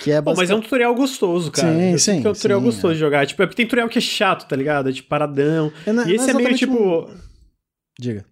Que 0.02 0.12
é 0.12 0.20
Pô, 0.20 0.34
mas 0.34 0.50
é 0.50 0.54
um 0.54 0.60
tutorial 0.60 0.94
gostoso, 0.94 1.50
cara. 1.50 1.72
Sim, 1.72 1.92
Eu 1.92 1.98
sim. 1.98 2.26
É 2.26 2.28
um 2.28 2.32
tutorial 2.34 2.60
sim, 2.60 2.66
gostoso 2.66 2.90
é. 2.90 2.94
de 2.94 3.00
jogar. 3.00 3.26
Tipo, 3.26 3.42
é 3.42 3.46
porque 3.46 3.56
tem 3.56 3.66
tutorial 3.66 3.88
que 3.88 3.98
é 3.98 4.02
chato, 4.02 4.46
tá 4.46 4.54
ligado? 4.54 4.90
É 4.90 4.92
tipo 4.92 5.08
paradão. 5.08 5.72
É, 5.86 5.92
não, 5.92 6.06
e 6.06 6.14
esse 6.14 6.30
é, 6.30 6.34
meio 6.34 6.54
tipo. 6.54 6.74
Um... 6.74 7.16
Diga. 7.98 8.24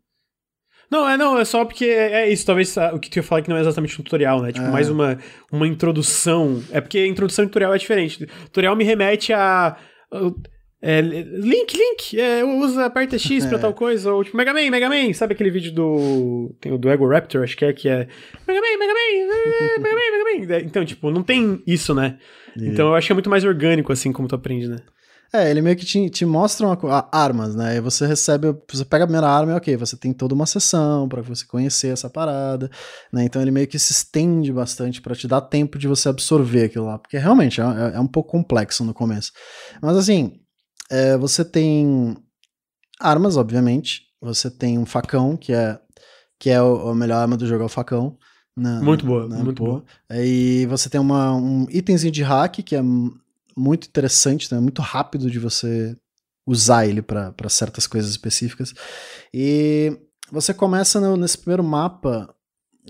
Não, 0.91 1.09
é 1.09 1.17
não, 1.17 1.37
é 1.39 1.45
só 1.45 1.65
porque 1.65 1.87
é 1.87 2.31
isso, 2.31 2.47
talvez 2.47 2.77
o 2.93 3.01
que 3.01 3.11
tu 3.11 3.17
ia 3.17 3.23
falar 3.23 3.43
que 3.43 3.49
não 3.49 3.57
é 3.57 3.61
exatamente 3.61 4.01
um 4.01 4.05
tutorial, 4.05 4.41
né? 4.41 4.53
Tipo, 4.53 4.67
é. 4.67 4.71
mais 4.71 4.89
uma, 4.89 5.19
uma 5.51 5.67
introdução. 5.67 6.63
É 6.71 6.81
porque 6.81 7.05
introdução 7.07 7.45
e 7.45 7.49
tutorial 7.49 7.75
é 7.75 7.79
diferente. 7.79 8.25
tutorial 8.45 8.77
me 8.77 8.85
remete 8.85 9.33
a. 9.33 9.77
É, 10.89 11.01
link, 11.01 11.77
link, 11.77 12.21
é, 12.21 12.45
usa, 12.45 12.85
aperta 12.85 13.19
X 13.19 13.45
pra 13.45 13.57
é. 13.57 13.61
tal 13.61 13.75
coisa, 13.75 14.15
ou 14.15 14.23
tipo, 14.23 14.37
Mega 14.37 14.55
Man, 14.55 14.71
Mega 14.71 14.89
Man, 14.89 15.13
sabe 15.15 15.35
aquele 15.35 15.51
vídeo 15.51 15.73
do. 15.73 16.55
Tem 16.61 16.71
o 16.71 16.79
do 16.79 16.89
Ego 16.89 17.09
Raptor, 17.09 17.43
acho 17.43 17.57
que 17.57 17.65
é, 17.65 17.73
que 17.73 17.89
é. 17.89 18.07
Mega 18.47 18.61
Man, 18.61 18.79
Mega 18.79 18.95
Man, 18.95 19.35
eh, 19.35 19.79
Mega 19.81 19.97
Man, 19.97 20.13
Mega 20.13 20.47
Man. 20.47 20.55
É, 20.55 20.61
então, 20.61 20.85
tipo, 20.85 21.11
não 21.11 21.25
tem 21.25 21.61
isso, 21.67 21.93
né? 21.93 22.19
Yeah. 22.57 22.73
Então 22.73 22.87
eu 22.87 22.95
acho 22.95 23.09
que 23.09 23.13
é 23.13 23.15
muito 23.15 23.29
mais 23.29 23.43
orgânico, 23.43 23.93
assim, 23.93 24.13
como 24.13 24.29
tu 24.29 24.37
aprende, 24.37 24.69
né? 24.69 24.77
É, 25.33 25.51
ele 25.51 25.61
meio 25.61 25.77
que 25.77 25.85
te, 25.85 26.09
te 26.09 26.25
mostra 26.25 26.69
uma, 26.69 26.79
a, 26.89 27.09
armas, 27.21 27.57
né? 27.57 27.79
E 27.79 27.81
você 27.81 28.07
recebe, 28.07 28.57
você 28.71 28.85
pega 28.85 29.03
a 29.03 29.07
primeira 29.09 29.27
arma 29.27 29.53
e 29.53 29.57
ok, 29.57 29.77
você 29.77 29.97
tem 29.97 30.13
toda 30.13 30.37
uma 30.37 30.47
sessão 30.47 31.09
para 31.09 31.21
você 31.21 31.45
conhecer 31.45 31.89
essa 31.89 32.09
parada, 32.09 32.71
né? 33.13 33.25
Então 33.25 33.43
ele 33.43 33.51
meio 33.51 33.67
que 33.67 33.77
se 33.77 33.91
estende 33.91 34.53
bastante 34.53 35.03
para 35.03 35.17
te 35.17 35.27
dar 35.27 35.41
tempo 35.41 35.79
de 35.81 35.89
você 35.89 36.09
absorver 36.09 36.67
aquilo 36.67 36.87
lá, 36.87 36.97
porque 36.97 37.19
realmente 37.19 37.61
é, 37.61 37.65
é, 37.65 37.97
é 37.97 38.01
um 38.01 38.07
pouco 38.07 38.31
complexo 38.31 38.85
no 38.85 38.95
começo. 38.95 39.33
Mas 39.83 39.97
assim, 39.97 40.39
é, 40.91 41.17
você 41.17 41.45
tem 41.45 42.17
armas, 43.01 43.37
obviamente. 43.37 44.07
Você 44.21 44.51
tem 44.51 44.79
um 44.79 44.87
facão, 44.87 45.37
que 45.37 45.53
é, 45.53 45.79
que 46.39 46.51
é 46.51 46.57
a 46.57 46.95
melhor 46.95 47.19
arma 47.19 47.37
do 47.37 47.47
jogo, 47.47 47.63
é 47.63 47.67
o 47.67 47.71
facão. 47.71 48.19
Não, 48.57 48.83
muito 48.83 49.05
boa, 49.05 49.29
não, 49.29 49.45
muito 49.45 49.63
pô. 49.63 49.65
boa. 49.67 49.85
E 50.11 50.67
você 50.67 50.89
tem 50.89 51.01
uma, 51.01 51.35
um 51.35 51.67
itemzinho 51.71 52.11
de 52.11 52.23
hack 52.23 52.63
que 52.63 52.75
é 52.75 52.83
muito 53.57 53.87
interessante, 53.87 54.53
né? 54.53 54.59
muito 54.59 54.81
rápido 54.81 55.31
de 55.31 55.39
você 55.39 55.97
usar 56.47 56.87
ele 56.87 57.03
para 57.03 57.35
certas 57.49 57.87
coisas 57.87 58.11
específicas. 58.11 58.73
E 59.33 59.99
você 60.31 60.55
começa 60.55 61.01
no, 61.01 61.17
nesse 61.17 61.37
primeiro 61.37 61.63
mapa 61.63 62.35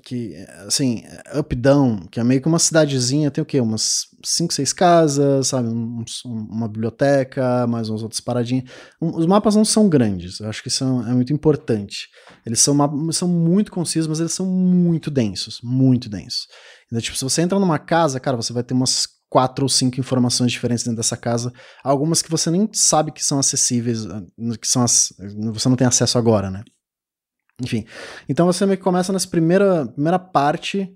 que, 0.05 0.35
assim, 0.67 1.03
up 1.39 1.55
down, 1.55 2.07
que 2.11 2.21
é 2.21 2.25
meio 2.25 2.41
que 2.41 2.49
uma 2.49 2.59
cidadezinha, 2.59 3.31
tem 3.31 3.43
o 3.43 3.47
quê? 3.47 3.61
Umas 3.61 4.07
5, 4.25 4.53
6 4.53 4.73
casas, 4.73 5.49
sabe? 5.49 5.69
Um, 5.69 6.05
uma 6.25 6.69
biblioteca, 6.69 7.67
mais 7.67 7.89
umas 7.89 8.03
outras 8.03 8.21
paradinhas. 8.21 8.65
Um, 9.01 9.17
os 9.17 9.27
mapas 9.27 9.55
não 9.55 9.65
são 9.65 9.89
grandes, 9.89 10.41
eu 10.41 10.49
acho 10.49 10.63
que 10.63 10.69
isso 10.69 10.85
é 10.85 11.15
muito 11.15 11.33
importante. 11.33 12.09
Eles 12.45 12.61
são, 12.61 12.77
são 13.13 13.29
muito 13.29 13.73
concisos, 13.73 14.07
mas 14.07 14.21
eles 14.21 14.33
são 14.33 14.47
muito 14.47 15.11
densos, 15.11 15.61
muito 15.63 16.09
densos. 16.09 16.47
Então, 16.87 17.01
tipo, 17.01 17.17
se 17.17 17.25
você 17.25 17.43
entra 17.43 17.59
numa 17.59 17.79
casa, 17.79 18.21
cara, 18.21 18.37
você 18.37 18.53
vai 18.53 18.63
ter 18.63 18.75
umas 18.75 19.09
quatro 19.29 19.65
ou 19.65 19.69
cinco 19.69 19.99
informações 19.99 20.53
diferentes 20.53 20.85
dentro 20.85 20.97
dessa 20.97 21.17
casa, 21.17 21.53
algumas 21.83 22.23
que 22.23 22.31
você 22.31 22.51
nem 22.51 22.69
sabe 22.73 23.11
que 23.11 23.25
são 23.25 23.39
acessíveis, 23.39 24.07
que 24.61 24.69
são 24.69 24.85
você 24.87 25.69
não 25.69 25.77
tem 25.77 25.87
acesso 25.87 26.17
agora, 26.17 26.51
né? 26.51 26.63
Enfim. 27.63 27.87
Então 28.29 28.47
você 28.47 28.67
meio 28.67 28.79
que 28.79 28.85
começa 28.85 29.13
nessa 29.13 29.29
primeira, 29.29 29.87
primeira 29.87 30.19
parte 30.19 30.95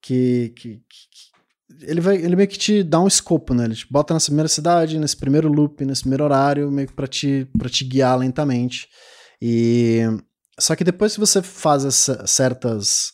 que, 0.00 0.52
que, 0.56 0.76
que, 0.78 1.82
ele, 1.82 2.00
vai, 2.00 2.16
ele 2.16 2.36
meio 2.36 2.48
que 2.48 2.58
te 2.58 2.82
dá 2.82 3.00
um 3.00 3.06
escopo, 3.06 3.54
né? 3.54 3.64
Ele 3.64 3.74
te 3.74 3.86
bota 3.90 4.12
nessa 4.12 4.26
primeira 4.26 4.48
cidade, 4.48 4.98
nesse 4.98 5.16
primeiro 5.16 5.50
loop, 5.50 5.84
nesse 5.84 6.02
primeiro 6.02 6.24
horário, 6.24 6.70
meio 6.70 6.88
que 6.88 6.94
pra 6.94 7.06
te, 7.06 7.48
pra 7.58 7.68
te 7.68 7.84
guiar 7.84 8.18
lentamente. 8.18 8.88
E. 9.40 10.02
Só 10.58 10.76
que 10.76 10.84
depois 10.84 11.14
que 11.14 11.20
você 11.20 11.40
faz 11.40 11.84
essa, 11.84 12.26
certas. 12.26 13.12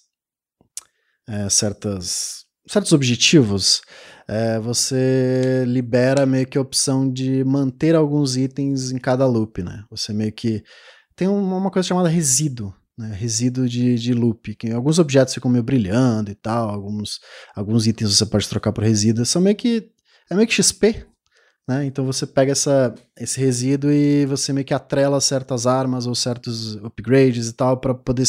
É, 1.29 1.49
certas. 1.51 2.47
certos 2.67 2.93
objetivos, 2.93 3.83
é, 4.27 4.59
você 4.59 5.65
libera 5.67 6.25
meio 6.25 6.47
que 6.47 6.57
a 6.57 6.61
opção 6.61 7.11
de 7.11 7.45
manter 7.45 7.95
alguns 7.95 8.37
itens 8.37 8.91
em 8.91 8.99
cada 8.99 9.27
loop, 9.27 9.63
né? 9.63 9.85
Você 9.91 10.13
meio 10.13 10.33
que 10.33 10.63
tem 11.15 11.29
uma 11.29 11.71
coisa 11.71 11.87
chamada 11.87 12.09
resíduo, 12.09 12.73
né, 12.99 13.15
resíduo 13.15 13.69
de, 13.69 13.95
de 13.95 14.13
loop, 14.13 14.57
que 14.57 14.71
alguns 14.73 14.99
objetos 14.99 15.33
ficam 15.33 15.51
meio 15.51 15.63
brilhando 15.63 16.31
e 16.31 16.35
tal, 16.35 16.69
alguns, 16.69 17.21
alguns 17.55 17.87
itens 17.87 18.17
você 18.17 18.27
pode 18.27 18.49
trocar 18.49 18.73
por 18.73 18.83
resíduo, 18.83 19.25
são 19.25 19.41
meio 19.41 19.55
que, 19.55 19.91
é 20.29 20.35
meio 20.35 20.49
que 20.49 20.55
XP, 20.55 21.07
né, 21.69 21.85
então 21.85 22.05
você 22.05 22.27
pega 22.27 22.53
essa, 22.53 22.93
esse 23.17 23.39
resíduo 23.39 23.93
e 23.93 24.27
você 24.27 24.53
meio 24.53 24.65
que 24.65 24.75
atrela 24.75 25.21
certas 25.21 25.67
armas 25.67 26.07
ou 26.07 26.15
certos 26.15 26.75
upgrades 26.77 27.49
e 27.49 27.53
tal, 27.53 27.77
para 27.79 27.95
poder 27.95 28.27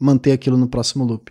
manter 0.00 0.32
aquilo 0.32 0.56
no 0.56 0.68
próximo 0.68 1.04
loop. 1.04 1.30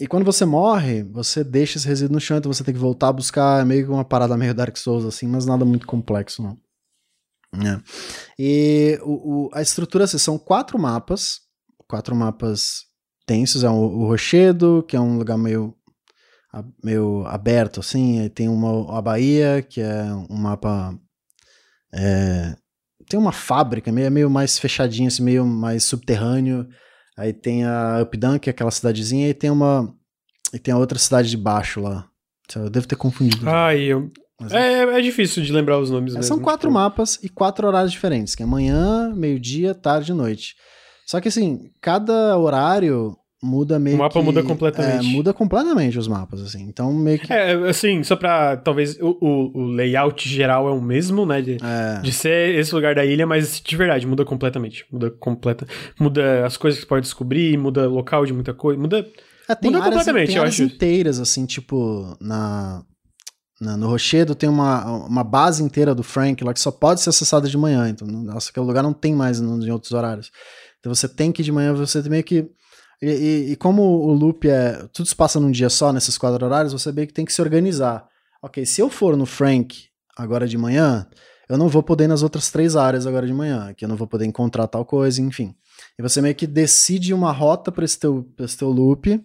E 0.00 0.06
quando 0.06 0.24
você 0.24 0.44
morre, 0.44 1.02
você 1.02 1.42
deixa 1.42 1.78
esse 1.78 1.86
resíduo 1.86 2.14
no 2.14 2.20
chão, 2.20 2.38
então 2.38 2.52
você 2.52 2.62
tem 2.62 2.74
que 2.74 2.80
voltar 2.80 3.08
a 3.08 3.12
buscar, 3.12 3.60
é 3.60 3.64
meio 3.64 3.84
que 3.84 3.90
uma 3.90 4.04
parada 4.04 4.36
meio 4.36 4.54
Dark 4.54 4.76
Souls 4.76 5.04
assim, 5.04 5.26
mas 5.26 5.44
nada 5.44 5.64
muito 5.64 5.86
complexo 5.86 6.42
não. 6.42 6.56
É. 7.54 7.80
E 8.38 8.98
o, 9.02 9.46
o, 9.46 9.50
a 9.52 9.62
estrutura 9.62 10.04
assim, 10.04 10.18
são 10.18 10.38
quatro 10.38 10.78
mapas, 10.78 11.40
quatro 11.86 12.14
mapas 12.14 12.86
tensos. 13.26 13.64
É 13.64 13.70
o, 13.70 13.74
o 13.74 14.06
Rochedo, 14.06 14.84
que 14.86 14.96
é 14.96 15.00
um 15.00 15.18
lugar 15.18 15.38
meio, 15.38 15.74
meio 16.82 17.24
aberto, 17.26 17.80
assim. 17.80 18.20
Aí 18.20 18.28
tem 18.28 18.48
uma, 18.48 18.98
a 18.98 19.02
Bahia, 19.02 19.62
que 19.62 19.80
é 19.80 20.04
um 20.30 20.36
mapa. 20.36 20.98
É, 21.92 22.54
tem 23.08 23.18
uma 23.18 23.32
fábrica, 23.32 23.90
meio, 23.90 24.10
meio 24.10 24.30
mais 24.30 24.58
fechadinho, 24.58 25.08
assim, 25.08 25.22
meio 25.22 25.46
mais 25.46 25.84
subterrâneo. 25.84 26.68
Aí 27.16 27.32
tem 27.32 27.64
a 27.64 28.00
Updan, 28.02 28.38
que 28.38 28.48
é 28.48 28.52
aquela 28.52 28.70
cidadezinha, 28.70 29.28
e 29.28 29.34
tem 29.34 29.50
uma. 29.50 29.94
E 30.52 30.58
tem 30.58 30.72
a 30.72 30.78
outra 30.78 30.98
cidade 30.98 31.28
de 31.28 31.36
baixo 31.36 31.80
lá. 31.80 32.08
Eu 32.54 32.70
devo 32.70 32.86
ter 32.86 32.96
confundido. 32.96 33.48
Ah, 33.48 33.76
eu, 33.76 34.10
é, 34.50 34.98
é 34.98 35.00
difícil 35.00 35.42
de 35.42 35.52
lembrar 35.52 35.78
os 35.78 35.90
nomes 35.90 36.14
é, 36.14 36.18
mesmo. 36.18 36.28
São 36.28 36.38
quatro 36.38 36.68
tipo... 36.68 36.74
mapas 36.74 37.18
e 37.22 37.28
quatro 37.28 37.66
horários 37.66 37.92
diferentes, 37.92 38.34
que 38.34 38.42
é 38.42 38.46
manhã, 38.46 39.12
meio-dia, 39.14 39.74
tarde 39.74 40.12
e 40.12 40.14
noite. 40.14 40.54
Só 41.06 41.20
que 41.20 41.28
assim, 41.28 41.70
cada 41.80 42.36
horário 42.36 43.16
muda 43.42 43.78
meio 43.78 43.96
O 43.96 44.00
mapa 44.00 44.18
que, 44.18 44.24
muda 44.24 44.42
completamente. 44.42 45.06
É, 45.06 45.10
muda 45.10 45.32
completamente 45.32 45.98
os 45.98 46.08
mapas, 46.08 46.40
assim. 46.40 46.62
Então 46.62 46.92
meio 46.92 47.18
que... 47.18 47.32
É, 47.32 47.52
assim, 47.68 48.02
só 48.02 48.16
pra... 48.16 48.56
Talvez 48.56 48.98
o, 49.00 49.16
o, 49.20 49.58
o 49.58 49.66
layout 49.68 50.28
geral 50.28 50.68
é 50.68 50.72
o 50.72 50.80
mesmo, 50.80 51.24
né? 51.24 51.40
De, 51.40 51.56
é. 51.62 52.00
de 52.00 52.12
ser 52.12 52.58
esse 52.58 52.74
lugar 52.74 52.94
da 52.94 53.04
ilha, 53.04 53.26
mas 53.26 53.60
de 53.60 53.76
verdade, 53.76 54.06
muda 54.06 54.24
completamente. 54.24 54.84
Muda 54.92 55.10
completa... 55.10 55.66
Muda 55.98 56.44
as 56.44 56.56
coisas 56.56 56.78
que 56.78 56.84
você 56.84 56.88
pode 56.88 57.02
descobrir, 57.02 57.56
muda 57.56 57.88
local 57.88 58.26
de 58.26 58.32
muita 58.32 58.52
coisa, 58.52 58.80
muda... 58.80 59.06
É, 59.48 59.54
tem 59.54 59.70
muda 59.70 59.84
áreas, 59.84 59.94
completamente, 59.94 60.28
tem 60.28 60.38
áreas 60.38 60.54
acho. 60.54 60.62
inteiras, 60.64 61.20
assim, 61.20 61.46
tipo, 61.46 62.16
na... 62.20 62.82
Na, 63.60 63.76
no 63.76 63.88
Rochedo 63.88 64.34
tem 64.34 64.48
uma, 64.48 64.84
uma 65.06 65.24
base 65.24 65.62
inteira 65.62 65.94
do 65.94 66.02
Frank 66.02 66.42
lá 66.44 66.54
que 66.54 66.60
só 66.60 66.70
pode 66.70 67.00
ser 67.00 67.10
acessada 67.10 67.48
de 67.48 67.56
manhã. 67.56 67.88
Então, 67.88 68.06
nossa, 68.06 68.50
aquele 68.50 68.66
lugar 68.66 68.82
não 68.82 68.92
tem 68.92 69.14
mais 69.14 69.40
em 69.40 69.70
outros 69.70 69.92
horários. 69.92 70.30
Então 70.78 70.94
você 70.94 71.08
tem 71.08 71.32
que 71.32 71.42
ir 71.42 71.44
de 71.44 71.52
manhã, 71.52 71.74
você 71.74 72.00
meio 72.08 72.24
que. 72.24 72.48
E, 73.00 73.06
e, 73.06 73.52
e, 73.52 73.56
como 73.56 73.82
o 73.82 74.12
loop 74.12 74.48
é. 74.48 74.86
Tudo 74.92 75.06
se 75.06 75.14
passa 75.14 75.40
num 75.40 75.50
dia 75.50 75.68
só, 75.68 75.92
nesses 75.92 76.16
quatro 76.16 76.44
horários, 76.44 76.72
você 76.72 76.92
meio 76.92 77.06
que 77.06 77.12
tem 77.12 77.24
que 77.24 77.32
se 77.32 77.42
organizar. 77.42 78.06
Ok, 78.42 78.64
se 78.64 78.80
eu 78.80 78.88
for 78.88 79.16
no 79.16 79.26
Frank 79.26 79.86
agora 80.16 80.46
de 80.46 80.56
manhã, 80.56 81.06
eu 81.48 81.58
não 81.58 81.68
vou 81.68 81.82
poder 81.82 82.04
ir 82.04 82.08
nas 82.08 82.22
outras 82.22 82.50
três 82.50 82.76
áreas 82.76 83.06
agora 83.06 83.26
de 83.26 83.32
manhã, 83.32 83.72
que 83.74 83.84
eu 83.84 83.88
não 83.88 83.96
vou 83.96 84.06
poder 84.06 84.26
encontrar 84.26 84.66
tal 84.68 84.84
coisa, 84.84 85.20
enfim. 85.20 85.54
E 85.98 86.02
você 86.02 86.20
meio 86.20 86.34
que 86.34 86.46
decide 86.46 87.14
uma 87.14 87.32
rota 87.32 87.72
para 87.72 87.84
esse, 87.84 87.98
teu, 87.98 88.28
esse 88.38 88.56
teu 88.56 88.70
loop 88.70 89.24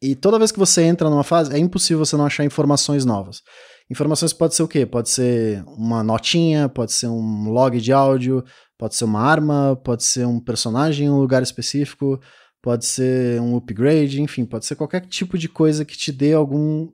e 0.00 0.14
toda 0.14 0.38
vez 0.38 0.52
que 0.52 0.58
você 0.58 0.82
entra 0.82 1.10
numa 1.10 1.24
fase, 1.24 1.54
é 1.54 1.58
impossível 1.58 2.04
você 2.04 2.16
não 2.16 2.26
achar 2.26 2.44
informações 2.44 3.04
novas. 3.04 3.42
Informações 3.90 4.32
pode 4.32 4.54
ser 4.54 4.62
o 4.62 4.68
quê? 4.68 4.86
Pode 4.86 5.08
ser 5.08 5.64
uma 5.66 6.02
notinha, 6.02 6.68
pode 6.68 6.92
ser 6.92 7.08
um 7.08 7.50
log 7.50 7.80
de 7.80 7.92
áudio, 7.92 8.44
pode 8.76 8.94
ser 8.94 9.04
uma 9.04 9.20
arma, 9.20 9.80
pode 9.82 10.04
ser 10.04 10.26
um 10.26 10.38
personagem 10.38 11.06
em 11.06 11.10
um 11.10 11.18
lugar 11.18 11.42
específico, 11.42 12.20
pode 12.62 12.84
ser 12.84 13.40
um 13.40 13.56
upgrade, 13.56 14.22
enfim, 14.22 14.44
pode 14.44 14.66
ser 14.66 14.76
qualquer 14.76 15.06
tipo 15.06 15.38
de 15.38 15.48
coisa 15.48 15.84
que 15.84 15.96
te 15.96 16.12
dê 16.12 16.32
algum 16.32 16.88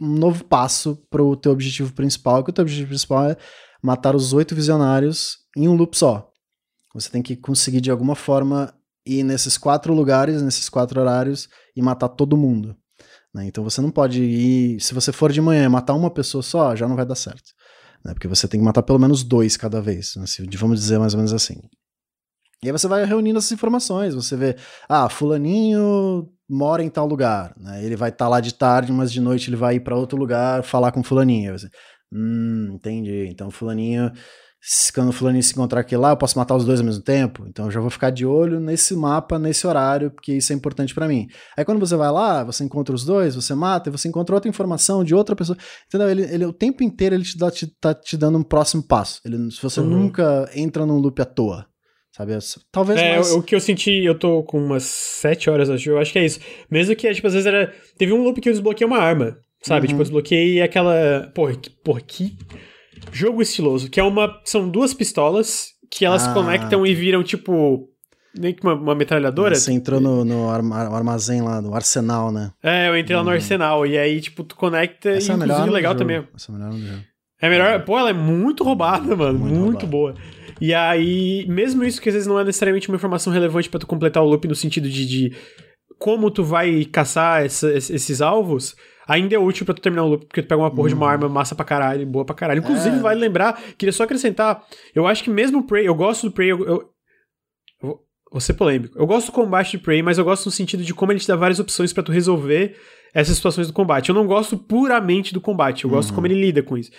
um 0.00 0.14
novo 0.14 0.44
passo 0.44 0.96
para 1.10 1.22
o 1.22 1.36
teu 1.36 1.52
objetivo 1.52 1.92
principal, 1.92 2.42
que 2.42 2.50
o 2.50 2.52
teu 2.52 2.62
objetivo 2.62 2.88
principal 2.88 3.30
é 3.30 3.36
matar 3.82 4.16
os 4.16 4.32
oito 4.32 4.54
visionários 4.54 5.38
em 5.54 5.68
um 5.68 5.74
loop 5.74 5.96
só. 5.96 6.30
Você 6.94 7.10
tem 7.10 7.22
que 7.22 7.36
conseguir 7.36 7.80
de 7.80 7.90
alguma 7.90 8.14
forma 8.14 8.74
ir 9.06 9.22
nesses 9.22 9.56
quatro 9.56 9.94
lugares, 9.94 10.42
nesses 10.42 10.68
quatro 10.68 11.00
horários 11.00 11.48
e 11.74 11.82
matar 11.82 12.08
todo 12.08 12.36
mundo. 12.36 12.76
Né? 13.34 13.46
Então 13.46 13.62
você 13.62 13.80
não 13.80 13.90
pode 13.90 14.22
ir. 14.22 14.80
Se 14.80 14.94
você 14.94 15.12
for 15.12 15.32
de 15.32 15.40
manhã 15.40 15.64
e 15.64 15.68
matar 15.68 15.94
uma 15.94 16.10
pessoa 16.10 16.42
só, 16.42 16.74
já 16.74 16.88
não 16.88 16.96
vai 16.96 17.06
dar 17.06 17.14
certo. 17.14 17.52
Né? 18.04 18.12
Porque 18.12 18.28
você 18.28 18.48
tem 18.48 18.60
que 18.60 18.64
matar 18.64 18.82
pelo 18.82 18.98
menos 18.98 19.22
dois 19.22 19.56
cada 19.56 19.80
vez. 19.80 20.14
Né? 20.16 20.24
Vamos 20.56 20.80
dizer 20.80 20.98
mais 20.98 21.14
ou 21.14 21.18
menos 21.18 21.32
assim. 21.32 21.60
E 22.62 22.66
aí 22.66 22.72
você 22.72 22.86
vai 22.86 23.04
reunindo 23.04 23.38
essas 23.38 23.52
informações. 23.52 24.14
Você 24.14 24.36
vê, 24.36 24.56
ah, 24.88 25.08
fulaninho 25.08 26.28
mora 26.48 26.82
em 26.82 26.90
tal 26.90 27.06
lugar. 27.06 27.54
Né? 27.56 27.84
Ele 27.84 27.96
vai 27.96 28.10
estar 28.10 28.26
tá 28.26 28.28
lá 28.28 28.40
de 28.40 28.52
tarde, 28.52 28.92
mas 28.92 29.12
de 29.12 29.20
noite 29.20 29.48
ele 29.48 29.56
vai 29.56 29.76
ir 29.76 29.80
para 29.80 29.96
outro 29.96 30.18
lugar 30.18 30.62
falar 30.62 30.92
com 30.92 31.02
fulaninho. 31.02 31.58
Você, 31.58 31.68
hum, 32.12 32.72
entendi. 32.74 33.28
Então 33.30 33.50
fulaninho 33.50 34.12
quando 34.94 35.08
o 35.08 35.12
fulaninho 35.12 35.42
se 35.42 35.52
encontrar 35.52 35.80
aqui 35.80 35.96
lá, 35.96 36.10
eu 36.10 36.16
posso 36.16 36.38
matar 36.38 36.54
os 36.54 36.64
dois 36.66 36.80
ao 36.80 36.86
mesmo 36.86 37.02
tempo. 37.02 37.46
Então 37.48 37.64
eu 37.64 37.70
já 37.70 37.80
vou 37.80 37.88
ficar 37.88 38.10
de 38.10 38.26
olho 38.26 38.60
nesse 38.60 38.94
mapa, 38.94 39.38
nesse 39.38 39.66
horário, 39.66 40.10
porque 40.10 40.34
isso 40.34 40.52
é 40.52 40.56
importante 40.56 40.94
para 40.94 41.08
mim. 41.08 41.28
Aí 41.56 41.64
quando 41.64 41.78
você 41.78 41.96
vai 41.96 42.10
lá, 42.10 42.44
você 42.44 42.62
encontra 42.62 42.94
os 42.94 43.04
dois, 43.04 43.34
você 43.34 43.54
mata, 43.54 43.88
e 43.88 43.92
você 43.92 44.08
encontra 44.08 44.34
outra 44.34 44.50
informação 44.50 45.02
de 45.02 45.14
outra 45.14 45.34
pessoa. 45.34 45.56
Entendeu? 45.86 46.10
Ele, 46.10 46.22
ele 46.22 46.44
o 46.44 46.52
tempo 46.52 46.84
inteiro 46.84 47.14
ele 47.14 47.24
te 47.24 47.38
dá, 47.38 47.50
te, 47.50 47.66
tá 47.80 47.94
te 47.94 48.16
dando 48.16 48.36
um 48.36 48.42
próximo 48.42 48.82
passo. 48.82 49.20
Ele, 49.24 49.50
se 49.50 49.62
você 49.62 49.80
uhum. 49.80 49.86
nunca 49.86 50.50
entra 50.54 50.84
num 50.84 50.98
loop 50.98 51.20
à 51.22 51.24
toa. 51.24 51.66
Sabe? 52.12 52.36
Talvez 52.70 53.00
é, 53.00 53.16
mais... 53.16 53.32
o 53.32 53.42
que 53.42 53.54
eu 53.54 53.60
senti, 53.60 54.04
eu 54.04 54.18
tô 54.18 54.42
com 54.42 54.58
umas 54.58 54.82
sete 54.82 55.48
horas, 55.48 55.70
acho, 55.70 55.88
eu 55.88 55.98
acho 55.98 56.12
que 56.12 56.18
é 56.18 56.26
isso. 56.26 56.40
Mesmo 56.70 56.94
que, 56.94 57.10
tipo, 57.14 57.26
às 57.26 57.32
vezes 57.32 57.46
era. 57.46 57.72
Teve 57.96 58.12
um 58.12 58.22
loop 58.22 58.40
que 58.40 58.48
eu 58.48 58.52
desbloqueei 58.52 58.86
uma 58.86 58.98
arma, 58.98 59.38
sabe? 59.62 59.82
Uhum. 59.82 59.88
Tipo, 59.88 60.00
eu 60.00 60.04
desbloqueei 60.04 60.60
aquela. 60.60 61.30
Porra, 61.34 61.54
que, 61.54 61.70
porra, 61.70 62.00
que 62.00 62.36
Jogo 63.12 63.42
estiloso, 63.42 63.90
que 63.90 64.00
é 64.00 64.02
uma. 64.02 64.40
São 64.44 64.68
duas 64.68 64.94
pistolas 64.94 65.68
que 65.90 66.04
elas 66.04 66.26
ah. 66.26 66.32
conectam 66.32 66.86
e 66.86 66.94
viram, 66.94 67.22
tipo. 67.22 67.88
Nem 68.38 68.54
que 68.54 68.62
uma, 68.62 68.74
uma 68.74 68.94
metralhadora. 68.94 69.54
Você 69.54 69.72
entrou 69.72 70.00
no, 70.00 70.24
no 70.24 70.48
armazém 70.48 71.42
lá, 71.42 71.60
no 71.60 71.74
arsenal, 71.74 72.30
né? 72.30 72.52
É, 72.62 72.88
eu 72.88 72.96
entrei 72.96 73.16
lá 73.16 73.24
no 73.24 73.30
hum. 73.30 73.32
arsenal. 73.32 73.86
E 73.86 73.98
aí, 73.98 74.20
tipo, 74.20 74.44
tu 74.44 74.54
conecta 74.54 75.10
Essa 75.10 75.32
e 75.32 75.34
é 75.34 75.36
inclusive 75.36 75.70
legal 75.70 75.94
também. 75.94 76.24
Essa 76.34 76.52
é 76.52 76.54
melhor 76.54 76.72
no 76.72 76.80
jogo. 76.80 77.02
É 77.42 77.48
melhor. 77.48 77.84
Pô, 77.84 77.98
ela 77.98 78.10
é 78.10 78.14
muito 78.14 78.62
roubada, 78.62 79.16
mano. 79.16 79.38
Muito, 79.38 79.58
muito 79.58 79.86
boa. 79.86 80.14
E 80.60 80.74
aí, 80.74 81.46
mesmo 81.48 81.82
isso 81.84 82.00
que 82.00 82.08
às 82.10 82.14
vezes 82.14 82.28
não 82.28 82.38
é 82.38 82.44
necessariamente 82.44 82.88
uma 82.88 82.96
informação 82.96 83.32
relevante 83.32 83.68
para 83.70 83.80
tu 83.80 83.86
completar 83.86 84.22
o 84.22 84.26
loop 84.26 84.46
no 84.46 84.54
sentido 84.54 84.88
de, 84.88 85.06
de 85.06 85.36
como 85.98 86.30
tu 86.30 86.44
vai 86.44 86.84
caçar 86.84 87.44
essa, 87.44 87.72
esses 87.72 88.20
alvos, 88.20 88.76
ainda 89.06 89.34
é 89.34 89.38
útil 89.38 89.64
pra 89.64 89.74
tu 89.74 89.80
terminar 89.80 90.04
o 90.04 90.08
loop, 90.08 90.26
porque 90.26 90.42
tu 90.42 90.48
pega 90.48 90.60
uma 90.60 90.70
porra 90.70 90.88
de 90.88 90.94
uma 90.94 91.06
uhum. 91.06 91.12
arma 91.12 91.28
massa 91.28 91.54
pra 91.54 91.64
caralho, 91.64 92.06
boa 92.06 92.24
pra 92.24 92.34
caralho. 92.34 92.60
Inclusive, 92.60 92.96
é. 92.96 93.00
vale 93.00 93.20
lembrar, 93.20 93.60
queria 93.76 93.92
só 93.92 94.04
acrescentar, 94.04 94.64
eu 94.94 95.06
acho 95.06 95.24
que 95.24 95.30
mesmo 95.30 95.58
o 95.58 95.62
Prey, 95.62 95.86
eu 95.86 95.94
gosto 95.94 96.28
do 96.28 96.32
Prey, 96.32 96.50
eu, 96.50 96.64
eu, 96.64 96.90
eu 97.82 98.00
vou 98.30 98.40
ser 98.40 98.54
polêmico. 98.54 98.98
Eu 98.98 99.06
gosto 99.06 99.26
do 99.26 99.32
combate 99.32 99.72
de 99.72 99.78
Prey, 99.78 100.02
mas 100.02 100.18
eu 100.18 100.24
gosto 100.24 100.46
no 100.46 100.52
sentido 100.52 100.82
de 100.82 100.94
como 100.94 101.12
ele 101.12 101.20
te 101.20 101.28
dá 101.28 101.36
várias 101.36 101.58
opções 101.58 101.92
para 101.92 102.02
tu 102.02 102.12
resolver 102.12 102.76
essas 103.12 103.34
situações 103.36 103.66
do 103.66 103.72
combate. 103.72 104.08
Eu 104.08 104.14
não 104.14 104.26
gosto 104.26 104.56
puramente 104.56 105.34
do 105.34 105.40
combate, 105.40 105.84
eu 105.84 105.90
gosto 105.90 106.10
uhum. 106.10 106.14
como 106.14 106.26
ele 106.26 106.40
lida 106.40 106.62
com 106.62 106.78
isso. 106.78 106.90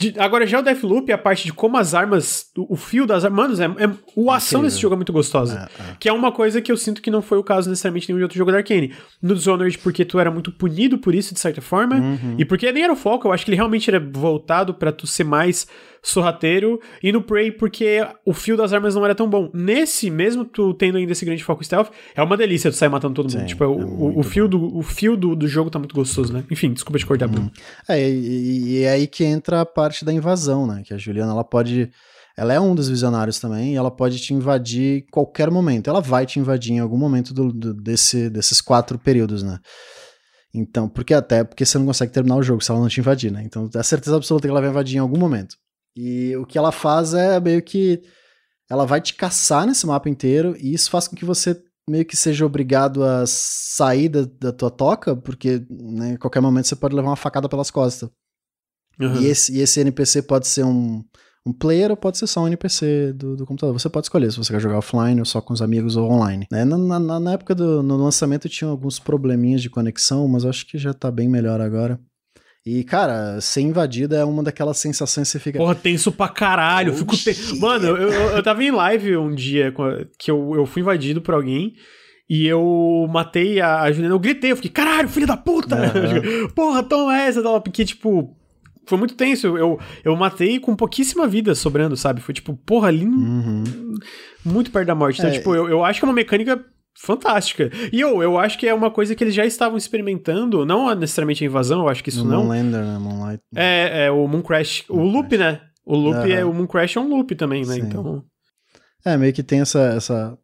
De, 0.00 0.18
agora, 0.18 0.46
já 0.46 0.58
o 0.58 0.62
Deathloop, 0.62 1.12
a 1.12 1.18
parte 1.18 1.44
de 1.44 1.52
como 1.52 1.76
as 1.76 1.92
armas, 1.92 2.46
o, 2.56 2.72
o 2.72 2.76
fio 2.76 3.06
das 3.06 3.22
armas, 3.22 3.58
mano, 3.58 3.78
é, 3.78 3.84
é, 3.84 3.90
o 4.16 4.30
ação 4.30 4.62
desse 4.62 4.80
jogo 4.80 4.94
é 4.94 4.96
muito 4.96 5.12
gostosa. 5.12 5.68
É, 5.78 5.82
é. 5.82 5.96
Que 6.00 6.08
é 6.08 6.12
uma 6.12 6.32
coisa 6.32 6.62
que 6.62 6.72
eu 6.72 6.76
sinto 6.78 7.02
que 7.02 7.10
não 7.10 7.20
foi 7.20 7.36
o 7.36 7.44
caso 7.44 7.68
necessariamente 7.68 8.10
em 8.10 8.14
nenhum 8.14 8.24
outro 8.24 8.38
jogo 8.38 8.50
da 8.50 8.56
Arkane. 8.56 8.94
No 9.20 9.34
Dishonored, 9.34 9.76
porque 9.76 10.02
tu 10.02 10.18
era 10.18 10.30
muito 10.30 10.50
punido 10.52 10.96
por 10.96 11.14
isso, 11.14 11.34
de 11.34 11.40
certa 11.40 11.60
forma, 11.60 11.96
uhum. 11.96 12.36
e 12.38 12.46
porque 12.46 12.72
nem 12.72 12.84
era 12.84 12.92
o 12.94 12.96
foco, 12.96 13.28
eu 13.28 13.32
acho 13.32 13.44
que 13.44 13.50
ele 13.50 13.56
realmente 13.56 13.90
era 13.90 14.00
voltado 14.00 14.72
para 14.72 14.90
tu 14.90 15.06
ser 15.06 15.24
mais 15.24 15.66
sorrateiro, 16.02 16.80
e 17.02 17.12
no 17.12 17.22
Prey 17.22 17.52
porque 17.52 18.06
o 18.24 18.32
fio 18.32 18.56
das 18.56 18.72
armas 18.72 18.94
não 18.94 19.04
era 19.04 19.14
tão 19.14 19.28
bom. 19.28 19.50
Nesse, 19.52 20.10
mesmo 20.10 20.44
tu 20.44 20.74
tendo 20.74 20.98
ainda 20.98 21.12
esse 21.12 21.24
grande 21.24 21.44
foco 21.44 21.62
stealth, 21.62 21.90
é 22.14 22.22
uma 22.22 22.36
delícia 22.36 22.70
tu 22.70 22.76
sair 22.76 22.88
matando 22.88 23.14
todo 23.14 23.30
mundo. 23.30 23.40
Sim, 23.40 23.46
tipo, 23.46 23.64
é 23.64 23.66
o, 23.66 24.18
o, 24.18 24.22
fio, 24.22 24.48
do, 24.48 24.76
o 24.76 24.82
fio 24.82 25.16
do, 25.16 25.36
do 25.36 25.46
jogo 25.46 25.70
tá 25.70 25.78
muito 25.78 25.94
gostoso, 25.94 26.32
né? 26.32 26.44
Enfim, 26.50 26.72
desculpa 26.72 26.98
te 26.98 27.06
cortar, 27.06 27.28
Bruno. 27.28 27.46
Hum. 27.46 27.60
É, 27.88 28.08
e, 28.08 28.78
e 28.78 28.82
é 28.82 28.90
aí 28.90 29.06
que 29.06 29.24
entra 29.24 29.60
a 29.60 29.66
parte 29.66 30.04
da 30.04 30.12
invasão, 30.12 30.66
né? 30.66 30.82
Que 30.84 30.94
a 30.94 30.98
Juliana, 30.98 31.32
ela 31.32 31.44
pode... 31.44 31.90
Ela 32.36 32.54
é 32.54 32.60
um 32.60 32.74
dos 32.74 32.88
visionários 32.88 33.38
também, 33.38 33.74
e 33.74 33.76
ela 33.76 33.90
pode 33.90 34.18
te 34.18 34.32
invadir 34.32 35.04
qualquer 35.10 35.50
momento. 35.50 35.90
Ela 35.90 36.00
vai 36.00 36.24
te 36.24 36.38
invadir 36.38 36.72
em 36.72 36.78
algum 36.78 36.96
momento 36.96 37.34
do, 37.34 37.52
do, 37.52 37.74
desse, 37.74 38.30
desses 38.30 38.62
quatro 38.62 38.98
períodos, 38.98 39.42
né? 39.42 39.58
Então, 40.54 40.88
porque 40.88 41.12
até 41.12 41.44
porque 41.44 41.64
você 41.64 41.78
não 41.78 41.86
consegue 41.86 42.12
terminar 42.12 42.36
o 42.36 42.42
jogo 42.42 42.62
se 42.64 42.70
ela 42.70 42.80
não 42.80 42.88
te 42.88 42.98
invadir, 42.98 43.30
né? 43.30 43.42
Então, 43.44 43.68
é 43.74 43.82
certeza 43.82 44.16
absoluta 44.16 44.48
que 44.48 44.50
ela 44.50 44.60
vai 44.60 44.70
invadir 44.70 44.96
em 44.96 45.00
algum 45.00 45.18
momento. 45.18 45.56
E 45.96 46.36
o 46.36 46.46
que 46.46 46.56
ela 46.58 46.72
faz 46.72 47.14
é 47.14 47.40
meio 47.40 47.62
que 47.62 48.02
ela 48.70 48.86
vai 48.86 49.00
te 49.00 49.14
caçar 49.14 49.66
nesse 49.66 49.86
mapa 49.86 50.08
inteiro 50.08 50.56
e 50.58 50.72
isso 50.72 50.90
faz 50.90 51.08
com 51.08 51.16
que 51.16 51.24
você 51.24 51.60
meio 51.88 52.04
que 52.04 52.16
seja 52.16 52.46
obrigado 52.46 53.02
a 53.02 53.24
sair 53.26 54.08
da, 54.08 54.24
da 54.38 54.52
tua 54.52 54.70
toca, 54.70 55.16
porque 55.16 55.66
né, 55.68 56.10
em 56.10 56.16
qualquer 56.16 56.40
momento 56.40 56.68
você 56.68 56.76
pode 56.76 56.94
levar 56.94 57.08
uma 57.08 57.16
facada 57.16 57.48
pelas 57.48 57.70
costas. 57.70 58.08
Uhum. 59.00 59.22
E, 59.22 59.26
esse, 59.26 59.56
e 59.56 59.60
esse 59.60 59.80
NPC 59.80 60.22
pode 60.22 60.46
ser 60.46 60.64
um, 60.64 61.02
um 61.44 61.52
player 61.52 61.90
ou 61.90 61.96
pode 61.96 62.18
ser 62.18 62.26
só 62.26 62.42
um 62.42 62.46
NPC 62.46 63.12
do, 63.14 63.36
do, 63.36 63.46
computador. 63.46 63.76
Você 63.76 63.88
pode 63.88 64.06
escolher 64.06 64.30
se 64.30 64.38
você 64.38 64.52
quer 64.52 64.60
jogar 64.60 64.78
offline 64.78 65.18
ou 65.18 65.24
só 65.24 65.40
com 65.40 65.52
os 65.52 65.62
amigos 65.62 65.96
ou 65.96 66.08
online. 66.08 66.46
Né? 66.50 66.64
Na, 66.64 66.76
na, 66.78 67.18
na, 67.18 67.32
época 67.32 67.54
do 67.54 67.82
no 67.82 67.96
lançamento 67.96 68.48
tinha 68.48 68.70
alguns 68.70 68.98
probleminhas 68.98 69.62
de 69.62 69.70
conexão, 69.70 70.28
mas 70.28 70.44
acho 70.44 70.66
que 70.66 70.78
já 70.78 70.92
tá 70.92 71.10
bem 71.10 71.28
melhor 71.28 71.60
agora. 71.60 71.98
E, 72.64 72.84
cara, 72.84 73.40
ser 73.40 73.62
invadida 73.62 74.16
é 74.18 74.24
uma 74.24 74.42
daquelas 74.42 74.76
sensações 74.76 75.28
que 75.28 75.32
você 75.32 75.38
fica. 75.38 75.58
Porra, 75.58 75.74
tenso 75.74 76.12
pra 76.12 76.28
caralho. 76.28 76.92
Fico 76.92 77.16
te... 77.16 77.58
Mano, 77.58 77.86
eu, 77.86 77.96
eu, 77.96 78.30
eu 78.36 78.42
tava 78.42 78.62
em 78.62 78.70
live 78.70 79.16
um 79.16 79.34
dia 79.34 79.74
que 80.18 80.30
eu, 80.30 80.54
eu 80.54 80.66
fui 80.66 80.82
invadido 80.82 81.22
por 81.22 81.34
alguém. 81.34 81.72
E 82.28 82.46
eu 82.46 83.08
matei 83.10 83.60
a, 83.60 83.80
a 83.80 83.90
Juliana, 83.90 84.14
eu 84.14 84.18
gritei, 84.20 84.52
eu 84.52 84.56
fiquei, 84.56 84.70
caralho, 84.70 85.08
filho 85.08 85.26
da 85.26 85.36
puta! 85.36 85.76
Uhum. 85.76 86.48
Porra, 86.54 86.80
toma 86.80 87.18
essa, 87.18 87.42
porque, 87.60 87.84
tipo, 87.84 88.36
foi 88.86 88.98
muito 88.98 89.14
tenso. 89.14 89.58
Eu, 89.58 89.80
eu 90.04 90.14
matei 90.14 90.60
com 90.60 90.76
pouquíssima 90.76 91.26
vida 91.26 91.54
sobrando, 91.56 91.96
sabe? 91.96 92.20
Foi 92.20 92.32
tipo, 92.32 92.54
porra, 92.54 92.88
ali. 92.88 93.04
Uhum. 93.04 93.64
Muito 94.44 94.70
perto 94.70 94.86
da 94.86 94.94
morte. 94.94 95.18
Então, 95.18 95.30
é, 95.30 95.32
tipo, 95.32 95.54
eu, 95.56 95.68
eu 95.68 95.84
acho 95.84 95.98
que 95.98 96.04
é 96.04 96.08
uma 96.08 96.14
mecânica 96.14 96.64
fantástica. 96.98 97.70
E 97.92 98.00
eu, 98.00 98.22
eu 98.22 98.38
acho 98.38 98.58
que 98.58 98.66
é 98.68 98.74
uma 98.74 98.90
coisa 98.90 99.14
que 99.14 99.24
eles 99.24 99.34
já 99.34 99.44
estavam 99.44 99.76
experimentando, 99.76 100.64
não 100.66 100.94
necessariamente 100.94 101.44
a 101.44 101.46
invasão, 101.46 101.80
eu 101.80 101.88
acho 101.88 102.02
que 102.02 102.10
isso 102.10 102.24
no 102.24 102.30
não. 102.30 102.44
Moonlander, 102.44 102.84
né? 102.84 102.98
Moonlight. 102.98 103.42
É, 103.54 104.06
é 104.06 104.10
o 104.10 104.26
Mooncrash. 104.26 104.84
Moon 104.88 105.00
o 105.00 105.04
loop, 105.04 105.28
Crash. 105.28 105.40
né? 105.40 105.60
O 105.84 105.96
loop 105.96 106.18
uhum. 106.18 106.26
é. 106.26 106.44
O 106.44 106.52
Mooncrash 106.52 106.96
é 106.96 107.00
um 107.00 107.08
loop 107.08 107.34
também, 107.34 107.64
né? 107.64 107.74
Sim. 107.74 107.80
Então. 107.80 108.24
É, 109.04 109.16
meio 109.16 109.32
que 109.32 109.42
tem 109.42 109.60
essa, 109.60 109.80
essa. 109.80 110.38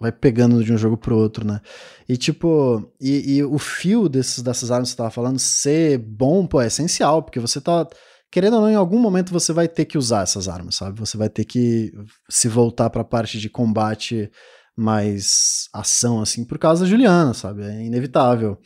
Vai 0.00 0.10
pegando 0.10 0.64
de 0.64 0.72
um 0.72 0.78
jogo 0.78 0.96
pro 0.96 1.16
outro, 1.16 1.46
né? 1.46 1.60
E 2.08 2.16
tipo, 2.16 2.92
e, 3.00 3.36
e 3.36 3.44
o 3.44 3.58
fio 3.58 4.08
desses, 4.08 4.42
dessas 4.42 4.70
armas 4.70 4.88
que 4.88 4.92
você 4.92 4.96
tava 4.96 5.10
falando 5.10 5.38
ser 5.38 5.98
bom, 5.98 6.44
pô, 6.44 6.60
é 6.60 6.66
essencial, 6.66 7.22
porque 7.22 7.38
você 7.38 7.60
tá 7.60 7.86
querendo 8.32 8.54
ou 8.54 8.62
não, 8.62 8.70
em 8.70 8.74
algum 8.74 8.98
momento 8.98 9.30
você 9.30 9.52
vai 9.52 9.68
ter 9.68 9.84
que 9.84 9.96
usar 9.96 10.22
essas 10.22 10.48
armas, 10.48 10.74
sabe? 10.74 10.98
Você 10.98 11.16
vai 11.16 11.28
ter 11.28 11.44
que 11.44 11.92
se 12.28 12.48
voltar 12.48 12.90
para 12.90 13.02
a 13.02 13.04
parte 13.04 13.38
de 13.38 13.48
combate 13.48 14.28
mais 14.76 15.68
ação, 15.72 16.20
assim, 16.20 16.44
por 16.44 16.58
causa 16.58 16.84
da 16.84 16.90
Juliana, 16.90 17.34
sabe? 17.34 17.62
É 17.62 17.84
inevitável. 17.84 18.58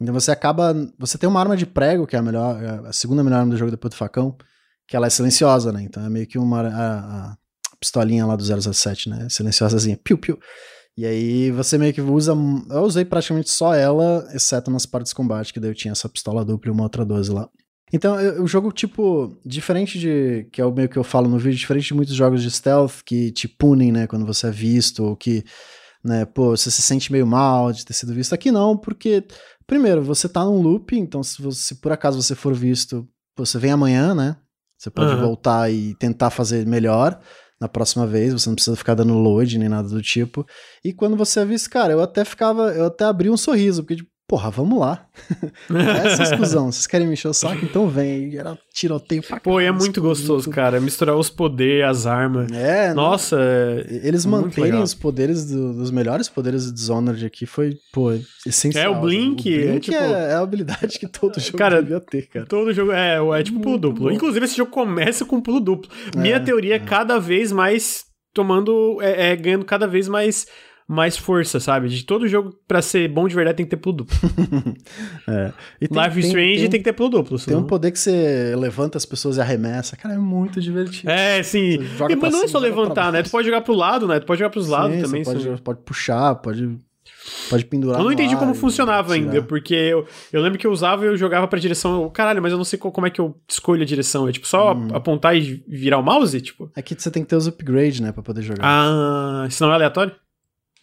Então 0.00 0.12
você 0.12 0.30
acaba. 0.30 0.74
Você 0.98 1.16
tem 1.16 1.28
uma 1.28 1.40
arma 1.40 1.56
de 1.56 1.66
prego, 1.66 2.06
que 2.06 2.16
é 2.16 2.18
a 2.18 2.22
melhor, 2.22 2.62
é 2.62 2.88
a 2.88 2.92
segunda 2.92 3.22
melhor 3.22 3.40
arma 3.40 3.52
do 3.52 3.56
jogo 3.56 3.70
depois 3.70 3.92
do 3.94 3.96
facão, 3.96 4.36
que 4.86 4.96
ela 4.96 5.06
é 5.06 5.10
silenciosa, 5.10 5.72
né? 5.72 5.82
Então 5.82 6.04
é 6.04 6.10
meio 6.10 6.26
que 6.26 6.38
uma. 6.38 6.62
A, 6.62 7.30
a 7.30 7.36
pistolinha 7.78 8.24
lá 8.24 8.36
do 8.36 8.44
007, 8.44 9.08
né? 9.08 9.26
Silenciosazinha, 9.28 9.98
piu, 10.02 10.16
piu. 10.16 10.38
E 10.96 11.06
aí 11.06 11.50
você 11.50 11.78
meio 11.78 11.92
que 11.94 12.00
usa. 12.00 12.32
Eu 12.70 12.82
usei 12.82 13.04
praticamente 13.04 13.50
só 13.50 13.74
ela, 13.74 14.28
exceto 14.32 14.70
nas 14.70 14.86
partes 14.86 15.10
de 15.10 15.16
combate, 15.16 15.52
que 15.52 15.60
daí 15.60 15.70
eu 15.70 15.74
tinha 15.74 15.92
essa 15.92 16.08
pistola 16.08 16.44
dupla 16.44 16.70
e 16.70 16.72
uma 16.72 16.82
outra 16.82 17.04
12 17.04 17.32
lá. 17.32 17.48
Então, 17.92 18.16
o 18.42 18.46
jogo, 18.46 18.72
tipo, 18.72 19.36
diferente 19.44 19.98
de. 19.98 20.48
que 20.50 20.60
é 20.60 20.64
o 20.64 20.72
meio 20.72 20.88
que 20.88 20.96
eu 20.96 21.04
falo 21.04 21.28
no 21.28 21.38
vídeo, 21.38 21.58
diferente 21.58 21.88
de 21.88 21.94
muitos 21.94 22.14
jogos 22.14 22.42
de 22.42 22.50
stealth 22.50 23.02
que 23.04 23.30
te 23.30 23.46
punem, 23.46 23.92
né, 23.92 24.06
quando 24.06 24.24
você 24.24 24.46
é 24.46 24.50
visto, 24.50 25.04
ou 25.04 25.16
que, 25.16 25.44
né, 26.02 26.24
pô, 26.24 26.56
você 26.56 26.70
se 26.70 26.80
sente 26.80 27.12
meio 27.12 27.26
mal 27.26 27.70
de 27.70 27.84
ter 27.84 27.92
sido 27.92 28.14
visto. 28.14 28.32
Aqui 28.32 28.50
não, 28.50 28.76
porque, 28.78 29.24
primeiro, 29.66 30.02
você 30.02 30.26
tá 30.26 30.42
num 30.44 30.62
loop, 30.62 30.96
então 30.96 31.22
se, 31.22 31.42
você, 31.42 31.62
se 31.62 31.74
por 31.80 31.92
acaso 31.92 32.20
você 32.22 32.34
for 32.34 32.54
visto, 32.54 33.06
você 33.36 33.58
vem 33.58 33.72
amanhã, 33.72 34.14
né? 34.14 34.36
Você 34.78 34.90
pode 34.90 35.14
uhum. 35.14 35.20
voltar 35.20 35.70
e 35.70 35.94
tentar 35.96 36.30
fazer 36.30 36.66
melhor 36.66 37.20
na 37.60 37.68
próxima 37.68 38.04
vez, 38.04 38.32
você 38.32 38.48
não 38.48 38.56
precisa 38.56 38.74
ficar 38.74 38.94
dando 38.94 39.14
load 39.14 39.56
nem 39.56 39.68
nada 39.68 39.88
do 39.88 40.02
tipo. 40.02 40.44
E 40.84 40.92
quando 40.92 41.16
você 41.16 41.38
é 41.40 41.44
visto, 41.44 41.70
cara, 41.70 41.92
eu 41.92 42.02
até 42.02 42.24
ficava, 42.24 42.72
eu 42.72 42.86
até 42.86 43.04
abri 43.04 43.30
um 43.30 43.36
sorriso, 43.36 43.82
porque, 43.82 43.96
tipo, 43.96 44.10
porra, 44.32 44.50
vamos 44.50 44.80
lá. 44.80 45.06
Essa 46.06 46.22
exclusão, 46.22 46.72
vocês 46.72 46.86
querem 46.86 47.06
me 47.06 47.12
encher 47.12 47.28
o 47.28 47.34
saco? 47.34 47.62
Então 47.66 47.86
vem. 47.86 48.34
Era 48.34 48.58
tiroteio 48.72 49.22
pra 49.22 49.38
Pô, 49.38 49.60
e 49.60 49.66
é 49.66 49.70
muito 49.70 50.00
gostoso, 50.00 50.48
cara. 50.48 50.80
Misturar 50.80 51.14
os 51.18 51.28
poderes, 51.28 51.84
as 51.84 52.06
armas. 52.06 52.50
É. 52.50 52.94
Nossa, 52.94 53.36
é 53.38 54.00
Eles 54.02 54.24
manterem 54.24 54.80
os 54.80 54.94
poderes 54.94 55.44
do, 55.44 55.74
dos 55.74 55.90
melhores 55.90 56.30
poderes 56.30 56.64
do 56.64 56.72
Dishonored 56.72 57.26
aqui 57.26 57.44
foi, 57.44 57.76
pô, 57.92 58.10
essencial. 58.46 58.94
É, 58.94 58.96
o 58.96 59.02
Blink. 59.02 59.40
O 59.50 59.66
Blink 59.66 59.68
é, 59.68 59.80
tipo... 59.80 59.96
é, 59.98 60.30
é, 60.30 60.32
a 60.32 60.40
habilidade 60.40 60.98
que 60.98 61.06
todo 61.06 61.38
jogo 61.38 61.58
cara, 61.58 61.82
devia 61.82 62.00
ter, 62.00 62.26
cara. 62.28 62.46
Todo 62.46 62.72
jogo 62.72 62.90
é, 62.90 63.18
é 63.38 63.42
tipo 63.42 63.60
pulo 63.60 63.76
duplo. 63.76 64.04
Bom. 64.04 64.10
Inclusive, 64.12 64.46
esse 64.46 64.56
jogo 64.56 64.70
começa 64.70 65.26
com 65.26 65.42
pulo 65.42 65.60
duplo. 65.60 65.90
Minha 66.16 66.36
é, 66.36 66.40
teoria 66.40 66.72
é, 66.72 66.76
é 66.76 66.80
cada 66.80 67.18
vez 67.18 67.52
mais 67.52 68.06
tomando. 68.32 68.96
É, 69.02 69.32
é 69.32 69.36
ganhando 69.36 69.66
cada 69.66 69.86
vez 69.86 70.08
mais 70.08 70.46
mais 70.86 71.16
força, 71.16 71.60
sabe? 71.60 71.88
De 71.88 72.04
todo 72.04 72.28
jogo, 72.28 72.54
para 72.66 72.82
ser 72.82 73.08
bom 73.08 73.26
de 73.28 73.34
verdade, 73.34 73.56
tem 73.56 73.66
que 73.66 73.70
ter 73.70 73.76
pulo 73.76 73.98
duplo. 73.98 74.16
é. 75.28 75.52
E 75.80 75.88
tem, 75.88 76.02
Life 76.02 76.20
tem, 76.20 76.28
Strange 76.28 76.60
tem, 76.60 76.70
tem, 76.70 76.80
que 76.80 76.84
ter 76.84 76.92
pulo 76.92 77.08
duplo. 77.08 77.38
Senão... 77.38 77.58
Tem 77.58 77.64
um 77.64 77.66
poder 77.66 77.90
que 77.90 77.98
você 77.98 78.54
levanta 78.56 78.98
as 78.98 79.06
pessoas 79.06 79.36
e 79.36 79.40
arremessa. 79.40 79.96
Cara, 79.96 80.14
é 80.14 80.18
muito 80.18 80.60
divertido. 80.60 81.10
É, 81.10 81.42
sim. 81.42 81.78
E, 82.08 82.16
mas 82.16 82.32
não 82.32 82.44
é 82.44 82.48
só 82.48 82.58
levantar, 82.58 83.12
né? 83.12 83.22
Tu 83.22 83.30
pode 83.30 83.46
jogar 83.46 83.60
pro 83.62 83.74
lado, 83.74 84.06
né? 84.06 84.20
Tu 84.20 84.26
pode 84.26 84.38
jogar 84.38 84.50
pros 84.50 84.68
lados 84.68 84.96
sim, 84.96 85.02
também. 85.02 85.24
Pode, 85.24 85.62
pode 85.62 85.80
puxar, 85.80 86.34
pode 86.36 86.78
Pode 87.48 87.64
pendurar. 87.64 88.00
Eu 88.00 88.04
não 88.04 88.12
entendi 88.12 88.36
como 88.36 88.54
funcionava 88.54 89.14
ainda, 89.14 89.42
porque 89.42 89.74
eu, 89.74 90.06
eu 90.32 90.42
lembro 90.42 90.58
que 90.58 90.66
eu 90.66 90.72
usava 90.72 91.04
e 91.04 91.08
eu 91.08 91.16
jogava 91.16 91.46
pra 91.46 91.58
direção. 91.58 92.02
Eu, 92.02 92.10
caralho, 92.10 92.42
mas 92.42 92.52
eu 92.52 92.58
não 92.58 92.64
sei 92.64 92.78
como 92.78 93.06
é 93.06 93.10
que 93.10 93.20
eu 93.20 93.36
escolho 93.48 93.82
a 93.82 93.84
direção. 93.84 94.28
É 94.28 94.32
tipo 94.32 94.46
só 94.46 94.74
hum. 94.74 94.88
apontar 94.92 95.36
e 95.36 95.62
virar 95.68 95.98
o 95.98 96.02
mouse? 96.02 96.40
Tipo? 96.40 96.70
É 96.74 96.82
que 96.82 96.94
você 96.94 97.10
tem 97.10 97.22
que 97.22 97.28
ter 97.28 97.36
os 97.36 97.46
upgrades, 97.46 98.00
né, 98.00 98.12
pra 98.12 98.22
poder 98.22 98.42
jogar. 98.42 98.62
Ah, 98.62 99.46
senão 99.50 99.70
é 99.72 99.74
aleatório? 99.74 100.14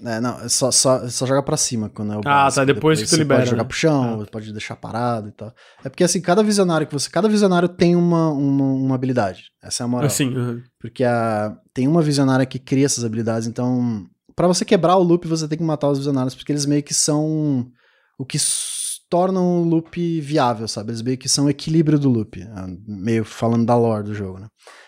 É, 0.05 0.21
não, 0.21 0.39
é 0.39 0.47
só, 0.47 0.71
só, 0.71 1.09
só 1.09 1.25
joga 1.25 1.43
pra 1.43 1.57
cima 1.57 1.89
quando 1.89 2.13
é 2.13 2.17
o 2.17 2.21
Ah, 2.25 2.49
tá, 2.49 2.63
depois, 2.63 2.99
depois 2.99 3.01
que 3.01 3.07
tu 3.09 3.17
libera. 3.17 3.41
Pode 3.41 3.49
jogar 3.49 3.63
né? 3.63 3.67
pro 3.67 3.77
chão, 3.77 4.21
ah. 4.21 4.25
pode 4.31 4.53
deixar 4.53 4.77
parado 4.77 5.27
e 5.27 5.31
tal. 5.31 5.53
É 5.83 5.89
porque 5.89 6.05
assim, 6.05 6.21
cada 6.21 6.41
visionário 6.41 6.87
que 6.87 6.93
você. 6.93 7.09
Cada 7.09 7.27
visionário 7.27 7.67
tem 7.67 7.95
uma, 7.97 8.29
uma, 8.29 8.63
uma 8.63 8.95
habilidade. 8.95 9.51
Essa 9.61 9.83
é 9.83 9.85
a 9.85 9.87
moral. 9.87 10.07
Assim, 10.07 10.29
uhum. 10.33 10.61
Porque 10.79 11.03
a, 11.03 11.53
tem 11.73 11.85
uma 11.85 12.01
visionária 12.01 12.45
que 12.45 12.57
cria 12.57 12.85
essas 12.85 13.03
habilidades, 13.03 13.47
então. 13.47 14.05
para 14.35 14.47
você 14.47 14.63
quebrar 14.63 14.95
o 14.95 15.03
loop, 15.03 15.27
você 15.27 15.47
tem 15.49 15.57
que 15.57 15.63
matar 15.63 15.89
os 15.89 15.97
visionários, 15.97 16.33
porque 16.33 16.51
eles 16.51 16.65
meio 16.65 16.81
que 16.81 16.93
são 16.93 17.67
o 18.17 18.25
que 18.25 18.37
tornam 19.09 19.61
o 19.61 19.63
loop 19.63 20.21
viável, 20.21 20.67
sabe? 20.67 20.91
Eles 20.91 21.01
meio 21.01 21.17
que 21.17 21.27
são 21.27 21.45
o 21.45 21.49
equilíbrio 21.49 21.99
do 21.99 22.09
loop. 22.09 22.39
Meio 22.87 23.25
falando 23.25 23.65
da 23.65 23.75
lore 23.75 24.03
do 24.03 24.13
jogo, 24.13 24.39
né? 24.39 24.47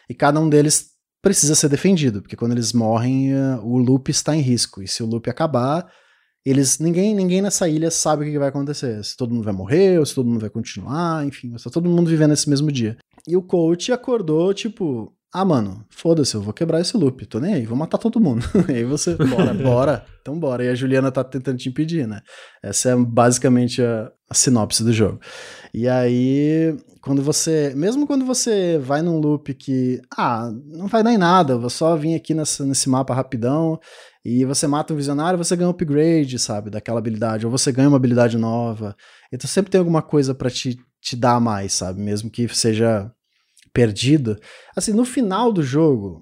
E 0.10 0.14
cada 0.14 0.40
um 0.40 0.48
deles 0.48 0.91
precisa 1.22 1.56
ser 1.56 1.70
defendido, 1.70 2.22
porque 2.22 2.36
quando 2.36 2.54
eles 2.54 2.74
morrem, 2.74 3.34
uh, 3.34 3.62
o 3.64 3.78
loop 3.78 4.10
está 4.10 4.36
em 4.36 4.42
risco. 4.42 4.82
E 4.82 4.88
se 4.88 5.04
o 5.04 5.06
loop 5.06 5.30
acabar, 5.30 5.88
eles 6.46 6.80
ninguém 6.80 7.14
ninguém 7.14 7.42
nessa 7.42 7.70
ilha 7.70 7.92
sabe 7.92 8.26
o 8.26 8.32
que 8.32 8.40
vai 8.40 8.50
acontecer. 8.50 9.04
Se 9.04 9.16
todo 9.16 9.34
mundo 9.34 9.44
vai 9.44 9.54
morrer, 9.54 10.00
ou 10.00 10.06
se 10.06 10.16
todo 10.16 10.28
mundo 10.28 10.42
vai 10.42 10.50
continuar, 10.50 11.26
enfim, 11.26 11.54
está 11.56 11.70
todo 11.70 11.90
mundo 11.90 12.10
vivendo 12.10 12.34
esse 12.34 12.50
mesmo 12.50 12.72
dia. 12.72 12.98
E 13.28 13.38
o 13.38 13.44
coach 13.44 13.92
acordou, 13.92 14.52
tipo, 14.54 15.14
ah, 15.34 15.46
mano, 15.46 15.86
foda-se, 15.90 16.36
eu 16.36 16.42
vou 16.42 16.54
quebrar 16.54 16.82
esse 16.82 16.98
loop, 16.98 17.26
tô 17.26 17.40
nem 17.40 17.54
aí, 17.54 17.66
vou 17.66 17.78
matar 17.78 17.98
todo 17.98 18.20
mundo. 18.20 18.44
e 18.68 18.74
aí 18.74 18.84
você, 18.84 19.16
bora, 19.16 19.54
bora, 19.56 20.06
então 20.22 20.38
bora. 20.38 20.66
E 20.66 20.70
a 20.70 20.76
Juliana 20.76 21.12
tá 21.12 21.24
tentando 21.24 21.58
te 21.58 21.70
impedir, 21.70 22.06
né? 22.06 22.22
Essa 22.62 22.90
é 22.90 22.96
basicamente 22.96 23.82
a, 23.82 24.12
a 24.30 24.34
sinopse 24.34 24.84
do 24.84 24.92
jogo. 24.92 25.22
E 25.74 25.88
aí, 25.88 26.76
quando 27.02 27.22
você. 27.24 27.74
Mesmo 27.76 28.06
quando 28.06 28.26
você 28.26 28.78
vai 28.78 29.02
num 29.02 29.20
loop 29.20 29.54
que. 29.54 30.02
Ah, 30.16 30.52
não 30.66 30.88
vai 30.88 31.04
dar 31.04 31.12
em 31.12 31.18
nada, 31.18 31.58
vou 31.58 31.70
só 31.70 31.96
vir 31.96 32.16
aqui 32.16 32.34
nessa, 32.34 32.66
nesse 32.66 32.90
mapa 32.90 33.14
rapidão. 33.14 33.80
E 34.24 34.46
você 34.46 34.68
mata 34.68 34.94
um 34.94 34.98
visionário, 34.98 35.38
você 35.38 35.56
ganha 35.56 35.68
um 35.68 35.72
upgrade, 35.72 36.38
sabe, 36.38 36.70
daquela 36.70 37.00
habilidade, 37.00 37.46
ou 37.46 37.52
você 37.52 37.72
ganha 37.72 37.88
uma 37.88 37.98
habilidade 37.98 38.38
nova. 38.38 38.96
Então 39.34 39.48
sempre 39.48 39.72
tem 39.72 39.80
alguma 39.80 40.02
coisa 40.02 40.36
para 40.36 40.50
te, 40.50 40.78
te 41.02 41.16
dar 41.16 41.40
mais, 41.40 41.74
sabe, 41.74 42.00
mesmo 42.00 42.30
que 42.30 42.48
seja 42.50 43.12
perdido. 43.74 44.38
Assim, 44.76 44.94
no 44.94 45.06
final 45.06 45.52
do 45.52 45.64
jogo, 45.64 46.22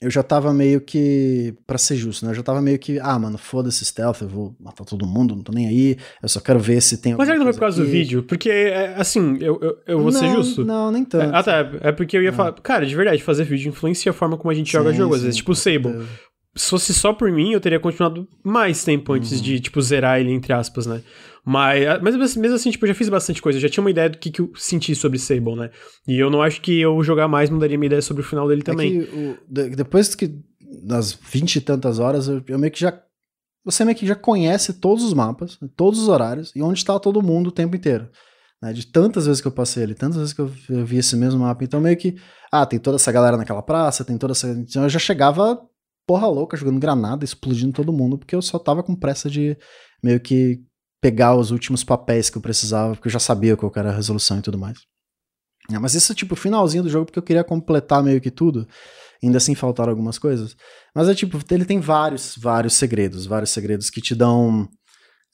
eu 0.00 0.10
já 0.10 0.22
tava 0.22 0.54
meio 0.54 0.80
que, 0.80 1.54
para 1.66 1.76
ser 1.76 1.96
justo, 1.96 2.24
né? 2.24 2.30
Eu 2.30 2.36
já 2.36 2.42
tava 2.42 2.62
meio 2.62 2.78
que, 2.78 3.00
ah, 3.00 3.18
mano, 3.18 3.36
foda-se 3.36 3.84
stealth, 3.84 4.22
eu 4.22 4.28
vou 4.28 4.56
matar 4.60 4.84
todo 4.84 5.04
mundo, 5.04 5.34
não 5.34 5.42
tô 5.42 5.52
nem 5.52 5.66
aí, 5.66 5.96
eu 6.22 6.28
só 6.28 6.38
quero 6.40 6.60
ver 6.60 6.80
se 6.80 6.98
tem 6.98 7.16
Mas 7.16 7.28
é 7.28 7.32
que 7.32 7.38
não 7.38 7.46
foi 7.46 7.52
por 7.54 7.60
causa 7.60 7.82
aqui. 7.82 7.90
do 7.90 7.92
vídeo, 7.92 8.22
porque, 8.22 8.48
é, 8.48 8.94
assim, 8.96 9.38
eu, 9.40 9.58
eu, 9.60 9.78
eu 9.86 10.00
vou 10.00 10.12
não, 10.12 10.20
ser 10.20 10.30
justo. 10.30 10.64
Não, 10.64 10.92
nem 10.92 11.04
tanto. 11.04 11.34
É, 11.34 11.38
ah, 11.38 11.42
tá, 11.42 11.70
é 11.80 11.90
porque 11.90 12.16
eu 12.16 12.22
ia 12.22 12.30
não. 12.30 12.36
falar, 12.36 12.52
cara, 12.52 12.86
de 12.86 12.94
verdade, 12.94 13.22
fazer 13.22 13.42
vídeo 13.44 13.70
influencia 13.70 14.10
a 14.10 14.14
forma 14.14 14.36
como 14.36 14.52
a 14.52 14.54
gente 14.54 14.70
sim, 14.70 14.76
joga 14.76 14.92
jogo, 14.92 15.16
às 15.16 15.22
vezes, 15.22 15.36
tipo 15.36 15.50
o 15.50 15.56
Sable. 15.56 16.06
Se 16.54 16.70
fosse 16.70 16.94
só 16.94 17.12
por 17.12 17.30
mim, 17.30 17.52
eu 17.52 17.60
teria 17.60 17.78
continuado 17.78 18.26
mais 18.42 18.82
tempo 18.84 19.12
antes 19.12 19.32
uhum. 19.32 19.42
de, 19.42 19.60
tipo, 19.60 19.80
zerar 19.82 20.20
ele, 20.20 20.32
entre 20.32 20.52
aspas, 20.52 20.86
né? 20.86 21.02
Mas, 21.50 22.02
mas 22.02 22.36
mesmo 22.36 22.56
assim, 22.56 22.70
tipo, 22.70 22.84
eu 22.84 22.88
já 22.88 22.94
fiz 22.94 23.08
bastante 23.08 23.40
coisa, 23.40 23.56
eu 23.56 23.62
já 23.62 23.70
tinha 23.70 23.82
uma 23.82 23.90
ideia 23.90 24.10
do 24.10 24.18
que, 24.18 24.30
que 24.30 24.42
eu 24.42 24.52
senti 24.54 24.94
sobre 24.94 25.18
Sable, 25.18 25.56
né? 25.56 25.70
E 26.06 26.18
eu 26.18 26.28
não 26.28 26.42
acho 26.42 26.60
que 26.60 26.78
eu 26.78 27.02
jogar 27.02 27.26
mais 27.26 27.48
mudaria 27.48 27.78
minha 27.78 27.86
ideia 27.86 28.02
sobre 28.02 28.22
o 28.22 28.26
final 28.26 28.46
dele 28.46 28.60
também. 28.60 29.00
É 29.00 29.06
que 29.06 29.16
o, 29.16 29.74
depois 29.74 30.14
que 30.14 30.42
das 30.84 31.10
vinte 31.14 31.56
e 31.56 31.60
tantas 31.62 32.00
horas, 32.00 32.28
eu, 32.28 32.42
eu, 32.46 32.58
meio 32.58 32.70
que 32.70 32.78
já. 32.78 33.02
Você 33.64 33.82
meio 33.82 33.96
que 33.96 34.06
já 34.06 34.14
conhece 34.14 34.74
todos 34.74 35.02
os 35.02 35.14
mapas, 35.14 35.58
todos 35.74 35.98
os 35.98 36.08
horários, 36.08 36.52
e 36.54 36.60
onde 36.60 36.80
está 36.80 36.98
todo 37.00 37.22
mundo 37.22 37.46
o 37.46 37.52
tempo 37.52 37.74
inteiro. 37.74 38.10
Né? 38.60 38.74
De 38.74 38.86
tantas 38.86 39.24
vezes 39.24 39.40
que 39.40 39.48
eu 39.48 39.52
passei 39.52 39.84
ali, 39.84 39.94
tantas 39.94 40.18
vezes 40.18 40.34
que 40.34 40.42
eu, 40.42 40.52
eu 40.68 40.84
vi 40.84 40.98
esse 40.98 41.16
mesmo 41.16 41.40
mapa. 41.40 41.64
Então, 41.64 41.80
meio 41.80 41.96
que. 41.96 42.14
Ah, 42.52 42.66
tem 42.66 42.78
toda 42.78 42.96
essa 42.96 43.10
galera 43.10 43.38
naquela 43.38 43.62
praça, 43.62 44.04
tem 44.04 44.18
toda 44.18 44.32
essa. 44.32 44.48
Então, 44.50 44.82
eu 44.82 44.88
já 44.90 44.98
chegava 44.98 45.58
porra 46.06 46.26
louca, 46.26 46.58
jogando 46.58 46.78
granada, 46.78 47.24
explodindo 47.24 47.72
todo 47.72 47.90
mundo, 47.90 48.18
porque 48.18 48.34
eu 48.36 48.42
só 48.42 48.58
tava 48.58 48.82
com 48.82 48.94
pressa 48.94 49.30
de 49.30 49.56
meio 50.02 50.20
que 50.20 50.62
pegar 51.00 51.34
os 51.36 51.50
últimos 51.50 51.84
papéis 51.84 52.28
que 52.28 52.36
eu 52.36 52.42
precisava, 52.42 52.94
porque 52.94 53.08
eu 53.08 53.12
já 53.12 53.18
sabia 53.18 53.56
qual 53.56 53.72
era 53.76 53.90
a 53.90 53.94
resolução 53.94 54.38
e 54.38 54.42
tudo 54.42 54.58
mais. 54.58 54.78
É, 55.70 55.78
mas 55.78 55.94
isso 55.94 56.12
é 56.12 56.14
tipo 56.14 56.34
o 56.34 56.36
finalzinho 56.36 56.82
do 56.82 56.88
jogo, 56.88 57.06
porque 57.06 57.18
eu 57.18 57.22
queria 57.22 57.44
completar 57.44 58.02
meio 58.02 58.20
que 58.20 58.30
tudo. 58.30 58.66
Ainda 59.22 59.38
assim 59.38 59.54
faltaram 59.54 59.90
algumas 59.90 60.18
coisas. 60.18 60.56
Mas 60.94 61.08
é 61.08 61.14
tipo, 61.14 61.38
ele 61.50 61.64
tem 61.64 61.80
vários, 61.80 62.36
vários 62.38 62.74
segredos, 62.74 63.26
vários 63.26 63.50
segredos 63.50 63.90
que 63.90 64.00
te 64.00 64.14
dão. 64.14 64.68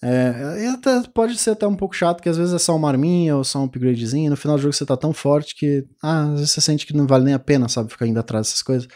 É, 0.02 0.68
até, 0.68 1.02
pode 1.14 1.36
ser 1.38 1.50
até 1.50 1.66
um 1.66 1.76
pouco 1.76 1.94
chato, 1.94 2.22
que 2.22 2.28
às 2.28 2.36
vezes 2.36 2.52
é 2.52 2.58
só 2.58 2.74
uma 2.74 2.88
arminha 2.88 3.36
ou 3.36 3.44
só 3.44 3.60
um 3.60 3.64
upgradezinho. 3.64 4.30
No 4.30 4.36
final 4.36 4.56
do 4.56 4.62
jogo 4.62 4.72
você 4.72 4.84
tá 4.84 4.96
tão 4.96 5.12
forte 5.12 5.54
que. 5.54 5.84
Ah, 6.02 6.24
às 6.24 6.40
vezes 6.40 6.50
você 6.50 6.60
sente 6.60 6.86
que 6.86 6.96
não 6.96 7.06
vale 7.06 7.24
nem 7.24 7.34
a 7.34 7.38
pena, 7.38 7.68
sabe, 7.68 7.90
ficar 7.90 8.06
indo 8.06 8.18
atrás 8.18 8.48
dessas 8.48 8.62
coisas. 8.62 8.88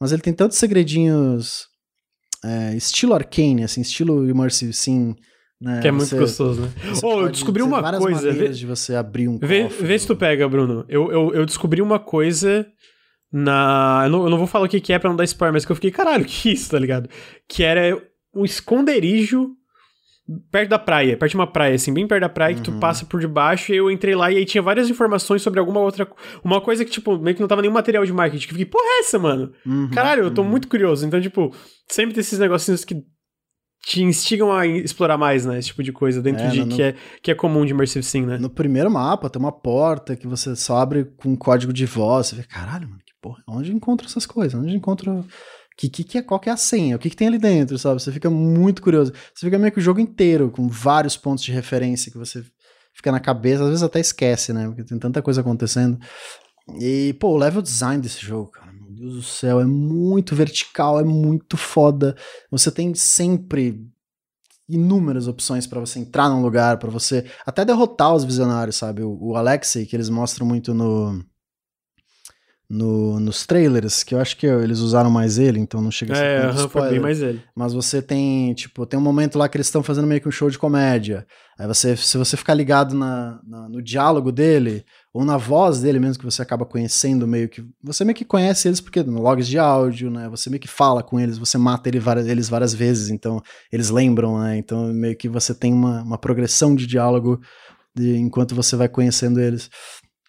Mas 0.00 0.12
ele 0.12 0.22
tem 0.22 0.32
tantos 0.32 0.58
segredinhos. 0.58 1.66
É, 2.44 2.76
estilo 2.76 3.14
arcane, 3.14 3.64
assim, 3.64 3.80
estilo 3.80 4.28
immersive 4.28 4.72
sim. 4.72 5.16
Né? 5.60 5.80
Que 5.80 5.88
é 5.88 5.90
muito 5.90 6.08
você, 6.08 6.18
gostoso, 6.18 6.62
né? 6.62 6.68
Oh, 7.02 7.22
eu 7.22 7.30
descobri 7.30 7.62
uma 7.62 7.98
coisa. 7.98 8.32
Vê, 8.32 8.48
de 8.48 8.66
você 8.66 8.94
abrir 8.94 9.28
um 9.28 9.38
vê, 9.38 9.64
cofre, 9.64 9.86
vê 9.86 9.98
se 9.98 10.06
tu 10.06 10.16
pega, 10.16 10.48
Bruno. 10.48 10.84
Eu, 10.88 11.10
eu, 11.10 11.34
eu 11.34 11.46
descobri 11.46 11.80
uma 11.80 11.98
coisa 11.98 12.66
na. 13.32 14.02
Eu 14.04 14.10
não, 14.10 14.24
eu 14.24 14.30
não 14.30 14.38
vou 14.38 14.46
falar 14.46 14.66
o 14.66 14.68
que, 14.68 14.80
que 14.80 14.92
é 14.92 14.98
pra 14.98 15.08
não 15.08 15.16
dar 15.16 15.24
spoiler, 15.24 15.54
mas 15.54 15.64
que 15.64 15.72
eu 15.72 15.76
fiquei, 15.76 15.90
caralho, 15.90 16.24
que 16.24 16.52
isso, 16.52 16.70
tá 16.70 16.78
ligado? 16.78 17.08
Que 17.48 17.62
era 17.62 17.96
um 18.34 18.44
esconderijo 18.44 19.50
perto 20.50 20.70
da 20.70 20.78
praia, 20.78 21.16
perto 21.16 21.30
de 21.32 21.36
uma 21.36 21.46
praia, 21.46 21.74
assim, 21.74 21.92
bem 21.92 22.06
perto 22.06 22.22
da 22.22 22.28
praia, 22.28 22.54
uhum. 22.54 22.62
que 22.62 22.64
tu 22.64 22.72
uhum. 22.72 22.80
passa 22.80 23.04
por 23.04 23.20
debaixo, 23.20 23.72
e 23.72 23.76
eu 23.76 23.90
entrei 23.90 24.14
lá 24.14 24.32
e 24.32 24.38
aí 24.38 24.44
tinha 24.44 24.62
várias 24.62 24.88
informações 24.88 25.42
sobre 25.42 25.60
alguma 25.60 25.80
outra. 25.80 26.08
Uma 26.42 26.60
coisa 26.60 26.84
que, 26.84 26.90
tipo, 26.90 27.18
meio 27.18 27.34
que 27.34 27.40
não 27.40 27.48
tava 27.48 27.60
nenhum 27.60 27.74
material 27.74 28.04
de 28.04 28.12
marketing. 28.12 28.46
Que 28.46 28.52
eu 28.52 28.58
fiquei, 28.58 28.70
porra, 28.70 28.84
é 28.84 29.00
essa, 29.00 29.18
mano? 29.18 29.52
Uhum, 29.66 29.90
Caralho, 29.90 30.24
eu 30.24 30.30
tô 30.30 30.42
uhum. 30.42 30.48
muito 30.48 30.68
curioso. 30.68 31.06
Então, 31.06 31.20
tipo, 31.20 31.54
sempre 31.88 32.14
tem 32.14 32.20
esses 32.20 32.38
negocinhos 32.38 32.84
que 32.84 33.02
te 33.84 34.02
instigam 34.02 34.50
a 34.50 34.66
explorar 34.66 35.18
mais, 35.18 35.44
né? 35.44 35.58
Esse 35.58 35.68
tipo 35.68 35.82
de 35.82 35.92
coisa 35.92 36.22
dentro 36.22 36.44
é, 36.44 36.48
de 36.48 36.64
no, 36.64 36.74
que, 36.74 36.82
é, 36.82 36.94
que 37.22 37.30
é 37.30 37.34
comum 37.34 37.64
de 37.64 37.72
Immersive 37.72 38.02
Sim, 38.02 38.22
né? 38.24 38.38
No 38.38 38.48
primeiro 38.48 38.90
mapa 38.90 39.28
tem 39.28 39.40
uma 39.40 39.52
porta 39.52 40.16
que 40.16 40.26
você 40.26 40.56
só 40.56 40.78
abre 40.78 41.04
com 41.16 41.30
um 41.30 41.36
código 41.36 41.72
de 41.72 41.84
voz. 41.84 42.28
Você 42.28 42.36
vê, 42.36 42.42
caralho, 42.44 42.88
mano, 42.88 43.00
que 43.04 43.12
porra, 43.20 43.42
onde 43.48 43.72
encontra 43.72 44.06
essas 44.06 44.24
coisas? 44.24 44.58
Onde 44.58 44.74
encontra. 44.74 45.22
Que, 45.76 45.88
que, 45.88 46.04
que 46.04 46.18
é, 46.18 46.22
qual 46.22 46.40
que 46.40 46.48
é 46.48 46.52
a 46.52 46.56
senha? 46.56 46.96
O 46.96 46.98
que, 46.98 47.10
que 47.10 47.16
tem 47.16 47.28
ali 47.28 47.38
dentro, 47.38 47.78
sabe? 47.78 48.00
Você 48.00 48.12
fica 48.12 48.30
muito 48.30 48.80
curioso. 48.80 49.12
Você 49.34 49.46
fica 49.46 49.58
meio 49.58 49.72
que 49.72 49.80
o 49.80 49.82
jogo 49.82 50.00
inteiro, 50.00 50.50
com 50.50 50.68
vários 50.68 51.16
pontos 51.16 51.44
de 51.44 51.52
referência 51.52 52.12
que 52.12 52.18
você 52.18 52.44
fica 52.94 53.10
na 53.10 53.20
cabeça, 53.20 53.64
às 53.64 53.68
vezes 53.68 53.82
até 53.82 53.98
esquece, 53.98 54.52
né? 54.52 54.66
Porque 54.66 54.84
tem 54.84 54.98
tanta 54.98 55.20
coisa 55.20 55.40
acontecendo. 55.40 55.98
E, 56.80 57.14
pô, 57.20 57.30
o 57.30 57.36
level 57.36 57.60
design 57.60 58.00
desse 58.00 58.24
jogo, 58.24 58.50
cara, 58.50 58.63
Deus 58.94 59.14
do 59.14 59.22
céu, 59.22 59.60
é 59.60 59.64
muito 59.64 60.34
vertical, 60.34 60.98
é 60.98 61.04
muito 61.04 61.56
foda. 61.56 62.16
Você 62.50 62.70
tem 62.70 62.94
sempre 62.94 63.86
inúmeras 64.68 65.28
opções 65.28 65.66
para 65.66 65.80
você 65.80 65.98
entrar 65.98 66.28
num 66.28 66.42
lugar, 66.42 66.78
para 66.78 66.90
você 66.90 67.24
até 67.44 67.64
derrotar 67.64 68.14
os 68.14 68.24
visionários, 68.24 68.76
sabe? 68.76 69.02
O, 69.02 69.18
o 69.20 69.36
Alexei, 69.36 69.84
que 69.84 69.94
eles 69.94 70.08
mostram 70.08 70.46
muito 70.46 70.72
no, 70.72 71.22
no, 72.68 73.20
nos 73.20 73.46
trailers, 73.46 74.02
que 74.02 74.14
eu 74.14 74.20
acho 74.20 74.36
que 74.36 74.46
eles 74.46 74.78
usaram 74.78 75.10
mais 75.10 75.38
ele, 75.38 75.60
então 75.60 75.80
não 75.82 75.90
chega 75.90 76.14
a 76.14 76.16
ser 76.16 76.24
é, 76.24 76.46
uhum, 76.50 76.68
foi 76.68 76.90
bem 76.90 77.00
mais 77.00 77.20
ele. 77.20 77.42
Mas 77.54 77.72
você 77.72 78.00
tem, 78.00 78.54
tipo, 78.54 78.86
tem 78.86 78.98
um 78.98 79.02
momento 79.02 79.38
lá 79.38 79.48
que 79.48 79.56
eles 79.56 79.66
estão 79.66 79.82
fazendo 79.82 80.06
meio 80.06 80.20
que 80.20 80.28
um 80.28 80.32
show 80.32 80.48
de 80.48 80.58
comédia. 80.58 81.26
Aí 81.58 81.66
você, 81.66 81.96
se 81.96 82.16
você 82.16 82.36
ficar 82.36 82.54
ligado 82.54 82.94
na, 82.94 83.40
na, 83.46 83.68
no 83.68 83.82
diálogo 83.82 84.32
dele, 84.32 84.84
ou 85.14 85.24
na 85.24 85.36
voz 85.36 85.80
dele 85.80 86.00
mesmo, 86.00 86.18
que 86.18 86.24
você 86.24 86.42
acaba 86.42 86.66
conhecendo 86.66 87.24
meio 87.24 87.48
que. 87.48 87.64
Você 87.80 88.04
meio 88.04 88.16
que 88.16 88.24
conhece 88.24 88.66
eles 88.66 88.80
porque 88.80 89.00
logs 89.00 89.46
de 89.46 89.56
áudio, 89.56 90.10
né? 90.10 90.28
Você 90.28 90.50
meio 90.50 90.60
que 90.60 90.66
fala 90.66 91.04
com 91.04 91.20
eles, 91.20 91.38
você 91.38 91.56
mata 91.56 91.88
ele 91.88 92.00
várias, 92.00 92.26
eles 92.26 92.48
várias 92.48 92.74
vezes, 92.74 93.10
então 93.10 93.40
eles 93.70 93.90
lembram, 93.90 94.40
né? 94.40 94.58
Então 94.58 94.92
meio 94.92 95.16
que 95.16 95.28
você 95.28 95.54
tem 95.54 95.72
uma, 95.72 96.02
uma 96.02 96.18
progressão 96.18 96.74
de 96.74 96.84
diálogo 96.84 97.40
de, 97.94 98.16
enquanto 98.16 98.56
você 98.56 98.74
vai 98.74 98.88
conhecendo 98.88 99.40
eles. 99.40 99.70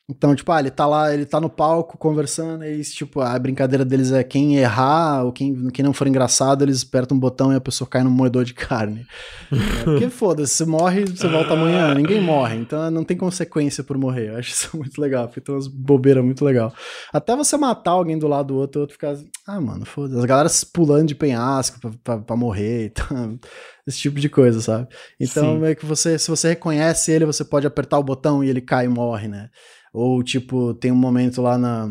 Então, 0.08 0.36
tipo, 0.36 0.52
ah, 0.52 0.60
ele 0.60 0.70
tá 0.70 0.86
lá, 0.86 1.12
ele 1.12 1.26
tá 1.26 1.42
no 1.42 1.50
palco 1.50 1.98
conversando, 1.98 2.64
e 2.64 2.80
tipo, 2.84 3.22
a 3.22 3.40
brincadeira 3.40 3.84
deles 3.84 4.12
é 4.12 4.24
quem 4.24 4.56
errar 4.56 5.24
ou 5.24 5.32
quem, 5.32 5.68
quem 5.70 5.84
não 5.84 5.94
for 5.94 6.08
engraçado, 6.08 6.64
eles 6.64 6.84
apertam 6.84 7.18
um 7.18 7.20
botão 7.20 7.52
e 7.52 7.56
a 7.56 7.62
pessoa 7.62 7.90
cai 7.90 8.04
no 8.04 8.12
moedor 8.12 8.44
de 8.44 8.54
carne. 8.56 9.08
é, 9.52 9.84
porque 9.84 10.08
foda-se, 10.12 10.54
você 10.54 10.66
morre, 10.66 11.06
você 11.06 11.28
volta 11.28 11.54
amanhã, 11.54 11.92
ninguém 11.96 12.22
morre, 12.22 12.56
então 12.56 12.92
não 12.92 13.04
tem 13.04 13.18
consequência 13.18 13.84
por 13.84 13.98
morrer. 13.98 14.30
Eu 14.30 14.38
acho 14.38 14.52
isso 14.52 14.70
muito 14.78 15.02
legal, 15.02 15.28
porque 15.28 15.42
tem 15.42 15.56
umas 15.56 15.68
bobeiras 15.68 16.24
muito 16.24 16.46
legal. 16.46 16.72
Até 17.12 17.36
você 17.36 17.58
matar 17.58 17.92
alguém 17.92 18.20
do 18.20 18.28
lado 18.28 18.50
do 18.50 18.56
outro, 18.58 18.82
o 18.82 18.84
outro 18.84 18.94
ficar, 18.94 19.18
ah, 19.48 19.60
mano, 19.60 19.86
foda-se. 19.88 20.20
As 20.20 20.26
galera 20.26 20.50
pulando 20.72 21.08
de 21.08 21.16
penhasco 21.16 21.80
pra, 21.80 21.92
pra, 22.04 22.18
pra 22.20 22.36
morrer, 22.36 22.92
então 22.92 23.40
esse 23.88 24.00
tipo 24.00 24.20
de 24.20 24.30
coisa, 24.30 24.62
sabe? 24.62 24.88
Então, 25.20 25.54
Sim. 25.54 25.60
meio 25.60 25.76
que 25.76 25.86
você, 25.86 26.18
se 26.18 26.28
você 26.30 26.50
reconhece 26.50 27.12
ele, 27.12 27.26
você 27.26 27.46
pode 27.46 27.68
apertar 27.68 28.00
o 28.00 28.04
botão 28.04 28.44
e 28.44 28.50
ele 28.50 28.62
cai 28.62 28.86
e 28.86 28.90
morre, 28.90 29.28
né? 29.28 29.50
Ou, 29.96 30.22
tipo, 30.22 30.74
tem 30.74 30.92
um 30.92 30.96
momento 30.96 31.42
lá 31.42 31.58
na. 31.58 31.90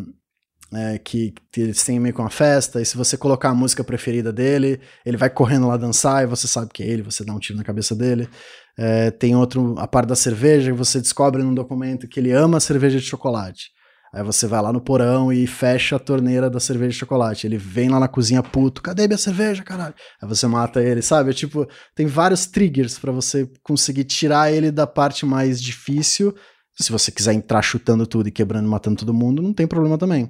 É, 0.74 0.99
que, 0.99 1.33
que, 1.52 1.60
eles 1.60 1.83
têm 1.84 2.00
meio 2.00 2.15
que 2.15 2.20
uma 2.20 2.28
festa, 2.28 2.83
e 2.83 2.84
se 2.84 2.97
você 2.97 3.16
colocar 3.16 3.50
a 3.50 3.55
música 3.55 3.84
preferida 3.84 4.33
dele, 4.33 4.81
ele 5.07 5.16
vai 5.16 5.31
correndo 5.31 5.68
lá 5.68 5.76
dançar 5.76 6.24
e 6.24 6.26
você 6.26 6.49
sabe 6.49 6.70
que 6.73 6.83
é 6.83 6.86
ele, 6.86 7.02
você 7.02 7.24
dá 7.24 7.33
um 7.33 7.39
tiro 7.39 7.57
na 7.57 7.65
cabeça 7.65 7.94
dele. 7.94 8.28
É, 8.76 9.10
tem 9.12 9.36
outro, 9.36 9.76
a 9.78 9.86
parte 9.86 10.08
da 10.08 10.16
cerveja, 10.16 10.73
que 10.73 10.76
você 10.76 11.00
descobre 11.00 11.42
num 11.42 11.55
documento 11.55 12.08
que 12.08 12.18
ele 12.18 12.33
ama 12.33 12.58
cerveja 12.58 12.99
de 12.99 13.07
chocolate. 13.07 13.70
Aí 14.12 14.23
você 14.23 14.47
vai 14.47 14.60
lá 14.60 14.73
no 14.73 14.81
porão 14.81 15.33
e 15.33 15.47
fecha 15.47 15.97
a 15.97 15.99
torneira 15.99 16.50
da 16.50 16.60
cerveja 16.60 16.91
de 16.91 16.99
chocolate. 16.99 17.47
Ele 17.47 17.57
vem 17.57 17.89
lá 17.89 18.00
na 18.00 18.08
cozinha 18.08 18.42
puto, 18.42 18.83
cadê 18.83 19.07
minha 19.07 19.18
cerveja, 19.18 19.62
caralho? 19.62 19.94
Aí 20.20 20.28
você 20.28 20.47
mata 20.47 20.83
ele, 20.83 21.02
sabe? 21.02 21.31
É, 21.31 21.33
tipo, 21.33 21.66
tem 21.94 22.07
vários 22.07 22.47
triggers 22.47 22.99
para 22.99 23.12
você 23.12 23.49
conseguir 23.62 24.05
tirar 24.05 24.52
ele 24.52 24.70
da 24.70 24.86
parte 24.86 25.24
mais 25.24 25.62
difícil 25.62 26.34
se 26.82 26.90
você 26.90 27.10
quiser 27.10 27.32
entrar 27.32 27.62
chutando 27.62 28.06
tudo 28.06 28.28
e 28.28 28.32
quebrando 28.32 28.66
e 28.66 28.70
matando 28.70 28.96
todo 28.96 29.14
mundo, 29.14 29.42
não 29.42 29.52
tem 29.52 29.66
problema 29.66 29.96
também. 29.96 30.28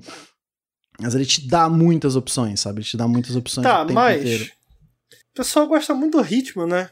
Mas 1.01 1.15
ele 1.15 1.25
te 1.25 1.47
dá 1.49 1.69
muitas 1.69 2.17
opções, 2.17 2.61
sabe? 2.61 2.81
Ele 2.81 2.87
te 2.87 2.97
dá 2.97 3.09
muitas 3.09 3.35
opções. 3.35 3.67
Tá, 3.67 3.85
mas. 3.85 4.21
Inteiro. 4.21 4.45
O 5.33 5.37
pessoal 5.37 5.67
gosta 5.67 5.95
muito 5.95 6.17
do 6.17 6.23
ritmo, 6.23 6.67
né? 6.67 6.91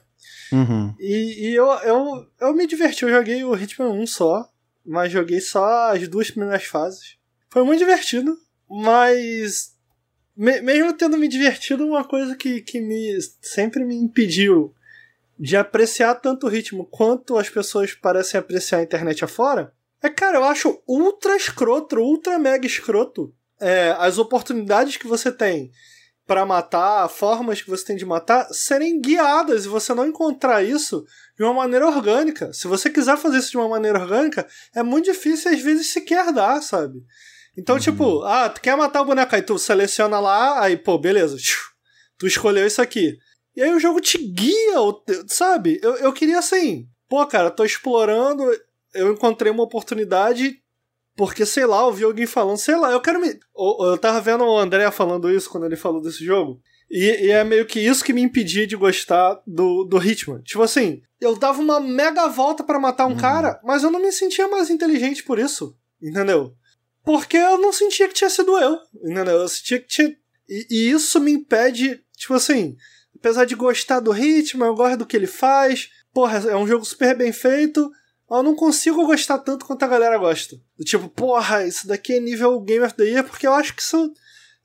Uhum. 0.51 0.95
E, 0.99 1.49
e 1.49 1.55
eu, 1.55 1.67
eu, 1.67 2.27
eu 2.41 2.55
me 2.55 2.67
diverti. 2.67 3.05
Eu 3.05 3.11
joguei 3.11 3.45
o 3.45 3.55
ritmo 3.55 3.87
1 3.87 4.07
só, 4.07 4.51
mas 4.85 5.13
joguei 5.13 5.41
só 5.41 5.93
as 5.93 6.09
duas 6.09 6.31
primeiras 6.31 6.65
fases. 6.65 7.17
Foi 7.51 7.63
muito 7.63 7.79
divertido, 7.79 8.37
mas. 8.69 9.73
Me, 10.35 10.61
mesmo 10.63 10.95
tendo 10.95 11.19
me 11.19 11.29
divertido, 11.29 11.87
uma 11.87 12.05
coisa 12.05 12.35
que, 12.35 12.63
que 12.63 12.81
me 12.81 13.19
sempre 13.41 13.85
me 13.85 13.95
impediu 13.95 14.75
de 15.39 15.57
apreciar 15.57 16.15
tanto 16.17 16.47
o 16.47 16.49
ritmo 16.49 16.87
quanto 16.87 17.37
as 17.37 17.49
pessoas 17.49 17.95
parecem 17.95 18.39
apreciar 18.39 18.79
a 18.79 18.83
internet 18.83 19.25
afora, 19.25 19.73
é, 20.03 20.09
cara, 20.09 20.39
eu 20.39 20.45
acho 20.45 20.83
ultra 20.87 21.37
escroto, 21.37 21.97
ultra 22.01 22.39
mega 22.39 22.67
escroto 22.67 23.33
é, 23.61 23.95
as 23.99 24.19
oportunidades 24.19 24.97
que 24.97 25.07
você 25.07 25.31
tem 25.31 25.71
para 26.27 26.45
matar, 26.47 27.09
formas 27.09 27.63
que 27.63 27.71
você 27.71 27.85
tem 27.85 27.97
de 27.97 28.05
matar, 28.05 28.49
serem 28.53 29.01
guiadas 29.01 29.65
e 29.65 29.69
você 29.69 29.95
não 29.95 30.07
encontrar 30.07 30.63
isso 30.63 31.05
de 31.37 31.43
uma 31.45 31.55
maneira 31.55 31.87
orgânica. 31.87 32.53
Se 32.53 32.67
você 32.67 32.89
quiser 32.91 33.17
fazer 33.17 33.39
isso 33.39 33.51
de 33.51 33.57
uma 33.57 33.69
maneira 33.69 34.01
orgânica, 34.01 34.47
é 34.75 34.83
muito 34.83 35.07
difícil 35.07 35.53
às 35.53 35.61
vezes 35.61 35.93
sequer 35.93 36.33
dar, 36.33 36.61
sabe? 36.63 37.05
Então, 37.57 37.75
uhum. 37.77 37.81
tipo, 37.81 38.23
ah, 38.23 38.49
tu 38.49 38.61
quer 38.61 38.77
matar 38.77 39.03
o 39.03 39.05
boneco, 39.05 39.35
aí 39.35 39.43
tu 39.43 39.59
seleciona 39.59 40.19
lá, 40.19 40.63
aí, 40.63 40.77
pô, 40.77 40.99
beleza, 40.99 41.37
tu 42.19 42.27
escolheu 42.27 42.67
isso 42.67 42.81
aqui. 42.81 43.19
E 43.55 43.63
aí 43.63 43.73
o 43.73 43.81
jogo 43.81 44.01
te 44.01 44.19
guia, 44.19 44.77
sabe? 45.27 45.79
Eu, 45.83 45.97
eu 45.97 46.13
queria 46.13 46.39
assim, 46.39 46.87
pô, 47.09 47.27
cara, 47.27 47.51
tô 47.51 47.65
explorando, 47.65 48.45
eu 48.95 49.13
encontrei 49.13 49.53
uma 49.53 49.63
oportunidade 49.63 50.63
porque, 51.15 51.45
sei 51.45 51.67
lá, 51.67 51.83
eu 51.83 51.93
vi 51.93 52.05
alguém 52.05 52.27
falando, 52.27 52.57
sei 52.57 52.77
lá, 52.77 52.91
eu 52.91 53.01
quero 53.01 53.21
me. 53.21 53.29
Eu, 53.29 53.87
eu 53.91 53.99
tava 53.99 54.21
vendo 54.21 54.45
o 54.45 54.59
André 54.59 54.91
falando 54.91 55.31
isso 55.31 55.51
quando 55.51 55.67
ele 55.67 55.77
falou 55.77 56.01
desse 56.01 56.25
jogo. 56.25 56.61
E, 56.91 57.27
e, 57.27 57.31
é 57.31 57.43
meio 57.45 57.67
que 57.67 57.81
isso 57.81 58.05
que 58.05 58.13
me 58.13 58.21
impedia 58.21 58.67
de 58.67 58.77
gostar 58.77 59.41
do, 59.47 59.85
do 59.85 60.03
Hitman. 60.03 60.43
Tipo 60.43 60.63
assim, 60.63 61.03
eu 61.21 61.37
dava 61.37 61.61
uma 61.61 61.81
mega 61.81 62.29
volta 62.29 62.63
para 62.65 62.79
matar 62.79 63.07
um 63.07 63.13
uhum. 63.13 63.17
cara, 63.17 63.61
mas 63.65 63.83
eu 63.83 63.91
não 63.91 64.01
me 64.01 64.13
sentia 64.13 64.49
mais 64.49 64.71
inteligente 64.71 65.23
por 65.23 65.39
isso. 65.39 65.77
Entendeu? 66.03 66.55
Porque 67.05 67.37
eu 67.37 67.59
não 67.59 67.73
sentia 67.73 68.09
que 68.09 68.15
tinha 68.15 68.31
sido 68.31 68.59
eu. 68.59 68.79
Entendeu? 69.03 69.41
Eu 69.41 69.49
sentia 69.49 69.81
que 69.81 69.89
tinha. 69.89 70.17
E, 70.49 70.67
e 70.71 70.91
isso 70.91 71.21
me 71.21 71.33
impede, 71.33 72.03
tipo 72.17 72.35
assim, 72.35 72.77
apesar 73.23 73.45
de 73.45 73.55
gostar 73.55 74.01
do 74.01 74.13
Hitman, 74.13 74.67
eu 74.67 74.75
gosto 74.75 74.99
do 74.99 75.07
que 75.07 75.17
ele 75.17 75.29
faz. 75.29 75.89
Porra, 76.13 76.39
é 76.51 76.57
um 76.57 76.67
jogo 76.67 76.85
super 76.85 77.17
bem 77.17 77.33
feito. 77.33 77.89
Eu 78.29 78.43
não 78.43 78.57
consigo 78.57 79.07
gostar 79.07 79.39
tanto 79.39 79.65
quanto 79.65 79.85
a 79.85 79.89
galera 79.89 80.19
gosta. 80.19 80.57
Do 80.77 80.85
tipo, 80.85 81.09
porra, 81.09 81.65
isso 81.65 81.87
daqui 81.87 82.15
é 82.15 82.21
nível 82.21 82.61
Game 82.61 82.85
of 82.85 82.95
the 82.95 83.05
Year, 83.05 83.25
porque 83.25 83.47
eu 83.47 83.55
acho 83.55 83.75
que 83.75 83.81
isso 83.81 84.13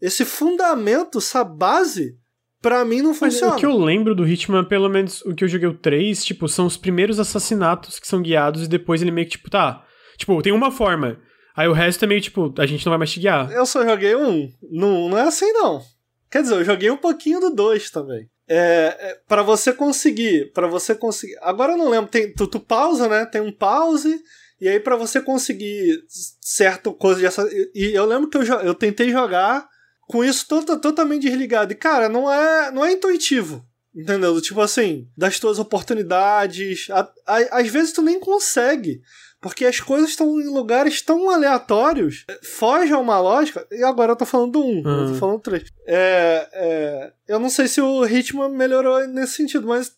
esse 0.01 0.25
fundamento, 0.25 1.19
essa 1.19 1.43
base, 1.43 2.17
pra 2.61 2.83
mim 2.83 3.01
não 3.01 3.13
funciona. 3.13 3.53
Mas 3.53 3.57
o 3.57 3.59
que 3.59 3.65
eu 3.65 3.77
lembro 3.77 4.15
do 4.15 4.27
Hitman, 4.27 4.63
pelo 4.63 4.89
menos 4.89 5.21
o 5.21 5.35
que 5.35 5.43
eu 5.43 5.47
joguei 5.47 5.67
o 5.67 5.77
3, 5.77 6.23
tipo, 6.23 6.47
são 6.47 6.65
os 6.65 6.77
primeiros 6.77 7.19
assassinatos 7.19 7.99
que 7.99 8.07
são 8.07 8.21
guiados 8.21 8.63
e 8.63 8.67
depois 8.67 9.01
ele 9.01 9.11
meio 9.11 9.27
que, 9.27 9.33
tipo, 9.37 9.49
tá. 9.49 9.85
Tipo, 10.17 10.41
tem 10.41 10.53
uma 10.53 10.71
forma. 10.71 11.19
Aí 11.55 11.67
o 11.67 11.73
resto 11.73 12.05
é 12.05 12.07
meio 12.07 12.21
tipo, 12.21 12.53
a 12.57 12.65
gente 12.65 12.85
não 12.85 12.91
vai 12.91 12.99
mais 12.99 13.11
te 13.11 13.19
guiar. 13.19 13.51
Eu 13.51 13.65
só 13.65 13.83
joguei 13.83 14.15
um. 14.15 14.51
Não, 14.71 15.09
não 15.09 15.17
é 15.17 15.23
assim, 15.23 15.51
não. 15.51 15.81
Quer 16.29 16.43
dizer, 16.43 16.55
eu 16.55 16.63
joguei 16.63 16.91
um 16.91 16.97
pouquinho 16.97 17.39
do 17.39 17.49
2 17.49 17.89
também. 17.89 18.29
É, 18.49 18.95
é 18.99 19.19
para 19.27 19.43
você 19.43 19.73
conseguir, 19.73 20.51
para 20.53 20.67
você 20.67 20.95
conseguir. 20.95 21.37
Agora 21.41 21.73
eu 21.73 21.77
não 21.77 21.89
lembro, 21.89 22.09
tem, 22.09 22.33
tu, 22.33 22.47
tu 22.47 22.59
pausa, 22.59 23.07
né? 23.07 23.25
Tem 23.25 23.41
um 23.41 23.51
pause 23.51 24.21
e 24.59 24.67
aí 24.67 24.79
para 24.79 24.95
você 24.95 25.21
conseguir 25.21 26.03
certa 26.41 26.91
coisa 26.91 27.19
de 27.19 27.71
e 27.75 27.93
eu 27.93 28.05
lembro 28.05 28.29
que 28.29 28.37
eu, 28.37 28.43
eu 28.43 28.73
tentei 28.73 29.11
jogar 29.11 29.67
com 30.07 30.23
isso 30.23 30.47
tota, 30.47 30.77
totalmente 30.77 31.23
desligado. 31.23 31.73
E, 31.73 31.75
cara, 31.75 32.09
não 32.09 32.31
é, 32.31 32.71
não 32.71 32.83
é 32.83 32.93
intuitivo. 32.93 33.65
Entendeu? 33.93 34.39
Tipo 34.39 34.61
assim, 34.61 35.07
das 35.17 35.39
tuas 35.39 35.57
oportunidades. 35.57 36.87
A, 36.91 37.11
a, 37.25 37.59
às 37.59 37.67
vezes 37.67 37.91
tu 37.91 38.01
nem 38.01 38.19
consegue. 38.19 39.01
Porque 39.39 39.65
as 39.65 39.79
coisas 39.79 40.09
estão 40.09 40.41
em 40.41 40.47
lugares 40.47 41.01
tão 41.01 41.29
aleatórios, 41.29 42.25
foge 42.41 42.91
a 42.91 42.97
uma 42.97 43.19
lógica. 43.19 43.65
E 43.71 43.83
agora 43.83 44.13
eu 44.13 44.15
tô 44.15 44.25
falando 44.25 44.59
um, 44.59 44.81
uhum. 44.83 45.01
eu 45.01 45.07
tô 45.13 45.13
falando 45.15 45.39
três. 45.39 45.69
É, 45.85 46.49
é, 46.53 47.13
eu 47.27 47.39
não 47.39 47.49
sei 47.49 47.67
se 47.67 47.79
o 47.79 48.03
ritmo 48.03 48.47
melhorou 48.49 49.07
nesse 49.07 49.33
sentido, 49.33 49.67
mas 49.67 49.95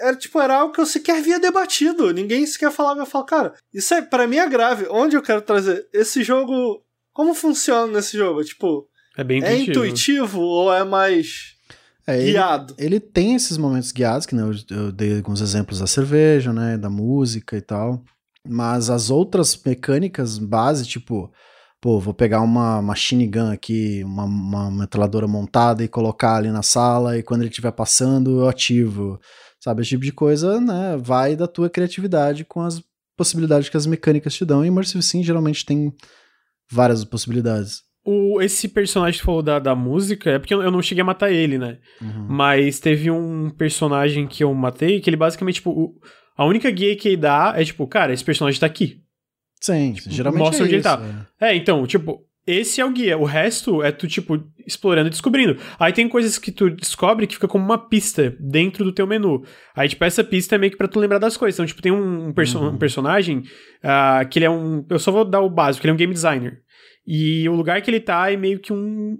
era 0.00 0.16
tipo, 0.16 0.40
era 0.40 0.56
algo 0.56 0.72
que 0.72 0.80
eu 0.80 0.86
sequer 0.86 1.22
via 1.22 1.38
debatido. 1.38 2.12
Ninguém 2.12 2.46
sequer 2.46 2.70
falava. 2.70 3.00
Eu 3.00 3.06
falo, 3.06 3.24
cara, 3.24 3.54
isso 3.72 3.92
é, 3.92 4.00
para 4.00 4.26
mim 4.26 4.36
é 4.36 4.48
grave. 4.48 4.86
Onde 4.90 5.16
eu 5.16 5.22
quero 5.22 5.42
trazer? 5.42 5.86
Esse 5.92 6.22
jogo. 6.22 6.82
Como 7.12 7.34
funciona 7.34 7.92
nesse 7.92 8.16
jogo? 8.16 8.42
Tipo, 8.42 8.88
é 9.16 9.24
bem 9.24 9.38
intuitivo. 9.38 9.60
É 9.60 9.62
intuitivo 9.64 10.40
ou 10.40 10.72
é 10.72 10.84
mais 10.84 11.56
é, 12.06 12.24
guiado? 12.24 12.74
Ele, 12.78 12.96
ele, 12.96 13.00
tem 13.00 13.34
esses 13.34 13.56
momentos 13.56 13.92
guiados, 13.92 14.26
que 14.26 14.34
né, 14.34 14.42
eu, 14.42 14.76
eu, 14.76 14.92
dei 14.92 15.16
alguns 15.16 15.40
exemplos 15.40 15.80
da 15.80 15.86
cerveja, 15.86 16.52
né, 16.52 16.78
da 16.78 16.88
música 16.88 17.56
e 17.56 17.60
tal. 17.60 18.02
Mas 18.48 18.88
as 18.90 19.10
outras 19.10 19.60
mecânicas 19.64 20.38
base, 20.38 20.86
tipo, 20.86 21.30
pô, 21.80 21.98
vou 21.98 22.14
pegar 22.14 22.40
uma 22.40 22.80
machine 22.82 23.26
gun 23.26 23.50
aqui, 23.50 24.02
uma, 24.04 24.24
uma 24.24 24.70
metralhadora 24.70 25.26
montada 25.26 25.82
e 25.82 25.88
colocar 25.88 26.36
ali 26.36 26.50
na 26.50 26.62
sala 26.62 27.18
e 27.18 27.22
quando 27.22 27.42
ele 27.42 27.50
estiver 27.50 27.72
passando 27.72 28.40
eu 28.40 28.48
ativo. 28.48 29.20
Sabe, 29.62 29.82
esse 29.82 29.90
tipo 29.90 30.04
de 30.04 30.12
coisa, 30.12 30.58
né, 30.58 30.96
vai 30.98 31.36
da 31.36 31.46
tua 31.46 31.68
criatividade 31.68 32.46
com 32.46 32.62
as 32.62 32.82
possibilidades 33.14 33.68
que 33.68 33.76
as 33.76 33.86
mecânicas 33.86 34.34
te 34.34 34.44
dão. 34.44 34.64
E 34.64 34.68
Immersive 34.68 35.02
Sim 35.02 35.22
geralmente 35.22 35.66
tem 35.66 35.92
várias 36.70 37.04
possibilidades. 37.04 37.82
O, 38.02 38.40
esse 38.40 38.66
personagem 38.66 39.20
que 39.20 39.26
falou 39.26 39.42
da, 39.42 39.58
da 39.58 39.74
música 39.74 40.30
é 40.30 40.38
porque 40.38 40.54
eu, 40.54 40.70
não 40.70 40.80
cheguei 40.80 41.02
a 41.02 41.04
matar 41.04 41.30
ele, 41.30 41.58
né? 41.58 41.78
Uhum. 42.00 42.26
Mas 42.30 42.80
teve 42.80 43.10
um 43.10 43.50
personagem 43.50 44.26
que 44.26 44.42
eu 44.42 44.54
matei 44.54 45.00
que 45.00 45.10
ele 45.10 45.18
basicamente, 45.18 45.56
tipo, 45.56 45.70
o, 45.70 45.94
a 46.40 46.46
única 46.46 46.70
guia 46.70 46.96
que 46.96 47.06
ele 47.06 47.16
dá 47.18 47.52
é 47.54 47.62
tipo, 47.62 47.86
cara, 47.86 48.14
esse 48.14 48.24
personagem 48.24 48.58
tá 48.58 48.64
aqui. 48.64 49.02
Sim, 49.60 49.92
tipo, 49.92 50.08
geralmente 50.10 50.40
mostra 50.40 50.62
é 50.62 50.64
onde 50.64 50.76
isso, 50.76 50.88
ele 50.88 50.96
tá. 50.96 51.26
É. 51.38 51.50
é, 51.50 51.54
então, 51.54 51.86
tipo, 51.86 52.26
esse 52.46 52.80
é 52.80 52.84
o 52.86 52.90
guia. 52.90 53.18
O 53.18 53.24
resto 53.24 53.82
é 53.82 53.92
tu, 53.92 54.08
tipo, 54.08 54.42
explorando 54.66 55.08
e 55.08 55.10
descobrindo. 55.10 55.58
Aí 55.78 55.92
tem 55.92 56.08
coisas 56.08 56.38
que 56.38 56.50
tu 56.50 56.70
descobre 56.70 57.26
que 57.26 57.34
fica 57.34 57.46
como 57.46 57.62
uma 57.62 57.76
pista 57.76 58.34
dentro 58.40 58.86
do 58.86 58.90
teu 58.90 59.06
menu. 59.06 59.44
Aí, 59.76 59.86
tipo, 59.86 60.02
essa 60.02 60.24
pista 60.24 60.54
é 60.54 60.58
meio 60.58 60.70
que 60.70 60.78
pra 60.78 60.88
tu 60.88 60.98
lembrar 60.98 61.18
das 61.18 61.36
coisas. 61.36 61.58
Então, 61.58 61.66
tipo, 61.66 61.82
tem 61.82 61.92
um, 61.92 62.28
um, 62.28 62.32
perso 62.32 62.58
uhum. 62.58 62.70
um 62.70 62.78
personagem 62.78 63.40
uh, 63.84 64.26
que 64.26 64.38
ele 64.38 64.46
é 64.46 64.50
um. 64.50 64.82
Eu 64.88 64.98
só 64.98 65.12
vou 65.12 65.26
dar 65.26 65.42
o 65.42 65.50
básico, 65.50 65.84
ele 65.84 65.90
é 65.90 65.94
um 65.94 65.98
game 65.98 66.14
designer. 66.14 66.62
E 67.06 67.46
o 67.50 67.54
lugar 67.54 67.82
que 67.82 67.90
ele 67.90 68.00
tá 68.00 68.32
é 68.32 68.36
meio 68.38 68.58
que 68.58 68.72
um. 68.72 69.18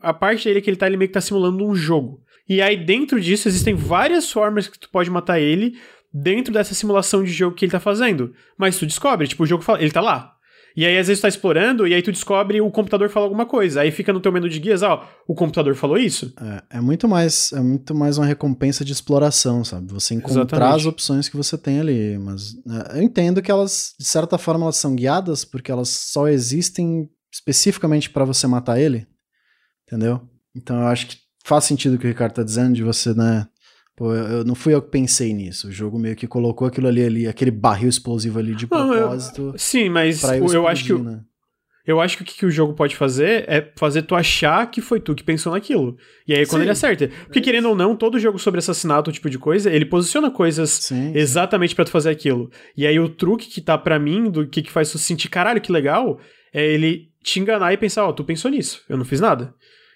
A 0.00 0.14
parte 0.14 0.48
dele 0.48 0.62
que 0.62 0.70
ele 0.70 0.78
tá, 0.78 0.86
ele 0.86 0.96
meio 0.96 1.10
que 1.10 1.14
tá 1.14 1.20
simulando 1.20 1.66
um 1.66 1.74
jogo. 1.74 2.22
E 2.48 2.62
aí, 2.62 2.82
dentro 2.82 3.20
disso, 3.20 3.46
existem 3.46 3.74
várias 3.74 4.32
formas 4.32 4.68
que 4.68 4.78
tu 4.78 4.88
pode 4.88 5.10
matar 5.10 5.38
ele 5.38 5.74
dentro 6.12 6.52
dessa 6.52 6.74
simulação 6.74 7.22
de 7.22 7.30
jogo 7.30 7.56
que 7.56 7.64
ele 7.64 7.72
tá 7.72 7.80
fazendo. 7.80 8.34
Mas 8.56 8.78
tu 8.78 8.86
descobre, 8.86 9.26
tipo, 9.26 9.42
o 9.42 9.46
jogo 9.46 9.62
fala, 9.62 9.80
ele 9.80 9.90
tá 9.90 10.00
lá. 10.00 10.36
E 10.74 10.86
aí, 10.86 10.96
às 10.96 11.06
vezes, 11.06 11.20
tu 11.20 11.22
tá 11.22 11.28
explorando, 11.28 11.86
e 11.86 11.92
aí 11.92 12.02
tu 12.02 12.10
descobre 12.10 12.60
o 12.60 12.70
computador 12.70 13.08
fala 13.10 13.26
alguma 13.26 13.44
coisa. 13.44 13.82
Aí 13.82 13.90
fica 13.90 14.12
no 14.12 14.20
teu 14.20 14.32
menu 14.32 14.48
de 14.48 14.58
guias, 14.58 14.82
ó, 14.82 15.06
o 15.28 15.34
computador 15.34 15.74
falou 15.74 15.98
isso. 15.98 16.32
É, 16.40 16.78
é 16.78 16.80
muito 16.80 17.06
mais 17.06 17.52
é 17.52 17.60
muito 17.60 17.94
mais 17.94 18.16
uma 18.16 18.26
recompensa 18.26 18.84
de 18.84 18.92
exploração, 18.92 19.64
sabe? 19.64 19.92
Você 19.92 20.14
encontrar 20.14 20.42
Exatamente. 20.42 20.76
as 20.76 20.86
opções 20.86 21.28
que 21.28 21.36
você 21.36 21.58
tem 21.58 21.80
ali. 21.80 22.18
Mas 22.18 22.54
é, 22.66 22.98
eu 22.98 23.02
entendo 23.02 23.42
que 23.42 23.50
elas, 23.50 23.94
de 23.98 24.06
certa 24.06 24.38
forma, 24.38 24.64
elas 24.64 24.76
são 24.76 24.94
guiadas, 24.94 25.44
porque 25.44 25.70
elas 25.70 25.88
só 25.90 26.26
existem 26.28 27.08
especificamente 27.32 28.10
para 28.10 28.24
você 28.24 28.46
matar 28.46 28.78
ele, 28.78 29.06
entendeu? 29.86 30.20
Então 30.54 30.80
eu 30.80 30.86
acho 30.86 31.06
que 31.06 31.16
faz 31.44 31.64
sentido 31.64 31.94
o 31.94 31.98
que 31.98 32.06
o 32.06 32.08
Ricardo 32.08 32.34
tá 32.34 32.42
dizendo 32.42 32.74
de 32.74 32.82
você, 32.82 33.12
né? 33.14 33.46
Pô, 34.02 34.12
eu, 34.12 34.38
eu 34.38 34.44
não 34.44 34.56
fui 34.56 34.74
eu 34.74 34.82
que 34.82 34.90
pensei 34.90 35.32
nisso. 35.32 35.68
O 35.68 35.70
jogo 35.70 35.96
meio 35.96 36.16
que 36.16 36.26
colocou 36.26 36.66
aquilo 36.66 36.88
ali, 36.88 37.04
ali 37.04 37.28
aquele 37.28 37.52
barril 37.52 37.88
explosivo 37.88 38.36
ali 38.40 38.52
de 38.52 38.66
propósito. 38.66 39.52
eu, 39.54 39.54
sim, 39.56 39.88
mas 39.88 40.24
eu, 40.24 40.66
acho 40.66 40.84
que 40.84 40.92
né? 40.94 41.20
Eu 41.86 42.00
acho 42.00 42.16
que 42.16 42.24
o 42.24 42.26
que 42.26 42.44
o 42.44 42.50
jogo 42.50 42.74
pode 42.74 42.96
fazer 42.96 43.44
é 43.46 43.72
fazer 43.76 44.02
tu 44.02 44.16
achar 44.16 44.68
que 44.68 44.80
foi 44.80 44.98
tu 44.98 45.14
que 45.14 45.22
pensou 45.22 45.52
naquilo. 45.52 45.96
E 46.26 46.34
aí, 46.34 46.44
quando 46.46 46.62
Sim. 46.62 46.64
ele 46.64 46.72
acerta. 46.72 47.10
Porque, 47.26 47.40
querendo 47.40 47.68
ou 47.68 47.76
não, 47.76 47.94
todo 47.94 48.18
jogo 48.18 48.40
sobre 48.40 48.58
assassinato, 48.58 49.12
tipo 49.12 49.30
de 49.30 49.38
coisa, 49.38 49.70
ele 49.70 49.84
posiciona 49.84 50.32
coisas 50.32 50.70
Sim. 50.70 51.12
exatamente 51.14 51.72
para 51.72 51.84
tu 51.84 51.92
fazer 51.92 52.10
aquilo. 52.10 52.50
E 52.76 52.84
aí, 52.84 52.98
o 52.98 53.08
truque 53.08 53.46
que 53.46 53.60
tá 53.60 53.78
para 53.78 54.00
mim, 54.00 54.28
do 54.28 54.48
que, 54.48 54.62
que 54.62 54.72
faz 54.72 54.90
tu 54.90 54.98
sentir, 54.98 55.28
caralho, 55.28 55.60
que 55.60 55.70
legal, 55.70 56.18
é 56.52 56.66
ele 56.66 57.08
te 57.22 57.38
enganar 57.38 57.72
e 57.72 57.76
pensar, 57.76 58.04
ó, 58.04 58.08
oh, 58.08 58.12
tu 58.12 58.24
pensou 58.24 58.50
nisso, 58.50 58.82
eu 58.88 58.96
não 58.96 59.04
fiz 59.04 59.20
nada. 59.20 59.54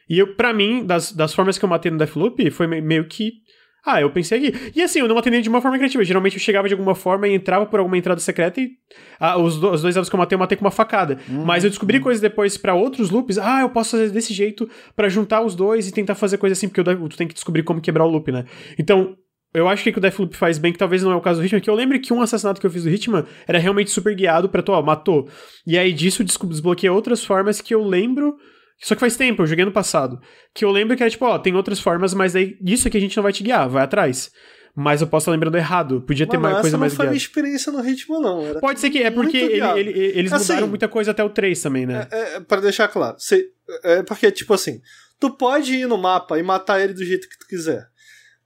E 0.08 0.18
eu, 0.18 0.34
pra 0.36 0.52
mim, 0.52 0.86
das, 0.86 1.10
das 1.10 1.34
formas 1.34 1.58
que 1.58 1.64
eu 1.64 1.68
matei 1.68 1.90
no 1.90 1.98
Deathloop, 1.98 2.50
foi 2.50 2.66
meio 2.66 3.06
que. 3.08 3.44
Ah, 3.86 4.00
eu 4.00 4.10
pensei 4.10 4.48
aqui. 4.48 4.72
E 4.74 4.82
assim, 4.82 4.98
eu 4.98 5.06
não 5.06 5.14
matei 5.14 5.40
de 5.40 5.48
uma 5.48 5.62
forma 5.62 5.78
criativa. 5.78 6.02
Geralmente 6.02 6.34
eu 6.34 6.40
chegava 6.40 6.66
de 6.66 6.74
alguma 6.74 6.96
forma 6.96 7.28
e 7.28 7.34
entrava 7.34 7.64
por 7.66 7.78
alguma 7.78 7.96
entrada 7.96 8.20
secreta 8.20 8.60
e. 8.60 8.72
Ah, 9.20 9.38
os, 9.38 9.60
do, 9.60 9.70
os 9.70 9.80
dois 9.80 9.96
alvos 9.96 10.10
que 10.10 10.16
eu 10.16 10.18
matei, 10.18 10.34
eu 10.34 10.40
matei 10.40 10.58
com 10.58 10.64
uma 10.64 10.72
facada. 10.72 11.18
Uhum, 11.28 11.44
Mas 11.44 11.62
eu 11.62 11.70
descobri 11.70 12.00
coisas 12.00 12.20
depois 12.20 12.56
para 12.58 12.74
outros 12.74 13.10
loops. 13.10 13.38
Ah, 13.38 13.60
eu 13.60 13.70
posso 13.70 13.92
fazer 13.92 14.10
desse 14.10 14.34
jeito 14.34 14.68
para 14.96 15.08
juntar 15.08 15.42
os 15.42 15.54
dois 15.54 15.86
e 15.86 15.92
tentar 15.92 16.16
fazer 16.16 16.36
coisa 16.36 16.52
assim, 16.54 16.68
porque 16.68 16.82
tu 16.82 17.16
tem 17.16 17.28
que 17.28 17.34
descobrir 17.34 17.62
como 17.62 17.80
quebrar 17.80 18.04
o 18.04 18.08
loop, 18.08 18.32
né? 18.32 18.44
Então, 18.76 19.16
eu 19.54 19.68
acho 19.68 19.82
que 19.82 19.90
o 19.90 19.92
que 19.92 19.98
o 19.98 20.02
Deathloop 20.02 20.36
faz 20.36 20.58
bem, 20.58 20.72
que 20.72 20.78
talvez 20.78 21.02
não 21.02 21.12
é 21.12 21.16
o 21.16 21.20
caso 21.20 21.40
do 21.40 21.46
Hitman, 21.46 21.60
que 21.60 21.70
eu 21.70 21.74
lembro 21.74 21.98
que 22.00 22.12
um 22.12 22.20
assassinato 22.20 22.60
que 22.60 22.66
eu 22.66 22.70
fiz 22.70 22.82
do 22.82 22.90
Hitman 22.90 23.24
era 23.46 23.58
realmente 23.58 23.90
super 23.90 24.14
guiado 24.14 24.48
pra 24.48 24.62
tu, 24.62 24.72
ó, 24.72 24.82
matou. 24.82 25.28
E 25.66 25.78
aí 25.78 25.92
disso 25.92 26.22
desbloqueei 26.22 26.90
outras 26.90 27.24
formas 27.24 27.60
que 27.60 27.74
eu 27.74 27.82
lembro. 27.82 28.36
Só 28.78 28.94
que 28.94 29.00
faz 29.00 29.16
tempo, 29.16 29.42
eu 29.42 29.46
joguei 29.46 29.64
no 29.64 29.72
passado. 29.72 30.20
Que 30.54 30.64
eu 30.64 30.70
lembro 30.70 30.96
que 30.96 31.02
era 31.02 31.10
tipo, 31.10 31.24
ó, 31.24 31.38
tem 31.38 31.54
outras 31.54 31.80
formas, 31.80 32.12
mas 32.12 32.36
aí 32.36 32.56
isso 32.64 32.88
aqui 32.88 32.96
a 32.96 33.00
gente 33.00 33.16
não 33.16 33.22
vai 33.22 33.32
te 33.32 33.42
guiar, 33.42 33.68
vai 33.68 33.82
atrás. 33.82 34.30
Mas 34.78 35.00
eu 35.00 35.06
posso 35.06 35.24
estar 35.24 35.32
lembrando 35.32 35.56
errado. 35.56 36.02
Podia 36.02 36.26
ter 36.26 36.36
mais 36.36 36.60
coisa 36.60 36.76
mais 36.76 36.92
guiada. 36.92 37.04
não 37.04 37.06
foi 37.06 37.06
minha 37.06 37.16
experiência 37.16 37.72
no 37.72 37.80
ritmo, 37.80 38.20
não. 38.20 38.44
Era 38.44 38.60
Pode 38.60 38.78
ser 38.78 38.90
que 38.90 39.02
é 39.02 39.10
porque 39.10 39.38
ele, 39.38 39.64
ele, 39.80 39.90
eles 40.18 40.30
assim, 40.30 40.52
mudaram 40.52 40.68
muita 40.68 40.86
coisa 40.86 41.12
até 41.12 41.24
o 41.24 41.30
3 41.30 41.58
também, 41.62 41.86
né? 41.86 42.06
É, 42.10 42.36
é, 42.36 42.40
pra 42.40 42.60
deixar 42.60 42.86
claro. 42.88 43.16
Você, 43.18 43.48
é 43.82 44.02
porque, 44.02 44.30
tipo 44.30 44.52
assim, 44.52 44.82
tu 45.18 45.30
pode 45.30 45.74
ir 45.74 45.88
no 45.88 45.96
mapa 45.96 46.38
e 46.38 46.42
matar 46.42 46.78
ele 46.78 46.92
do 46.92 47.02
jeito 47.02 47.26
que 47.26 47.38
tu 47.38 47.46
quiser. 47.46 47.88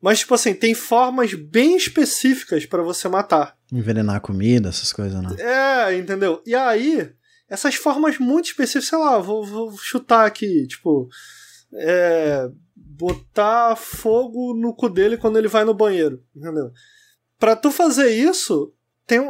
Mas, 0.00 0.20
tipo 0.20 0.32
assim, 0.32 0.54
tem 0.54 0.72
formas 0.72 1.34
bem 1.34 1.76
específicas 1.76 2.64
para 2.64 2.82
você 2.82 3.08
matar. 3.08 3.56
Envenenar 3.72 4.16
a 4.16 4.20
comida, 4.20 4.68
essas 4.68 4.92
coisas, 4.92 5.20
né? 5.20 5.34
É, 5.38 5.96
entendeu? 5.96 6.40
E 6.46 6.54
aí, 6.54 7.10
essas 7.50 7.74
formas 7.74 8.18
muito 8.18 8.46
específicas, 8.46 8.88
sei 8.88 8.98
lá, 8.98 9.18
vou, 9.18 9.44
vou 9.44 9.76
chutar 9.76 10.24
aqui, 10.24 10.66
tipo. 10.66 11.08
É, 11.72 12.48
botar 12.74 13.76
fogo 13.76 14.54
no 14.54 14.74
cu 14.74 14.88
dele 14.88 15.16
quando 15.16 15.38
ele 15.38 15.48
vai 15.48 15.64
no 15.64 15.74
banheiro, 15.74 16.22
entendeu? 16.34 16.70
Pra 17.38 17.54
tu 17.54 17.70
fazer 17.70 18.10
isso, 18.10 18.74
tem 19.06 19.20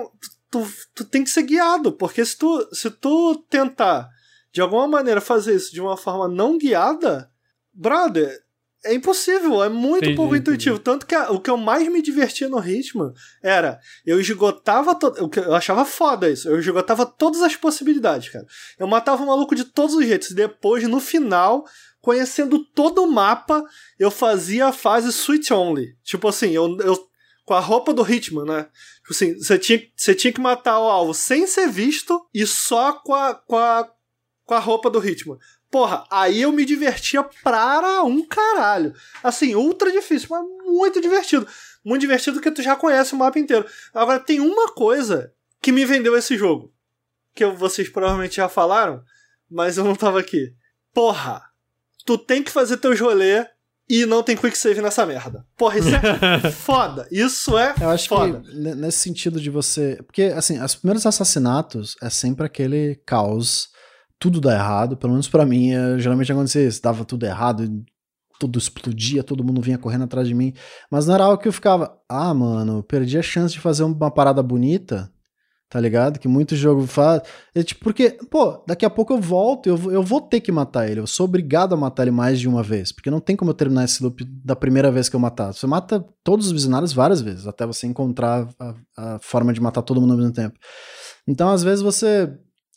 tu, 0.50 0.66
tu 0.94 1.04
tem 1.04 1.22
que 1.22 1.30
ser 1.30 1.42
guiado, 1.42 1.92
porque 1.92 2.24
se 2.24 2.36
tu, 2.36 2.68
se 2.72 2.90
tu 2.90 3.36
tentar 3.48 4.08
de 4.52 4.60
alguma 4.60 4.88
maneira 4.88 5.20
fazer 5.20 5.54
isso 5.54 5.72
de 5.72 5.80
uma 5.80 5.96
forma 5.96 6.26
não 6.26 6.58
guiada, 6.58 7.30
brother, 7.72 8.36
é 8.84 8.94
impossível, 8.94 9.62
é 9.62 9.68
muito 9.68 10.04
entendi, 10.04 10.16
pouco 10.16 10.34
intuitivo. 10.34 10.76
Entendi. 10.76 10.84
Tanto 10.84 11.06
que 11.06 11.14
a, 11.14 11.30
o 11.30 11.40
que 11.40 11.50
eu 11.50 11.56
mais 11.56 11.86
me 11.88 12.00
divertia 12.00 12.48
no 12.48 12.58
ritmo 12.58 13.12
era 13.42 13.78
eu 14.06 14.20
esgotava. 14.20 14.94
To, 14.94 15.12
eu 15.36 15.54
achava 15.54 15.84
foda 15.84 16.30
isso. 16.30 16.48
Eu 16.48 16.58
esgotava 16.58 17.04
todas 17.04 17.42
as 17.42 17.56
possibilidades, 17.56 18.30
cara. 18.30 18.46
Eu 18.78 18.86
matava 18.86 19.22
o 19.22 19.26
maluco 19.26 19.54
de 19.54 19.64
todos 19.64 19.94
os 19.94 20.06
jeitos. 20.06 20.32
Depois, 20.32 20.86
no 20.88 21.00
final, 21.00 21.64
conhecendo 22.00 22.64
todo 22.74 23.02
o 23.02 23.10
mapa, 23.10 23.62
eu 23.98 24.10
fazia 24.10 24.66
a 24.66 24.72
fase 24.72 25.08
Sweet 25.08 25.52
Only. 25.52 25.94
Tipo 26.02 26.28
assim, 26.28 26.50
eu, 26.50 26.76
eu 26.80 27.10
com 27.44 27.54
a 27.54 27.60
roupa 27.60 27.92
do 27.92 28.08
Hitman, 28.08 28.44
né? 28.44 28.68
Tipo 29.00 29.10
assim, 29.10 29.34
você 29.34 29.58
tinha, 29.58 29.82
você 29.96 30.14
tinha 30.14 30.32
que 30.32 30.40
matar 30.40 30.78
o 30.78 30.88
alvo 30.88 31.12
sem 31.12 31.46
ser 31.46 31.68
visto 31.68 32.24
e 32.32 32.46
só 32.46 32.92
com 32.92 33.12
a, 33.12 33.34
com 33.34 33.56
a, 33.56 33.90
com 34.44 34.54
a 34.54 34.58
roupa 34.58 34.88
do 34.88 35.04
Hitman. 35.04 35.36
Porra, 35.70 36.04
aí 36.10 36.42
eu 36.42 36.50
me 36.50 36.64
divertia 36.64 37.22
para 37.44 38.02
um 38.02 38.26
caralho. 38.26 38.92
Assim, 39.22 39.54
ultra 39.54 39.92
difícil, 39.92 40.28
mas 40.30 40.42
muito 40.66 41.00
divertido. 41.00 41.46
Muito 41.84 42.00
divertido 42.00 42.34
porque 42.36 42.50
tu 42.50 42.62
já 42.62 42.74
conhece 42.74 43.14
o 43.14 43.16
mapa 43.16 43.38
inteiro. 43.38 43.64
Agora, 43.94 44.18
tem 44.18 44.40
uma 44.40 44.72
coisa 44.72 45.32
que 45.62 45.70
me 45.70 45.84
vendeu 45.84 46.16
esse 46.16 46.36
jogo. 46.36 46.72
Que 47.34 47.46
vocês 47.46 47.88
provavelmente 47.88 48.36
já 48.36 48.48
falaram, 48.48 49.02
mas 49.48 49.78
eu 49.78 49.84
não 49.84 49.94
tava 49.94 50.18
aqui. 50.18 50.52
Porra, 50.92 51.40
tu 52.04 52.18
tem 52.18 52.42
que 52.42 52.50
fazer 52.50 52.76
teu 52.78 52.96
rolê 52.96 53.46
e 53.88 54.04
não 54.06 54.22
tem 54.24 54.36
quick 54.36 54.58
save 54.58 54.82
nessa 54.82 55.06
merda. 55.06 55.46
Porra, 55.56 55.78
isso 55.78 55.88
é 55.88 56.50
foda. 56.50 57.08
Isso 57.12 57.56
é 57.56 57.74
Eu 57.80 57.90
acho 57.90 58.08
foda. 58.08 58.40
que 58.40 58.54
nesse 58.56 58.98
sentido 58.98 59.40
de 59.40 59.50
você. 59.50 60.00
Porque, 60.04 60.24
assim, 60.24 60.60
os 60.60 60.74
primeiros 60.74 61.06
assassinatos 61.06 61.96
é 62.02 62.10
sempre 62.10 62.44
aquele 62.44 62.96
caos 63.06 63.68
tudo 64.20 64.38
dá 64.40 64.52
errado, 64.52 64.98
pelo 64.98 65.14
menos 65.14 65.28
para 65.28 65.46
mim, 65.46 65.72
é, 65.72 65.98
geralmente 65.98 66.30
acontecia 66.30 66.68
isso, 66.68 66.82
dava 66.82 67.06
tudo 67.06 67.24
errado, 67.24 67.66
tudo 68.38 68.58
explodia, 68.58 69.24
todo 69.24 69.42
mundo 69.42 69.62
vinha 69.62 69.78
correndo 69.78 70.04
atrás 70.04 70.28
de 70.28 70.34
mim, 70.34 70.52
mas 70.90 71.06
não 71.06 71.14
era 71.14 71.24
algo 71.24 71.42
que 71.42 71.48
eu 71.48 71.52
ficava, 71.52 71.98
ah, 72.08 72.32
mano, 72.34 72.82
perdi 72.82 73.18
a 73.18 73.22
chance 73.22 73.54
de 73.54 73.60
fazer 73.60 73.82
uma 73.82 74.10
parada 74.10 74.42
bonita, 74.42 75.10
tá 75.70 75.80
ligado? 75.80 76.18
Que 76.18 76.28
muito 76.28 76.54
jogo 76.54 76.86
faz, 76.86 77.22
é, 77.54 77.62
tipo, 77.62 77.82
porque, 77.82 78.10
pô, 78.30 78.62
daqui 78.66 78.84
a 78.84 78.90
pouco 78.90 79.14
eu 79.14 79.20
volto, 79.20 79.68
eu, 79.70 79.90
eu 79.90 80.02
vou 80.02 80.20
ter 80.20 80.40
que 80.40 80.52
matar 80.52 80.86
ele, 80.90 81.00
eu 81.00 81.06
sou 81.06 81.24
obrigado 81.24 81.74
a 81.74 81.78
matar 81.78 82.02
ele 82.02 82.10
mais 82.10 82.38
de 82.38 82.46
uma 82.46 82.62
vez, 82.62 82.92
porque 82.92 83.10
não 83.10 83.20
tem 83.20 83.36
como 83.36 83.50
eu 83.52 83.54
terminar 83.54 83.84
esse 83.84 84.02
loop 84.02 84.22
da 84.44 84.54
primeira 84.54 84.90
vez 84.90 85.08
que 85.08 85.16
eu 85.16 85.20
matar, 85.20 85.54
você 85.54 85.66
mata 85.66 86.04
todos 86.22 86.46
os 86.46 86.52
visionários 86.52 86.92
várias 86.92 87.22
vezes, 87.22 87.46
até 87.46 87.64
você 87.64 87.86
encontrar 87.86 88.46
a, 88.58 88.74
a 89.14 89.18
forma 89.20 89.50
de 89.50 89.62
matar 89.62 89.80
todo 89.80 89.98
mundo 89.98 90.12
ao 90.12 90.18
mesmo 90.18 90.32
tempo. 90.32 90.58
Então, 91.26 91.48
às 91.48 91.62
vezes 91.62 91.80
você 91.80 92.30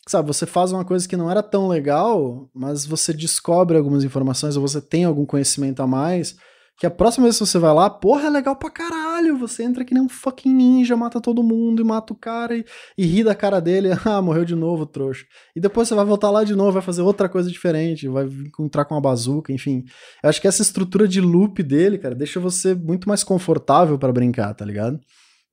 sabe, 0.06 0.28
você 0.28 0.46
faz 0.46 0.72
uma 0.72 0.84
coisa 0.84 1.08
que 1.08 1.16
não 1.16 1.30
era 1.30 1.42
tão 1.42 1.68
legal, 1.68 2.48
mas 2.54 2.84
você 2.84 3.12
descobre 3.12 3.76
algumas 3.76 4.04
informações 4.04 4.56
ou 4.56 4.66
você 4.66 4.80
tem 4.80 5.04
algum 5.04 5.24
conhecimento 5.24 5.82
a 5.82 5.86
mais, 5.86 6.36
que 6.76 6.86
a 6.86 6.90
próxima 6.90 7.24
vez 7.24 7.38
que 7.38 7.46
você 7.46 7.58
vai 7.58 7.72
lá, 7.72 7.88
porra, 7.88 8.26
é 8.26 8.30
legal 8.30 8.56
pra 8.56 8.68
caralho, 8.68 9.38
você 9.38 9.62
entra 9.62 9.84
que 9.84 9.94
nem 9.94 10.02
um 10.02 10.08
fucking 10.08 10.52
ninja, 10.52 10.96
mata 10.96 11.20
todo 11.20 11.42
mundo 11.42 11.80
e 11.80 11.84
mata 11.84 12.12
o 12.12 12.16
cara 12.16 12.56
e, 12.56 12.64
e 12.98 13.06
ri 13.06 13.22
da 13.22 13.34
cara 13.34 13.60
dele, 13.60 13.90
ah, 14.04 14.20
morreu 14.20 14.44
de 14.44 14.56
novo, 14.56 14.84
trouxa. 14.84 15.24
E 15.54 15.60
depois 15.60 15.86
você 15.86 15.94
vai 15.94 16.04
voltar 16.04 16.30
lá 16.30 16.42
de 16.42 16.54
novo, 16.54 16.72
vai 16.72 16.82
fazer 16.82 17.02
outra 17.02 17.28
coisa 17.28 17.48
diferente, 17.48 18.08
vai 18.08 18.24
encontrar 18.24 18.84
com 18.84 18.94
uma 18.94 19.00
bazuca, 19.00 19.52
enfim. 19.52 19.84
Eu 20.22 20.28
acho 20.28 20.40
que 20.40 20.48
essa 20.48 20.62
estrutura 20.62 21.06
de 21.06 21.20
loop 21.20 21.62
dele, 21.62 21.96
cara, 21.96 22.14
deixa 22.14 22.40
você 22.40 22.74
muito 22.74 23.08
mais 23.08 23.22
confortável 23.22 23.96
para 23.96 24.12
brincar, 24.12 24.52
tá 24.52 24.64
ligado? 24.64 24.98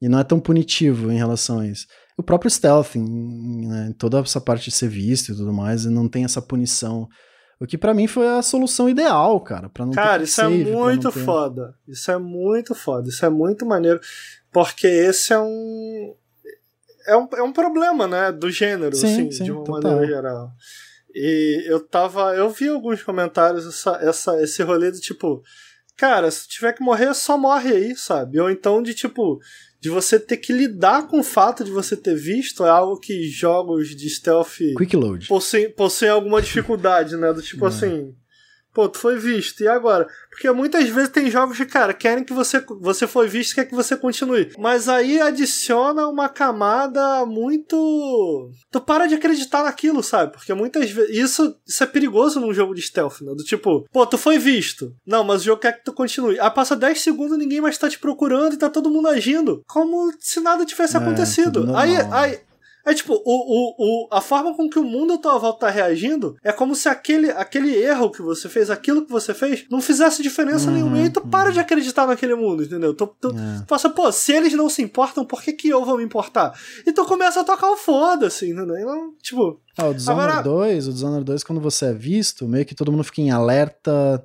E 0.02 0.10
não 0.10 0.18
é 0.18 0.24
tão 0.24 0.40
punitivo 0.40 1.12
em 1.12 1.18
relação 1.18 1.60
a 1.60 1.68
isso 1.68 1.86
o 2.18 2.24
próprio 2.24 2.50
stealth, 2.50 2.96
né, 2.96 3.94
toda 3.98 4.20
essa 4.20 4.42
parte 4.42 4.66
de 4.66 4.76
ser 4.76 4.90
visto 4.90 5.32
e 5.32 5.36
tudo 5.36 5.54
mais, 5.54 5.86
e 5.86 5.90
não 5.90 6.08
tem 6.08 6.24
essa 6.24 6.42
punição. 6.42 7.08
O 7.60 7.68
que 7.68 7.78
para 7.78 7.94
mim 7.94 8.08
foi 8.08 8.28
a 8.28 8.42
solução 8.42 8.90
ideal, 8.90 9.40
cara, 9.40 9.70
para 9.70 9.86
não 9.86 9.94
Cara, 9.94 10.20
ter 10.20 10.24
isso 10.24 10.42
é 10.42 10.44
save, 10.46 10.70
é 10.70 10.76
muito 10.76 11.12
ter... 11.12 11.24
foda. 11.24 11.76
Isso 11.88 12.12
é 12.12 12.18
muito 12.18 12.74
foda. 12.74 13.08
Isso 13.08 13.24
é 13.24 13.30
muito 13.30 13.66
maneiro, 13.66 14.00
porque 14.52 14.88
esse 14.88 15.32
é 15.32 15.40
um 15.40 16.16
é 17.08 17.16
um, 17.16 17.28
é 17.34 17.44
um 17.44 17.52
problema, 17.52 18.08
né, 18.08 18.32
do 18.32 18.50
gênero, 18.50 18.96
sim, 18.96 19.06
assim, 19.06 19.32
sim, 19.32 19.44
de 19.44 19.52
uma 19.52 19.64
total. 19.64 19.92
maneira 19.92 20.08
geral. 20.16 20.52
E 21.14 21.64
eu 21.68 21.80
tava, 21.80 22.36
eu 22.36 22.50
vi 22.50 22.70
alguns 22.70 23.04
comentários 23.04 23.66
essa, 23.66 23.92
essa 24.02 24.42
esse 24.42 24.64
rolê 24.64 24.92
do 24.92 25.00
tipo, 25.00 25.44
cara, 25.98 26.32
se 26.32 26.48
tiver 26.48 26.74
que 26.74 26.84
morrer, 26.84 27.14
só 27.14 27.38
morre 27.38 27.74
aí, 27.74 27.96
sabe? 27.96 28.40
Ou 28.40 28.50
então 28.50 28.82
de 28.82 28.94
tipo, 28.94 29.40
de 29.82 29.90
você 29.90 30.20
ter 30.20 30.38
que 30.38 30.54
lidar 30.54 31.08
com 31.08 31.20
o 31.20 31.24
fato 31.24 31.64
de 31.64 31.72
você 31.72 31.98
ter 31.98 32.16
visto 32.16 32.64
é 32.64 32.70
algo 32.70 33.00
que 33.00 33.28
jogos 33.28 33.96
de 33.96 34.08
stealth 34.10 34.60
Quick 34.78 34.96
load. 34.96 35.28
Possuem, 35.28 35.72
possuem 35.72 36.12
alguma 36.12 36.40
dificuldade, 36.40 37.18
né? 37.18 37.34
Do 37.34 37.42
tipo 37.42 37.66
é. 37.66 37.68
assim. 37.68 38.16
Pô, 38.74 38.88
tu 38.88 38.98
foi 38.98 39.18
visto, 39.18 39.62
e 39.62 39.68
agora? 39.68 40.08
Porque 40.30 40.50
muitas 40.52 40.88
vezes 40.88 41.10
tem 41.10 41.30
jogos 41.30 41.58
que, 41.58 41.66
cara, 41.66 41.94
querem 41.94 42.24
que 42.24 42.34
você, 42.34 42.64
você 42.80 43.06
foi 43.06 43.28
visto 43.28 43.56
quer 43.56 43.66
que 43.66 43.76
você 43.76 43.98
continue. 43.98 44.52
Mas 44.58 44.88
aí 44.88 45.20
adiciona 45.20 46.08
uma 46.08 46.30
camada 46.30 47.26
muito. 47.26 48.50
Tu 48.72 48.82
para 48.82 49.08
de 49.08 49.16
acreditar 49.16 49.64
naquilo, 49.64 50.02
sabe? 50.02 50.32
Porque 50.34 50.54
muitas 50.54 50.90
vezes. 50.90 51.16
Isso, 51.16 51.56
isso 51.68 51.84
é 51.84 51.88
perigoso 51.88 52.40
num 52.40 52.54
jogo 52.54 52.74
de 52.74 52.82
stealth, 52.82 53.22
né? 53.22 53.34
Do 53.36 53.44
tipo, 53.44 53.86
pô, 53.92 54.06
tu 54.06 54.18
foi 54.18 54.38
visto. 54.38 54.94
Não, 55.06 55.24
mas 55.24 55.42
o 55.42 55.46
jogo 55.46 55.62
quer 55.62 55.78
que 55.78 55.84
tu 55.84 55.94
continue. 55.94 56.40
Aí 56.40 56.50
passa 56.52 56.76
10 56.76 57.02
segundos 57.02 57.38
ninguém 57.38 57.60
mais 57.60 57.78
tá 57.78 57.90
te 57.90 58.00
procurando 58.00 58.54
e 58.54 58.58
tá 58.58 58.70
todo 58.70 58.90
mundo 58.90 59.08
agindo. 59.08 59.62
Como 59.68 60.14
se 60.20 60.40
nada 60.40 60.66
tivesse 60.66 60.96
é, 60.96 61.00
acontecido. 61.00 61.76
Aí, 61.76 61.98
aí, 62.12 62.40
é 62.86 62.94
tipo, 62.94 63.14
o, 63.14 63.22
o, 63.26 63.76
o, 63.78 64.08
a 64.12 64.22
forma 64.22 64.56
com 64.56 64.70
que 64.70 64.80
o 64.80 64.84
mundo 64.84 65.14
à 65.14 65.18
tua 65.18 65.38
volta 65.38 65.68
tá 65.68 65.70
reagindo 65.70 66.36
é 66.44 66.52
como 66.52 66.76
se 66.76 66.90
aquele, 66.90 67.30
aquele 67.32 67.76
erro 67.76 68.12
que 68.12 68.22
você 68.22 68.50
fez, 68.50 68.70
aquilo 68.70 69.06
que 69.06 69.12
você 69.12 69.34
fez, 69.34 69.66
não 69.70 69.82
fizesse 69.82 70.24
diferença 70.24 70.68
uhum, 70.68 70.74
nenhuma. 70.74 70.98
E 70.98 71.02
aí 71.04 71.10
tu 71.10 71.22
uhum. 71.22 71.30
para 71.30 71.52
de 71.52 71.60
acreditar 71.60 72.08
naquele 72.08 72.36
mundo, 72.36 72.64
entendeu? 72.64 72.94
Tu, 72.94 73.08
tu, 73.20 73.30
é. 73.30 73.66
tu 73.66 73.90
pô, 73.92 74.12
se 74.12 74.32
eles 74.34 74.54
não 74.54 74.70
se 74.70 74.82
importam, 74.82 75.24
por 75.24 75.42
que, 75.42 75.54
que 75.54 75.70
eu 75.70 75.86
vou 75.86 75.98
me 75.98 76.04
importar? 76.04 76.58
E 76.86 76.92
tu 76.92 77.06
começa 77.06 77.42
a 77.42 77.44
tocar 77.44 77.70
o 77.72 77.78
foda-se, 77.78 78.50
entendeu? 78.50 78.78
Então, 78.78 79.14
tipo. 79.22 79.60
Ah, 79.78 79.88
o 79.88 79.94
Dishonored 79.94 80.40
agora... 80.40 80.44
2, 80.44 80.88
o 80.88 80.94
Dishonored 80.94 81.26
2, 81.26 81.44
quando 81.44 81.62
você 81.62 81.86
é 81.86 81.94
visto, 81.94 82.48
meio 82.48 82.66
que 82.66 82.76
todo 82.76 82.92
mundo 82.92 83.04
fica 83.04 83.22
em 83.22 83.32
alerta 83.32 84.24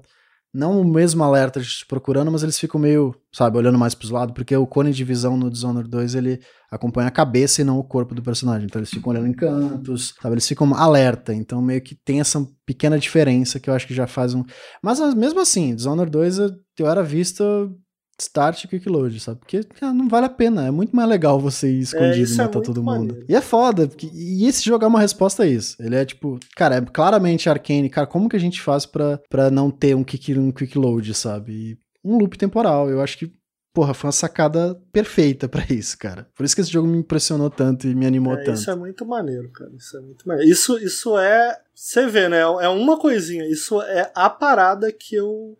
não 0.56 0.80
o 0.80 0.84
mesmo 0.84 1.22
alerta 1.22 1.60
de 1.60 1.68
te 1.68 1.86
procurando, 1.86 2.32
mas 2.32 2.42
eles 2.42 2.58
ficam 2.58 2.80
meio, 2.80 3.14
sabe, 3.32 3.58
olhando 3.58 3.78
mais 3.78 3.94
pros 3.94 4.10
lados, 4.10 4.34
porque 4.34 4.56
o 4.56 4.66
cone 4.66 4.90
de 4.90 5.04
visão 5.04 5.36
no 5.36 5.50
Dishonored 5.50 5.88
2, 5.88 6.14
ele 6.14 6.40
acompanha 6.70 7.08
a 7.08 7.12
cabeça 7.12 7.60
e 7.60 7.64
não 7.64 7.78
o 7.78 7.84
corpo 7.84 8.14
do 8.14 8.22
personagem. 8.22 8.66
Então 8.66 8.80
eles 8.80 8.90
ficam 8.90 9.12
olhando 9.12 9.28
em 9.28 9.34
cantos, 9.34 10.14
sabe, 10.20 10.34
eles 10.34 10.48
ficam 10.48 10.74
alerta. 10.74 11.34
Então 11.34 11.60
meio 11.60 11.82
que 11.82 11.94
tem 11.94 12.20
essa 12.20 12.44
pequena 12.64 12.98
diferença 12.98 13.60
que 13.60 13.68
eu 13.68 13.74
acho 13.74 13.86
que 13.86 13.94
já 13.94 14.06
faz 14.06 14.34
um... 14.34 14.42
Mas 14.82 14.98
mesmo 15.14 15.40
assim, 15.40 15.74
Dishonored 15.74 16.10
2 16.10 16.38
eu, 16.38 16.50
eu 16.78 16.88
era 16.88 17.02
visto 17.02 17.70
Start 18.18 18.64
e 18.64 18.68
Quick 18.68 18.88
Load, 18.88 19.20
sabe? 19.20 19.40
Porque 19.40 19.62
cara, 19.62 19.92
não 19.92 20.08
vale 20.08 20.26
a 20.26 20.30
pena. 20.30 20.66
É 20.66 20.70
muito 20.70 20.94
mais 20.96 21.08
legal 21.08 21.38
você 21.38 21.70
ir 21.70 21.80
escondido 21.80 22.30
é, 22.30 22.34
e 22.34 22.36
matar 22.36 22.58
é 22.58 22.62
todo 22.62 22.82
mundo. 22.82 23.08
Maneiro. 23.08 23.26
E 23.28 23.34
é 23.34 23.40
foda. 23.40 23.86
Porque, 23.86 24.10
e 24.12 24.46
esse 24.46 24.64
jogo 24.64 24.84
é 24.84 24.88
uma 24.88 25.00
resposta 25.00 25.42
a 25.42 25.46
isso. 25.46 25.76
Ele 25.78 25.94
é 25.94 26.04
tipo, 26.04 26.38
cara, 26.56 26.76
é 26.76 26.80
claramente 26.80 27.48
arcane. 27.48 27.90
Cara, 27.90 28.06
como 28.06 28.28
que 28.28 28.36
a 28.36 28.40
gente 28.40 28.60
faz 28.62 28.86
pra, 28.86 29.20
pra 29.28 29.50
não 29.50 29.70
ter 29.70 29.94
um 29.94 30.02
quick, 30.02 30.36
um 30.38 30.50
quick 30.50 30.78
Load, 30.78 31.12
sabe? 31.14 31.52
E 31.52 31.78
um 32.02 32.16
loop 32.16 32.38
temporal. 32.38 32.88
Eu 32.88 33.02
acho 33.02 33.18
que, 33.18 33.30
porra, 33.74 33.92
foi 33.92 34.08
uma 34.08 34.12
sacada 34.12 34.80
perfeita 34.92 35.48
para 35.48 35.64
isso, 35.68 35.98
cara. 35.98 36.26
Por 36.34 36.44
isso 36.44 36.54
que 36.54 36.62
esse 36.62 36.72
jogo 36.72 36.88
me 36.88 36.98
impressionou 36.98 37.50
tanto 37.50 37.86
e 37.86 37.94
me 37.94 38.06
animou 38.06 38.34
é, 38.34 38.44
tanto. 38.44 38.58
Isso 38.58 38.70
é 38.70 38.76
muito 38.76 39.04
maneiro, 39.04 39.50
cara. 39.50 39.70
Isso 39.76 39.96
é 39.96 40.00
muito 40.00 40.26
maneiro. 40.26 40.50
Isso, 40.50 40.78
isso 40.78 41.18
é. 41.18 41.58
Você 41.74 42.06
vê, 42.06 42.28
né? 42.28 42.38
É 42.40 42.68
uma 42.68 42.98
coisinha. 42.98 43.46
Isso 43.46 43.82
é 43.82 44.10
a 44.14 44.30
parada 44.30 44.90
que 44.90 45.14
eu 45.14 45.58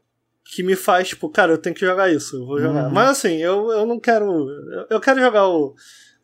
que 0.54 0.62
me 0.62 0.76
faz, 0.76 1.08
tipo, 1.08 1.28
cara, 1.28 1.52
eu 1.52 1.58
tenho 1.58 1.74
que 1.74 1.84
jogar 1.84 2.12
isso, 2.12 2.36
eu 2.36 2.46
vou 2.46 2.60
jogar. 2.60 2.86
Uhum. 2.86 2.92
Mas 2.92 3.10
assim, 3.10 3.36
eu, 3.36 3.70
eu 3.70 3.86
não 3.86 3.98
quero. 3.98 4.48
Eu, 4.48 4.86
eu 4.90 5.00
quero 5.00 5.20
jogar 5.20 5.48
o. 5.48 5.74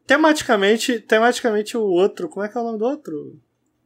Tematicamente, 0.07 1.01
tematicamente 1.01 1.77
o 1.77 1.83
outro. 1.83 2.29
Como 2.29 2.45
é 2.45 2.49
que 2.49 2.57
é 2.57 2.61
o 2.61 2.65
nome 2.65 2.79
do 2.79 2.85
outro? 2.85 3.39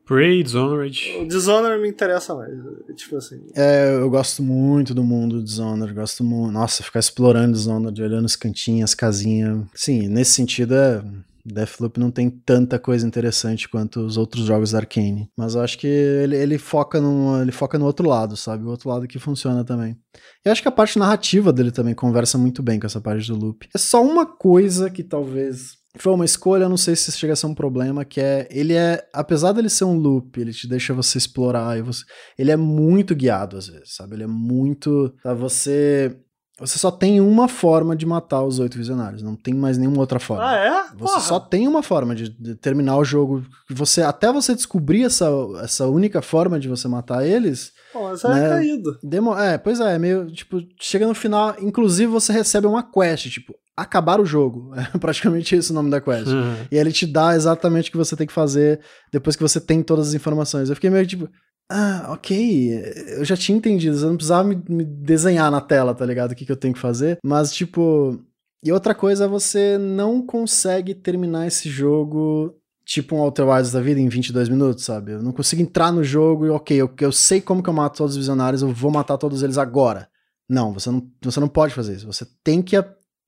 Prey, 0.04 0.42
Dishonored. 0.42 1.16
O 1.20 1.26
Dishonored 1.26 1.82
me 1.82 1.88
interessa 1.88 2.34
mais. 2.34 2.52
Tipo 2.96 3.16
assim. 3.16 3.44
É, 3.54 3.94
eu 3.94 4.08
gosto 4.08 4.42
muito 4.42 4.94
do 4.94 5.02
mundo 5.02 5.36
do 5.36 5.42
Dishonored. 5.42 5.94
Gosto 5.94 6.22
muito. 6.22 6.52
Nossa, 6.52 6.82
ficar 6.82 7.00
explorando 7.00 7.52
Dishonored, 7.52 8.02
olhando 8.02 8.24
os 8.24 8.36
cantinhos, 8.36 8.90
as 8.90 8.94
casinhas. 8.94 9.66
Sim, 9.74 10.08
nesse 10.08 10.32
sentido 10.32 10.74
é 10.74 11.02
Deathloop 11.46 11.98
não 11.98 12.10
tem 12.10 12.28
tanta 12.28 12.78
coisa 12.78 13.06
interessante 13.06 13.68
quanto 13.68 14.00
os 14.00 14.16
outros 14.16 14.44
jogos 14.44 14.72
da 14.72 14.78
Arkane. 14.78 15.30
Mas 15.36 15.54
eu 15.54 15.62
acho 15.62 15.78
que 15.78 15.86
ele, 15.86 16.36
ele, 16.36 16.58
foca 16.58 17.00
no, 17.00 17.40
ele 17.40 17.52
foca 17.52 17.78
no 17.78 17.86
outro 17.86 18.08
lado, 18.08 18.36
sabe? 18.36 18.64
O 18.64 18.68
outro 18.68 18.88
lado 18.88 19.06
que 19.06 19.18
funciona 19.18 19.64
também. 19.64 19.96
E 20.44 20.48
acho 20.48 20.62
que 20.62 20.68
a 20.68 20.72
parte 20.72 20.98
narrativa 20.98 21.52
dele 21.52 21.70
também 21.70 21.94
conversa 21.94 22.36
muito 22.36 22.62
bem 22.62 22.80
com 22.80 22.86
essa 22.86 23.00
parte 23.00 23.28
do 23.28 23.36
loop. 23.36 23.68
É 23.74 23.78
só 23.78 24.02
uma 24.04 24.26
coisa 24.26 24.90
que 24.90 25.04
talvez 25.04 25.76
foi 25.98 26.12
uma 26.12 26.24
escolha, 26.24 26.68
não 26.68 26.76
sei 26.76 26.94
se 26.94 27.10
chega 27.12 27.32
a 27.32 27.36
ser 27.36 27.46
um 27.46 27.54
problema, 27.54 28.04
que 28.04 28.20
é, 28.20 28.46
ele 28.50 28.74
é, 28.74 29.06
apesar 29.12 29.52
dele 29.52 29.68
ser 29.68 29.84
um 29.84 29.96
loop, 29.96 30.38
ele 30.38 30.52
te 30.52 30.68
deixa 30.68 30.92
você 30.92 31.18
explorar, 31.18 31.80
você, 31.82 32.04
ele 32.38 32.50
é 32.50 32.56
muito 32.56 33.14
guiado 33.14 33.56
às 33.56 33.66
vezes, 33.66 33.94
sabe? 33.94 34.14
Ele 34.14 34.24
é 34.24 34.28
muito, 34.28 35.14
tá, 35.22 35.32
você 35.32 36.16
você 36.58 36.78
só 36.78 36.90
tem 36.90 37.20
uma 37.20 37.48
forma 37.48 37.94
de 37.94 38.06
matar 38.06 38.42
os 38.42 38.58
oito 38.58 38.78
visionários, 38.78 39.22
não 39.22 39.36
tem 39.36 39.52
mais 39.52 39.76
nenhuma 39.76 39.98
outra 39.98 40.18
forma. 40.18 40.48
Ah, 40.48 40.56
é? 40.56 40.82
Você 40.96 41.14
Porra. 41.14 41.20
só 41.20 41.38
tem 41.38 41.68
uma 41.68 41.82
forma 41.82 42.14
de, 42.14 42.30
de, 42.30 42.54
terminar 42.54 42.96
o 42.96 43.04
jogo. 43.04 43.44
Você 43.68 44.00
Até 44.00 44.32
você 44.32 44.54
descobrir 44.54 45.04
essa, 45.04 45.28
essa 45.62 45.86
única 45.86 46.22
forma 46.22 46.58
de 46.58 46.66
você 46.66 46.88
matar 46.88 47.26
eles, 47.26 47.72
Pô, 47.92 48.04
mas 48.04 48.22
né? 48.22 48.46
é 48.46 48.48
caído. 48.48 48.98
Demo... 49.02 49.36
É, 49.36 49.58
pois 49.58 49.80
é, 49.80 49.98
meio, 49.98 50.30
tipo, 50.30 50.62
chega 50.80 51.06
no 51.06 51.14
final, 51.14 51.54
inclusive 51.60 52.10
você 52.10 52.32
recebe 52.32 52.66
uma 52.66 52.82
quest, 52.82 53.28
tipo, 53.28 53.54
acabar 53.76 54.18
o 54.18 54.24
jogo. 54.24 54.72
É 54.94 54.98
praticamente 54.98 55.54
isso 55.54 55.72
o 55.72 55.74
nome 55.74 55.90
da 55.90 56.00
quest. 56.00 56.28
Uhum. 56.28 56.56
E 56.70 56.76
ele 56.76 56.90
te 56.90 57.06
dá 57.06 57.34
exatamente 57.36 57.90
o 57.90 57.92
que 57.92 57.98
você 57.98 58.16
tem 58.16 58.26
que 58.26 58.32
fazer 58.32 58.80
depois 59.12 59.36
que 59.36 59.42
você 59.42 59.60
tem 59.60 59.82
todas 59.82 60.08
as 60.08 60.14
informações. 60.14 60.70
Eu 60.70 60.74
fiquei 60.74 60.88
meio 60.88 61.06
tipo, 61.06 61.28
ah, 61.70 62.08
ok, 62.10 62.82
eu 63.18 63.24
já 63.24 63.36
tinha 63.36 63.58
entendido, 63.58 63.96
eu 63.96 64.08
não 64.08 64.16
precisava 64.16 64.46
me, 64.46 64.62
me 64.68 64.84
desenhar 64.84 65.50
na 65.50 65.60
tela, 65.60 65.94
tá 65.94 66.06
ligado? 66.06 66.32
O 66.32 66.34
que, 66.34 66.46
que 66.46 66.52
eu 66.52 66.56
tenho 66.56 66.74
que 66.74 66.80
fazer. 66.80 67.18
Mas, 67.24 67.52
tipo. 67.52 68.20
E 68.64 68.72
outra 68.72 68.94
coisa, 68.94 69.24
é 69.24 69.28
você 69.28 69.78
não 69.78 70.24
consegue 70.24 70.94
terminar 70.94 71.46
esse 71.46 71.68
jogo 71.68 72.54
tipo 72.86 73.16
um 73.16 73.18
Outer 73.18 73.48
Wilds 73.48 73.72
da 73.72 73.80
vida 73.80 74.00
em 74.00 74.08
22 74.08 74.48
minutos, 74.48 74.84
sabe? 74.84 75.12
Eu 75.12 75.22
não 75.22 75.32
consigo 75.32 75.60
entrar 75.60 75.92
no 75.92 76.04
jogo 76.04 76.46
e, 76.46 76.50
ok, 76.50 76.76
eu, 76.76 76.88
eu 77.00 77.12
sei 77.12 77.40
como 77.40 77.62
que 77.62 77.68
eu 77.68 77.74
mato 77.74 77.98
todos 77.98 78.12
os 78.12 78.16
visionários, 78.16 78.62
eu 78.62 78.72
vou 78.72 78.92
matar 78.92 79.18
todos 79.18 79.42
eles 79.42 79.58
agora. 79.58 80.08
Não, 80.48 80.72
você 80.72 80.90
não, 80.90 81.10
você 81.20 81.40
não 81.40 81.48
pode 81.48 81.74
fazer 81.74 81.96
isso. 81.96 82.06
Você 82.06 82.24
tem 82.44 82.62
que 82.62 82.76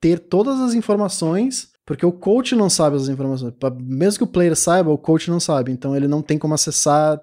ter 0.00 0.20
todas 0.20 0.60
as 0.60 0.74
informações, 0.74 1.70
porque 1.84 2.06
o 2.06 2.12
coach 2.12 2.54
não 2.54 2.70
sabe 2.70 2.96
as 2.96 3.08
informações. 3.08 3.52
Mesmo 3.80 4.18
que 4.18 4.24
o 4.24 4.32
player 4.32 4.54
saiba, 4.54 4.90
o 4.90 4.98
coach 4.98 5.28
não 5.28 5.40
sabe. 5.40 5.72
Então 5.72 5.96
ele 5.96 6.06
não 6.06 6.22
tem 6.22 6.38
como 6.38 6.54
acessar 6.54 7.20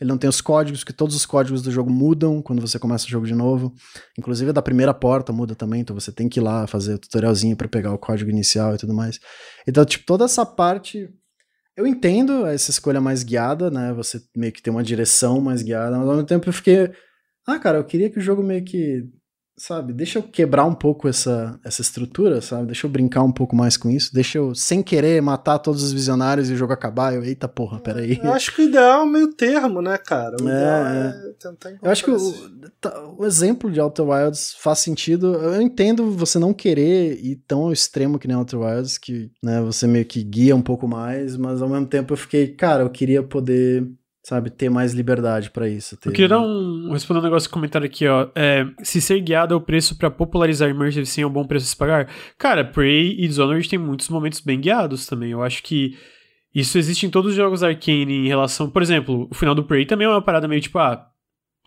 ele 0.00 0.08
não 0.08 0.18
tem 0.18 0.30
os 0.30 0.40
códigos, 0.40 0.84
que 0.84 0.92
todos 0.92 1.14
os 1.14 1.26
códigos 1.26 1.62
do 1.62 1.70
jogo 1.70 1.90
mudam 1.90 2.40
quando 2.40 2.60
você 2.60 2.78
começa 2.78 3.06
o 3.06 3.08
jogo 3.08 3.26
de 3.26 3.34
novo. 3.34 3.72
Inclusive 4.16 4.52
da 4.52 4.62
primeira 4.62 4.94
porta 4.94 5.32
muda 5.32 5.54
também, 5.54 5.80
então 5.80 5.98
você 5.98 6.12
tem 6.12 6.28
que 6.28 6.38
ir 6.40 6.42
lá 6.42 6.66
fazer 6.66 6.94
o 6.94 6.98
tutorialzinho 6.98 7.56
para 7.56 7.68
pegar 7.68 7.92
o 7.92 7.98
código 7.98 8.30
inicial 8.30 8.74
e 8.74 8.78
tudo 8.78 8.94
mais. 8.94 9.18
Então, 9.66 9.84
tipo, 9.84 10.04
toda 10.06 10.24
essa 10.24 10.46
parte 10.46 11.08
eu 11.78 11.86
entendo 11.86 12.44
essa 12.44 12.72
escolha 12.72 13.00
mais 13.00 13.22
guiada, 13.22 13.70
né? 13.70 13.92
Você 13.92 14.20
meio 14.36 14.52
que 14.52 14.60
tem 14.60 14.72
uma 14.72 14.82
direção 14.82 15.40
mais 15.40 15.62
guiada, 15.62 15.96
mas 15.96 16.08
ao 16.08 16.14
mesmo 16.14 16.26
tempo 16.26 16.48
eu 16.48 16.52
fiquei. 16.52 16.90
Ah, 17.46 17.58
cara, 17.58 17.78
eu 17.78 17.84
queria 17.84 18.10
que 18.10 18.18
o 18.18 18.20
jogo 18.20 18.42
meio 18.42 18.64
que 18.64 19.04
sabe, 19.58 19.92
deixa 19.92 20.20
eu 20.20 20.22
quebrar 20.22 20.64
um 20.64 20.74
pouco 20.74 21.08
essa, 21.08 21.58
essa 21.64 21.82
estrutura, 21.82 22.40
sabe? 22.40 22.66
Deixa 22.66 22.86
eu 22.86 22.90
brincar 22.90 23.22
um 23.22 23.32
pouco 23.32 23.54
mais 23.54 23.76
com 23.76 23.90
isso. 23.90 24.14
Deixa 24.14 24.38
eu, 24.38 24.54
sem 24.54 24.82
querer, 24.82 25.20
matar 25.20 25.58
todos 25.58 25.82
os 25.82 25.92
visionários 25.92 26.48
e 26.48 26.52
o 26.52 26.56
jogo 26.56 26.72
acabar. 26.72 27.14
Eu, 27.14 27.24
eita 27.24 27.48
porra, 27.48 27.80
peraí. 27.80 28.20
Eu 28.22 28.32
acho 28.32 28.54
que 28.54 28.62
o 28.62 28.64
ideal 28.64 29.00
é 29.00 29.02
o 29.02 29.06
meio 29.06 29.32
termo, 29.32 29.82
né, 29.82 29.98
cara? 29.98 30.36
O 30.40 30.48
é, 30.48 30.52
é, 30.52 31.30
é 31.30 31.32
tentar 31.32 31.70
Eu 31.82 31.90
acho 31.90 32.04
que 32.04 32.10
o, 32.10 32.70
tá, 32.80 33.04
o, 33.18 33.26
exemplo 33.26 33.70
de 33.70 33.80
Outer 33.80 34.06
Wilds 34.08 34.54
faz 34.58 34.78
sentido. 34.78 35.34
Eu 35.34 35.60
entendo 35.60 36.10
você 36.12 36.38
não 36.38 36.54
querer 36.54 37.18
ir 37.22 37.36
tão 37.46 37.62
ao 37.62 37.72
extremo 37.72 38.18
que 38.18 38.28
nem 38.28 38.36
Outer 38.36 38.60
Wilds, 38.60 38.96
que 38.96 39.30
né, 39.42 39.60
você 39.60 39.86
meio 39.86 40.04
que 40.04 40.22
guia 40.22 40.54
um 40.54 40.62
pouco 40.62 40.86
mais, 40.86 41.36
mas 41.36 41.60
ao 41.60 41.68
mesmo 41.68 41.86
tempo 41.86 42.12
eu 42.12 42.16
fiquei, 42.16 42.48
cara, 42.48 42.84
eu 42.84 42.90
queria 42.90 43.22
poder 43.22 43.86
sabe, 44.28 44.50
ter 44.50 44.68
mais 44.68 44.92
liberdade 44.92 45.50
para 45.50 45.66
isso. 45.66 45.96
Ter... 45.96 46.10
Eu 46.10 46.12
queria 46.12 46.28
dar 46.28 46.40
um, 46.40 46.92
responder 46.92 47.20
um 47.20 47.22
negócio 47.22 47.48
comentário 47.48 47.86
aqui, 47.86 48.06
ó. 48.06 48.28
É, 48.34 48.66
se 48.82 49.00
ser 49.00 49.20
guiado 49.20 49.54
é 49.54 49.56
o 49.56 49.60
preço 49.60 49.96
para 49.96 50.10
popularizar 50.10 50.68
Immersive 50.68 51.06
Sim 51.06 51.22
é 51.22 51.26
um 51.26 51.32
bom 51.32 51.46
preço 51.46 51.64
a 51.64 51.68
se 51.68 51.76
pagar? 51.76 52.08
Cara, 52.36 52.62
Prey 52.62 53.16
e 53.18 53.26
Dishonored 53.26 53.66
tem 53.66 53.78
muitos 53.78 54.10
momentos 54.10 54.40
bem 54.40 54.60
guiados 54.60 55.06
também. 55.06 55.30
Eu 55.30 55.42
acho 55.42 55.62
que 55.62 55.96
isso 56.54 56.76
existe 56.76 57.06
em 57.06 57.10
todos 57.10 57.30
os 57.30 57.36
jogos 57.36 57.62
Arcane 57.62 58.26
em 58.26 58.28
relação... 58.28 58.68
Por 58.68 58.82
exemplo, 58.82 59.26
o 59.30 59.34
final 59.34 59.54
do 59.54 59.64
Prey 59.64 59.86
também 59.86 60.06
é 60.06 60.10
uma 60.10 60.20
parada 60.20 60.46
meio 60.46 60.60
tipo, 60.60 60.78
ah, 60.78 61.06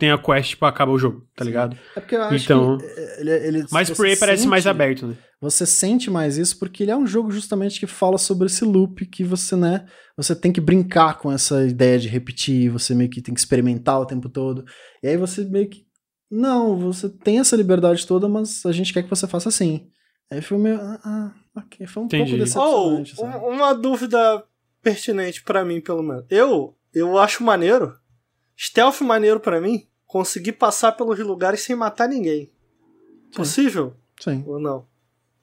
tem 0.02 0.10
a 0.10 0.18
quest, 0.18 0.50
tipo, 0.50 0.66
acaba 0.66 0.92
o 0.92 0.98
jogo, 0.98 1.28
tá 1.36 1.46
ligado? 1.46 1.78
É 1.96 2.00
porque 2.00 2.16
eu 2.16 2.24
acho 2.24 2.44
então, 2.44 2.80
que 2.80 2.86
ele, 3.20 3.32
ele, 3.32 3.66
Mas 3.70 3.92
Prey 3.92 4.16
parece 4.16 4.48
mais 4.48 4.66
aberto, 4.66 5.06
né? 5.06 5.16
Você 5.40 5.64
sente 5.64 6.10
mais 6.10 6.40
isso 6.40 6.58
porque 6.58 6.84
ele 6.84 6.92
é 6.92 6.98
um 6.98 7.06
jogo 7.06 7.30
justamente 7.30 7.80
que 7.80 7.86
fala 7.86 8.18
sobre 8.18 8.48
esse 8.48 8.66
loop 8.66 9.06
que 9.06 9.24
você, 9.24 9.56
né, 9.56 9.86
você 10.18 10.36
tem 10.36 10.52
que 10.52 10.60
brincar 10.60 11.20
com 11.20 11.32
essa 11.32 11.64
ideia 11.68 12.00
de 12.00 12.08
repetir, 12.08 12.72
você 12.72 12.96
meio 12.96 13.12
que 13.12 13.22
tem 13.22 13.32
que 13.32 13.40
experimentar 13.40 14.02
o 14.02 14.06
tempo 14.06 14.28
todo. 14.28 14.66
E 15.04 15.08
aí 15.08 15.18
você 15.18 15.46
meio 15.46 15.70
que 15.70 15.86
não, 16.32 16.80
você 16.80 17.08
tem 17.08 17.38
essa 17.38 17.56
liberdade 17.56 18.08
toda, 18.08 18.28
mas 18.28 18.66
a 18.66 18.72
gente 18.72 18.92
quer 18.92 19.04
que 19.04 19.10
você 19.10 19.28
faça 19.28 19.50
assim. 19.50 19.88
Aí 20.32 20.42
foi 20.42 20.58
meio 20.58 20.80
ah, 20.82 21.00
ah 21.04 21.32
ok, 21.58 21.86
foi 21.86 22.02
um 22.02 22.06
Entendi. 22.08 22.24
pouco 22.24 22.38
decepcionante. 22.40 23.16
Oh, 23.20 23.50
uma 23.50 23.74
dúvida 23.74 24.44
pertinente 24.82 25.44
para 25.44 25.64
mim, 25.64 25.80
pelo 25.80 26.02
menos. 26.02 26.26
Eu 26.28 26.76
eu 26.92 27.20
acho 27.20 27.44
maneiro, 27.44 27.94
stealth 28.58 29.02
maneiro 29.02 29.40
para 29.40 29.62
mim, 29.62 29.88
conseguir 30.12 30.52
passar 30.52 30.92
pelos 30.92 31.18
lugares 31.20 31.62
sem 31.62 31.74
matar 31.74 32.10
ninguém. 32.10 32.52
Sim. 33.32 33.38
Possível? 33.38 33.94
Sim. 34.20 34.44
Ou 34.46 34.60
não? 34.60 34.86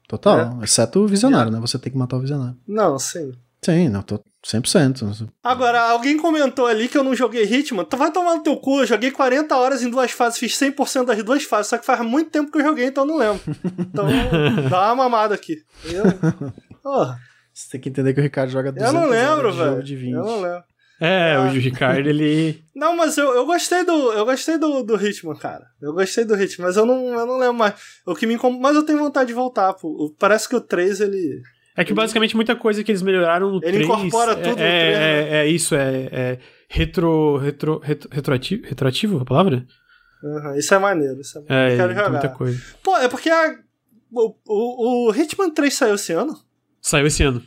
Total, 0.07 0.61
é. 0.61 0.65
exceto 0.65 1.01
o 1.01 1.07
visionário, 1.07 1.49
é. 1.49 1.55
né? 1.55 1.61
Você 1.61 1.79
tem 1.79 1.91
que 1.91 1.97
matar 1.97 2.19
o 2.19 2.21
visionário. 2.21 2.55
Não, 2.67 2.99
sim. 2.99 3.33
Sim, 3.63 3.89
não, 3.89 4.03
tô 4.03 4.21
100%. 4.47 5.27
Agora, 5.43 5.81
alguém 5.91 6.19
comentou 6.19 6.67
ali 6.67 6.87
que 6.87 6.99
eu 6.99 7.03
não 7.03 7.15
joguei 7.15 7.45
Hitman. 7.45 7.85
Tu 7.85 7.97
vai 7.97 8.13
tomar 8.13 8.37
no 8.37 8.43
teu 8.43 8.59
cu, 8.59 8.81
eu 8.81 8.87
joguei 8.87 9.11
40 9.11 9.57
horas 9.57 9.83
em 9.83 9.89
duas 9.89 10.11
fases, 10.11 10.39
fiz 10.39 10.53
100% 10.53 11.07
das 11.07 11.25
duas 11.25 11.45
fases, 11.45 11.71
só 11.71 11.79
que 11.79 11.87
faz 11.87 12.01
muito 12.03 12.31
tempo 12.31 12.53
que 12.53 12.59
eu 12.59 12.65
joguei, 12.65 12.87
então 12.87 13.05
eu 13.05 13.09
não 13.09 13.17
lembro. 13.17 13.43
Então, 13.81 14.07
dá 14.69 14.93
uma 14.93 15.05
mamada 15.05 15.35
aqui. 15.35 15.65
Eu... 15.85 16.05
Oh. 16.85 17.07
Você 17.53 17.71
tem 17.71 17.81
que 17.81 17.89
entender 17.89 18.13
que 18.13 18.21
o 18.21 18.23
Ricardo 18.23 18.51
joga 18.51 18.71
200 18.71 18.95
Eu 18.95 19.01
não 19.01 19.09
lembro, 19.09 19.53
velho. 19.53 19.83
Eu 20.15 20.25
não 20.25 20.41
lembro. 20.43 20.65
É, 21.01 21.35
ah. 21.35 21.43
o 21.43 21.51
Ricardo, 21.51 22.09
ele. 22.09 22.61
Não, 22.75 22.97
mas 22.97 23.17
eu, 23.17 23.33
eu 23.35 23.47
gostei 23.47 23.85
do. 23.85 24.13
Eu 24.13 24.25
gostei 24.25 24.59
do, 24.59 24.83
do 24.83 24.97
ritmo, 24.97 25.37
cara. 25.39 25.65
Eu 25.81 25.93
gostei 25.93 26.25
do 26.25 26.35
ritmo, 26.35 26.65
mas 26.65 26.77
eu 26.77 26.85
não, 26.85 27.15
eu 27.15 27.27
não 27.27 27.39
lembro 27.39 27.55
mais. 27.55 27.75
O 28.05 28.17
que 28.17 28.27
me 28.27 28.35
incom... 28.35 28.51
Mas 28.59 28.75
eu 28.75 28.85
tenho 28.85 28.99
vontade 28.99 29.29
de 29.29 29.35
voltar, 29.35 29.73
pô. 29.75 30.13
Parece 30.19 30.49
que 30.49 30.57
o 30.57 30.61
3, 30.61 31.01
ele. 31.01 31.41
É 31.77 31.85
que 31.85 31.95
basicamente 31.95 32.35
muita 32.35 32.57
coisa 32.57 32.83
que 32.83 32.91
eles 32.91 33.03
melhoraram 33.03 33.51
no 33.51 33.57
ele 33.59 33.73
3. 33.73 33.77
Ele 33.77 33.85
incorpora 33.85 34.35
tudo 34.35 34.47
é, 34.47 34.51
no 34.51 34.57
3. 34.57 34.61
É, 34.61 34.99
né? 34.99 35.37
é, 35.37 35.47
isso, 35.47 35.75
é, 35.77 36.09
é 36.11 36.39
retro, 36.69 37.37
retro, 37.37 37.79
retro, 37.79 38.11
retroativo, 38.13 38.67
retroativo 38.67 39.21
a 39.21 39.25
palavra? 39.25 39.65
Uhum, 40.21 40.57
isso 40.57 40.75
é 40.75 40.79
maneiro. 40.79 41.21
Isso 41.21 41.39
é 41.39 41.43
maneiro. 41.43 41.75
É, 41.75 41.77
quero 41.77 41.95
jogar. 41.95 42.11
muita 42.11 42.29
coisa. 42.31 42.61
Pô, 42.83 42.97
é 42.97 43.09
porque 43.09 43.31
a, 43.31 43.57
o, 44.11 44.35
o, 44.47 45.09
o 45.09 45.15
Hitman 45.15 45.51
3 45.51 45.73
saiu 45.73 45.95
esse 45.95 46.13
ano? 46.13 46.37
Saiu 46.81 47.07
esse 47.07 47.23
ano. 47.23 47.41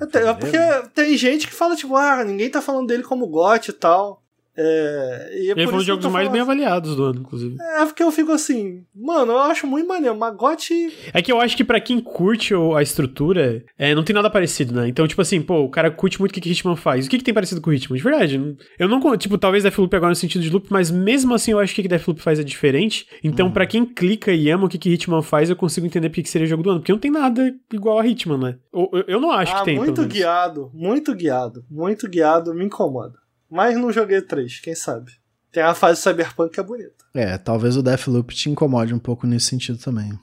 É, 0.00 0.34
porque 0.34 0.58
tem 0.94 1.16
gente 1.16 1.46
que 1.46 1.54
fala, 1.54 1.76
tipo, 1.76 1.96
ah, 1.96 2.24
ninguém 2.24 2.50
tá 2.50 2.62
falando 2.62 2.86
dele 2.86 3.02
como 3.02 3.26
GOT 3.26 3.68
e 3.68 3.72
tal. 3.72 4.21
É, 4.56 5.30
e 5.32 5.48
é 5.48 5.52
ele 5.52 5.64
foi 5.64 5.74
um 5.74 5.76
dos 5.78 5.86
jogos 5.86 6.06
mais 6.06 6.28
bem 6.28 6.40
avaliados 6.40 6.94
do 6.94 7.04
ano, 7.04 7.20
inclusive. 7.20 7.56
É, 7.60 7.84
porque 7.86 8.02
eu 8.02 8.12
fico 8.12 8.32
assim, 8.32 8.84
mano, 8.94 9.32
eu 9.32 9.38
acho 9.38 9.66
muito 9.66 9.88
maneiro. 9.88 10.16
Magote. 10.16 10.92
É 11.12 11.22
que 11.22 11.32
eu 11.32 11.40
acho 11.40 11.56
que 11.56 11.64
para 11.64 11.80
quem 11.80 12.00
curte 12.00 12.54
a 12.76 12.82
estrutura, 12.82 13.64
é, 13.78 13.94
não 13.94 14.02
tem 14.02 14.14
nada 14.14 14.28
parecido, 14.28 14.74
né? 14.74 14.88
Então, 14.88 15.06
tipo 15.08 15.22
assim, 15.22 15.40
pô, 15.40 15.60
o 15.60 15.70
cara 15.70 15.90
curte 15.90 16.20
muito 16.20 16.32
o 16.32 16.34
que, 16.34 16.40
que 16.40 16.50
Hitman 16.50 16.76
faz. 16.76 17.06
O 17.06 17.10
que, 17.10 17.18
que 17.18 17.24
tem 17.24 17.32
parecido 17.32 17.60
com 17.60 17.70
o 17.70 17.72
Hitman? 17.72 17.96
De 17.96 18.02
verdade, 18.02 18.56
eu 18.78 18.88
não. 18.88 19.16
Tipo, 19.16 19.38
talvez 19.38 19.62
Deathloop 19.62 19.94
agora 19.96 20.10
no 20.10 20.16
sentido 20.16 20.42
de 20.42 20.50
loop, 20.50 20.66
mas 20.70 20.90
mesmo 20.90 21.34
assim 21.34 21.52
eu 21.52 21.58
acho 21.58 21.74
que 21.74 21.80
o 21.80 21.82
que 21.82 21.88
Deathloop 21.88 22.20
faz 22.20 22.38
é 22.38 22.44
diferente. 22.44 23.06
Então, 23.24 23.46
uhum. 23.46 23.52
para 23.52 23.66
quem 23.66 23.84
clica 23.84 24.32
e 24.32 24.50
ama 24.50 24.66
o 24.66 24.68
que, 24.68 24.78
que 24.78 24.90
Hitman 24.90 25.22
faz, 25.22 25.48
eu 25.48 25.56
consigo 25.56 25.86
entender 25.86 26.08
porque 26.10 26.22
que 26.22 26.28
seria 26.28 26.46
jogo 26.46 26.62
do 26.62 26.70
ano. 26.70 26.80
Porque 26.80 26.92
não 26.92 26.98
tem 26.98 27.10
nada 27.10 27.54
igual 27.72 27.98
a 27.98 28.06
Hitman, 28.06 28.38
né? 28.38 28.56
Eu, 28.72 28.90
eu, 28.92 29.04
eu 29.08 29.20
não 29.20 29.30
acho 29.30 29.54
ah, 29.54 29.58
que 29.58 29.64
tem. 29.64 29.76
Muito 29.76 30.04
guiado, 30.04 30.70
muito 30.74 31.14
guiado, 31.14 31.64
muito 31.70 32.08
guiado, 32.08 32.54
me 32.54 32.64
incomoda. 32.64 33.21
Mas 33.52 33.76
não 33.76 33.92
joguei 33.92 34.22
3, 34.22 34.60
quem 34.60 34.74
sabe? 34.74 35.12
Tem 35.52 35.62
a 35.62 35.74
fase 35.74 36.00
Cyberpunk 36.00 36.54
que 36.54 36.58
é 36.58 36.62
bonita. 36.62 37.04
É, 37.12 37.36
talvez 37.36 37.76
o 37.76 37.82
Deathloop 37.82 38.34
te 38.34 38.48
incomode 38.48 38.94
um 38.94 38.98
pouco 38.98 39.26
nesse 39.26 39.48
sentido 39.48 39.78
também. 39.78 40.18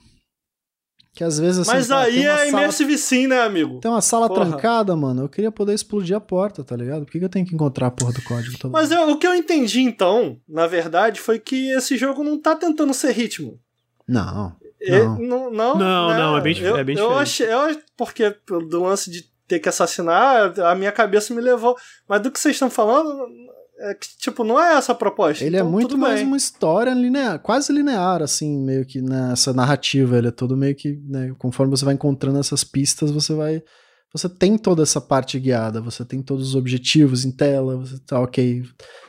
Que 1.14 1.22
às 1.22 1.38
vezes 1.38 1.60
assim, 1.60 1.70
Mas 1.70 1.92
aí 1.92 2.26
é 2.26 2.48
Immersive 2.48 2.98
Sim, 2.98 3.28
né, 3.28 3.40
amigo? 3.42 3.78
Tem 3.78 3.88
uma 3.88 4.00
sala 4.00 4.26
porra. 4.26 4.46
trancada, 4.46 4.96
mano. 4.96 5.22
Eu 5.22 5.28
queria 5.28 5.52
poder 5.52 5.74
explodir 5.74 6.16
a 6.16 6.20
porta, 6.20 6.64
tá 6.64 6.74
ligado? 6.74 7.04
Por 7.04 7.12
que, 7.12 7.20
que 7.20 7.24
eu 7.24 7.28
tenho 7.28 7.46
que 7.46 7.54
encontrar 7.54 7.86
a 7.86 7.90
porra 7.92 8.12
do 8.12 8.22
código 8.22 8.58
todo 8.58 8.72
Mas 8.72 8.90
eu, 8.90 9.08
o 9.08 9.16
que 9.16 9.26
eu 9.26 9.34
entendi 9.36 9.80
então, 9.80 10.36
na 10.48 10.66
verdade, 10.66 11.20
foi 11.20 11.38
que 11.38 11.70
esse 11.70 11.96
jogo 11.96 12.24
não 12.24 12.36
tá 12.36 12.56
tentando 12.56 12.92
ser 12.92 13.12
ritmo. 13.12 13.60
Não. 14.08 14.56
Não, 14.80 15.18
não, 15.18 15.50
não, 15.50 15.78
não, 15.78 16.08
né? 16.08 16.16
não 16.16 16.38
é 16.38 16.40
bem, 16.40 16.58
eu, 16.58 16.76
é 16.76 16.82
bem 16.82 16.96
eu 16.96 17.16
Achei, 17.16 17.46
eu, 17.46 17.78
porque 17.96 18.34
do 18.68 18.82
lance 18.82 19.10
de 19.10 19.29
ter 19.50 19.58
que 19.58 19.68
assassinar, 19.68 20.56
a 20.60 20.74
minha 20.76 20.92
cabeça 20.92 21.34
me 21.34 21.40
levou. 21.40 21.76
Mas 22.08 22.22
do 22.22 22.30
que 22.30 22.38
vocês 22.38 22.54
estão 22.54 22.70
falando, 22.70 23.26
é 23.80 23.94
que, 23.94 24.06
tipo, 24.16 24.44
não 24.44 24.62
é 24.62 24.74
essa 24.74 24.92
a 24.92 24.94
proposta. 24.94 25.44
Ele 25.44 25.56
é 25.56 25.58
então, 25.58 25.68
é 25.68 25.72
muito 25.72 25.98
mais 25.98 26.20
bem. 26.20 26.26
uma 26.28 26.36
história 26.36 26.92
linear, 26.92 27.40
quase 27.40 27.72
linear, 27.72 28.22
assim, 28.22 28.64
meio 28.64 28.86
que 28.86 29.02
nessa 29.02 29.52
narrativa. 29.52 30.16
Ele 30.16 30.28
é 30.28 30.30
todo 30.30 30.56
meio 30.56 30.76
que, 30.76 31.00
né, 31.04 31.34
conforme 31.36 31.76
você 31.76 31.84
vai 31.84 31.94
encontrando 31.94 32.38
essas 32.38 32.62
pistas, 32.62 33.10
você 33.10 33.34
vai. 33.34 33.60
Você 34.12 34.28
tem 34.28 34.56
toda 34.56 34.84
essa 34.84 35.00
parte 35.00 35.38
guiada, 35.38 35.80
você 35.80 36.04
tem 36.04 36.22
todos 36.22 36.48
os 36.48 36.54
objetivos 36.54 37.24
em 37.24 37.32
tela, 37.32 37.76
você 37.76 37.98
tá 38.06 38.20
ok. 38.20 38.62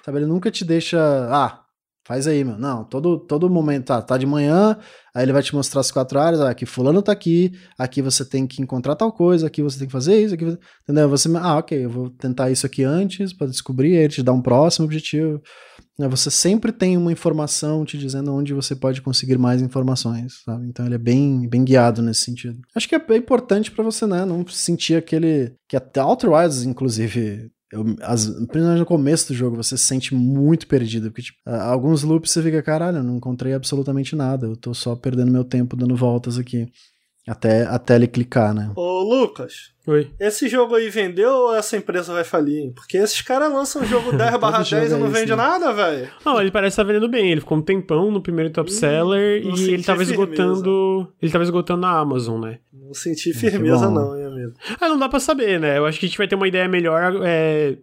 Sabe, 0.04 0.18
ele 0.18 0.26
nunca 0.26 0.50
te 0.50 0.66
deixa. 0.66 1.00
Ah, 1.30 1.60
faz 2.06 2.28
aí, 2.28 2.44
meu. 2.44 2.58
Não, 2.58 2.84
todo, 2.84 3.20
todo 3.20 3.50
momento, 3.50 3.86
tá, 3.86 4.02
tá 4.02 4.18
de 4.18 4.26
manhã, 4.26 4.78
aí 5.16 5.24
ele 5.24 5.34
vai 5.34 5.44
te 5.44 5.54
mostrar 5.54 5.82
as 5.82 5.92
quatro 5.92 6.20
áreas, 6.20 6.42
ah, 6.42 6.50
aqui 6.50 6.66
fulano 6.66 7.02
tá 7.02 7.12
aqui, 7.12 7.52
aqui 7.78 8.02
você 8.02 8.26
tem 8.26 8.48
que 8.48 8.62
encontrar 8.62 8.96
tal 8.96 9.12
coisa, 9.12 9.48
aqui 9.48 9.62
você 9.62 9.80
tem 9.80 9.88
que 9.88 9.94
fazer 9.94 10.22
isso, 10.24 10.34
aqui 10.34 10.46
você... 10.46 10.58
entendeu? 10.84 11.10
Você, 11.10 11.30
ah, 11.38 11.58
ok, 11.58 11.86
eu 11.86 11.90
vou 11.90 12.10
tentar 12.10 12.50
isso 12.50 12.66
aqui 12.66 12.84
antes 12.84 13.34
para 13.34 13.48
descobrir, 13.48 13.98
aí 13.98 14.04
ele 14.04 14.14
te 14.14 14.24
dá 14.24 14.34
um 14.34 14.42
próximo 14.42 14.86
objetivo. 14.86 15.42
Né, 16.00 16.08
você 16.08 16.32
sempre 16.32 16.72
tem 16.72 16.98
uma 16.98 17.12
informação 17.12 17.86
te 17.86 17.98
dizendo 17.98 18.34
onde 18.34 18.54
você 18.54 18.76
pode 18.76 19.02
conseguir 19.02 19.38
mais 19.38 19.62
informações, 19.62 20.42
sabe? 20.44 20.68
Então 20.68 20.86
ele 20.86 20.96
é 20.96 20.98
bem, 20.98 21.48
bem 21.48 21.64
guiado 21.64 22.02
nesse 22.02 22.22
sentido. 22.22 22.60
Acho 22.76 22.88
que 22.88 22.96
é 22.96 23.16
importante 23.16 23.70
para 23.70 23.84
você, 23.84 24.08
né, 24.08 24.26
não 24.26 24.48
sentir 24.48 24.96
aquele 24.96 25.54
que 25.68 25.76
até 25.76 26.02
Outer 26.02 26.32
Wilds, 26.32 26.64
inclusive, 26.64 27.52
eu, 27.72 27.96
as, 28.02 28.26
principalmente 28.26 28.80
no 28.80 28.86
começo 28.86 29.30
do 29.30 29.34
jogo, 29.34 29.56
você 29.56 29.78
se 29.78 29.84
sente 29.86 30.14
muito 30.14 30.68
perdido. 30.68 31.10
Porque, 31.10 31.24
tipo, 31.24 31.38
alguns 31.46 32.04
loops 32.04 32.32
você 32.32 32.42
fica, 32.42 32.62
caralho, 32.62 32.98
eu 32.98 33.04
não 33.04 33.18
encontrei 33.18 33.54
absolutamente 33.54 34.16
nada. 34.16 34.48
Eu 34.48 34.58
tô 34.58 34.74
só 34.74 34.96
perdendo 34.96 35.32
meu 35.32 35.44
tempo 35.44 35.76
dando 35.76 35.96
voltas 35.96 36.38
aqui. 36.38 36.68
Até, 37.28 37.64
até 37.68 37.96
ele 37.96 38.08
clicar, 38.08 38.54
né? 38.54 38.72
Ô, 38.76 39.04
Lucas. 39.04 39.72
Oi. 39.88 40.12
Esse 40.20 40.50
jogo 40.50 40.76
aí 40.76 40.90
vendeu 40.90 41.32
ou 41.32 41.56
essa 41.56 41.78
empresa 41.78 42.14
vai 42.14 42.24
falir? 42.24 42.74
Porque 42.74 42.98
esses 42.98 43.22
caras 43.22 43.52
lançam 43.52 43.84
um 43.84 43.86
jogo 43.86 44.12
10 44.18 44.40
barra 44.40 44.64
10 44.64 44.92
e 44.92 44.96
não 44.96 45.08
é 45.08 45.10
vende 45.10 45.32
né? 45.32 45.36
nada, 45.36 45.72
velho. 45.72 46.10
Não, 46.26 46.42
ele 46.42 46.52
parece 46.52 46.74
estar 46.74 46.84
tá 46.84 46.88
vendendo 46.88 47.10
bem. 47.10 47.32
Ele 47.32 47.42
ficou 47.42 47.58
um 47.58 47.62
tempão 47.62 48.12
no 48.12 48.22
primeiro 48.22 48.52
top 48.52 48.72
seller 48.72 49.46
hum, 49.46 49.54
e 49.56 49.72
ele 49.72 49.84
tava 49.84 50.02
esgotando. 50.02 51.12
Ele 51.22 51.32
tava 51.32 51.44
esgotando 51.44 51.82
na 51.82 51.98
Amazon, 51.98 52.42
né? 52.42 52.60
Não 52.74 52.94
senti 52.94 53.34
firmeza, 53.34 53.90
não, 53.90 54.18
hein, 54.18 54.21
Ah, 54.80 54.90
não 54.90 54.98
dá 54.98 55.10
pra 55.10 55.20
saber, 55.20 55.60
né? 55.60 55.78
Eu 55.78 55.86
acho 55.86 56.00
que 56.00 56.06
a 56.06 56.10
gente 56.10 56.18
vai 56.18 56.28
ter 56.28 56.36
uma 56.36 56.48
ideia 56.48 56.68
melhor. 56.68 57.22
É, 57.24 57.78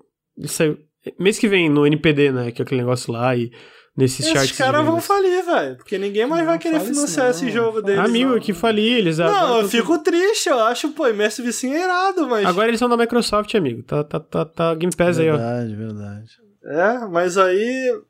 mês 1.18 1.38
que 1.38 1.48
vem 1.48 1.68
no 1.68 1.86
NPD, 1.86 2.32
né? 2.32 2.50
Que 2.50 2.62
é 2.62 2.64
aquele 2.64 2.80
negócio 2.80 3.12
lá 3.12 3.34
e 3.36 3.50
nesses 3.96 4.20
Esses 4.20 4.32
charts. 4.32 4.50
Esses 4.50 4.58
caras 4.58 4.86
vão 4.86 5.00
falir, 5.00 5.44
velho. 5.44 5.76
Porque 5.76 5.98
ninguém 5.98 6.26
mais 6.26 6.42
não 6.42 6.50
vai 6.50 6.58
querer 6.58 6.80
financiar 6.80 7.30
esse 7.30 7.50
jogo 7.50 7.82
deles. 7.82 8.00
Amigo, 8.00 8.32
não. 8.32 8.40
que 8.40 8.52
falir, 8.52 8.98
eles 8.98 9.18
Não, 9.18 9.60
eu 9.60 9.68
fico 9.68 9.98
triste, 9.98 10.48
eu 10.48 10.60
acho, 10.60 10.90
pô, 10.90 11.08
Immersive 11.08 11.52
Sim 11.52 11.74
é 11.74 11.84
irado, 11.84 12.28
mas. 12.28 12.46
Agora 12.46 12.68
eles 12.68 12.78
são 12.78 12.88
da 12.88 12.96
Microsoft, 12.96 13.52
amigo. 13.54 13.82
Tá, 13.82 14.04
tá, 14.04 14.20
tá, 14.20 14.44
tá 14.44 14.74
Game 14.74 14.94
Pass 14.94 15.16
verdade, 15.16 15.22
aí, 15.22 15.30
ó. 15.30 15.36
Verdade, 15.36 15.76
verdade. 15.76 16.30
É, 16.64 17.08
mas 17.08 17.36
aí. 17.36 18.00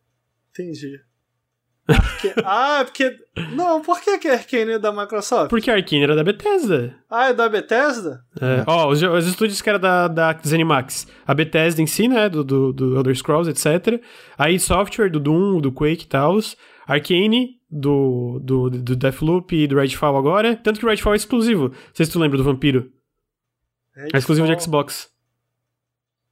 Entendi. 0.50 1.00
Porque... 1.88 2.34
ah, 2.44 2.82
porque. 2.84 3.16
Não, 3.54 3.80
por 3.80 4.00
que, 4.00 4.18
que 4.18 4.28
a 4.28 4.34
Arkane 4.34 4.72
é 4.72 4.78
da 4.78 4.92
Microsoft? 4.92 5.48
Porque 5.48 5.70
a 5.70 5.74
Arkane 5.74 6.02
era 6.02 6.14
da 6.14 6.22
Bethesda. 6.22 6.94
Ah, 7.10 7.30
é 7.30 7.34
da 7.34 7.48
Bethesda? 7.48 8.22
É. 8.40 8.62
Ó, 8.66 8.88
os, 8.90 9.02
os, 9.02 9.26
estúdios 9.26 9.62
que 9.62 9.68
era 9.68 9.78
da, 9.78 10.06
da 10.06 10.38
Zenimax. 10.46 11.06
A 11.26 11.32
Bethesda 11.32 11.80
em 11.80 11.86
si, 11.86 12.06
né? 12.06 12.28
Do, 12.28 12.44
do, 12.44 12.72
do 12.72 12.96
Elder 12.96 13.16
Scrolls, 13.16 13.50
etc. 13.50 14.02
A 14.36 14.50
id 14.50 14.60
Software, 14.60 15.10
do 15.10 15.18
Doom, 15.18 15.60
do 15.60 15.72
Quake 15.72 16.04
e 16.04 16.08
tal. 16.08 16.38
Arkane, 16.86 17.58
do, 17.70 18.40
do, 18.42 18.70
do 18.70 18.96
Deathloop 18.96 19.56
e 19.56 19.66
do 19.66 19.76
Redfall 19.76 20.16
agora. 20.16 20.56
Tanto 20.56 20.78
que 20.80 20.86
o 20.86 20.88
Redfall 20.88 21.14
é 21.14 21.16
exclusivo. 21.16 21.68
Não 21.68 21.74
sei 21.94 22.04
se 22.04 22.12
tu 22.12 22.18
lembra 22.18 22.36
do 22.36 22.44
Vampiro. 22.44 22.90
Redfall. 23.94 24.10
É 24.14 24.18
exclusivo 24.18 24.46
de 24.46 24.62
Xbox. 24.62 25.08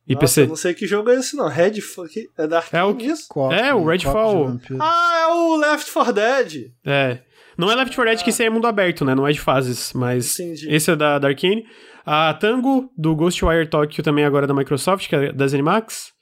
E 0.07 0.15
Nossa, 0.15 0.21
PC. 0.21 0.43
Eu 0.43 0.49
não 0.49 0.57
sei 0.57 0.75
que 0.75 0.87
jogo 0.87 1.11
é 1.11 1.17
esse, 1.17 1.35
não. 1.37 1.49
Redfall. 1.49 2.07
É 2.39 2.47
da 2.47 2.63
é 2.73 2.85
o 2.85 2.97
isso? 2.99 3.27
é, 3.53 3.75
o 3.75 3.85
Redfall. 3.85 4.59
Ah, 4.79 5.19
é 5.23 5.27
o 5.35 5.57
Left 5.57 5.93
4 5.93 6.13
Dead. 6.13 6.73
É. 6.85 7.19
Não 7.59 7.71
é 7.71 7.75
Left 7.75 7.95
4 7.95 8.11
Dead 8.11 8.23
que 8.23 8.31
esse 8.31 8.45
é 8.45 8.51
mundo 8.51 8.67
aberto, 8.67 9.05
né? 9.05 9.15
Não 9.15 9.27
é 9.27 9.33
de 9.33 9.41
fases, 9.41 9.93
mas 9.93 10.39
Entendi. 10.39 10.73
esse 10.73 10.91
é 10.91 10.97
da, 10.97 11.19
da 11.19 11.29
Arkane. 11.29 11.65
A 12.05 12.33
Tango, 12.35 12.89
do 12.97 13.17
Ghostwire 13.17 13.67
Tokyo, 13.69 14.05
também 14.05 14.25
agora 14.25 14.47
da 14.47 14.55
Microsoft, 14.55 15.09
que 15.09 15.17
é 15.17 15.33
da 15.33 15.49
ZeniMax. 15.49 16.13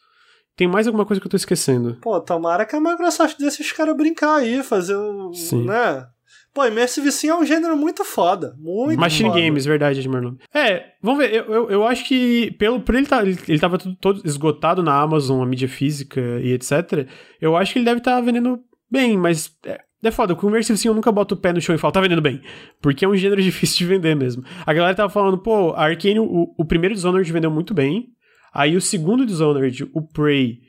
Tem 0.56 0.66
mais 0.66 0.86
alguma 0.86 1.04
coisa 1.04 1.20
que 1.20 1.26
eu 1.26 1.30
tô 1.30 1.36
esquecendo? 1.36 1.98
Pô, 2.00 2.18
tomara 2.20 2.64
que 2.64 2.76
a 2.76 2.80
Microsoft 2.80 3.36
deixe 3.38 3.60
os 3.60 3.72
caras 3.72 3.94
brincar 3.96 4.36
aí, 4.36 4.62
fazer 4.62 4.94
o. 4.94 5.34
Sim. 5.34 5.66
né? 5.66 6.06
Pô, 6.54 6.64
Immersive 6.64 7.10
Sim 7.10 7.30
é 7.30 7.34
um 7.34 7.44
gênero 7.44 7.76
muito 7.76 8.04
foda. 8.04 8.54
Muito 8.56 8.98
Machine 8.98 9.28
foda. 9.28 9.40
Games, 9.40 9.66
verdade, 9.66 9.98
Edmarlon. 9.98 10.36
É, 10.54 10.92
vamos 11.02 11.18
ver. 11.18 11.34
Eu, 11.34 11.52
eu, 11.52 11.70
eu, 11.70 11.84
acho 11.84 12.04
que, 12.06 12.52
pelo, 12.52 12.80
por 12.80 12.94
ele, 12.94 13.06
tá, 13.06 13.22
ele, 13.22 13.36
ele 13.48 13.58
tava 13.58 13.76
todo, 13.76 13.96
todo, 13.96 14.22
esgotado 14.24 14.80
na 14.80 14.94
Amazon, 14.94 15.42
a 15.42 15.46
mídia 15.46 15.68
física 15.68 16.20
e 16.40 16.52
etc. 16.52 17.08
Eu 17.40 17.56
acho 17.56 17.72
que 17.72 17.80
ele 17.80 17.84
deve 17.84 17.98
estar 17.98 18.14
tá 18.14 18.20
vendendo 18.20 18.60
bem, 18.88 19.18
mas. 19.18 19.50
É, 19.66 19.80
é 20.00 20.10
foda, 20.12 20.36
com 20.36 20.46
o 20.46 20.50
Immersive 20.50 20.78
Sim 20.78 20.88
eu 20.88 20.94
nunca 20.94 21.10
boto 21.10 21.34
o 21.34 21.38
pé 21.38 21.52
no 21.52 21.60
chão 21.60 21.74
e 21.74 21.78
falo, 21.78 21.92
tá 21.92 22.00
vendendo 22.00 22.22
bem. 22.22 22.40
Porque 22.80 23.04
é 23.04 23.08
um 23.08 23.16
gênero 23.16 23.42
difícil 23.42 23.78
de 23.78 23.86
vender 23.86 24.14
mesmo. 24.14 24.44
A 24.64 24.72
galera 24.72 24.94
tava 24.94 25.10
falando, 25.10 25.38
pô, 25.38 25.72
a 25.72 25.86
Arkane, 25.86 26.20
o, 26.20 26.54
o 26.56 26.64
primeiro 26.64 26.94
Dishonored 26.94 27.32
vendeu 27.32 27.50
muito 27.50 27.74
bem. 27.74 28.10
Aí 28.52 28.76
o 28.76 28.80
segundo 28.80 29.26
Dishonored, 29.26 29.90
o 29.92 30.02
Prey 30.02 30.60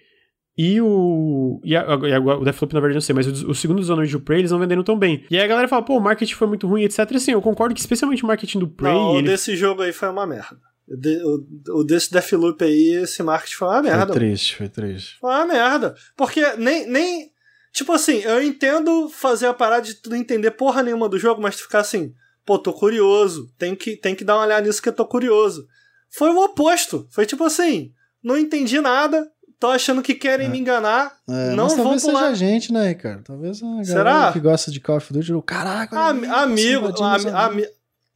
e 0.57 0.79
o. 0.79 1.59
E, 1.63 1.75
a, 1.75 1.81
e 1.81 2.13
a, 2.13 2.19
o 2.19 2.43
Deathloop, 2.43 2.73
na 2.73 2.79
verdade, 2.79 2.95
não 2.95 3.01
sei, 3.01 3.13
mas 3.13 3.27
o, 3.27 3.51
o 3.51 3.55
segundo 3.55 3.81
Dishonored 3.81 4.11
e 4.11 4.15
o 4.15 4.21
Prey, 4.21 4.39
eles 4.39 4.51
não 4.51 4.59
vendendo 4.59 4.83
tão 4.85 4.97
bem. 4.97 5.25
E 5.29 5.37
aí 5.37 5.43
a 5.43 5.47
galera 5.47 5.67
fala, 5.67 5.83
pô, 5.83 5.97
o 5.97 6.01
marketing 6.01 6.33
foi 6.33 6.47
muito 6.47 6.65
ruim, 6.65 6.83
etc. 6.83 6.99
Assim, 7.13 7.31
eu 7.31 7.41
concordo 7.41 7.75
que 7.75 7.81
especialmente 7.81 8.23
o 8.23 8.27
marketing 8.27 8.59
do 8.59 8.67
Prey. 8.67 8.93
Não, 8.93 9.17
ele... 9.17 9.27
o 9.27 9.31
desse 9.31 9.55
jogo 9.55 9.81
aí 9.81 9.91
foi 9.91 10.09
uma 10.09 10.25
merda. 10.25 10.57
O, 10.87 11.79
o 11.79 11.83
desse 11.83 12.11
Deathloop 12.11 12.63
aí, 12.63 13.01
esse 13.03 13.21
marketing 13.21 13.55
foi 13.55 13.67
uma 13.67 13.81
merda. 13.81 14.07
Foi 14.07 14.15
triste, 14.15 14.55
foi 14.55 14.69
triste. 14.69 15.17
Foi 15.19 15.29
uma 15.29 15.45
merda. 15.45 15.95
Porque 16.15 16.41
nem. 16.55 16.87
nem 16.89 17.31
tipo 17.73 17.91
assim, 17.91 18.19
eu 18.19 18.41
entendo 18.41 19.09
fazer 19.09 19.47
a 19.47 19.53
parada 19.53 19.81
de 19.81 19.95
tu 19.95 20.09
não 20.09 20.15
entender 20.15 20.51
porra 20.51 20.81
nenhuma 20.81 21.09
do 21.09 21.19
jogo, 21.19 21.41
mas 21.41 21.57
tu 21.57 21.63
ficar 21.63 21.79
assim, 21.79 22.13
pô, 22.45 22.57
tô 22.57 22.71
curioso. 22.71 23.51
Tem 23.57 23.75
que, 23.75 23.97
tem 23.97 24.15
que 24.15 24.23
dar 24.23 24.35
uma 24.35 24.45
olhada 24.45 24.65
nisso 24.65 24.81
que 24.81 24.87
eu 24.87 24.93
tô 24.93 25.05
curioso. 25.05 25.67
Foi 26.09 26.29
o 26.29 26.41
oposto. 26.45 27.05
Foi 27.11 27.25
tipo 27.25 27.43
assim, 27.43 27.91
não 28.25 28.35
entendi 28.35 28.81
nada, 28.81 29.29
tô 29.59 29.67
achando 29.67 30.01
que 30.01 30.13
querem 30.13 30.47
é. 30.47 30.49
me 30.49 30.59
enganar. 30.59 31.17
É, 31.27 31.55
não 31.55 31.65
mas 31.65 31.73
vou 31.73 31.83
talvez 31.83 32.03
pular. 32.03 32.19
seja 32.19 32.31
a 32.31 32.33
gente, 32.33 32.73
né, 32.73 32.89
Ricardo? 32.89 33.23
Talvez 33.23 33.61
a 33.61 33.65
galera 33.65 33.85
Será? 33.85 34.31
que 34.31 34.39
gosta 34.39 34.71
de 34.71 34.79
Call 34.79 34.97
of 34.97 35.13
Duty, 35.13 35.31
caraca, 35.45 35.97
Am 35.97 36.25
amigo, 36.25 36.93
ami 37.03 37.29
ami 37.29 37.67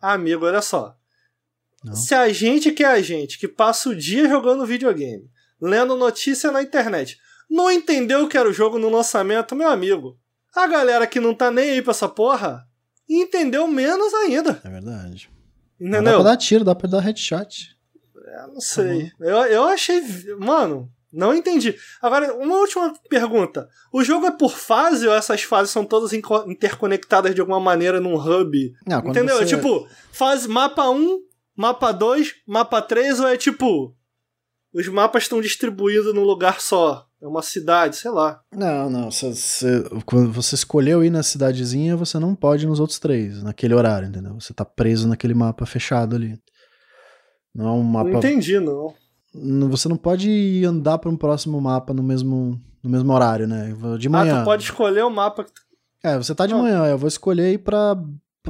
amigo, 0.02 0.46
olha 0.46 0.62
só. 0.62 0.96
Não. 1.84 1.96
Se 1.96 2.14
a 2.14 2.28
gente 2.32 2.72
que 2.72 2.84
é 2.84 2.88
a 2.88 3.02
gente, 3.02 3.40
que 3.40 3.48
passa 3.48 3.90
o 3.90 3.96
dia 3.96 4.28
jogando 4.28 4.66
videogame, 4.66 5.30
lendo 5.62 5.96
notícia 5.96 6.52
na 6.52 6.62
internet, 6.62 7.18
não 7.50 7.72
entendeu 7.72 8.24
o 8.24 8.28
que 8.28 8.38
era 8.38 8.50
o 8.50 8.54
jogo 8.54 8.78
no 8.78 8.90
lançamento, 8.90 9.56
meu 9.56 9.70
amigo, 9.70 10.18
a 10.54 10.68
galera 10.68 11.08
que 11.08 11.20
não 11.20 11.34
tá 11.34 11.50
nem 11.50 11.72
aí 11.72 11.82
pra 11.82 11.92
essa 11.92 12.08
porra, 12.08 12.68
entendeu 13.08 13.68
menos 13.68 14.14
ainda. 14.14 14.62
É 14.64 14.70
verdade. 14.70 15.30
Entendeu? 15.80 16.04
dá 16.04 16.14
pra 16.14 16.24
dar 16.24 16.38
tiro, 16.38 16.64
dá 16.66 16.76
pra 16.76 16.90
dar 16.90 17.00
headshot. 17.00 17.76
É, 18.26 18.48
não 18.48 18.60
sei. 18.60 19.10
Tá 19.12 19.26
eu, 19.26 19.38
eu 19.46 19.64
achei. 19.64 20.02
Mano, 20.38 20.92
não 21.12 21.34
entendi. 21.34 21.76
Agora, 22.02 22.34
uma 22.36 22.58
última 22.58 22.94
pergunta. 23.10 23.68
O 23.92 24.04
jogo 24.04 24.28
é 24.28 24.32
por 24.32 24.52
fase 24.52 25.08
ou 25.08 25.14
essas 25.14 25.42
fases 25.42 25.72
são 25.72 25.84
todas 25.84 26.14
interconectadas 26.14 27.34
de 27.34 27.42
alguma 27.42 27.60
maneira 27.60 28.00
num 28.00 28.16
hub? 28.16 28.74
Não, 28.86 29.00
Entendeu? 29.00 29.38
Você... 29.38 29.44
É 29.44 29.58
tipo, 29.58 29.88
fase 30.12 30.48
mapa 30.48 30.88
1, 30.90 31.20
mapa 31.56 31.92
2, 31.92 32.34
mapa 32.48 32.82
3 32.82 33.20
ou 33.20 33.28
é 33.28 33.38
tipo. 33.38 33.96
Os 34.72 34.88
mapas 34.88 35.24
estão 35.24 35.42
distribuídos 35.42 36.14
num 36.14 36.24
lugar 36.24 36.62
só? 36.62 37.08
É 37.22 37.28
uma 37.28 37.42
cidade, 37.42 37.98
sei 37.98 38.12
lá. 38.12 38.40
Não, 38.54 38.90
não. 38.90 39.12
Você, 39.12 39.84
quando 40.06 40.32
você 40.32 40.54
escolheu 40.54 41.04
ir 41.04 41.10
na 41.10 41.24
cidadezinha, 41.24 41.98
você 41.98 42.20
não 42.20 42.36
pode 42.36 42.66
ir 42.66 42.68
nos 42.68 42.80
outros 42.80 43.00
três, 43.00 43.42
naquele 43.42 43.74
horário, 43.74 44.08
entendeu? 44.08 44.36
Você 44.40 44.54
tá 44.54 44.64
preso 44.64 45.08
naquele 45.08 45.34
mapa 45.34 45.66
fechado 45.66 46.16
ali. 46.16 46.40
Não 47.54 47.68
é 47.68 47.72
um 47.72 47.84
mapa. 47.84 48.12
Não 48.12 48.20
entendi, 48.20 48.60
não 48.60 48.94
você 49.34 49.88
não 49.88 49.98
pode 49.98 50.64
andar 50.66 50.98
para 50.98 51.10
um 51.10 51.18
próximo 51.18 51.60
mapa 51.62 51.94
no 51.94 52.02
mesmo, 52.02 52.60
no 52.84 52.90
mesmo 52.90 53.14
horário, 53.14 53.48
né? 53.48 53.74
De 53.98 54.10
manhã. 54.10 54.38
Ah, 54.38 54.42
tu 54.42 54.46
pode 54.46 54.64
escolher 54.64 55.04
o 55.04 55.10
mapa 55.10 55.44
que 55.44 55.52
tu... 55.52 55.62
É, 56.04 56.18
você 56.18 56.34
tá 56.34 56.46
de 56.48 56.54
não. 56.54 56.62
manhã, 56.62 56.86
eu 56.86 56.98
vou 56.98 57.08
escolher 57.08 57.54
ir 57.54 57.60
pra, 57.60 57.96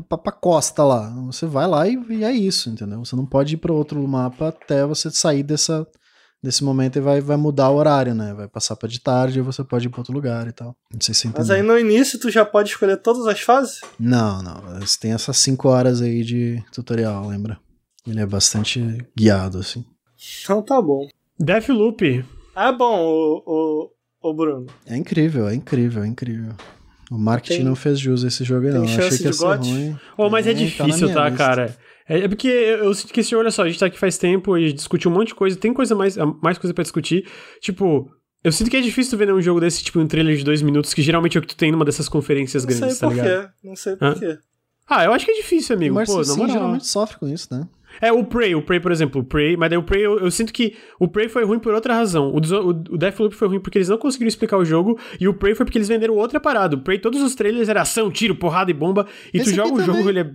pra, 0.07 0.17
pra 0.17 0.31
costa 0.31 0.83
lá. 0.83 1.09
Você 1.25 1.45
vai 1.45 1.67
lá 1.67 1.87
e, 1.87 1.99
e 2.09 2.23
é 2.23 2.31
isso, 2.31 2.69
entendeu? 2.69 3.03
Você 3.03 3.15
não 3.15 3.25
pode 3.25 3.55
ir 3.55 3.57
para 3.57 3.73
outro 3.73 4.05
mapa 4.07 4.49
até 4.49 4.85
você 4.85 5.09
sair 5.09 5.41
dessa, 5.41 5.85
desse 6.43 6.63
momento 6.63 6.97
e 6.97 7.01
vai, 7.01 7.19
vai 7.21 7.37
mudar 7.37 7.69
o 7.69 7.75
horário, 7.75 8.13
né? 8.13 8.33
Vai 8.33 8.47
passar 8.47 8.75
para 8.75 8.87
de 8.87 8.99
tarde 8.99 9.39
e 9.39 9.41
você 9.41 9.63
pode 9.63 9.87
ir 9.87 9.89
para 9.89 10.01
outro 10.01 10.13
lugar 10.13 10.47
e 10.47 10.51
tal. 10.51 10.75
Não 10.93 11.01
sei 11.01 11.13
se 11.13 11.27
entendeu. 11.27 11.39
Mas 11.39 11.49
aí 11.49 11.61
no 11.61 11.77
início 11.77 12.19
tu 12.19 12.29
já 12.29 12.45
pode 12.45 12.69
escolher 12.69 12.97
todas 12.97 13.25
as 13.25 13.41
fases? 13.41 13.81
Não, 13.99 14.41
não. 14.43 14.79
Você 14.79 14.99
tem 14.99 15.11
essas 15.11 15.37
5 15.37 15.67
horas 15.67 16.01
aí 16.01 16.23
de 16.23 16.63
tutorial, 16.71 17.27
lembra? 17.27 17.59
Ele 18.07 18.21
é 18.21 18.25
bastante 18.25 19.05
guiado, 19.17 19.57
assim. 19.57 19.85
Então 20.43 20.61
tá 20.61 20.81
bom. 20.81 21.07
Deathloop. 21.39 22.25
Ah, 22.55 22.71
bom, 22.71 22.99
o, 23.01 23.91
o, 24.21 24.29
o 24.29 24.33
Bruno. 24.33 24.67
É 24.85 24.97
incrível, 24.97 25.47
é 25.47 25.55
incrível, 25.55 26.03
é 26.03 26.07
incrível. 26.07 26.53
O 27.09 27.17
marketing 27.17 27.57
tem, 27.57 27.65
não 27.65 27.75
fez 27.75 27.99
jus 27.99 28.23
a 28.23 28.27
esse 28.27 28.43
jogo 28.43 28.67
aí, 28.67 28.73
não. 28.73 28.83
Achei 28.83 29.17
que 29.17 29.23
ia 29.23 29.33
ser 29.33 29.45
ruim. 29.45 29.97
Oh, 30.17 30.29
mas 30.29 30.45
é, 30.45 30.51
é 30.51 30.53
difícil, 30.53 31.07
tá, 31.07 31.29
tá 31.29 31.31
cara? 31.31 31.77
É, 32.07 32.19
é 32.19 32.27
porque 32.27 32.47
eu 32.47 32.93
sinto 32.93 33.13
que 33.13 33.21
esse 33.21 33.35
olha 33.35 33.49
só, 33.49 33.63
a 33.63 33.67
gente 33.67 33.79
tá 33.79 33.85
aqui 33.87 33.97
faz 33.97 34.17
tempo 34.17 34.57
e 34.57 34.73
discutiu 34.73 35.09
um 35.09 35.13
monte 35.13 35.29
de 35.29 35.35
coisa, 35.35 35.57
tem 35.57 35.73
coisa 35.73 35.95
mais, 35.95 36.17
mais 36.41 36.57
coisa 36.57 36.73
para 36.73 36.83
discutir. 36.83 37.25
Tipo, 37.61 38.11
eu 38.43 38.51
sinto 38.51 38.69
que 38.69 38.77
é 38.77 38.81
difícil 38.81 39.11
tu 39.11 39.17
ver 39.17 39.33
um 39.33 39.41
jogo 39.41 39.59
desse, 39.59 39.83
tipo, 39.83 39.99
um 39.99 40.07
trailer 40.07 40.35
de 40.35 40.43
dois 40.43 40.61
minutos, 40.61 40.93
que 40.93 41.01
geralmente 41.01 41.37
é 41.37 41.39
o 41.39 41.41
que 41.41 41.47
tu 41.47 41.57
tem 41.57 41.71
numa 41.71 41.85
dessas 41.85 42.07
conferências 42.09 42.65
não 42.65 42.75
grandes, 42.75 42.99
tá 42.99 43.07
ligado? 43.07 43.53
Não 43.63 43.75
sei 43.75 43.95
por 43.95 43.99
quê, 43.99 44.07
não 44.09 44.17
sei 44.19 44.29
por 44.29 44.37
quê. 44.37 44.49
Ah, 44.87 45.05
eu 45.05 45.13
acho 45.13 45.25
que 45.25 45.31
é 45.31 45.35
difícil, 45.35 45.75
amigo. 45.75 45.95
Mas 45.95 46.09
Pô, 46.09 46.23
sim, 46.23 46.47
geralmente 46.47 46.87
sofre 46.87 47.17
com 47.17 47.27
isso, 47.27 47.47
né? 47.51 47.67
É, 48.01 48.11
o 48.11 48.23
Prey, 48.23 48.55
o 48.55 48.61
Prey, 48.61 48.79
por 48.79 48.91
exemplo, 48.91 49.21
o 49.21 49.23
Prey, 49.23 49.57
mas 49.57 49.69
daí 49.69 49.77
o 49.77 49.83
Prey, 49.83 50.05
eu, 50.05 50.19
eu, 50.19 50.31
sinto 50.31 50.53
que 50.53 50.75
o 50.99 51.07
Prey 51.07 51.27
foi 51.27 51.43
ruim 51.43 51.59
por 51.59 51.73
outra 51.73 51.93
razão. 51.93 52.29
O, 52.29 52.37
o, 52.37 52.69
o 52.69 52.97
Deathloop 52.97 53.35
foi 53.35 53.47
ruim 53.47 53.59
porque 53.59 53.77
eles 53.77 53.89
não 53.89 53.97
conseguiram 53.97 54.29
explicar 54.29 54.57
o 54.57 54.65
jogo, 54.65 54.99
e 55.19 55.27
o 55.27 55.33
Prey 55.33 55.55
foi 55.55 55.65
porque 55.65 55.77
eles 55.77 55.87
venderam 55.87 56.15
outra 56.15 56.39
parada. 56.39 56.75
O 56.75 56.81
Prey, 56.81 56.99
todos 56.99 57.21
os 57.21 57.35
trailers 57.35 57.69
era 57.69 57.81
ação, 57.81 58.09
tiro, 58.09 58.35
porrada 58.35 58.71
e 58.71 58.73
bomba, 58.73 59.05
e 59.33 59.37
esse 59.37 59.51
tu 59.51 59.55
joga 59.55 59.73
o 59.73 59.81
jogo, 59.81 60.09
ele 60.09 60.19
é... 60.19 60.31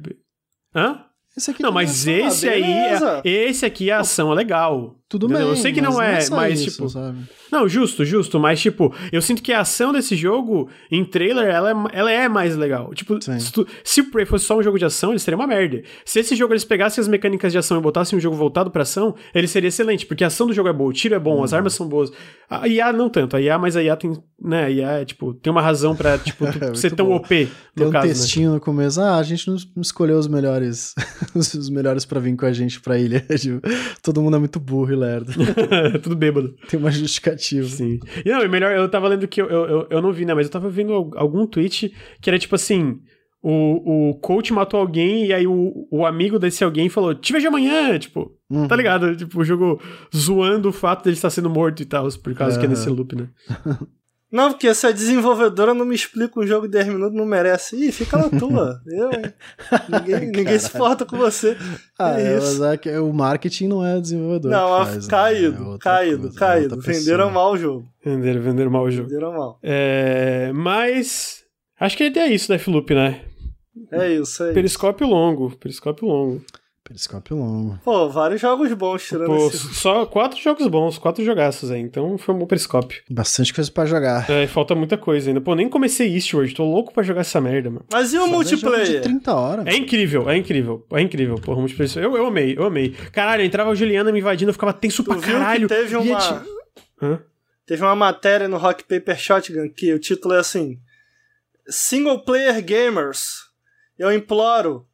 Hã? 0.74 1.04
Esse 1.36 1.50
aqui 1.50 1.62
não, 1.62 1.72
mas 1.72 2.06
é 2.06 2.26
esse 2.26 2.48
aí, 2.48 2.62
é, 2.62 3.20
esse 3.24 3.66
aqui 3.66 3.90
a 3.90 4.00
ação 4.00 4.30
é 4.30 4.34
legal. 4.36 4.96
Tudo 5.18 5.28
bem. 5.32 5.42
Eu 5.42 5.56
sei 5.56 5.72
que 5.72 5.80
não 5.80 6.00
é, 6.00 6.20
só 6.20 6.36
mas 6.36 6.60
isso, 6.60 6.70
tipo. 6.76 6.88
sabe? 6.88 7.18
Não, 7.52 7.68
justo, 7.68 8.04
justo. 8.04 8.40
Mas, 8.40 8.60
tipo, 8.60 8.92
eu 9.12 9.22
sinto 9.22 9.40
que 9.42 9.52
a 9.52 9.60
ação 9.60 9.92
desse 9.92 10.16
jogo, 10.16 10.68
em 10.90 11.04
trailer, 11.04 11.46
ela 11.48 11.70
é, 11.70 11.74
ela 11.98 12.10
é 12.10 12.28
mais 12.28 12.56
legal. 12.56 12.92
Tipo, 12.94 13.22
Sim. 13.22 13.38
se, 13.38 13.52
tu- 13.52 13.66
se 13.84 14.00
o 14.00 14.10
Prey 14.10 14.26
fosse 14.26 14.44
só 14.44 14.58
um 14.58 14.62
jogo 14.62 14.78
de 14.78 14.84
ação, 14.84 15.10
ele 15.10 15.18
seria 15.20 15.36
uma 15.36 15.46
merda. 15.46 15.82
Se 16.04 16.18
esse 16.18 16.34
jogo 16.34 16.52
eles 16.52 16.64
pegassem 16.64 17.00
as 17.00 17.06
mecânicas 17.06 17.52
de 17.52 17.58
ação 17.58 17.78
e 17.78 17.80
botassem 17.80 18.16
um 18.18 18.20
jogo 18.20 18.34
voltado 18.34 18.70
pra 18.70 18.82
ação, 18.82 19.14
ele 19.34 19.46
seria 19.46 19.68
excelente, 19.68 20.04
porque 20.04 20.24
a 20.24 20.26
ação 20.26 20.46
do 20.48 20.52
jogo 20.52 20.68
é 20.68 20.72
boa, 20.72 20.90
o 20.90 20.92
tiro 20.92 21.14
é 21.14 21.18
bom, 21.18 21.44
as 21.44 21.52
Uhum. 21.52 21.58
armas 21.58 21.74
são 21.74 21.86
boas. 21.88 22.10
A 22.50 22.66
IA 22.68 22.92
não 22.92 23.08
tanto, 23.08 23.36
a 23.36 23.40
IA, 23.40 23.56
mas 23.58 23.76
a 23.76 23.82
IA 23.82 23.96
tem, 23.96 24.12
né, 24.42 24.64
a 24.64 24.70
IA 24.70 24.90
é, 25.00 25.04
tipo, 25.04 25.32
tem 25.34 25.50
uma 25.50 25.62
razão 25.62 25.94
pra, 25.94 26.18
tipo, 26.18 26.44
É 26.60 26.74
ser 26.74 26.90
tão 26.92 27.06
bom. 27.06 27.16
OP, 27.16 27.28
Tem 27.28 27.48
no 27.76 27.86
um 27.88 27.90
caso, 27.90 28.08
né? 28.08 28.12
textinho 28.14 28.52
no 28.52 28.60
começo. 28.60 29.00
Ah, 29.00 29.16
a 29.16 29.22
gente 29.22 29.46
não 29.48 29.56
não 29.76 29.80
escolheu 29.82 30.18
os 30.18 30.26
melhores 30.26 30.94
os 31.34 31.54
os 31.54 31.70
melhores 31.70 32.04
pra 32.04 32.18
vir 32.20 32.34
com 32.36 32.46
a 32.46 32.52
gente 32.52 32.80
pra 32.80 32.98
ilha. 32.98 33.20
Tipo, 33.38 33.60
Todo 34.02 34.20
mundo 34.22 34.36
é 34.36 34.38
muito 34.40 34.58
burro 34.60 34.92
e 34.92 34.96
lerdo. 35.04 35.32
Tudo 36.02 36.16
bêbado. 36.16 36.54
Tem 36.68 36.78
uma 36.78 36.90
justificativa. 36.90 37.66
Sim. 37.68 37.98
E 38.24 38.30
não, 38.30 38.42
e 38.42 38.48
melhor, 38.48 38.72
eu 38.76 38.88
tava 38.88 39.08
lendo 39.08 39.28
que 39.28 39.40
eu, 39.40 39.46
eu, 39.48 39.64
eu, 39.66 39.86
eu 39.90 40.02
não 40.02 40.12
vi, 40.12 40.24
né? 40.24 40.34
Mas 40.34 40.46
eu 40.46 40.52
tava 40.52 40.68
vendo 40.68 40.92
al- 40.92 41.10
algum 41.16 41.46
tweet 41.46 41.92
que 42.20 42.30
era 42.30 42.38
tipo 42.38 42.54
assim: 42.54 42.98
o, 43.42 44.10
o 44.10 44.14
coach 44.20 44.52
matou 44.52 44.80
alguém 44.80 45.26
e 45.26 45.32
aí 45.32 45.46
o, 45.46 45.86
o 45.90 46.06
amigo 46.06 46.38
desse 46.38 46.64
alguém 46.64 46.88
falou: 46.88 47.14
Te 47.14 47.32
vejo 47.32 47.48
amanhã. 47.48 47.98
Tipo, 47.98 48.32
Uhum. 48.50 48.68
tá 48.68 48.76
ligado? 48.76 49.16
Tipo, 49.16 49.40
o 49.40 49.44
jogo 49.44 49.80
zoando 50.14 50.68
o 50.68 50.72
fato 50.72 51.02
dele 51.02 51.16
estar 51.16 51.30
sendo 51.30 51.48
morto 51.50 51.80
e 51.82 51.86
tal, 51.86 52.06
por 52.22 52.34
causa 52.34 52.58
que 52.60 52.66
é 52.66 52.68
nesse 52.68 52.88
loop, 52.90 53.16
né? 53.16 53.28
Não, 54.34 54.50
porque 54.50 54.74
se 54.74 54.84
a 54.84 54.90
desenvolvedora 54.90 55.72
não 55.72 55.84
me 55.84 55.94
explica 55.94 56.40
um 56.40 56.44
jogo 56.46 56.66
de 56.66 56.72
10 56.72 56.88
minutos, 56.88 57.16
não 57.16 57.24
merece. 57.24 57.76
Ih, 57.76 57.92
fica 57.92 58.16
na 58.16 58.28
tua. 58.28 58.80
Eu, 58.86 59.12
hein? 59.12 59.32
Ninguém, 59.88 60.26
ninguém 60.30 60.58
se 60.58 60.74
importa 60.74 61.06
com 61.06 61.16
você. 61.16 61.56
Ah, 61.96 62.18
é 62.20 62.34
é, 62.34 62.38
isso. 62.38 62.58
mas 62.60 62.72
é 62.72 62.76
que 62.76 62.90
o 62.98 63.12
marketing 63.12 63.68
não 63.68 63.86
é 63.86 64.00
desenvolvedor. 64.00 64.50
Não, 64.50 64.66
que 64.66 64.82
a- 64.82 64.86
faz, 64.86 64.96
né? 64.96 65.04
É 65.06 65.08
caído, 65.08 65.78
caído, 65.78 66.20
coisa, 66.22 66.36
é 66.36 66.38
caído. 66.40 66.80
Venderam 66.80 67.30
mal 67.30 67.52
o 67.52 67.56
jogo. 67.56 67.86
Venderam, 68.04 68.40
venderam 68.42 68.70
mal 68.72 68.82
o 68.84 68.90
jogo. 68.90 69.08
Venderam 69.08 69.32
mal. 69.32 69.58
É, 69.62 70.50
mas. 70.52 71.44
Acho 71.78 71.96
que 71.96 72.02
é 72.04 72.26
isso, 72.26 72.48
Deathloop, 72.48 72.92
né? 72.92 73.20
É 73.92 74.08
isso 74.14 74.42
aí. 74.42 74.52
Periscópio 74.52 75.06
longo. 75.06 75.56
Periscópio 75.58 76.08
longo. 76.08 76.42
Periscópio 76.84 77.34
longo. 77.36 77.78
Pô, 77.82 78.10
vários 78.10 78.40
jogos 78.42 78.70
bons 78.74 79.02
tirando 79.06 79.26
Pô, 79.26 79.48
esse. 79.48 79.74
só 79.74 80.04
quatro 80.04 80.38
jogos 80.38 80.66
bons, 80.66 80.98
quatro 80.98 81.24
jogaços 81.24 81.70
aí. 81.70 81.80
Então 81.80 82.18
foi 82.18 82.34
um 82.34 82.38
bom 82.38 82.46
periscópio. 82.46 83.02
Bastante 83.10 83.54
coisa 83.54 83.70
pra 83.72 83.86
jogar. 83.86 84.30
É, 84.30 84.46
falta 84.46 84.74
muita 84.74 84.98
coisa 84.98 85.30
ainda. 85.30 85.40
Pô, 85.40 85.54
nem 85.54 85.66
comecei 85.66 86.14
Eastward, 86.14 86.54
tô 86.54 86.62
louco 86.62 86.92
pra 86.92 87.02
jogar 87.02 87.22
essa 87.22 87.40
merda, 87.40 87.70
mano. 87.70 87.86
Mas 87.90 88.12
e 88.12 88.18
o 88.18 88.20
Só 88.20 88.26
é 88.26 88.28
jogo 88.30 88.44
de 88.44 88.50
multiplayer? 88.56 89.00
30 89.02 89.34
horas. 89.34 89.66
É 89.66 89.74
incrível, 89.74 90.28
é 90.28 90.36
incrível, 90.36 90.86
é 90.92 91.00
incrível. 91.00 91.36
Porra, 91.36 91.60
multiplayer. 91.60 91.96
Eu, 91.96 92.16
eu 92.18 92.26
amei, 92.26 92.54
eu 92.58 92.64
amei. 92.64 92.90
Caralho, 93.12 93.42
entrava 93.42 93.70
a 93.70 93.74
Juliana 93.74 94.12
me 94.12 94.18
invadindo, 94.20 94.50
eu 94.50 94.54
ficava 94.54 94.74
tenso 94.74 95.02
Tu 95.02 95.06
pra 95.08 95.16
viu 95.16 95.38
caralho. 95.38 95.66
que 95.68 95.74
teve 95.74 95.96
uma. 95.96 96.18
ati- 96.18 96.48
Hã? 97.00 97.18
Teve 97.66 97.82
uma 97.82 97.96
matéria 97.96 98.46
no 98.46 98.58
Rock 98.58 98.84
Paper 98.84 99.18
Shotgun 99.18 99.70
que 99.74 99.90
o 99.94 99.98
título 99.98 100.34
é 100.34 100.38
assim: 100.40 100.78
Single 101.66 102.18
Player 102.26 102.62
Gamers. 102.62 103.44
Eu 103.98 104.12
imploro, 104.12 104.86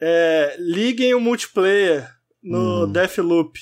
é, 0.00 0.56
liguem 0.58 1.14
o 1.14 1.20
multiplayer 1.20 2.08
no 2.42 2.84
Hum. 2.84 2.92
Deathloop. 2.92 3.58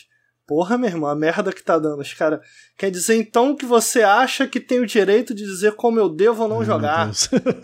Porra, 0.47 0.79
meu 0.79 0.89
irmão, 0.89 1.11
a 1.11 1.15
merda 1.17 1.53
que 1.53 1.61
tá 1.61 1.77
dando. 1.77 2.01
Os 2.01 2.15
cara 2.15 2.41
quer 2.79 2.89
dizer 2.89 3.17
então 3.17 3.57
que 3.57 3.67
você 3.67 4.03
acha 4.05 4.47
que 4.47 4.61
tem 4.61 4.79
o 4.79 4.87
direito 4.87 5.35
de 5.35 5.43
dizer 5.45 5.73
como 5.73 5.99
eu 5.99 6.09
devo 6.09 6.45
ou 6.45 6.49
não 6.49 6.65
jogar? 6.65 7.11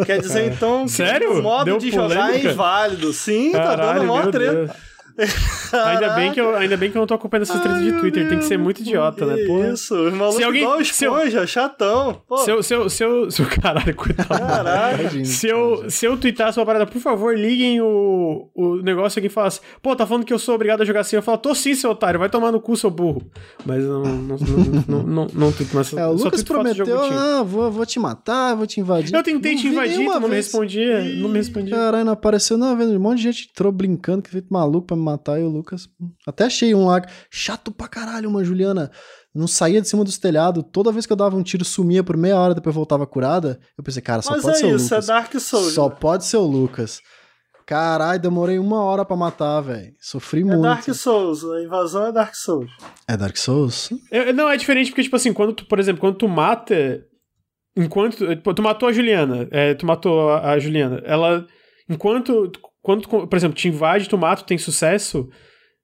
Quer 0.05 0.21
dizer 0.21 0.51
então 0.53 0.85
que 0.87 0.91
Sério? 0.91 1.39
o 1.39 1.43
modo 1.43 1.65
Deu 1.67 1.79
de 1.79 1.93
jogar 1.93 2.15
é 2.15 2.27
polêmica? 2.27 2.51
inválido. 2.51 3.13
Sim, 3.13 3.53
tá 3.53 3.63
Caralho, 3.63 4.01
dando 4.01 4.07
mó 4.09 4.27
treta. 4.27 4.53
Deus. 4.67 4.71
Ainda 5.73 6.11
bem, 6.15 6.33
que 6.33 6.41
eu, 6.41 6.55
ainda 6.57 6.77
bem 6.77 6.91
que 6.91 6.97
eu 6.97 7.01
não 7.01 7.07
tô 7.07 7.15
acompanhando 7.15 7.43
essas 7.45 7.61
tretas 7.61 7.79
Ai, 7.79 7.85
de 7.93 8.01
Twitter, 8.01 8.29
tem 8.29 8.39
que 8.39 8.45
ser 8.45 8.59
muito 8.59 8.81
idiota, 8.81 9.25
né? 9.27 9.45
Porra. 9.47 9.69
Isso, 9.69 9.95
os 9.95 10.13
malucos 10.13 10.37
Se 10.37 10.45
alguém- 10.45 10.63
igual 10.63 10.79
o 10.79 10.85
se 10.85 11.05
eu- 11.05 11.17
esponja, 11.17 11.47
chatão. 11.47 12.23
Pô, 12.29 12.39
Seu, 12.39 12.63
seu, 12.63 12.89
seu, 12.91 13.31
seu 13.31 13.47
caralho, 13.47 13.95
coitado. 13.95 14.29
caralho. 14.29 15.25
Se 15.25 15.49
eu, 15.49 15.89
se 15.91 16.07
eu 16.07 16.17
tweetasse 16.17 16.59
uma 16.59 16.67
parada, 16.67 16.87
por 16.87 17.01
favor, 17.01 17.37
liguem 17.37 17.81
o, 17.81 18.51
o 18.55 18.77
negócio, 18.83 19.19
alguém 19.19 19.31
falasse, 19.31 19.61
pô, 19.83 19.95
tá 19.97 20.07
falando 20.07 20.25
que 20.25 20.33
eu 20.33 20.39
sou 20.39 20.55
obrigado 20.55 20.83
a 20.83 20.85
jogar 20.85 21.01
assim. 21.01 21.17
Eu 21.17 21.23
falo, 21.23 21.39
tô 21.39 21.55
sim, 21.55 21.75
seu 21.75 21.91
otário, 21.91 22.19
vai 22.21 22.29
tomar 22.29 22.53
no 22.53 22.61
cu, 22.61 22.77
seu 22.77 22.91
burro. 22.91 23.23
Mas 23.65 23.83
eu 23.83 24.03
não, 24.03 24.03
não, 24.05 24.37
não, 24.37 24.83
não, 24.89 25.03
não, 25.03 25.27
não 25.33 25.53
tweeto, 25.53 25.75
mas 25.75 25.93
É, 25.93 26.07
o 26.07 26.19
só 26.19 26.25
Lucas 26.27 26.43
prometeu, 26.43 27.01
ah, 27.01 27.43
vou, 27.43 27.71
vou 27.71 27.87
te 27.87 27.99
matar, 27.99 28.55
vou 28.55 28.67
te 28.67 28.81
invadir. 28.81 29.15
Eu 29.15 29.23
tentei 29.23 29.55
Não 29.55 29.61
te 29.61 29.69
invadir, 29.69 30.07
tu 30.07 30.21
não 30.21 30.29
me 30.29 30.35
respondia, 30.37 31.03
não 31.17 31.29
me 31.29 31.39
respondia. 31.39 31.75
Caralho, 31.77 32.05
não 32.05 32.13
apareceu 32.13 32.57
não, 32.59 32.77
vendo 32.77 32.93
um 32.95 33.01
monte 33.01 33.19
de 33.19 33.23
gente 33.25 33.49
entrou 33.51 33.73
brincando, 33.73 34.23
que 34.23 34.31
feito 34.31 34.47
maluco 34.53 34.87
pra 34.87 34.97
me 34.97 35.03
matar, 35.03 35.12
e 35.39 35.43
o 35.43 35.49
Lucas. 35.49 35.89
Até 36.27 36.45
achei 36.45 36.75
um 36.75 36.87
lá, 36.87 37.03
chato 37.31 37.71
pra 37.73 37.89
caralho, 37.89 38.29
uma 38.29 38.45
Juliana. 38.45 38.91
Não 39.35 39.47
saía 39.47 39.81
de 39.81 39.89
cima 39.89 40.05
dos 40.05 40.19
telhados, 40.19 40.63
toda 40.73 40.93
vez 40.93 41.07
que 41.07 41.13
eu 41.13 41.17
dava 41.17 41.37
um 41.37 41.43
tiro, 41.43 41.65
sumia 41.65 42.05
por 42.05 42.17
meia 42.17 42.37
hora, 42.39 42.55
depois 42.55 42.75
voltava 42.75 43.07
curada. 43.07 43.59
Eu 43.79 43.83
pensei, 43.83 44.03
cara, 44.03 44.21
só 44.21 44.33
Mas 44.33 44.43
pode 44.43 44.57
é 44.57 44.59
ser 44.59 44.67
o 44.67 44.77
isso, 44.77 44.85
Lucas. 44.95 45.09
é 45.09 45.13
Dark 45.13 45.33
Souls. 45.41 45.73
Só 45.73 45.89
né? 45.89 45.97
pode 45.99 46.25
ser 46.27 46.37
o 46.37 46.43
Lucas. 46.47 47.01
Caralho, 47.65 48.21
demorei 48.21 48.59
uma 48.59 48.83
hora 48.83 49.05
pra 49.05 49.17
matar, 49.17 49.61
velho. 49.63 49.95
Sofri 50.01 50.41
É 50.41 50.45
muito. 50.45 50.63
Dark 50.63 50.85
Souls, 50.93 51.45
a 51.45 51.63
invasão 51.63 52.07
é 52.07 52.13
Dark 52.13 52.35
Souls. 52.35 52.71
É 53.09 53.17
Dark 53.17 53.37
Souls? 53.37 53.89
É, 54.11 54.33
não, 54.33 54.51
é 54.51 54.57
diferente 54.57 54.91
porque, 54.91 55.05
tipo 55.05 55.17
assim, 55.17 55.33
quando 55.33 55.55
tu, 55.55 55.65
por 55.67 55.79
exemplo, 55.79 56.01
quando 56.01 56.17
tu 56.17 56.29
mata. 56.29 56.75
Enquanto. 57.75 58.19
Tu, 58.19 58.55
tu 58.55 58.63
matou 58.63 58.89
a 58.89 58.93
Juliana. 58.93 59.49
é, 59.51 59.75
tu 59.75 59.87
matou 59.87 60.31
a, 60.31 60.51
a 60.51 60.59
Juliana. 60.59 61.01
Ela. 61.07 61.47
Enquanto. 61.89 62.51
Quando, 62.83 63.09
por 63.09 63.37
exemplo, 63.37 63.57
te 63.57 63.69
invade, 63.69 64.09
tu 64.09 64.19
mata, 64.19 64.43
tu 64.43 64.47
tem 64.47 64.59
sucesso. 64.59 65.29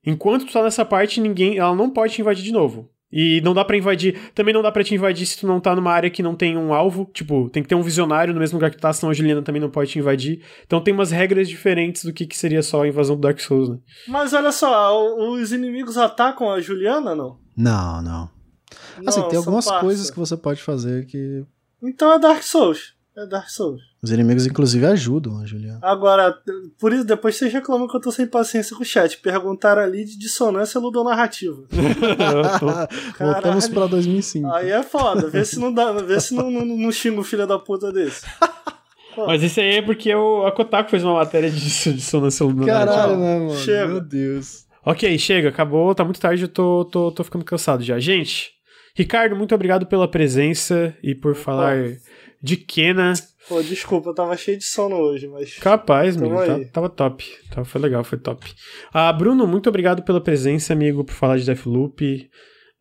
Enquanto 0.05 0.45
tu 0.45 0.53
tá 0.53 0.61
nessa 0.63 0.83
parte, 0.85 1.19
ninguém. 1.21 1.57
Ela 1.57 1.75
não 1.75 1.89
pode 1.89 2.13
te 2.13 2.21
invadir 2.21 2.43
de 2.43 2.51
novo. 2.51 2.89
E 3.11 3.41
não 3.41 3.55
dá 3.55 3.65
pra 3.65 3.75
invadir. 3.75 4.31
Também 4.35 4.53
não 4.53 4.61
dá 4.61 4.71
pra 4.71 4.83
te 4.83 4.93
invadir 4.93 5.25
se 5.25 5.39
tu 5.39 5.47
não 5.47 5.59
tá 5.59 5.75
numa 5.75 5.91
área 5.91 6.09
que 6.11 6.21
não 6.21 6.35
tem 6.35 6.55
um 6.55 6.73
alvo. 6.73 7.09
Tipo, 7.11 7.49
tem 7.49 7.63
que 7.63 7.69
ter 7.69 7.73
um 7.75 7.81
visionário 7.81 8.33
no 8.33 8.39
mesmo 8.39 8.57
lugar 8.57 8.69
que 8.69 8.77
tu 8.77 8.81
tá, 8.81 8.93
senão 8.93 9.09
a 9.09 9.13
Juliana 9.13 9.41
também 9.41 9.59
não 9.61 9.69
pode 9.71 9.89
te 9.91 9.97
invadir. 9.97 10.43
Então 10.65 10.79
tem 10.79 10.93
umas 10.93 11.09
regras 11.09 11.49
diferentes 11.49 12.03
do 12.03 12.13
que, 12.13 12.27
que 12.27 12.37
seria 12.37 12.61
só 12.61 12.83
a 12.83 12.87
invasão 12.87 13.15
do 13.15 13.21
Dark 13.21 13.39
Souls, 13.39 13.69
né? 13.69 13.79
Mas 14.07 14.31
olha 14.33 14.51
só, 14.51 15.15
os 15.31 15.51
inimigos 15.51 15.97
atacam 15.97 16.51
a 16.51 16.61
Juliana, 16.61 17.15
não? 17.15 17.39
Não, 17.57 18.01
não. 18.03 18.29
Assim, 19.07 19.21
Não, 19.21 19.29
tem 19.29 19.37
algumas 19.37 19.65
parça. 19.65 19.81
coisas 19.81 20.11
que 20.11 20.19
você 20.19 20.37
pode 20.37 20.61
fazer 20.61 21.07
que. 21.07 21.43
Então 21.81 22.13
é 22.13 22.19
Dark 22.19 22.43
Souls. 22.43 22.93
É 23.17 23.25
Dark 23.25 23.49
Souls. 23.49 23.81
Os 24.01 24.11
inimigos, 24.11 24.45
inclusive, 24.45 24.85
ajudam 24.85 25.39
a 25.41 25.45
Juliana. 25.45 25.79
Agora, 25.81 26.33
por 26.79 26.93
isso, 26.93 27.03
depois 27.03 27.35
vocês 27.35 27.51
reclamam 27.51 27.85
que 27.87 27.97
eu 27.97 27.99
tô 27.99 28.11
sem 28.11 28.25
paciência 28.25 28.75
com 28.75 28.81
o 28.81 28.85
chat. 28.85 29.17
Perguntaram 29.17 29.81
ali 29.81 30.05
de 30.05 30.17
dissonância 30.17 30.79
ludonarrativa. 30.79 31.63
Voltamos 33.19 33.67
pra 33.67 33.87
2005. 33.87 34.47
Aí 34.47 34.71
é 34.71 34.81
foda. 34.83 35.27
Vê 35.29 35.43
se 35.43 35.59
não 35.59 35.73
dá, 35.73 35.91
vê 35.91 36.19
se 36.19 36.33
não, 36.33 36.49
não, 36.49 36.65
não 36.65 36.91
xinga 36.93 37.19
o 37.19 37.23
filho 37.23 37.45
da 37.45 37.59
puta 37.59 37.91
desse. 37.91 38.25
Mas 39.17 39.43
isso 39.43 39.59
aí 39.59 39.77
é 39.77 39.81
porque 39.81 40.13
o, 40.15 40.45
a 40.45 40.51
Kotaku 40.51 40.89
fez 40.89 41.03
uma 41.03 41.15
matéria 41.15 41.49
disso, 41.49 41.91
de 41.93 42.01
sonância 42.01 42.45
lunar. 42.45 42.65
Caralho, 42.65 43.17
né, 43.17 43.39
mano? 43.39 43.55
Chega. 43.57 43.87
Meu 43.87 44.01
Deus. 44.01 44.65
Ok, 44.85 45.17
chega, 45.17 45.49
acabou, 45.49 45.93
tá 45.93 46.05
muito 46.05 46.21
tarde, 46.21 46.43
eu 46.43 46.47
tô, 46.47 46.85
tô, 46.85 47.11
tô 47.11 47.23
ficando 47.23 47.43
cansado 47.43 47.83
já. 47.83 47.99
Gente, 47.99 48.51
Ricardo, 48.95 49.35
muito 49.35 49.53
obrigado 49.53 49.85
pela 49.85 50.07
presença 50.07 50.95
e 51.03 51.13
por 51.13 51.35
falar 51.35 51.75
de 52.41 52.55
Kena. 52.55 53.13
Pô, 53.49 53.61
desculpa, 53.63 54.09
eu 54.11 54.13
tava 54.13 54.37
cheio 54.37 54.57
de 54.57 54.63
sono 54.63 54.95
hoje, 54.95 55.27
mas. 55.27 55.57
Capaz, 55.57 56.15
Tamo 56.15 56.39
amigo, 56.39 56.65
tá- 56.65 56.71
tava 56.71 56.87
top. 56.89 57.25
Tava, 57.49 57.65
foi 57.65 57.81
legal, 57.81 58.03
foi 58.03 58.19
top. 58.19 58.45
Ah, 58.93 59.11
Bruno, 59.11 59.47
muito 59.47 59.67
obrigado 59.67 60.03
pela 60.03 60.21
presença, 60.21 60.71
amigo, 60.71 61.03
por 61.03 61.13
falar 61.13 61.37
de 61.37 61.45
Deathloop. 61.45 62.29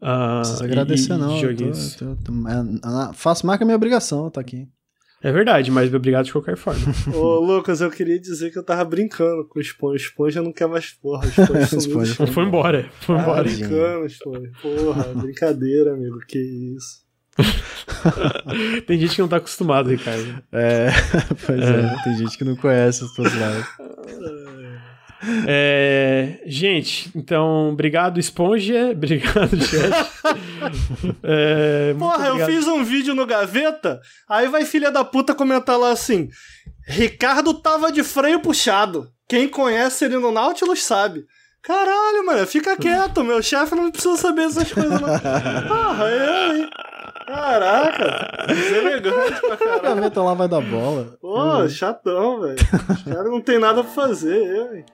Ah, 0.01 0.35
Não 0.35 0.41
precisa 0.43 0.63
e- 0.63 0.67
agradecer, 0.67 1.13
e 1.15 1.17
não. 1.17 1.31
eu 1.31 1.35
tô- 1.35 1.41
joguinhos. 1.49 1.97
tô- 1.97 2.17
tô- 2.17 2.33
é- 2.49 3.11
é- 3.11 3.13
faço 3.15 3.47
mais 3.47 3.57
que 3.59 3.65
a 3.65 3.67
minha 3.67 3.77
obrigação, 3.77 4.31
tá 4.31 4.41
aqui. 4.41 4.67
É 5.21 5.33
verdade, 5.33 5.69
mas 5.73 5.93
obrigado 5.93 6.27
de 6.27 6.33
qualquer 6.33 6.57
forma. 6.57 6.79
Ô, 7.17 7.41
Lucas, 7.41 7.81
eu 7.81 7.91
queria 7.91 8.21
dizer 8.21 8.53
que 8.53 8.59
eu 8.59 8.63
tava 8.65 8.85
brincando 8.85 9.49
com 9.49 9.59
o 9.59 9.63
Esponja. 9.63 9.95
O 9.95 9.97
Esponja 9.97 10.41
não 10.43 10.53
quer 10.53 10.69
mais 10.69 10.93
porra. 10.93 11.27
O 11.27 11.77
Esponja 11.79 12.15
foi 12.29 12.45
embora, 12.45 12.89
foi 13.01 13.17
embora. 13.19 13.43
Tadinho. 13.43 13.69
brincando, 13.69 14.07
Esponja. 14.07 14.53
Porra, 14.63 15.03
brincadeira, 15.15 15.95
amigo. 15.95 16.19
Que 16.29 16.39
isso. 16.39 17.08
Tem 18.87 18.99
gente 18.99 19.15
que 19.15 19.21
não 19.21 19.29
tá 19.29 19.37
acostumado, 19.37 19.91
Ricardo. 19.91 20.43
É, 20.53 20.89
pois 21.47 21.61
é. 21.61 21.97
tem 22.05 22.17
gente 22.17 22.37
que 22.37 22.45
não 22.45 22.57
conhece 22.57 23.05
os 23.05 23.13
teus 23.13 23.33
lados. 23.35 23.67
É, 25.47 26.41
gente, 26.47 27.11
então, 27.15 27.71
obrigado, 27.71 28.21
Esponja. 28.21 28.91
Obrigado, 28.95 29.57
chat. 29.61 30.11
É, 31.25 31.95
Porra, 31.99 32.27
eu 32.27 32.35
obrigado. 32.35 32.51
fiz 32.51 32.69
um 32.69 32.85
vídeo 32.85 33.15
no 33.15 33.27
Gaveta, 33.27 34.01
aí 34.29 34.47
vai 34.49 34.65
filha 34.65 34.93
da 34.93 35.05
puta 35.05 35.35
comentar 35.35 35.77
lá 35.77 35.91
assim: 35.91 36.29
Ricardo 36.87 37.53
tava 37.55 37.91
de 37.91 38.05
freio 38.05 38.41
puxado. 38.41 39.11
Quem 39.29 39.49
conhece 39.49 40.05
ele 40.05 40.19
no 40.19 40.31
Nautilus 40.31 40.85
sabe. 40.85 41.25
Caralho, 41.63 42.25
mano, 42.25 42.47
fica 42.47 42.77
quieto, 42.77 43.25
meu 43.25 43.43
chefe 43.43 43.75
não 43.75 43.91
precisa 43.91 44.17
saber 44.17 44.43
essas 44.43 44.73
coisas, 44.73 45.01
não. 45.01 45.09
Porra, 45.69 46.05
eu, 46.05 46.57
hein? 46.57 46.71
Caraca, 47.29 48.47
deselegante 48.47 49.41
pra 49.41 49.55
A 49.55 49.57
caralho. 49.57 49.83
gaveta 49.83 50.23
lá 50.23 50.35
vai 50.35 50.49
dar 50.49 50.61
bola. 50.61 51.17
Pô, 51.21 51.69
chatão, 51.69 52.41
velho. 52.41 52.57
Os 52.91 53.03
caras 53.03 53.31
não 53.31 53.41
tem 53.41 53.59
nada 53.59 53.83
pra 53.85 53.93
fazer, 53.93 54.35
eu, 54.37 54.77
hein? 54.77 54.85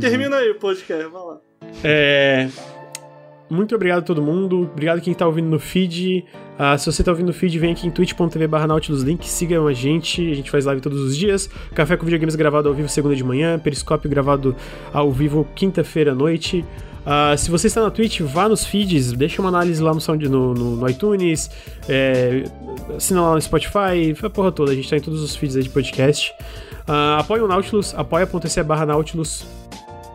Termina 0.00 0.36
aí 0.36 0.50
o 0.50 0.58
podcast, 0.58 1.04
vai 1.04 1.22
lá. 1.22 1.36
É, 1.84 2.48
muito 3.50 3.74
obrigado 3.74 3.98
a 3.98 4.02
todo 4.02 4.22
mundo. 4.22 4.62
Obrigado 4.72 5.00
quem 5.02 5.12
tá 5.12 5.26
ouvindo 5.26 5.48
no 5.48 5.58
feed. 5.58 6.24
Uh, 6.58 6.78
se 6.78 6.86
você 6.86 7.04
tá 7.04 7.10
ouvindo 7.10 7.26
no 7.26 7.32
feed, 7.34 7.58
vem 7.58 7.72
aqui 7.72 7.86
em 7.86 7.90
twitch.tv 7.90 8.46
barra 8.46 8.66
Nautilus 8.66 9.02
Link, 9.02 9.28
sigam 9.28 9.66
a 9.66 9.72
gente. 9.74 10.30
A 10.30 10.34
gente 10.34 10.50
faz 10.50 10.64
live 10.64 10.80
todos 10.80 10.98
os 11.00 11.14
dias. 11.16 11.50
Café 11.74 11.96
com 11.98 12.06
videogames 12.06 12.34
gravado 12.34 12.68
ao 12.68 12.74
vivo 12.74 12.88
segunda 12.88 13.14
de 13.14 13.22
manhã. 13.22 13.58
Periscópio 13.58 14.08
gravado 14.08 14.56
ao 14.92 15.10
vivo 15.10 15.46
quinta-feira 15.54 16.12
à 16.12 16.14
noite. 16.14 16.64
Uh, 17.02 17.36
se 17.36 17.50
você 17.50 17.66
está 17.66 17.82
na 17.82 17.90
Twitch, 17.90 18.20
vá 18.20 18.48
nos 18.48 18.64
feeds, 18.64 19.12
deixa 19.12 19.42
uma 19.42 19.48
análise 19.48 19.82
lá 19.82 19.92
no, 19.92 20.00
sound, 20.00 20.28
no, 20.28 20.54
no, 20.54 20.76
no 20.76 20.88
iTunes, 20.88 21.50
é, 21.88 22.44
assina 22.96 23.20
lá 23.22 23.34
no 23.34 23.42
Spotify, 23.42 24.14
a 24.22 24.30
porra 24.30 24.52
toda, 24.52 24.70
a 24.70 24.74
gente 24.74 24.84
está 24.84 24.96
em 24.96 25.00
todos 25.00 25.20
os 25.20 25.34
feeds 25.34 25.56
aí 25.56 25.64
de 25.64 25.70
podcast. 25.70 26.32
Uh, 26.88 27.18
apoie 27.18 27.40
o 27.40 27.48
Nautilus, 27.48 27.92
apoia.se 27.96 28.62
barra 28.62 28.86
Nautilus, 28.86 29.44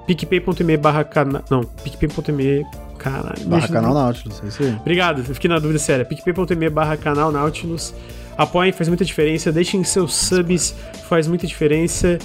picpay.me 0.06 0.77
barra 0.77 1.03
canal. 1.03 1.43
Não, 1.49 1.64
picpay.me. 1.64 2.66
Caralho. 2.98 3.45
Barra 3.45 3.67
canal 3.67 3.93
Nautilus, 3.93 4.41
é 4.43 4.48
isso 4.48 4.64
aí. 4.64 4.75
Obrigado, 4.80 5.24
fiquei 5.24 5.49
na 5.49 5.59
dúvida 5.59 5.80
séria. 5.80 6.06
picpay.me 6.06 6.69
barra 6.69 6.98
canal 6.98 7.32
Nautilus. 7.32 7.93
Apoiem, 8.38 8.72
faz 8.72 8.88
muita 8.88 9.03
diferença. 9.03 9.51
Deixem 9.51 9.83
seus 9.83 10.16
subs, 10.16 10.75
faz 11.07 11.27
muita 11.27 11.48
diferença. 11.48 12.19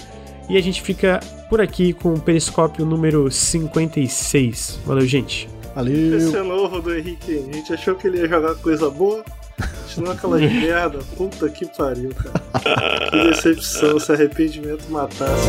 E 0.49 0.57
a 0.57 0.61
gente 0.61 0.83
fica 0.83 1.21
por 1.49 1.61
aqui 1.61 1.93
com 1.93 2.15
o 2.15 2.21
periscópio 2.21 2.85
número 2.85 3.31
56. 3.31 4.81
Valeu, 4.85 5.07
gente. 5.07 5.49
Valeu. 5.75 6.17
Esse 6.19 6.37
é 6.37 6.43
novo 6.43 6.81
do 6.81 6.95
Henrique. 6.95 7.47
A 7.51 7.55
gente 7.55 7.73
achou 7.73 7.95
que 7.95 8.07
ele 8.07 8.19
ia 8.19 8.29
jogar 8.29 8.55
coisa 8.57 8.91
boa. 8.91 9.25
Continua 9.85 10.13
aquela 10.15 10.37
merda. 10.41 10.99
Puta 11.17 11.49
que 11.49 11.67
pariu, 11.67 12.11
cara. 12.15 13.11
Que 13.11 13.31
decepção, 13.31 13.99
se 13.99 14.13
arrependimento 14.13 14.85
matasse. 14.91 15.49